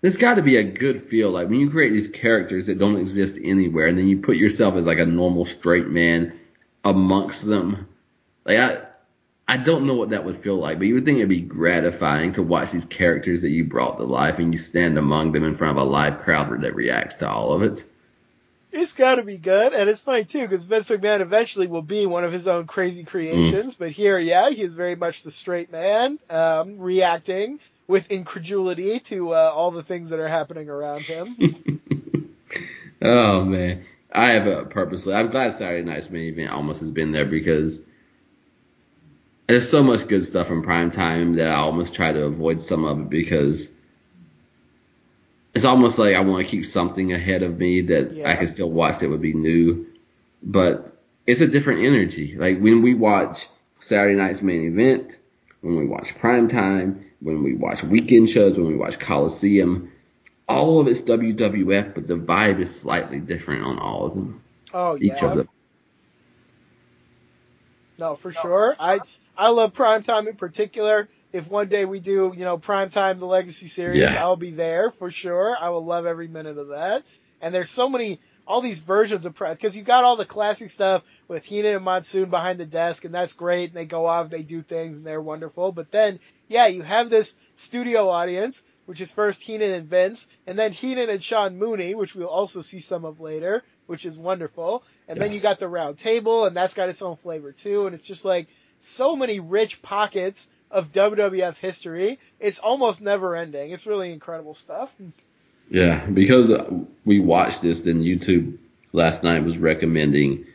there's 0.00 0.16
got 0.16 0.34
to 0.34 0.42
be 0.42 0.56
a 0.56 0.62
good 0.62 1.08
feel. 1.08 1.30
Like 1.30 1.48
when 1.48 1.60
you 1.60 1.70
create 1.70 1.92
these 1.92 2.08
characters 2.08 2.66
that 2.66 2.78
don't 2.78 3.00
exist 3.00 3.38
anywhere, 3.42 3.86
and 3.86 3.98
then 3.98 4.08
you 4.08 4.18
put 4.18 4.36
yourself 4.36 4.74
as 4.74 4.86
like 4.86 4.98
a 4.98 5.06
normal 5.06 5.44
straight 5.44 5.88
man 5.88 6.38
amongst 6.84 7.46
them. 7.46 7.88
Like 8.44 8.58
I, 8.58 8.86
I 9.46 9.56
don't 9.56 9.86
know 9.86 9.94
what 9.94 10.10
that 10.10 10.24
would 10.24 10.38
feel 10.38 10.56
like, 10.56 10.78
but 10.78 10.86
you 10.86 10.94
would 10.94 11.04
think 11.04 11.18
it'd 11.18 11.28
be 11.28 11.40
gratifying 11.40 12.34
to 12.34 12.42
watch 12.42 12.70
these 12.70 12.84
characters 12.84 13.42
that 13.42 13.50
you 13.50 13.64
brought 13.64 13.98
to 13.98 14.04
life, 14.04 14.38
and 14.38 14.52
you 14.52 14.58
stand 14.58 14.96
among 14.96 15.32
them 15.32 15.44
in 15.44 15.56
front 15.56 15.76
of 15.76 15.84
a 15.84 15.90
live 15.90 16.20
crowd 16.20 16.62
that 16.62 16.74
reacts 16.74 17.16
to 17.16 17.28
all 17.28 17.52
of 17.52 17.62
it. 17.62 17.84
It's 18.72 18.92
got 18.92 19.16
to 19.16 19.24
be 19.24 19.38
good, 19.38 19.72
and 19.72 19.90
it's 19.90 20.00
funny 20.00 20.24
too 20.24 20.42
because 20.42 20.64
Vince 20.64 20.88
McMahon 20.88 21.20
eventually 21.20 21.66
will 21.66 21.82
be 21.82 22.06
one 22.06 22.24
of 22.24 22.32
his 22.32 22.46
own 22.46 22.66
crazy 22.66 23.04
creations. 23.04 23.74
But 23.74 23.90
here, 23.90 24.18
yeah, 24.18 24.50
he 24.50 24.62
is 24.62 24.74
very 24.74 24.94
much 24.94 25.22
the 25.22 25.30
straight 25.30 25.72
man, 25.72 26.18
um, 26.30 26.78
reacting 26.78 27.58
with 27.88 28.12
incredulity 28.12 29.00
to 29.00 29.30
uh, 29.30 29.52
all 29.54 29.72
the 29.72 29.82
things 29.82 30.10
that 30.10 30.20
are 30.20 30.28
happening 30.28 30.68
around 30.68 31.02
him. 31.02 31.36
Oh 33.02 33.44
man, 33.44 33.84
I 34.12 34.30
have 34.30 34.46
a 34.46 34.64
purposely. 34.64 35.14
I'm 35.14 35.30
glad 35.30 35.54
Saturday 35.54 35.88
Night's 35.88 36.10
main 36.10 36.32
event 36.32 36.50
almost 36.50 36.80
has 36.80 36.90
been 36.90 37.12
there 37.12 37.24
because 37.24 37.80
there's 39.48 39.68
so 39.68 39.82
much 39.82 40.06
good 40.06 40.26
stuff 40.26 40.50
in 40.50 40.62
prime 40.62 40.90
time 40.90 41.36
that 41.36 41.48
I 41.48 41.54
almost 41.54 41.94
try 41.94 42.12
to 42.12 42.24
avoid 42.24 42.60
some 42.60 42.84
of 42.84 43.00
it 43.00 43.10
because 43.10 43.68
it's 45.54 45.64
almost 45.64 45.98
like 45.98 46.14
I 46.14 46.20
want 46.20 46.46
to 46.46 46.50
keep 46.50 46.66
something 46.66 47.12
ahead 47.12 47.42
of 47.42 47.58
me 47.58 47.82
that 47.82 48.12
Yeah. 48.12 48.30
I 48.30 48.36
can 48.36 48.48
still 48.48 48.70
watch 48.70 48.98
that 49.00 49.08
would 49.10 49.20
be 49.22 49.34
new, 49.34 49.86
but 50.42 50.96
it's 51.26 51.40
a 51.40 51.46
different 51.46 51.84
energy. 51.84 52.36
Like 52.36 52.58
when 52.60 52.82
we 52.82 52.94
watch 52.94 53.48
Saturday 53.80 54.14
Night's 54.14 54.42
main 54.42 54.62
event, 54.68 55.16
when 55.60 55.76
we 55.76 55.86
watch 55.86 56.16
prime 56.18 56.48
time, 56.48 57.04
when 57.20 57.42
we 57.42 57.54
watch 57.54 57.82
weekend 57.82 58.30
shows, 58.30 58.56
when 58.56 58.66
we 58.68 58.76
watch 58.76 58.98
Coliseum, 58.98 59.92
all 60.48 60.80
of 60.80 60.88
it's 60.88 61.00
WWF, 61.00 61.94
but 61.94 62.06
the 62.08 62.16
vibe 62.16 62.60
is 62.60 62.74
slightly 62.80 63.18
different 63.18 63.64
on 63.64 63.78
all 63.78 64.06
of 64.06 64.14
them. 64.14 64.42
Oh 64.72 64.96
Each 64.96 65.22
yeah, 65.22 65.26
of 65.30 65.36
them. 65.36 65.48
no, 67.98 68.14
for 68.14 68.32
sure. 68.32 68.76
I 68.78 69.00
I 69.36 69.50
love 69.50 69.72
primetime 69.72 70.28
in 70.28 70.36
particular. 70.36 71.08
If 71.32 71.48
one 71.50 71.68
day 71.68 71.84
we 71.84 72.00
do, 72.00 72.32
you 72.36 72.44
know, 72.44 72.58
primetime 72.58 73.18
the 73.18 73.26
Legacy 73.26 73.66
series, 73.68 74.00
Yeah. 74.00 74.16
I'll 74.18 74.36
be 74.36 74.50
there 74.50 74.90
for 74.90 75.10
sure. 75.10 75.56
I 75.58 75.68
will 75.70 75.84
love 75.84 76.06
every 76.06 76.28
minute 76.28 76.58
of 76.58 76.68
that. 76.68 77.04
And 77.40 77.54
there's 77.54 77.70
so 77.70 77.88
many, 77.88 78.20
all 78.46 78.60
these 78.60 78.80
versions 78.80 79.24
of 79.24 79.34
prime 79.34 79.54
because 79.54 79.76
you 79.76 79.82
got 79.82 80.04
all 80.04 80.16
the 80.16 80.24
classic 80.26 80.70
stuff 80.70 81.02
with 81.28 81.44
Heenan 81.44 81.76
and 81.76 81.84
Monsoon 81.84 82.30
behind 82.30 82.58
the 82.58 82.66
desk, 82.66 83.04
and 83.04 83.14
that's 83.14 83.32
great. 83.32 83.68
And 83.70 83.74
they 83.76 83.86
go 83.86 84.06
off, 84.06 84.28
they 84.28 84.42
do 84.42 84.60
things, 84.62 84.96
and 84.96 85.06
they're 85.06 85.22
wonderful. 85.22 85.72
But 85.72 85.90
then, 85.92 86.18
yeah, 86.48 86.66
you 86.66 86.82
have 86.82 87.08
this 87.10 87.34
studio 87.54 88.08
audience, 88.08 88.64
which 88.86 89.00
is 89.00 89.12
first 89.12 89.40
Heenan 89.42 89.70
and 89.72 89.88
Vince, 89.88 90.26
and 90.46 90.58
then 90.58 90.72
Heenan 90.72 91.08
and 91.10 91.22
Sean 91.22 91.56
Mooney, 91.58 91.94
which 91.94 92.14
we'll 92.16 92.28
also 92.28 92.60
see 92.60 92.80
some 92.80 93.04
of 93.04 93.20
later, 93.20 93.62
which 93.86 94.04
is 94.04 94.18
wonderful. 94.18 94.82
And 95.06 95.20
then 95.20 95.28
you 95.28 95.34
Yes. 95.34 95.42
got 95.44 95.58
the 95.60 95.68
round 95.68 95.96
table, 95.96 96.44
and 96.44 96.56
that's 96.56 96.74
got 96.74 96.88
its 96.88 97.02
own 97.02 97.16
flavor 97.16 97.52
too. 97.52 97.86
And 97.86 97.94
it's 97.94 98.04
just 98.06 98.24
like 98.24 98.48
so 98.78 99.14
many 99.14 99.38
rich 99.40 99.80
pockets 99.80 100.48
of 100.70 100.92
WWF 100.92 101.58
history. 101.58 102.18
It's 102.38 102.58
almost 102.58 103.00
never 103.00 103.34
ending. 103.36 103.70
It's 103.70 103.86
really 103.86 104.12
incredible 104.12 104.54
stuff. 104.54 104.94
Yeah, 105.68 106.06
because 106.06 106.50
uh, 106.50 106.68
we 107.04 107.20
watched 107.20 107.62
this, 107.62 107.82
then 107.82 108.02
YouTube 108.02 108.58
last 108.92 109.22
night 109.22 109.44
was 109.44 109.58
recommending 109.58 110.46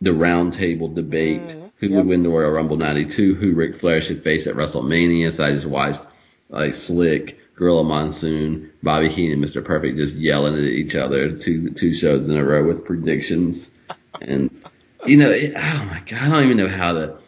the 0.00 0.10
roundtable 0.10 0.94
debate: 0.94 1.40
Mhm, 1.40 1.70
who 1.76 1.88
yep. 1.88 1.96
would 1.96 2.06
win 2.06 2.22
the 2.22 2.28
Royal 2.28 2.50
Rumble 2.52 2.76
'92, 2.76 3.34
who 3.34 3.54
Ric 3.54 3.76
Flair 3.76 4.00
should 4.00 4.22
face 4.22 4.46
at 4.46 4.54
WrestleMania. 4.54 5.32
So 5.32 5.44
I 5.44 5.52
just 5.52 5.66
watched 5.66 6.00
like 6.50 6.74
Slick, 6.74 7.38
Gorilla 7.56 7.82
Monsoon, 7.82 8.70
Bobby 8.82 9.08
Heenan, 9.08 9.40
Mr. 9.40 9.64
Perfect 9.64 9.98
just 9.98 10.14
yelling 10.14 10.54
at 10.54 10.60
each 10.60 10.94
other 10.94 11.32
two 11.32 11.70
two 11.70 11.92
shows 11.92 12.28
in 12.28 12.36
a 12.36 12.44
row 12.44 12.64
with 12.64 12.84
predictions, 12.84 13.70
and 14.20 14.64
you 15.04 15.16
know, 15.16 15.30
it, 15.30 15.54
oh 15.56 15.84
my 15.84 16.02
god, 16.06 16.22
I 16.22 16.28
don't 16.28 16.44
even 16.44 16.56
know 16.56 16.68
how 16.68 16.92
to. 16.92 17.18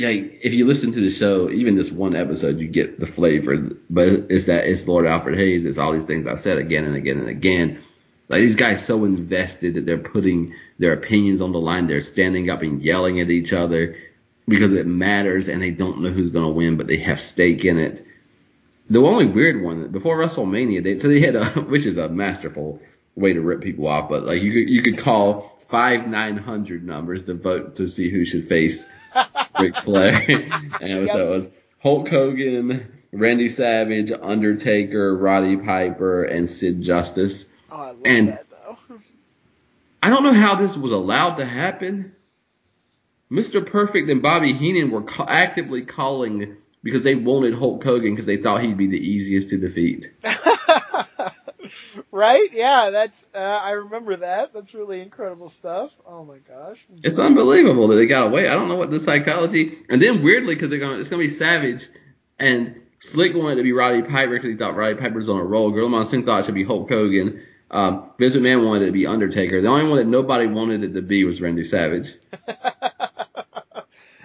Yeah, 0.00 0.08
if 0.08 0.54
you 0.54 0.64
listen 0.64 0.92
to 0.92 1.00
the 1.02 1.10
show, 1.10 1.50
even 1.50 1.76
this 1.76 1.92
one 1.92 2.16
episode, 2.16 2.58
you 2.58 2.66
get 2.68 2.98
the 2.98 3.06
flavor. 3.06 3.58
But 3.90 4.08
it's 4.30 4.46
that 4.46 4.66
it's 4.66 4.88
Lord 4.88 5.04
Alfred 5.04 5.36
Hayes. 5.36 5.66
It's 5.66 5.76
all 5.76 5.92
these 5.92 6.04
things 6.04 6.26
I 6.26 6.36
said 6.36 6.56
again 6.56 6.84
and 6.84 6.96
again 6.96 7.18
and 7.18 7.28
again. 7.28 7.82
Like 8.30 8.40
these 8.40 8.56
guys 8.56 8.82
so 8.82 9.04
invested 9.04 9.74
that 9.74 9.84
they're 9.84 9.98
putting 9.98 10.54
their 10.78 10.94
opinions 10.94 11.42
on 11.42 11.52
the 11.52 11.60
line. 11.60 11.86
They're 11.86 12.00
standing 12.00 12.48
up 12.48 12.62
and 12.62 12.82
yelling 12.82 13.20
at 13.20 13.28
each 13.28 13.52
other 13.52 13.94
because 14.48 14.72
it 14.72 14.86
matters, 14.86 15.48
and 15.48 15.60
they 15.60 15.70
don't 15.70 16.00
know 16.00 16.08
who's 16.08 16.30
gonna 16.30 16.48
win, 16.48 16.78
but 16.78 16.86
they 16.86 16.96
have 17.00 17.20
stake 17.20 17.66
in 17.66 17.78
it. 17.78 18.02
The 18.88 19.00
only 19.00 19.26
weird 19.26 19.62
one 19.62 19.88
before 19.88 20.16
WrestleMania, 20.16 20.82
they 20.82 20.98
so 20.98 21.08
they 21.08 21.20
had 21.20 21.36
a 21.36 21.44
which 21.68 21.84
is 21.84 21.98
a 21.98 22.08
masterful 22.08 22.80
way 23.16 23.34
to 23.34 23.42
rip 23.42 23.60
people 23.60 23.86
off, 23.86 24.08
but 24.08 24.24
like 24.24 24.40
you 24.40 24.52
could 24.54 24.70
you 24.70 24.82
could 24.82 24.96
call 24.96 25.58
five 25.68 26.08
nine 26.08 26.38
hundred 26.38 26.86
numbers 26.86 27.20
to 27.24 27.34
vote 27.34 27.76
to 27.76 27.86
see 27.86 28.08
who 28.08 28.24
should 28.24 28.48
face 28.48 28.86
Ric 29.60 29.76
Flair, 29.76 30.14
and 30.80 31.08
so 31.08 31.32
it 31.32 31.36
was 31.36 31.50
Hulk 31.82 32.08
Hogan, 32.08 32.90
Randy 33.12 33.48
Savage, 33.48 34.10
Undertaker, 34.12 35.16
Roddy 35.16 35.56
Piper, 35.56 36.24
and 36.24 36.48
Sid 36.48 36.80
Justice. 36.82 37.44
Oh, 37.70 37.76
I 37.76 37.86
love 37.90 38.00
And- 38.04 38.28
that 38.28 38.46
though. 38.50 38.76
I 40.02 40.08
don't 40.08 40.22
know 40.22 40.32
how 40.32 40.54
this 40.54 40.76
was 40.78 40.92
allowed 40.92 41.34
to 41.36 41.44
happen. 41.44 42.12
Mr. 43.30 43.64
Perfect 43.64 44.08
and 44.08 44.22
Bobby 44.22 44.54
Heenan 44.54 44.90
were 44.90 45.02
ca- 45.02 45.26
actively 45.28 45.82
calling 45.82 46.56
because 46.82 47.02
they 47.02 47.14
wanted 47.14 47.52
Hulk 47.54 47.84
Hogan 47.84 48.14
because 48.14 48.26
they 48.26 48.38
thought 48.38 48.62
he'd 48.62 48.78
be 48.78 48.86
the 48.86 48.96
easiest 48.96 49.50
to 49.50 49.58
defeat. 49.58 50.10
right? 52.10 52.48
Yeah, 52.52 52.90
that's. 52.90 53.26
Uh, 53.34 53.38
I 53.38 53.72
remember 53.72 54.16
that. 54.16 54.52
That's 54.52 54.74
really 54.74 55.00
incredible 55.00 55.48
stuff. 55.48 55.94
Oh 56.06 56.24
my 56.24 56.38
gosh. 56.38 56.84
It's 57.02 57.18
unbelievable 57.18 57.88
that 57.88 57.96
they 57.96 58.06
got 58.06 58.26
away. 58.26 58.48
I 58.48 58.54
don't 58.54 58.68
know 58.68 58.76
what 58.76 58.90
the 58.90 59.00
psychology. 59.00 59.78
And 59.88 60.00
then 60.00 60.22
weirdly, 60.22 60.54
because 60.54 60.70
they're 60.70 60.78
gonna, 60.78 60.98
it's 60.98 61.08
gonna 61.08 61.22
be 61.22 61.30
Savage, 61.30 61.88
and 62.38 62.80
Slick 63.00 63.34
wanted 63.34 63.56
to 63.56 63.62
be 63.62 63.72
Roddy 63.72 64.02
Piper 64.02 64.32
because 64.32 64.50
he 64.50 64.56
thought 64.56 64.76
Roddy 64.76 64.94
Piper 64.94 65.18
was 65.18 65.28
on 65.28 65.38
a 65.38 65.44
roll. 65.44 65.70
Gorilla 65.70 65.88
Monsoon 65.88 66.24
thought 66.24 66.40
it 66.40 66.46
should 66.46 66.54
be 66.54 66.64
Hulk 66.64 66.88
Hogan. 66.88 67.42
Um, 67.70 68.10
Vince 68.18 68.34
McMahon 68.34 68.66
wanted 68.66 68.82
it 68.82 68.86
to 68.86 68.92
be 68.92 69.06
Undertaker. 69.06 69.60
The 69.60 69.68
only 69.68 69.84
one 69.84 69.98
that 69.98 70.06
nobody 70.06 70.46
wanted 70.46 70.82
it 70.82 70.94
to 70.94 71.02
be 71.02 71.24
was 71.24 71.40
Randy 71.40 71.64
Savage. 71.64 72.14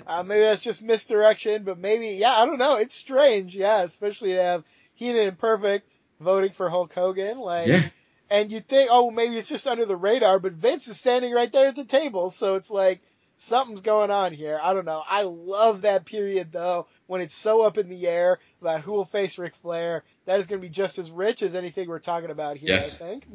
Uh, 0.07 0.23
maybe 0.23 0.41
that's 0.41 0.61
just 0.61 0.83
misdirection, 0.83 1.63
but 1.63 1.77
maybe, 1.77 2.09
yeah, 2.09 2.31
I 2.31 2.45
don't 2.45 2.59
know. 2.59 2.77
It's 2.77 2.95
strange, 2.95 3.55
yeah, 3.55 3.81
especially 3.81 4.33
to 4.33 4.41
have 4.41 4.63
Heenan 4.93 5.27
and 5.27 5.37
Perfect 5.37 5.89
voting 6.19 6.51
for 6.51 6.69
Hulk 6.69 6.93
Hogan. 6.93 7.37
Like, 7.39 7.67
Yeah. 7.67 7.89
and 8.29 8.51
you 8.51 8.59
think, 8.59 8.89
oh, 8.91 9.11
maybe 9.11 9.35
it's 9.35 9.49
just 9.49 9.67
under 9.67 9.85
the 9.85 9.95
radar, 9.95 10.39
but 10.39 10.51
Vince 10.51 10.87
is 10.87 10.99
standing 10.99 11.33
right 11.33 11.51
there 11.51 11.67
at 11.67 11.75
the 11.75 11.85
table, 11.85 12.29
so 12.29 12.55
it's 12.55 12.71
like 12.71 13.01
something's 13.37 13.81
going 13.81 14.11
on 14.11 14.31
here. 14.33 14.59
I 14.61 14.73
don't 14.73 14.85
know. 14.85 15.03
I 15.07 15.23
love 15.23 15.81
that 15.81 16.05
period 16.05 16.51
though, 16.51 16.87
when 17.07 17.21
it's 17.21 17.33
so 17.33 17.61
up 17.63 17.77
in 17.77 17.89
the 17.89 18.07
air 18.07 18.39
about 18.61 18.81
who 18.81 18.93
will 18.93 19.05
face 19.05 19.37
Ric 19.37 19.55
Flair. 19.55 20.03
That 20.25 20.39
is 20.39 20.47
going 20.47 20.61
to 20.61 20.67
be 20.67 20.71
just 20.73 20.97
as 20.97 21.11
rich 21.11 21.41
as 21.43 21.53
anything 21.53 21.87
we're 21.87 21.99
talking 21.99 22.31
about 22.31 22.57
here. 22.57 22.75
Yes. 22.75 22.95
I 22.95 22.97
think. 22.97 23.27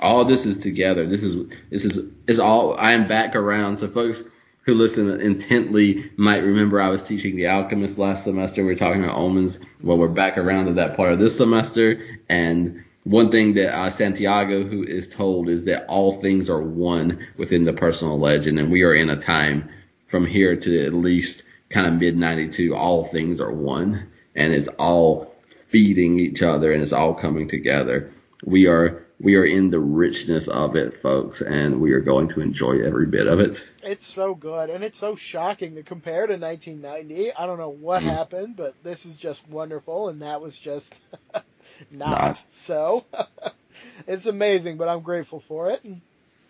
all 0.00 0.24
this 0.24 0.44
is 0.44 0.58
together. 0.58 1.06
This 1.06 1.22
is 1.22 1.36
this 1.70 1.84
is 1.84 2.10
is 2.26 2.38
all. 2.40 2.76
I 2.76 2.92
am 2.92 3.06
back 3.08 3.34
around. 3.36 3.78
So 3.78 3.88
folks 3.88 4.22
who 4.64 4.74
listen 4.74 5.20
intently 5.20 6.10
might 6.16 6.38
remember 6.38 6.80
I 6.80 6.88
was 6.88 7.02
teaching 7.02 7.36
the 7.36 7.48
Alchemist 7.48 7.98
last 7.98 8.24
semester. 8.24 8.62
We 8.62 8.72
were 8.72 8.78
talking 8.78 9.04
about 9.04 9.16
omens. 9.16 9.58
Well, 9.82 9.98
we're 9.98 10.08
back 10.08 10.38
around 10.38 10.66
to 10.66 10.72
that 10.74 10.96
part 10.96 11.12
of 11.12 11.18
this 11.18 11.36
semester. 11.36 12.18
And 12.28 12.84
one 13.04 13.30
thing 13.30 13.54
that 13.54 13.76
uh, 13.76 13.90
Santiago, 13.90 14.64
who 14.64 14.82
is 14.82 15.08
told, 15.08 15.50
is 15.50 15.66
that 15.66 15.86
all 15.86 16.20
things 16.20 16.48
are 16.48 16.62
one 16.62 17.26
within 17.36 17.64
the 17.64 17.74
personal 17.74 18.18
legend, 18.18 18.58
and 18.58 18.72
we 18.72 18.82
are 18.82 18.94
in 18.94 19.10
a 19.10 19.20
time 19.20 19.68
from 20.06 20.24
here 20.24 20.56
to 20.56 20.86
at 20.86 20.94
least 20.94 21.42
kind 21.68 21.86
of 21.86 22.00
mid 22.00 22.16
'92. 22.16 22.74
All 22.74 23.04
things 23.04 23.42
are 23.42 23.52
one, 23.52 24.08
and 24.34 24.54
it's 24.54 24.68
all 24.68 25.34
feeding 25.68 26.18
each 26.18 26.42
other, 26.42 26.72
and 26.72 26.82
it's 26.82 26.94
all 26.94 27.12
coming 27.12 27.46
together. 27.46 28.10
We 28.42 28.66
are 28.66 29.03
we 29.20 29.36
are 29.36 29.44
in 29.44 29.70
the 29.70 29.80
richness 29.80 30.48
of 30.48 30.76
it, 30.76 30.96
folks, 30.96 31.40
and 31.40 31.80
we 31.80 31.92
are 31.92 32.00
going 32.00 32.28
to 32.28 32.40
enjoy 32.40 32.80
every 32.84 33.06
bit 33.06 33.26
of 33.26 33.40
it. 33.40 33.64
It's 33.82 34.06
so 34.06 34.34
good, 34.34 34.70
and 34.70 34.82
it's 34.82 34.98
so 34.98 35.14
shocking 35.14 35.76
to 35.76 35.82
compare 35.82 36.26
to 36.26 36.36
1990. 36.36 37.32
I 37.34 37.46
don't 37.46 37.58
know 37.58 37.68
what 37.70 38.02
Mm. 38.02 38.06
happened, 38.06 38.56
but 38.56 38.74
this 38.82 39.06
is 39.06 39.16
just 39.16 39.48
wonderful, 39.48 40.08
and 40.08 40.22
that 40.22 40.40
was 40.40 40.58
just 40.58 41.02
not. 41.90 42.10
Not. 42.10 42.44
So 42.50 43.04
it's 44.06 44.26
amazing, 44.26 44.76
but 44.76 44.88
I'm 44.88 45.00
grateful 45.02 45.40
for 45.40 45.70
it. 45.70 45.84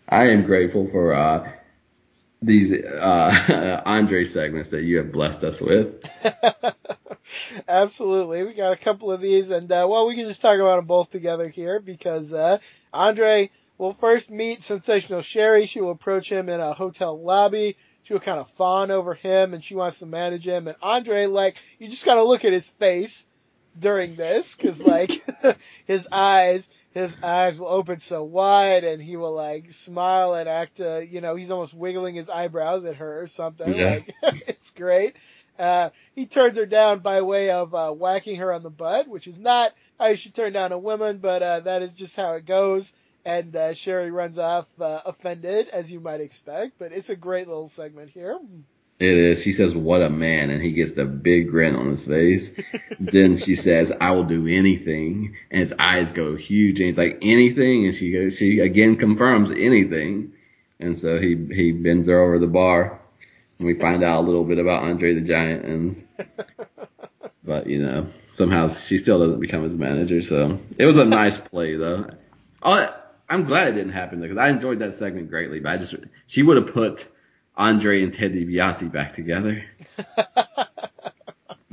I 0.09 0.29
am 0.29 0.43
grateful 0.43 0.87
for 0.89 1.13
uh, 1.13 1.51
these 2.41 2.73
uh, 2.73 3.81
Andre 3.85 4.23
segments 4.25 4.69
that 4.69 4.83
you 4.83 4.97
have 4.97 5.11
blessed 5.11 5.43
us 5.43 5.61
with. 5.61 6.03
Absolutely. 7.67 8.43
We 8.43 8.53
got 8.53 8.73
a 8.73 8.77
couple 8.77 9.11
of 9.11 9.21
these, 9.21 9.49
and 9.49 9.71
uh, 9.71 9.87
well, 9.89 10.07
we 10.07 10.15
can 10.15 10.27
just 10.27 10.41
talk 10.41 10.59
about 10.59 10.77
them 10.77 10.85
both 10.85 11.09
together 11.09 11.47
here 11.47 11.79
because 11.79 12.33
uh, 12.33 12.57
Andre 12.93 13.49
will 13.77 13.93
first 13.93 14.31
meet 14.31 14.63
Sensational 14.63 15.21
Sherri. 15.21 15.65
She 15.65 15.81
will 15.81 15.91
approach 15.91 16.31
him 16.31 16.49
in 16.49 16.59
a 16.59 16.73
hotel 16.73 17.19
lobby. 17.19 17.75
She 18.03 18.13
will 18.13 18.19
kind 18.19 18.39
of 18.39 18.49
fawn 18.51 18.91
over 18.91 19.13
him, 19.15 19.53
and 19.53 19.63
she 19.63 19.75
wants 19.75 19.99
to 19.99 20.05
manage 20.05 20.47
him. 20.47 20.67
And 20.67 20.77
Andre, 20.81 21.25
like, 21.25 21.57
you 21.79 21.87
just 21.87 22.05
got 22.05 22.15
to 22.15 22.23
look 22.23 22.45
at 22.45 22.53
his 22.53 22.69
face 22.69 23.27
during 23.77 24.15
this 24.15 24.55
because, 24.55 24.81
like, 24.81 25.11
his 25.85 26.07
eyes. 26.11 26.69
His 26.91 27.17
eyes 27.21 27.59
will 27.59 27.67
open 27.67 27.99
so 27.99 28.23
wide, 28.23 28.85
and 28.85 29.03
he 29.03 29.17
will 29.17 29.33
like 29.33 29.69
smile 29.69 30.33
and 30.33 30.47
act. 30.47 30.79
Uh, 30.79 30.99
you 30.99 31.19
know, 31.19 31.35
he's 31.35 31.51
almost 31.51 31.73
wiggling 31.73 32.15
his 32.15 32.29
eyebrows 32.29 32.85
at 32.85 32.95
her 32.95 33.21
or 33.21 33.27
something. 33.27 33.75
Yeah. 33.75 33.95
Like, 33.95 34.15
it's 34.47 34.69
great. 34.69 35.17
Uh, 35.57 35.89
he 36.13 36.25
turns 36.25 36.57
her 36.57 36.65
down 36.65 36.99
by 36.99 37.21
way 37.21 37.49
of 37.49 37.73
uh, 37.73 37.91
whacking 37.91 38.37
her 38.37 38.51
on 38.51 38.63
the 38.63 38.69
butt, 38.69 39.07
which 39.07 39.27
is 39.27 39.39
not 39.39 39.73
how 39.99 40.07
you 40.07 40.15
should 40.15 40.33
turn 40.33 40.53
down 40.53 40.71
a 40.71 40.77
woman, 40.77 41.17
but 41.17 41.41
uh, 41.41 41.59
that 41.61 41.81
is 41.81 41.93
just 41.93 42.15
how 42.15 42.33
it 42.33 42.45
goes. 42.45 42.93
And 43.25 43.55
uh, 43.55 43.73
Sherri 43.73 44.11
runs 44.11 44.37
off 44.37 44.67
uh, 44.79 45.01
offended, 45.05 45.69
as 45.69 45.91
you 45.91 45.99
might 45.99 46.21
expect. 46.21 46.73
But 46.77 46.91
it's 46.91 47.09
a 47.09 47.15
great 47.15 47.47
little 47.47 47.67
segment 47.67 48.11
here. 48.11 48.37
It 48.97 49.13
is. 49.13 49.41
She 49.41 49.51
says, 49.51 49.75
"What 49.75 50.01
a 50.01 50.09
man," 50.09 50.49
and 50.49 50.61
he 50.61 50.71
gets 50.71 50.93
the 50.93 51.05
big 51.05 51.49
grin 51.49 51.75
on 51.75 51.89
his 51.89 52.05
face. 52.05 52.51
then 52.99 53.35
she 53.35 53.55
says, 53.55 53.91
"I 53.99 54.11
will 54.11 54.23
do 54.23 54.47
anything," 54.47 55.35
and 55.51 55.59
his 55.59 55.73
eyes 55.77 56.13
go 56.13 56.35
huge, 56.35 56.79
and 56.79 56.87
he's 56.87 56.97
like, 56.97 57.17
"Anything?" 57.21 57.85
And 57.85 57.95
she 57.95 58.11
goes, 58.13 58.37
she 58.37 58.59
again 58.59 58.95
confirms 58.95 59.51
anything, 59.51 60.31
and 60.79 60.97
so 60.97 61.19
he 61.19 61.35
he 61.53 61.73
bends 61.73 62.07
her 62.07 62.17
over 62.17 62.39
the 62.39 62.47
bar, 62.47 63.01
and 63.57 63.67
we 63.67 63.79
find 63.79 64.03
out 64.03 64.19
a 64.19 64.25
little 64.25 64.43
bit 64.43 64.59
about 64.59 64.83
Andre 64.83 65.13
the 65.13 65.21
Giant, 65.21 65.65
and 65.65 66.07
but 67.43 67.67
you 67.67 67.79
know 67.79 68.07
somehow 68.31 68.73
she 68.73 68.97
still 68.97 69.19
doesn't 69.19 69.39
become 69.39 69.63
his 69.63 69.77
manager. 69.77 70.21
So 70.21 70.59
it 70.77 70.85
was 70.85 70.97
a 70.97 71.05
nice 71.05 71.37
play 71.37 71.75
though. 71.75 72.09
Oh, 72.61 72.95
I'm 73.29 73.45
glad 73.45 73.69
it 73.69 73.73
didn't 73.73 73.93
happen 73.93 74.21
because 74.21 74.37
I 74.37 74.49
enjoyed 74.49 74.79
that 74.79 74.93
segment 74.93 75.29
greatly. 75.29 75.59
But 75.59 75.71
I 75.71 75.77
just 75.77 75.95
she 76.27 76.43
would 76.43 76.57
have 76.57 76.73
put 76.73 77.07
Andre 77.55 78.03
and 78.03 78.13
Ted 78.13 78.33
DiBiase 78.33 78.91
back 78.91 79.13
together. 79.13 79.63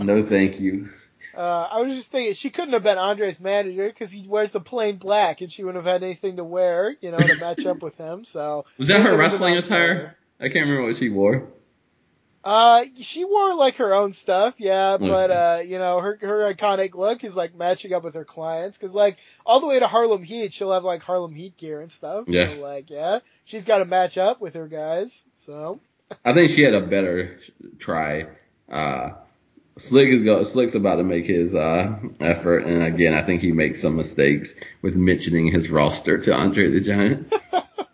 No, 0.05 0.23
thank 0.23 0.59
you. 0.59 0.91
Uh, 1.35 1.69
I 1.71 1.81
was 1.81 1.97
just 1.97 2.13
thinking 2.13 2.35
she 2.35 2.51
couldn't 2.51 2.75
have 2.75 2.83
been 2.83 2.99
Andre's 2.99 3.41
manager 3.41 3.87
because 3.87 4.11
he 4.11 4.29
wears 4.29 4.51
the 4.51 4.61
plain 4.61 4.97
black, 4.97 5.41
and 5.41 5.51
she 5.51 5.65
wouldn't 5.65 5.83
have 5.83 5.91
had 5.93 6.03
anything 6.03 6.37
to 6.37 6.45
wear, 6.45 6.95
you 7.01 7.11
know, 7.11 7.19
to 7.19 7.37
match 7.37 7.65
up 7.65 7.83
with 7.83 7.97
him. 7.97 8.25
So 8.25 8.67
Was 8.79 8.89
that 8.89 9.01
her 9.01 9.17
wrestling 9.17 9.57
attire? 9.57 10.17
I 10.39 10.49
can't 10.49 10.67
remember 10.67 10.89
what 10.89 10.99
she 10.99 11.09
wore. 11.09 11.49
Uh, 12.45 12.83
she 13.01 13.25
wore 13.25 13.55
like 13.55 13.77
her 13.77 13.95
own 13.95 14.13
stuff, 14.13 14.57
yeah, 14.59 14.95
Okay. 14.95 15.09
but 15.09 15.31
uh, 15.31 15.61
you 15.65 15.79
know, 15.79 16.01
her 16.01 16.19
her 16.21 16.53
iconic 16.53 16.95
look 16.95 17.23
is 17.23 17.37
like 17.37 17.55
matching 17.55 17.93
up 17.93 18.03
with 18.03 18.15
her 18.15 18.25
clients 18.25 18.77
because 18.77 18.95
like 18.95 19.19
all 19.47 19.61
the 19.61 19.67
way 19.69 19.79
to 19.79 19.87
Harlem 19.87 20.23
Heat, 20.25 20.53
she'll 20.53 20.73
have 20.73 20.83
like 20.85 21.03
Harlem 21.03 21.35
Heat 21.35 21.57
gear 21.57 21.81
and 21.81 21.91
stuff. 21.91 22.25
Yeah. 22.27 22.53
So 22.53 22.59
like, 22.61 22.91
yeah, 22.91 23.21
she's 23.45 23.65
got 23.65 23.79
to 23.79 23.85
match 23.85 24.19
up 24.19 24.41
with 24.41 24.55
her 24.55 24.67
guys. 24.67 25.25
So 25.39 25.79
I 26.25 26.33
think 26.33 26.51
she 26.51 26.63
had 26.63 26.75
a 26.75 26.81
better 26.81 27.39
try. 27.79 28.27
Uh, 28.71 29.11
Slick 29.79 30.09
is 30.09 30.23
go, 30.23 30.43
Slick's 30.45 30.75
about 30.75 30.97
to 30.97 31.05
make 31.05 31.25
his 31.25 31.55
uh, 31.55 31.97
effort, 32.21 32.65
and 32.67 32.83
again, 32.83 33.15
I 33.15 33.23
think 33.23 33.41
he 33.41 33.53
makes 33.53 33.81
some 33.81 33.97
mistakes 33.97 34.55
with 34.83 34.97
mentioning 34.97 35.51
his 35.51 35.71
roster 35.71 36.19
to 36.19 36.35
Andre 36.35 36.71
the 36.71 36.81
Giant. 36.81 37.33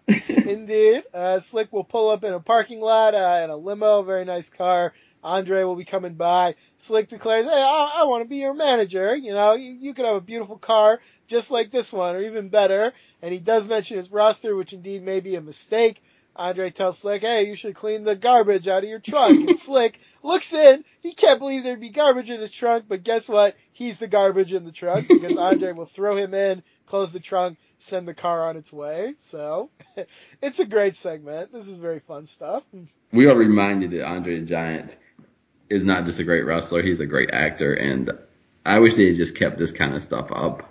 indeed, 0.69 1.05
uh, 1.15 1.41
Slick 1.41 1.73
will 1.73 1.85
pull 1.85 2.11
up 2.11 2.25
in 2.25 2.33
a 2.33 2.41
parking 2.41 2.81
lot 2.81 3.15
uh, 3.15 3.41
in 3.45 3.51
a 3.51 3.57
limo, 3.57 4.03
very 4.03 4.25
nice 4.25 4.51
car. 4.51 4.93
Andre 5.25 5.65
will 5.65 5.77
be 5.77 5.85
coming 5.85 6.15
by. 6.15 6.55
Slick 6.77 7.09
declares, 7.09 7.47
"Hey, 7.47 7.61
I, 7.61 7.97
I 7.99 8.05
want 8.05 8.23
to 8.23 8.29
be 8.29 8.37
your 8.37 8.55
manager. 8.55 9.17
You 9.17 9.33
know, 9.33 9.55
you, 9.55 9.73
you 9.73 9.95
could 9.95 10.05
have 10.05 10.15
a 10.17 10.21
beautiful 10.21 10.59
car 10.59 11.01
just 11.27 11.51
like 11.51 11.71
this 11.71 11.93
one, 11.93 12.15
or 12.15 12.23
even 12.23 12.51
better." 12.51 12.93
And 13.21 13.33
he 13.33 13.41
does 13.41 13.67
mention 13.67 13.97
his 13.97 14.13
roster, 14.13 14.55
which 14.55 14.73
indeed 14.73 15.03
may 15.03 15.21
be 15.21 15.35
a 15.35 15.41
mistake. 15.41 16.01
Andre 16.37 16.71
tells 16.71 16.99
Slick, 16.99 17.23
"Hey, 17.23 17.49
you 17.49 17.57
should 17.57 17.75
clean 17.75 18.05
the 18.05 18.15
garbage 18.15 18.69
out 18.69 18.85
of 18.85 18.89
your 18.89 19.01
trunk." 19.01 19.49
And 19.49 19.59
Slick 19.69 19.99
looks 20.23 20.53
in. 20.53 20.85
He 21.03 21.13
can't 21.15 21.41
believe 21.41 21.65
there'd 21.65 21.81
be 21.81 21.89
garbage 21.89 22.31
in 22.31 22.41
his 22.41 22.53
trunk, 22.53 22.85
but 22.87 23.03
guess 23.03 23.29
what? 23.29 23.57
He's 23.73 23.99
the 23.99 24.07
garbage 24.07 24.53
in 24.53 24.65
the 24.65 24.73
trunk 24.73 25.09
because 25.09 25.37
Andre 25.49 25.73
will 25.73 25.87
throw 25.87 26.17
him 26.17 26.35
in, 26.35 26.63
close 26.89 27.13
the 27.13 27.21
trunk, 27.21 27.59
send 27.79 28.09
the 28.09 28.15
car 28.15 28.49
on 28.49 28.57
its 28.57 28.73
way. 28.73 29.15
So, 29.19 29.71
it's 30.43 30.59
a 30.59 30.67
great 30.67 30.97
segment. 30.97 31.53
This 31.53 31.69
is 31.69 31.81
very 31.81 32.01
fun 32.01 32.27
stuff. 32.27 32.67
we 33.13 33.27
are 33.29 33.37
reminded 33.37 33.91
that 33.93 34.07
Andre 34.07 34.41
the 34.41 34.47
Giant 34.47 34.97
is 35.69 35.85
not 35.85 36.07
just 36.07 36.19
a 36.19 36.25
great 36.25 36.45
wrestler, 36.47 36.83
he's 36.83 37.01
a 37.01 37.07
great 37.07 37.31
actor, 37.31 37.75
and 37.75 38.11
I 38.65 38.79
wish 38.79 38.95
they 38.95 39.07
had 39.07 39.17
just 39.17 39.37
kept 39.37 39.59
this 39.59 39.73
kind 39.73 39.95
of 39.95 40.03
stuff 40.03 40.29
up 40.33 40.69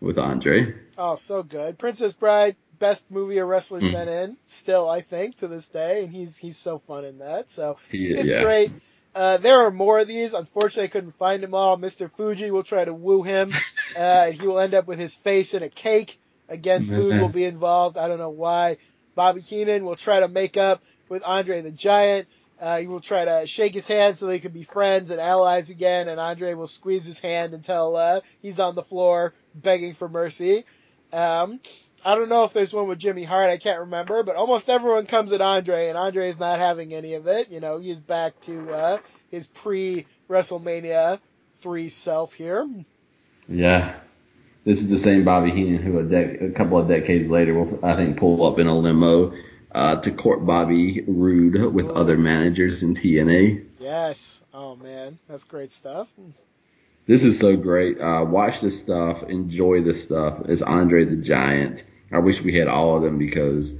with 0.00 0.18
Andre. 0.18 0.74
Oh, 0.98 1.16
so 1.16 1.42
good. 1.42 1.78
Princess 1.78 2.12
Bride, 2.12 2.56
best 2.78 3.10
movie 3.10 3.38
a 3.38 3.44
wrestler's 3.44 3.82
Mm. 3.82 3.92
been 3.92 4.08
in, 4.08 4.36
still 4.46 4.88
I 4.88 5.00
think 5.00 5.36
to 5.36 5.48
this 5.48 5.68
day, 5.68 6.04
and 6.04 6.12
he's 6.12 6.36
he's 6.36 6.56
so 6.56 6.78
fun 6.78 7.04
in 7.04 7.18
that. 7.18 7.50
So 7.50 7.76
He, 7.90 8.06
it's 8.06 8.30
yeah. 8.30 8.42
great. 8.42 8.72
Uh, 9.16 9.38
there 9.38 9.60
are 9.60 9.70
more 9.70 9.98
of 9.98 10.06
these. 10.06 10.34
Unfortunately, 10.34 10.84
I 10.84 10.88
couldn't 10.88 11.16
find 11.16 11.42
them 11.42 11.54
all. 11.54 11.78
Mr. 11.78 12.10
Fuji 12.10 12.50
will 12.50 12.62
try 12.62 12.84
to 12.84 12.92
woo 12.92 13.22
him, 13.22 13.50
uh, 13.96 14.26
and 14.28 14.34
he 14.34 14.46
will 14.46 14.58
end 14.60 14.74
up 14.74 14.86
with 14.86 14.98
his 14.98 15.16
face 15.16 15.54
in 15.54 15.62
a 15.62 15.70
cake. 15.70 16.20
Again, 16.50 16.84
food 16.84 17.20
will 17.20 17.30
be 17.30 17.44
involved. 17.44 17.96
I 17.96 18.08
don't 18.08 18.18
know 18.18 18.30
why. 18.30 18.76
Bobby 19.14 19.40
Heenan 19.40 19.84
will 19.86 19.96
try 19.96 20.20
to 20.20 20.28
make 20.28 20.58
up 20.58 20.82
with 21.08 21.22
Andre 21.24 21.62
the 21.62 21.72
Giant. 21.72 22.28
Uh, 22.60 22.78
he 22.78 22.86
will 22.86 23.00
try 23.00 23.24
to 23.24 23.46
shake 23.46 23.74
his 23.74 23.88
hand 23.88 24.16
so 24.18 24.26
they 24.26 24.38
can 24.38 24.52
be 24.52 24.62
friends 24.62 25.10
and 25.10 25.20
allies 25.20 25.70
again, 25.70 26.08
and 26.08 26.20
Andre 26.20 26.52
will 26.54 26.66
squeeze 26.66 27.06
his 27.06 27.18
hand 27.18 27.54
until 27.54 27.96
uh, 27.96 28.20
he's 28.42 28.60
on 28.60 28.74
the 28.74 28.82
floor 28.82 29.32
begging 29.54 29.94
for 29.94 30.08
mercy. 30.08 30.64
Um, 31.12 31.60
I 32.06 32.14
don't 32.14 32.28
know 32.28 32.44
if 32.44 32.52
there's 32.52 32.72
one 32.72 32.86
with 32.88 33.00
Jimmy 33.00 33.24
Hart. 33.24 33.50
I 33.50 33.56
can't 33.56 33.80
remember, 33.80 34.22
but 34.22 34.36
almost 34.36 34.70
everyone 34.70 35.06
comes 35.06 35.32
at 35.32 35.40
Andre, 35.40 35.88
and 35.88 35.98
Andre 35.98 36.28
is 36.28 36.38
not 36.38 36.58
having 36.60 36.94
any 36.94 37.14
of 37.14 37.26
it. 37.26 37.50
You 37.50 37.58
know, 37.60 37.78
he's 37.78 38.00
back 38.00 38.38
to 38.42 38.70
uh, 38.72 38.98
his 39.28 39.46
pre 39.48 40.06
WrestleMania 40.30 41.18
three 41.56 41.88
self 41.88 42.32
here. 42.32 42.64
Yeah. 43.48 43.96
This 44.64 44.80
is 44.80 44.88
the 44.88 44.98
same 44.98 45.24
Bobby 45.24 45.50
Heenan 45.50 45.82
who 45.82 45.98
a, 45.98 46.04
dec- 46.04 46.50
a 46.50 46.52
couple 46.52 46.78
of 46.78 46.88
decades 46.88 47.28
later 47.28 47.54
will, 47.54 47.84
I 47.84 47.96
think, 47.96 48.18
pull 48.18 48.46
up 48.46 48.58
in 48.58 48.66
a 48.66 48.76
limo 48.76 49.32
uh, 49.72 49.96
to 50.00 50.10
court 50.12 50.44
Bobby 50.46 51.02
Roode 51.06 51.72
with 51.72 51.86
Oh. 51.88 51.94
other 51.94 52.16
managers 52.16 52.82
in 52.82 52.94
TNA. 52.94 53.64
Yes. 53.78 54.42
Oh 54.54 54.74
man, 54.76 55.18
that's 55.28 55.44
great 55.44 55.70
stuff. 55.70 56.12
This 57.06 57.22
is 57.22 57.38
so 57.38 57.56
great. 57.56 58.00
Uh, 58.00 58.24
watch 58.28 58.60
this 58.60 58.78
stuff. 58.78 59.22
Enjoy 59.24 59.82
this 59.82 60.02
stuff. 60.02 60.42
It's 60.46 60.62
Andre 60.62 61.04
the 61.04 61.16
Giant. 61.16 61.84
I 62.12 62.18
wish 62.18 62.42
we 62.42 62.54
had 62.54 62.68
all 62.68 62.96
of 62.96 63.02
them 63.02 63.18
because 63.18 63.74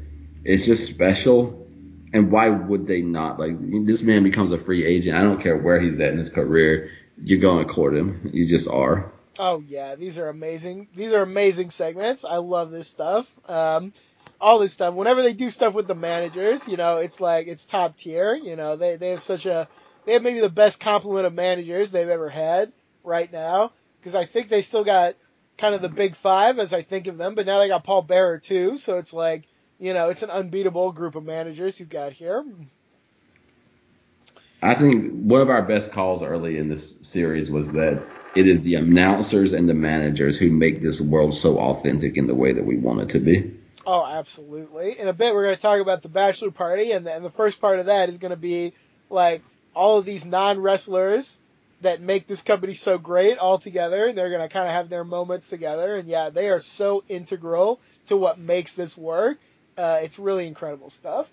it's 0.44 0.66
just 0.66 0.86
special. 0.86 1.66
And 2.12 2.30
why 2.30 2.48
would 2.48 2.86
they 2.86 3.02
not? 3.02 3.38
Like 3.38 3.56
this 3.86 4.02
man 4.02 4.22
becomes 4.22 4.52
a 4.52 4.58
free 4.58 4.84
agent. 4.84 5.16
I 5.16 5.22
don't 5.22 5.42
care 5.42 5.56
where 5.56 5.80
he's 5.80 5.98
at 6.00 6.12
in 6.12 6.18
his 6.18 6.30
career. 6.30 6.90
You're 7.22 7.40
going 7.40 7.66
to 7.66 7.72
court 7.72 7.96
him. 7.96 8.30
You 8.32 8.46
just 8.46 8.68
are. 8.68 9.12
Oh 9.38 9.62
yeah, 9.66 9.96
these 9.96 10.18
are 10.18 10.28
amazing. 10.28 10.88
These 10.94 11.12
are 11.12 11.22
amazing 11.22 11.70
segments. 11.70 12.24
I 12.24 12.36
love 12.36 12.70
this 12.70 12.88
stuff. 12.88 13.38
Um, 13.48 13.92
all 14.40 14.58
this 14.58 14.72
stuff. 14.72 14.94
Whenever 14.94 15.22
they 15.22 15.32
do 15.32 15.50
stuff 15.50 15.74
with 15.74 15.86
the 15.86 15.94
managers, 15.94 16.66
you 16.68 16.76
know, 16.76 16.98
it's 16.98 17.20
like 17.20 17.46
it's 17.46 17.64
top 17.64 17.96
tier. 17.96 18.34
You 18.34 18.56
know, 18.56 18.76
they 18.76 18.96
they 18.96 19.10
have 19.10 19.20
such 19.20 19.46
a 19.46 19.68
they 20.04 20.14
have 20.14 20.22
maybe 20.22 20.40
the 20.40 20.48
best 20.48 20.80
complement 20.80 21.26
of 21.26 21.34
managers 21.34 21.90
they've 21.90 22.08
ever 22.08 22.28
had 22.28 22.72
right 23.04 23.30
now 23.30 23.72
because 24.00 24.14
I 24.14 24.24
think 24.24 24.48
they 24.48 24.62
still 24.62 24.84
got 24.84 25.14
kind 25.58 25.74
of 25.74 25.82
the 25.82 25.88
big 25.88 26.14
five 26.14 26.58
as 26.58 26.72
I 26.72 26.82
think 26.82 27.06
of 27.06 27.16
them, 27.16 27.34
but 27.34 27.46
now 27.46 27.58
they 27.58 27.68
got 27.68 27.84
Paul 27.84 28.02
Bearer 28.02 28.38
too, 28.38 28.78
so 28.78 28.98
it's 28.98 29.12
like 29.12 29.44
you 29.78 29.92
know 29.92 30.08
it's 30.08 30.22
an 30.22 30.30
unbeatable 30.30 30.92
group 30.92 31.14
of 31.14 31.24
managers 31.24 31.80
you've 31.80 31.88
got 31.88 32.12
here. 32.12 32.44
I 34.62 34.74
think 34.74 35.12
one 35.12 35.42
of 35.42 35.50
our 35.50 35.62
best 35.62 35.92
calls 35.92 36.22
early 36.22 36.58
in 36.58 36.68
this 36.68 36.94
series 37.02 37.50
was 37.50 37.70
that 37.72 38.04
it 38.34 38.48
is 38.48 38.62
the 38.62 38.74
announcers 38.74 39.52
and 39.52 39.68
the 39.68 39.74
managers 39.74 40.36
who 40.38 40.50
make 40.50 40.82
this 40.82 41.00
world 41.00 41.34
so 41.34 41.58
authentic 41.58 42.16
in 42.16 42.26
the 42.26 42.34
way 42.34 42.52
that 42.52 42.64
we 42.64 42.76
want 42.76 43.00
it 43.00 43.08
to 43.10 43.18
be. 43.18 43.54
Oh, 43.86 44.04
absolutely. 44.04 44.98
In 44.98 45.06
a 45.06 45.12
bit, 45.12 45.34
we're 45.34 45.44
going 45.44 45.54
to 45.54 45.60
talk 45.60 45.80
about 45.80 46.02
the 46.02 46.08
bachelor 46.08 46.50
party, 46.50 46.92
and 46.92 47.06
the, 47.06 47.14
and 47.14 47.24
the 47.24 47.30
first 47.30 47.60
part 47.60 47.78
of 47.78 47.86
that 47.86 48.08
is 48.08 48.18
going 48.18 48.32
to 48.32 48.36
be 48.36 48.72
like 49.08 49.42
all 49.74 49.98
of 49.98 50.04
these 50.04 50.26
non 50.26 50.58
wrestlers 50.60 51.38
that 51.82 52.00
make 52.00 52.26
this 52.26 52.42
company 52.42 52.74
so 52.74 52.98
great 52.98 53.38
all 53.38 53.58
together. 53.58 54.12
They're 54.12 54.30
going 54.30 54.42
to 54.42 54.48
kind 54.48 54.66
of 54.66 54.74
have 54.74 54.88
their 54.88 55.04
moments 55.04 55.48
together, 55.48 55.96
and 55.96 56.08
yeah, 56.08 56.30
they 56.30 56.48
are 56.48 56.60
so 56.60 57.04
integral 57.08 57.80
to 58.06 58.16
what 58.16 58.38
makes 58.38 58.74
this 58.74 58.96
work. 58.96 59.38
Uh, 59.76 60.00
it's 60.02 60.18
really 60.18 60.46
incredible 60.46 60.90
stuff. 60.90 61.30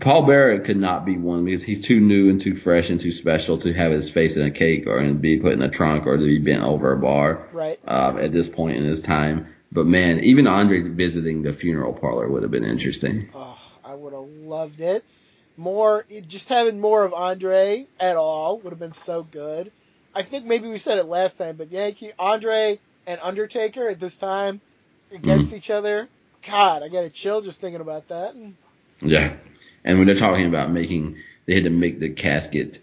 Paul 0.00 0.26
Bearer 0.26 0.60
could 0.60 0.76
not 0.76 1.04
be 1.04 1.16
one 1.16 1.44
because 1.44 1.62
he's 1.62 1.80
too 1.80 1.98
new 1.98 2.30
and 2.30 2.40
too 2.40 2.54
fresh 2.54 2.88
and 2.88 3.00
too 3.00 3.10
special 3.10 3.58
to 3.58 3.72
have 3.72 3.90
his 3.90 4.08
face 4.08 4.36
in 4.36 4.42
a 4.42 4.50
cake 4.50 4.86
or 4.86 5.02
to 5.02 5.12
be 5.14 5.40
put 5.40 5.54
in 5.54 5.62
a 5.62 5.68
trunk 5.68 6.06
or 6.06 6.16
to 6.16 6.24
be 6.24 6.38
bent 6.38 6.62
over 6.62 6.92
a 6.92 6.98
bar. 6.98 7.48
Right. 7.52 7.78
Um, 7.86 8.18
at 8.18 8.32
this 8.32 8.48
point 8.48 8.76
in 8.76 8.84
his 8.84 9.00
time. 9.00 9.48
But 9.72 9.86
man, 9.86 10.20
even 10.20 10.46
Andre 10.46 10.80
visiting 10.82 11.42
the 11.42 11.52
funeral 11.52 11.92
parlor 11.92 12.28
would 12.28 12.42
have 12.42 12.52
been 12.52 12.64
interesting. 12.64 13.28
Oh, 13.34 13.58
I 13.84 13.94
would 13.94 14.12
have 14.12 14.22
loved 14.22 14.80
it. 14.80 15.04
More, 15.58 16.06
just 16.28 16.48
having 16.48 16.80
more 16.80 17.04
of 17.04 17.12
Andre 17.12 17.86
at 17.98 18.16
all 18.16 18.58
would 18.60 18.70
have 18.70 18.78
been 18.78 18.92
so 18.92 19.24
good. 19.24 19.72
I 20.14 20.22
think 20.22 20.46
maybe 20.46 20.68
we 20.68 20.78
said 20.78 20.98
it 20.98 21.04
last 21.04 21.36
time, 21.36 21.56
but 21.56 21.70
Yankee, 21.70 22.12
Andre, 22.18 22.78
and 23.06 23.20
Undertaker 23.22 23.88
at 23.88 23.98
this 23.98 24.16
time 24.16 24.60
against 25.12 25.48
mm-hmm. 25.48 25.56
each 25.56 25.70
other. 25.70 26.08
God, 26.48 26.82
I 26.82 26.88
got 26.88 27.04
a 27.04 27.10
chill 27.10 27.40
just 27.40 27.60
thinking 27.60 27.80
about 27.80 28.08
that. 28.08 28.36
Yeah. 29.00 29.34
And 29.84 29.98
when 29.98 30.06
they're 30.06 30.16
talking 30.16 30.46
about 30.46 30.70
making, 30.70 31.16
they 31.46 31.54
had 31.54 31.64
to 31.64 31.70
make 31.70 31.98
the 31.98 32.10
casket 32.10 32.80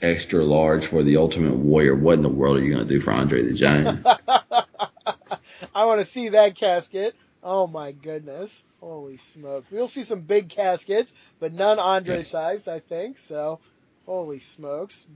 extra 0.00 0.44
large 0.44 0.86
for 0.86 1.02
the 1.02 1.18
Ultimate 1.18 1.54
Warrior. 1.54 1.94
What 1.94 2.14
in 2.14 2.22
the 2.22 2.28
world 2.28 2.56
are 2.56 2.62
you 2.62 2.72
going 2.72 2.86
to 2.86 2.94
do 2.94 3.00
for 3.00 3.12
Andre 3.12 3.42
the 3.42 3.52
Giant? 3.52 4.06
I 5.74 5.84
want 5.84 6.00
to 6.00 6.04
see 6.04 6.30
that 6.30 6.54
casket. 6.54 7.14
Oh 7.48 7.68
my 7.68 7.92
goodness. 7.92 8.64
Holy 8.80 9.18
smoke. 9.18 9.64
We'll 9.70 9.86
see 9.86 10.02
some 10.02 10.22
big 10.22 10.48
caskets, 10.48 11.12
but 11.38 11.52
none 11.52 11.78
Andre 11.78 12.16
Yes. 12.16 12.26
sized, 12.28 12.68
I 12.68 12.80
think. 12.80 13.18
So, 13.18 13.60
holy 14.04 14.40
smokes. 14.40 15.06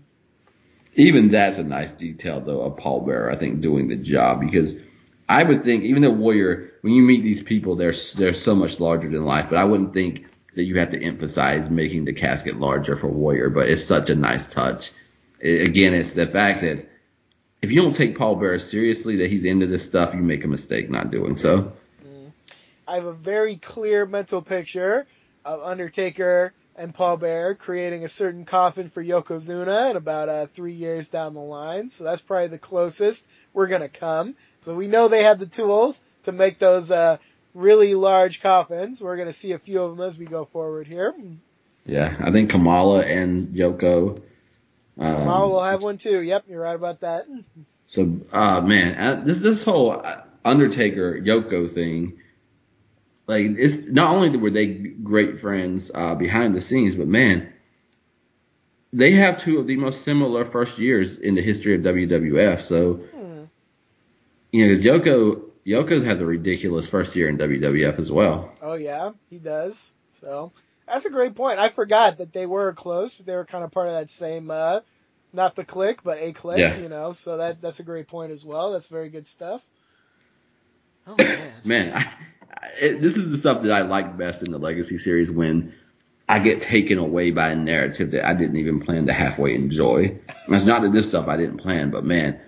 even 0.95 1.31
that's 1.33 1.59
a 1.59 1.63
nice 1.65 1.93
detail 1.93 2.41
though 2.41 2.63
of 2.63 2.77
Paul 2.77 3.01
Bearer, 3.01 3.31
I 3.33 3.37
think, 3.37 3.61
doing 3.61 3.89
the 3.89 3.97
job 3.97 4.41
because 4.41 4.75
I 5.29 5.43
would 5.43 5.65
think 5.65 5.83
even 5.85 6.03
though 6.03 6.11
Warrior, 6.11 6.71
when 6.83 6.93
you 6.95 7.03
meet 7.03 7.23
these 7.25 7.43
people, 7.43 7.75
they're 7.77 7.95
they're 8.17 8.33
so 8.33 8.55
much 8.55 8.79
larger 8.81 9.09
than 9.09 9.25
life, 9.25 9.47
but 9.51 9.59
I 9.59 9.65
wouldn't 9.65 9.93
think 9.93 10.27
that 10.55 10.63
you 10.65 10.79
have 10.79 10.91
to 10.91 11.03
emphasize 11.03 11.69
making 11.69 12.05
the 12.05 12.13
casket 12.13 12.57
larger 12.61 12.97
for 12.97 13.09
Warrior, 13.09 13.51
but 13.51 13.69
it's 13.69 13.85
such 13.85 14.09
a 14.11 14.15
nice 14.15 14.47
touch. 14.49 14.93
I- 15.45 15.49
again, 15.49 15.95
it's 15.95 16.15
the 16.15 16.27
fact 16.29 16.61
that 16.63 16.89
if 17.63 17.71
you 17.73 17.83
don't 17.83 17.95
take 17.95 18.17
Paul 18.17 18.37
Bearer 18.37 18.59
seriously, 18.61 19.17
that 19.17 19.31
he's 19.31 19.45
into 19.45 19.67
this 19.67 19.85
stuff, 19.85 20.15
you 20.15 20.21
make 20.23 20.45
a 20.45 20.49
mistake 20.49 20.91
not 20.91 21.11
doing 21.11 21.37
so. 21.37 21.73
I 22.91 22.97
have 22.97 23.05
a 23.05 23.13
very 23.13 23.55
clear 23.55 24.05
mental 24.05 24.43
picture 24.43 25.07
of 25.45 25.63
Undertaker 25.63 26.53
and 26.75 26.93
Paul 26.93 27.19
Bearer 27.19 27.55
creating 27.55 28.03
a 28.03 28.09
certain 28.09 28.45
coffin 28.45 28.89
for 28.89 29.01
Yokozuna 29.01 29.93
in 29.93 29.97
about 29.97 30.29
uh, 30.29 30.47
three 30.47 30.73
years 30.73 31.09
down 31.09 31.35
the 31.35 31.41
line. 31.41 31.91
So 31.91 32.03
that's 32.03 32.21
probably 32.21 32.49
the 32.49 32.59
closest 32.59 33.29
we're 33.53 33.69
going 33.69 33.83
to 33.83 33.89
come. 33.89 34.35
So 34.63 34.75
we 34.75 34.89
know 34.89 35.07
they 35.07 35.23
had 35.23 35.39
the 35.39 35.47
tools 35.47 36.03
to 36.25 36.33
make 36.33 36.59
those 36.59 36.91
uh, 36.91 37.19
really 37.55 37.95
large 37.95 38.43
coffins. 38.43 39.01
We're 39.01 39.15
going 39.15 39.29
to 39.29 39.33
see 39.33 39.53
a 39.53 39.59
few 39.61 39.81
of 39.83 39.97
them 39.97 40.05
as 40.05 40.19
we 40.19 40.27
go 40.27 40.45
forward 40.45 40.89
here. 40.89 41.15
Yeah, 41.87 42.17
I 42.21 42.33
think 42.33 42.51
Kamala 42.51 43.03
and 43.03 43.55
Yoko. 43.55 44.21
Um, 44.99 45.15
Kamala 45.15 45.49
will 45.49 45.63
have 45.63 45.81
one 45.81 45.97
too. 45.97 46.21
Yep, 46.21 46.47
you're 46.49 46.63
right 46.63 46.75
about 46.75 47.03
that. 47.03 47.27
So, 47.87 48.21
uh, 48.33 48.61
man, 48.61 48.99
uh, 48.99 49.23
this 49.25 49.39
this 49.39 49.63
whole 49.63 50.03
Undertaker 50.45 51.21
Yoko 51.21 51.73
thing, 51.73 52.19
like 53.31 53.47
it's 53.59 53.89
not 53.89 54.13
only 54.13 54.37
were 54.37 54.51
they 54.51 54.67
great 54.67 55.41
friends 55.41 55.91
uh, 55.95 56.17
behind 56.17 56.55
the 56.55 56.61
scenes, 56.61 56.97
but 56.97 57.07
man, 57.07 57.53
they 58.93 59.13
have 59.13 59.41
two 59.41 59.61
of 59.61 59.69
the 59.69 59.77
most 59.77 60.03
similar 60.03 60.45
first 60.45 60.79
years 60.79 61.15
in 61.15 61.37
the 61.37 61.43
history 61.43 61.77
of 61.77 61.83
WWF. 61.83 62.61
So, 62.63 62.95
Hmm. 62.95 63.45
you 64.51 64.67
know, 64.67 64.77
because 64.77 64.85
Yoko 64.85 65.43
Yoko 65.65 66.05
has 66.05 66.21
a 66.21 66.27
ridiculous 66.27 66.89
first 66.89 67.15
year 67.15 67.29
in 67.29 67.39
WWF 67.39 68.01
as 68.01 68.11
well. 68.11 68.53
Oh 68.61 68.75
yeah, 68.75 69.13
he 69.29 69.39
does. 69.39 69.95
So 70.11 70.53
that's 70.89 71.05
a 71.05 71.11
great 71.11 71.37
point. 71.37 71.61
I 71.61 71.69
forgot 71.69 72.19
that 72.19 72.33
they 72.33 72.47
were 72.47 72.73
close, 72.73 73.15
but 73.15 73.27
they 73.27 73.37
were 73.37 73.45
kind 73.45 73.63
of 73.63 73.71
part 73.71 73.87
of 73.87 73.95
that 73.95 74.11
same, 74.11 74.51
uh, 74.51 74.81
not 75.33 75.55
the 75.55 75.65
Kliq, 75.65 75.99
but 76.03 76.19
a 76.19 76.33
clique. 76.33 76.59
Yeah. 76.59 76.77
You 76.77 76.89
know, 76.89 77.13
so 77.13 77.37
that 77.37 77.63
that's 77.63 77.79
a 77.79 77.85
great 77.85 78.09
point 78.09 78.33
as 78.33 78.45
well. 78.45 78.73
That's 78.73 78.89
very 78.89 79.09
good 79.09 79.29
stuff. 79.29 79.63
Oh 81.07 81.15
man. 81.19 81.53
Man, 81.65 81.93
I, 81.95 82.01
I, 82.01 82.40
it, 82.81 83.01
this 83.01 83.17
is 83.17 83.31
the 83.31 83.39
stuff 83.39 83.63
that 83.63 83.73
I 83.73 83.83
like 83.83 84.17
best 84.17 84.43
in 84.43 84.51
the 84.51 84.59
Legacy 84.59 84.99
series 84.99 85.31
when 85.31 85.75
I 86.29 86.39
get 86.39 86.63
taken 86.63 86.99
away 86.99 87.31
by 87.31 87.51
a 87.51 87.57
narrative 87.57 88.13
that 88.13 88.25
I 88.25 88.35
didn't 88.35 88.57
even 88.57 88.81
plan 88.81 89.07
to 89.07 89.13
halfway 89.13 89.55
enjoy. 89.55 90.19
And 90.47 90.55
It's 90.55 90.65
not 90.65 90.83
that 90.83 90.93
this 90.93 91.09
stuff 91.09 91.27
I 91.27 91.37
didn't 91.37 91.59
plan, 91.59 91.91
but 91.91 92.05
man, 92.05 92.41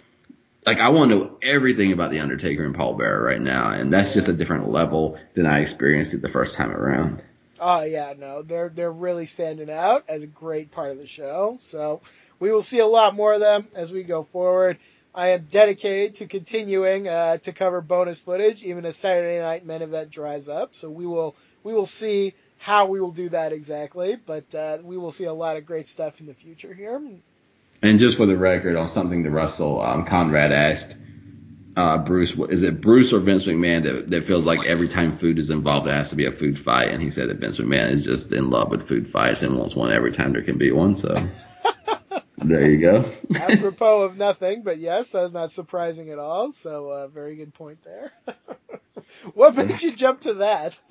like 0.64 0.80
I 0.80 0.90
want 0.90 1.10
to 1.10 1.16
know 1.16 1.38
everything 1.42 1.92
about 1.92 2.10
the 2.10 2.20
Undertaker 2.20 2.64
and 2.64 2.74
Paul 2.74 2.94
Bearer 2.94 3.22
right 3.22 3.40
now, 3.40 3.70
and 3.70 3.92
that's 3.92 4.14
just 4.14 4.28
a 4.28 4.32
different 4.32 4.70
level 4.70 5.18
than 5.34 5.46
I 5.46 5.60
experienced 5.60 6.14
it 6.14 6.22
the 6.22 6.28
first 6.28 6.54
time 6.54 6.70
around. 6.70 7.22
Oh 7.58 7.82
yeah, 7.82 8.14
no, 8.16 8.42
they're 8.42 8.68
they're 8.68 8.92
really 8.92 9.26
standing 9.26 9.70
out 9.70 10.04
as 10.08 10.22
a 10.22 10.28
great 10.28 10.70
part 10.70 10.90
of 10.90 10.98
the 10.98 11.06
show. 11.06 11.56
So 11.60 12.00
we 12.38 12.52
will 12.52 12.62
see 12.62 12.78
a 12.78 12.86
lot 12.86 13.14
more 13.14 13.34
of 13.34 13.40
them 13.40 13.68
as 13.74 13.92
we 13.92 14.02
go 14.02 14.22
forward. 14.22 14.78
I 15.14 15.28
am 15.30 15.46
dedicated 15.50 16.16
to 16.16 16.26
continuing 16.26 17.06
uh, 17.06 17.36
to 17.38 17.52
cover 17.52 17.82
bonus 17.82 18.22
footage, 18.22 18.62
even 18.62 18.86
as 18.86 18.96
Saturday 18.96 19.40
Night 19.40 19.66
Main 19.66 19.82
Event 19.82 20.10
dries 20.10 20.48
up. 20.48 20.74
So 20.74 20.90
we 20.90 21.06
will 21.06 21.36
we 21.62 21.74
will 21.74 21.86
see 21.86 22.34
how 22.58 22.86
we 22.86 23.00
will 23.00 23.12
do 23.12 23.28
that 23.28 23.52
exactly, 23.52 24.16
but 24.16 24.54
uh, 24.54 24.78
we 24.82 24.96
will 24.96 25.10
see 25.10 25.24
a 25.24 25.32
lot 25.32 25.56
of 25.56 25.66
great 25.66 25.86
stuff 25.86 26.20
in 26.20 26.26
the 26.26 26.34
future 26.34 26.72
here. 26.72 27.00
And 27.82 27.98
just 27.98 28.16
for 28.16 28.26
the 28.26 28.36
record, 28.36 28.76
on 28.76 28.88
something 28.88 29.24
that 29.24 29.30
Russell, 29.30 29.82
um, 29.82 30.06
Conrad 30.06 30.52
asked 30.52 30.94
uh, 31.76 31.98
Bruce, 31.98 32.32
is 32.50 32.62
it 32.62 32.80
Bruce 32.80 33.12
or 33.12 33.18
Vince 33.18 33.44
McMahon 33.44 33.82
that, 33.82 34.10
that 34.10 34.24
feels 34.24 34.46
like 34.46 34.64
every 34.64 34.88
time 34.88 35.16
food 35.16 35.38
is 35.38 35.50
involved, 35.50 35.88
it 35.88 35.92
has 35.92 36.10
to 36.10 36.16
be 36.16 36.26
a 36.26 36.32
food 36.32 36.56
fight? 36.58 36.90
And 36.90 37.02
he 37.02 37.10
said 37.10 37.28
that 37.28 37.38
Vince 37.38 37.58
McMahon 37.58 37.90
is 37.90 38.04
just 38.04 38.32
in 38.32 38.50
love 38.50 38.70
with 38.70 38.86
food 38.86 39.10
fights 39.10 39.42
and 39.42 39.58
wants 39.58 39.74
one 39.74 39.92
every 39.92 40.12
time 40.12 40.32
there 40.32 40.42
can 40.42 40.58
be 40.58 40.70
one. 40.70 40.96
So 40.96 41.14
there 42.44 42.70
you 42.70 42.78
go. 42.78 43.10
Apropos 43.34 44.02
of 44.02 44.16
nothing, 44.16 44.62
but 44.62 44.78
yes, 44.78 45.10
that's 45.10 45.32
not 45.32 45.52
surprising 45.52 46.10
at 46.10 46.18
all. 46.18 46.52
So 46.52 46.90
uh, 46.90 47.08
very 47.08 47.36
good 47.36 47.54
point 47.54 47.82
there. 47.84 48.12
what 49.34 49.54
made 49.56 49.82
you 49.82 49.92
jump 49.92 50.20
to 50.22 50.34
that? 50.34 50.80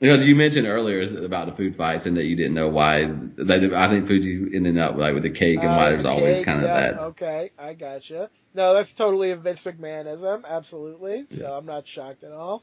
Because 0.00 0.24
you 0.24 0.34
mentioned 0.36 0.66
earlier 0.66 1.24
about 1.24 1.46
the 1.46 1.52
food 1.52 1.76
fights 1.76 2.04
and 2.04 2.16
that 2.18 2.24
you 2.24 2.36
didn't 2.36 2.52
know 2.52 2.68
why. 2.68 3.04
That 3.06 3.72
I 3.72 3.88
think 3.88 4.06
Fuji 4.06 4.50
ended 4.54 4.76
up 4.76 4.96
like 4.96 5.14
with 5.14 5.22
the 5.22 5.30
cake 5.30 5.58
and 5.60 5.66
why 5.68 5.86
Uh, 5.86 5.90
there's 5.90 6.04
always 6.04 6.36
cake, 6.38 6.44
kind 6.44 6.58
of 6.58 6.64
yeah, 6.64 6.80
that. 6.80 6.98
Okay, 6.98 7.50
I 7.58 7.72
gotcha. 7.72 8.28
No, 8.52 8.74
that's 8.74 8.92
totally 8.92 9.30
a 9.30 9.36
Vince 9.36 9.62
McMahonism, 9.62 10.44
absolutely. 10.44 11.24
So 11.30 11.56
I'm 11.56 11.64
not 11.64 11.86
shocked 11.86 12.22
at 12.22 12.32
all. 12.32 12.62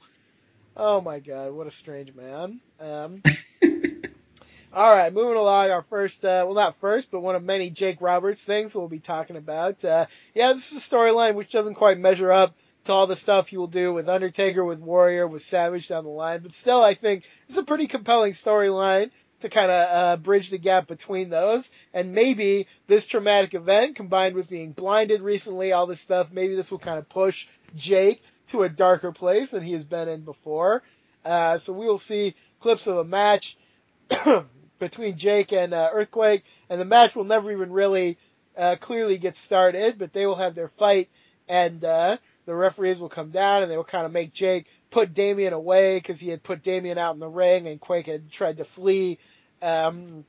Oh 0.75 1.01
my 1.01 1.19
god, 1.19 1.53
what 1.53 1.65
a 1.65 1.71
strange 1.71 2.13
man. 2.13 2.61
Um, 2.79 3.23
all 4.73 4.95
right, 4.95 5.13
moving 5.13 5.37
along. 5.37 5.69
Our 5.69 5.81
first, 5.81 6.23
uh, 6.23 6.43
well, 6.45 6.55
not 6.55 6.75
first, 6.75 7.11
but 7.11 7.21
one 7.21 7.35
of 7.35 7.43
many 7.43 7.69
Jake 7.69 8.01
Roberts 8.01 8.43
things 8.43 8.73
we'll 8.73 8.87
be 8.87 8.99
talking 8.99 9.35
about. 9.35 9.83
Uh, 9.83 10.05
yeah, 10.33 10.53
this 10.53 10.71
is 10.71 10.77
a 10.77 10.89
storyline 10.89 11.35
which 11.35 11.51
doesn't 11.51 11.75
quite 11.75 11.99
measure 11.99 12.31
up 12.31 12.55
to 12.85 12.93
all 12.93 13.07
the 13.07 13.15
stuff 13.15 13.47
he 13.47 13.57
will 13.57 13.67
do 13.67 13.93
with 13.93 14.09
Undertaker, 14.09 14.63
with 14.63 14.79
Warrior, 14.79 15.27
with 15.27 15.41
Savage 15.41 15.87
down 15.87 16.03
the 16.03 16.09
line, 16.09 16.39
but 16.41 16.53
still, 16.53 16.83
I 16.83 16.93
think 16.93 17.29
it's 17.45 17.57
a 17.57 17.63
pretty 17.63 17.87
compelling 17.87 18.31
storyline 18.31 19.11
to 19.41 19.49
kind 19.49 19.71
of 19.71 19.87
uh, 19.89 20.17
bridge 20.17 20.49
the 20.49 20.57
gap 20.57 20.87
between 20.87 21.29
those. 21.29 21.71
And 21.93 22.13
maybe 22.13 22.67
this 22.87 23.07
traumatic 23.07 23.53
event 23.53 23.95
combined 23.95 24.35
with 24.35 24.49
being 24.49 24.71
blinded 24.71 25.21
recently, 25.21 25.73
all 25.73 25.85
this 25.85 25.99
stuff, 25.99 26.31
maybe 26.31 26.55
this 26.55 26.71
will 26.71 26.79
kind 26.79 26.97
of 26.97 27.09
push 27.09 27.47
Jake 27.75 28.23
to 28.47 28.63
a 28.63 28.69
darker 28.69 29.11
place 29.11 29.51
than 29.51 29.63
he 29.63 29.73
has 29.73 29.83
been 29.83 30.07
in 30.07 30.21
before. 30.21 30.83
Uh, 31.25 31.57
so 31.57 31.73
we 31.73 31.85
will 31.85 31.97
see 31.97 32.35
clips 32.59 32.87
of 32.87 32.97
a 32.97 33.03
match 33.03 33.57
between 34.81 35.15
Jake 35.15 35.53
and 35.53 35.73
uh, 35.73 35.91
Earthquake, 35.93 36.43
and 36.69 36.81
the 36.81 36.85
match 36.85 37.15
will 37.15 37.23
never 37.23 37.51
even 37.51 37.71
really 37.71 38.17
uh, 38.57 38.75
clearly 38.79 39.17
get 39.17 39.35
started, 39.37 39.97
but 39.97 40.11
they 40.11 40.25
will 40.25 40.35
have 40.35 40.55
their 40.55 40.67
fight, 40.67 41.07
and 41.47 41.85
uh, 41.85 42.17
the 42.45 42.55
referees 42.55 42.99
will 42.99 43.07
come 43.07 43.29
down 43.29 43.61
and 43.61 43.71
they 43.71 43.77
will 43.77 43.83
kind 43.83 44.05
of 44.05 44.11
make 44.11 44.33
Jake 44.33 44.65
put 44.89 45.13
Damien 45.13 45.53
away 45.53 45.97
because 45.97 46.19
he 46.19 46.29
had 46.29 46.43
put 46.43 46.63
Damien 46.63 46.97
out 46.97 47.13
in 47.13 47.19
the 47.19 47.29
ring 47.29 47.67
and 47.67 47.79
Quake 47.79 48.07
had 48.07 48.29
tried 48.31 48.57
to 48.57 48.65
flee. 48.65 49.19
Um, 49.61 50.25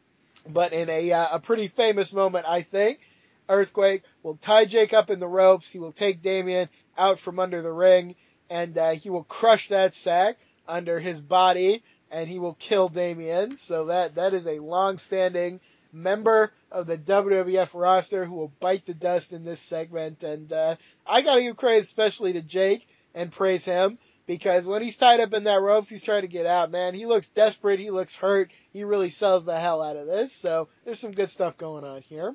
but 0.48 0.72
in 0.72 0.88
a, 0.90 1.12
uh, 1.12 1.26
a 1.32 1.40
pretty 1.40 1.68
famous 1.68 2.12
moment, 2.12 2.46
I 2.46 2.62
think, 2.62 3.00
Earthquake 3.48 4.02
will 4.22 4.36
tie 4.36 4.66
Jake 4.66 4.92
up 4.92 5.10
in 5.10 5.20
the 5.20 5.28
ropes. 5.28 5.70
He 5.70 5.78
will 5.78 5.92
take 5.92 6.20
Damien 6.20 6.68
out 6.96 7.18
from 7.18 7.38
under 7.38 7.62
the 7.62 7.72
ring 7.72 8.14
and 8.50 8.76
uh, 8.76 8.90
he 8.90 9.08
will 9.08 9.24
crush 9.24 9.68
that 9.68 9.94
sack 9.94 10.36
under 10.68 11.00
his 11.00 11.20
body 11.20 11.82
and 12.12 12.28
he 12.28 12.38
will 12.38 12.54
kill 12.54 12.88
Damien. 12.88 13.56
So 13.56 13.86
that 13.86 14.14
that 14.16 14.34
is 14.34 14.46
a 14.46 14.58
long-standing 14.58 15.60
member 15.92 16.52
of 16.70 16.86
the 16.86 16.96
WWF 16.96 17.78
roster 17.78 18.24
who 18.24 18.34
will 18.34 18.52
bite 18.60 18.86
the 18.86 18.94
dust 18.94 19.32
in 19.32 19.44
this 19.44 19.60
segment. 19.60 20.22
And 20.22 20.52
uh, 20.52 20.76
I 21.06 21.22
gotta 21.22 21.42
give 21.42 21.56
credit 21.56 21.80
especially 21.80 22.34
to 22.34 22.42
Jake 22.42 22.86
and 23.14 23.32
praise 23.32 23.64
him 23.64 23.98
because 24.26 24.66
when 24.66 24.82
he's 24.82 24.96
tied 24.96 25.20
up 25.20 25.34
in 25.34 25.44
that 25.44 25.60
ropes, 25.60 25.88
he's 25.88 26.02
trying 26.02 26.22
to 26.22 26.28
get 26.28 26.46
out. 26.46 26.70
Man, 26.70 26.94
he 26.94 27.06
looks 27.06 27.28
desperate. 27.28 27.80
He 27.80 27.90
looks 27.90 28.14
hurt. 28.14 28.50
He 28.72 28.84
really 28.84 29.08
sells 29.08 29.44
the 29.44 29.58
hell 29.58 29.82
out 29.82 29.96
of 29.96 30.06
this. 30.06 30.32
So 30.32 30.68
there's 30.84 31.00
some 31.00 31.12
good 31.12 31.30
stuff 31.30 31.56
going 31.56 31.84
on 31.84 32.02
here. 32.02 32.34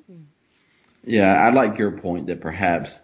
Yeah, 1.04 1.32
I 1.32 1.50
like 1.50 1.78
your 1.78 1.92
point 1.92 2.26
that 2.26 2.40
perhaps 2.40 3.00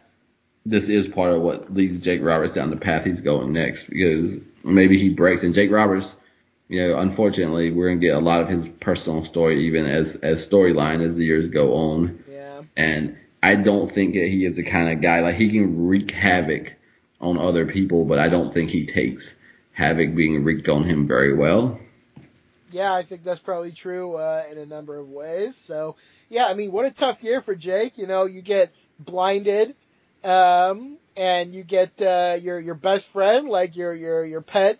this 0.66 0.88
is 0.88 1.06
part 1.06 1.32
of 1.32 1.42
what 1.42 1.72
leads 1.72 1.98
Jake 2.04 2.22
Roberts 2.22 2.52
down 2.52 2.70
the 2.70 2.76
path 2.76 3.04
he's 3.04 3.20
going 3.20 3.52
next 3.52 3.84
because 3.88 4.38
maybe 4.62 4.98
he 4.98 5.10
breaks 5.10 5.42
and 5.42 5.54
Jake 5.54 5.70
Roberts, 5.70 6.14
you 6.68 6.86
know, 6.86 6.98
unfortunately 6.98 7.70
we're 7.70 7.88
gonna 7.88 8.00
get 8.00 8.16
a 8.16 8.20
lot 8.20 8.42
of 8.42 8.48
his 8.48 8.68
personal 8.68 9.24
story 9.24 9.66
even 9.66 9.86
as 9.86 10.16
as 10.16 10.46
storyline 10.46 11.02
as 11.02 11.16
the 11.16 11.24
years 11.24 11.48
go 11.48 11.74
on. 11.74 12.24
Yeah. 12.30 12.62
And 12.76 13.18
I 13.42 13.56
don't 13.56 13.90
think 13.92 14.14
that 14.14 14.28
he 14.28 14.44
is 14.44 14.56
the 14.56 14.62
kind 14.62 14.90
of 14.90 15.02
guy 15.02 15.20
like 15.20 15.34
he 15.34 15.50
can 15.50 15.86
wreak 15.86 16.10
havoc 16.10 16.72
on 17.20 17.38
other 17.38 17.66
people, 17.66 18.04
but 18.04 18.18
I 18.18 18.28
don't 18.28 18.52
think 18.52 18.70
he 18.70 18.86
takes 18.86 19.34
havoc 19.72 20.14
being 20.14 20.44
wreaked 20.44 20.68
on 20.68 20.84
him 20.84 21.06
very 21.06 21.34
well. 21.34 21.78
Yeah, 22.70 22.92
I 22.92 23.02
think 23.02 23.22
that's 23.22 23.40
probably 23.40 23.70
true 23.70 24.16
uh, 24.16 24.42
in 24.50 24.58
a 24.58 24.66
number 24.66 24.98
of 24.98 25.08
ways. 25.08 25.56
So, 25.56 25.96
yeah, 26.28 26.46
I 26.46 26.54
mean, 26.54 26.72
what 26.72 26.86
a 26.86 26.90
tough 26.90 27.22
year 27.22 27.40
for 27.40 27.54
Jake. 27.54 27.98
You 27.98 28.06
know, 28.06 28.24
you 28.24 28.42
get 28.42 28.72
blinded, 28.98 29.76
um, 30.24 30.96
and 31.16 31.54
you 31.54 31.62
get 31.62 32.02
uh, 32.02 32.36
your 32.40 32.58
your 32.58 32.74
best 32.74 33.10
friend, 33.10 33.48
like 33.48 33.76
your 33.76 33.94
your 33.94 34.24
your 34.24 34.40
pet, 34.40 34.78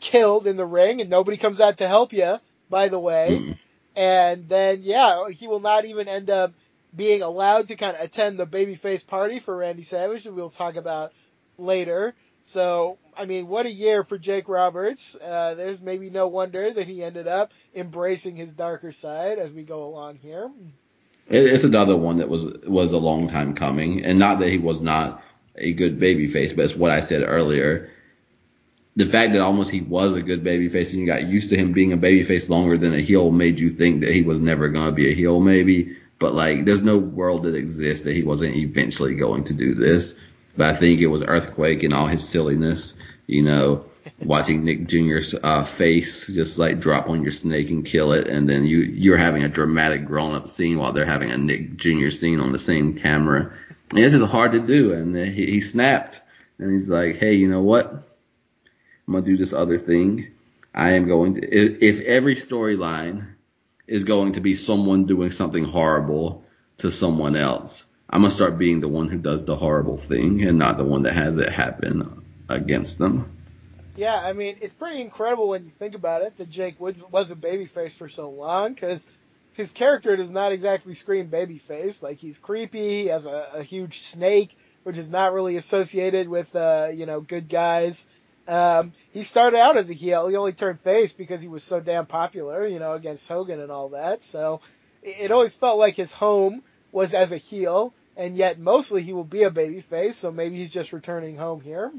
killed 0.00 0.46
in 0.46 0.56
the 0.56 0.66
ring, 0.66 1.00
and 1.00 1.10
nobody 1.10 1.36
comes 1.36 1.60
out 1.60 1.78
to 1.78 1.88
help 1.88 2.12
you. 2.12 2.36
By 2.68 2.88
the 2.88 2.98
way, 2.98 3.28
Mm. 3.40 3.58
and 3.94 4.48
then 4.48 4.80
yeah, 4.82 5.28
he 5.30 5.46
will 5.46 5.60
not 5.60 5.84
even 5.84 6.08
end 6.08 6.30
up 6.30 6.52
being 6.94 7.22
allowed 7.22 7.68
to 7.68 7.76
kind 7.76 7.94
of 7.96 8.02
attend 8.02 8.38
the 8.38 8.46
babyface 8.46 9.06
party 9.06 9.38
for 9.38 9.56
Randy 9.56 9.82
Savage, 9.82 10.24
that 10.24 10.32
we'll 10.32 10.50
talk 10.50 10.76
about 10.76 11.12
later. 11.58 12.14
So, 12.42 12.98
I 13.16 13.24
mean, 13.26 13.48
what 13.48 13.66
a 13.66 13.70
year 13.70 14.02
for 14.04 14.18
Jake 14.18 14.48
Roberts. 14.48 15.16
Uh, 15.16 15.54
there's 15.54 15.82
maybe 15.82 16.10
no 16.10 16.28
wonder 16.28 16.70
that 16.72 16.86
he 16.86 17.02
ended 17.02 17.26
up 17.26 17.52
embracing 17.74 18.36
his 18.36 18.52
darker 18.52 18.92
side 18.92 19.38
as 19.38 19.52
we 19.52 19.62
go 19.64 19.84
along 19.84 20.16
here. 20.16 20.50
It's 21.28 21.64
another 21.64 21.96
one 21.96 22.18
that 22.18 22.28
was 22.28 22.44
was 22.66 22.92
a 22.92 22.98
long 22.98 23.28
time 23.28 23.54
coming, 23.54 24.04
and 24.04 24.18
not 24.18 24.38
that 24.40 24.48
he 24.48 24.58
was 24.58 24.80
not 24.80 25.22
a 25.56 25.72
good 25.72 25.98
babyface, 25.98 26.54
but 26.54 26.64
it's 26.66 26.76
what 26.76 26.92
I 26.92 27.00
said 27.00 27.22
earlier. 27.26 27.90
The 28.96 29.06
fact 29.06 29.34
that 29.34 29.42
almost 29.42 29.70
he 29.70 29.82
was 29.82 30.14
a 30.14 30.22
good 30.22 30.42
babyface 30.42 30.90
and 30.90 31.00
you 31.00 31.06
got 31.06 31.26
used 31.26 31.50
to 31.50 31.56
him 31.56 31.72
being 31.72 31.92
a 31.92 31.98
babyface 31.98 32.48
longer 32.48 32.78
than 32.78 32.94
a 32.94 33.00
heel 33.00 33.30
made 33.30 33.60
you 33.60 33.70
think 33.70 34.00
that 34.00 34.12
he 34.12 34.22
was 34.22 34.38
never 34.38 34.68
going 34.68 34.86
to 34.86 34.92
be 34.92 35.12
a 35.12 35.14
heel, 35.14 35.38
maybe. 35.38 35.96
But 36.18 36.32
like, 36.32 36.64
there's 36.64 36.80
no 36.80 36.96
world 36.96 37.42
that 37.42 37.54
exists 37.54 38.04
that 38.06 38.14
he 38.14 38.22
wasn't 38.22 38.56
eventually 38.56 39.14
going 39.14 39.44
to 39.44 39.52
do 39.52 39.74
this. 39.74 40.14
But 40.56 40.74
I 40.74 40.74
think 40.74 41.00
it 41.00 41.08
was 41.08 41.22
Earthquake 41.22 41.82
and 41.82 41.92
all 41.92 42.06
his 42.06 42.26
silliness, 42.26 42.94
you 43.26 43.42
know, 43.42 43.84
watching 44.24 44.64
Nick 44.64 44.86
Jr.'s 44.86 45.34
uh, 45.42 45.64
face 45.64 46.26
just 46.26 46.58
like 46.58 46.80
drop 46.80 47.10
on 47.10 47.22
your 47.22 47.32
snake 47.32 47.68
and 47.68 47.84
kill 47.84 48.12
it, 48.12 48.28
and 48.28 48.48
then 48.48 48.64
you 48.64 48.78
you're 48.78 49.18
having 49.18 49.42
a 49.42 49.48
dramatic 49.48 50.06
grown 50.06 50.34
up 50.34 50.48
scene 50.48 50.78
while 50.78 50.92
they're 50.92 51.04
having 51.04 51.30
a 51.30 51.36
Nick 51.36 51.76
Jr. 51.76 52.10
scene 52.10 52.40
on 52.40 52.52
the 52.52 52.58
same 52.58 52.98
camera. 52.98 53.52
And 53.90 53.98
this 53.98 54.14
is 54.14 54.22
hard 54.22 54.52
to 54.52 54.60
do, 54.60 54.94
and 54.94 55.14
he, 55.14 55.46
he 55.46 55.60
snapped, 55.60 56.20
and 56.58 56.72
he's 56.72 56.88
like, 56.88 57.18
hey, 57.18 57.34
you 57.34 57.50
know 57.50 57.60
what? 57.60 58.02
I'm 59.06 59.14
gonna 59.14 59.24
do 59.24 59.36
this 59.36 59.52
other 59.52 59.78
thing. 59.78 60.32
I 60.74 60.92
am 60.92 61.06
going 61.06 61.34
to 61.34 61.42
if, 61.42 61.80
if 61.80 62.04
every 62.06 62.36
storyline 62.36 63.28
is 63.86 64.04
going 64.04 64.32
to 64.32 64.40
be 64.40 64.54
someone 64.54 65.06
doing 65.06 65.30
something 65.30 65.64
horrible 65.64 66.44
to 66.78 66.90
someone 66.90 67.36
else. 67.36 67.86
I'm 68.10 68.22
gonna 68.22 68.34
start 68.34 68.58
being 68.58 68.80
the 68.80 68.88
one 68.88 69.08
who 69.08 69.18
does 69.18 69.44
the 69.44 69.56
horrible 69.56 69.96
thing 69.96 70.42
and 70.42 70.58
not 70.58 70.76
the 70.76 70.84
one 70.84 71.04
that 71.04 71.14
has 71.14 71.36
it 71.36 71.52
happen 71.52 72.24
against 72.48 72.98
them. 72.98 73.30
Yeah, 73.96 74.20
I 74.22 74.32
mean, 74.32 74.56
it's 74.60 74.74
pretty 74.74 75.00
incredible 75.00 75.48
when 75.48 75.64
you 75.64 75.70
think 75.70 75.94
about 75.94 76.22
it 76.22 76.36
that 76.36 76.50
Jake 76.50 76.78
Wood 76.78 77.00
was 77.10 77.30
a 77.30 77.36
babyface 77.36 77.96
for 77.96 78.08
so 78.08 78.28
long 78.28 78.74
because 78.74 79.06
his 79.54 79.70
character 79.70 80.16
does 80.16 80.30
not 80.30 80.52
exactly 80.52 80.92
scream 80.92 81.28
babyface. 81.28 82.02
Like 82.02 82.18
he's 82.18 82.38
creepy, 82.38 83.02
he 83.02 83.06
has 83.06 83.24
a, 83.24 83.50
a 83.54 83.62
huge 83.62 84.00
snake, 84.00 84.56
which 84.82 84.98
is 84.98 85.08
not 85.08 85.32
really 85.32 85.56
associated 85.56 86.28
with 86.28 86.54
uh, 86.54 86.88
you 86.92 87.06
know 87.06 87.20
good 87.20 87.48
guys. 87.48 88.06
Um, 88.48 88.92
he 89.12 89.22
started 89.22 89.58
out 89.58 89.76
as 89.76 89.90
a 89.90 89.94
heel. 89.94 90.28
He 90.28 90.36
only 90.36 90.52
turned 90.52 90.80
face 90.80 91.12
because 91.12 91.42
he 91.42 91.48
was 91.48 91.64
so 91.64 91.80
damn 91.80 92.06
popular, 92.06 92.66
you 92.66 92.78
know, 92.78 92.92
against 92.92 93.28
Hogan 93.28 93.60
and 93.60 93.72
all 93.72 93.90
that. 93.90 94.22
So 94.22 94.60
it, 95.02 95.30
always 95.30 95.56
felt 95.56 95.78
like 95.78 95.94
his 95.94 96.12
home 96.12 96.62
was 96.92 97.14
as 97.14 97.32
a 97.32 97.36
heel, 97.36 97.92
and 98.16 98.36
yet 98.36 98.58
mostly 98.58 99.02
he 99.02 99.12
will 99.12 99.24
be 99.24 99.42
a 99.42 99.50
babyface. 99.50 100.14
So 100.14 100.30
maybe 100.30 100.56
he's 100.56 100.70
just 100.70 100.92
returning 100.92 101.36
home 101.36 101.60
here. 101.60 101.92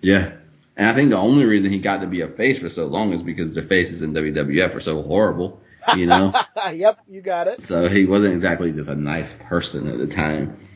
Yeah. 0.00 0.32
And 0.76 0.88
I 0.88 0.94
think 0.94 1.10
the 1.10 1.18
only 1.18 1.44
reason 1.44 1.70
he 1.70 1.78
got 1.78 1.98
to 2.00 2.06
be 2.06 2.22
a 2.22 2.28
face 2.28 2.58
for 2.58 2.68
so 2.68 2.86
long 2.86 3.12
is 3.12 3.22
because 3.22 3.52
the 3.52 3.62
faces 3.62 4.02
in 4.02 4.12
WWF 4.12 4.74
are 4.74 4.80
so 4.80 5.02
horrible, 5.02 5.60
you 5.96 6.06
know? 6.06 6.32
yep, 6.72 6.98
you 7.08 7.20
got 7.20 7.46
it. 7.46 7.62
so 7.62 7.88
he 7.88 8.06
wasn't 8.06 8.34
exactly 8.34 8.72
just 8.72 8.88
a 8.88 8.96
nice 8.96 9.32
person 9.48 9.88
at 9.88 9.98
the 9.98 10.06
time. 10.06 10.58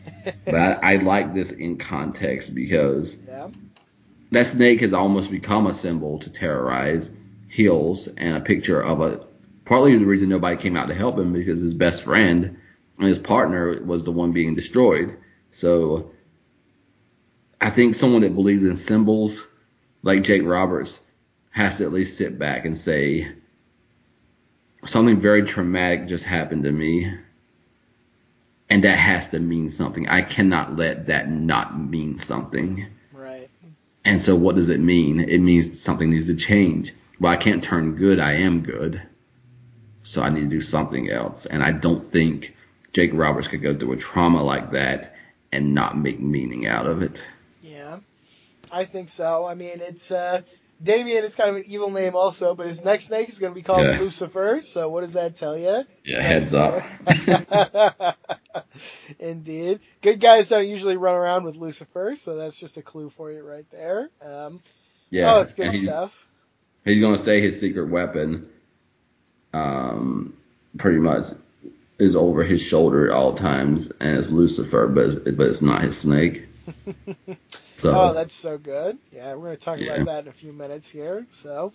But 0.44 0.54
I, 0.54 0.94
I 0.94 0.96
like 0.96 1.32
this 1.32 1.50
in 1.50 1.78
context 1.78 2.54
because 2.54 3.16
Yeah. 3.26 3.48
That 4.30 4.46
snake 4.46 4.80
has 4.80 4.92
almost 4.92 5.30
become 5.30 5.66
a 5.66 5.74
symbol 5.74 6.18
to 6.18 6.30
terrorize 6.30 7.10
heels 7.48 8.08
and 8.16 8.36
a 8.36 8.40
picture 8.40 8.80
of 8.80 9.00
a 9.00 9.24
partly 9.64 9.96
the 9.96 10.04
reason 10.04 10.28
nobody 10.28 10.56
came 10.56 10.76
out 10.76 10.88
to 10.88 10.94
help 10.94 11.18
him 11.18 11.32
because 11.32 11.60
his 11.60 11.74
best 11.74 12.02
friend 12.02 12.56
and 12.98 13.08
his 13.08 13.18
partner 13.18 13.82
was 13.84 14.02
the 14.02 14.12
one 14.12 14.32
being 14.32 14.54
destroyed. 14.54 15.16
So 15.50 16.10
I 17.60 17.70
think 17.70 17.94
someone 17.94 18.22
that 18.22 18.34
believes 18.34 18.64
in 18.64 18.76
symbols 18.76 19.46
like 20.02 20.22
Jake 20.22 20.44
Roberts 20.44 21.00
has 21.50 21.78
to 21.78 21.84
at 21.84 21.92
least 21.92 22.16
sit 22.16 22.38
back 22.38 22.64
and 22.64 22.76
say 22.76 23.32
something 24.84 25.20
very 25.20 25.42
traumatic 25.42 26.06
just 26.06 26.24
happened 26.24 26.64
to 26.64 26.72
me 26.72 27.12
and 28.70 28.84
that 28.84 28.98
has 28.98 29.28
to 29.28 29.38
mean 29.38 29.70
something. 29.70 30.08
I 30.08 30.22
cannot 30.22 30.76
let 30.76 31.06
that 31.06 31.30
not 31.30 31.78
mean 31.78 32.18
something. 32.18 32.86
And 34.08 34.22
so 34.22 34.34
what 34.34 34.54
does 34.54 34.70
it 34.70 34.80
mean? 34.80 35.20
It 35.20 35.40
means 35.40 35.78
something 35.78 36.10
needs 36.10 36.28
to 36.28 36.34
change. 36.34 36.94
Well, 37.20 37.30
I 37.30 37.36
can't 37.36 37.62
turn 37.62 37.94
good. 37.94 38.18
I 38.18 38.32
am 38.36 38.62
good. 38.62 39.02
So 40.02 40.22
I 40.22 40.30
need 40.30 40.40
to 40.40 40.46
do 40.46 40.62
something 40.62 41.10
else. 41.10 41.44
And 41.44 41.62
I 41.62 41.72
don't 41.72 42.10
think 42.10 42.56
Jake 42.94 43.10
Roberts 43.12 43.48
could 43.48 43.60
go 43.60 43.76
through 43.76 43.92
a 43.92 43.96
trauma 43.98 44.42
like 44.42 44.70
that 44.70 45.14
and 45.52 45.74
not 45.74 45.98
make 45.98 46.20
meaning 46.20 46.66
out 46.66 46.86
of 46.86 47.02
it. 47.02 47.22
Yeah, 47.62 47.98
I 48.72 48.86
think 48.86 49.10
so. 49.10 49.44
I 49.44 49.54
mean, 49.54 49.80
it's 49.82 50.10
uh, 50.10 50.40
Damien 50.82 51.22
is 51.22 51.34
kind 51.34 51.50
of 51.50 51.56
an 51.56 51.64
evil 51.66 51.90
name 51.90 52.16
also, 52.16 52.54
but 52.54 52.66
his 52.66 52.82
next 52.82 53.08
snake 53.08 53.28
is 53.28 53.38
going 53.38 53.52
to 53.52 53.54
be 53.54 53.62
called 53.62 53.84
Yeah. 53.84 54.00
Lucifer. 54.00 54.62
So 54.62 54.88
what 54.88 55.02
does 55.02 55.12
that 55.12 55.36
tell 55.36 55.58
you? 55.58 55.84
Yeah, 56.04 56.22
heads 56.22 56.54
up. 56.54 56.82
Indeed, 59.18 59.80
good 60.02 60.20
guys 60.20 60.48
don't 60.48 60.66
usually 60.68 60.96
run 60.96 61.14
around 61.14 61.44
with 61.44 61.56
Lucifer, 61.56 62.14
so 62.16 62.36
that's 62.36 62.58
just 62.58 62.76
a 62.76 62.82
clue 62.82 63.10
for 63.10 63.30
you 63.30 63.42
right 63.42 63.68
there. 63.70 64.10
Um, 64.22 64.60
Yeah. 65.10 65.34
oh, 65.34 65.40
it's 65.40 65.54
good 65.54 65.66
and 65.66 65.74
he- 65.74 65.84
stuff. 65.86 66.26
He's 66.84 67.00
gonna 67.02 67.18
say 67.18 67.40
his 67.40 67.60
secret 67.60 67.88
weapon, 67.90 68.48
um, 69.52 70.34
pretty 70.78 70.98
much 70.98 71.26
is 71.98 72.14
over 72.16 72.44
his 72.44 72.60
shoulder 72.62 73.10
at 73.10 73.14
all 73.16 73.34
times, 73.34 73.90
and 74.00 74.18
it's 74.18 74.30
Lucifer, 74.30 74.86
but 74.86 75.04
it's, 75.06 75.14
but 75.36 75.46
it's 75.48 75.62
not 75.62 75.82
his 75.82 75.98
snake. 75.98 76.46
So 77.78 77.92
Oh, 77.94 78.12
that's 78.12 78.34
so 78.34 78.58
good. 78.58 78.98
Yeah, 79.12 79.34
we're 79.34 79.44
going 79.44 79.56
to 79.56 79.62
talk 79.64 79.78
Yeah. 79.78 79.92
about 79.92 80.06
that 80.06 80.22
in 80.24 80.28
a 80.28 80.32
few 80.32 80.52
minutes 80.52 80.90
here. 80.90 81.24
So, 81.30 81.72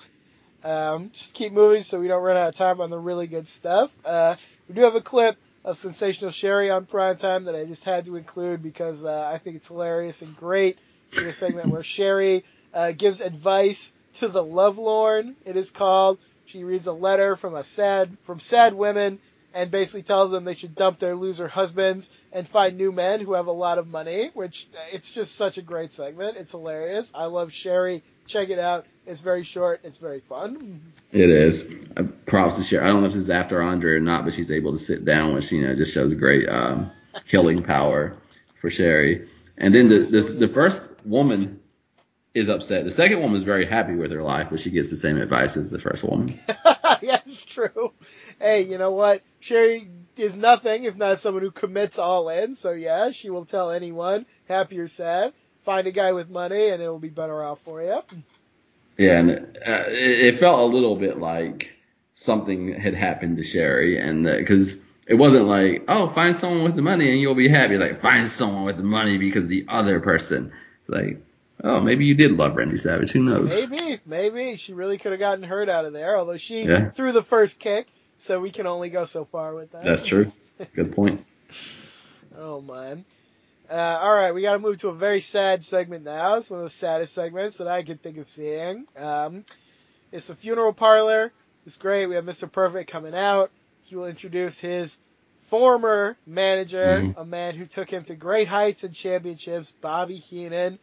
um, 0.62 1.12
just 1.14 1.34
keep 1.34 1.54
moving 1.54 1.84
so 1.84 1.98
we 2.02 2.10
don't 2.10 2.22
run 2.22 2.36
out 2.36 2.50
of 2.50 2.56
time 2.56 2.82
on 2.82 2.90
the 2.90 3.00
really 3.00 3.26
good 3.26 3.48
stuff. 3.48 3.90
Uh, 4.04 4.36
we 4.68 4.76
do 4.76 4.82
have 4.82 4.96
a 4.96 5.02
clip 5.02 5.38
of 5.64 5.78
Sensational 5.78 6.32
Sherri 6.32 6.70
on 6.70 6.86
primetime 6.86 7.46
that 7.46 7.56
I 7.56 7.66
just 7.66 7.86
had 7.86 8.06
to 8.06 8.16
include 8.16 8.62
because 8.62 9.06
uh, 9.06 9.30
I 9.32 9.38
think 9.38 9.56
it's 9.56 9.68
hilarious 9.68 10.22
and 10.22 10.36
great 10.36 10.78
in 11.14 11.26
a 11.26 11.32
segment 11.32 11.70
where 11.70 11.84
Sherri 11.84 12.44
uh, 12.74 12.92
gives 12.92 13.22
advice 13.22 13.94
to 14.14 14.28
the 14.28 14.44
Lovelorn, 14.44 15.36
it 15.46 15.58
is 15.58 15.72
called, 15.72 16.20
She 16.46 16.64
reads 16.64 16.88
a 16.88 16.94
letter 16.94 17.36
from 17.36 17.56
a 17.56 17.64
sad 17.64 18.18
from 18.22 18.40
sad 18.40 18.74
women 18.74 19.20
and 19.54 19.72
basically 19.72 20.04
tells 20.04 20.32
them 20.32 20.44
they 20.44 20.56
should 20.56 20.76
dump 20.76 21.00
their 21.00 21.16
loser 21.16 21.48
husbands 21.48 22.12
and 22.32 22.48
find 22.48 22.76
new 22.76 22.92
men 22.92 23.22
who 23.22 23.34
have 23.34 23.48
a 23.48 23.52
lot 23.52 23.78
of 23.78 23.88
money, 23.88 24.32
which 24.34 24.68
it's 24.92 25.12
just 25.12 25.36
such 25.36 25.58
a 25.58 25.62
great 25.62 25.92
segment. 25.92 26.38
It's 26.38 26.52
hilarious. 26.52 27.12
I 27.14 27.26
love 27.26 27.54
Sherri. 27.54 28.04
Check 28.26 28.50
it 28.50 28.60
out. 28.60 28.86
It's 29.06 29.22
very 29.22 29.44
short. 29.44 29.82
It's 29.84 29.98
very 29.98 30.20
fun. 30.20 30.82
It 31.12 31.30
is. 31.30 31.66
Uh, 31.98 32.04
props 32.26 32.56
to 32.56 32.64
Sherri. 32.64 32.84
I 32.84 32.88
don't 32.88 33.02
know 33.02 33.08
if 33.08 33.14
this 33.14 33.24
is 33.24 33.30
after 33.30 33.62
Andre 33.62 33.94
or 33.94 34.00
not, 34.00 34.24
but 34.24 34.34
she's 34.34 34.52
able 34.52 34.72
to 34.72 34.80
sit 34.80 35.04
down, 35.04 35.34
which 35.34 35.52
you 35.52 35.66
know 35.66 35.76
just 35.76 35.94
shows 35.94 36.14
great 36.14 36.48
um, 36.48 36.90
healing 37.26 37.64
power 37.64 38.16
for 38.62 38.70
Sherri. 38.70 39.28
And 39.58 39.76
then 39.76 39.90
the, 39.90 40.00
the 40.00 40.22
the 40.22 40.48
first 40.48 40.82
woman 41.06 41.60
is 42.34 42.50
upset. 42.50 42.86
The 42.86 42.92
second 42.92 43.20
woman 43.20 43.36
is 43.36 43.44
very 43.44 43.66
happy 43.66 43.94
with 43.94 44.12
her 44.12 44.24
life, 44.24 44.48
but 44.50 44.60
she 44.60 44.72
gets 44.72 44.90
the 44.90 44.98
same 44.98 45.18
advice 45.18 45.56
as 45.56 45.70
the 45.70 45.80
first 45.80 46.04
woman. 46.04 46.34
it's 47.02 47.46
true. 47.46 47.94
Hey, 48.40 48.62
you 48.62 48.78
know 48.78 48.92
what? 48.92 49.22
Sherri 49.40 49.88
is 50.18 50.36
nothing 50.36 50.86
if 50.86 50.98
not 50.98 51.20
someone 51.20 51.44
who 51.44 51.52
commits 51.52 52.00
all 52.00 52.30
in. 52.30 52.56
So 52.56 52.72
yeah, 52.72 53.12
she 53.12 53.30
will 53.30 53.46
tell 53.46 53.72
anyone, 53.72 54.26
happy 54.48 54.80
or 54.80 54.88
sad, 54.88 55.34
find 55.62 55.88
a 55.88 55.92
guy 55.92 56.14
with 56.14 56.30
money 56.30 56.70
and 56.70 56.82
it'll 56.82 57.00
be 57.00 57.10
better 57.10 57.44
off 57.44 57.60
for 57.62 57.82
you. 57.82 58.02
Yeah, 58.98 59.20
and 59.20 59.32
uh, 59.66 59.84
it, 59.88 60.36
it 60.36 60.40
felt 60.40 60.60
a 60.60 60.66
little 60.66 60.96
bit 60.96 61.20
like 61.20 61.72
something 62.16 62.74
had 62.74 62.94
happened 62.94 63.38
to 63.38 63.44
Sherri, 63.44 64.00
and 64.00 64.26
because 64.26 64.78
it 65.08 65.16
wasn't 65.16 65.46
like, 65.46 65.84
oh, 65.88 66.10
find 66.10 66.36
someone 66.36 66.64
with 66.64 66.76
the 66.76 66.82
money 66.82 67.12
and 67.12 67.20
you'll 67.20 67.36
be 67.36 67.50
happy. 67.50 67.78
Like, 67.78 68.02
find 68.02 68.30
someone 68.30 68.64
with 68.64 68.78
the 68.78 68.84
money 68.84 69.18
because 69.18 69.48
the 69.48 69.66
other 69.68 70.00
person. 70.00 70.52
It's 70.82 70.90
like, 70.90 71.22
oh, 71.64 71.80
maybe 71.80 72.06
you 72.06 72.16
did 72.16 72.32
love 72.32 72.56
Randy 72.56 72.78
Savage. 72.78 73.12
Who 73.12 73.24
knows? 73.24 73.50
Maybe, 73.50 74.00
maybe 74.06 74.58
she 74.58 74.74
really 74.74 74.98
could 74.98 75.12
have 75.12 75.20
gotten 75.20 75.44
hurt 75.44 75.70
out 75.70 75.86
of 75.86 75.94
there. 75.94 76.18
Although 76.18 76.38
she 76.38 76.64
Yeah. 76.64 76.90
threw 76.90 77.12
the 77.12 77.24
first 77.24 77.60
kick, 77.60 77.88
so 78.18 78.40
we 78.40 78.52
can 78.52 78.68
only 78.68 78.90
go 78.90 79.06
so 79.06 79.26
far 79.26 79.54
with 79.56 79.72
that. 79.72 79.84
That's 79.84 80.04
true. 80.04 80.32
Good 80.76 80.96
point. 80.96 81.26
Oh 82.38 82.62
man. 82.62 83.06
Uh, 83.70 84.00
all 84.02 84.14
right, 84.14 84.34
we 84.34 84.42
got 84.42 84.54
to 84.54 84.60
move 84.60 84.78
to 84.78 84.90
a 84.90 84.94
very 84.94 85.22
sad 85.22 85.64
segment 85.64 86.04
now. 86.04 86.36
It's 86.36 86.50
one 86.50 86.60
of 86.60 86.66
the 86.66 86.70
saddest 86.70 87.14
segments 87.14 87.58
that 87.58 87.68
I 87.68 87.84
can 87.84 87.98
think 87.98 88.18
of 88.18 88.28
seeing. 88.28 88.86
Um, 88.98 89.46
it's 90.12 90.28
the 90.28 90.36
funeral 90.36 90.74
parlor. 90.74 91.32
It's 91.66 91.78
great. 91.78 92.08
We 92.08 92.16
have 92.16 92.26
Mr. 92.26 92.52
Perfect 92.52 92.92
coming 92.92 93.16
out. 93.16 93.52
He 93.84 93.96
will 93.96 94.06
introduce 94.06 94.60
his 94.60 94.98
former 95.38 96.18
manager, 96.26 97.02
Mhm. 97.02 97.18
a 97.18 97.26
man 97.26 97.56
who 97.56 97.66
took 97.66 97.90
him 97.90 98.04
to 98.06 98.16
great 98.16 98.48
heights 98.48 98.84
and 98.84 98.94
championships, 98.94 99.72
Bobby 99.82 100.16
Heenan. 100.16 100.78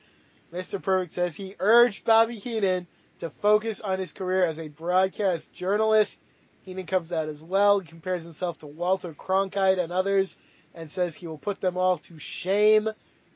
Mr. 0.52 0.82
Perfect 0.82 1.12
says 1.12 1.36
he 1.36 1.54
urged 1.60 2.04
Bobby 2.04 2.36
Heenan 2.36 2.86
to 3.18 3.30
focus 3.30 3.80
on 3.80 3.98
his 3.98 4.12
career 4.12 4.44
as 4.44 4.58
a 4.58 4.68
broadcast 4.68 5.52
journalist. 5.52 6.20
Heenan 6.62 6.86
comes 6.86 7.12
out 7.12 7.28
as 7.28 7.42
well. 7.42 7.78
He 7.78 7.86
compares 7.86 8.24
himself 8.24 8.58
to 8.58 8.66
Walter 8.66 9.12
Cronkite 9.12 9.78
and 9.78 9.92
others 9.92 10.38
and 10.74 10.90
says 10.90 11.14
he 11.14 11.26
will 11.26 11.38
put 11.38 11.60
them 11.60 11.76
all 11.76 11.98
to 11.98 12.18
shame. 12.18 12.88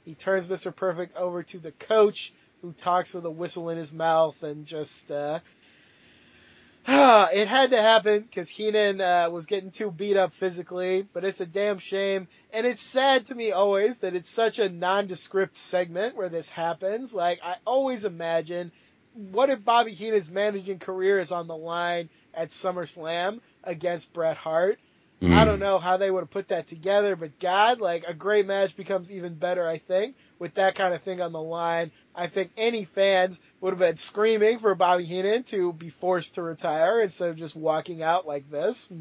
He 0.05 0.15
turns 0.15 0.47
Mr. 0.47 0.75
Perfect 0.75 1.17
over 1.17 1.43
to 1.45 1.59
the 1.59 1.73
coach, 1.73 2.33
who 2.63 2.73
talks 2.73 3.15
with 3.15 3.25
a 3.25 3.31
whistle 3.31 3.71
in 3.71 3.79
his 3.79 3.93
mouth 3.93 4.43
and 4.43 4.67
just. 4.67 5.11
Uh, 5.11 5.41
it 6.87 7.49
had 7.49 7.71
to 7.71 7.81
happen 7.81 8.21
because 8.21 8.51
Heenan 8.51 9.01
uh, 9.01 9.31
was 9.31 9.47
getting 9.47 9.71
too 9.71 9.91
beat 9.91 10.19
up 10.19 10.35
physically, 10.35 11.07
but 11.15 11.25
it's 11.25 11.41
a 11.41 11.47
damn 11.47 11.79
shame. 11.79 12.29
And 12.53 12.67
it's 12.67 12.83
sad 12.83 13.27
to 13.27 13.35
me 13.35 13.53
always 13.53 13.99
that 13.99 14.15
it's 14.15 14.29
such 14.29 14.59
a 14.59 14.69
nondescript 14.69 15.57
segment 15.57 16.15
where 16.15 16.29
this 16.29 16.51
happens. 16.51 17.15
Like, 17.15 17.41
I 17.43 17.57
always 17.65 18.05
imagine 18.05 18.71
what 19.15 19.49
if 19.49 19.65
Bobby 19.65 19.93
Heenan's 19.93 20.31
managing 20.31 20.79
career 20.79 21.19
is 21.19 21.33
on 21.33 21.47
the 21.47 21.57
line 21.57 22.11
at 22.35 22.49
SummerSlam 22.49 23.41
against 23.63 24.13
Bret 24.13 24.37
Hart? 24.37 24.79
Mm. 25.25 25.35
I 25.35 25.47
don't 25.47 25.59
know 25.59 25.79
how 25.79 25.97
they 25.97 26.11
would 26.11 26.21
have 26.21 26.31
put 26.31 26.49
that 26.49 26.67
together, 26.67 27.17
but 27.17 27.39
God, 27.39 27.81
like 27.81 28.05
a 28.07 28.13
great 28.13 28.47
match 28.47 28.77
becomes 28.77 29.11
even 29.11 29.35
better, 29.35 29.67
I 29.67 29.79
think, 29.79 30.17
with 30.39 30.55
that 30.55 30.75
kind 30.75 30.93
of 30.93 31.01
thing 31.01 31.23
on 31.23 31.33
the 31.33 31.41
line. 31.41 31.93
I 32.15 32.27
think 32.27 32.51
any 32.59 32.85
fans 32.85 33.41
would 33.63 33.71
have 33.71 33.79
been 33.79 33.97
screaming 33.97 34.59
for 34.59 34.75
Bobby 34.75 35.05
Heenan 35.05 35.45
to 35.45 35.73
be 35.73 35.89
forced 35.89 36.35
to 36.35 36.43
retire 36.43 37.01
instead 37.01 37.31
of 37.31 37.37
just 37.37 37.57
walking 37.57 38.03
out 38.03 38.27
like 38.27 38.51
this. 38.51 38.93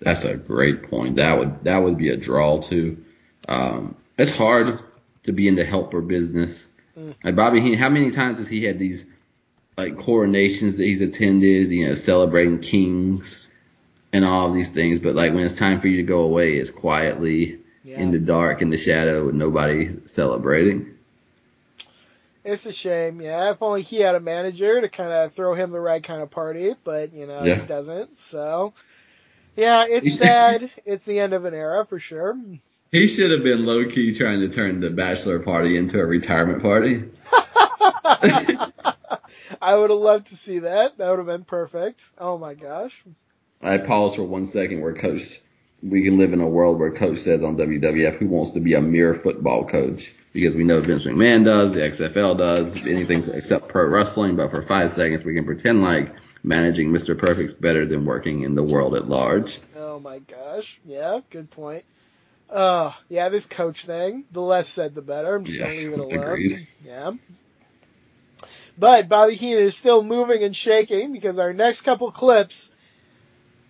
That's 0.00 0.24
a 0.24 0.36
great 0.36 0.90
point. 0.90 1.16
That 1.16 1.38
would 1.38 1.64
that 1.64 1.78
would 1.78 1.96
be 1.96 2.10
a 2.10 2.16
draw 2.16 2.60
too. 2.60 3.04
Um, 3.48 3.96
it's 4.18 4.30
hard 4.30 4.80
to 5.24 5.32
be 5.32 5.48
in 5.48 5.54
the 5.54 5.64
helper 5.64 6.02
business. 6.02 6.68
Mm. 6.98 7.14
Like 7.24 7.36
Bobby 7.36 7.62
Heenan, 7.62 7.78
how 7.78 7.88
many 7.88 8.10
times 8.10 8.38
has 8.38 8.48
he 8.48 8.64
had 8.64 8.78
these 8.78 9.06
like 9.78 9.96
coronations 9.96 10.76
that 10.76 10.84
he's 10.84 11.00
attended? 11.00 11.70
You 11.70 11.88
know, 11.88 11.94
celebrating 11.94 12.58
kings 12.58 13.47
and 14.12 14.24
all 14.24 14.48
of 14.48 14.54
these 14.54 14.68
things. 14.70 14.98
But 14.98 15.14
like 15.14 15.32
when 15.34 15.44
it's 15.44 15.54
time 15.54 15.80
for 15.80 15.88
you 15.88 15.96
to 15.98 16.02
go 16.02 16.20
away, 16.20 16.56
it's 16.56 16.70
quietly 16.70 17.60
Yeah. 17.84 18.00
in 18.00 18.10
the 18.10 18.18
dark, 18.18 18.62
in 18.62 18.70
the 18.70 18.78
shadow, 18.78 19.26
with 19.26 19.34
nobody 19.34 19.96
celebrating. 20.06 20.94
It's 22.44 22.64
a 22.66 22.72
shame, 22.72 23.20
yeah. 23.20 23.50
If 23.50 23.62
only 23.62 23.82
he 23.82 23.98
had 23.98 24.14
a 24.14 24.20
manager 24.20 24.80
to 24.80 24.88
kind 24.88 25.12
of 25.12 25.32
throw 25.32 25.52
him 25.54 25.70
the 25.70 25.80
right 25.80 26.02
kind 26.02 26.22
of 26.22 26.30
party, 26.30 26.74
but 26.84 27.12
you 27.12 27.26
know 27.26 27.44
Yeah. 27.44 27.56
he 27.56 27.66
doesn't. 27.66 28.16
So, 28.16 28.72
yeah, 29.56 29.84
it's 29.88 30.14
sad. 30.18 30.70
it's 30.86 31.04
the 31.04 31.18
end 31.20 31.34
of 31.34 31.44
an 31.44 31.52
era 31.54 31.84
for 31.84 31.98
sure. 31.98 32.36
He 32.90 33.06
should 33.06 33.32
have 33.32 33.42
been 33.42 33.66
low 33.66 33.84
key 33.84 34.14
trying 34.14 34.40
to 34.40 34.48
turn 34.48 34.80
the 34.80 34.88
bachelor 34.88 35.40
party 35.40 35.76
into 35.76 36.00
a 36.00 36.06
retirement 36.06 36.62
party. 36.62 37.04
I 39.60 39.76
would 39.76 39.90
have 39.90 39.98
loved 39.98 40.28
to 40.28 40.36
see 40.36 40.60
that. 40.60 40.96
That 40.98 41.10
would 41.10 41.18
have 41.18 41.26
been 41.26 41.44
perfect. 41.44 42.02
Oh 42.18 42.38
my 42.38 42.54
gosh. 42.54 43.02
I 43.62 43.78
pause 43.78 44.14
for 44.14 44.22
one 44.22 44.46
second 44.46 44.80
where 44.80 44.94
coach 44.94 45.40
we 45.82 46.02
can 46.02 46.18
live 46.18 46.32
in 46.32 46.40
a 46.40 46.48
world 46.48 46.78
where 46.80 46.90
coach 46.90 47.18
says 47.18 47.42
on 47.44 47.56
WWF 47.56 48.16
who 48.18 48.26
wants 48.26 48.50
to 48.52 48.60
be 48.60 48.74
a 48.74 48.80
mere 48.80 49.14
football 49.14 49.64
coach 49.64 50.12
because 50.32 50.54
we 50.54 50.64
know 50.64 50.80
Vince 50.80 51.04
McMahon 51.04 51.44
does, 51.44 51.74
the 51.74 51.80
XFL 51.80 52.36
does, 52.36 52.76
anything 52.86 53.24
except 53.32 53.68
pro 53.68 53.86
wrestling, 53.86 54.36
but 54.36 54.50
for 54.50 54.60
five 54.62 54.92
seconds 54.92 55.24
we 55.24 55.34
can 55.34 55.44
pretend 55.44 55.82
like 55.82 56.14
managing 56.42 56.90
Mr. 56.90 57.16
Perfect's 57.16 57.52
better 57.52 57.86
than 57.86 58.04
working 58.04 58.42
in 58.42 58.54
the 58.54 58.62
world 58.62 58.94
at 58.94 59.08
large. 59.08 59.60
Oh 59.76 59.98
my 60.00 60.18
gosh. 60.18 60.80
Yeah, 60.84 61.20
good 61.30 61.50
point. 61.50 61.84
Oh, 62.50 62.96
yeah, 63.08 63.28
this 63.28 63.46
coach 63.46 63.84
thing. 63.84 64.24
The 64.32 64.40
less 64.40 64.68
said, 64.68 64.94
the 64.94 65.02
better. 65.02 65.34
I'm 65.34 65.44
just 65.44 65.58
Yeah, 65.58 65.66
gonna 65.66 65.76
leave 65.78 65.92
it 65.92 65.98
alone. 65.98 66.18
agreed. 66.18 66.66
Yeah. 66.84 67.12
But 68.78 69.08
Bobby 69.08 69.34
Heenan 69.34 69.62
is 69.64 69.76
still 69.76 70.02
moving 70.02 70.42
and 70.42 70.56
shaking 70.56 71.12
because 71.12 71.38
our 71.38 71.52
next 71.52 71.82
couple 71.82 72.10
clips, 72.10 72.70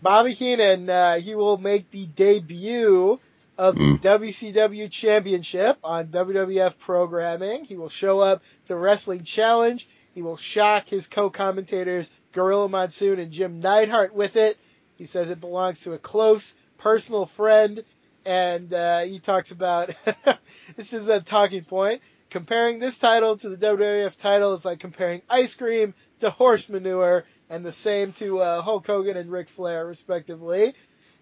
Bobby 0.02 0.33
Heenan, 0.33 0.89
uh, 0.89 1.17
he 1.18 1.35
will 1.35 1.59
make 1.59 1.91
the 1.91 2.07
debut 2.07 3.18
of 3.57 3.75
the 3.75 3.81
Mm. 3.81 4.01
WCW 4.01 4.89
Championship 4.91 5.78
on 5.83 6.09
WWF 6.09 6.78
programming. 6.78 7.65
He 7.65 7.77
will 7.77 7.89
show 7.89 8.20
up 8.20 8.43
to 8.67 8.77
Wrestling 8.77 9.25
Challenge. 9.25 9.86
He 10.15 10.23
will 10.23 10.36
shock 10.36 10.89
his 10.89 11.09
co-commentators 11.09 12.10
Gorilla 12.33 12.68
Monsoon 12.68 13.18
and 13.18 13.33
Jim 13.33 13.60
Neidhart 13.60 14.15
with 14.15 14.36
it. 14.36 14.57
He 14.97 15.05
says 15.07 15.31
it 15.31 15.41
belongs 15.41 15.81
to 15.83 15.93
a 15.94 15.99
close 15.99 16.55
personal 16.78 17.27
friend, 17.27 17.83
and 18.25 18.73
uh, 18.73 19.01
he 19.01 19.18
talks 19.18 19.51
about 19.51 19.91
this 20.77 20.93
is 20.93 21.09
a 21.09 21.20
talking 21.20 21.65
point. 21.65 22.01
Comparing 22.31 22.78
this 22.78 22.99
title 22.99 23.36
to 23.36 23.49
the 23.49 23.57
WWF 23.57 24.15
title 24.17 24.52
is 24.52 24.65
like 24.65 24.78
comparing 24.81 25.23
ice 25.31 25.55
cream 25.55 25.94
to 26.18 26.31
horse 26.31 26.68
manure, 26.68 27.25
and 27.51 27.65
the 27.65 27.73
same 27.73 28.12
to 28.15 28.41
uh, 28.41 28.62
Hulk 28.62 28.86
Hogan 28.86 29.17
and 29.17 29.31
Ric 29.31 29.49
Flair, 29.49 29.86
respectively. 29.86 30.75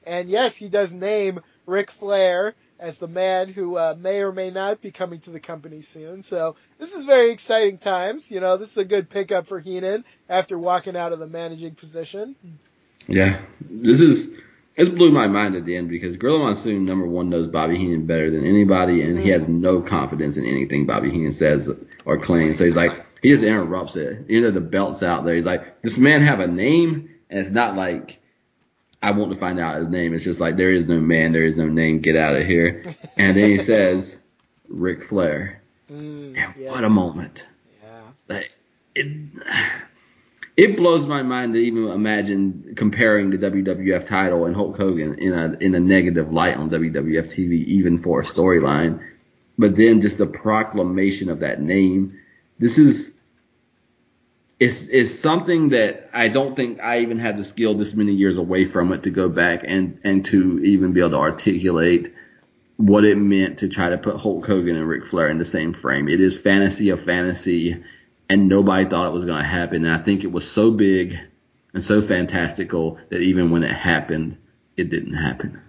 And 0.04 0.28
yes, 0.28 0.56
he 0.56 0.68
does 0.68 0.92
name 0.92 1.40
Ric 1.66 1.90
Flair 1.90 2.54
as 2.78 2.98
the 2.98 3.08
man 3.08 3.48
who 3.48 3.76
uh, 3.76 3.94
may 3.98 4.22
or 4.22 4.32
may 4.32 4.50
not 4.50 4.80
be 4.80 4.90
coming 4.90 5.20
to 5.20 5.30
the 5.30 5.40
company 5.40 5.80
soon. 5.80 6.22
So 6.22 6.56
this 6.78 6.94
is 6.94 7.04
very 7.04 7.30
exciting 7.30 7.78
times. 7.78 8.30
You 8.30 8.40
know, 8.40 8.56
this 8.56 8.72
is 8.72 8.78
a 8.78 8.84
good 8.84 9.08
pickup 9.08 9.46
for 9.46 9.58
Heenan 9.58 10.04
after 10.28 10.58
walking 10.58 10.96
out 10.96 11.12
of 11.12 11.18
the 11.18 11.26
managing 11.26 11.74
position. 11.74 12.36
Yeah, 13.08 13.40
this 13.60 14.00
is 14.00 14.28
it 14.76 14.94
blew 14.94 15.10
my 15.10 15.26
mind 15.26 15.56
at 15.56 15.64
the 15.64 15.76
end 15.76 15.88
because 15.88 16.16
Gorilla 16.16 16.40
Monsoon 16.40 16.84
number 16.84 17.06
one 17.06 17.30
knows 17.30 17.48
Bobby 17.48 17.78
Heenan 17.78 18.06
better 18.06 18.30
than 18.30 18.44
anybody, 18.44 19.02
and 19.02 19.18
he 19.18 19.30
has 19.30 19.48
no 19.48 19.80
confidence 19.80 20.36
in 20.36 20.44
anything 20.44 20.84
Bobby 20.86 21.10
Heenan 21.10 21.32
says 21.32 21.70
or 22.04 22.18
claims. 22.18 22.58
So 22.58 22.64
he's 22.64 22.76
like 22.76 23.05
he 23.22 23.30
just 23.30 23.44
interrupts 23.44 23.96
it. 23.96 24.26
You 24.28 24.40
know 24.42 24.50
the 24.50 24.60
belt's 24.60 25.02
out 25.02 25.24
there. 25.24 25.34
He's 25.34 25.46
like, 25.46 25.80
this 25.82 25.96
man 25.98 26.20
have 26.22 26.40
a 26.40 26.46
name? 26.46 27.10
And 27.30 27.40
it's 27.40 27.50
not 27.50 27.76
like 27.76 28.18
I 29.02 29.10
want 29.12 29.32
to 29.32 29.38
find 29.38 29.58
out 29.60 29.78
his 29.78 29.88
name. 29.88 30.14
It's 30.14 30.24
just 30.24 30.40
like 30.40 30.56
there 30.56 30.70
is 30.72 30.86
no 30.86 30.98
man, 30.98 31.32
there 31.32 31.44
is 31.44 31.56
no 31.56 31.66
name. 31.66 32.00
Get 32.00 32.16
out 32.16 32.36
of 32.36 32.46
here. 32.46 32.82
And 33.18 33.36
then 33.36 33.50
he 33.50 33.58
says, 33.58 34.16
Ric 34.68 35.04
Flair. 35.04 35.62
Mm, 35.90 36.36
And 36.36 36.54
yeah, 36.56 36.70
what 36.70 36.84
a 36.84 36.90
moment. 36.90 37.46
yeah. 37.82 38.00
Like 38.28 38.50
it 38.94 39.06
it 40.56 40.76
blows 40.76 41.06
my 41.06 41.22
mind 41.22 41.54
to 41.54 41.60
even 41.60 41.88
imagine 41.88 42.72
comparing 42.76 43.30
the 43.30 43.36
WWF 43.38 44.06
title 44.06 44.46
and 44.46 44.54
Hulk 44.56 44.76
Hogan 44.76 45.18
in 45.18 45.32
a 45.34 45.56
in 45.60 45.74
a 45.74 45.80
negative 45.80 46.32
light 46.32 46.56
on 46.56 46.70
WWF 46.70 47.26
TV, 47.26 47.64
even 47.66 48.02
for 48.02 48.20
a 48.20 48.24
storyline. 48.24 49.00
But 49.58 49.76
then 49.76 50.00
just 50.00 50.18
the 50.18 50.26
proclamation 50.26 51.28
of 51.30 51.40
that 51.40 51.60
name. 51.60 52.18
This 52.58 52.78
is 52.78 53.12
it's 54.58 54.88
it's 54.88 55.18
something 55.18 55.70
that 55.70 56.10
I 56.14 56.28
don't 56.28 56.56
think 56.56 56.80
I 56.80 57.00
even 57.00 57.18
had 57.18 57.36
the 57.36 57.44
skill 57.44 57.74
this 57.74 57.92
many 57.92 58.12
years 58.12 58.38
away 58.38 58.64
from 58.64 58.92
it 58.92 59.02
to 59.02 59.10
go 59.10 59.28
back 59.28 59.64
and 59.66 60.00
and 60.02 60.24
to 60.26 60.60
even 60.64 60.92
be 60.92 61.00
able 61.00 61.10
to 61.10 61.16
articulate 61.16 62.14
what 62.76 63.04
it 63.04 63.16
meant 63.16 63.58
to 63.58 63.68
try 63.68 63.90
to 63.90 63.98
put 63.98 64.16
Hulk 64.16 64.46
Hogan 64.46 64.76
and 64.76 64.88
Ric 64.88 65.06
Flair 65.06 65.28
in 65.28 65.38
the 65.38 65.44
same 65.44 65.72
frame. 65.72 66.08
It 66.08 66.20
is 66.20 66.38
fantasy 66.38 66.90
of 66.90 67.02
fantasy, 67.02 67.82
and 68.28 68.48
nobody 68.48 68.88
thought 68.88 69.06
it 69.06 69.12
was 69.12 69.24
going 69.24 69.42
to 69.42 69.48
happen. 69.48 69.84
And 69.84 69.94
I 69.94 70.02
think 70.02 70.24
it 70.24 70.32
was 70.32 70.50
so 70.50 70.70
big 70.70 71.18
and 71.72 71.82
so 71.82 72.02
fantastical 72.02 72.98
that 73.08 73.20
even 73.20 73.50
when 73.50 73.62
it 73.62 73.72
happened, 73.72 74.36
it 74.76 74.90
didn't 74.90 75.14
happen. 75.14 75.60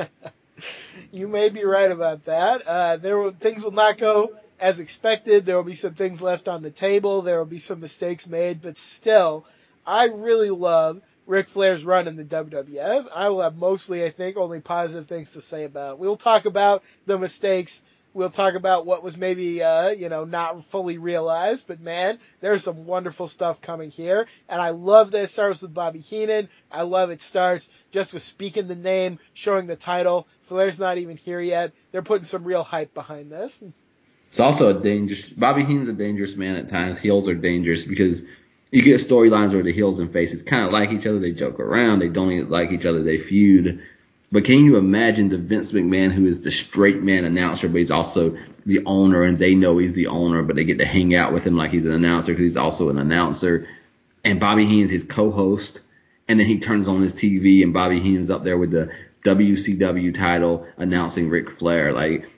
you 1.12 1.26
may 1.26 1.48
be 1.48 1.64
right 1.64 1.90
about 1.90 2.24
that. 2.24 2.62
Uh, 2.62 2.96
there 2.96 3.18
will, 3.18 3.32
things 3.32 3.64
will 3.64 3.72
not 3.72 3.98
go 3.98 4.36
as 4.64 4.80
expected. 4.80 5.44
There 5.44 5.56
will 5.56 5.62
be 5.62 5.74
some 5.74 5.92
things 5.92 6.22
left 6.22 6.48
on 6.48 6.62
the 6.62 6.70
table. 6.70 7.20
There 7.20 7.36
will 7.36 7.44
be 7.44 7.58
some 7.58 7.80
mistakes 7.80 8.26
made, 8.26 8.62
but 8.62 8.78
still, 8.78 9.44
I 9.86 10.06
really 10.06 10.48
love 10.48 11.02
Ric 11.26 11.48
Flair's 11.48 11.84
run 11.84 12.08
in 12.08 12.16
the 12.16 12.24
WWF. 12.24 13.08
I 13.14 13.28
will 13.28 13.42
have 13.42 13.58
mostly, 13.58 14.02
I 14.02 14.08
think, 14.08 14.38
only 14.38 14.60
positive 14.60 15.06
things 15.06 15.34
to 15.34 15.42
say 15.42 15.64
about 15.64 15.92
it. 15.92 15.98
We'll 15.98 16.16
talk 16.16 16.46
about 16.46 16.82
the 17.04 17.18
mistakes. 17.18 17.82
We'll 18.14 18.30
talk 18.30 18.54
about 18.54 18.86
what 18.86 19.02
was 19.02 19.18
maybe, 19.18 19.62
uh, 19.62 19.90
you 19.90 20.08
know, 20.08 20.24
not 20.24 20.64
fully 20.64 20.96
realized, 20.96 21.68
but 21.68 21.82
man, 21.82 22.18
there's 22.40 22.64
some 22.64 22.86
wonderful 22.86 23.28
stuff 23.28 23.60
coming 23.60 23.90
here. 23.90 24.26
And 24.48 24.62
I 24.62 24.70
love 24.70 25.10
that 25.10 25.24
it 25.24 25.26
starts 25.26 25.60
with 25.60 25.74
Bobby 25.74 25.98
Heenan. 25.98 26.48
I 26.72 26.84
love 26.84 27.10
it 27.10 27.20
starts 27.20 27.70
just 27.90 28.14
with 28.14 28.22
speaking 28.22 28.66
the 28.66 28.76
name, 28.76 29.18
showing 29.34 29.66
the 29.66 29.76
title. 29.76 30.26
Flair's 30.40 30.80
not 30.80 30.96
even 30.96 31.18
here 31.18 31.40
yet. 31.40 31.72
They're 31.92 32.00
putting 32.00 32.24
some 32.24 32.44
real 32.44 32.62
hype 32.62 32.94
behind 32.94 33.30
this. 33.30 33.62
It's 34.34 34.40
also 34.40 34.76
a 34.76 34.82
dangerous. 34.82 35.22
Bobby 35.28 35.62
Heenan's 35.62 35.86
a 35.86 35.92
dangerous 35.92 36.34
man 36.34 36.56
at 36.56 36.68
times. 36.68 36.98
Heels 36.98 37.28
are 37.28 37.36
dangerous 37.36 37.84
because 37.84 38.24
you 38.72 38.82
get 38.82 39.00
storylines 39.00 39.52
where 39.52 39.62
the 39.62 39.72
heels 39.72 40.00
and 40.00 40.12
faces 40.12 40.42
kind 40.42 40.66
of 40.66 40.72
like 40.72 40.90
each 40.90 41.06
other. 41.06 41.20
They 41.20 41.30
joke 41.30 41.60
around. 41.60 42.00
They 42.00 42.08
don't 42.08 42.50
like 42.50 42.72
each 42.72 42.84
other. 42.84 43.00
They 43.00 43.18
feud. 43.18 43.80
But 44.32 44.44
can 44.44 44.64
you 44.64 44.76
imagine 44.76 45.28
the 45.28 45.38
Vince 45.38 45.70
McMahon 45.70 46.10
who 46.10 46.26
is 46.26 46.40
the 46.40 46.50
straight 46.50 47.00
man 47.00 47.24
announcer, 47.24 47.68
but 47.68 47.78
he's 47.78 47.92
also 47.92 48.36
the 48.66 48.84
owner, 48.86 49.22
and 49.22 49.38
they 49.38 49.54
know 49.54 49.78
he's 49.78 49.92
the 49.92 50.08
owner, 50.08 50.42
but 50.42 50.56
they 50.56 50.64
get 50.64 50.78
to 50.78 50.84
hang 50.84 51.14
out 51.14 51.32
with 51.32 51.46
him 51.46 51.56
like 51.56 51.70
he's 51.70 51.84
an 51.84 51.92
announcer 51.92 52.32
because 52.32 52.42
he's 52.42 52.56
also 52.56 52.88
an 52.88 52.98
announcer. 52.98 53.68
And 54.24 54.40
Bobby 54.40 54.66
Heenan's 54.66 54.90
his 54.90 55.04
co-host, 55.04 55.80
and 56.26 56.40
then 56.40 56.48
he 56.48 56.58
turns 56.58 56.88
on 56.88 57.02
his 57.02 57.12
TV, 57.12 57.62
and 57.62 57.72
Bobby 57.72 58.00
Heenan's 58.00 58.30
up 58.30 58.42
there 58.42 58.58
with 58.58 58.72
the 58.72 58.90
WCW 59.24 60.12
title 60.12 60.66
announcing 60.76 61.28
Ric 61.28 61.52
Flair. 61.52 61.92
Like 61.92 62.28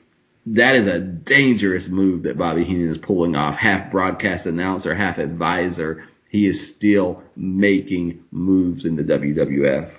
that 0.46 0.76
is 0.76 0.86
a 0.86 1.00
dangerous 1.00 1.88
move 1.88 2.22
that 2.22 2.38
Bobby 2.38 2.64
Heenan 2.64 2.90
is 2.90 2.98
pulling 2.98 3.34
off. 3.34 3.56
Half 3.56 3.90
broadcast 3.90 4.46
announcer, 4.46 4.94
half 4.94 5.18
advisor. 5.18 6.04
He 6.28 6.46
is 6.46 6.68
still 6.68 7.22
making 7.34 8.24
moves 8.30 8.84
in 8.84 8.96
the 8.96 9.02
WWF. 9.02 9.90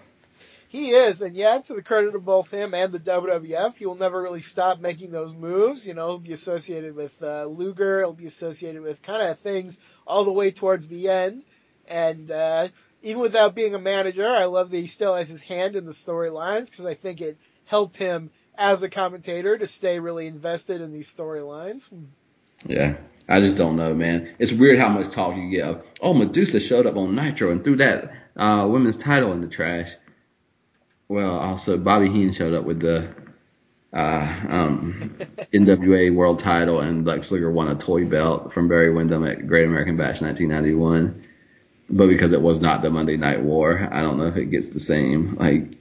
He 0.69 0.91
is, 0.91 1.21
and 1.21 1.35
yeah, 1.35 1.59
to 1.59 1.73
the 1.73 1.81
credit 1.81 2.13
of 2.13 2.25
both 2.25 2.51
him 2.51 2.73
and 2.73 2.91
the 2.91 2.99
WWF, 2.99 3.77
he 3.77 3.85
will 3.85 3.95
never 3.95 4.21
really 4.21 4.41
stop 4.41 4.79
making 4.79 5.11
those 5.11 5.33
moves. 5.33 5.87
You 5.87 5.93
know, 5.93 6.07
he'll 6.07 6.19
be 6.19 6.33
associated 6.33 6.95
with 6.95 7.21
uh, 7.23 7.45
Luger, 7.45 7.99
he'll 7.99 8.13
be 8.13 8.25
associated 8.25 8.81
with 8.81 9.01
kind 9.01 9.29
of 9.29 9.39
things 9.39 9.79
all 10.05 10.25
the 10.25 10.31
way 10.31 10.51
towards 10.51 10.87
the 10.87 11.09
end. 11.09 11.43
And 11.87 12.29
uh, 12.29 12.67
even 13.01 13.21
without 13.21 13.55
being 13.55 13.75
a 13.75 13.79
manager, 13.79 14.27
I 14.27 14.45
love 14.45 14.71
that 14.71 14.77
he 14.77 14.87
still 14.87 15.15
has 15.15 15.29
his 15.29 15.41
hand 15.41 15.77
in 15.77 15.85
the 15.85 15.93
storylines 15.93 16.69
because 16.69 16.85
I 16.85 16.95
think 16.95 17.21
it 17.21 17.37
helped 17.65 17.95
him 17.95 18.29
as 18.57 18.83
a 18.83 18.89
commentator 18.89 19.57
to 19.57 19.67
stay 19.67 19.99
really 19.99 20.27
invested 20.27 20.81
in 20.81 20.91
these 20.91 21.13
storylines. 21.13 21.93
Yeah. 22.65 22.97
I 23.29 23.41
just 23.41 23.57
don't 23.57 23.75
know, 23.75 23.93
man. 23.93 24.35
It's 24.39 24.51
weird 24.51 24.79
how 24.79 24.87
much 24.89 25.11
talk 25.11 25.35
you 25.35 25.49
get 25.49 25.67
of, 25.67 25.85
oh, 26.01 26.13
Medusa 26.13 26.59
showed 26.59 26.85
up 26.85 26.95
on 26.95 27.13
Nitro 27.13 27.51
and 27.51 27.63
threw 27.63 27.75
that 27.77 28.11
uh, 28.37 28.65
women's 28.69 28.97
title 28.97 29.33
in 29.33 29.41
the 29.41 29.47
trash. 29.47 29.91
Well, 31.09 31.37
also 31.37 31.77
Bobby 31.77 32.07
Heenan 32.07 32.33
showed 32.33 32.53
up 32.53 32.63
with 32.63 32.79
the 32.79 33.09
uh, 33.93 34.45
um, 34.49 35.17
NWA 35.53 36.13
World 36.13 36.39
Title, 36.39 36.79
and 36.79 37.05
Lex 37.05 37.31
Luger 37.31 37.51
won 37.51 37.69
a 37.69 37.75
toy 37.75 38.05
belt 38.05 38.53
from 38.53 38.67
Barry 38.67 38.93
Windham 38.93 39.25
at 39.25 39.47
Great 39.47 39.65
American 39.65 39.97
Bash 39.97 40.21
1991. 40.21 41.23
But 41.89 42.07
because 42.07 42.33
it 42.33 42.41
was 42.41 42.59
not 42.59 42.81
the 42.81 42.89
Monday 42.89 43.15
Night 43.17 43.41
War, 43.41 43.87
I 43.91 44.01
don't 44.01 44.17
know 44.17 44.27
if 44.27 44.35
it 44.35 44.51
gets 44.51 44.69
the 44.69 44.79
same. 44.79 45.35
Like, 45.35 45.77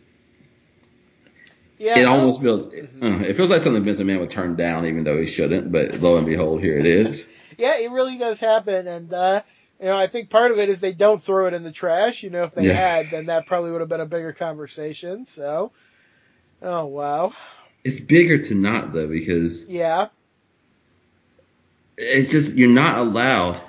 Yeah, 1.78 2.00
it 2.00 2.04
no, 2.04 2.12
almost 2.12 2.40
feels, 2.40 2.62
uh, 2.62 3.18
it 3.24 3.36
feels 3.36 3.50
like 3.50 3.62
something 3.62 3.84
Vince 3.84 3.98
McMahon 3.98 4.20
would 4.20 4.30
turn 4.30 4.56
down, 4.56 4.86
even 4.86 5.04
though 5.04 5.18
he 5.20 5.26
shouldn't. 5.26 5.72
But 5.72 6.00
lo 6.00 6.16
and 6.16 6.26
behold, 6.26 6.62
here 6.62 6.78
it 6.78 6.86
is. 6.86 7.24
yeah, 7.58 7.78
it 7.78 7.90
really 7.90 8.16
does 8.18 8.40
happen, 8.40 8.86
and 8.86 9.12
uh, 9.12 9.42
you 9.80 9.86
know, 9.86 9.96
I 9.96 10.06
think 10.06 10.30
part 10.30 10.50
of 10.52 10.58
it 10.58 10.68
is 10.68 10.80
they 10.80 10.92
don't 10.94 11.22
throw 11.22 11.46
it 11.46 11.54
in 11.54 11.62
the 11.62 11.72
trash. 11.72 12.22
You 12.22 12.30
know, 12.30 12.44
if 12.44 12.54
they 12.54 12.66
Yeah. 12.66 12.72
had, 12.72 13.10
then 13.10 13.26
that 13.26 13.46
probably 13.46 13.70
would 13.72 13.80
have 13.80 13.88
been 13.90 14.00
a 14.00 14.06
bigger 14.06 14.32
conversation. 14.32 15.24
So, 15.24 15.72
oh 16.62 16.86
wow, 16.86 17.32
It's 17.84 18.00
bigger 18.00 18.42
to 18.44 18.54
not 18.54 18.92
though 18.92 19.08
because 19.08 19.64
yeah, 19.66 20.08
it's 21.96 22.30
just 22.30 22.54
you're 22.54 22.68
not 22.68 22.98
allowed. 22.98 23.60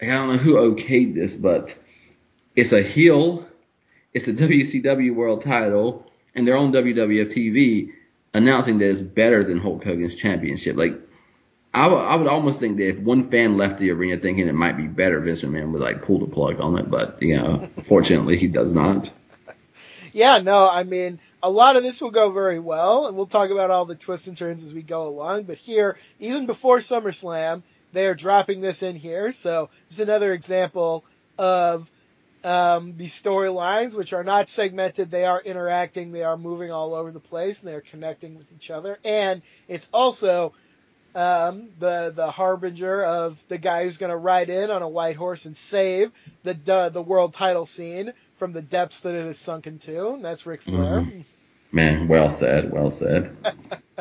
Like, 0.00 0.10
I 0.10 0.14
don't 0.14 0.28
know 0.32 0.38
who 0.38 0.54
okayed 0.54 1.14
this, 1.14 1.34
but 1.34 1.74
it's 2.56 2.72
a 2.72 2.82
heel. 2.82 3.46
It's 4.12 4.28
a 4.28 4.32
WCW 4.32 5.14
World 5.14 5.42
Title, 5.42 6.10
and 6.34 6.46
they're 6.46 6.56
on 6.56 6.72
WWF 6.72 7.32
TV 7.32 7.92
announcing 8.34 8.78
that 8.78 8.90
it's 8.90 9.00
better 9.02 9.44
than 9.44 9.58
Hulk 9.58 9.84
Hogan's 9.84 10.14
championship. 10.14 10.76
Like, 10.76 10.94
I 11.74 11.86
would- 12.16 12.26
almost 12.28 12.60
think 12.60 12.76
that 12.78 12.88
if 12.88 12.98
one 13.00 13.30
fan 13.30 13.56
left 13.56 13.78
the 13.78 13.90
arena 13.90 14.20
thinking 14.20 14.46
it 14.48 14.54
might 14.54 14.76
be 14.76 14.86
better, 14.86 15.20
Vince 15.20 15.42
McMahon 15.42 15.72
would 15.72 15.80
like 15.82 16.02
pull 16.02 16.18
the 16.18 16.26
plug 16.26 16.60
on 16.60 16.78
it. 16.78 16.90
But 16.90 17.22
you 17.22 17.36
know, 17.36 17.68
fortunately, 17.84 18.36
he 18.38 18.46
does 18.46 18.72
not. 18.74 19.10
yeah. 20.12 20.38
No, 20.38 20.68
I 20.70 20.84
mean, 20.84 21.18
a 21.42 21.50
lot 21.50 21.76
of 21.76 21.82
this 21.82 22.00
will 22.02 22.10
go 22.10 22.30
very 22.30 22.58
well, 22.58 23.06
and 23.06 23.16
we'll 23.16 23.26
talk 23.26 23.50
about 23.50 23.70
all 23.70 23.84
the 23.86 23.94
twists 23.94 24.26
and 24.28 24.36
turns 24.36 24.62
as 24.62 24.74
we 24.74 24.82
go 24.82 25.08
along. 25.08 25.44
But 25.44 25.58
here, 25.58 25.96
even 26.20 26.46
before 26.46 26.78
SummerSlam, 26.78 27.62
they 27.92 28.06
are 28.06 28.14
dropping 28.14 28.60
this 28.60 28.82
in 28.82 28.96
here. 28.96 29.32
So 29.32 29.68
this 29.88 29.98
is 29.98 30.00
another 30.00 30.32
example 30.32 31.04
of 31.38 31.90
um, 32.44 32.96
these 32.96 33.20
storylines, 33.20 33.94
which 33.96 34.12
are 34.12 34.24
not 34.24 34.48
segmented. 34.48 35.10
They 35.10 35.24
are 35.24 35.40
interacting. 35.40 36.12
They 36.12 36.24
are 36.24 36.36
moving 36.36 36.70
all 36.70 36.94
over 36.94 37.10
the 37.10 37.20
place, 37.20 37.60
and 37.60 37.70
they 37.70 37.74
are 37.74 37.80
connecting 37.82 38.36
with 38.36 38.52
each 38.52 38.70
other. 38.70 38.98
And 39.04 39.42
it's 39.68 39.88
also 39.92 40.52
um, 41.14 41.68
the 41.78 42.12
the 42.14 42.30
harbinger 42.30 43.02
of 43.04 43.42
the 43.48 43.58
guy 43.58 43.84
who's 43.84 43.98
going 43.98 44.10
to 44.10 44.16
ride 44.16 44.48
in 44.50 44.70
on 44.70 44.82
a 44.82 44.88
white 44.88 45.16
horse 45.16 45.46
and 45.46 45.56
save 45.56 46.10
the 46.42 46.54
the, 46.54 46.88
the 46.88 47.02
world 47.02 47.34
title 47.34 47.66
scene 47.66 48.12
from 48.36 48.52
the 48.52 48.62
depths 48.62 49.00
that 49.00 49.14
it 49.14 49.24
has 49.24 49.38
sunk 49.38 49.66
into. 49.66 50.10
And 50.10 50.24
that's 50.24 50.46
Ric 50.46 50.62
Flair. 50.62 51.00
Mhm. 51.02 51.24
Man, 51.70 52.08
well 52.08 52.30
said, 52.30 52.70
well 52.70 52.90
said. 52.90 53.36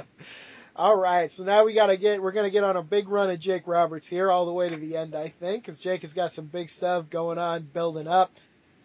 All 0.82 0.98
right, 0.98 1.32
so 1.32 1.43
now 1.43 1.64
we 1.64 1.74
gotta 1.76 1.95
get 1.95 2.24
we're 2.24 2.32
gonna 2.32 2.50
get 2.50 2.64
on 2.64 2.76
a 2.76 2.82
big 2.82 3.08
run 3.08 3.30
of 3.30 3.40
Jake 3.40 3.68
Roberts 3.68 4.08
here, 4.08 4.32
all 4.32 4.48
the 4.48 4.51
way 4.51 4.68
to 4.68 4.76
the 4.76 4.98
end, 4.98 5.14
I 5.14 5.27
think, 5.27 5.61
because 5.61 5.77
Jake 5.77 6.01
has 6.01 6.14
got 6.14 6.32
some 6.32 6.48
big 6.48 6.69
stuff 6.69 7.08
going 7.08 7.38
on, 7.38 7.61
building 7.61 8.08
up. 8.08 8.32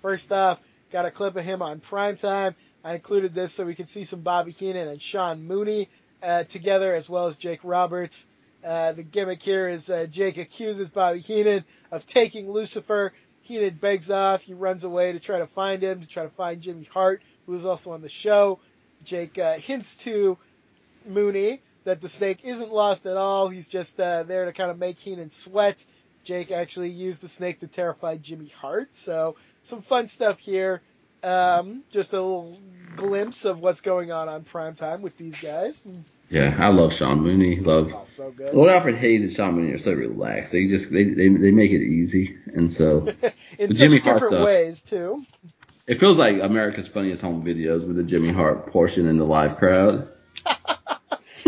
First 0.03 0.31
off, 0.31 0.61
got 0.91 1.07
a 1.07 1.11
clip 1.11 1.37
of 1.37 1.45
him 1.47 1.63
on 1.63 1.81
primetime. 1.81 2.55
I 2.85 2.97
included 2.97 3.33
this 3.33 3.55
so 3.55 3.65
we 3.65 3.75
could 3.75 3.89
see 3.89 4.05
some 4.05 4.21
Bobby 4.21 4.51
Heenan 4.51 4.89
and 4.89 5.01
Sean 5.01 5.47
Mooney 5.47 5.89
uh, 6.23 6.45
together, 6.45 6.95
as 6.95 7.09
well 7.09 7.29
as 7.29 7.37
Jake 7.37 7.61
Roberts. 7.63 8.29
Uh, 8.63 8.93
the 8.93 9.03
gimmick 9.03 9.43
here 9.43 9.67
is 9.67 9.89
uh, 9.89 10.07
Jake 10.11 10.37
accuses 10.37 10.91
Bobby 10.91 11.21
Heenan 11.21 11.65
of 11.91 12.05
taking 12.05 12.53
Lucifer. 12.53 13.15
Heenan 13.41 13.73
begs 13.73 14.11
off. 14.11 14.43
He 14.43 14.53
runs 14.53 14.85
away 14.85 15.13
to 15.13 15.19
try 15.19 15.39
to 15.39 15.47
find 15.47 15.83
him, 15.83 16.03
to 16.03 16.07
try 16.07 16.25
to 16.25 16.31
find 16.31 16.61
Jimmy 16.61 16.85
Hart, 16.93 17.23
who 17.47 17.55
is 17.55 17.65
also 17.65 17.93
on 17.93 18.03
the 18.03 18.11
show. 18.11 18.59
Jake 19.03 19.39
uh, 19.39 19.55
hints 19.55 19.97
to 20.05 20.37
Mooney 21.07 21.63
that 21.87 22.01
the 22.01 22.09
snake 22.09 22.45
isn't 22.45 22.73
lost 22.73 23.07
at 23.07 23.17
all. 23.17 23.49
He's 23.49 23.69
just 23.69 23.99
uh, 24.01 24.25
there 24.25 24.45
to 24.45 24.53
kind 24.53 24.71
of 24.71 24.79
make 24.79 24.99
Heenan 24.99 25.31
sweat. 25.31 25.85
Jake 26.25 26.51
actually 26.51 26.89
used 26.91 27.23
the 27.23 27.29
snake 27.29 27.61
to 27.61 27.69
terrify 27.69 28.17
Jimmy 28.17 28.49
Hart. 28.49 28.95
So 28.95 29.37
some 29.63 29.81
fun 29.81 30.09
stuff 30.09 30.39
here. 30.41 30.83
Um, 31.23 31.83
just 31.91 32.13
a 32.13 32.21
little 32.21 32.59
glimpse 32.97 33.45
of 33.45 33.61
what's 33.61 33.81
going 33.81 34.11
on 34.11 34.29
on 34.29 34.43
primetime 34.43 35.01
with 35.01 35.17
these 35.17 35.37
guys. 35.41 35.83
Yeah, 36.29 36.57
I 36.59 36.69
love 36.69 36.93
Sean 36.93 37.21
Mooney. 37.21 37.61
Love 37.61 37.95
Oh, 37.95 38.03
so 38.05 38.33
good. 38.33 38.53
Lord 38.53 38.71
Alfred 38.71 38.97
Hayes 38.97 39.23
and 39.23 39.33
Sean 39.33 39.55
Mooney 39.55 39.73
are 39.73 39.79
so 39.79 39.93
relaxed. 39.93 40.51
They 40.51 40.67
just 40.67 40.91
they 40.91 41.05
they, 41.05 41.29
they 41.29 41.53
make 41.53 41.71
it 41.71 41.83
easy, 41.83 42.37
and 42.53 42.73
so 42.73 43.07
In 43.61 43.73
Jimmy 43.73 43.99
Hart 44.01 44.15
different 44.17 44.33
stuff. 44.33 44.45
ways 44.45 44.83
too. 44.83 45.25
it 45.87 46.01
feels 46.01 46.19
like 46.19 46.41
America's 46.43 46.89
Funniest 46.89 47.23
Home 47.23 47.45
Videos 47.45 47.87
with 47.87 47.95
the 47.97 48.03
Jimmy 48.03 48.33
Hart 48.33 48.73
portion 48.73 49.07
in 49.07 49.19
the 49.19 49.25
live 49.25 49.57
crowd. 49.57 50.09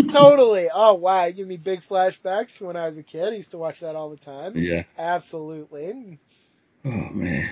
totally. 0.12 0.68
Oh 0.72 0.94
wow, 0.94 1.24
you 1.24 1.32
give 1.32 1.48
me 1.48 1.56
big 1.56 1.80
flashbacks 1.80 2.58
to 2.58 2.66
when 2.66 2.76
I 2.76 2.86
was 2.86 2.98
a 2.98 3.02
kid. 3.02 3.32
I 3.32 3.36
used 3.36 3.52
to 3.52 3.58
watch 3.58 3.80
that 3.80 3.96
all 3.96 4.10
the 4.10 4.16
time. 4.16 4.52
Yeah. 4.56 4.84
Absolutely. 4.98 6.18
Oh 6.84 6.90
man. 6.90 7.48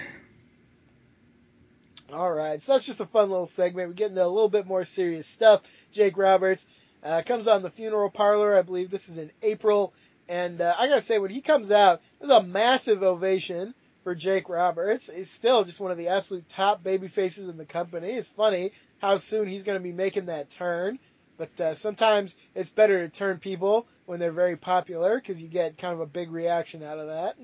All 2.13 2.33
right, 2.33 2.63
so 2.63 2.73
that's 2.73 2.85
just 2.85 3.01
a 3.01 3.07
fun 3.07 3.31
little 3.31 3.47
segment. 3.47 3.89
We 3.89 3.95
get 3.95 4.11
into 4.11 4.25
a 4.25 4.29
little 4.29 4.49
bit 4.49 4.67
more 4.67 4.85
serious 4.85 5.27
stuff. 5.27 5.63
Jake 5.91 6.17
Roberts 6.17 6.69
uh, 7.03 7.23
comes 7.27 7.49
on 7.49 7.63
the 7.63 7.71
funeral 7.71 8.11
parlor. 8.11 8.55
I 8.57 8.63
believe 8.63 8.91
this 8.91 9.09
is 9.09 9.19
in 9.19 9.33
April, 9.43 9.93
and 10.29 10.61
uh, 10.61 10.75
I 10.79 10.87
gotta 10.87 11.03
say, 11.03 11.19
when 11.19 11.33
he 11.33 11.41
comes 11.41 11.73
out, 11.73 12.01
There's 12.21 12.31
a 12.31 12.45
massive 12.45 13.03
ovation 13.03 13.75
for 14.05 14.15
Jake 14.15 14.49
Roberts. 14.49 15.11
He's 15.13 15.31
still 15.31 15.65
just 15.65 15.81
one 15.81 15.91
of 15.91 15.99
the 15.99 16.09
absolute 16.09 16.49
top 16.49 16.85
baby 16.85 17.09
faces 17.09 17.49
in 17.49 17.57
the 17.57 17.67
company. 17.67 18.11
It's 18.11 18.29
funny 18.29 18.71
how 19.01 19.17
soon 19.17 19.49
he's 19.49 19.65
going 19.65 19.79
to 19.79 19.83
be 19.83 19.93
making 19.93 20.27
that 20.27 20.49
turn. 20.49 21.01
But 21.37 21.61
uh, 21.61 21.75
sometimes 21.75 22.37
it's 22.55 22.71
better 22.71 23.01
to 23.01 23.09
turn 23.09 23.39
people 23.39 23.87
when 24.07 24.19
they're 24.21 24.33
very 24.33 24.57
popular 24.57 25.17
because 25.17 25.41
you 25.41 25.49
get 25.49 25.79
kind 25.79 25.95
of 25.95 26.01
a 26.01 26.07
big 26.07 26.31
reaction 26.31 26.83
out 26.83 26.99
of 26.99 27.09
that. 27.09 27.37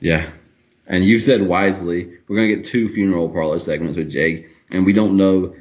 Yeah. 0.00 0.30
And 0.86 1.04
you 1.04 1.18
said 1.18 1.42
wisely, 1.42 2.12
we're 2.26 2.36
going 2.36 2.48
to 2.48 2.56
get 2.56 2.64
two 2.64 2.88
funeral 2.88 3.28
parlor 3.28 3.58
segments 3.58 3.98
with 3.98 4.10
Jake, 4.10 4.48
and 4.70 4.86
we 4.86 4.92
don't 4.94 5.16
know 5.16 5.54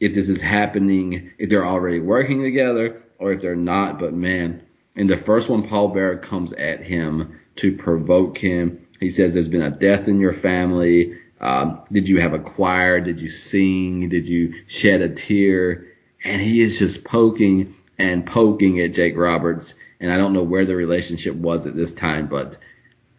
if 0.00 0.14
this 0.14 0.28
is 0.28 0.40
happening, 0.40 1.32
if 1.38 1.50
they're 1.50 1.66
already 1.66 1.98
working 1.98 2.42
together 2.42 3.02
or 3.18 3.32
if 3.32 3.40
they're 3.40 3.56
not. 3.56 3.98
But 3.98 4.14
man, 4.14 4.62
in 4.94 5.08
the 5.08 5.16
first 5.16 5.48
one, 5.48 5.66
Paul 5.66 5.88
Bearer 5.88 6.18
comes 6.18 6.52
at 6.52 6.82
him 6.82 7.40
to 7.56 7.76
provoke 7.76 8.38
him. 8.38 8.86
He 9.00 9.10
says, 9.10 9.34
There's 9.34 9.48
been 9.48 9.62
a 9.62 9.70
death 9.70 10.06
in 10.06 10.20
your 10.20 10.32
family. 10.32 11.18
Um, 11.40 11.82
did 11.90 12.08
you 12.08 12.20
have 12.20 12.34
a 12.34 12.38
choir? 12.38 13.00
Did 13.00 13.20
you 13.20 13.28
sing? 13.28 14.08
Did 14.08 14.26
you 14.26 14.54
shed 14.66 15.00
a 15.00 15.08
tear? 15.08 15.87
And 16.24 16.42
he 16.42 16.60
is 16.60 16.78
just 16.78 17.04
poking 17.04 17.74
and 17.98 18.26
poking 18.26 18.80
at 18.80 18.94
Jake 18.94 19.16
Roberts. 19.16 19.74
And 20.00 20.12
I 20.12 20.16
don't 20.16 20.32
know 20.32 20.42
where 20.42 20.64
the 20.64 20.76
relationship 20.76 21.34
was 21.34 21.66
at 21.66 21.76
this 21.76 21.92
time, 21.92 22.26
but 22.28 22.58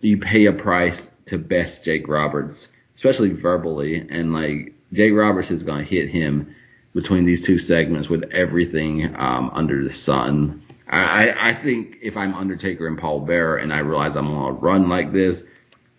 you 0.01 0.17
pay 0.17 0.45
a 0.45 0.53
price 0.53 1.09
to 1.25 1.37
best 1.37 1.83
Jake 1.83 2.07
Roberts, 2.07 2.69
especially 2.95 3.29
verbally. 3.29 4.07
And 4.09 4.33
like 4.33 4.73
Jake 4.93 5.13
Roberts 5.13 5.51
is 5.51 5.63
going 5.63 5.83
to 5.83 5.89
hit 5.89 6.09
him 6.09 6.55
between 6.93 7.25
these 7.25 7.43
two 7.45 7.57
segments 7.57 8.09
with 8.09 8.23
everything 8.31 9.15
um, 9.15 9.51
under 9.53 9.83
the 9.83 9.89
sun. 9.89 10.61
I, 10.89 11.35
I 11.39 11.53
think 11.53 11.99
if 12.01 12.17
I'm 12.17 12.33
Undertaker 12.33 12.87
and 12.87 12.97
Paul 12.97 13.19
Bearer 13.19 13.57
and 13.57 13.71
I 13.71 13.79
realize 13.79 14.15
I'm 14.15 14.31
on 14.31 14.49
a 14.49 14.53
run 14.53 14.89
like 14.89 15.13
this, 15.13 15.43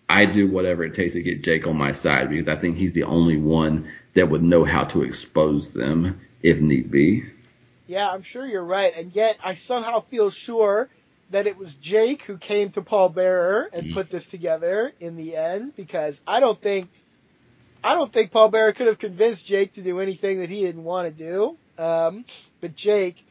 I 0.09 0.25
do 0.25 0.51
whatever 0.51 0.83
it 0.83 0.93
takes 0.93 1.13
to 1.13 1.21
get 1.21 1.43
Jake 1.43 1.65
on 1.65 1.77
my 1.77 1.93
side 1.93 2.29
because 2.29 2.49
I 2.49 2.57
think 2.57 2.75
he's 2.75 2.93
the 2.93 3.03
only 3.03 3.37
one 3.37 3.89
that 4.15 4.29
would 4.29 4.43
know 4.43 4.65
how 4.65 4.83
to 4.83 5.03
expose 5.03 5.71
them 5.73 6.19
if 6.43 6.59
need 6.59 6.91
be. 6.91 7.23
Yeah, 7.87 8.09
I'm 8.09 8.21
sure 8.21 8.45
you're 8.45 8.63
right. 8.63 8.95
And 8.95 9.13
yet 9.15 9.37
I 9.43 9.53
somehow 9.55 9.99
feel 9.99 10.29
sure 10.29 10.89
that 11.31 11.47
it 11.47 11.57
was 11.57 11.73
Jake 11.75 12.23
who 12.23 12.37
came 12.37 12.69
to 12.71 12.81
Paul 12.81 13.09
Bearer 13.09 13.69
and 13.73 13.87
mm. 13.87 13.93
put 13.93 14.09
this 14.09 14.27
together 14.27 14.91
in 14.99 15.15
the 15.15 15.35
end 15.35 15.75
because 15.75 16.21
I 16.27 16.39
don't 16.39 16.61
think 16.61 16.89
I 17.83 17.95
don't 17.95 18.11
think 18.11 18.31
Paul 18.31 18.49
Bearer 18.49 18.73
could 18.73 18.87
have 18.87 18.99
convinced 18.99 19.45
Jake 19.45 19.73
to 19.73 19.81
do 19.81 19.99
anything 19.99 20.39
that 20.39 20.49
he 20.49 20.61
didn't 20.61 20.83
want 20.83 21.09
to 21.09 21.23
do. 21.23 21.57
Um, 21.81 22.25
but 22.59 22.75
Jake, 22.75 23.25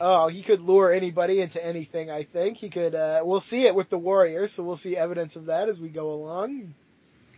oh, 0.00 0.28
he 0.28 0.42
could 0.42 0.60
lure 0.60 0.92
anybody 0.92 1.40
into 1.40 1.64
anything. 1.64 2.10
I 2.10 2.24
think 2.24 2.56
he 2.56 2.68
could. 2.68 2.94
Uh, 2.94 3.22
we'll 3.24 3.40
see 3.40 3.66
it 3.66 3.74
with 3.74 3.90
the 3.90 3.98
Warriors, 3.98 4.52
so 4.52 4.64
we'll 4.64 4.76
see 4.76 4.96
evidence 4.96 5.36
of 5.36 5.46
that 5.46 5.68
as 5.68 5.80
we 5.80 5.88
go 5.88 6.10
along. 6.10 6.74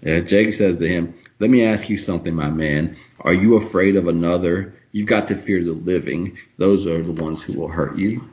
Yeah, 0.01 0.21
Jake 0.21 0.55
says 0.55 0.79
to 0.79 0.89
him, 0.89 1.15
"Let 1.39 1.51
me 1.51 1.65
ask 1.65 1.89
you 1.89 1.99
something, 1.99 2.35
my 2.35 2.51
man. 2.51 2.97
Are 3.21 3.35
you 3.35 3.57
afraid 3.57 3.97
of 3.97 4.09
another? 4.09 4.75
You've 4.95 5.09
got 5.09 5.27
to 5.27 5.35
fear 5.35 5.65
the 5.65 5.73
living. 5.73 6.39
Those 6.57 6.87
are 6.87 7.03
the 7.03 7.11
ones 7.11 7.43
who 7.43 7.55
will 7.55 7.67
hurt 7.67 7.99
you." 7.99 8.31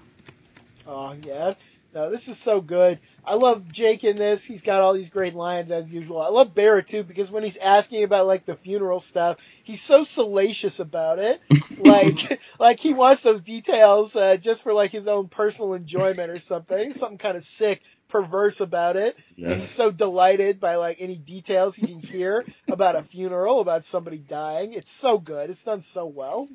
Oh 0.85 1.15
yeah, 1.25 1.55
no, 1.91 2.11
this 2.11 2.27
is 2.27 2.37
so 2.37 2.61
good. 2.61 2.99
I 3.25 3.33
love 3.33 3.71
Jake 3.71 4.03
in 4.03 4.15
this. 4.15 4.45
He's 4.45 4.61
got 4.61 4.79
all 4.79 4.93
these 4.93 5.09
great 5.09 5.33
lines 5.33 5.71
as 5.71 5.91
usual. 5.91 6.21
I 6.21 6.29
love 6.29 6.53
Bearer 6.53 6.83
too 6.83 7.03
because 7.03 7.31
when 7.31 7.41
he's 7.41 7.57
asking 7.57 8.03
about 8.03 8.27
like 8.27 8.45
the 8.45 8.55
funeral 8.55 8.99
stuff, 8.99 9.37
he's 9.63 9.81
so 9.81 10.03
salacious 10.03 10.79
about 10.79 11.17
it. 11.17 11.41
like 11.79 12.39
like 12.59 12.79
he 12.79 12.93
wants 12.93 13.23
those 13.23 13.41
details 13.41 14.15
uh, 14.15 14.37
just 14.37 14.61
for 14.61 14.71
like 14.71 14.91
his 14.91 15.07
own 15.07 15.29
personal 15.29 15.73
enjoyment 15.73 16.29
or 16.29 16.37
something. 16.37 16.93
Something 16.93 17.17
kind 17.17 17.37
of 17.37 17.43
sick, 17.43 17.81
perverse 18.11 18.61
about 18.61 18.95
it. 18.95 19.17
Yeah. 19.35 19.55
he's 19.55 19.69
so 19.69 19.91
delighted 19.91 20.59
by 20.59 20.75
like 20.75 20.97
any 20.99 21.17
details 21.17 21.75
he 21.75 21.87
can 21.87 21.99
hear 21.99 22.45
about 22.67 22.95
a 22.95 23.03
funeral, 23.03 23.59
about 23.59 23.85
somebody 23.85 24.17
dying. 24.17 24.73
It's 24.73 24.91
so 24.91 25.17
good. 25.17 25.49
It's 25.49 25.63
done 25.63 25.81
so 25.81 26.05
well. 26.05 26.47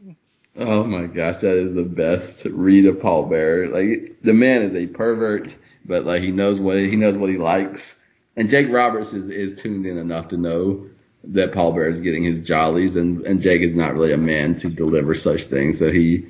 Oh 0.58 0.84
my 0.84 1.06
gosh, 1.06 1.38
that 1.38 1.56
is 1.56 1.74
the 1.74 1.82
best 1.82 2.44
read 2.44 2.86
of 2.86 3.00
Paul 3.00 3.24
Bearer. 3.24 3.68
Like 3.68 4.18
the 4.22 4.32
man 4.32 4.62
is 4.62 4.74
a 4.74 4.86
pervert 4.86 5.54
but 5.86 6.04
like 6.04 6.22
he 6.22 6.30
knows 6.30 6.60
what 6.60 6.78
he 6.78 6.96
knows 6.96 7.16
what 7.16 7.30
he 7.30 7.38
likes. 7.38 7.94
And 8.36 8.50
Jake 8.50 8.70
Roberts 8.70 9.12
is, 9.14 9.28
is 9.30 9.54
tuned 9.54 9.86
in 9.86 9.96
enough 9.96 10.28
to 10.28 10.36
know 10.36 10.86
that 11.24 11.54
Paul 11.54 11.72
Bearer 11.72 11.88
is 11.88 12.00
getting 12.00 12.22
his 12.22 12.38
jollies, 12.40 12.96
and, 12.96 13.26
and 13.26 13.40
Jake 13.40 13.62
is 13.62 13.74
not 13.74 13.94
really 13.94 14.12
a 14.12 14.18
man 14.18 14.56
to 14.56 14.68
deliver 14.68 15.14
such 15.14 15.44
things. 15.44 15.78
So 15.78 15.90
he 15.90 16.26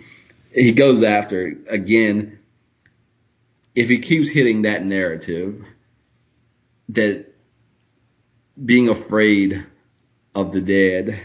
he 0.52 0.72
goes 0.72 1.02
after 1.02 1.56
again. 1.68 2.38
If 3.76 3.88
he 3.88 3.98
keeps 3.98 4.28
hitting 4.28 4.62
that 4.62 4.84
narrative, 4.84 5.64
that 6.88 7.26
being 8.64 8.88
afraid 8.88 9.66
of 10.34 10.52
the 10.52 10.62
dead 10.62 11.20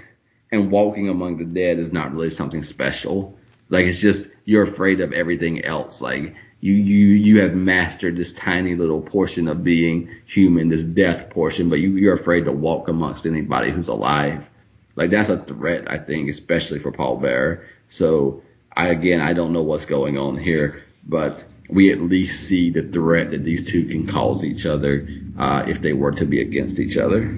and 0.52 0.70
walking 0.70 1.08
among 1.10 1.38
the 1.38 1.46
dead 1.46 1.80
is 1.80 1.94
not 1.94 2.14
really 2.14 2.30
something 2.30 2.62
special. 2.62 3.38
Like 3.70 3.86
it's 3.86 4.00
just 4.00 4.30
you're 4.44 4.64
afraid 4.64 5.00
of 5.00 5.14
everything 5.14 5.64
else. 5.64 6.02
Like 6.02 6.36
you 6.60 6.74
you 6.74 7.08
you 7.08 7.42
have 7.42 7.56
mastered 7.56 8.18
this 8.18 8.34
tiny 8.34 8.76
little 8.76 9.02
portion 9.02 9.48
of 9.48 9.64
being 9.64 10.10
human, 10.26 10.68
this 10.68 10.84
death 10.84 11.30
portion, 11.30 11.70
but 11.70 11.80
you 11.80 11.92
you're 11.96 12.16
afraid 12.16 12.46
to 12.46 12.52
walk 12.52 12.90
amongst 12.90 13.26
anybody 13.26 13.72
who's 13.72 13.88
alive. 13.88 14.50
Like 14.98 15.10
that's 15.10 15.30
a 15.30 15.38
threat, 15.38 15.90
I 15.90 15.98
think, 15.98 16.30
especially 16.30 16.80
for 16.80 16.92
Paul 16.92 17.18
Bearer. 17.18 17.66
So 17.88 18.44
I 18.76 18.88
again 18.90 19.22
I 19.22 19.32
don't 19.32 19.54
know 19.54 19.64
what's 19.64 19.86
going 19.86 20.18
on 20.18 20.38
here, 20.38 20.84
but 21.08 21.46
we 21.72 21.92
at 21.92 22.02
least 22.02 22.48
see 22.48 22.70
the 22.70 22.84
threat 22.84 23.32
that 23.32 23.44
these 23.44 23.66
two 23.66 23.86
can 23.86 24.06
cause 24.06 24.44
each 24.44 24.66
other 24.66 25.08
uh, 25.40 25.64
if 25.68 25.82
they 25.82 25.94
were 25.94 26.12
to 26.12 26.26
be 26.26 26.42
against 26.42 26.80
each 26.80 26.98
other. 26.98 27.36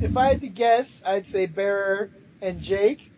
If 0.00 0.16
I 0.16 0.28
had 0.28 0.40
to 0.40 0.48
guess, 0.48 1.02
I'd 1.04 1.26
say 1.26 1.46
Bearer 1.46 2.10
and 2.40 2.62
Jake 2.62 3.10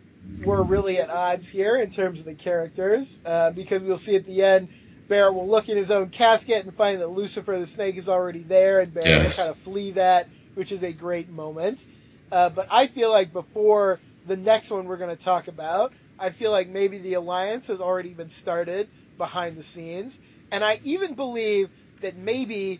were 0.43 0.61
really 0.61 0.97
at 0.97 1.09
odds 1.09 1.47
here 1.47 1.77
in 1.77 1.89
terms 1.89 2.19
of 2.19 2.25
the 2.25 2.35
characters, 2.35 3.17
uh, 3.25 3.51
because 3.51 3.83
we'll 3.83 3.97
see 3.97 4.15
at 4.15 4.25
the 4.25 4.43
end 4.43 4.67
Bearer 5.07 5.31
will 5.31 5.47
look 5.47 5.69
in 5.69 5.75
his 5.75 5.91
own 5.91 6.09
casket 6.09 6.63
and 6.63 6.73
find 6.73 7.01
that 7.01 7.07
Lucifer 7.07 7.57
the 7.57 7.65
snake 7.65 7.97
is 7.97 8.07
already 8.07 8.43
there, 8.43 8.79
and 8.79 8.93
Bearer 8.93 9.07
yes. 9.07 9.37
will 9.37 9.43
kind 9.43 9.55
of 9.55 9.61
flee 9.61 9.91
that, 9.91 10.27
which 10.53 10.71
is 10.71 10.83
a 10.83 10.93
great 10.93 11.29
moment. 11.29 11.83
Uh, 12.31 12.49
but 12.49 12.67
I 12.69 12.85
feel 12.87 13.09
like 13.09 13.33
before 13.33 13.99
the 14.27 14.37
next 14.37 14.69
one 14.69 14.85
we're 14.85 14.97
going 14.97 15.15
to 15.15 15.21
talk 15.21 15.47
about, 15.47 15.93
I 16.19 16.29
feel 16.29 16.51
like 16.51 16.67
maybe 16.69 16.99
the 16.99 17.15
alliance 17.15 17.67
has 17.67 17.81
already 17.81 18.13
been 18.13 18.29
started 18.29 18.87
behind 19.17 19.57
the 19.57 19.63
scenes, 19.63 20.19
and 20.51 20.63
I 20.63 20.79
even 20.83 21.13
believe 21.13 21.69
that 22.01 22.15
maybe 22.15 22.79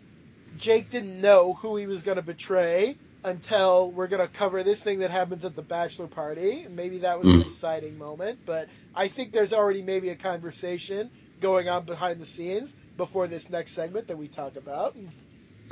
Jake 0.58 0.90
didn't 0.90 1.20
know 1.20 1.54
who 1.54 1.76
he 1.76 1.86
was 1.86 2.02
going 2.02 2.16
to 2.16 2.22
betray 2.22 2.96
until 3.22 3.90
we're 3.90 4.06
going 4.06 4.26
to 4.26 4.32
cover 4.32 4.62
this 4.62 4.82
thing 4.82 5.00
that 5.00 5.10
happens 5.10 5.44
at 5.44 5.54
the 5.54 5.62
bachelor 5.62 6.06
party. 6.06 6.66
Maybe 6.70 6.98
that 6.98 7.18
was 7.18 7.28
mm. 7.28 7.40
a 7.40 7.44
deciding 7.44 7.98
moment, 7.98 8.40
but 8.46 8.68
I 8.94 9.08
think 9.08 9.32
there's 9.32 9.52
already 9.52 9.82
maybe 9.82 10.08
a 10.08 10.16
conversation 10.16 11.10
going 11.40 11.68
on 11.68 11.84
behind 11.84 12.20
the 12.20 12.26
scenes 12.26 12.76
before 12.96 13.26
this 13.26 13.50
next 13.50 13.72
segment 13.72 14.08
that 14.08 14.16
we 14.16 14.28
talk 14.28 14.56
about. 14.56 14.96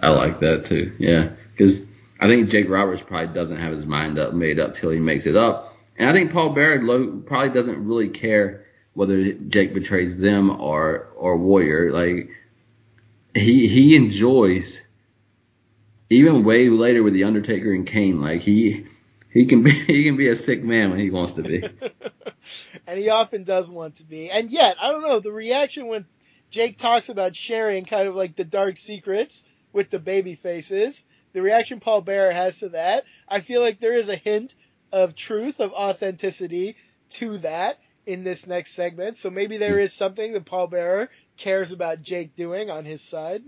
I 0.01 0.11
like 0.11 0.41
that 0.41 0.67
too. 0.67 0.93
Yeah, 0.99 1.31
because 1.53 1.83
I 2.21 2.29
think 2.29 2.51
Jake 2.51 2.69
Roberts 2.69 3.03
probably 3.03 3.35
doesn't 3.35 3.59
have 3.59 3.73
his 3.73 3.87
mind 3.87 4.19
up 4.19 4.33
made 4.33 4.61
up 4.61 4.75
till 4.75 4.91
he 4.91 4.99
makes 4.99 5.27
it 5.27 5.37
up, 5.37 5.75
and 5.97 6.09
I 6.09 6.13
think 6.13 6.33
Paul 6.33 6.51
Bearer 6.51 6.79
probably 7.27 7.51
doesn't 7.51 7.87
really 7.87 8.09
care 8.09 8.65
whether 8.95 9.33
Jake 9.33 9.75
betrays 9.75 10.21
them 10.21 10.51
or 10.61 11.09
or 11.17 11.37
Warrior. 11.37 11.93
Like 11.93 12.31
he 13.35 13.69
he 13.69 13.97
enjoys 13.97 14.81
even 16.11 16.45
way 16.45 16.69
later 16.69 17.03
with 17.03 17.13
the 17.13 17.25
Undertaker 17.25 17.73
and 17.73 17.87
Kane. 17.87 18.21
Like 18.21 18.43
he 18.43 18.87
he 19.31 19.47
can 19.47 19.63
be 19.63 19.71
he 19.87 20.05
can 20.05 20.17
be 20.17 20.29
a 20.29 20.37
sick 20.37 20.63
man 20.63 20.91
when 20.91 20.99
he 20.99 21.11
wants 21.11 21.35
to 21.35 21.43
be. 21.43 21.63
and 22.87 22.99
he 22.99 23.11
often 23.11 23.45
does 23.45 23.71
want 23.71 23.97
to 23.97 24.05
be. 24.05 24.31
And 24.31 24.51
yet, 24.51 24.77
I 24.81 24.91
don't 24.93 25.03
know, 25.03 25.21
the 25.21 25.33
reaction 25.33 25.87
when 25.87 26.07
Jake 26.51 26.79
talks 26.79 27.09
about 27.09 27.37
sharing 27.37 27.85
kind 27.85 28.09
of 28.09 28.15
like 28.15 28.37
the 28.37 28.45
dark 28.45 28.77
secrets 28.77 29.45
with 29.73 29.91
the 29.91 29.99
baby 29.99 30.35
faces, 30.35 31.05
the 31.35 31.43
reaction 31.43 31.79
Paul 31.81 32.01
Bearer 32.01 32.33
has 32.33 32.61
to 32.61 32.71
that, 32.71 33.05
I 33.29 33.41
feel 33.41 33.61
like 33.61 33.81
there 33.81 33.95
is 33.95 34.09
a 34.09 34.17
hint 34.17 34.55
of 34.93 35.15
truth, 35.15 35.61
of 35.61 35.73
authenticity 35.73 36.77
to 37.11 37.39
that 37.39 37.79
in 38.09 38.25
this 38.25 38.47
next 38.47 38.73
segment. 38.73 39.19
So 39.19 39.29
maybe 39.29 39.59
there 39.59 39.79
is 39.79 39.93
something 39.93 40.33
that 40.33 40.47
Paul 40.47 40.67
Bearer 40.67 41.11
cares 41.37 41.73
about 41.73 42.01
Jake 42.01 42.35
doing 42.35 42.71
on 42.71 42.87
his 42.87 43.03
side. 43.03 43.43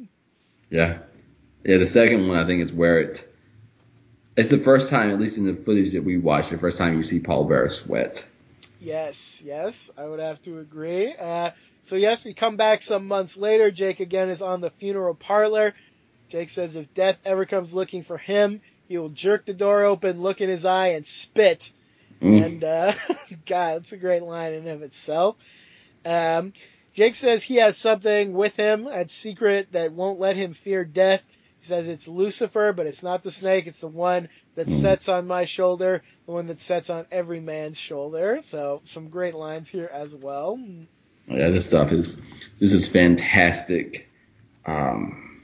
Yeah. 0.69 0.99
Yeah, 1.65 1.79
the 1.79 1.87
second 1.87 2.29
one 2.29 2.39
I 2.39 2.47
think 2.47 2.63
is 2.63 2.73
where 2.73 3.01
it 3.01 3.27
it's 4.37 4.51
the 4.51 4.59
first 4.59 4.89
time, 4.89 5.11
at 5.11 5.19
least 5.19 5.39
in 5.39 5.45
the 5.45 5.55
footage 5.55 5.93
that 5.93 6.05
we 6.05 6.19
watched, 6.19 6.51
the 6.51 6.59
first 6.59 6.77
time 6.77 6.97
you 6.97 7.03
see 7.03 7.19
Paul 7.19 7.45
Bearer 7.45 7.71
sweat. 7.71 8.25
Yes, 8.79 9.43
yes, 9.45 9.91
I 9.97 10.07
would 10.07 10.21
have 10.21 10.41
to 10.43 10.59
agree. 10.59 11.15
Uh, 11.19 11.51
so 11.83 11.97
yes, 11.97 12.25
we 12.25 12.35
come 12.35 12.57
back 12.57 12.83
some 12.83 13.09
months 13.09 13.37
later. 13.37 13.71
Jake 13.71 14.01
again 14.01 14.29
is 14.29 14.43
on 14.43 14.61
the 14.61 14.71
funeral 14.71 15.15
parlor. 15.15 15.75
Jake 16.29 16.51
says 16.51 16.77
if 16.77 16.93
death 16.95 17.21
ever 17.25 17.45
comes 17.47 17.75
looking 17.75 18.03
for 18.03 18.19
him, 18.19 18.61
he 18.89 18.99
will 18.99 19.09
jerk 19.09 19.47
the 19.47 19.55
door 19.55 19.85
open, 19.85 20.21
look 20.21 20.41
in 20.41 20.49
his 20.49 20.65
eye, 20.65 20.89
and 20.89 21.07
spit. 21.07 21.73
Mm. 22.21 22.45
And 22.45 22.65
uh, 22.65 22.93
God, 23.47 23.79
it's 23.79 23.93
a 23.93 23.97
great 23.97 24.23
line 24.23 24.55
in 24.55 24.69
of 24.69 24.83
itself. 24.83 25.37
Um, 26.05 26.53
Jake 26.95 27.15
says 27.15 27.43
he 27.43 27.57
has 27.57 27.77
something 27.77 28.33
with 28.33 28.57
him, 28.57 28.87
a 28.87 29.09
secret 29.09 29.73
that 29.73 29.93
won't 29.93 30.19
let 30.21 30.37
him 30.37 30.53
fear 30.53 30.85
death. 30.85 31.27
He 31.61 31.67
says 31.67 31.89
it's 31.89 32.09
Lucifer, 32.09 32.73
but 32.73 32.87
it's 32.87 33.03
not 33.03 33.23
the 33.23 33.31
snake. 33.31 33.67
It's 33.67 33.79
the 33.81 33.87
one 33.89 34.29
that 34.57 34.67
Mm. 34.67 34.73
sets 34.73 35.09
on 35.09 35.27
my 35.27 35.45
shoulder, 35.45 36.03
the 36.27 36.33
one 36.33 36.47
that 36.49 36.61
sets 36.61 36.91
on 36.91 37.07
every 37.13 37.41
man's 37.41 37.79
shoulder. 37.79 38.41
So 38.43 38.81
some 38.85 39.09
great 39.09 39.35
lines 39.35 39.69
here 39.69 39.89
as 39.93 40.15
well. 40.15 40.59
Yeah, 41.29 41.51
this 41.51 41.67
stuff 41.67 41.93
is 41.93 42.17
this 42.59 42.73
is 42.73 42.89
fantastic. 42.89 44.09
Um, 44.67 45.41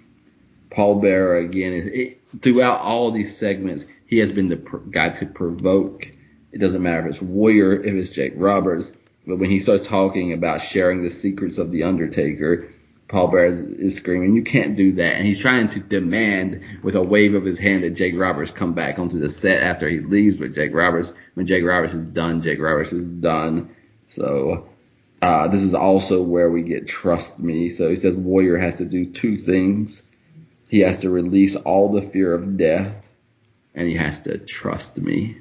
Paul 0.71 1.01
Bearer 1.01 1.37
again 1.39 1.73
is 1.75 1.87
it, 1.87 2.43
throughout 2.43 2.81
all 2.81 3.11
these 3.13 3.37
segments, 3.37 3.87
he 4.07 4.19
has 4.19 4.33
been 4.33 4.49
the 4.49 4.57
pr- 4.57 4.79
guy 4.79 5.11
to 5.11 5.27
provoke. 5.27 6.09
It 6.53 6.59
doesn't 6.59 6.83
matter 6.83 7.07
if 7.07 7.15
it's 7.15 7.23
Warrior, 7.23 7.73
if 7.73 7.95
it's 7.95 8.11
Jake 8.11 8.35
Roberts, 8.37 8.93
but 9.27 9.39
when 9.39 9.51
he 9.51 9.59
starts 9.59 9.87
talking 9.87 10.33
about 10.33 10.61
sharing 10.61 11.03
the 11.03 11.11
secrets 11.11 11.59
of 11.59 11.71
the 11.71 11.83
Undertaker, 11.83 12.69
Paul 13.09 13.29
Bearer 13.29 13.47
is, 13.47 13.61
is 13.61 13.97
screaming, 13.97 14.35
"You 14.35 14.43
can't 14.43 14.77
do 14.77 14.93
that!" 14.93 15.17
And 15.17 15.27
he's 15.27 15.39
trying 15.39 15.69
to 15.69 15.81
demand 15.81 16.61
with 16.83 16.97
a 16.97 17.03
wave 17.03 17.35
of 17.35 17.45
his 17.45 17.59
hand 17.59 17.85
that 17.85 17.91
Jake 17.91 18.17
Roberts 18.17 18.51
come 18.51 18.75
back 18.75 18.99
onto 18.99 19.19
the 19.19 19.31
set 19.31 19.63
after 19.63 19.89
he 19.89 20.01
leaves. 20.01 20.37
But 20.37 20.55
Jake 20.55 20.75
Roberts, 20.75 21.13
when 21.35 21.47
Jake 21.47 21.65
Roberts 21.65 21.95
is 21.95 22.07
done, 22.07 22.43
Jake 22.43 22.61
Roberts 22.61 22.93
is 22.93 23.09
done. 23.09 23.71
So 24.09 24.69
uh, 25.23 25.49
this 25.49 25.63
is 25.63 25.75
also 25.75 26.23
where 26.23 26.51
we 26.51 26.63
get 26.63 26.89
trust 26.89 27.39
me. 27.39 27.71
So 27.71 27.89
he 27.91 27.97
says 27.97 28.15
Warrior 28.15 28.59
has 28.59 28.79
to 28.79 28.85
do 28.85 29.07
two 29.07 29.39
things. 29.39 30.03
He 30.69 30.81
has 30.81 30.99
to 30.99 31.11
release 31.11 31.55
all 31.55 31.93
the 31.93 32.03
fear 32.03 32.35
of 32.35 32.57
death, 32.57 32.93
and 33.75 33.89
he 33.89 33.95
has 33.95 34.21
to 34.23 34.39
trust 34.39 34.99
me. 34.99 35.37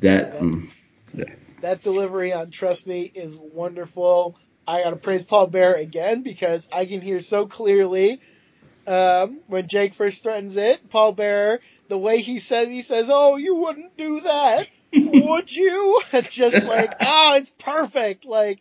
That, 0.00 0.32
mm, 0.34 0.68
yeah. 1.14 1.24
That 1.62 1.82
delivery 1.82 2.32
on 2.32 2.50
Trust 2.50 2.86
Me 2.86 3.02
is 3.02 3.38
wonderful. 3.38 4.36
I 4.66 4.82
gotta 4.82 4.96
praise 4.96 5.22
Paul 5.22 5.46
Bearer 5.46 5.74
again 5.74 6.22
because 6.22 6.68
I 6.72 6.86
can 6.86 7.00
hear 7.00 7.20
so 7.20 7.46
clearly 7.46 8.20
um, 8.86 9.40
when 9.46 9.68
Jake 9.68 9.94
first 9.94 10.22
threatens 10.22 10.56
it. 10.56 10.88
Paul 10.90 11.12
Bearer, 11.12 11.60
the 11.88 11.98
way 11.98 12.20
he 12.20 12.38
says, 12.38 12.68
he 12.68 12.82
says, 12.82 13.08
"Oh, 13.10 13.36
you 13.36 13.56
wouldn't 13.56 13.96
do 13.96 14.20
that, 14.20 14.70
would 14.92 15.54
you?" 15.54 16.00
It's 16.12 16.34
just 16.34 16.64
like, 16.64 16.94
oh, 17.00 17.34
it's 17.36 17.50
perfect. 17.50 18.24
Like, 18.24 18.60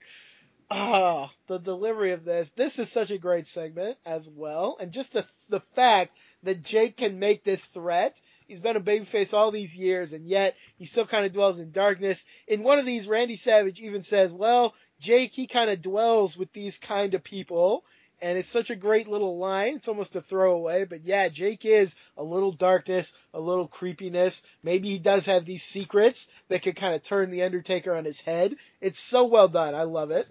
ah, 0.72 1.30
the 1.48 1.60
delivery 1.60 2.12
of 2.12 2.26
this. 2.26 2.50
This 2.50 2.80
is 2.80 2.92
such 2.92 3.12
a 3.12 3.18
great 3.18 3.48
segment 3.48 3.98
as 4.06 4.30
well, 4.30 4.78
and 4.80 4.92
just 4.92 5.14
the 5.14 5.26
the 5.50 5.60
fact 5.60 6.14
that 6.44 6.64
Jake 6.64 6.98
can 6.98 7.20
make 7.20 7.44
this 7.44 7.66
threat. 7.66 8.20
He's 8.48 8.60
been 8.60 8.76
a 8.76 8.82
babyface 8.82 9.34
all 9.34 9.52
these 9.52 9.76
years, 9.76 10.14
and 10.14 10.28
yet 10.28 10.56
he 10.78 10.86
still 10.86 11.06
kind 11.06 11.26
of 11.26 11.32
dwells 11.32 11.60
in 11.60 11.72
darkness. 11.72 12.26
In 12.48 12.64
one 12.64 12.80
of 12.80 12.86
these, 12.86 13.08
Randy 13.08 13.36
Savage 13.36 13.80
even 13.82 14.04
says, 14.04 14.32
"Well, 14.32 14.76
Jake, 15.00 15.32
he 15.32 15.48
kind 15.48 15.70
of 15.70 15.82
dwells 15.82 16.38
with 16.38 16.54
these 16.54 16.78
kind 16.78 17.14
of 17.14 17.24
people." 17.24 17.84
And 18.22 18.38
it's 18.38 18.48
such 18.48 18.70
a 18.70 18.76
great 18.76 19.08
little 19.10 19.38
line. 19.38 19.76
It's 19.76 19.90
almost 19.90 20.16
a 20.16 20.22
throwaway, 20.22 20.86
but 20.86 21.04
yeah, 21.04 21.28
Jake 21.28 21.66
is 21.66 21.96
a 22.16 22.24
little 22.24 22.54
darkness, 22.54 23.14
a 23.34 23.40
little 23.42 23.68
creepiness. 23.68 24.42
Maybe 24.64 24.90
he 24.90 25.00
does 25.00 25.26
have 25.26 25.44
these 25.44 25.64
secrets 25.64 26.30
that 26.48 26.62
could 26.62 26.78
kind 26.78 26.96
of 26.96 27.04
turn 27.04 27.30
the 27.30 27.44
Undertaker 27.44 27.94
on 27.94 28.06
his 28.06 28.22
head. 28.22 28.56
It's 28.80 29.00
so 29.00 29.26
well 29.26 29.50
done. 29.50 29.76
I 29.76 29.84
love 29.84 30.12
it. 30.12 30.28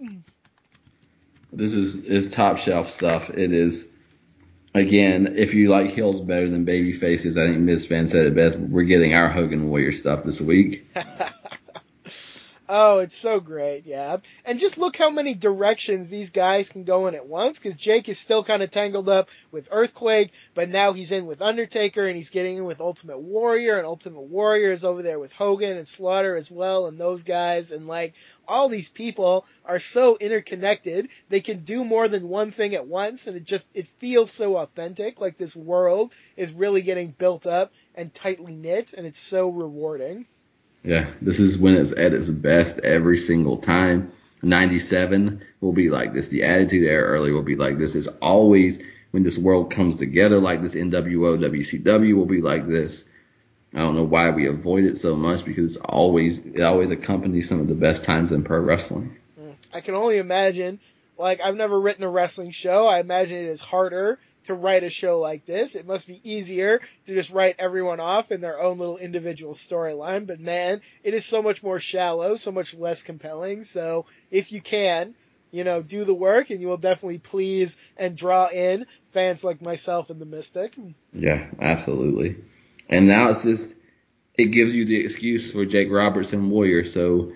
This 1.52 1.74
is 1.74 2.04
is 2.04 2.30
top 2.30 2.58
shelf 2.58 2.90
stuff. 2.90 3.28
It 3.30 3.52
is 3.52 3.86
again, 4.74 5.34
if 5.36 5.54
you 5.54 5.70
like 5.70 5.90
heels 5.90 6.20
better 6.20 6.48
than 6.48 6.64
baby 6.64 6.92
faces, 6.92 7.36
I 7.36 7.46
think 7.46 7.58
Miz 7.58 7.86
Fan 7.86 8.08
said 8.08 8.26
it 8.26 8.34
best. 8.34 8.58
We're 8.58 8.84
getting 8.84 9.14
our 9.14 9.28
Hogan 9.28 9.70
Warrior 9.70 9.92
stuff 9.92 10.24
this 10.24 10.40
week. 10.40 10.86
Oh, 12.66 13.00
it's 13.00 13.14
so 13.14 13.40
great, 13.40 13.84
yeah. 13.84 14.16
And 14.46 14.58
just 14.58 14.78
look 14.78 14.96
how 14.96 15.10
many 15.10 15.34
directions 15.34 16.08
these 16.08 16.30
guys 16.30 16.70
can 16.70 16.84
go 16.84 17.06
in 17.06 17.14
at 17.14 17.26
once, 17.26 17.58
because 17.58 17.76
Jake 17.76 18.08
is 18.08 18.18
still 18.18 18.42
kind 18.42 18.62
of 18.62 18.70
tangled 18.70 19.06
up 19.06 19.28
with 19.50 19.68
Earthquake, 19.70 20.32
but 20.54 20.70
now 20.70 20.94
he's 20.94 21.12
in 21.12 21.26
with 21.26 21.42
Undertaker, 21.42 22.06
and 22.06 22.16
he's 22.16 22.30
getting 22.30 22.56
in 22.56 22.64
with 22.64 22.80
Ultimate 22.80 23.18
Warrior, 23.18 23.76
and 23.76 23.84
Ultimate 23.84 24.22
Warrior 24.22 24.70
is 24.70 24.82
over 24.82 25.02
there 25.02 25.18
with 25.18 25.34
Hogan 25.34 25.76
and 25.76 25.86
Slaughter 25.86 26.36
as 26.36 26.50
well, 26.50 26.86
and 26.86 26.98
those 26.98 27.22
guys, 27.22 27.70
and 27.70 27.86
like, 27.86 28.14
all 28.48 28.70
these 28.70 28.88
people 28.88 29.44
are 29.66 29.78
so 29.78 30.16
interconnected, 30.16 31.10
they 31.28 31.40
can 31.40 31.64
do 31.64 31.84
more 31.84 32.08
than 32.08 32.30
one 32.30 32.50
thing 32.50 32.74
at 32.74 32.86
once, 32.86 33.26
and 33.26 33.36
it 33.36 33.44
just, 33.44 33.68
it 33.74 33.88
feels 33.88 34.30
so 34.30 34.56
authentic, 34.56 35.20
like 35.20 35.36
this 35.36 35.54
world 35.54 36.14
is 36.34 36.54
really 36.54 36.80
getting 36.80 37.10
built 37.10 37.46
up 37.46 37.72
and 37.94 38.14
tightly 38.14 38.54
knit, 38.54 38.94
and 38.94 39.06
it's 39.06 39.18
so 39.18 39.50
rewarding. 39.50 40.24
Yeah, 40.84 41.10
this 41.22 41.40
is 41.40 41.58
when 41.58 41.74
it's 41.74 41.92
at 41.92 42.12
its 42.12 42.28
best 42.28 42.78
every 42.80 43.18
single 43.18 43.56
time. 43.56 44.12
97 44.42 45.42
will 45.62 45.72
be 45.72 45.88
like 45.88 46.12
this. 46.12 46.28
The 46.28 46.44
Attitude 46.44 46.86
Era 46.86 47.04
early 47.04 47.32
will 47.32 47.42
be 47.42 47.56
like 47.56 47.78
this. 47.78 47.94
It's 47.94 48.08
always 48.20 48.78
when 49.10 49.22
this 49.22 49.38
world 49.38 49.70
comes 49.70 49.96
together 49.96 50.38
like 50.38 50.60
this. 50.60 50.74
NWO, 50.74 51.38
WCW 51.38 52.14
will 52.14 52.26
be 52.26 52.42
like 52.42 52.68
this. 52.68 53.04
I 53.72 53.78
don't 53.78 53.96
know 53.96 54.04
why 54.04 54.30
we 54.30 54.46
avoid 54.46 54.84
it 54.84 54.98
so 54.98 55.16
much 55.16 55.44
because 55.44 55.74
it's 55.74 55.84
always 55.84 56.38
it 56.38 56.60
always 56.60 56.90
accompanies 56.90 57.48
some 57.48 57.60
of 57.60 57.66
the 57.66 57.74
best 57.74 58.04
times 58.04 58.30
in 58.30 58.44
pro 58.44 58.60
wrestling. 58.60 59.16
Mm. 59.40 59.54
I 59.72 59.80
can 59.80 59.94
only 59.94 60.18
imagine. 60.18 60.78
Like 61.16 61.40
I've 61.40 61.56
never 61.56 61.78
written 61.78 62.04
a 62.04 62.10
wrestling 62.10 62.50
show. 62.50 62.86
I 62.88 63.00
imagine 63.00 63.36
it 63.36 63.46
is 63.46 63.60
harder 63.60 64.18
to 64.44 64.54
write 64.54 64.82
a 64.82 64.90
show 64.90 65.20
like 65.20 65.46
this. 65.46 65.74
It 65.74 65.86
must 65.86 66.06
be 66.06 66.20
easier 66.22 66.80
to 67.06 67.14
just 67.14 67.32
write 67.32 67.56
everyone 67.58 68.00
off 68.00 68.30
in 68.30 68.40
their 68.40 68.60
own 68.60 68.78
little 68.78 68.98
individual 68.98 69.54
storyline. 69.54 70.26
But 70.26 70.40
man, 70.40 70.80
it 71.02 71.14
is 71.14 71.24
so 71.24 71.42
much 71.42 71.62
more 71.62 71.80
shallow, 71.80 72.36
so 72.36 72.52
much 72.52 72.74
less 72.74 73.02
compelling. 73.02 73.62
So 73.64 74.06
if 74.30 74.52
you 74.52 74.60
can, 74.60 75.14
you 75.50 75.64
know, 75.64 75.82
do 75.82 76.04
the 76.04 76.14
work 76.14 76.50
and 76.50 76.60
you 76.60 76.66
will 76.66 76.76
definitely 76.76 77.18
please 77.18 77.76
and 77.96 78.16
draw 78.16 78.48
in 78.48 78.86
fans 79.12 79.44
like 79.44 79.62
myself 79.62 80.10
and 80.10 80.20
the 80.20 80.26
Mystic. 80.26 80.74
Yeah, 81.12 81.46
absolutely. 81.60 82.36
And 82.88 83.06
now 83.06 83.30
it's 83.30 83.44
just 83.44 83.76
it 84.34 84.46
gives 84.46 84.74
you 84.74 84.84
the 84.84 84.96
excuse 84.96 85.52
for 85.52 85.64
Jake 85.64 85.90
Roberts 85.90 86.32
and 86.32 86.50
Warrior. 86.50 86.84
So 86.84 87.32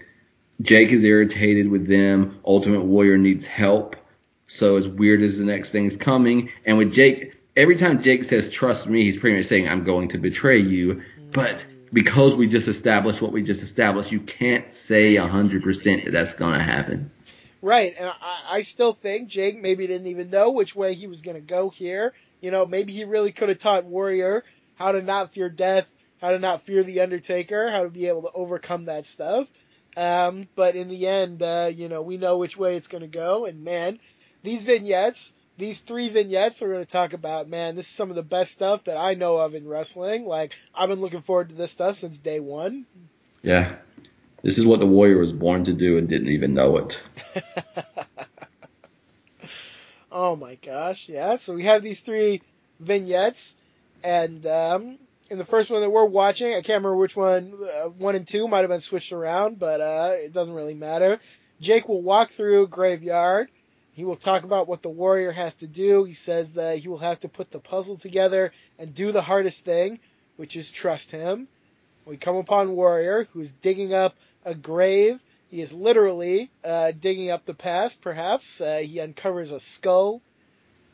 Jake 0.61 0.91
is 0.91 1.05
irritated 1.05 1.69
with 1.69 1.87
them. 1.87 2.41
Ultimate 2.45 2.83
Warrior 2.83 3.19
needs 3.19 3.47
help. 3.47 3.97
So 4.47 4.77
as 4.77 4.89
weird 4.89 5.23
as 5.23 5.39
the 5.39 5.45
next 5.45 5.71
thing 5.71 5.87
is 5.87 5.97
coming, 5.97 6.51
and 6.65 6.79
with 6.79 6.93
Jake, 6.93 7.35
every 7.57 7.77
time 7.77 8.03
Jake 8.03 8.25
says 8.25 8.49
"trust 8.49 8.87
me," 8.87 9.05
he's 9.05 9.19
pretty 9.19 9.37
much 9.37 9.47
saying 9.47 9.69
"I'm 9.69 9.85
going 9.85 10.09
to 10.09 10.19
betray 10.19 10.59
you." 10.59 11.03
But 11.33 11.65
because 11.93 12.35
we 12.35 12.47
just 12.47 12.67
established 12.67 13.21
what 13.21 13.33
we 13.33 13.43
just 13.43 13.63
established, 13.63 14.11
you 14.11 14.21
can't 14.21 14.73
say 14.73 15.15
hundred 15.17 15.63
percent 15.63 16.07
that 16.07 16.13
that's 16.13 16.35
gonna 16.35 16.63
happen. 16.63 17.11
Right, 17.61 17.95
and 17.99 18.09
I, 18.09 18.43
I 18.51 18.61
still 18.63 18.93
think 18.93 19.29
Jake 19.29 19.61
maybe 19.61 19.87
didn't 19.87 20.07
even 20.07 20.31
know 20.31 20.51
which 20.51 20.77
way 20.77 20.95
he 20.95 21.09
was 21.09 21.23
going 21.23 21.37
to 21.37 21.41
go 21.41 21.71
here. 21.71 22.13
You 22.41 22.53
know, 22.53 22.67
maybe 22.67 22.93
he 22.93 23.05
really 23.05 23.33
could 23.33 23.49
have 23.49 23.59
taught 23.59 23.85
Warrior 23.85 24.45
how 24.77 24.93
to 24.93 25.03
not 25.03 25.33
fear 25.33 25.49
death, 25.49 25.93
how 26.21 26.31
to 26.31 26.39
not 26.39 26.63
fear 26.63 26.85
the 26.85 27.01
Undertaker, 27.01 27.69
how 27.69 27.83
to 27.83 27.91
be 27.91 28.07
able 28.07 28.23
to 28.23 28.33
overcome 28.33 28.85
that 28.85 29.07
stuff. 29.07 29.51
Um, 29.97 30.49
but 30.55 30.77
in 30.77 30.89
the 30.89 31.07
end, 31.07 31.43
uh, 31.43 31.71
you 31.73 31.89
know, 31.89 32.03
we 32.03 32.17
know 32.17 32.39
which 32.39 32.57
way 32.57 32.77
it's 32.77 32.89
going 32.89 33.03
to 33.03 33.09
go. 33.09 33.47
And 33.47 33.65
man, 33.65 33.99
these 34.43 34.65
vignettes, 34.65 35.33
these 35.57 35.81
three 35.81 36.09
vignettes 36.09 36.63
we're 36.63 36.69
going 36.69 36.81
to 36.81 36.87
talk 36.87 37.13
about, 37.13 37.49
man, 37.49 37.75
this 37.75 37.87
is 37.87 37.93
some 37.93 38.11
of 38.11 38.17
the 38.17 38.23
best 38.23 38.53
stuff 38.53 38.85
that 38.85 38.97
I 38.97 39.15
know 39.15 39.39
of 39.39 39.55
in 39.55 39.67
wrestling. 39.67 40.25
Like, 40.25 40.55
I've 40.75 40.89
been 40.89 41.01
looking 41.01 41.21
forward 41.21 41.49
to 41.49 41.55
this 41.55 41.73
stuff 41.73 41.97
since 41.97 42.19
day 42.19 42.41
one. 42.41 42.87
Yeah, 43.43 43.77
this 44.43 44.59
is 44.59 44.67
what 44.67 44.81
the 44.81 44.87
Warrior 44.87 45.19
was 45.19 45.33
born 45.33 45.65
to 45.65 45.73
do 45.73 45.99
and 45.99 46.09
didn't 46.09 46.29
even 46.29 46.55
know 46.55 46.79
it. 46.79 47.01
oh 50.13 50.37
my 50.37 50.57
gosh, 50.57 51.09
yeah. 51.09 51.37
So 51.37 51.55
we 51.55 51.65
have 51.65 51.83
these 51.83 52.01
three 52.01 52.43
vignettes, 52.79 53.57
and 54.05 54.45
um, 54.47 54.99
in 55.31 55.39
the 55.39 55.45
first 55.45 55.71
one 55.71 55.81
that 55.81 55.91
we're 55.91 56.05
watching, 56.05 56.49
I 56.53 56.63
can't 56.63 56.83
remember 56.83 56.97
which 56.97 57.17
one, 57.17 57.53
uh, 57.63 57.89
one 57.89 58.15
and 58.15 58.27
two 58.27 58.49
might 58.49 58.61
have 58.61 58.71
been 58.71 58.81
switched 58.81 59.13
around, 59.13 59.59
but 59.59 59.81
uh, 59.81 60.13
it 60.15 60.33
doesn't 60.33 60.55
really 60.55 60.75
matter. 60.75 61.21
Jake 61.61 61.89
will 61.89 62.03
walk 62.03 62.31
through 62.31 62.69
graveyard. 62.69 63.49
He 63.93 64.05
will 64.05 64.17
talk 64.17 64.45
about 64.45 64.69
what 64.69 64.83
the 64.83 64.89
warrior 64.89 65.33
has 65.33 65.55
to 65.57 65.67
do. 65.67 66.05
He 66.05 66.15
says 66.15 66.55
that 66.55 66.79
he 66.79 66.89
will 66.89 66.99
have 66.99 67.19
to 67.21 67.29
put 67.29 67.51
the 67.51 67.59
puzzle 67.59 67.97
together 67.97 68.53
and 68.79 68.95
do 68.95 69.11
the 69.13 69.23
hardest 69.23 69.65
thing, 69.65 69.99
which 70.37 70.57
is 70.57 70.71
trust 70.71 71.11
him. 71.11 71.49
We 72.07 72.17
come 72.17 72.37
upon 72.37 72.77
Warrior, 72.77 73.29
who's 73.33 73.53
digging 73.53 73.93
up 73.93 74.15
a 74.45 74.55
grave. 74.55 75.23
He 75.51 75.61
is 75.61 75.75
literally 75.75 76.51
uh, 76.65 76.93
digging 76.99 77.31
up 77.31 77.45
the 77.45 77.55
past, 77.55 78.01
perhaps. 78.01 78.61
Uh, 78.61 78.79
he 78.79 79.01
uncovers 79.01 79.53
a 79.53 79.61
skull, 79.61 80.23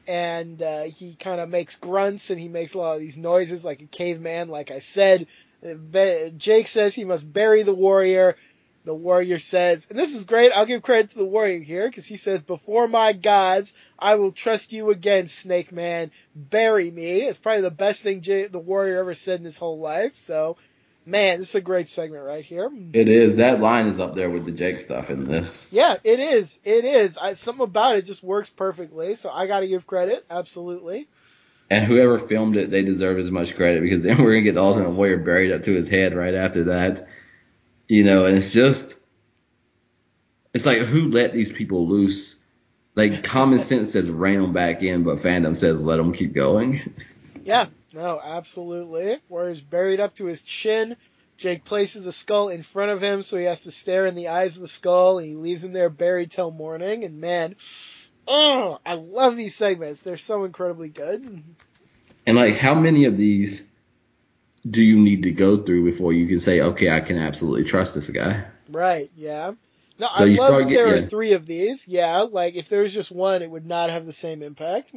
and 0.06 0.62
uh, 0.62 0.82
he 0.82 1.14
kind 1.14 1.40
of 1.40 1.48
makes 1.48 1.76
grunts, 1.76 2.30
and 2.30 2.40
he 2.40 2.48
makes 2.48 2.74
a 2.74 2.78
lot 2.78 2.94
of 2.94 3.00
these 3.00 3.18
noises 3.18 3.64
like 3.64 3.82
a 3.82 3.86
caveman, 3.86 4.48
like 4.48 4.70
I 4.70 4.78
said. 4.78 5.26
Jake 6.36 6.66
says 6.66 6.94
he 6.94 7.04
must 7.04 7.30
bury 7.32 7.62
the 7.62 7.74
warrior. 7.74 8.36
The 8.84 8.94
warrior 8.94 9.38
says, 9.38 9.86
and 9.88 9.98
this 9.98 10.14
is 10.14 10.26
great, 10.26 10.52
I'll 10.54 10.66
give 10.66 10.82
credit 10.82 11.12
to 11.12 11.18
the 11.18 11.24
warrior 11.24 11.60
here, 11.60 11.88
because 11.88 12.04
he 12.04 12.18
says, 12.18 12.42
Before 12.42 12.86
my 12.86 13.14
gods, 13.14 13.72
I 13.98 14.16
will 14.16 14.30
trust 14.30 14.74
you 14.74 14.90
again, 14.90 15.26
Snake 15.26 15.72
Man. 15.72 16.10
Bury 16.36 16.90
me. 16.90 17.22
It's 17.22 17.38
probably 17.38 17.62
the 17.62 17.70
best 17.70 18.02
thing 18.02 18.20
Jay, 18.20 18.46
the 18.46 18.58
warrior 18.58 18.98
ever 18.98 19.14
said 19.14 19.38
in 19.38 19.46
his 19.46 19.56
whole 19.56 19.78
life, 19.78 20.16
so 20.16 20.58
Man, 21.06 21.38
this 21.38 21.50
is 21.50 21.54
a 21.56 21.60
great 21.60 21.88
segment 21.88 22.24
right 22.24 22.44
here. 22.44 22.70
It 22.94 23.08
is. 23.08 23.36
That 23.36 23.60
line 23.60 23.88
is 23.88 24.00
up 24.00 24.16
there 24.16 24.30
with 24.30 24.46
the 24.46 24.52
Jake 24.52 24.80
stuff 24.80 25.10
in 25.10 25.24
this. 25.24 25.68
Yeah, 25.70 25.96
it 26.02 26.18
is. 26.18 26.58
It 26.64 26.84
is. 26.86 27.18
I, 27.18 27.34
something 27.34 27.64
about 27.64 27.96
it 27.96 28.06
just 28.06 28.22
works 28.22 28.48
perfectly. 28.48 29.14
So 29.14 29.30
I 29.30 29.46
got 29.46 29.60
to 29.60 29.68
give 29.68 29.86
credit. 29.86 30.24
Absolutely. 30.30 31.06
And 31.70 31.84
whoever 31.84 32.18
filmed 32.18 32.56
it, 32.56 32.70
they 32.70 32.82
deserve 32.82 33.18
as 33.18 33.30
much 33.30 33.54
credit 33.56 33.82
because 33.82 34.02
then 34.02 34.18
we're 34.22 34.32
gonna 34.32 34.42
get 34.42 34.54
the 34.54 34.62
Ultimate 34.62 34.94
Warrior 34.94 35.18
buried 35.18 35.52
up 35.52 35.62
to 35.64 35.74
his 35.74 35.88
head 35.88 36.14
right 36.14 36.34
after 36.34 36.64
that. 36.64 37.06
You 37.86 38.04
know, 38.04 38.24
and 38.24 38.38
it's 38.38 38.52
just, 38.52 38.94
it's 40.54 40.64
like 40.64 40.78
who 40.78 41.10
let 41.10 41.34
these 41.34 41.52
people 41.52 41.86
loose? 41.86 42.36
Like 42.94 43.24
common 43.24 43.58
sense 43.60 43.92
says 43.92 44.08
rein 44.08 44.40
them 44.40 44.52
back 44.54 44.82
in, 44.82 45.04
but 45.04 45.18
fandom 45.18 45.56
says 45.56 45.84
let 45.84 45.96
them 45.96 46.14
keep 46.14 46.32
going. 46.32 46.94
Yeah, 47.44 47.66
no, 47.94 48.20
absolutely. 48.22 49.18
Warrior's 49.28 49.60
buried 49.60 50.00
up 50.00 50.14
to 50.16 50.24
his 50.24 50.42
chin. 50.42 50.96
Jake 51.36 51.64
places 51.64 52.04
the 52.04 52.12
skull 52.12 52.48
in 52.48 52.62
front 52.62 52.90
of 52.90 53.02
him, 53.02 53.22
so 53.22 53.36
he 53.36 53.44
has 53.44 53.64
to 53.64 53.70
stare 53.70 54.06
in 54.06 54.14
the 54.14 54.28
eyes 54.28 54.56
of 54.56 54.62
the 54.62 54.68
skull, 54.68 55.18
and 55.18 55.26
he 55.26 55.34
leaves 55.34 55.64
him 55.64 55.72
there 55.72 55.90
buried 55.90 56.30
till 56.30 56.50
morning. 56.50 57.04
And 57.04 57.20
man, 57.20 57.56
oh, 58.26 58.78
I 58.86 58.94
love 58.94 59.36
these 59.36 59.54
segments. 59.54 60.02
They're 60.02 60.16
so 60.16 60.44
incredibly 60.44 60.88
good. 60.88 61.42
And 62.26 62.36
like, 62.36 62.56
how 62.56 62.74
many 62.74 63.04
of 63.04 63.16
these 63.18 63.62
do 64.68 64.82
you 64.82 64.98
need 64.98 65.24
to 65.24 65.32
go 65.32 65.62
through 65.62 65.84
before 65.90 66.12
you 66.12 66.26
can 66.26 66.40
say, 66.40 66.60
okay, 66.60 66.90
I 66.90 67.00
can 67.00 67.18
absolutely 67.18 67.64
trust 67.64 67.94
this 67.94 68.08
guy? 68.08 68.44
Right, 68.70 69.10
yeah. 69.16 69.52
No, 69.98 70.08
So 70.16 70.24
I 70.24 70.28
love 70.28 70.64
that 70.64 70.70
there 70.70 70.94
are 70.94 71.02
three 71.02 71.32
of 71.32 71.46
these. 71.46 71.86
Yeah, 71.86 72.20
like 72.22 72.54
if 72.54 72.68
there 72.68 72.82
was 72.82 72.94
just 72.94 73.12
one, 73.12 73.42
it 73.42 73.50
would 73.50 73.66
not 73.66 73.90
have 73.90 74.06
the 74.06 74.12
same 74.12 74.42
impact. 74.42 74.94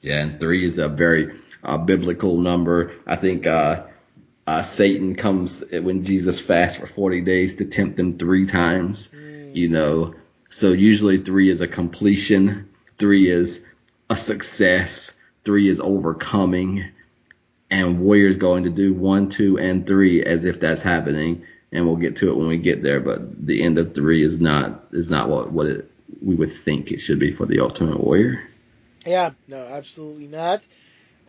Yeah, 0.00 0.20
and 0.20 0.40
three 0.40 0.64
is 0.64 0.78
a 0.78 0.88
very 0.88 1.38
uh, 1.62 1.78
biblical 1.78 2.38
number. 2.38 2.92
I 3.06 3.16
think 3.16 3.46
uh, 3.46 3.84
uh, 4.46 4.62
Satan 4.62 5.14
comes 5.14 5.62
when 5.70 6.04
Jesus 6.04 6.40
fasts 6.40 6.78
for 6.78 6.86
40 6.86 7.20
days 7.22 7.56
to 7.56 7.64
tempt 7.64 7.98
him 7.98 8.18
three 8.18 8.46
times. 8.46 9.08
You 9.54 9.68
know, 9.68 10.14
so 10.48 10.72
usually 10.72 11.18
three 11.18 11.50
is 11.50 11.60
a 11.60 11.68
completion, 11.68 12.68
three 12.98 13.30
is 13.30 13.64
a 14.08 14.16
success, 14.16 15.12
three 15.44 15.68
is 15.68 15.80
overcoming, 15.80 16.90
and 17.70 18.00
Warrior's 18.00 18.36
going 18.36 18.64
to 18.64 18.70
do 18.70 18.92
one, 18.92 19.28
two, 19.28 19.58
and 19.58 19.86
three 19.86 20.22
as 20.22 20.44
if 20.44 20.60
that's 20.60 20.82
happening, 20.82 21.46
and 21.70 21.86
we'll 21.86 21.96
get 21.96 22.16
to 22.16 22.30
it 22.30 22.36
when 22.36 22.48
we 22.48 22.58
get 22.58 22.82
there. 22.82 23.00
But 23.00 23.46
the 23.46 23.62
end 23.62 23.78
of 23.78 23.94
three 23.94 24.22
is 24.22 24.40
not 24.40 24.84
is 24.92 25.10
not 25.10 25.28
what 25.28 25.52
what 25.52 25.66
it 25.66 25.90
we 26.20 26.34
would 26.34 26.52
think 26.52 26.92
it 26.92 26.98
should 26.98 27.18
be 27.18 27.32
for 27.32 27.46
the 27.46 27.60
Ultimate 27.60 27.98
Warrior. 27.98 28.42
Yeah, 29.06 29.30
no, 29.48 29.58
absolutely 29.58 30.28
not. 30.28 30.66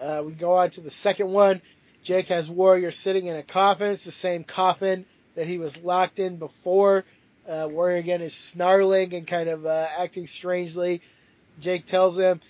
Uh, 0.03 0.21
we 0.21 0.33
go 0.33 0.53
on 0.53 0.69
to 0.69 0.81
the 0.81 0.91
second 0.91 1.31
one. 1.31 1.61
Jake 2.03 2.27
has 2.27 2.49
Warrior 2.49 2.91
sitting 2.91 3.27
in 3.27 3.37
a 3.37 3.43
coffin. 3.43 3.91
It's 3.91 4.03
the 4.03 4.11
same 4.11 4.43
coffin 4.43 5.05
that 5.35 5.47
he 5.47 5.57
was 5.57 5.77
locked 5.77 6.19
in 6.19 6.35
before. 6.35 7.05
Uh, 7.47 7.69
Warrior 7.71 7.97
again 7.97 8.21
is 8.21 8.33
snarling 8.33 9.13
and 9.13 9.25
kind 9.25 9.47
of 9.47 9.65
uh, 9.65 9.87
acting 9.97 10.27
strangely. 10.27 11.01
Jake 11.61 11.85
tells 11.85 12.19
him, 12.19 12.41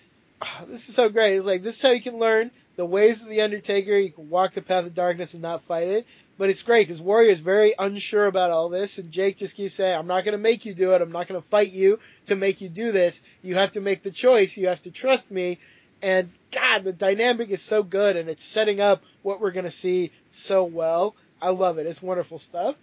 "Ah, 0.42 0.64
"This 0.68 0.90
is 0.90 0.96
so 0.96 1.10
great. 1.10 1.36
It's 1.36 1.46
like 1.46 1.62
this 1.62 1.76
is 1.76 1.82
how 1.84 1.92
you 1.92 2.02
can 2.02 2.18
learn 2.18 2.50
the 2.76 2.86
ways 2.86 3.22
of 3.22 3.30
the 3.30 3.42
Undertaker. 3.42 3.98
You 3.98 4.12
can 4.12 4.32
walk 4.32 4.54
the 4.54 4.64
path 4.64 4.88
of 4.88 4.96
darkness 4.96 5.34
and 5.34 5.44
not 5.44 5.62
fight 5.62 5.88
it." 5.88 6.08
But 6.40 6.50
it's 6.50 6.64
great 6.64 6.88
because 6.88 7.04
Warrior 7.04 7.30
is 7.30 7.42
very 7.42 7.76
unsure 7.78 8.26
about 8.26 8.50
all 8.50 8.70
this, 8.70 8.98
and 8.98 9.12
Jake 9.12 9.38
just 9.38 9.56
keeps 9.56 9.76
saying, 9.76 9.96
"I'm 9.96 10.08
not 10.08 10.24
going 10.24 10.34
to 10.34 10.42
make 10.42 10.66
you 10.66 10.74
do 10.74 10.94
it. 10.94 11.02
I'm 11.02 11.12
not 11.12 11.28
going 11.28 11.40
to 11.40 11.48
fight 11.48 11.72
you 11.72 12.00
to 12.26 12.36
make 12.36 12.62
you 12.62 12.70
do 12.70 12.92
this. 12.92 13.22
You 13.44 13.56
have 13.56 13.74
to 13.74 13.82
make 13.82 14.02
the 14.02 14.10
choice. 14.10 14.58
You 14.58 14.70
have 14.70 14.82
to 14.84 14.92
trust 14.92 15.30
me." 15.30 15.60
And 16.04 16.30
God, 16.52 16.84
the 16.84 16.94
dynamic 16.94 17.50
is 17.50 17.62
so 17.62 17.82
good, 17.82 18.18
and 18.18 18.30
it's 18.30 18.44
setting 18.44 18.82
up 18.82 19.02
what 19.22 19.40
we're 19.40 19.52
going 19.52 19.66
to 19.66 19.72
see 19.72 20.12
so 20.30 20.66
well. 20.66 21.16
I 21.42 21.50
love 21.50 21.78
it. 21.78 21.88
It's 21.88 22.02
wonderful 22.02 22.40
stuff. 22.40 22.80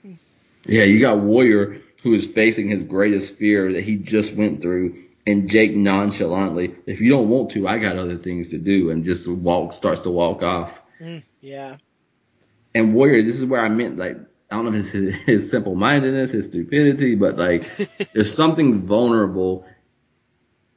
Yeah, 0.65 0.85
you 0.85 1.01
got 1.01 1.19
Warrior 1.19 1.83
who 2.03 2.15
is 2.15 2.27
facing 2.27 2.69
his 2.69 2.83
greatest 2.83 3.37
fear 3.37 3.73
that 3.75 3.85
he 3.85 3.97
just 3.97 4.35
went 4.35 4.63
through, 4.63 5.05
and 5.27 5.49
Jake 5.49 5.75
nonchalantly, 5.75 6.75
if 6.87 7.01
you 7.01 7.11
don't 7.11 7.29
want 7.29 7.51
to, 7.51 7.69
I 7.69 7.79
got 7.79 7.99
other 7.99 8.17
things 8.17 8.49
to 8.49 8.59
do, 8.59 8.91
and 8.91 9.05
just 9.05 9.29
walk 9.29 9.75
starts 9.75 10.01
to 10.03 10.11
walk 10.11 10.43
off. 10.43 10.81
Mm, 10.99 11.23
yeah. 11.41 11.77
And 12.75 12.95
Warrior, 12.95 13.23
this 13.23 13.37
is 13.37 13.45
where 13.45 13.65
I 13.65 13.69
meant 13.69 13.99
like 13.99 14.17
I 14.51 14.57
don't 14.57 14.65
know 14.65 14.79
if 14.79 14.85
it's 14.87 14.91
his, 14.93 15.17
his 15.17 15.51
simple 15.51 15.75
mindedness, 15.75 16.31
his 16.31 16.47
stupidity, 16.47 17.15
but 17.15 17.37
like 17.37 17.65
there's 18.15 18.35
something 18.35 18.87
vulnerable. 18.87 19.67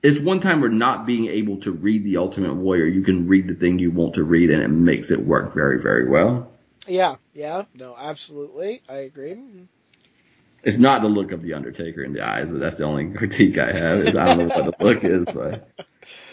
It's 0.03 0.19
one 0.19 0.41
time 0.41 0.59
where 0.59 0.69
not 0.69 1.05
being 1.05 1.27
able 1.27 1.57
to 1.61 1.71
read 1.71 2.03
the 2.03 2.17
Ultimate 2.17 2.55
Warrior, 2.55 2.85
you 2.85 3.03
can 3.03 3.27
read 3.27 3.47
the 3.47 3.55
thing 3.55 3.79
you 3.79 3.89
want 3.89 4.15
to 4.15 4.23
read, 4.23 4.51
and 4.51 4.61
it 4.61 4.67
makes 4.67 5.11
it 5.11 5.25
work 5.25 5.53
very, 5.53 5.81
very 5.81 6.09
well. 6.09 6.51
Yeah, 6.85 7.15
yeah, 7.33 7.63
no, 7.73 7.95
absolutely. 7.97 8.81
I 8.89 8.97
agree. 8.97 9.37
It's 10.61 10.77
not 10.77 11.01
the 11.01 11.07
look 11.07 11.31
of 11.31 11.41
the 11.41 11.53
Undertaker 11.53 12.03
in 12.03 12.13
the 12.13 12.25
eyes, 12.25 12.51
but 12.51 12.59
that's 12.59 12.77
the 12.77 12.83
only 12.83 13.11
critique 13.11 13.57
I 13.57 13.71
have. 13.71 13.99
Is 13.99 14.15
I 14.15 14.25
don't 14.25 14.37
know 14.37 14.45
what 14.45 14.77
the 14.77 14.85
look 14.85 15.03
is, 15.05 15.31
but 15.31 15.69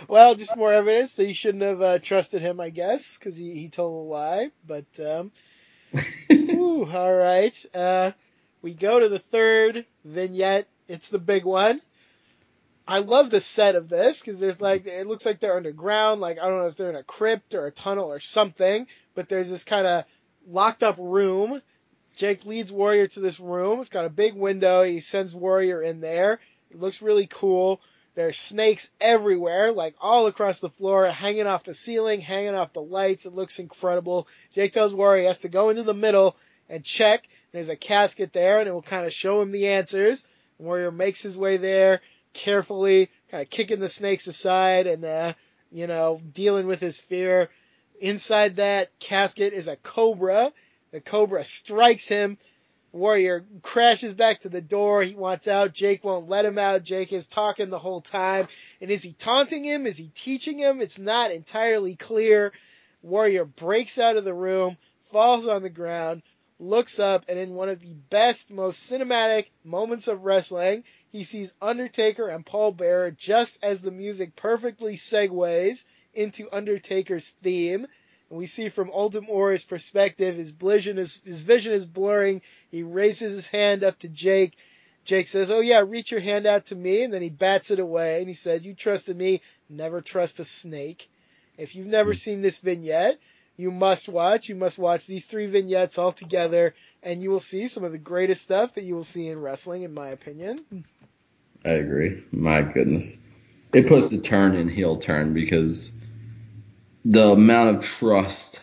Well, 0.09 0.35
just 0.35 0.57
more 0.57 0.73
evidence 0.73 1.15
that 1.15 1.27
you 1.27 1.35
shouldn't 1.35 1.63
have 1.63 1.81
uh, 1.81 1.99
trusted 2.01 2.43
him, 2.43 2.61
I 2.61 2.71
guess, 2.71 3.19
because 3.19 3.37
he, 3.37 3.55
he 3.55 3.69
told 3.69 4.07
a 4.07 4.09
lie. 4.09 4.51
But, 4.67 4.87
um, 4.99 5.33
whew, 6.29 6.89
all 6.93 7.15
right. 7.15 7.65
Uh, 7.75 8.13
we 8.63 8.75
go 8.75 9.01
to 9.01 9.09
the 9.09 9.19
third 9.19 9.87
vignette. 10.05 10.67
It's 10.89 11.09
the 11.09 11.19
big 11.19 11.45
one. 11.45 11.81
I 12.87 12.99
love 12.99 13.31
the 13.31 13.41
set 13.41 13.77
of 13.77 13.89
this 13.89 14.21
because 14.21 14.41
there's 14.41 14.61
like 14.61 14.87
it 14.87 15.07
looks 15.07 15.25
like 15.25 15.41
they're 15.41 15.57
underground. 15.57 16.21
Like 16.21 16.39
I 16.39 16.49
don't 16.49 16.59
know 16.59 16.67
if 16.67 16.77
they're 16.77 16.91
in 16.91 16.97
a 16.97 17.03
crypt 17.03 17.55
or 17.55 17.67
a 17.67 17.71
tunnel 17.71 18.11
or 18.11 18.21
something, 18.21 18.87
but 19.15 19.29
there's 19.29 19.51
this 19.51 19.65
kind 19.65 19.87
of 19.87 20.05
locked 20.47 20.83
up 20.83 20.97
room. 20.99 21.63
Jake 22.17 22.45
leads 22.45 22.73
Warrior 22.73 23.07
to 23.07 23.21
this 23.21 23.39
room. 23.41 23.81
It's 23.81 23.89
got 23.89 24.05
a 24.05 24.11
big 24.11 24.35
window. 24.35 24.83
He 24.83 25.01
sends 25.01 25.35
Warrior 25.35 25.81
in 25.81 26.01
there. 26.01 26.41
It 26.71 26.81
looks 26.81 27.01
really 27.01 27.27
cool. 27.27 27.81
There's 28.17 28.37
snakes 28.37 28.91
everywhere, 29.01 29.71
like 29.73 29.95
all 30.01 30.27
across 30.27 30.59
the 30.59 30.69
floor, 30.69 31.07
hanging 31.07 31.47
off 31.47 31.65
the 31.65 31.75
ceiling, 31.75 32.21
hanging 32.21 32.57
off 32.57 32.73
the 32.73 32.83
lights. 32.83 33.25
It 33.25 33.35
looks 33.35 33.61
incredible. 33.61 34.27
Jake 34.53 34.73
tells 34.73 34.93
Warrior 34.93 35.21
he 35.23 35.27
has 35.27 35.41
to 35.41 35.49
go 35.49 35.71
into 35.71 35.85
the 35.85 35.95
middle 35.95 36.37
and 36.69 36.85
check. 36.85 37.29
There's 37.53 37.69
a 37.69 37.77
casket 37.77 38.33
there, 38.33 38.59
and 38.59 38.69
it 38.69 38.73
will 38.73 38.83
kind 38.83 39.07
of 39.07 39.13
show 39.13 39.41
him 39.41 39.53
the 39.53 39.69
answers. 39.69 40.25
Warrior 40.59 40.91
makes 40.91 41.23
his 41.23 41.39
way 41.39 41.57
there 41.57 42.01
carefully, 42.33 43.11
kind 43.31 43.43
of 43.43 43.51
kicking 43.51 43.81
the 43.81 43.89
snakes 43.89 44.27
aside 44.27 44.87
and, 44.87 45.05
uh, 45.05 45.33
you 45.73 45.87
know, 45.87 46.21
dealing 46.33 46.67
with 46.67 46.81
his 46.81 47.01
fear. 47.01 47.49
Inside 48.01 48.57
that 48.57 48.99
casket 48.99 49.53
is 49.53 49.69
a 49.69 49.77
cobra. 49.77 50.53
The 50.91 51.01
cobra 51.01 51.45
strikes 51.45 52.09
him. 52.09 52.39
Warrior 52.93 53.45
crashes 53.63 54.15
back 54.15 54.41
to 54.41 54.49
the 54.49 54.61
door. 54.61 55.03
He 55.03 55.15
wants 55.15 55.47
out. 55.47 55.73
Jake 55.73 56.03
won't 56.03 56.29
let 56.29 56.45
him 56.45 56.59
out. 56.59 56.83
Jake 56.83 57.13
is 57.13 57.29
talking 57.29 57.71
the 57.71 57.79
whole 57.79 58.01
time. 58.01 58.49
And 58.81 58.91
is 58.91 59.03
he 59.03 59.13
taunting 59.13 59.63
him? 59.63 59.87
Is 59.87 59.97
he 59.97 60.09
teaching 60.09 60.59
him? 60.59 60.81
It's 60.81 60.99
not 60.99 61.31
entirely 61.31 61.95
clear. 61.95 62.53
Warrior 63.03 63.45
breaks 63.45 63.99
out 63.99 64.17
of 64.17 64.25
the 64.25 64.35
room, 64.35 64.77
falls 65.03 65.47
on 65.47 65.63
the 65.63 65.71
ground, 65.71 66.23
looks 66.59 66.99
up, 66.99 67.27
and 67.29 67.39
in 67.39 67.55
one 67.55 67.69
of 67.69 67.81
the 67.81 67.95
best, 67.95 68.51
most 68.51 68.91
cinematic 68.91 69.47
moments 69.65 70.09
of 70.09 70.25
wrestling, 70.25 70.85
he 71.11 71.25
sees 71.25 71.53
Undertaker 71.61 72.29
and 72.29 72.47
Paul 72.47 72.73
Bearer 72.73 73.11
just 73.11 73.59
as 73.63 73.83
the 73.83 73.91
music 73.91 74.37
perfectly 74.37 74.97
segues 74.97 75.87
into 76.15 76.49
Undertaker's 76.55 77.29
theme. 77.29 77.87
And 78.29 78.39
we 78.39 78.47
see 78.47 78.69
from 78.69 78.91
Warrior's 78.91 79.65
perspective, 79.65 80.37
his 80.37 80.51
vision 80.51 80.99
is 80.99 81.21
his 81.25 81.43
vision 81.43 81.73
is 81.73 81.85
blurring. 81.85 82.43
He 82.71 82.85
raises 82.85 83.35
his 83.35 83.49
hand 83.49 83.83
up 83.83 83.99
to 84.01 84.09
Jake. 84.09 84.57
Jake 85.05 85.27
says, 85.27 85.51
"Oh 85.51 85.61
yeah, 85.61 85.83
reach 85.85 86.13
your 86.13 86.21
hand 86.21 86.47
out 86.47 86.67
to 86.67 86.77
me," 86.77 87.03
and 87.03 87.13
then 87.13 87.23
he 87.23 87.31
bats 87.31 87.73
it 87.73 87.81
away 87.81 88.21
and 88.21 88.29
he 88.29 88.35
says, 88.35 88.65
"You 88.65 88.75
trusted 88.75 89.17
me, 89.17 89.41
never 89.69 90.01
trust 90.01 90.39
a 90.39 90.45
snake." 90.45 91.09
If 91.59 91.75
you've 91.75 91.89
never 91.89 92.13
hmm. 92.13 92.19
seen 92.19 92.43
this 92.43 92.61
vignette, 92.61 93.19
you 93.57 93.71
must 93.71 94.09
watch. 94.09 94.49
You 94.49 94.55
must 94.55 94.79
watch 94.79 95.07
these 95.07 95.27
three 95.27 95.47
vignettes 95.47 95.99
all 95.99 96.13
together, 96.13 96.75
and 97.03 97.23
you 97.23 97.31
will 97.31 97.41
see 97.41 97.69
some 97.69 97.85
of 97.85 97.93
the 97.93 97.99
greatest 97.99 98.43
stuff 98.43 98.75
that 98.75 98.85
you 98.85 98.95
will 98.95 99.05
see 99.05 99.29
in 99.29 99.41
wrestling, 99.41 99.83
in 99.83 99.95
my 99.95 100.09
opinion. 100.09 100.85
I 101.65 101.71
agree. 101.71 102.25
My 102.33 102.63
goodness. 102.63 103.15
It 103.73 103.87
puts 103.87 104.07
the 104.07 104.19
turn 104.19 104.57
in 104.57 104.69
heel 104.69 104.97
turn 104.97 105.35
because 105.35 105.93
the 107.05 107.29
amount 107.29 107.77
of 107.77 107.85
trust 107.85 108.61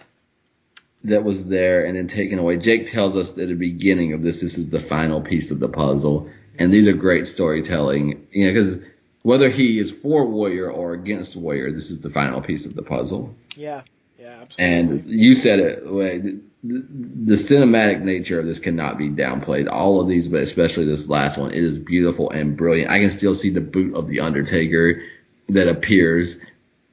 that 1.04 1.24
was 1.24 1.48
there 1.48 1.86
and 1.86 1.96
then 1.96 2.08
taken 2.08 2.40
away. 2.40 2.58
Jake 2.58 2.92
tells 2.92 3.16
us 3.16 3.32
at 3.32 3.36
the 3.48 3.54
beginning 3.54 4.14
of 4.14 4.22
this, 4.22 4.42
this 4.42 4.58
is 4.58 4.70
the 4.70 4.80
final 4.80 5.22
piece 5.22 5.52
of 5.52 5.60
the 5.60 5.70
puzzle. 5.70 6.30
And 6.60 6.74
these 6.74 6.88
are 6.88 6.94
great 6.94 7.28
storytelling, 7.28 8.28
you 8.32 8.48
know, 8.48 8.54
because 8.54 8.80
whether 9.22 9.50
he 9.50 9.80
is 9.80 9.92
for 9.92 10.26
Warrior 10.26 10.72
or 10.72 10.94
against 10.94 11.36
Warrior, 11.36 11.72
this 11.72 11.92
is 11.92 12.00
the 12.00 12.10
final 12.10 12.42
piece 12.42 12.66
of 12.66 12.76
the 12.76 12.82
puzzle. 12.82 13.36
Yeah, 13.56 13.84
absolutely. 14.42 14.66
And 14.66 15.08
you 15.08 15.36
said 15.36 15.60
it, 15.60 15.84
the, 16.64 16.86
the 17.26 17.36
cinematic 17.36 18.02
nature 18.02 18.40
of 18.40 18.46
this 18.46 18.60
cannot 18.60 18.98
be 18.98 19.10
downplayed. 19.10 19.72
All 19.72 20.02
of 20.02 20.08
these, 20.08 20.28
but 20.28 20.42
especially 20.42 20.86
this 20.86 21.08
last 21.08 21.38
one, 21.38 21.52
it 21.52 21.64
is 21.64 21.78
beautiful 21.78 22.30
and 22.32 22.58
brilliant. 22.58 22.92
I 22.92 23.00
can 23.00 23.12
still 23.12 23.36
see 23.36 23.50
the 23.50 23.62
boot 23.62 23.96
of 23.96 24.08
the 24.08 24.22
Undertaker 24.22 25.04
that 25.50 25.68
appears 25.68 26.38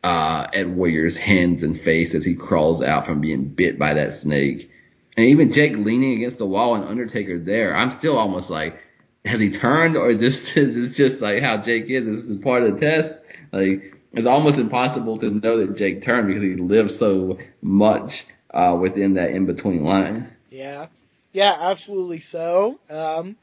uh, 0.03 0.47
at 0.53 0.69
Warrior's 0.69 1.17
hands 1.17 1.63
and 1.63 1.81
face 1.81 2.15
as 2.15 2.25
he 2.25 2.35
crawls 2.35 2.83
out 2.83 3.07
from 3.07 3.21
being 3.21 3.47
bit 3.47 3.79
by 3.79 3.95
that 3.95 4.15
snake. 4.15 4.71
And 5.17 5.27
even 5.27 5.53
Jake 5.53 5.77
leaning 5.77 6.13
against 6.15 6.39
the 6.39 6.47
wall 6.47 6.75
and 6.75 6.85
Undertaker 6.85 7.39
there, 7.39 7.75
I'm 7.75 7.91
still 7.91 8.19
almost 8.19 8.51
like, 8.51 8.79
has 9.25 9.41
he 9.41 9.51
turned 9.51 9.97
or 9.97 10.11
is 10.11 10.19
this 10.19 10.57
is 10.57 10.75
this 10.75 10.97
just 10.97 11.23
like 11.23 11.43
how 11.43 11.57
Jake 11.57 11.87
is? 11.89 12.05
This 12.05 12.25
is 12.27 12.39
part 12.43 12.65
of 12.65 12.75
the 12.75 12.81
test. 12.81 13.15
Like 13.53 13.94
it's 14.17 14.27
almost 14.27 14.59
impossible 14.59 15.19
to 15.19 15.31
know 15.31 15.59
that 15.59 15.77
Jake 15.77 16.03
turned 16.03 16.29
because 16.29 16.43
he 16.43 16.55
lived 16.55 16.91
so 16.93 17.39
much 17.63 18.25
uh, 18.51 18.77
within 18.81 19.15
that 19.15 19.31
in 19.31 19.47
between 19.47 19.85
line. 19.85 20.31
Yeah. 20.51 20.87
Yeah, 21.33 21.57
absolutely 21.59 22.21
so. 22.21 22.79
Um, 22.89 23.37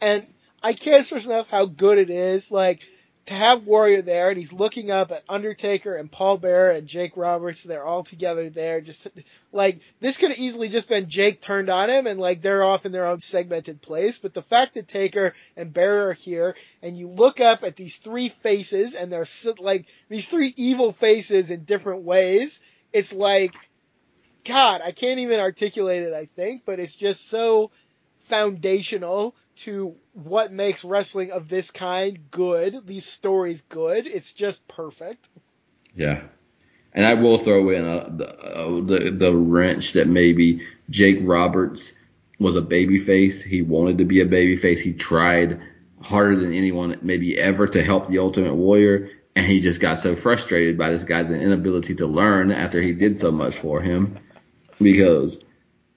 and 0.00 0.26
I 0.62 0.72
can't 0.72 1.04
stress 1.04 1.24
enough 1.26 1.50
how 1.50 1.66
good 1.66 1.98
it 1.98 2.10
is. 2.10 2.52
Like, 2.52 2.82
to 3.26 3.34
have 3.34 3.64
Warrior 3.64 4.02
there 4.02 4.28
and 4.28 4.38
he's 4.38 4.52
looking 4.52 4.90
up 4.90 5.10
at 5.10 5.24
Undertaker 5.28 5.96
and 5.96 6.10
Paul 6.10 6.36
Bearer 6.36 6.70
and 6.72 6.86
Jake 6.86 7.16
Roberts. 7.16 7.62
They're 7.62 7.84
all 7.84 8.04
together 8.04 8.50
there. 8.50 8.80
Just 8.82 9.08
like 9.52 9.80
this 10.00 10.18
could 10.18 10.30
have 10.30 10.38
easily 10.38 10.68
just 10.68 10.88
been 10.88 11.08
Jake 11.08 11.40
turned 11.40 11.70
on 11.70 11.88
him 11.88 12.06
and 12.06 12.20
like 12.20 12.42
they're 12.42 12.62
off 12.62 12.84
in 12.84 12.92
their 12.92 13.06
own 13.06 13.20
segmented 13.20 13.80
place. 13.80 14.18
But 14.18 14.34
the 14.34 14.42
fact 14.42 14.74
that 14.74 14.88
Taker 14.88 15.32
and 15.56 15.72
Bearer 15.72 16.10
are 16.10 16.12
here 16.12 16.54
and 16.82 16.96
you 16.96 17.08
look 17.08 17.40
up 17.40 17.62
at 17.62 17.76
these 17.76 17.96
three 17.96 18.28
faces 18.28 18.94
and 18.94 19.10
they're 19.10 19.26
like 19.58 19.86
these 20.10 20.28
three 20.28 20.52
evil 20.56 20.92
faces 20.92 21.50
in 21.50 21.64
different 21.64 22.02
ways. 22.02 22.60
It's 22.92 23.12
like, 23.12 23.54
God, 24.44 24.82
I 24.84 24.92
can't 24.92 25.20
even 25.20 25.40
articulate 25.40 26.02
it, 26.02 26.12
I 26.12 26.26
think, 26.26 26.62
but 26.66 26.78
it's 26.78 26.94
just 26.94 27.28
so 27.28 27.70
foundational 28.24 29.34
to 29.56 29.94
what 30.12 30.52
makes 30.52 30.84
wrestling 30.84 31.32
of 31.32 31.48
this 31.48 31.70
kind 31.70 32.30
good, 32.30 32.86
these 32.86 33.06
stories 33.06 33.62
good. 33.62 34.06
It's 34.06 34.32
just 34.32 34.68
perfect. 34.68 35.28
Yeah. 35.94 36.22
And 36.92 37.04
I 37.04 37.14
will 37.14 37.38
throw 37.38 37.70
in 37.70 37.84
a, 37.84 38.10
the, 38.10 38.28
uh, 38.28 38.68
the 38.80 39.16
the 39.18 39.34
wrench 39.34 39.94
that 39.94 40.06
maybe 40.06 40.66
Jake 40.90 41.18
Roberts 41.22 41.92
was 42.38 42.56
a 42.56 42.62
babyface. 42.62 43.42
He 43.42 43.62
wanted 43.62 43.98
to 43.98 44.04
be 44.04 44.20
a 44.20 44.26
babyface. 44.26 44.78
He 44.78 44.92
tried 44.92 45.60
harder 46.00 46.38
than 46.38 46.52
anyone 46.52 46.98
maybe 47.02 47.38
ever 47.38 47.66
to 47.66 47.82
help 47.82 48.08
the 48.08 48.18
Ultimate 48.18 48.54
Warrior, 48.54 49.10
and 49.34 49.46
he 49.46 49.60
just 49.60 49.80
got 49.80 49.98
so 49.98 50.14
frustrated 50.14 50.78
by 50.78 50.90
this 50.90 51.02
guy's 51.02 51.30
inability 51.30 51.96
to 51.96 52.06
learn 52.06 52.52
after 52.52 52.80
he 52.80 52.92
did 52.92 53.18
so 53.18 53.32
much 53.32 53.56
for 53.56 53.80
him 53.80 54.18
because 54.80 55.38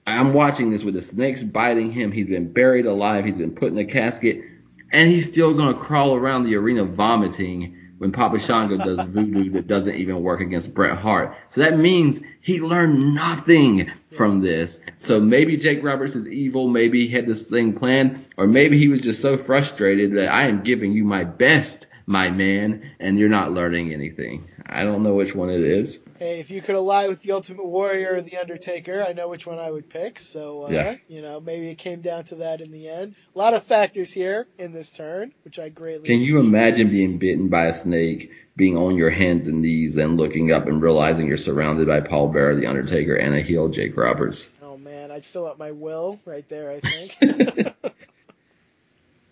I'm 0.08 0.32
watching 0.32 0.70
this 0.70 0.84
with 0.84 0.94
the 0.94 1.02
snakes 1.02 1.42
biting 1.42 1.90
him. 1.90 2.12
He's 2.12 2.26
been 2.26 2.52
buried 2.52 2.86
alive. 2.86 3.24
He's 3.24 3.36
been 3.36 3.54
put 3.54 3.72
in 3.72 3.78
a 3.78 3.84
casket, 3.84 4.42
and 4.90 5.10
he's 5.10 5.28
still 5.28 5.54
gonna 5.54 5.74
crawl 5.74 6.14
around 6.14 6.44
the 6.44 6.56
arena 6.56 6.84
vomiting 6.84 7.76
when 7.98 8.12
Papa 8.12 8.38
Shango 8.38 8.76
does 8.76 9.04
voodoo 9.08 9.50
that 9.50 9.66
doesn't 9.66 9.96
even 9.96 10.22
work 10.22 10.40
against 10.40 10.72
Bret 10.72 10.96
Hart. 10.96 11.36
So 11.48 11.60
that 11.60 11.78
means 11.78 12.20
he 12.40 12.60
learned 12.60 13.14
nothing 13.14 13.90
from 14.12 14.40
this. 14.40 14.80
So 14.98 15.20
maybe 15.20 15.56
Jake 15.56 15.82
Roberts 15.82 16.14
is 16.14 16.26
evil. 16.26 16.68
Maybe 16.68 17.06
he 17.06 17.12
had 17.12 17.26
this 17.26 17.44
thing 17.44 17.74
planned, 17.74 18.26
or 18.36 18.46
maybe 18.46 18.78
he 18.78 18.88
was 18.88 19.00
just 19.00 19.20
so 19.20 19.36
frustrated 19.36 20.14
that 20.14 20.32
I 20.32 20.44
am 20.44 20.62
giving 20.62 20.92
you 20.92 21.04
my 21.04 21.24
best, 21.24 21.86
my 22.06 22.30
man, 22.30 22.92
and 23.00 23.18
you're 23.18 23.28
not 23.28 23.52
learning 23.52 23.92
anything. 23.92 24.48
I 24.66 24.84
don't 24.84 25.02
know 25.02 25.14
which 25.14 25.34
one 25.34 25.50
it 25.50 25.60
is. 25.60 25.98
Hey, 26.18 26.40
if 26.40 26.50
you 26.50 26.60
could 26.60 26.74
ally 26.74 27.06
with 27.06 27.22
the 27.22 27.30
Ultimate 27.30 27.64
Warrior 27.66 28.14
or 28.14 28.20
the 28.20 28.38
Undertaker, 28.38 29.04
I 29.06 29.12
know 29.12 29.28
which 29.28 29.46
one 29.46 29.60
I 29.60 29.70
would 29.70 29.88
pick. 29.88 30.18
So, 30.18 30.64
uh, 30.64 30.70
Yeah. 30.70 30.96
you 31.06 31.22
know, 31.22 31.38
maybe 31.38 31.68
it 31.70 31.78
came 31.78 32.00
down 32.00 32.24
to 32.24 32.36
that 32.36 32.60
in 32.60 32.72
the 32.72 32.88
end. 32.88 33.14
A 33.36 33.38
lot 33.38 33.54
of 33.54 33.62
factors 33.62 34.12
here 34.12 34.48
in 34.58 34.72
this 34.72 34.90
turn, 34.90 35.32
which 35.44 35.60
I 35.60 35.68
greatly. 35.68 36.08
Can 36.08 36.20
you 36.20 36.40
imagine 36.40 36.90
being 36.90 37.18
bitten 37.18 37.46
by 37.46 37.66
a 37.66 37.72
snake, 37.72 38.32
being 38.56 38.76
on 38.76 38.96
your 38.96 39.10
hands 39.10 39.46
and 39.46 39.62
knees, 39.62 39.96
and 39.96 40.16
looking 40.16 40.50
up 40.50 40.66
and 40.66 40.82
realizing 40.82 41.28
you're 41.28 41.36
surrounded 41.36 41.86
by 41.86 42.00
Paul 42.00 42.32
Bearer, 42.32 42.56
The 42.56 42.66
Undertaker, 42.66 43.14
and 43.14 43.36
a 43.36 43.40
heel 43.40 43.68
Jake 43.68 43.96
Roberts? 43.96 44.48
Oh 44.60 44.76
man, 44.76 45.12
I'd 45.12 45.24
fill 45.24 45.46
up 45.46 45.56
my 45.56 45.70
will 45.70 46.18
right 46.24 46.48
there. 46.48 46.70
I 46.72 46.80
think. 46.80 47.16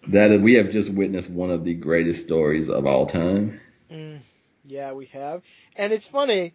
That 0.08 0.40
we 0.40 0.54
have 0.54 0.70
just 0.70 0.88
witnessed 0.88 1.28
one 1.28 1.50
of 1.50 1.64
the 1.64 1.74
greatest 1.74 2.24
stories 2.24 2.68
of 2.68 2.86
all 2.86 3.06
time. 3.06 3.60
Mm, 3.90 4.20
yeah, 4.64 4.92
we 4.92 5.06
have, 5.06 5.42
and 5.74 5.92
it's 5.92 6.06
funny 6.06 6.54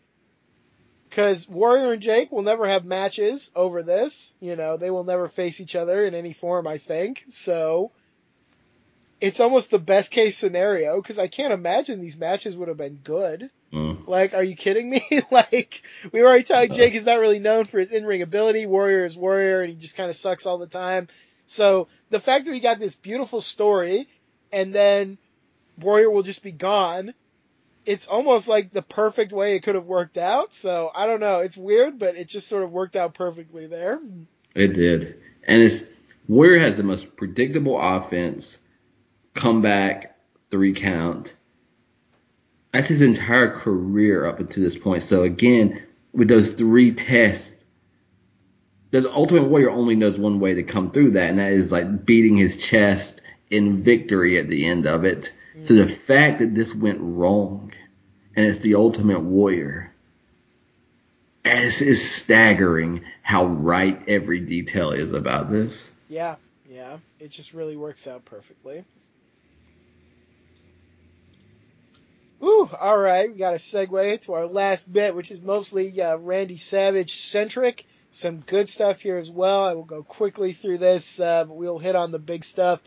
because 1.12 1.48
Warrior 1.48 1.92
and 1.92 2.02
Jake 2.02 2.32
will 2.32 2.42
never 2.42 2.66
have 2.66 2.86
matches 2.86 3.52
over 3.54 3.84
this. 3.84 4.34
You 4.40 4.56
know, 4.56 4.78
they 4.78 4.90
will 4.90 5.04
never 5.04 5.28
face 5.28 5.60
each 5.60 5.76
other 5.76 6.06
in 6.06 6.16
any 6.16 6.32
form. 6.32 6.66
I 6.66 6.78
think 6.78 7.26
so. 7.28 7.92
It's 9.20 9.42
almost 9.42 9.72
the 9.72 9.78
best 9.78 10.10
case 10.10 10.38
scenario 10.38 11.02
because 11.02 11.20
I 11.20 11.28
can't 11.28 11.52
imagine 11.52 12.00
these 12.00 12.18
matches 12.18 12.56
would 12.56 12.70
have 12.70 12.78
been 12.78 13.02
good. 13.04 13.50
Mm. 13.74 14.08
Like, 14.08 14.34
are 14.34 14.42
you 14.42 14.56
kidding 14.56 14.90
me? 14.90 15.04
like, 15.32 15.84
we 16.14 16.22
were 16.22 16.30
already 16.30 16.46
talking, 16.46 16.74
Jake 16.74 16.96
is 16.96 17.06
not 17.06 17.20
really 17.20 17.40
known 17.40 17.66
for 17.66 17.78
his 17.78 17.92
in-ring 17.92 18.22
ability. 18.22 18.66
Warrior 18.66 19.04
is 19.04 19.18
Warrior, 19.18 19.62
and 19.62 19.70
he 19.70 19.76
just 19.76 19.98
kind 19.98 20.10
of 20.10 20.16
sucks 20.16 20.46
all 20.46 20.60
the 20.60 20.68
time. 20.68 21.10
So 21.46 21.90
the 22.10 22.22
fact 22.22 22.46
that 22.46 22.52
we 22.52 22.62
got 22.62 22.80
this 22.80 22.96
beautiful 22.96 23.42
story, 23.42 24.08
and 24.54 24.74
then 24.74 25.18
Warrior 25.78 26.10
will 26.10 26.24
just 26.24 26.42
be 26.42 26.54
gone, 26.54 27.14
it's 27.86 28.08
almost 28.08 28.48
like 28.48 28.72
the 28.72 28.82
perfect 28.82 29.32
way 29.32 29.56
it 29.56 29.64
could 29.64 29.76
have 29.76 29.86
worked 29.86 30.18
out. 30.18 30.54
So 30.54 30.92
I 30.94 31.08
don't 31.08 31.20
know. 31.20 31.40
It's 31.40 31.58
weird, 31.58 32.00
but 32.00 32.16
it 32.16 32.28
just 32.28 32.48
sort 32.48 32.64
of 32.64 32.72
worked 32.72 32.96
out 32.96 33.14
perfectly 33.14 33.68
there. 33.68 34.00
It 34.56 34.74
did. 34.74 35.20
And 35.44 35.62
it's 35.62 35.84
Warrior 36.28 36.60
has 36.60 36.78
the 36.78 36.84
most 36.84 37.16
predictable 37.16 37.80
offense, 37.80 38.58
comeback, 39.34 40.18
three 40.50 40.74
count. 40.74 41.34
That's 42.72 42.88
his 42.88 43.02
entire 43.02 43.54
career 43.54 44.26
up 44.26 44.40
until 44.40 44.64
this 44.64 44.78
point. 44.78 45.04
So 45.04 45.24
again, 45.24 45.84
with 46.14 46.28
those 46.28 46.52
three 46.52 46.94
tests, 46.94 47.64
does 48.92 49.06
Ultimate 49.06 49.46
Warrior 49.48 49.72
only 49.72 49.96
knows 49.96 50.20
one 50.20 50.40
way 50.40 50.54
to 50.56 50.64
come 50.64 50.92
through 50.92 51.12
that, 51.12 51.30
and 51.30 51.40
that 51.40 51.54
is 51.54 51.72
like 51.72 52.06
beating 52.06 52.38
his 52.38 52.58
chest 52.58 53.22
in 53.50 53.78
victory 53.78 54.38
at 54.38 54.48
the 54.48 54.66
end 54.66 54.86
of 54.86 55.06
it. 55.06 55.34
So 55.64 55.76
the 55.76 55.88
fact 55.88 56.40
that 56.40 56.56
this 56.56 56.74
went 56.74 57.00
wrong, 57.02 57.74
and 58.36 58.46
it's 58.46 58.60
the 58.60 58.76
Ultimate 58.76 59.20
Warrior, 59.20 59.94
as 61.44 61.82
is 61.82 62.10
staggering 62.10 63.04
how 63.22 63.46
right 63.46 64.02
every 64.08 64.40
detail 64.40 64.92
is 64.92 65.12
about 65.12 65.52
this. 65.52 65.90
Yeah, 66.08 66.36
yeah. 66.70 66.98
It 67.20 67.32
just 67.32 67.54
really 67.54 67.76
works 67.76 68.08
out 68.08 68.24
perfectly. 68.26 68.86
Ooh, 72.44 72.70
all 72.80 72.98
right. 72.98 73.32
We 73.32 73.38
got 73.38 73.54
a 73.54 73.58
segue 73.58 74.22
to 74.22 74.34
our 74.34 74.46
last 74.46 74.92
bit, 74.92 75.16
which 75.16 75.30
is 75.30 75.42
mostly 75.42 76.02
uh, 76.02 76.18
Randy 76.18 76.58
Savage 76.58 77.18
centric. 77.18 77.86
Some 78.10 78.40
good 78.40 78.68
stuff 78.68 79.02
here 79.02 79.18
as 79.18 79.30
well. 79.30 79.66
I 79.66 79.74
will 79.74 79.84
go 79.84 80.02
quickly 80.02 80.54
through 80.54 80.80
this, 80.80 81.20
uh, 81.20 81.46
but 81.46 81.56
we'll 81.56 81.78
hit 81.78 81.96
on 81.96 82.12
the 82.12 82.20
big 82.20 82.44
stuff. 82.44 82.82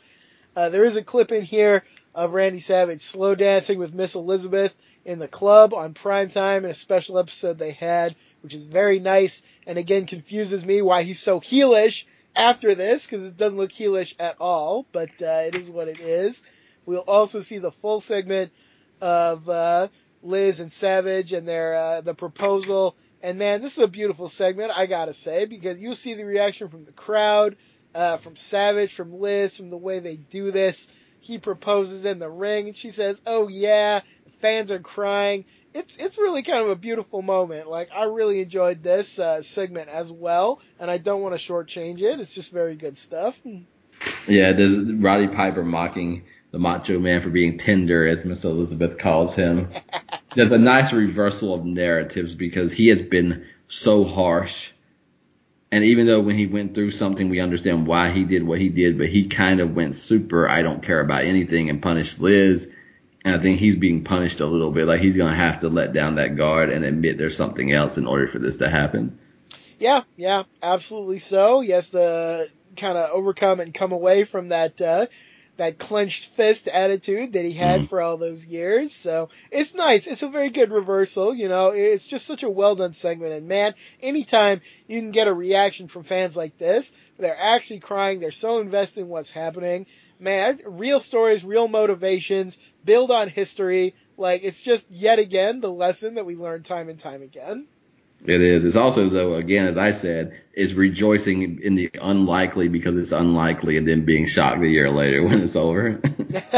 Uh, 0.57 0.71
there 0.71 0.85
is 0.85 0.97
a 0.97 1.03
clip 1.03 1.33
in 1.33 1.43
here 1.43 1.85
of 2.15 2.35
Randy 2.35 2.61
Savage 2.61 3.03
slow 3.03 3.35
dancing 3.35 3.79
with 3.79 3.95
Miss 3.95 4.15
Elizabeth 4.15 4.77
in 5.05 5.19
the 5.19 5.29
club 5.29 5.75
on 5.75 5.95
primetime 5.95 6.59
in 6.59 6.67
a 6.67 6.75
special 6.75 7.19
episode 7.19 7.59
they 7.59 7.73
had, 7.73 8.15
which 8.43 8.55
is 8.55 8.67
very 8.67 8.99
nice 8.99 9.43
and 9.67 9.79
again 9.79 10.07
confuses 10.07 10.65
me 10.65 10.83
why 10.83 11.03
he's 11.03 11.21
so 11.21 11.41
heelish 11.41 12.07
after 12.37 12.75
this 12.75 13.07
because 13.07 13.29
it 13.29 13.37
doesn't 13.37 13.59
look 13.59 13.73
heelish 13.73 14.15
at 14.19 14.37
all, 14.41 14.87
but 14.93 15.11
uh, 15.23 15.43
it 15.47 15.55
is 15.55 15.71
what 15.71 15.89
it 15.89 16.01
is. 16.01 16.43
We'll 16.87 17.01
also 17.01 17.41
see 17.41 17.59
the 17.59 17.73
full 17.73 18.01
segment 18.01 18.53
of 19.01 19.49
uh, 19.49 19.89
Liz 20.23 20.61
and 20.61 20.73
Savage 20.73 21.33
and 21.33 21.47
their 21.47 21.75
uh, 21.75 22.01
the 22.01 22.15
proposal. 22.15 22.97
And 23.23 23.39
man, 23.39 23.61
this 23.61 23.79
is 23.79 23.85
a 23.85 23.89
beautiful 23.89 24.29
segment, 24.29 24.73
I 24.77 24.87
gotta 24.87 25.15
say, 25.15 25.47
because 25.47 25.81
you'll 25.83 25.95
see 25.95 26.15
the 26.15 26.27
reaction 26.27 26.69
from 26.69 26.85
the 26.85 26.93
crowd, 26.93 27.57
uh, 27.95 28.19
from 28.19 28.37
Savage, 28.37 28.93
from 28.93 29.19
Liz, 29.19 29.57
from 29.57 29.71
the 29.71 29.79
way 29.79 29.99
they 29.99 30.17
do 30.17 30.51
this. 30.51 30.89
He 31.25 31.39
proposes 31.39 32.05
in 32.05 32.19
the 32.19 32.31
ring, 32.31 32.69
and 32.69 32.77
she 32.77 32.91
says, 32.91 33.23
"Oh 33.27 33.49
yeah." 33.49 34.01
Fans 34.41 34.71
are 34.71 34.79
crying. 34.79 35.47
It's 35.73 35.97
it's 35.97 36.19
really 36.19 36.43
kind 36.43 36.59
of 36.59 36.69
a 36.69 36.77
beautiful 36.77 37.23
moment. 37.23 37.69
Like 37.71 37.89
I 37.95 38.05
really 38.05 38.43
enjoyed 38.43 38.83
this 38.83 39.19
uh, 39.19 39.41
segment 39.41 39.89
as 39.89 40.13
well, 40.13 40.61
and 40.79 40.91
I 40.91 40.99
don't 40.99 41.23
want 41.23 41.35
to 41.35 41.41
shortchange 41.41 42.03
it. 42.03 42.21
It's 42.21 42.35
just 42.35 42.53
very 42.53 42.77
good 42.77 42.95
stuff. 42.95 43.41
Yeah, 44.29 44.53
there's 44.53 44.79
Roddy 44.79 45.29
Piper 45.29 45.65
mocking 45.65 46.25
the 46.51 46.59
Macho 46.59 46.99
Man 46.99 47.23
for 47.23 47.31
being 47.31 47.57
tender, 47.57 48.07
as 48.07 48.25
Miss 48.27 48.45
Elizabeth 48.45 48.99
calls 48.99 49.35
him. 49.35 49.71
there's 50.37 50.53
a 50.53 50.59
nice 50.59 50.93
reversal 50.93 51.55
of 51.55 51.65
narratives 51.65 52.35
because 52.35 52.71
he 52.71 52.89
has 52.89 53.01
been 53.01 53.47
so 53.67 54.05
harsh. 54.05 54.73
And 55.75 55.83
even 55.83 56.07
though 56.07 56.21
when 56.21 56.37
he 56.37 56.47
went 56.47 56.73
through 56.73 56.93
something, 56.93 57.29
we 57.29 57.41
understand 57.41 57.89
why 57.89 58.13
he 58.13 58.23
did 58.23 58.47
what 58.47 58.61
he 58.61 58.69
did, 58.69 58.97
but 58.97 59.09
he 59.09 59.27
kind 59.27 59.59
of 59.59 59.75
went 59.75 59.97
super, 59.97 60.49
I 60.49 60.63
don't 60.63 60.85
care 60.85 61.01
about 61.01 61.25
anything 61.25 61.69
and 61.69 61.83
punished 61.83 62.21
Liz. 62.21 62.71
And 63.25 63.35
I 63.35 63.41
think 63.41 63.59
he's 63.59 63.75
being 63.75 64.05
punished 64.05 64.39
a 64.39 64.47
little 64.47 64.71
bit. 64.71 64.87
Like 64.87 65.01
he's 65.01 65.17
going 65.17 65.33
to 65.33 65.37
have 65.37 65.63
to 65.63 65.69
let 65.69 65.93
down 65.93 66.15
that 66.15 66.37
guard 66.37 66.71
and 66.71 66.85
admit 66.85 67.19
there's 67.19 67.37
something 67.37 67.73
else 67.73 67.99
in 67.99 68.07
order 68.07 68.29
for 68.29 68.39
this 68.39 68.59
to 68.59 68.71
happen. 68.71 69.19
Yeah, 69.81 70.03
yeah, 70.17 70.45
absolutely 70.63 71.19
so. 71.19 71.61
Yes, 71.61 71.91
the 71.91 72.49
kind 72.77 72.97
of 72.97 73.11
overcome 73.11 73.59
and 73.59 73.75
come 73.75 73.91
away 73.91 74.23
from 74.23 74.51
that 74.51 74.81
uh, 74.81 75.07
that 75.57 75.79
clenched 75.79 76.31
fist 76.31 76.67
attitude 76.69 77.33
that 77.35 77.45
he 77.45 77.53
had 77.53 77.83
Mhm. 77.83 77.89
for 77.89 78.01
all 78.01 78.17
those 78.17 78.45
years. 78.47 78.93
So 78.93 79.29
it's 79.51 79.75
nice. 79.75 80.07
It's 80.07 80.23
a 80.23 80.29
very 80.29 80.51
good 80.51 80.71
reversal. 80.73 81.35
You 81.35 81.49
know, 81.49 81.69
it's 81.71 82.07
just 82.07 82.27
such 82.27 82.43
a 82.43 82.51
well 82.51 82.75
done 82.75 82.93
segment. 82.93 83.33
And 83.33 83.47
man, 83.47 83.75
anytime 84.03 84.61
you 84.89 85.01
can 85.01 85.13
get 85.13 85.29
a 85.29 85.33
reaction 85.35 85.87
from 85.89 86.03
fans 86.03 86.37
like 86.37 86.59
this, 86.59 86.93
they're 87.19 87.39
actually 87.39 87.81
crying. 87.81 88.19
They're 88.19 88.31
so 88.31 88.59
invested 88.59 89.03
in 89.03 89.09
what's 89.09 89.31
happening. 89.31 89.87
Man, 90.19 90.61
real 90.67 91.01
stories, 91.01 91.45
real 91.45 91.69
motivations, 91.69 92.59
build 92.85 93.11
on 93.11 93.29
history. 93.29 93.95
Like 94.17 94.43
it's 94.45 94.61
just 94.61 94.91
yet 94.91 95.19
again 95.19 95.61
the 95.61 95.73
lesson 95.73 96.15
that 96.15 96.27
we 96.27 96.35
learn 96.37 96.63
time 96.63 96.89
and 96.89 96.99
time 96.99 97.23
again. 97.23 97.67
It 98.25 98.41
is. 98.41 98.65
It's 98.65 98.77
also 98.77 99.09
though 99.09 99.35
again, 99.35 99.67
as 99.67 99.77
I 99.77 99.91
said, 99.91 100.41
is 100.55 100.75
rejoicing 100.75 101.61
in 101.61 101.75
the 101.75 101.91
unlikely 102.01 102.69
because 102.69 102.97
it's 102.97 103.13
unlikely, 103.13 103.77
and 103.77 103.87
then 103.87 104.05
being 104.07 104.27
shocked 104.27 104.63
a 104.63 104.69
year 104.69 104.91
later 104.91 105.23
when 105.23 105.43
it's 105.43 105.57
over. 105.57 106.01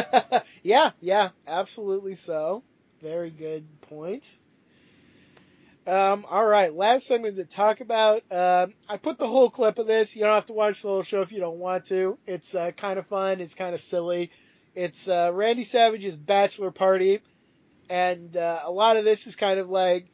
yeah, 0.63 0.93
yeah, 1.01 1.31
absolutely 1.47 2.15
so. 2.15 2.63
Very 3.03 3.31
good 3.31 3.67
point. 3.83 4.39
Um, 5.89 6.25
all 6.29 6.47
right, 6.47 6.73
last 6.73 7.07
segment 7.07 7.37
to 7.37 7.45
talk 7.45 7.81
about. 7.81 8.23
Um, 8.31 8.75
I 8.89 8.97
put 8.97 9.19
the 9.19 9.29
whole 9.29 9.51
clip 9.51 9.79
of 9.79 9.87
this. 9.87 10.15
You 10.15 10.23
don't 10.23 10.35
have 10.35 10.47
to 10.47 10.53
watch 10.53 10.83
the 10.83 10.89
whole 10.89 11.03
show 11.03 11.21
if 11.21 11.33
you 11.33 11.41
don't 11.41 11.59
want 11.59 11.87
to. 11.87 12.19
It's 12.27 12.55
uh, 12.55 12.73
kind 12.73 12.99
of 12.99 13.07
fun. 13.07 13.41
It's 13.41 13.55
kind 13.55 13.75
of 13.75 13.81
silly. 13.81 14.31
It's 14.75 15.09
uh, 15.09 15.31
Randy 15.33 15.65
Savage's 15.65 16.17
bachelor 16.17 16.71
party, 16.71 17.21
and 17.89 18.37
uh, 18.37 18.61
a 18.65 18.71
lot 18.71 18.97
of 18.97 19.05
this 19.05 19.27
is 19.27 19.37
kind 19.37 19.59
of 19.59 19.69
like 19.69 20.07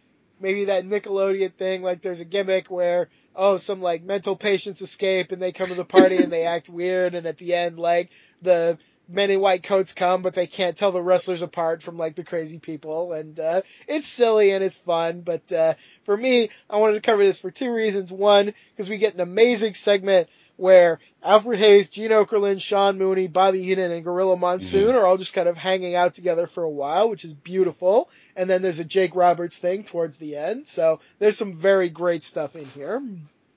maybe 0.42 0.66
that 0.66 0.84
Nickelodeon 0.84 1.52
thing. 1.54 1.82
Like 1.82 2.02
there's 2.02 2.20
a 2.20 2.26
gimmick 2.26 2.70
where 2.70 3.08
oh 3.34 3.56
some 3.56 3.80
like 3.80 4.02
mental 4.02 4.36
patients 4.36 4.82
escape 4.82 5.32
and 5.32 5.40
they 5.40 5.52
come 5.52 5.68
to 5.68 5.74
the 5.74 5.84
party 5.84 6.18
and 6.18 6.32
they 6.32 6.44
act 6.46 6.68
weird, 6.68 7.14
and 7.14 7.26
at 7.26 7.38
the 7.38 7.54
end 7.54 7.78
like 7.78 8.10
the 8.42 8.78
men 9.08 9.30
in 9.30 9.40
white 9.40 9.62
coats 9.62 9.92
come, 9.92 10.22
but 10.22 10.34
they 10.34 10.46
can't 10.46 10.76
tell 10.76 10.92
the 10.92 11.02
wrestlers 11.02 11.42
apart 11.42 11.82
from 11.82 11.96
like 11.96 12.14
the 12.14 12.24
crazy 12.24 12.58
people. 12.58 13.12
And 13.12 13.38
uh, 13.38 13.62
it's 13.86 14.06
silly 14.06 14.52
and 14.52 14.64
it's 14.64 14.78
fun. 14.78 15.20
But 15.20 15.52
uh, 15.52 15.74
for 16.04 16.16
me, 16.16 16.50
I 16.68 16.78
wanted 16.78 16.94
to 16.94 17.00
cover 17.00 17.22
this 17.22 17.40
for 17.40 17.50
two 17.50 17.72
reasons. 17.72 18.12
One, 18.12 18.52
because 18.70 18.88
we 18.88 18.98
get 18.98 19.14
an 19.14 19.20
amazing 19.20 19.74
segment 19.74 20.28
where 20.56 20.98
Alfred 21.22 21.58
Hayes, 21.58 21.88
Gene 21.88 22.10
Okerlund, 22.10 22.60
Sean 22.60 22.98
Mooney, 22.98 23.28
Bobby 23.28 23.62
Heenan, 23.62 23.90
and 23.90 24.04
Gorilla 24.04 24.36
Monsoon 24.36 24.88
mm-hmm. 24.88 24.96
are 24.96 25.06
all 25.06 25.16
just 25.16 25.34
kind 25.34 25.48
of 25.48 25.56
hanging 25.56 25.94
out 25.94 26.14
together 26.14 26.46
for 26.46 26.62
a 26.62 26.70
while, 26.70 27.10
which 27.10 27.24
is 27.24 27.34
beautiful. 27.34 28.10
And 28.36 28.48
then 28.48 28.62
there's 28.62 28.78
a 28.78 28.84
Jake 28.84 29.14
Roberts 29.14 29.58
thing 29.58 29.84
towards 29.84 30.16
the 30.16 30.36
end. 30.36 30.68
So 30.68 31.00
there's 31.18 31.36
some 31.36 31.52
very 31.52 31.88
great 31.88 32.22
stuff 32.22 32.56
in 32.56 32.64
here. 32.64 33.02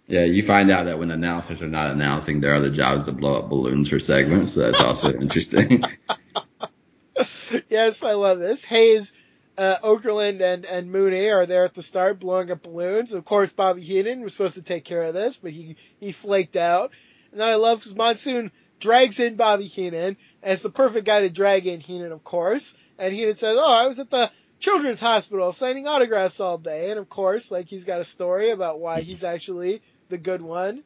Yeah, 0.08 0.24
you 0.24 0.46
find 0.46 0.70
out 0.70 0.86
that 0.86 1.00
when 1.00 1.10
announcers 1.10 1.62
are 1.62 1.68
not 1.68 1.90
announcing, 1.90 2.40
their 2.40 2.54
other 2.54 2.70
job 2.70 2.98
is 2.98 3.04
to 3.06 3.12
blow 3.12 3.40
up 3.40 3.50
balloons 3.50 3.90
for 3.90 4.00
segments. 4.00 4.54
So 4.54 4.60
that's 4.60 4.80
also 4.80 5.12
interesting. 5.20 5.84
yes, 7.70 8.04
I 8.04 8.14
love 8.14 8.40
this. 8.40 8.64
Hayes, 8.66 9.14
uh, 9.58 9.78
Okerlund, 9.84 10.42
and, 10.42 10.66
and 10.66 10.92
Mooney 10.92 11.30
are 11.30 11.46
there 11.46 11.64
at 11.64 11.74
the 11.74 11.84
start 11.84 12.20
blowing 12.20 12.52
up 12.52 12.64
balloons. 12.64 13.14
Of 13.14 13.26
course, 13.26 13.52
Bobby 13.52 13.82
Heenan 13.82 14.22
was 14.22 14.34
supposed 14.34 14.56
to 14.56 14.62
take 14.62 14.86
care 14.86 15.04
of 15.04 15.14
this, 15.14 15.38
but 15.38 15.52
he, 15.52 15.78
he 15.98 16.12
flaked 16.12 16.56
out. 16.56 16.92
And 17.32 17.40
then 17.40 17.48
I 17.48 17.56
love 17.56 17.80
because 17.80 17.96
Monsoon 17.96 18.52
drags 18.80 19.20
in 19.20 19.36
Bobby 19.36 19.66
Heenan, 19.66 20.18
and 20.44 20.54
it's 20.54 20.62
the 20.62 20.70
perfect 20.70 21.06
guy 21.06 21.22
to 21.22 21.30
drag 21.30 21.68
in 21.68 21.80
Heenan, 21.80 22.12
of 22.12 22.24
course. 22.24 22.76
And 22.98 23.14
Heenan 23.14 23.36
says, 23.38 23.58
Oh, 23.60 23.74
I 23.74 23.88
was 23.88 24.00
at 24.00 24.10
the 24.10 24.32
children's 24.60 25.00
hospital 25.00 25.52
signing 25.52 25.88
autographs 25.88 26.40
all 26.40 26.58
day. 26.58 26.92
And 26.92 27.00
of 27.00 27.10
course, 27.10 27.52
like 27.52 27.68
he's 27.68 27.86
got 27.86 28.02
a 28.02 28.06
story 28.06 28.52
about 28.52 28.80
why 28.80 29.02
he's 29.02 29.24
actually 29.24 29.82
the 30.10 30.18
good 30.18 30.42
one. 30.42 30.84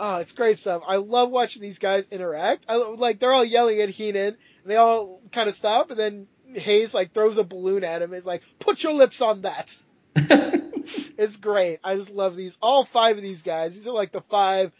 Oh, 0.00 0.16
it's 0.16 0.32
great 0.32 0.58
stuff. 0.58 0.82
I 0.86 0.96
love 0.96 1.30
watching 1.30 1.60
these 1.60 1.80
guys 1.80 2.08
interact. 2.08 2.66
I 2.68 2.76
like 2.76 3.18
they're 3.18 3.32
all 3.32 3.44
yelling 3.44 3.80
at 3.80 3.88
Heenan, 3.88 4.28
and 4.28 4.36
they 4.64 4.76
all 4.76 5.20
kind 5.32 5.48
of 5.48 5.54
stop, 5.54 5.90
and 5.90 5.98
then 5.98 6.28
Hayes 6.54 6.94
like 6.94 7.12
throws 7.12 7.38
a 7.38 7.44
balloon 7.44 7.84
at 7.84 8.02
him. 8.02 8.12
It's 8.14 8.26
like, 8.26 8.42
put 8.58 8.82
your 8.82 8.92
lips 8.92 9.20
on 9.20 9.42
that. 9.42 9.76
it's 10.16 11.36
great. 11.36 11.80
I 11.84 11.96
just 11.96 12.10
love 12.10 12.36
these. 12.36 12.56
All 12.62 12.84
five 12.84 13.16
of 13.16 13.22
these 13.22 13.42
guys. 13.42 13.74
These 13.74 13.88
are 13.88 13.94
like 13.94 14.12
the 14.12 14.20
five 14.20 14.72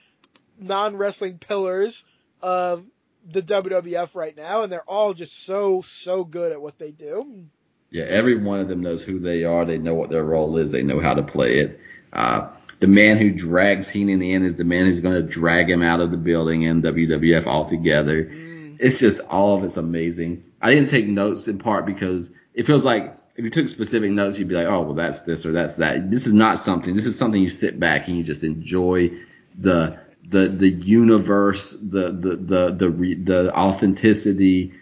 non 0.58 0.96
wrestling 0.96 1.38
pillars 1.38 2.04
of 2.40 2.84
the 3.30 3.42
WWF 3.42 4.14
right 4.14 4.36
now, 4.36 4.62
and 4.62 4.72
they're 4.72 4.88
all 4.88 5.14
just 5.14 5.44
so 5.44 5.82
so 5.82 6.24
good 6.24 6.52
at 6.52 6.60
what 6.60 6.78
they 6.78 6.90
do. 6.90 7.46
Yeah, 7.90 8.04
every 8.04 8.36
one 8.36 8.60
of 8.60 8.68
them 8.68 8.82
knows 8.82 9.02
who 9.02 9.18
they 9.18 9.44
are. 9.44 9.64
They 9.64 9.78
know 9.78 9.94
what 9.94 10.10
their 10.10 10.24
role 10.24 10.56
is. 10.58 10.72
They 10.72 10.82
know 10.82 11.00
how 11.00 11.14
to 11.14 11.22
play 11.22 11.58
it. 11.58 11.80
Uh, 12.12 12.48
the 12.80 12.86
man 12.86 13.16
who 13.16 13.30
drags 13.30 13.88
Heenan 13.88 14.22
in 14.22 14.44
is 14.44 14.56
the 14.56 14.64
man 14.64 14.84
who's 14.84 15.00
going 15.00 15.14
to 15.14 15.22
drag 15.22 15.68
him 15.70 15.82
out 15.82 16.00
of 16.00 16.10
the 16.10 16.16
building 16.16 16.62
in 16.62 16.82
WWF 16.82 17.46
altogether. 17.46 18.24
Mm. 18.24 18.76
It's 18.78 18.98
just 18.98 19.20
all 19.20 19.56
of 19.56 19.64
it's 19.64 19.76
amazing. 19.76 20.44
I 20.60 20.74
didn't 20.74 20.90
take 20.90 21.06
notes 21.06 21.48
in 21.48 21.58
part 21.58 21.86
because 21.86 22.32
it 22.54 22.66
feels 22.66 22.84
like 22.84 23.16
if 23.36 23.44
you 23.44 23.50
took 23.50 23.68
specific 23.68 24.10
notes, 24.10 24.38
you'd 24.38 24.48
be 24.48 24.56
like, 24.56 24.66
oh, 24.66 24.82
well, 24.82 24.94
that's 24.94 25.22
this 25.22 25.46
or 25.46 25.52
that's 25.52 25.76
that. 25.76 26.10
This 26.10 26.26
is 26.26 26.32
not 26.32 26.58
something. 26.58 26.96
This 26.96 27.06
is 27.06 27.16
something 27.16 27.40
you 27.40 27.50
sit 27.50 27.78
back 27.78 28.08
and 28.08 28.16
you 28.16 28.24
just 28.24 28.42
enjoy 28.42 29.12
the 29.56 29.98
the 30.28 30.48
the 30.48 30.68
universe, 30.68 31.70
the 31.70 32.10
the 32.10 32.36
the 32.36 32.70
the 32.72 33.14
the 33.24 33.54
authenticity. 33.54 34.74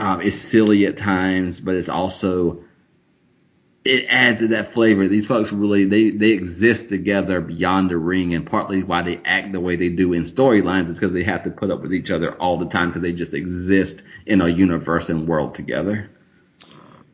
Um, 0.00 0.20
is 0.20 0.40
silly 0.40 0.86
at 0.86 0.96
times, 0.96 1.58
but 1.58 1.74
it's 1.74 1.88
also 1.88 2.62
it 3.84 4.04
adds 4.08 4.40
to 4.40 4.48
that 4.48 4.72
flavor. 4.72 5.08
These 5.08 5.26
folks 5.26 5.50
really 5.50 5.86
they 5.86 6.10
they 6.10 6.30
exist 6.30 6.88
together 6.88 7.40
beyond 7.40 7.90
the 7.90 7.96
ring, 7.96 8.32
and 8.32 8.46
partly 8.46 8.84
why 8.84 9.02
they 9.02 9.20
act 9.24 9.50
the 9.50 9.58
way 9.58 9.74
they 9.74 9.88
do 9.88 10.12
in 10.12 10.22
storylines 10.22 10.88
is 10.88 10.94
because 10.94 11.12
they 11.12 11.24
have 11.24 11.42
to 11.44 11.50
put 11.50 11.72
up 11.72 11.80
with 11.80 11.92
each 11.92 12.10
other 12.10 12.32
all 12.34 12.58
the 12.58 12.68
time 12.68 12.90
because 12.90 13.02
they 13.02 13.12
just 13.12 13.34
exist 13.34 14.02
in 14.28 14.42
a 14.42 14.48
universe 14.48 15.08
and 15.08 15.26
world 15.26 15.54
together. 15.54 16.10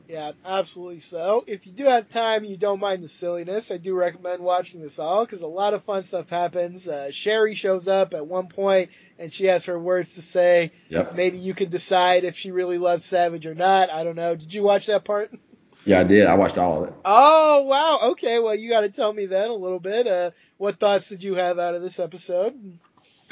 Yeah, 0.08 0.32
absolutely 0.44 1.00
so. 1.00 1.44
If 1.46 1.66
you 1.66 1.72
do 1.72 1.84
have 1.84 2.08
time, 2.08 2.42
and 2.42 2.50
you 2.50 2.56
don't 2.56 2.78
mind 2.78 3.02
the 3.02 3.08
silliness, 3.08 3.70
I 3.70 3.78
do 3.78 3.96
recommend 3.96 4.42
watching 4.42 4.80
this 4.80 4.98
all 4.98 5.24
because 5.24 5.42
a 5.42 5.46
lot 5.46 5.74
of 5.74 5.82
fun 5.82 6.02
stuff 6.02 6.28
happens. 6.28 6.86
Uh, 6.86 7.10
Sherri 7.10 7.54
shows 7.54 7.88
up 7.88 8.14
at 8.14 8.26
one 8.26 8.48
point 8.48 8.90
and 9.18 9.32
she 9.32 9.46
has 9.46 9.66
her 9.66 9.78
words 9.78 10.14
to 10.14 10.22
say. 10.22 10.72
Yep. 10.88 11.14
Maybe 11.16 11.38
you 11.38 11.54
can 11.54 11.70
decide 11.70 12.24
if 12.24 12.36
she 12.36 12.50
really 12.50 12.78
loves 12.78 13.04
Savage 13.04 13.46
or 13.46 13.54
not. 13.54 13.90
I 13.90 14.04
don't 14.04 14.16
know. 14.16 14.36
Did 14.36 14.52
you 14.52 14.62
watch 14.62 14.86
that 14.86 15.04
part? 15.04 15.32
Yeah, 15.86 16.00
I 16.00 16.04
did. 16.04 16.26
I 16.26 16.34
watched 16.36 16.56
all 16.56 16.82
of 16.82 16.88
it. 16.88 16.94
Oh 17.04 17.64
wow. 17.64 18.10
Okay. 18.12 18.38
Well, 18.38 18.54
you 18.54 18.70
got 18.70 18.82
to 18.82 18.88
tell 18.88 19.12
me 19.12 19.26
then 19.26 19.50
a 19.50 19.54
little 19.54 19.80
bit. 19.80 20.06
Uh, 20.06 20.30
what 20.56 20.76
thoughts 20.76 21.10
did 21.10 21.22
you 21.22 21.34
have 21.34 21.58
out 21.58 21.74
of 21.74 21.82
this 21.82 22.00
episode? 22.00 22.78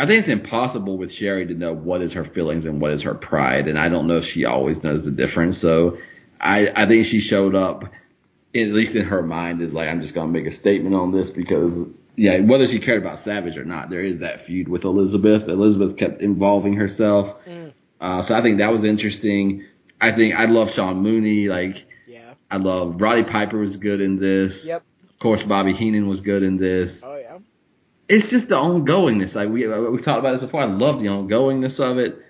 I 0.03 0.07
think 0.07 0.19
it's 0.19 0.27
impossible 0.27 0.99
with 0.99 1.13
Sherri 1.13 1.47
to 1.47 1.55
know 1.55 1.73
what 1.73 2.03
is 2.03 2.13
her 2.15 2.25
feelings 2.25 2.65
and 2.65 2.81
what 2.81 2.91
is 2.91 3.03
her 3.03 3.15
pride, 3.15 3.69
and 3.69 3.79
I 3.79 3.89
don't 3.89 4.09
know 4.09 4.17
if 4.17 4.27
she 4.27 4.45
always 4.45 4.83
knows 4.83 5.05
the 5.05 5.13
difference. 5.13 5.59
So 5.59 5.97
I 6.41 6.73
I 6.75 6.87
think 6.87 7.07
she 7.07 7.21
showed 7.21 7.55
up, 7.55 7.85
at 8.53 8.67
least 8.71 8.97
in 8.97 9.05
her 9.05 9.23
mind, 9.23 9.63
is 9.63 9.75
like 9.75 9.89
I'm 9.89 10.03
just 10.03 10.13
gonna 10.13 10.33
make 10.33 10.47
a 10.47 10.51
statement 10.51 10.97
on 10.97 11.13
this 11.13 11.31
because 11.31 11.87
yeah, 12.17 12.41
whether 12.41 12.67
she 12.67 12.81
cared 12.81 13.01
about 13.01 13.21
Savage 13.21 13.57
or 13.57 13.65
not, 13.65 13.91
there 13.91 14.01
is 14.01 14.19
that 14.19 14.45
feud 14.45 14.67
with 14.67 14.85
Elizabeth. 14.85 15.47
Elizabeth 15.47 15.97
kept 15.97 16.21
involving 16.21 16.75
herself, 16.75 17.37
mm. 17.47 17.73
uh, 18.01 18.23
so 18.23 18.37
I 18.37 18.43
think 18.43 18.59
that 18.59 18.73
was 18.73 18.83
interesting. 18.83 19.67
I 20.01 20.11
think 20.11 20.35
I 20.35 20.47
love 20.47 20.73
Sean 20.73 20.97
Mooney, 20.97 21.47
like 21.47 21.87
yeah, 22.09 22.35
I 22.51 22.57
love 22.57 23.01
Roddy 23.01 23.23
Piper 23.23 23.59
was 23.59 23.77
good 23.77 24.01
in 24.01 24.19
this. 24.19 24.67
Yep. 24.67 24.83
Of 25.09 25.19
course, 25.21 25.45
Bobby 25.45 25.73
Heenan 25.73 26.09
was 26.09 26.21
good 26.21 26.43
in 26.43 26.57
this. 26.57 27.05
Oh. 27.05 27.12
It's 28.09 28.31
just 28.31 28.49
the 28.49 28.57
ongoingness. 28.57 29.35
Like 29.35 29.49
we 29.49 29.67
uh, 29.67 29.81
we 29.81 29.99
talked 30.01 30.19
about 30.19 30.33
this 30.33 30.43
before. 30.43 30.63
I 30.63 30.67
love 30.67 31.01
the 31.01 31.07
ongoingness 31.07 31.81
of 31.81 31.99
it. 31.99 32.21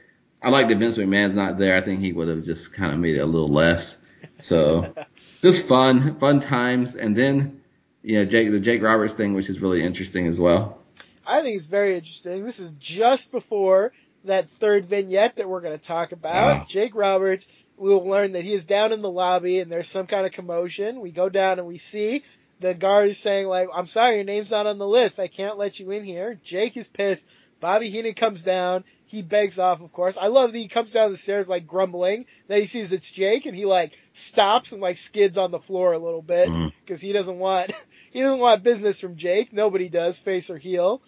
I 0.42 0.50
like 0.50 0.68
that 0.68 0.78
Vince 0.78 0.96
McMahon's 0.96 1.36
not 1.36 1.58
there. 1.58 1.76
I 1.76 1.80
think 1.80 2.00
he 2.00 2.12
would 2.12 2.28
have 2.28 2.44
just 2.44 2.72
kind 2.72 2.92
of 2.92 2.98
made 2.98 3.16
it 3.16 3.20
a 3.20 3.26
little 3.26 3.52
less. 3.52 3.98
So 4.40 4.94
just 5.40 5.66
fun, 5.66 6.18
fun 6.18 6.40
times. 6.40 6.96
And 6.96 7.16
then 7.16 7.62
you 8.02 8.18
know 8.18 8.24
Jake 8.24 8.50
the 8.50 8.60
Jake 8.60 8.82
Roberts 8.82 9.14
thing, 9.14 9.34
which 9.34 9.48
is 9.48 9.60
really 9.60 9.82
interesting 9.82 10.26
as 10.26 10.38
well. 10.38 10.78
I 11.26 11.42
think 11.42 11.56
it's 11.56 11.68
very 11.68 11.94
interesting. 11.94 12.44
This 12.44 12.58
is 12.58 12.72
just 12.72 13.30
before 13.30 13.92
that 14.24 14.48
third 14.50 14.84
vignette 14.84 15.36
that 15.36 15.48
we're 15.48 15.60
going 15.60 15.78
to 15.78 15.84
talk 15.84 16.12
about. 16.12 16.58
Wow. 16.58 16.64
Jake 16.68 16.94
Roberts 16.94 17.48
we 17.82 17.88
will 17.88 18.06
learn 18.06 18.32
that 18.32 18.44
he 18.44 18.52
is 18.52 18.64
down 18.64 18.92
in 18.92 19.02
the 19.02 19.10
lobby 19.10 19.58
and 19.58 19.70
there's 19.70 19.88
some 19.88 20.06
kind 20.06 20.24
of 20.24 20.32
commotion. 20.32 21.00
We 21.00 21.10
go 21.10 21.28
down 21.28 21.58
and 21.58 21.66
we 21.66 21.78
see 21.78 22.22
the 22.62 22.74
guard 22.74 23.10
is 23.10 23.18
saying 23.18 23.46
like, 23.46 23.68
"I'm 23.74 23.86
sorry, 23.86 24.16
your 24.16 24.24
name's 24.24 24.50
not 24.50 24.66
on 24.66 24.78
the 24.78 24.86
list. 24.88 25.20
I 25.20 25.28
can't 25.28 25.58
let 25.58 25.78
you 25.78 25.90
in 25.90 26.04
here." 26.04 26.38
Jake 26.42 26.76
is 26.76 26.88
pissed. 26.88 27.28
Bobby 27.60 27.90
Heenan 27.90 28.14
comes 28.14 28.42
down. 28.42 28.82
He 29.06 29.22
begs 29.22 29.58
off, 29.60 29.82
of 29.82 29.92
course. 29.92 30.16
I 30.16 30.26
love 30.26 30.50
that 30.50 30.58
he 30.58 30.66
comes 30.66 30.92
down 30.92 31.10
the 31.10 31.16
stairs 31.16 31.48
like 31.48 31.66
grumbling. 31.66 32.26
Then 32.48 32.60
he 32.60 32.66
sees 32.66 32.92
it's 32.92 33.10
Jake 33.10 33.46
and 33.46 33.56
he 33.56 33.66
like 33.66 33.96
stops 34.12 34.72
and 34.72 34.82
like 34.82 34.96
skids 34.96 35.38
on 35.38 35.52
the 35.52 35.60
floor 35.60 35.92
a 35.92 35.98
little 35.98 36.22
bit 36.22 36.48
because 36.80 37.00
mm. 37.00 37.02
he 37.02 37.12
doesn't 37.12 37.38
want 37.38 37.70
he 38.10 38.20
doesn't 38.20 38.40
want 38.40 38.64
business 38.64 39.00
from 39.00 39.16
Jake. 39.16 39.52
Nobody 39.52 39.88
does, 39.88 40.18
face 40.18 40.50
or 40.50 40.58
heel. 40.58 41.02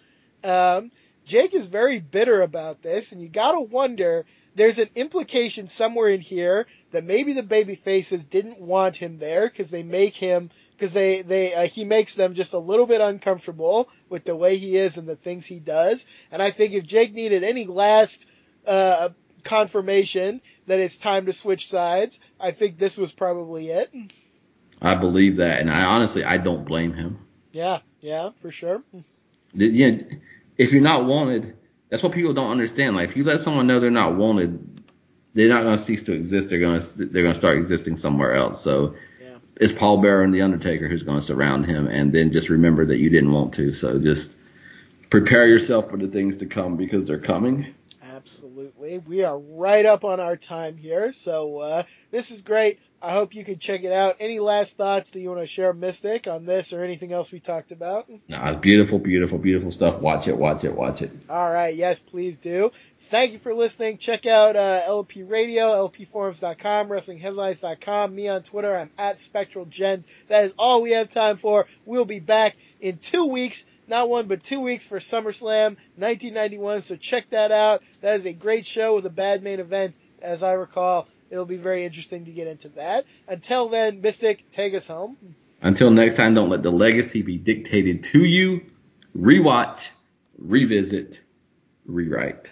Um, 0.45 0.91
Jake 1.25 1.53
is 1.53 1.65
very 1.65 1.99
bitter 1.99 2.41
about 2.41 2.81
this, 2.81 3.11
and 3.11 3.21
you 3.21 3.27
gotta 3.27 3.59
wonder 3.59 4.25
there's 4.55 4.79
an 4.79 4.89
implication 4.95 5.67
somewhere 5.67 6.07
in 6.07 6.21
here 6.21 6.67
that 6.91 7.03
maybe 7.03 7.33
the 7.33 7.43
baby 7.43 7.75
faces 7.75 8.23
didn't 8.23 8.61
want 8.61 8.95
him 8.95 9.17
there 9.17 9.49
because 9.49 9.69
they 9.69 9.83
make 9.83 10.15
him 10.15 10.49
because 10.75 10.91
they 10.91 11.21
they 11.21 11.53
uh, 11.53 11.67
he 11.67 11.85
makes 11.85 12.15
them 12.15 12.33
just 12.33 12.53
a 12.53 12.59
little 12.59 12.85
bit 12.85 13.01
uncomfortable 13.01 13.89
with 14.09 14.25
the 14.25 14.35
way 14.35 14.57
he 14.57 14.77
is 14.77 14.97
and 14.97 15.07
the 15.07 15.15
things 15.15 15.45
he 15.45 15.59
does. 15.59 16.05
And 16.31 16.41
I 16.41 16.51
think 16.51 16.73
if 16.73 16.85
Jake 16.85 17.13
needed 17.13 17.43
any 17.43 17.65
last 17.65 18.25
uh, 18.67 19.09
confirmation 19.43 20.41
that 20.67 20.79
it's 20.79 20.97
time 20.97 21.25
to 21.27 21.33
switch 21.33 21.69
sides, 21.69 22.19
I 22.39 22.51
think 22.51 22.77
this 22.77 22.97
was 22.97 23.11
probably 23.11 23.69
it. 23.69 23.93
I 24.81 24.95
believe 24.95 25.37
that, 25.37 25.61
and 25.61 25.71
I 25.71 25.83
honestly 25.83 26.23
I 26.23 26.37
don't 26.37 26.65
blame 26.65 26.93
him. 26.93 27.19
Yeah, 27.51 27.79
yeah, 28.01 28.31
for 28.37 28.51
sure. 28.51 28.83
Yeah, 29.53 29.97
if 30.57 30.73
you're 30.73 30.81
not 30.81 31.05
wanted 31.05 31.55
that's 31.89 32.03
what 32.03 32.11
people 32.11 32.33
don't 32.33 32.51
understand. 32.51 32.95
Like 32.95 33.09
if 33.09 33.15
you 33.15 33.23
let 33.23 33.39
someone 33.39 33.67
know 33.67 33.79
they're 33.79 33.91
not 33.91 34.15
wanted, 34.15 34.83
they're 35.33 35.49
not 35.49 35.63
going 35.63 35.77
to 35.77 35.83
cease 35.83 36.03
to 36.03 36.13
exist. 36.13 36.49
They're 36.49 36.59
going 36.59 36.81
to 36.81 37.05
they're 37.05 37.23
going 37.23 37.33
to 37.33 37.39
start 37.39 37.57
existing 37.57 37.97
somewhere 37.97 38.35
else. 38.35 38.61
So. 38.61 38.95
It's 39.57 39.73
Paul 39.73 40.01
Bearer 40.01 40.23
and 40.23 40.33
the 40.33 40.41
Undertaker 40.41 40.87
who's 40.87 41.03
going 41.03 41.19
to 41.19 41.25
surround 41.25 41.65
him, 41.65 41.87
and 41.87 42.11
then 42.11 42.31
just 42.31 42.49
remember 42.49 42.85
that 42.85 42.97
you 42.97 43.09
didn't 43.09 43.31
want 43.31 43.53
to. 43.55 43.71
So 43.71 43.99
just 43.99 44.31
prepare 45.09 45.47
yourself 45.47 45.89
for 45.89 45.97
the 45.97 46.07
things 46.07 46.37
to 46.37 46.45
come 46.45 46.77
because 46.77 47.05
they're 47.05 47.19
coming. 47.19 47.73
Absolutely. 48.03 48.97
We 48.99 49.23
are 49.23 49.37
right 49.37 49.85
up 49.85 50.03
on 50.03 50.19
our 50.19 50.35
time 50.35 50.77
here, 50.77 51.11
so 51.11 51.57
uh, 51.59 51.83
this 52.11 52.31
is 52.31 52.41
great. 52.41 52.79
I 53.01 53.11
hope 53.11 53.35
you 53.35 53.43
can 53.43 53.59
check 53.59 53.83
it 53.83 53.91
out. 53.91 54.15
Any 54.19 54.39
last 54.39 54.77
thoughts 54.77 55.11
that 55.11 55.19
you 55.19 55.29
want 55.29 55.41
to 55.41 55.47
share, 55.47 55.73
Mystic, 55.73 56.27
on 56.27 56.45
this 56.45 56.73
or 56.73 56.83
anything 56.83 57.11
else 57.11 57.31
we 57.31 57.39
talked 57.39 57.71
about? 57.71 58.09
Nah, 58.27 58.55
beautiful, 58.55 58.97
beautiful, 58.97 59.37
beautiful 59.37 59.71
stuff. 59.71 59.99
Watch 59.99 60.27
it, 60.27 60.35
watch 60.35 60.63
it, 60.63 60.73
watch 60.73 61.03
it. 61.03 61.11
All 61.29 61.51
right. 61.51 61.75
Yes, 61.75 61.99
please 61.99 62.39
do. 62.39 62.71
Thank 63.09 63.33
you 63.33 63.39
for 63.39 63.53
listening. 63.53 63.99
Check 63.99 64.25
out 64.25 64.55
uh, 64.55 64.81
LP 64.87 65.21
Radio, 65.21 65.87
lpforums.com, 65.87 66.89
wrestlingheadlines.com. 66.89 68.15
Me 68.15 68.27
on 68.29 68.41
Twitter, 68.41 68.75
I'm 68.75 68.89
at 68.97 69.17
SpectralGent. 69.17 70.05
That 70.27 70.45
is 70.45 70.55
all 70.57 70.81
we 70.81 70.91
have 70.91 71.11
time 71.11 71.37
for. 71.37 71.67
We'll 71.85 72.05
be 72.05 72.19
back 72.19 72.57
in 72.81 72.97
two 72.97 73.25
weeks. 73.25 73.63
Not 73.87 74.09
one, 74.09 74.25
but 74.25 74.41
two 74.41 74.59
weeks 74.59 74.87
for 74.87 74.97
SummerSlam 74.97 75.77
1991. 75.97 76.81
So 76.81 76.95
check 76.95 77.29
that 77.29 77.51
out. 77.51 77.83
That 78.01 78.15
is 78.15 78.25
a 78.25 78.33
great 78.33 78.65
show 78.65 78.95
with 78.95 79.05
a 79.05 79.11
bad 79.11 79.43
main 79.43 79.59
event, 79.59 79.95
as 80.19 80.41
I 80.41 80.53
recall. 80.53 81.07
It'll 81.29 81.45
be 81.45 81.57
very 81.57 81.85
interesting 81.85 82.25
to 82.25 82.31
get 82.31 82.47
into 82.47 82.69
that. 82.69 83.05
Until 83.27 83.69
then, 83.69 84.01
Mystic, 84.01 84.49
take 84.49 84.73
us 84.73 84.87
home. 84.87 85.15
Until 85.61 85.91
next 85.91 86.15
time, 86.15 86.33
don't 86.33 86.49
let 86.49 86.63
the 86.63 86.71
legacy 86.71 87.21
be 87.21 87.37
dictated 87.37 88.03
to 88.05 88.23
you. 88.23 88.65
Rewatch, 89.15 89.89
revisit, 90.39 91.21
rewrite. 91.85 92.51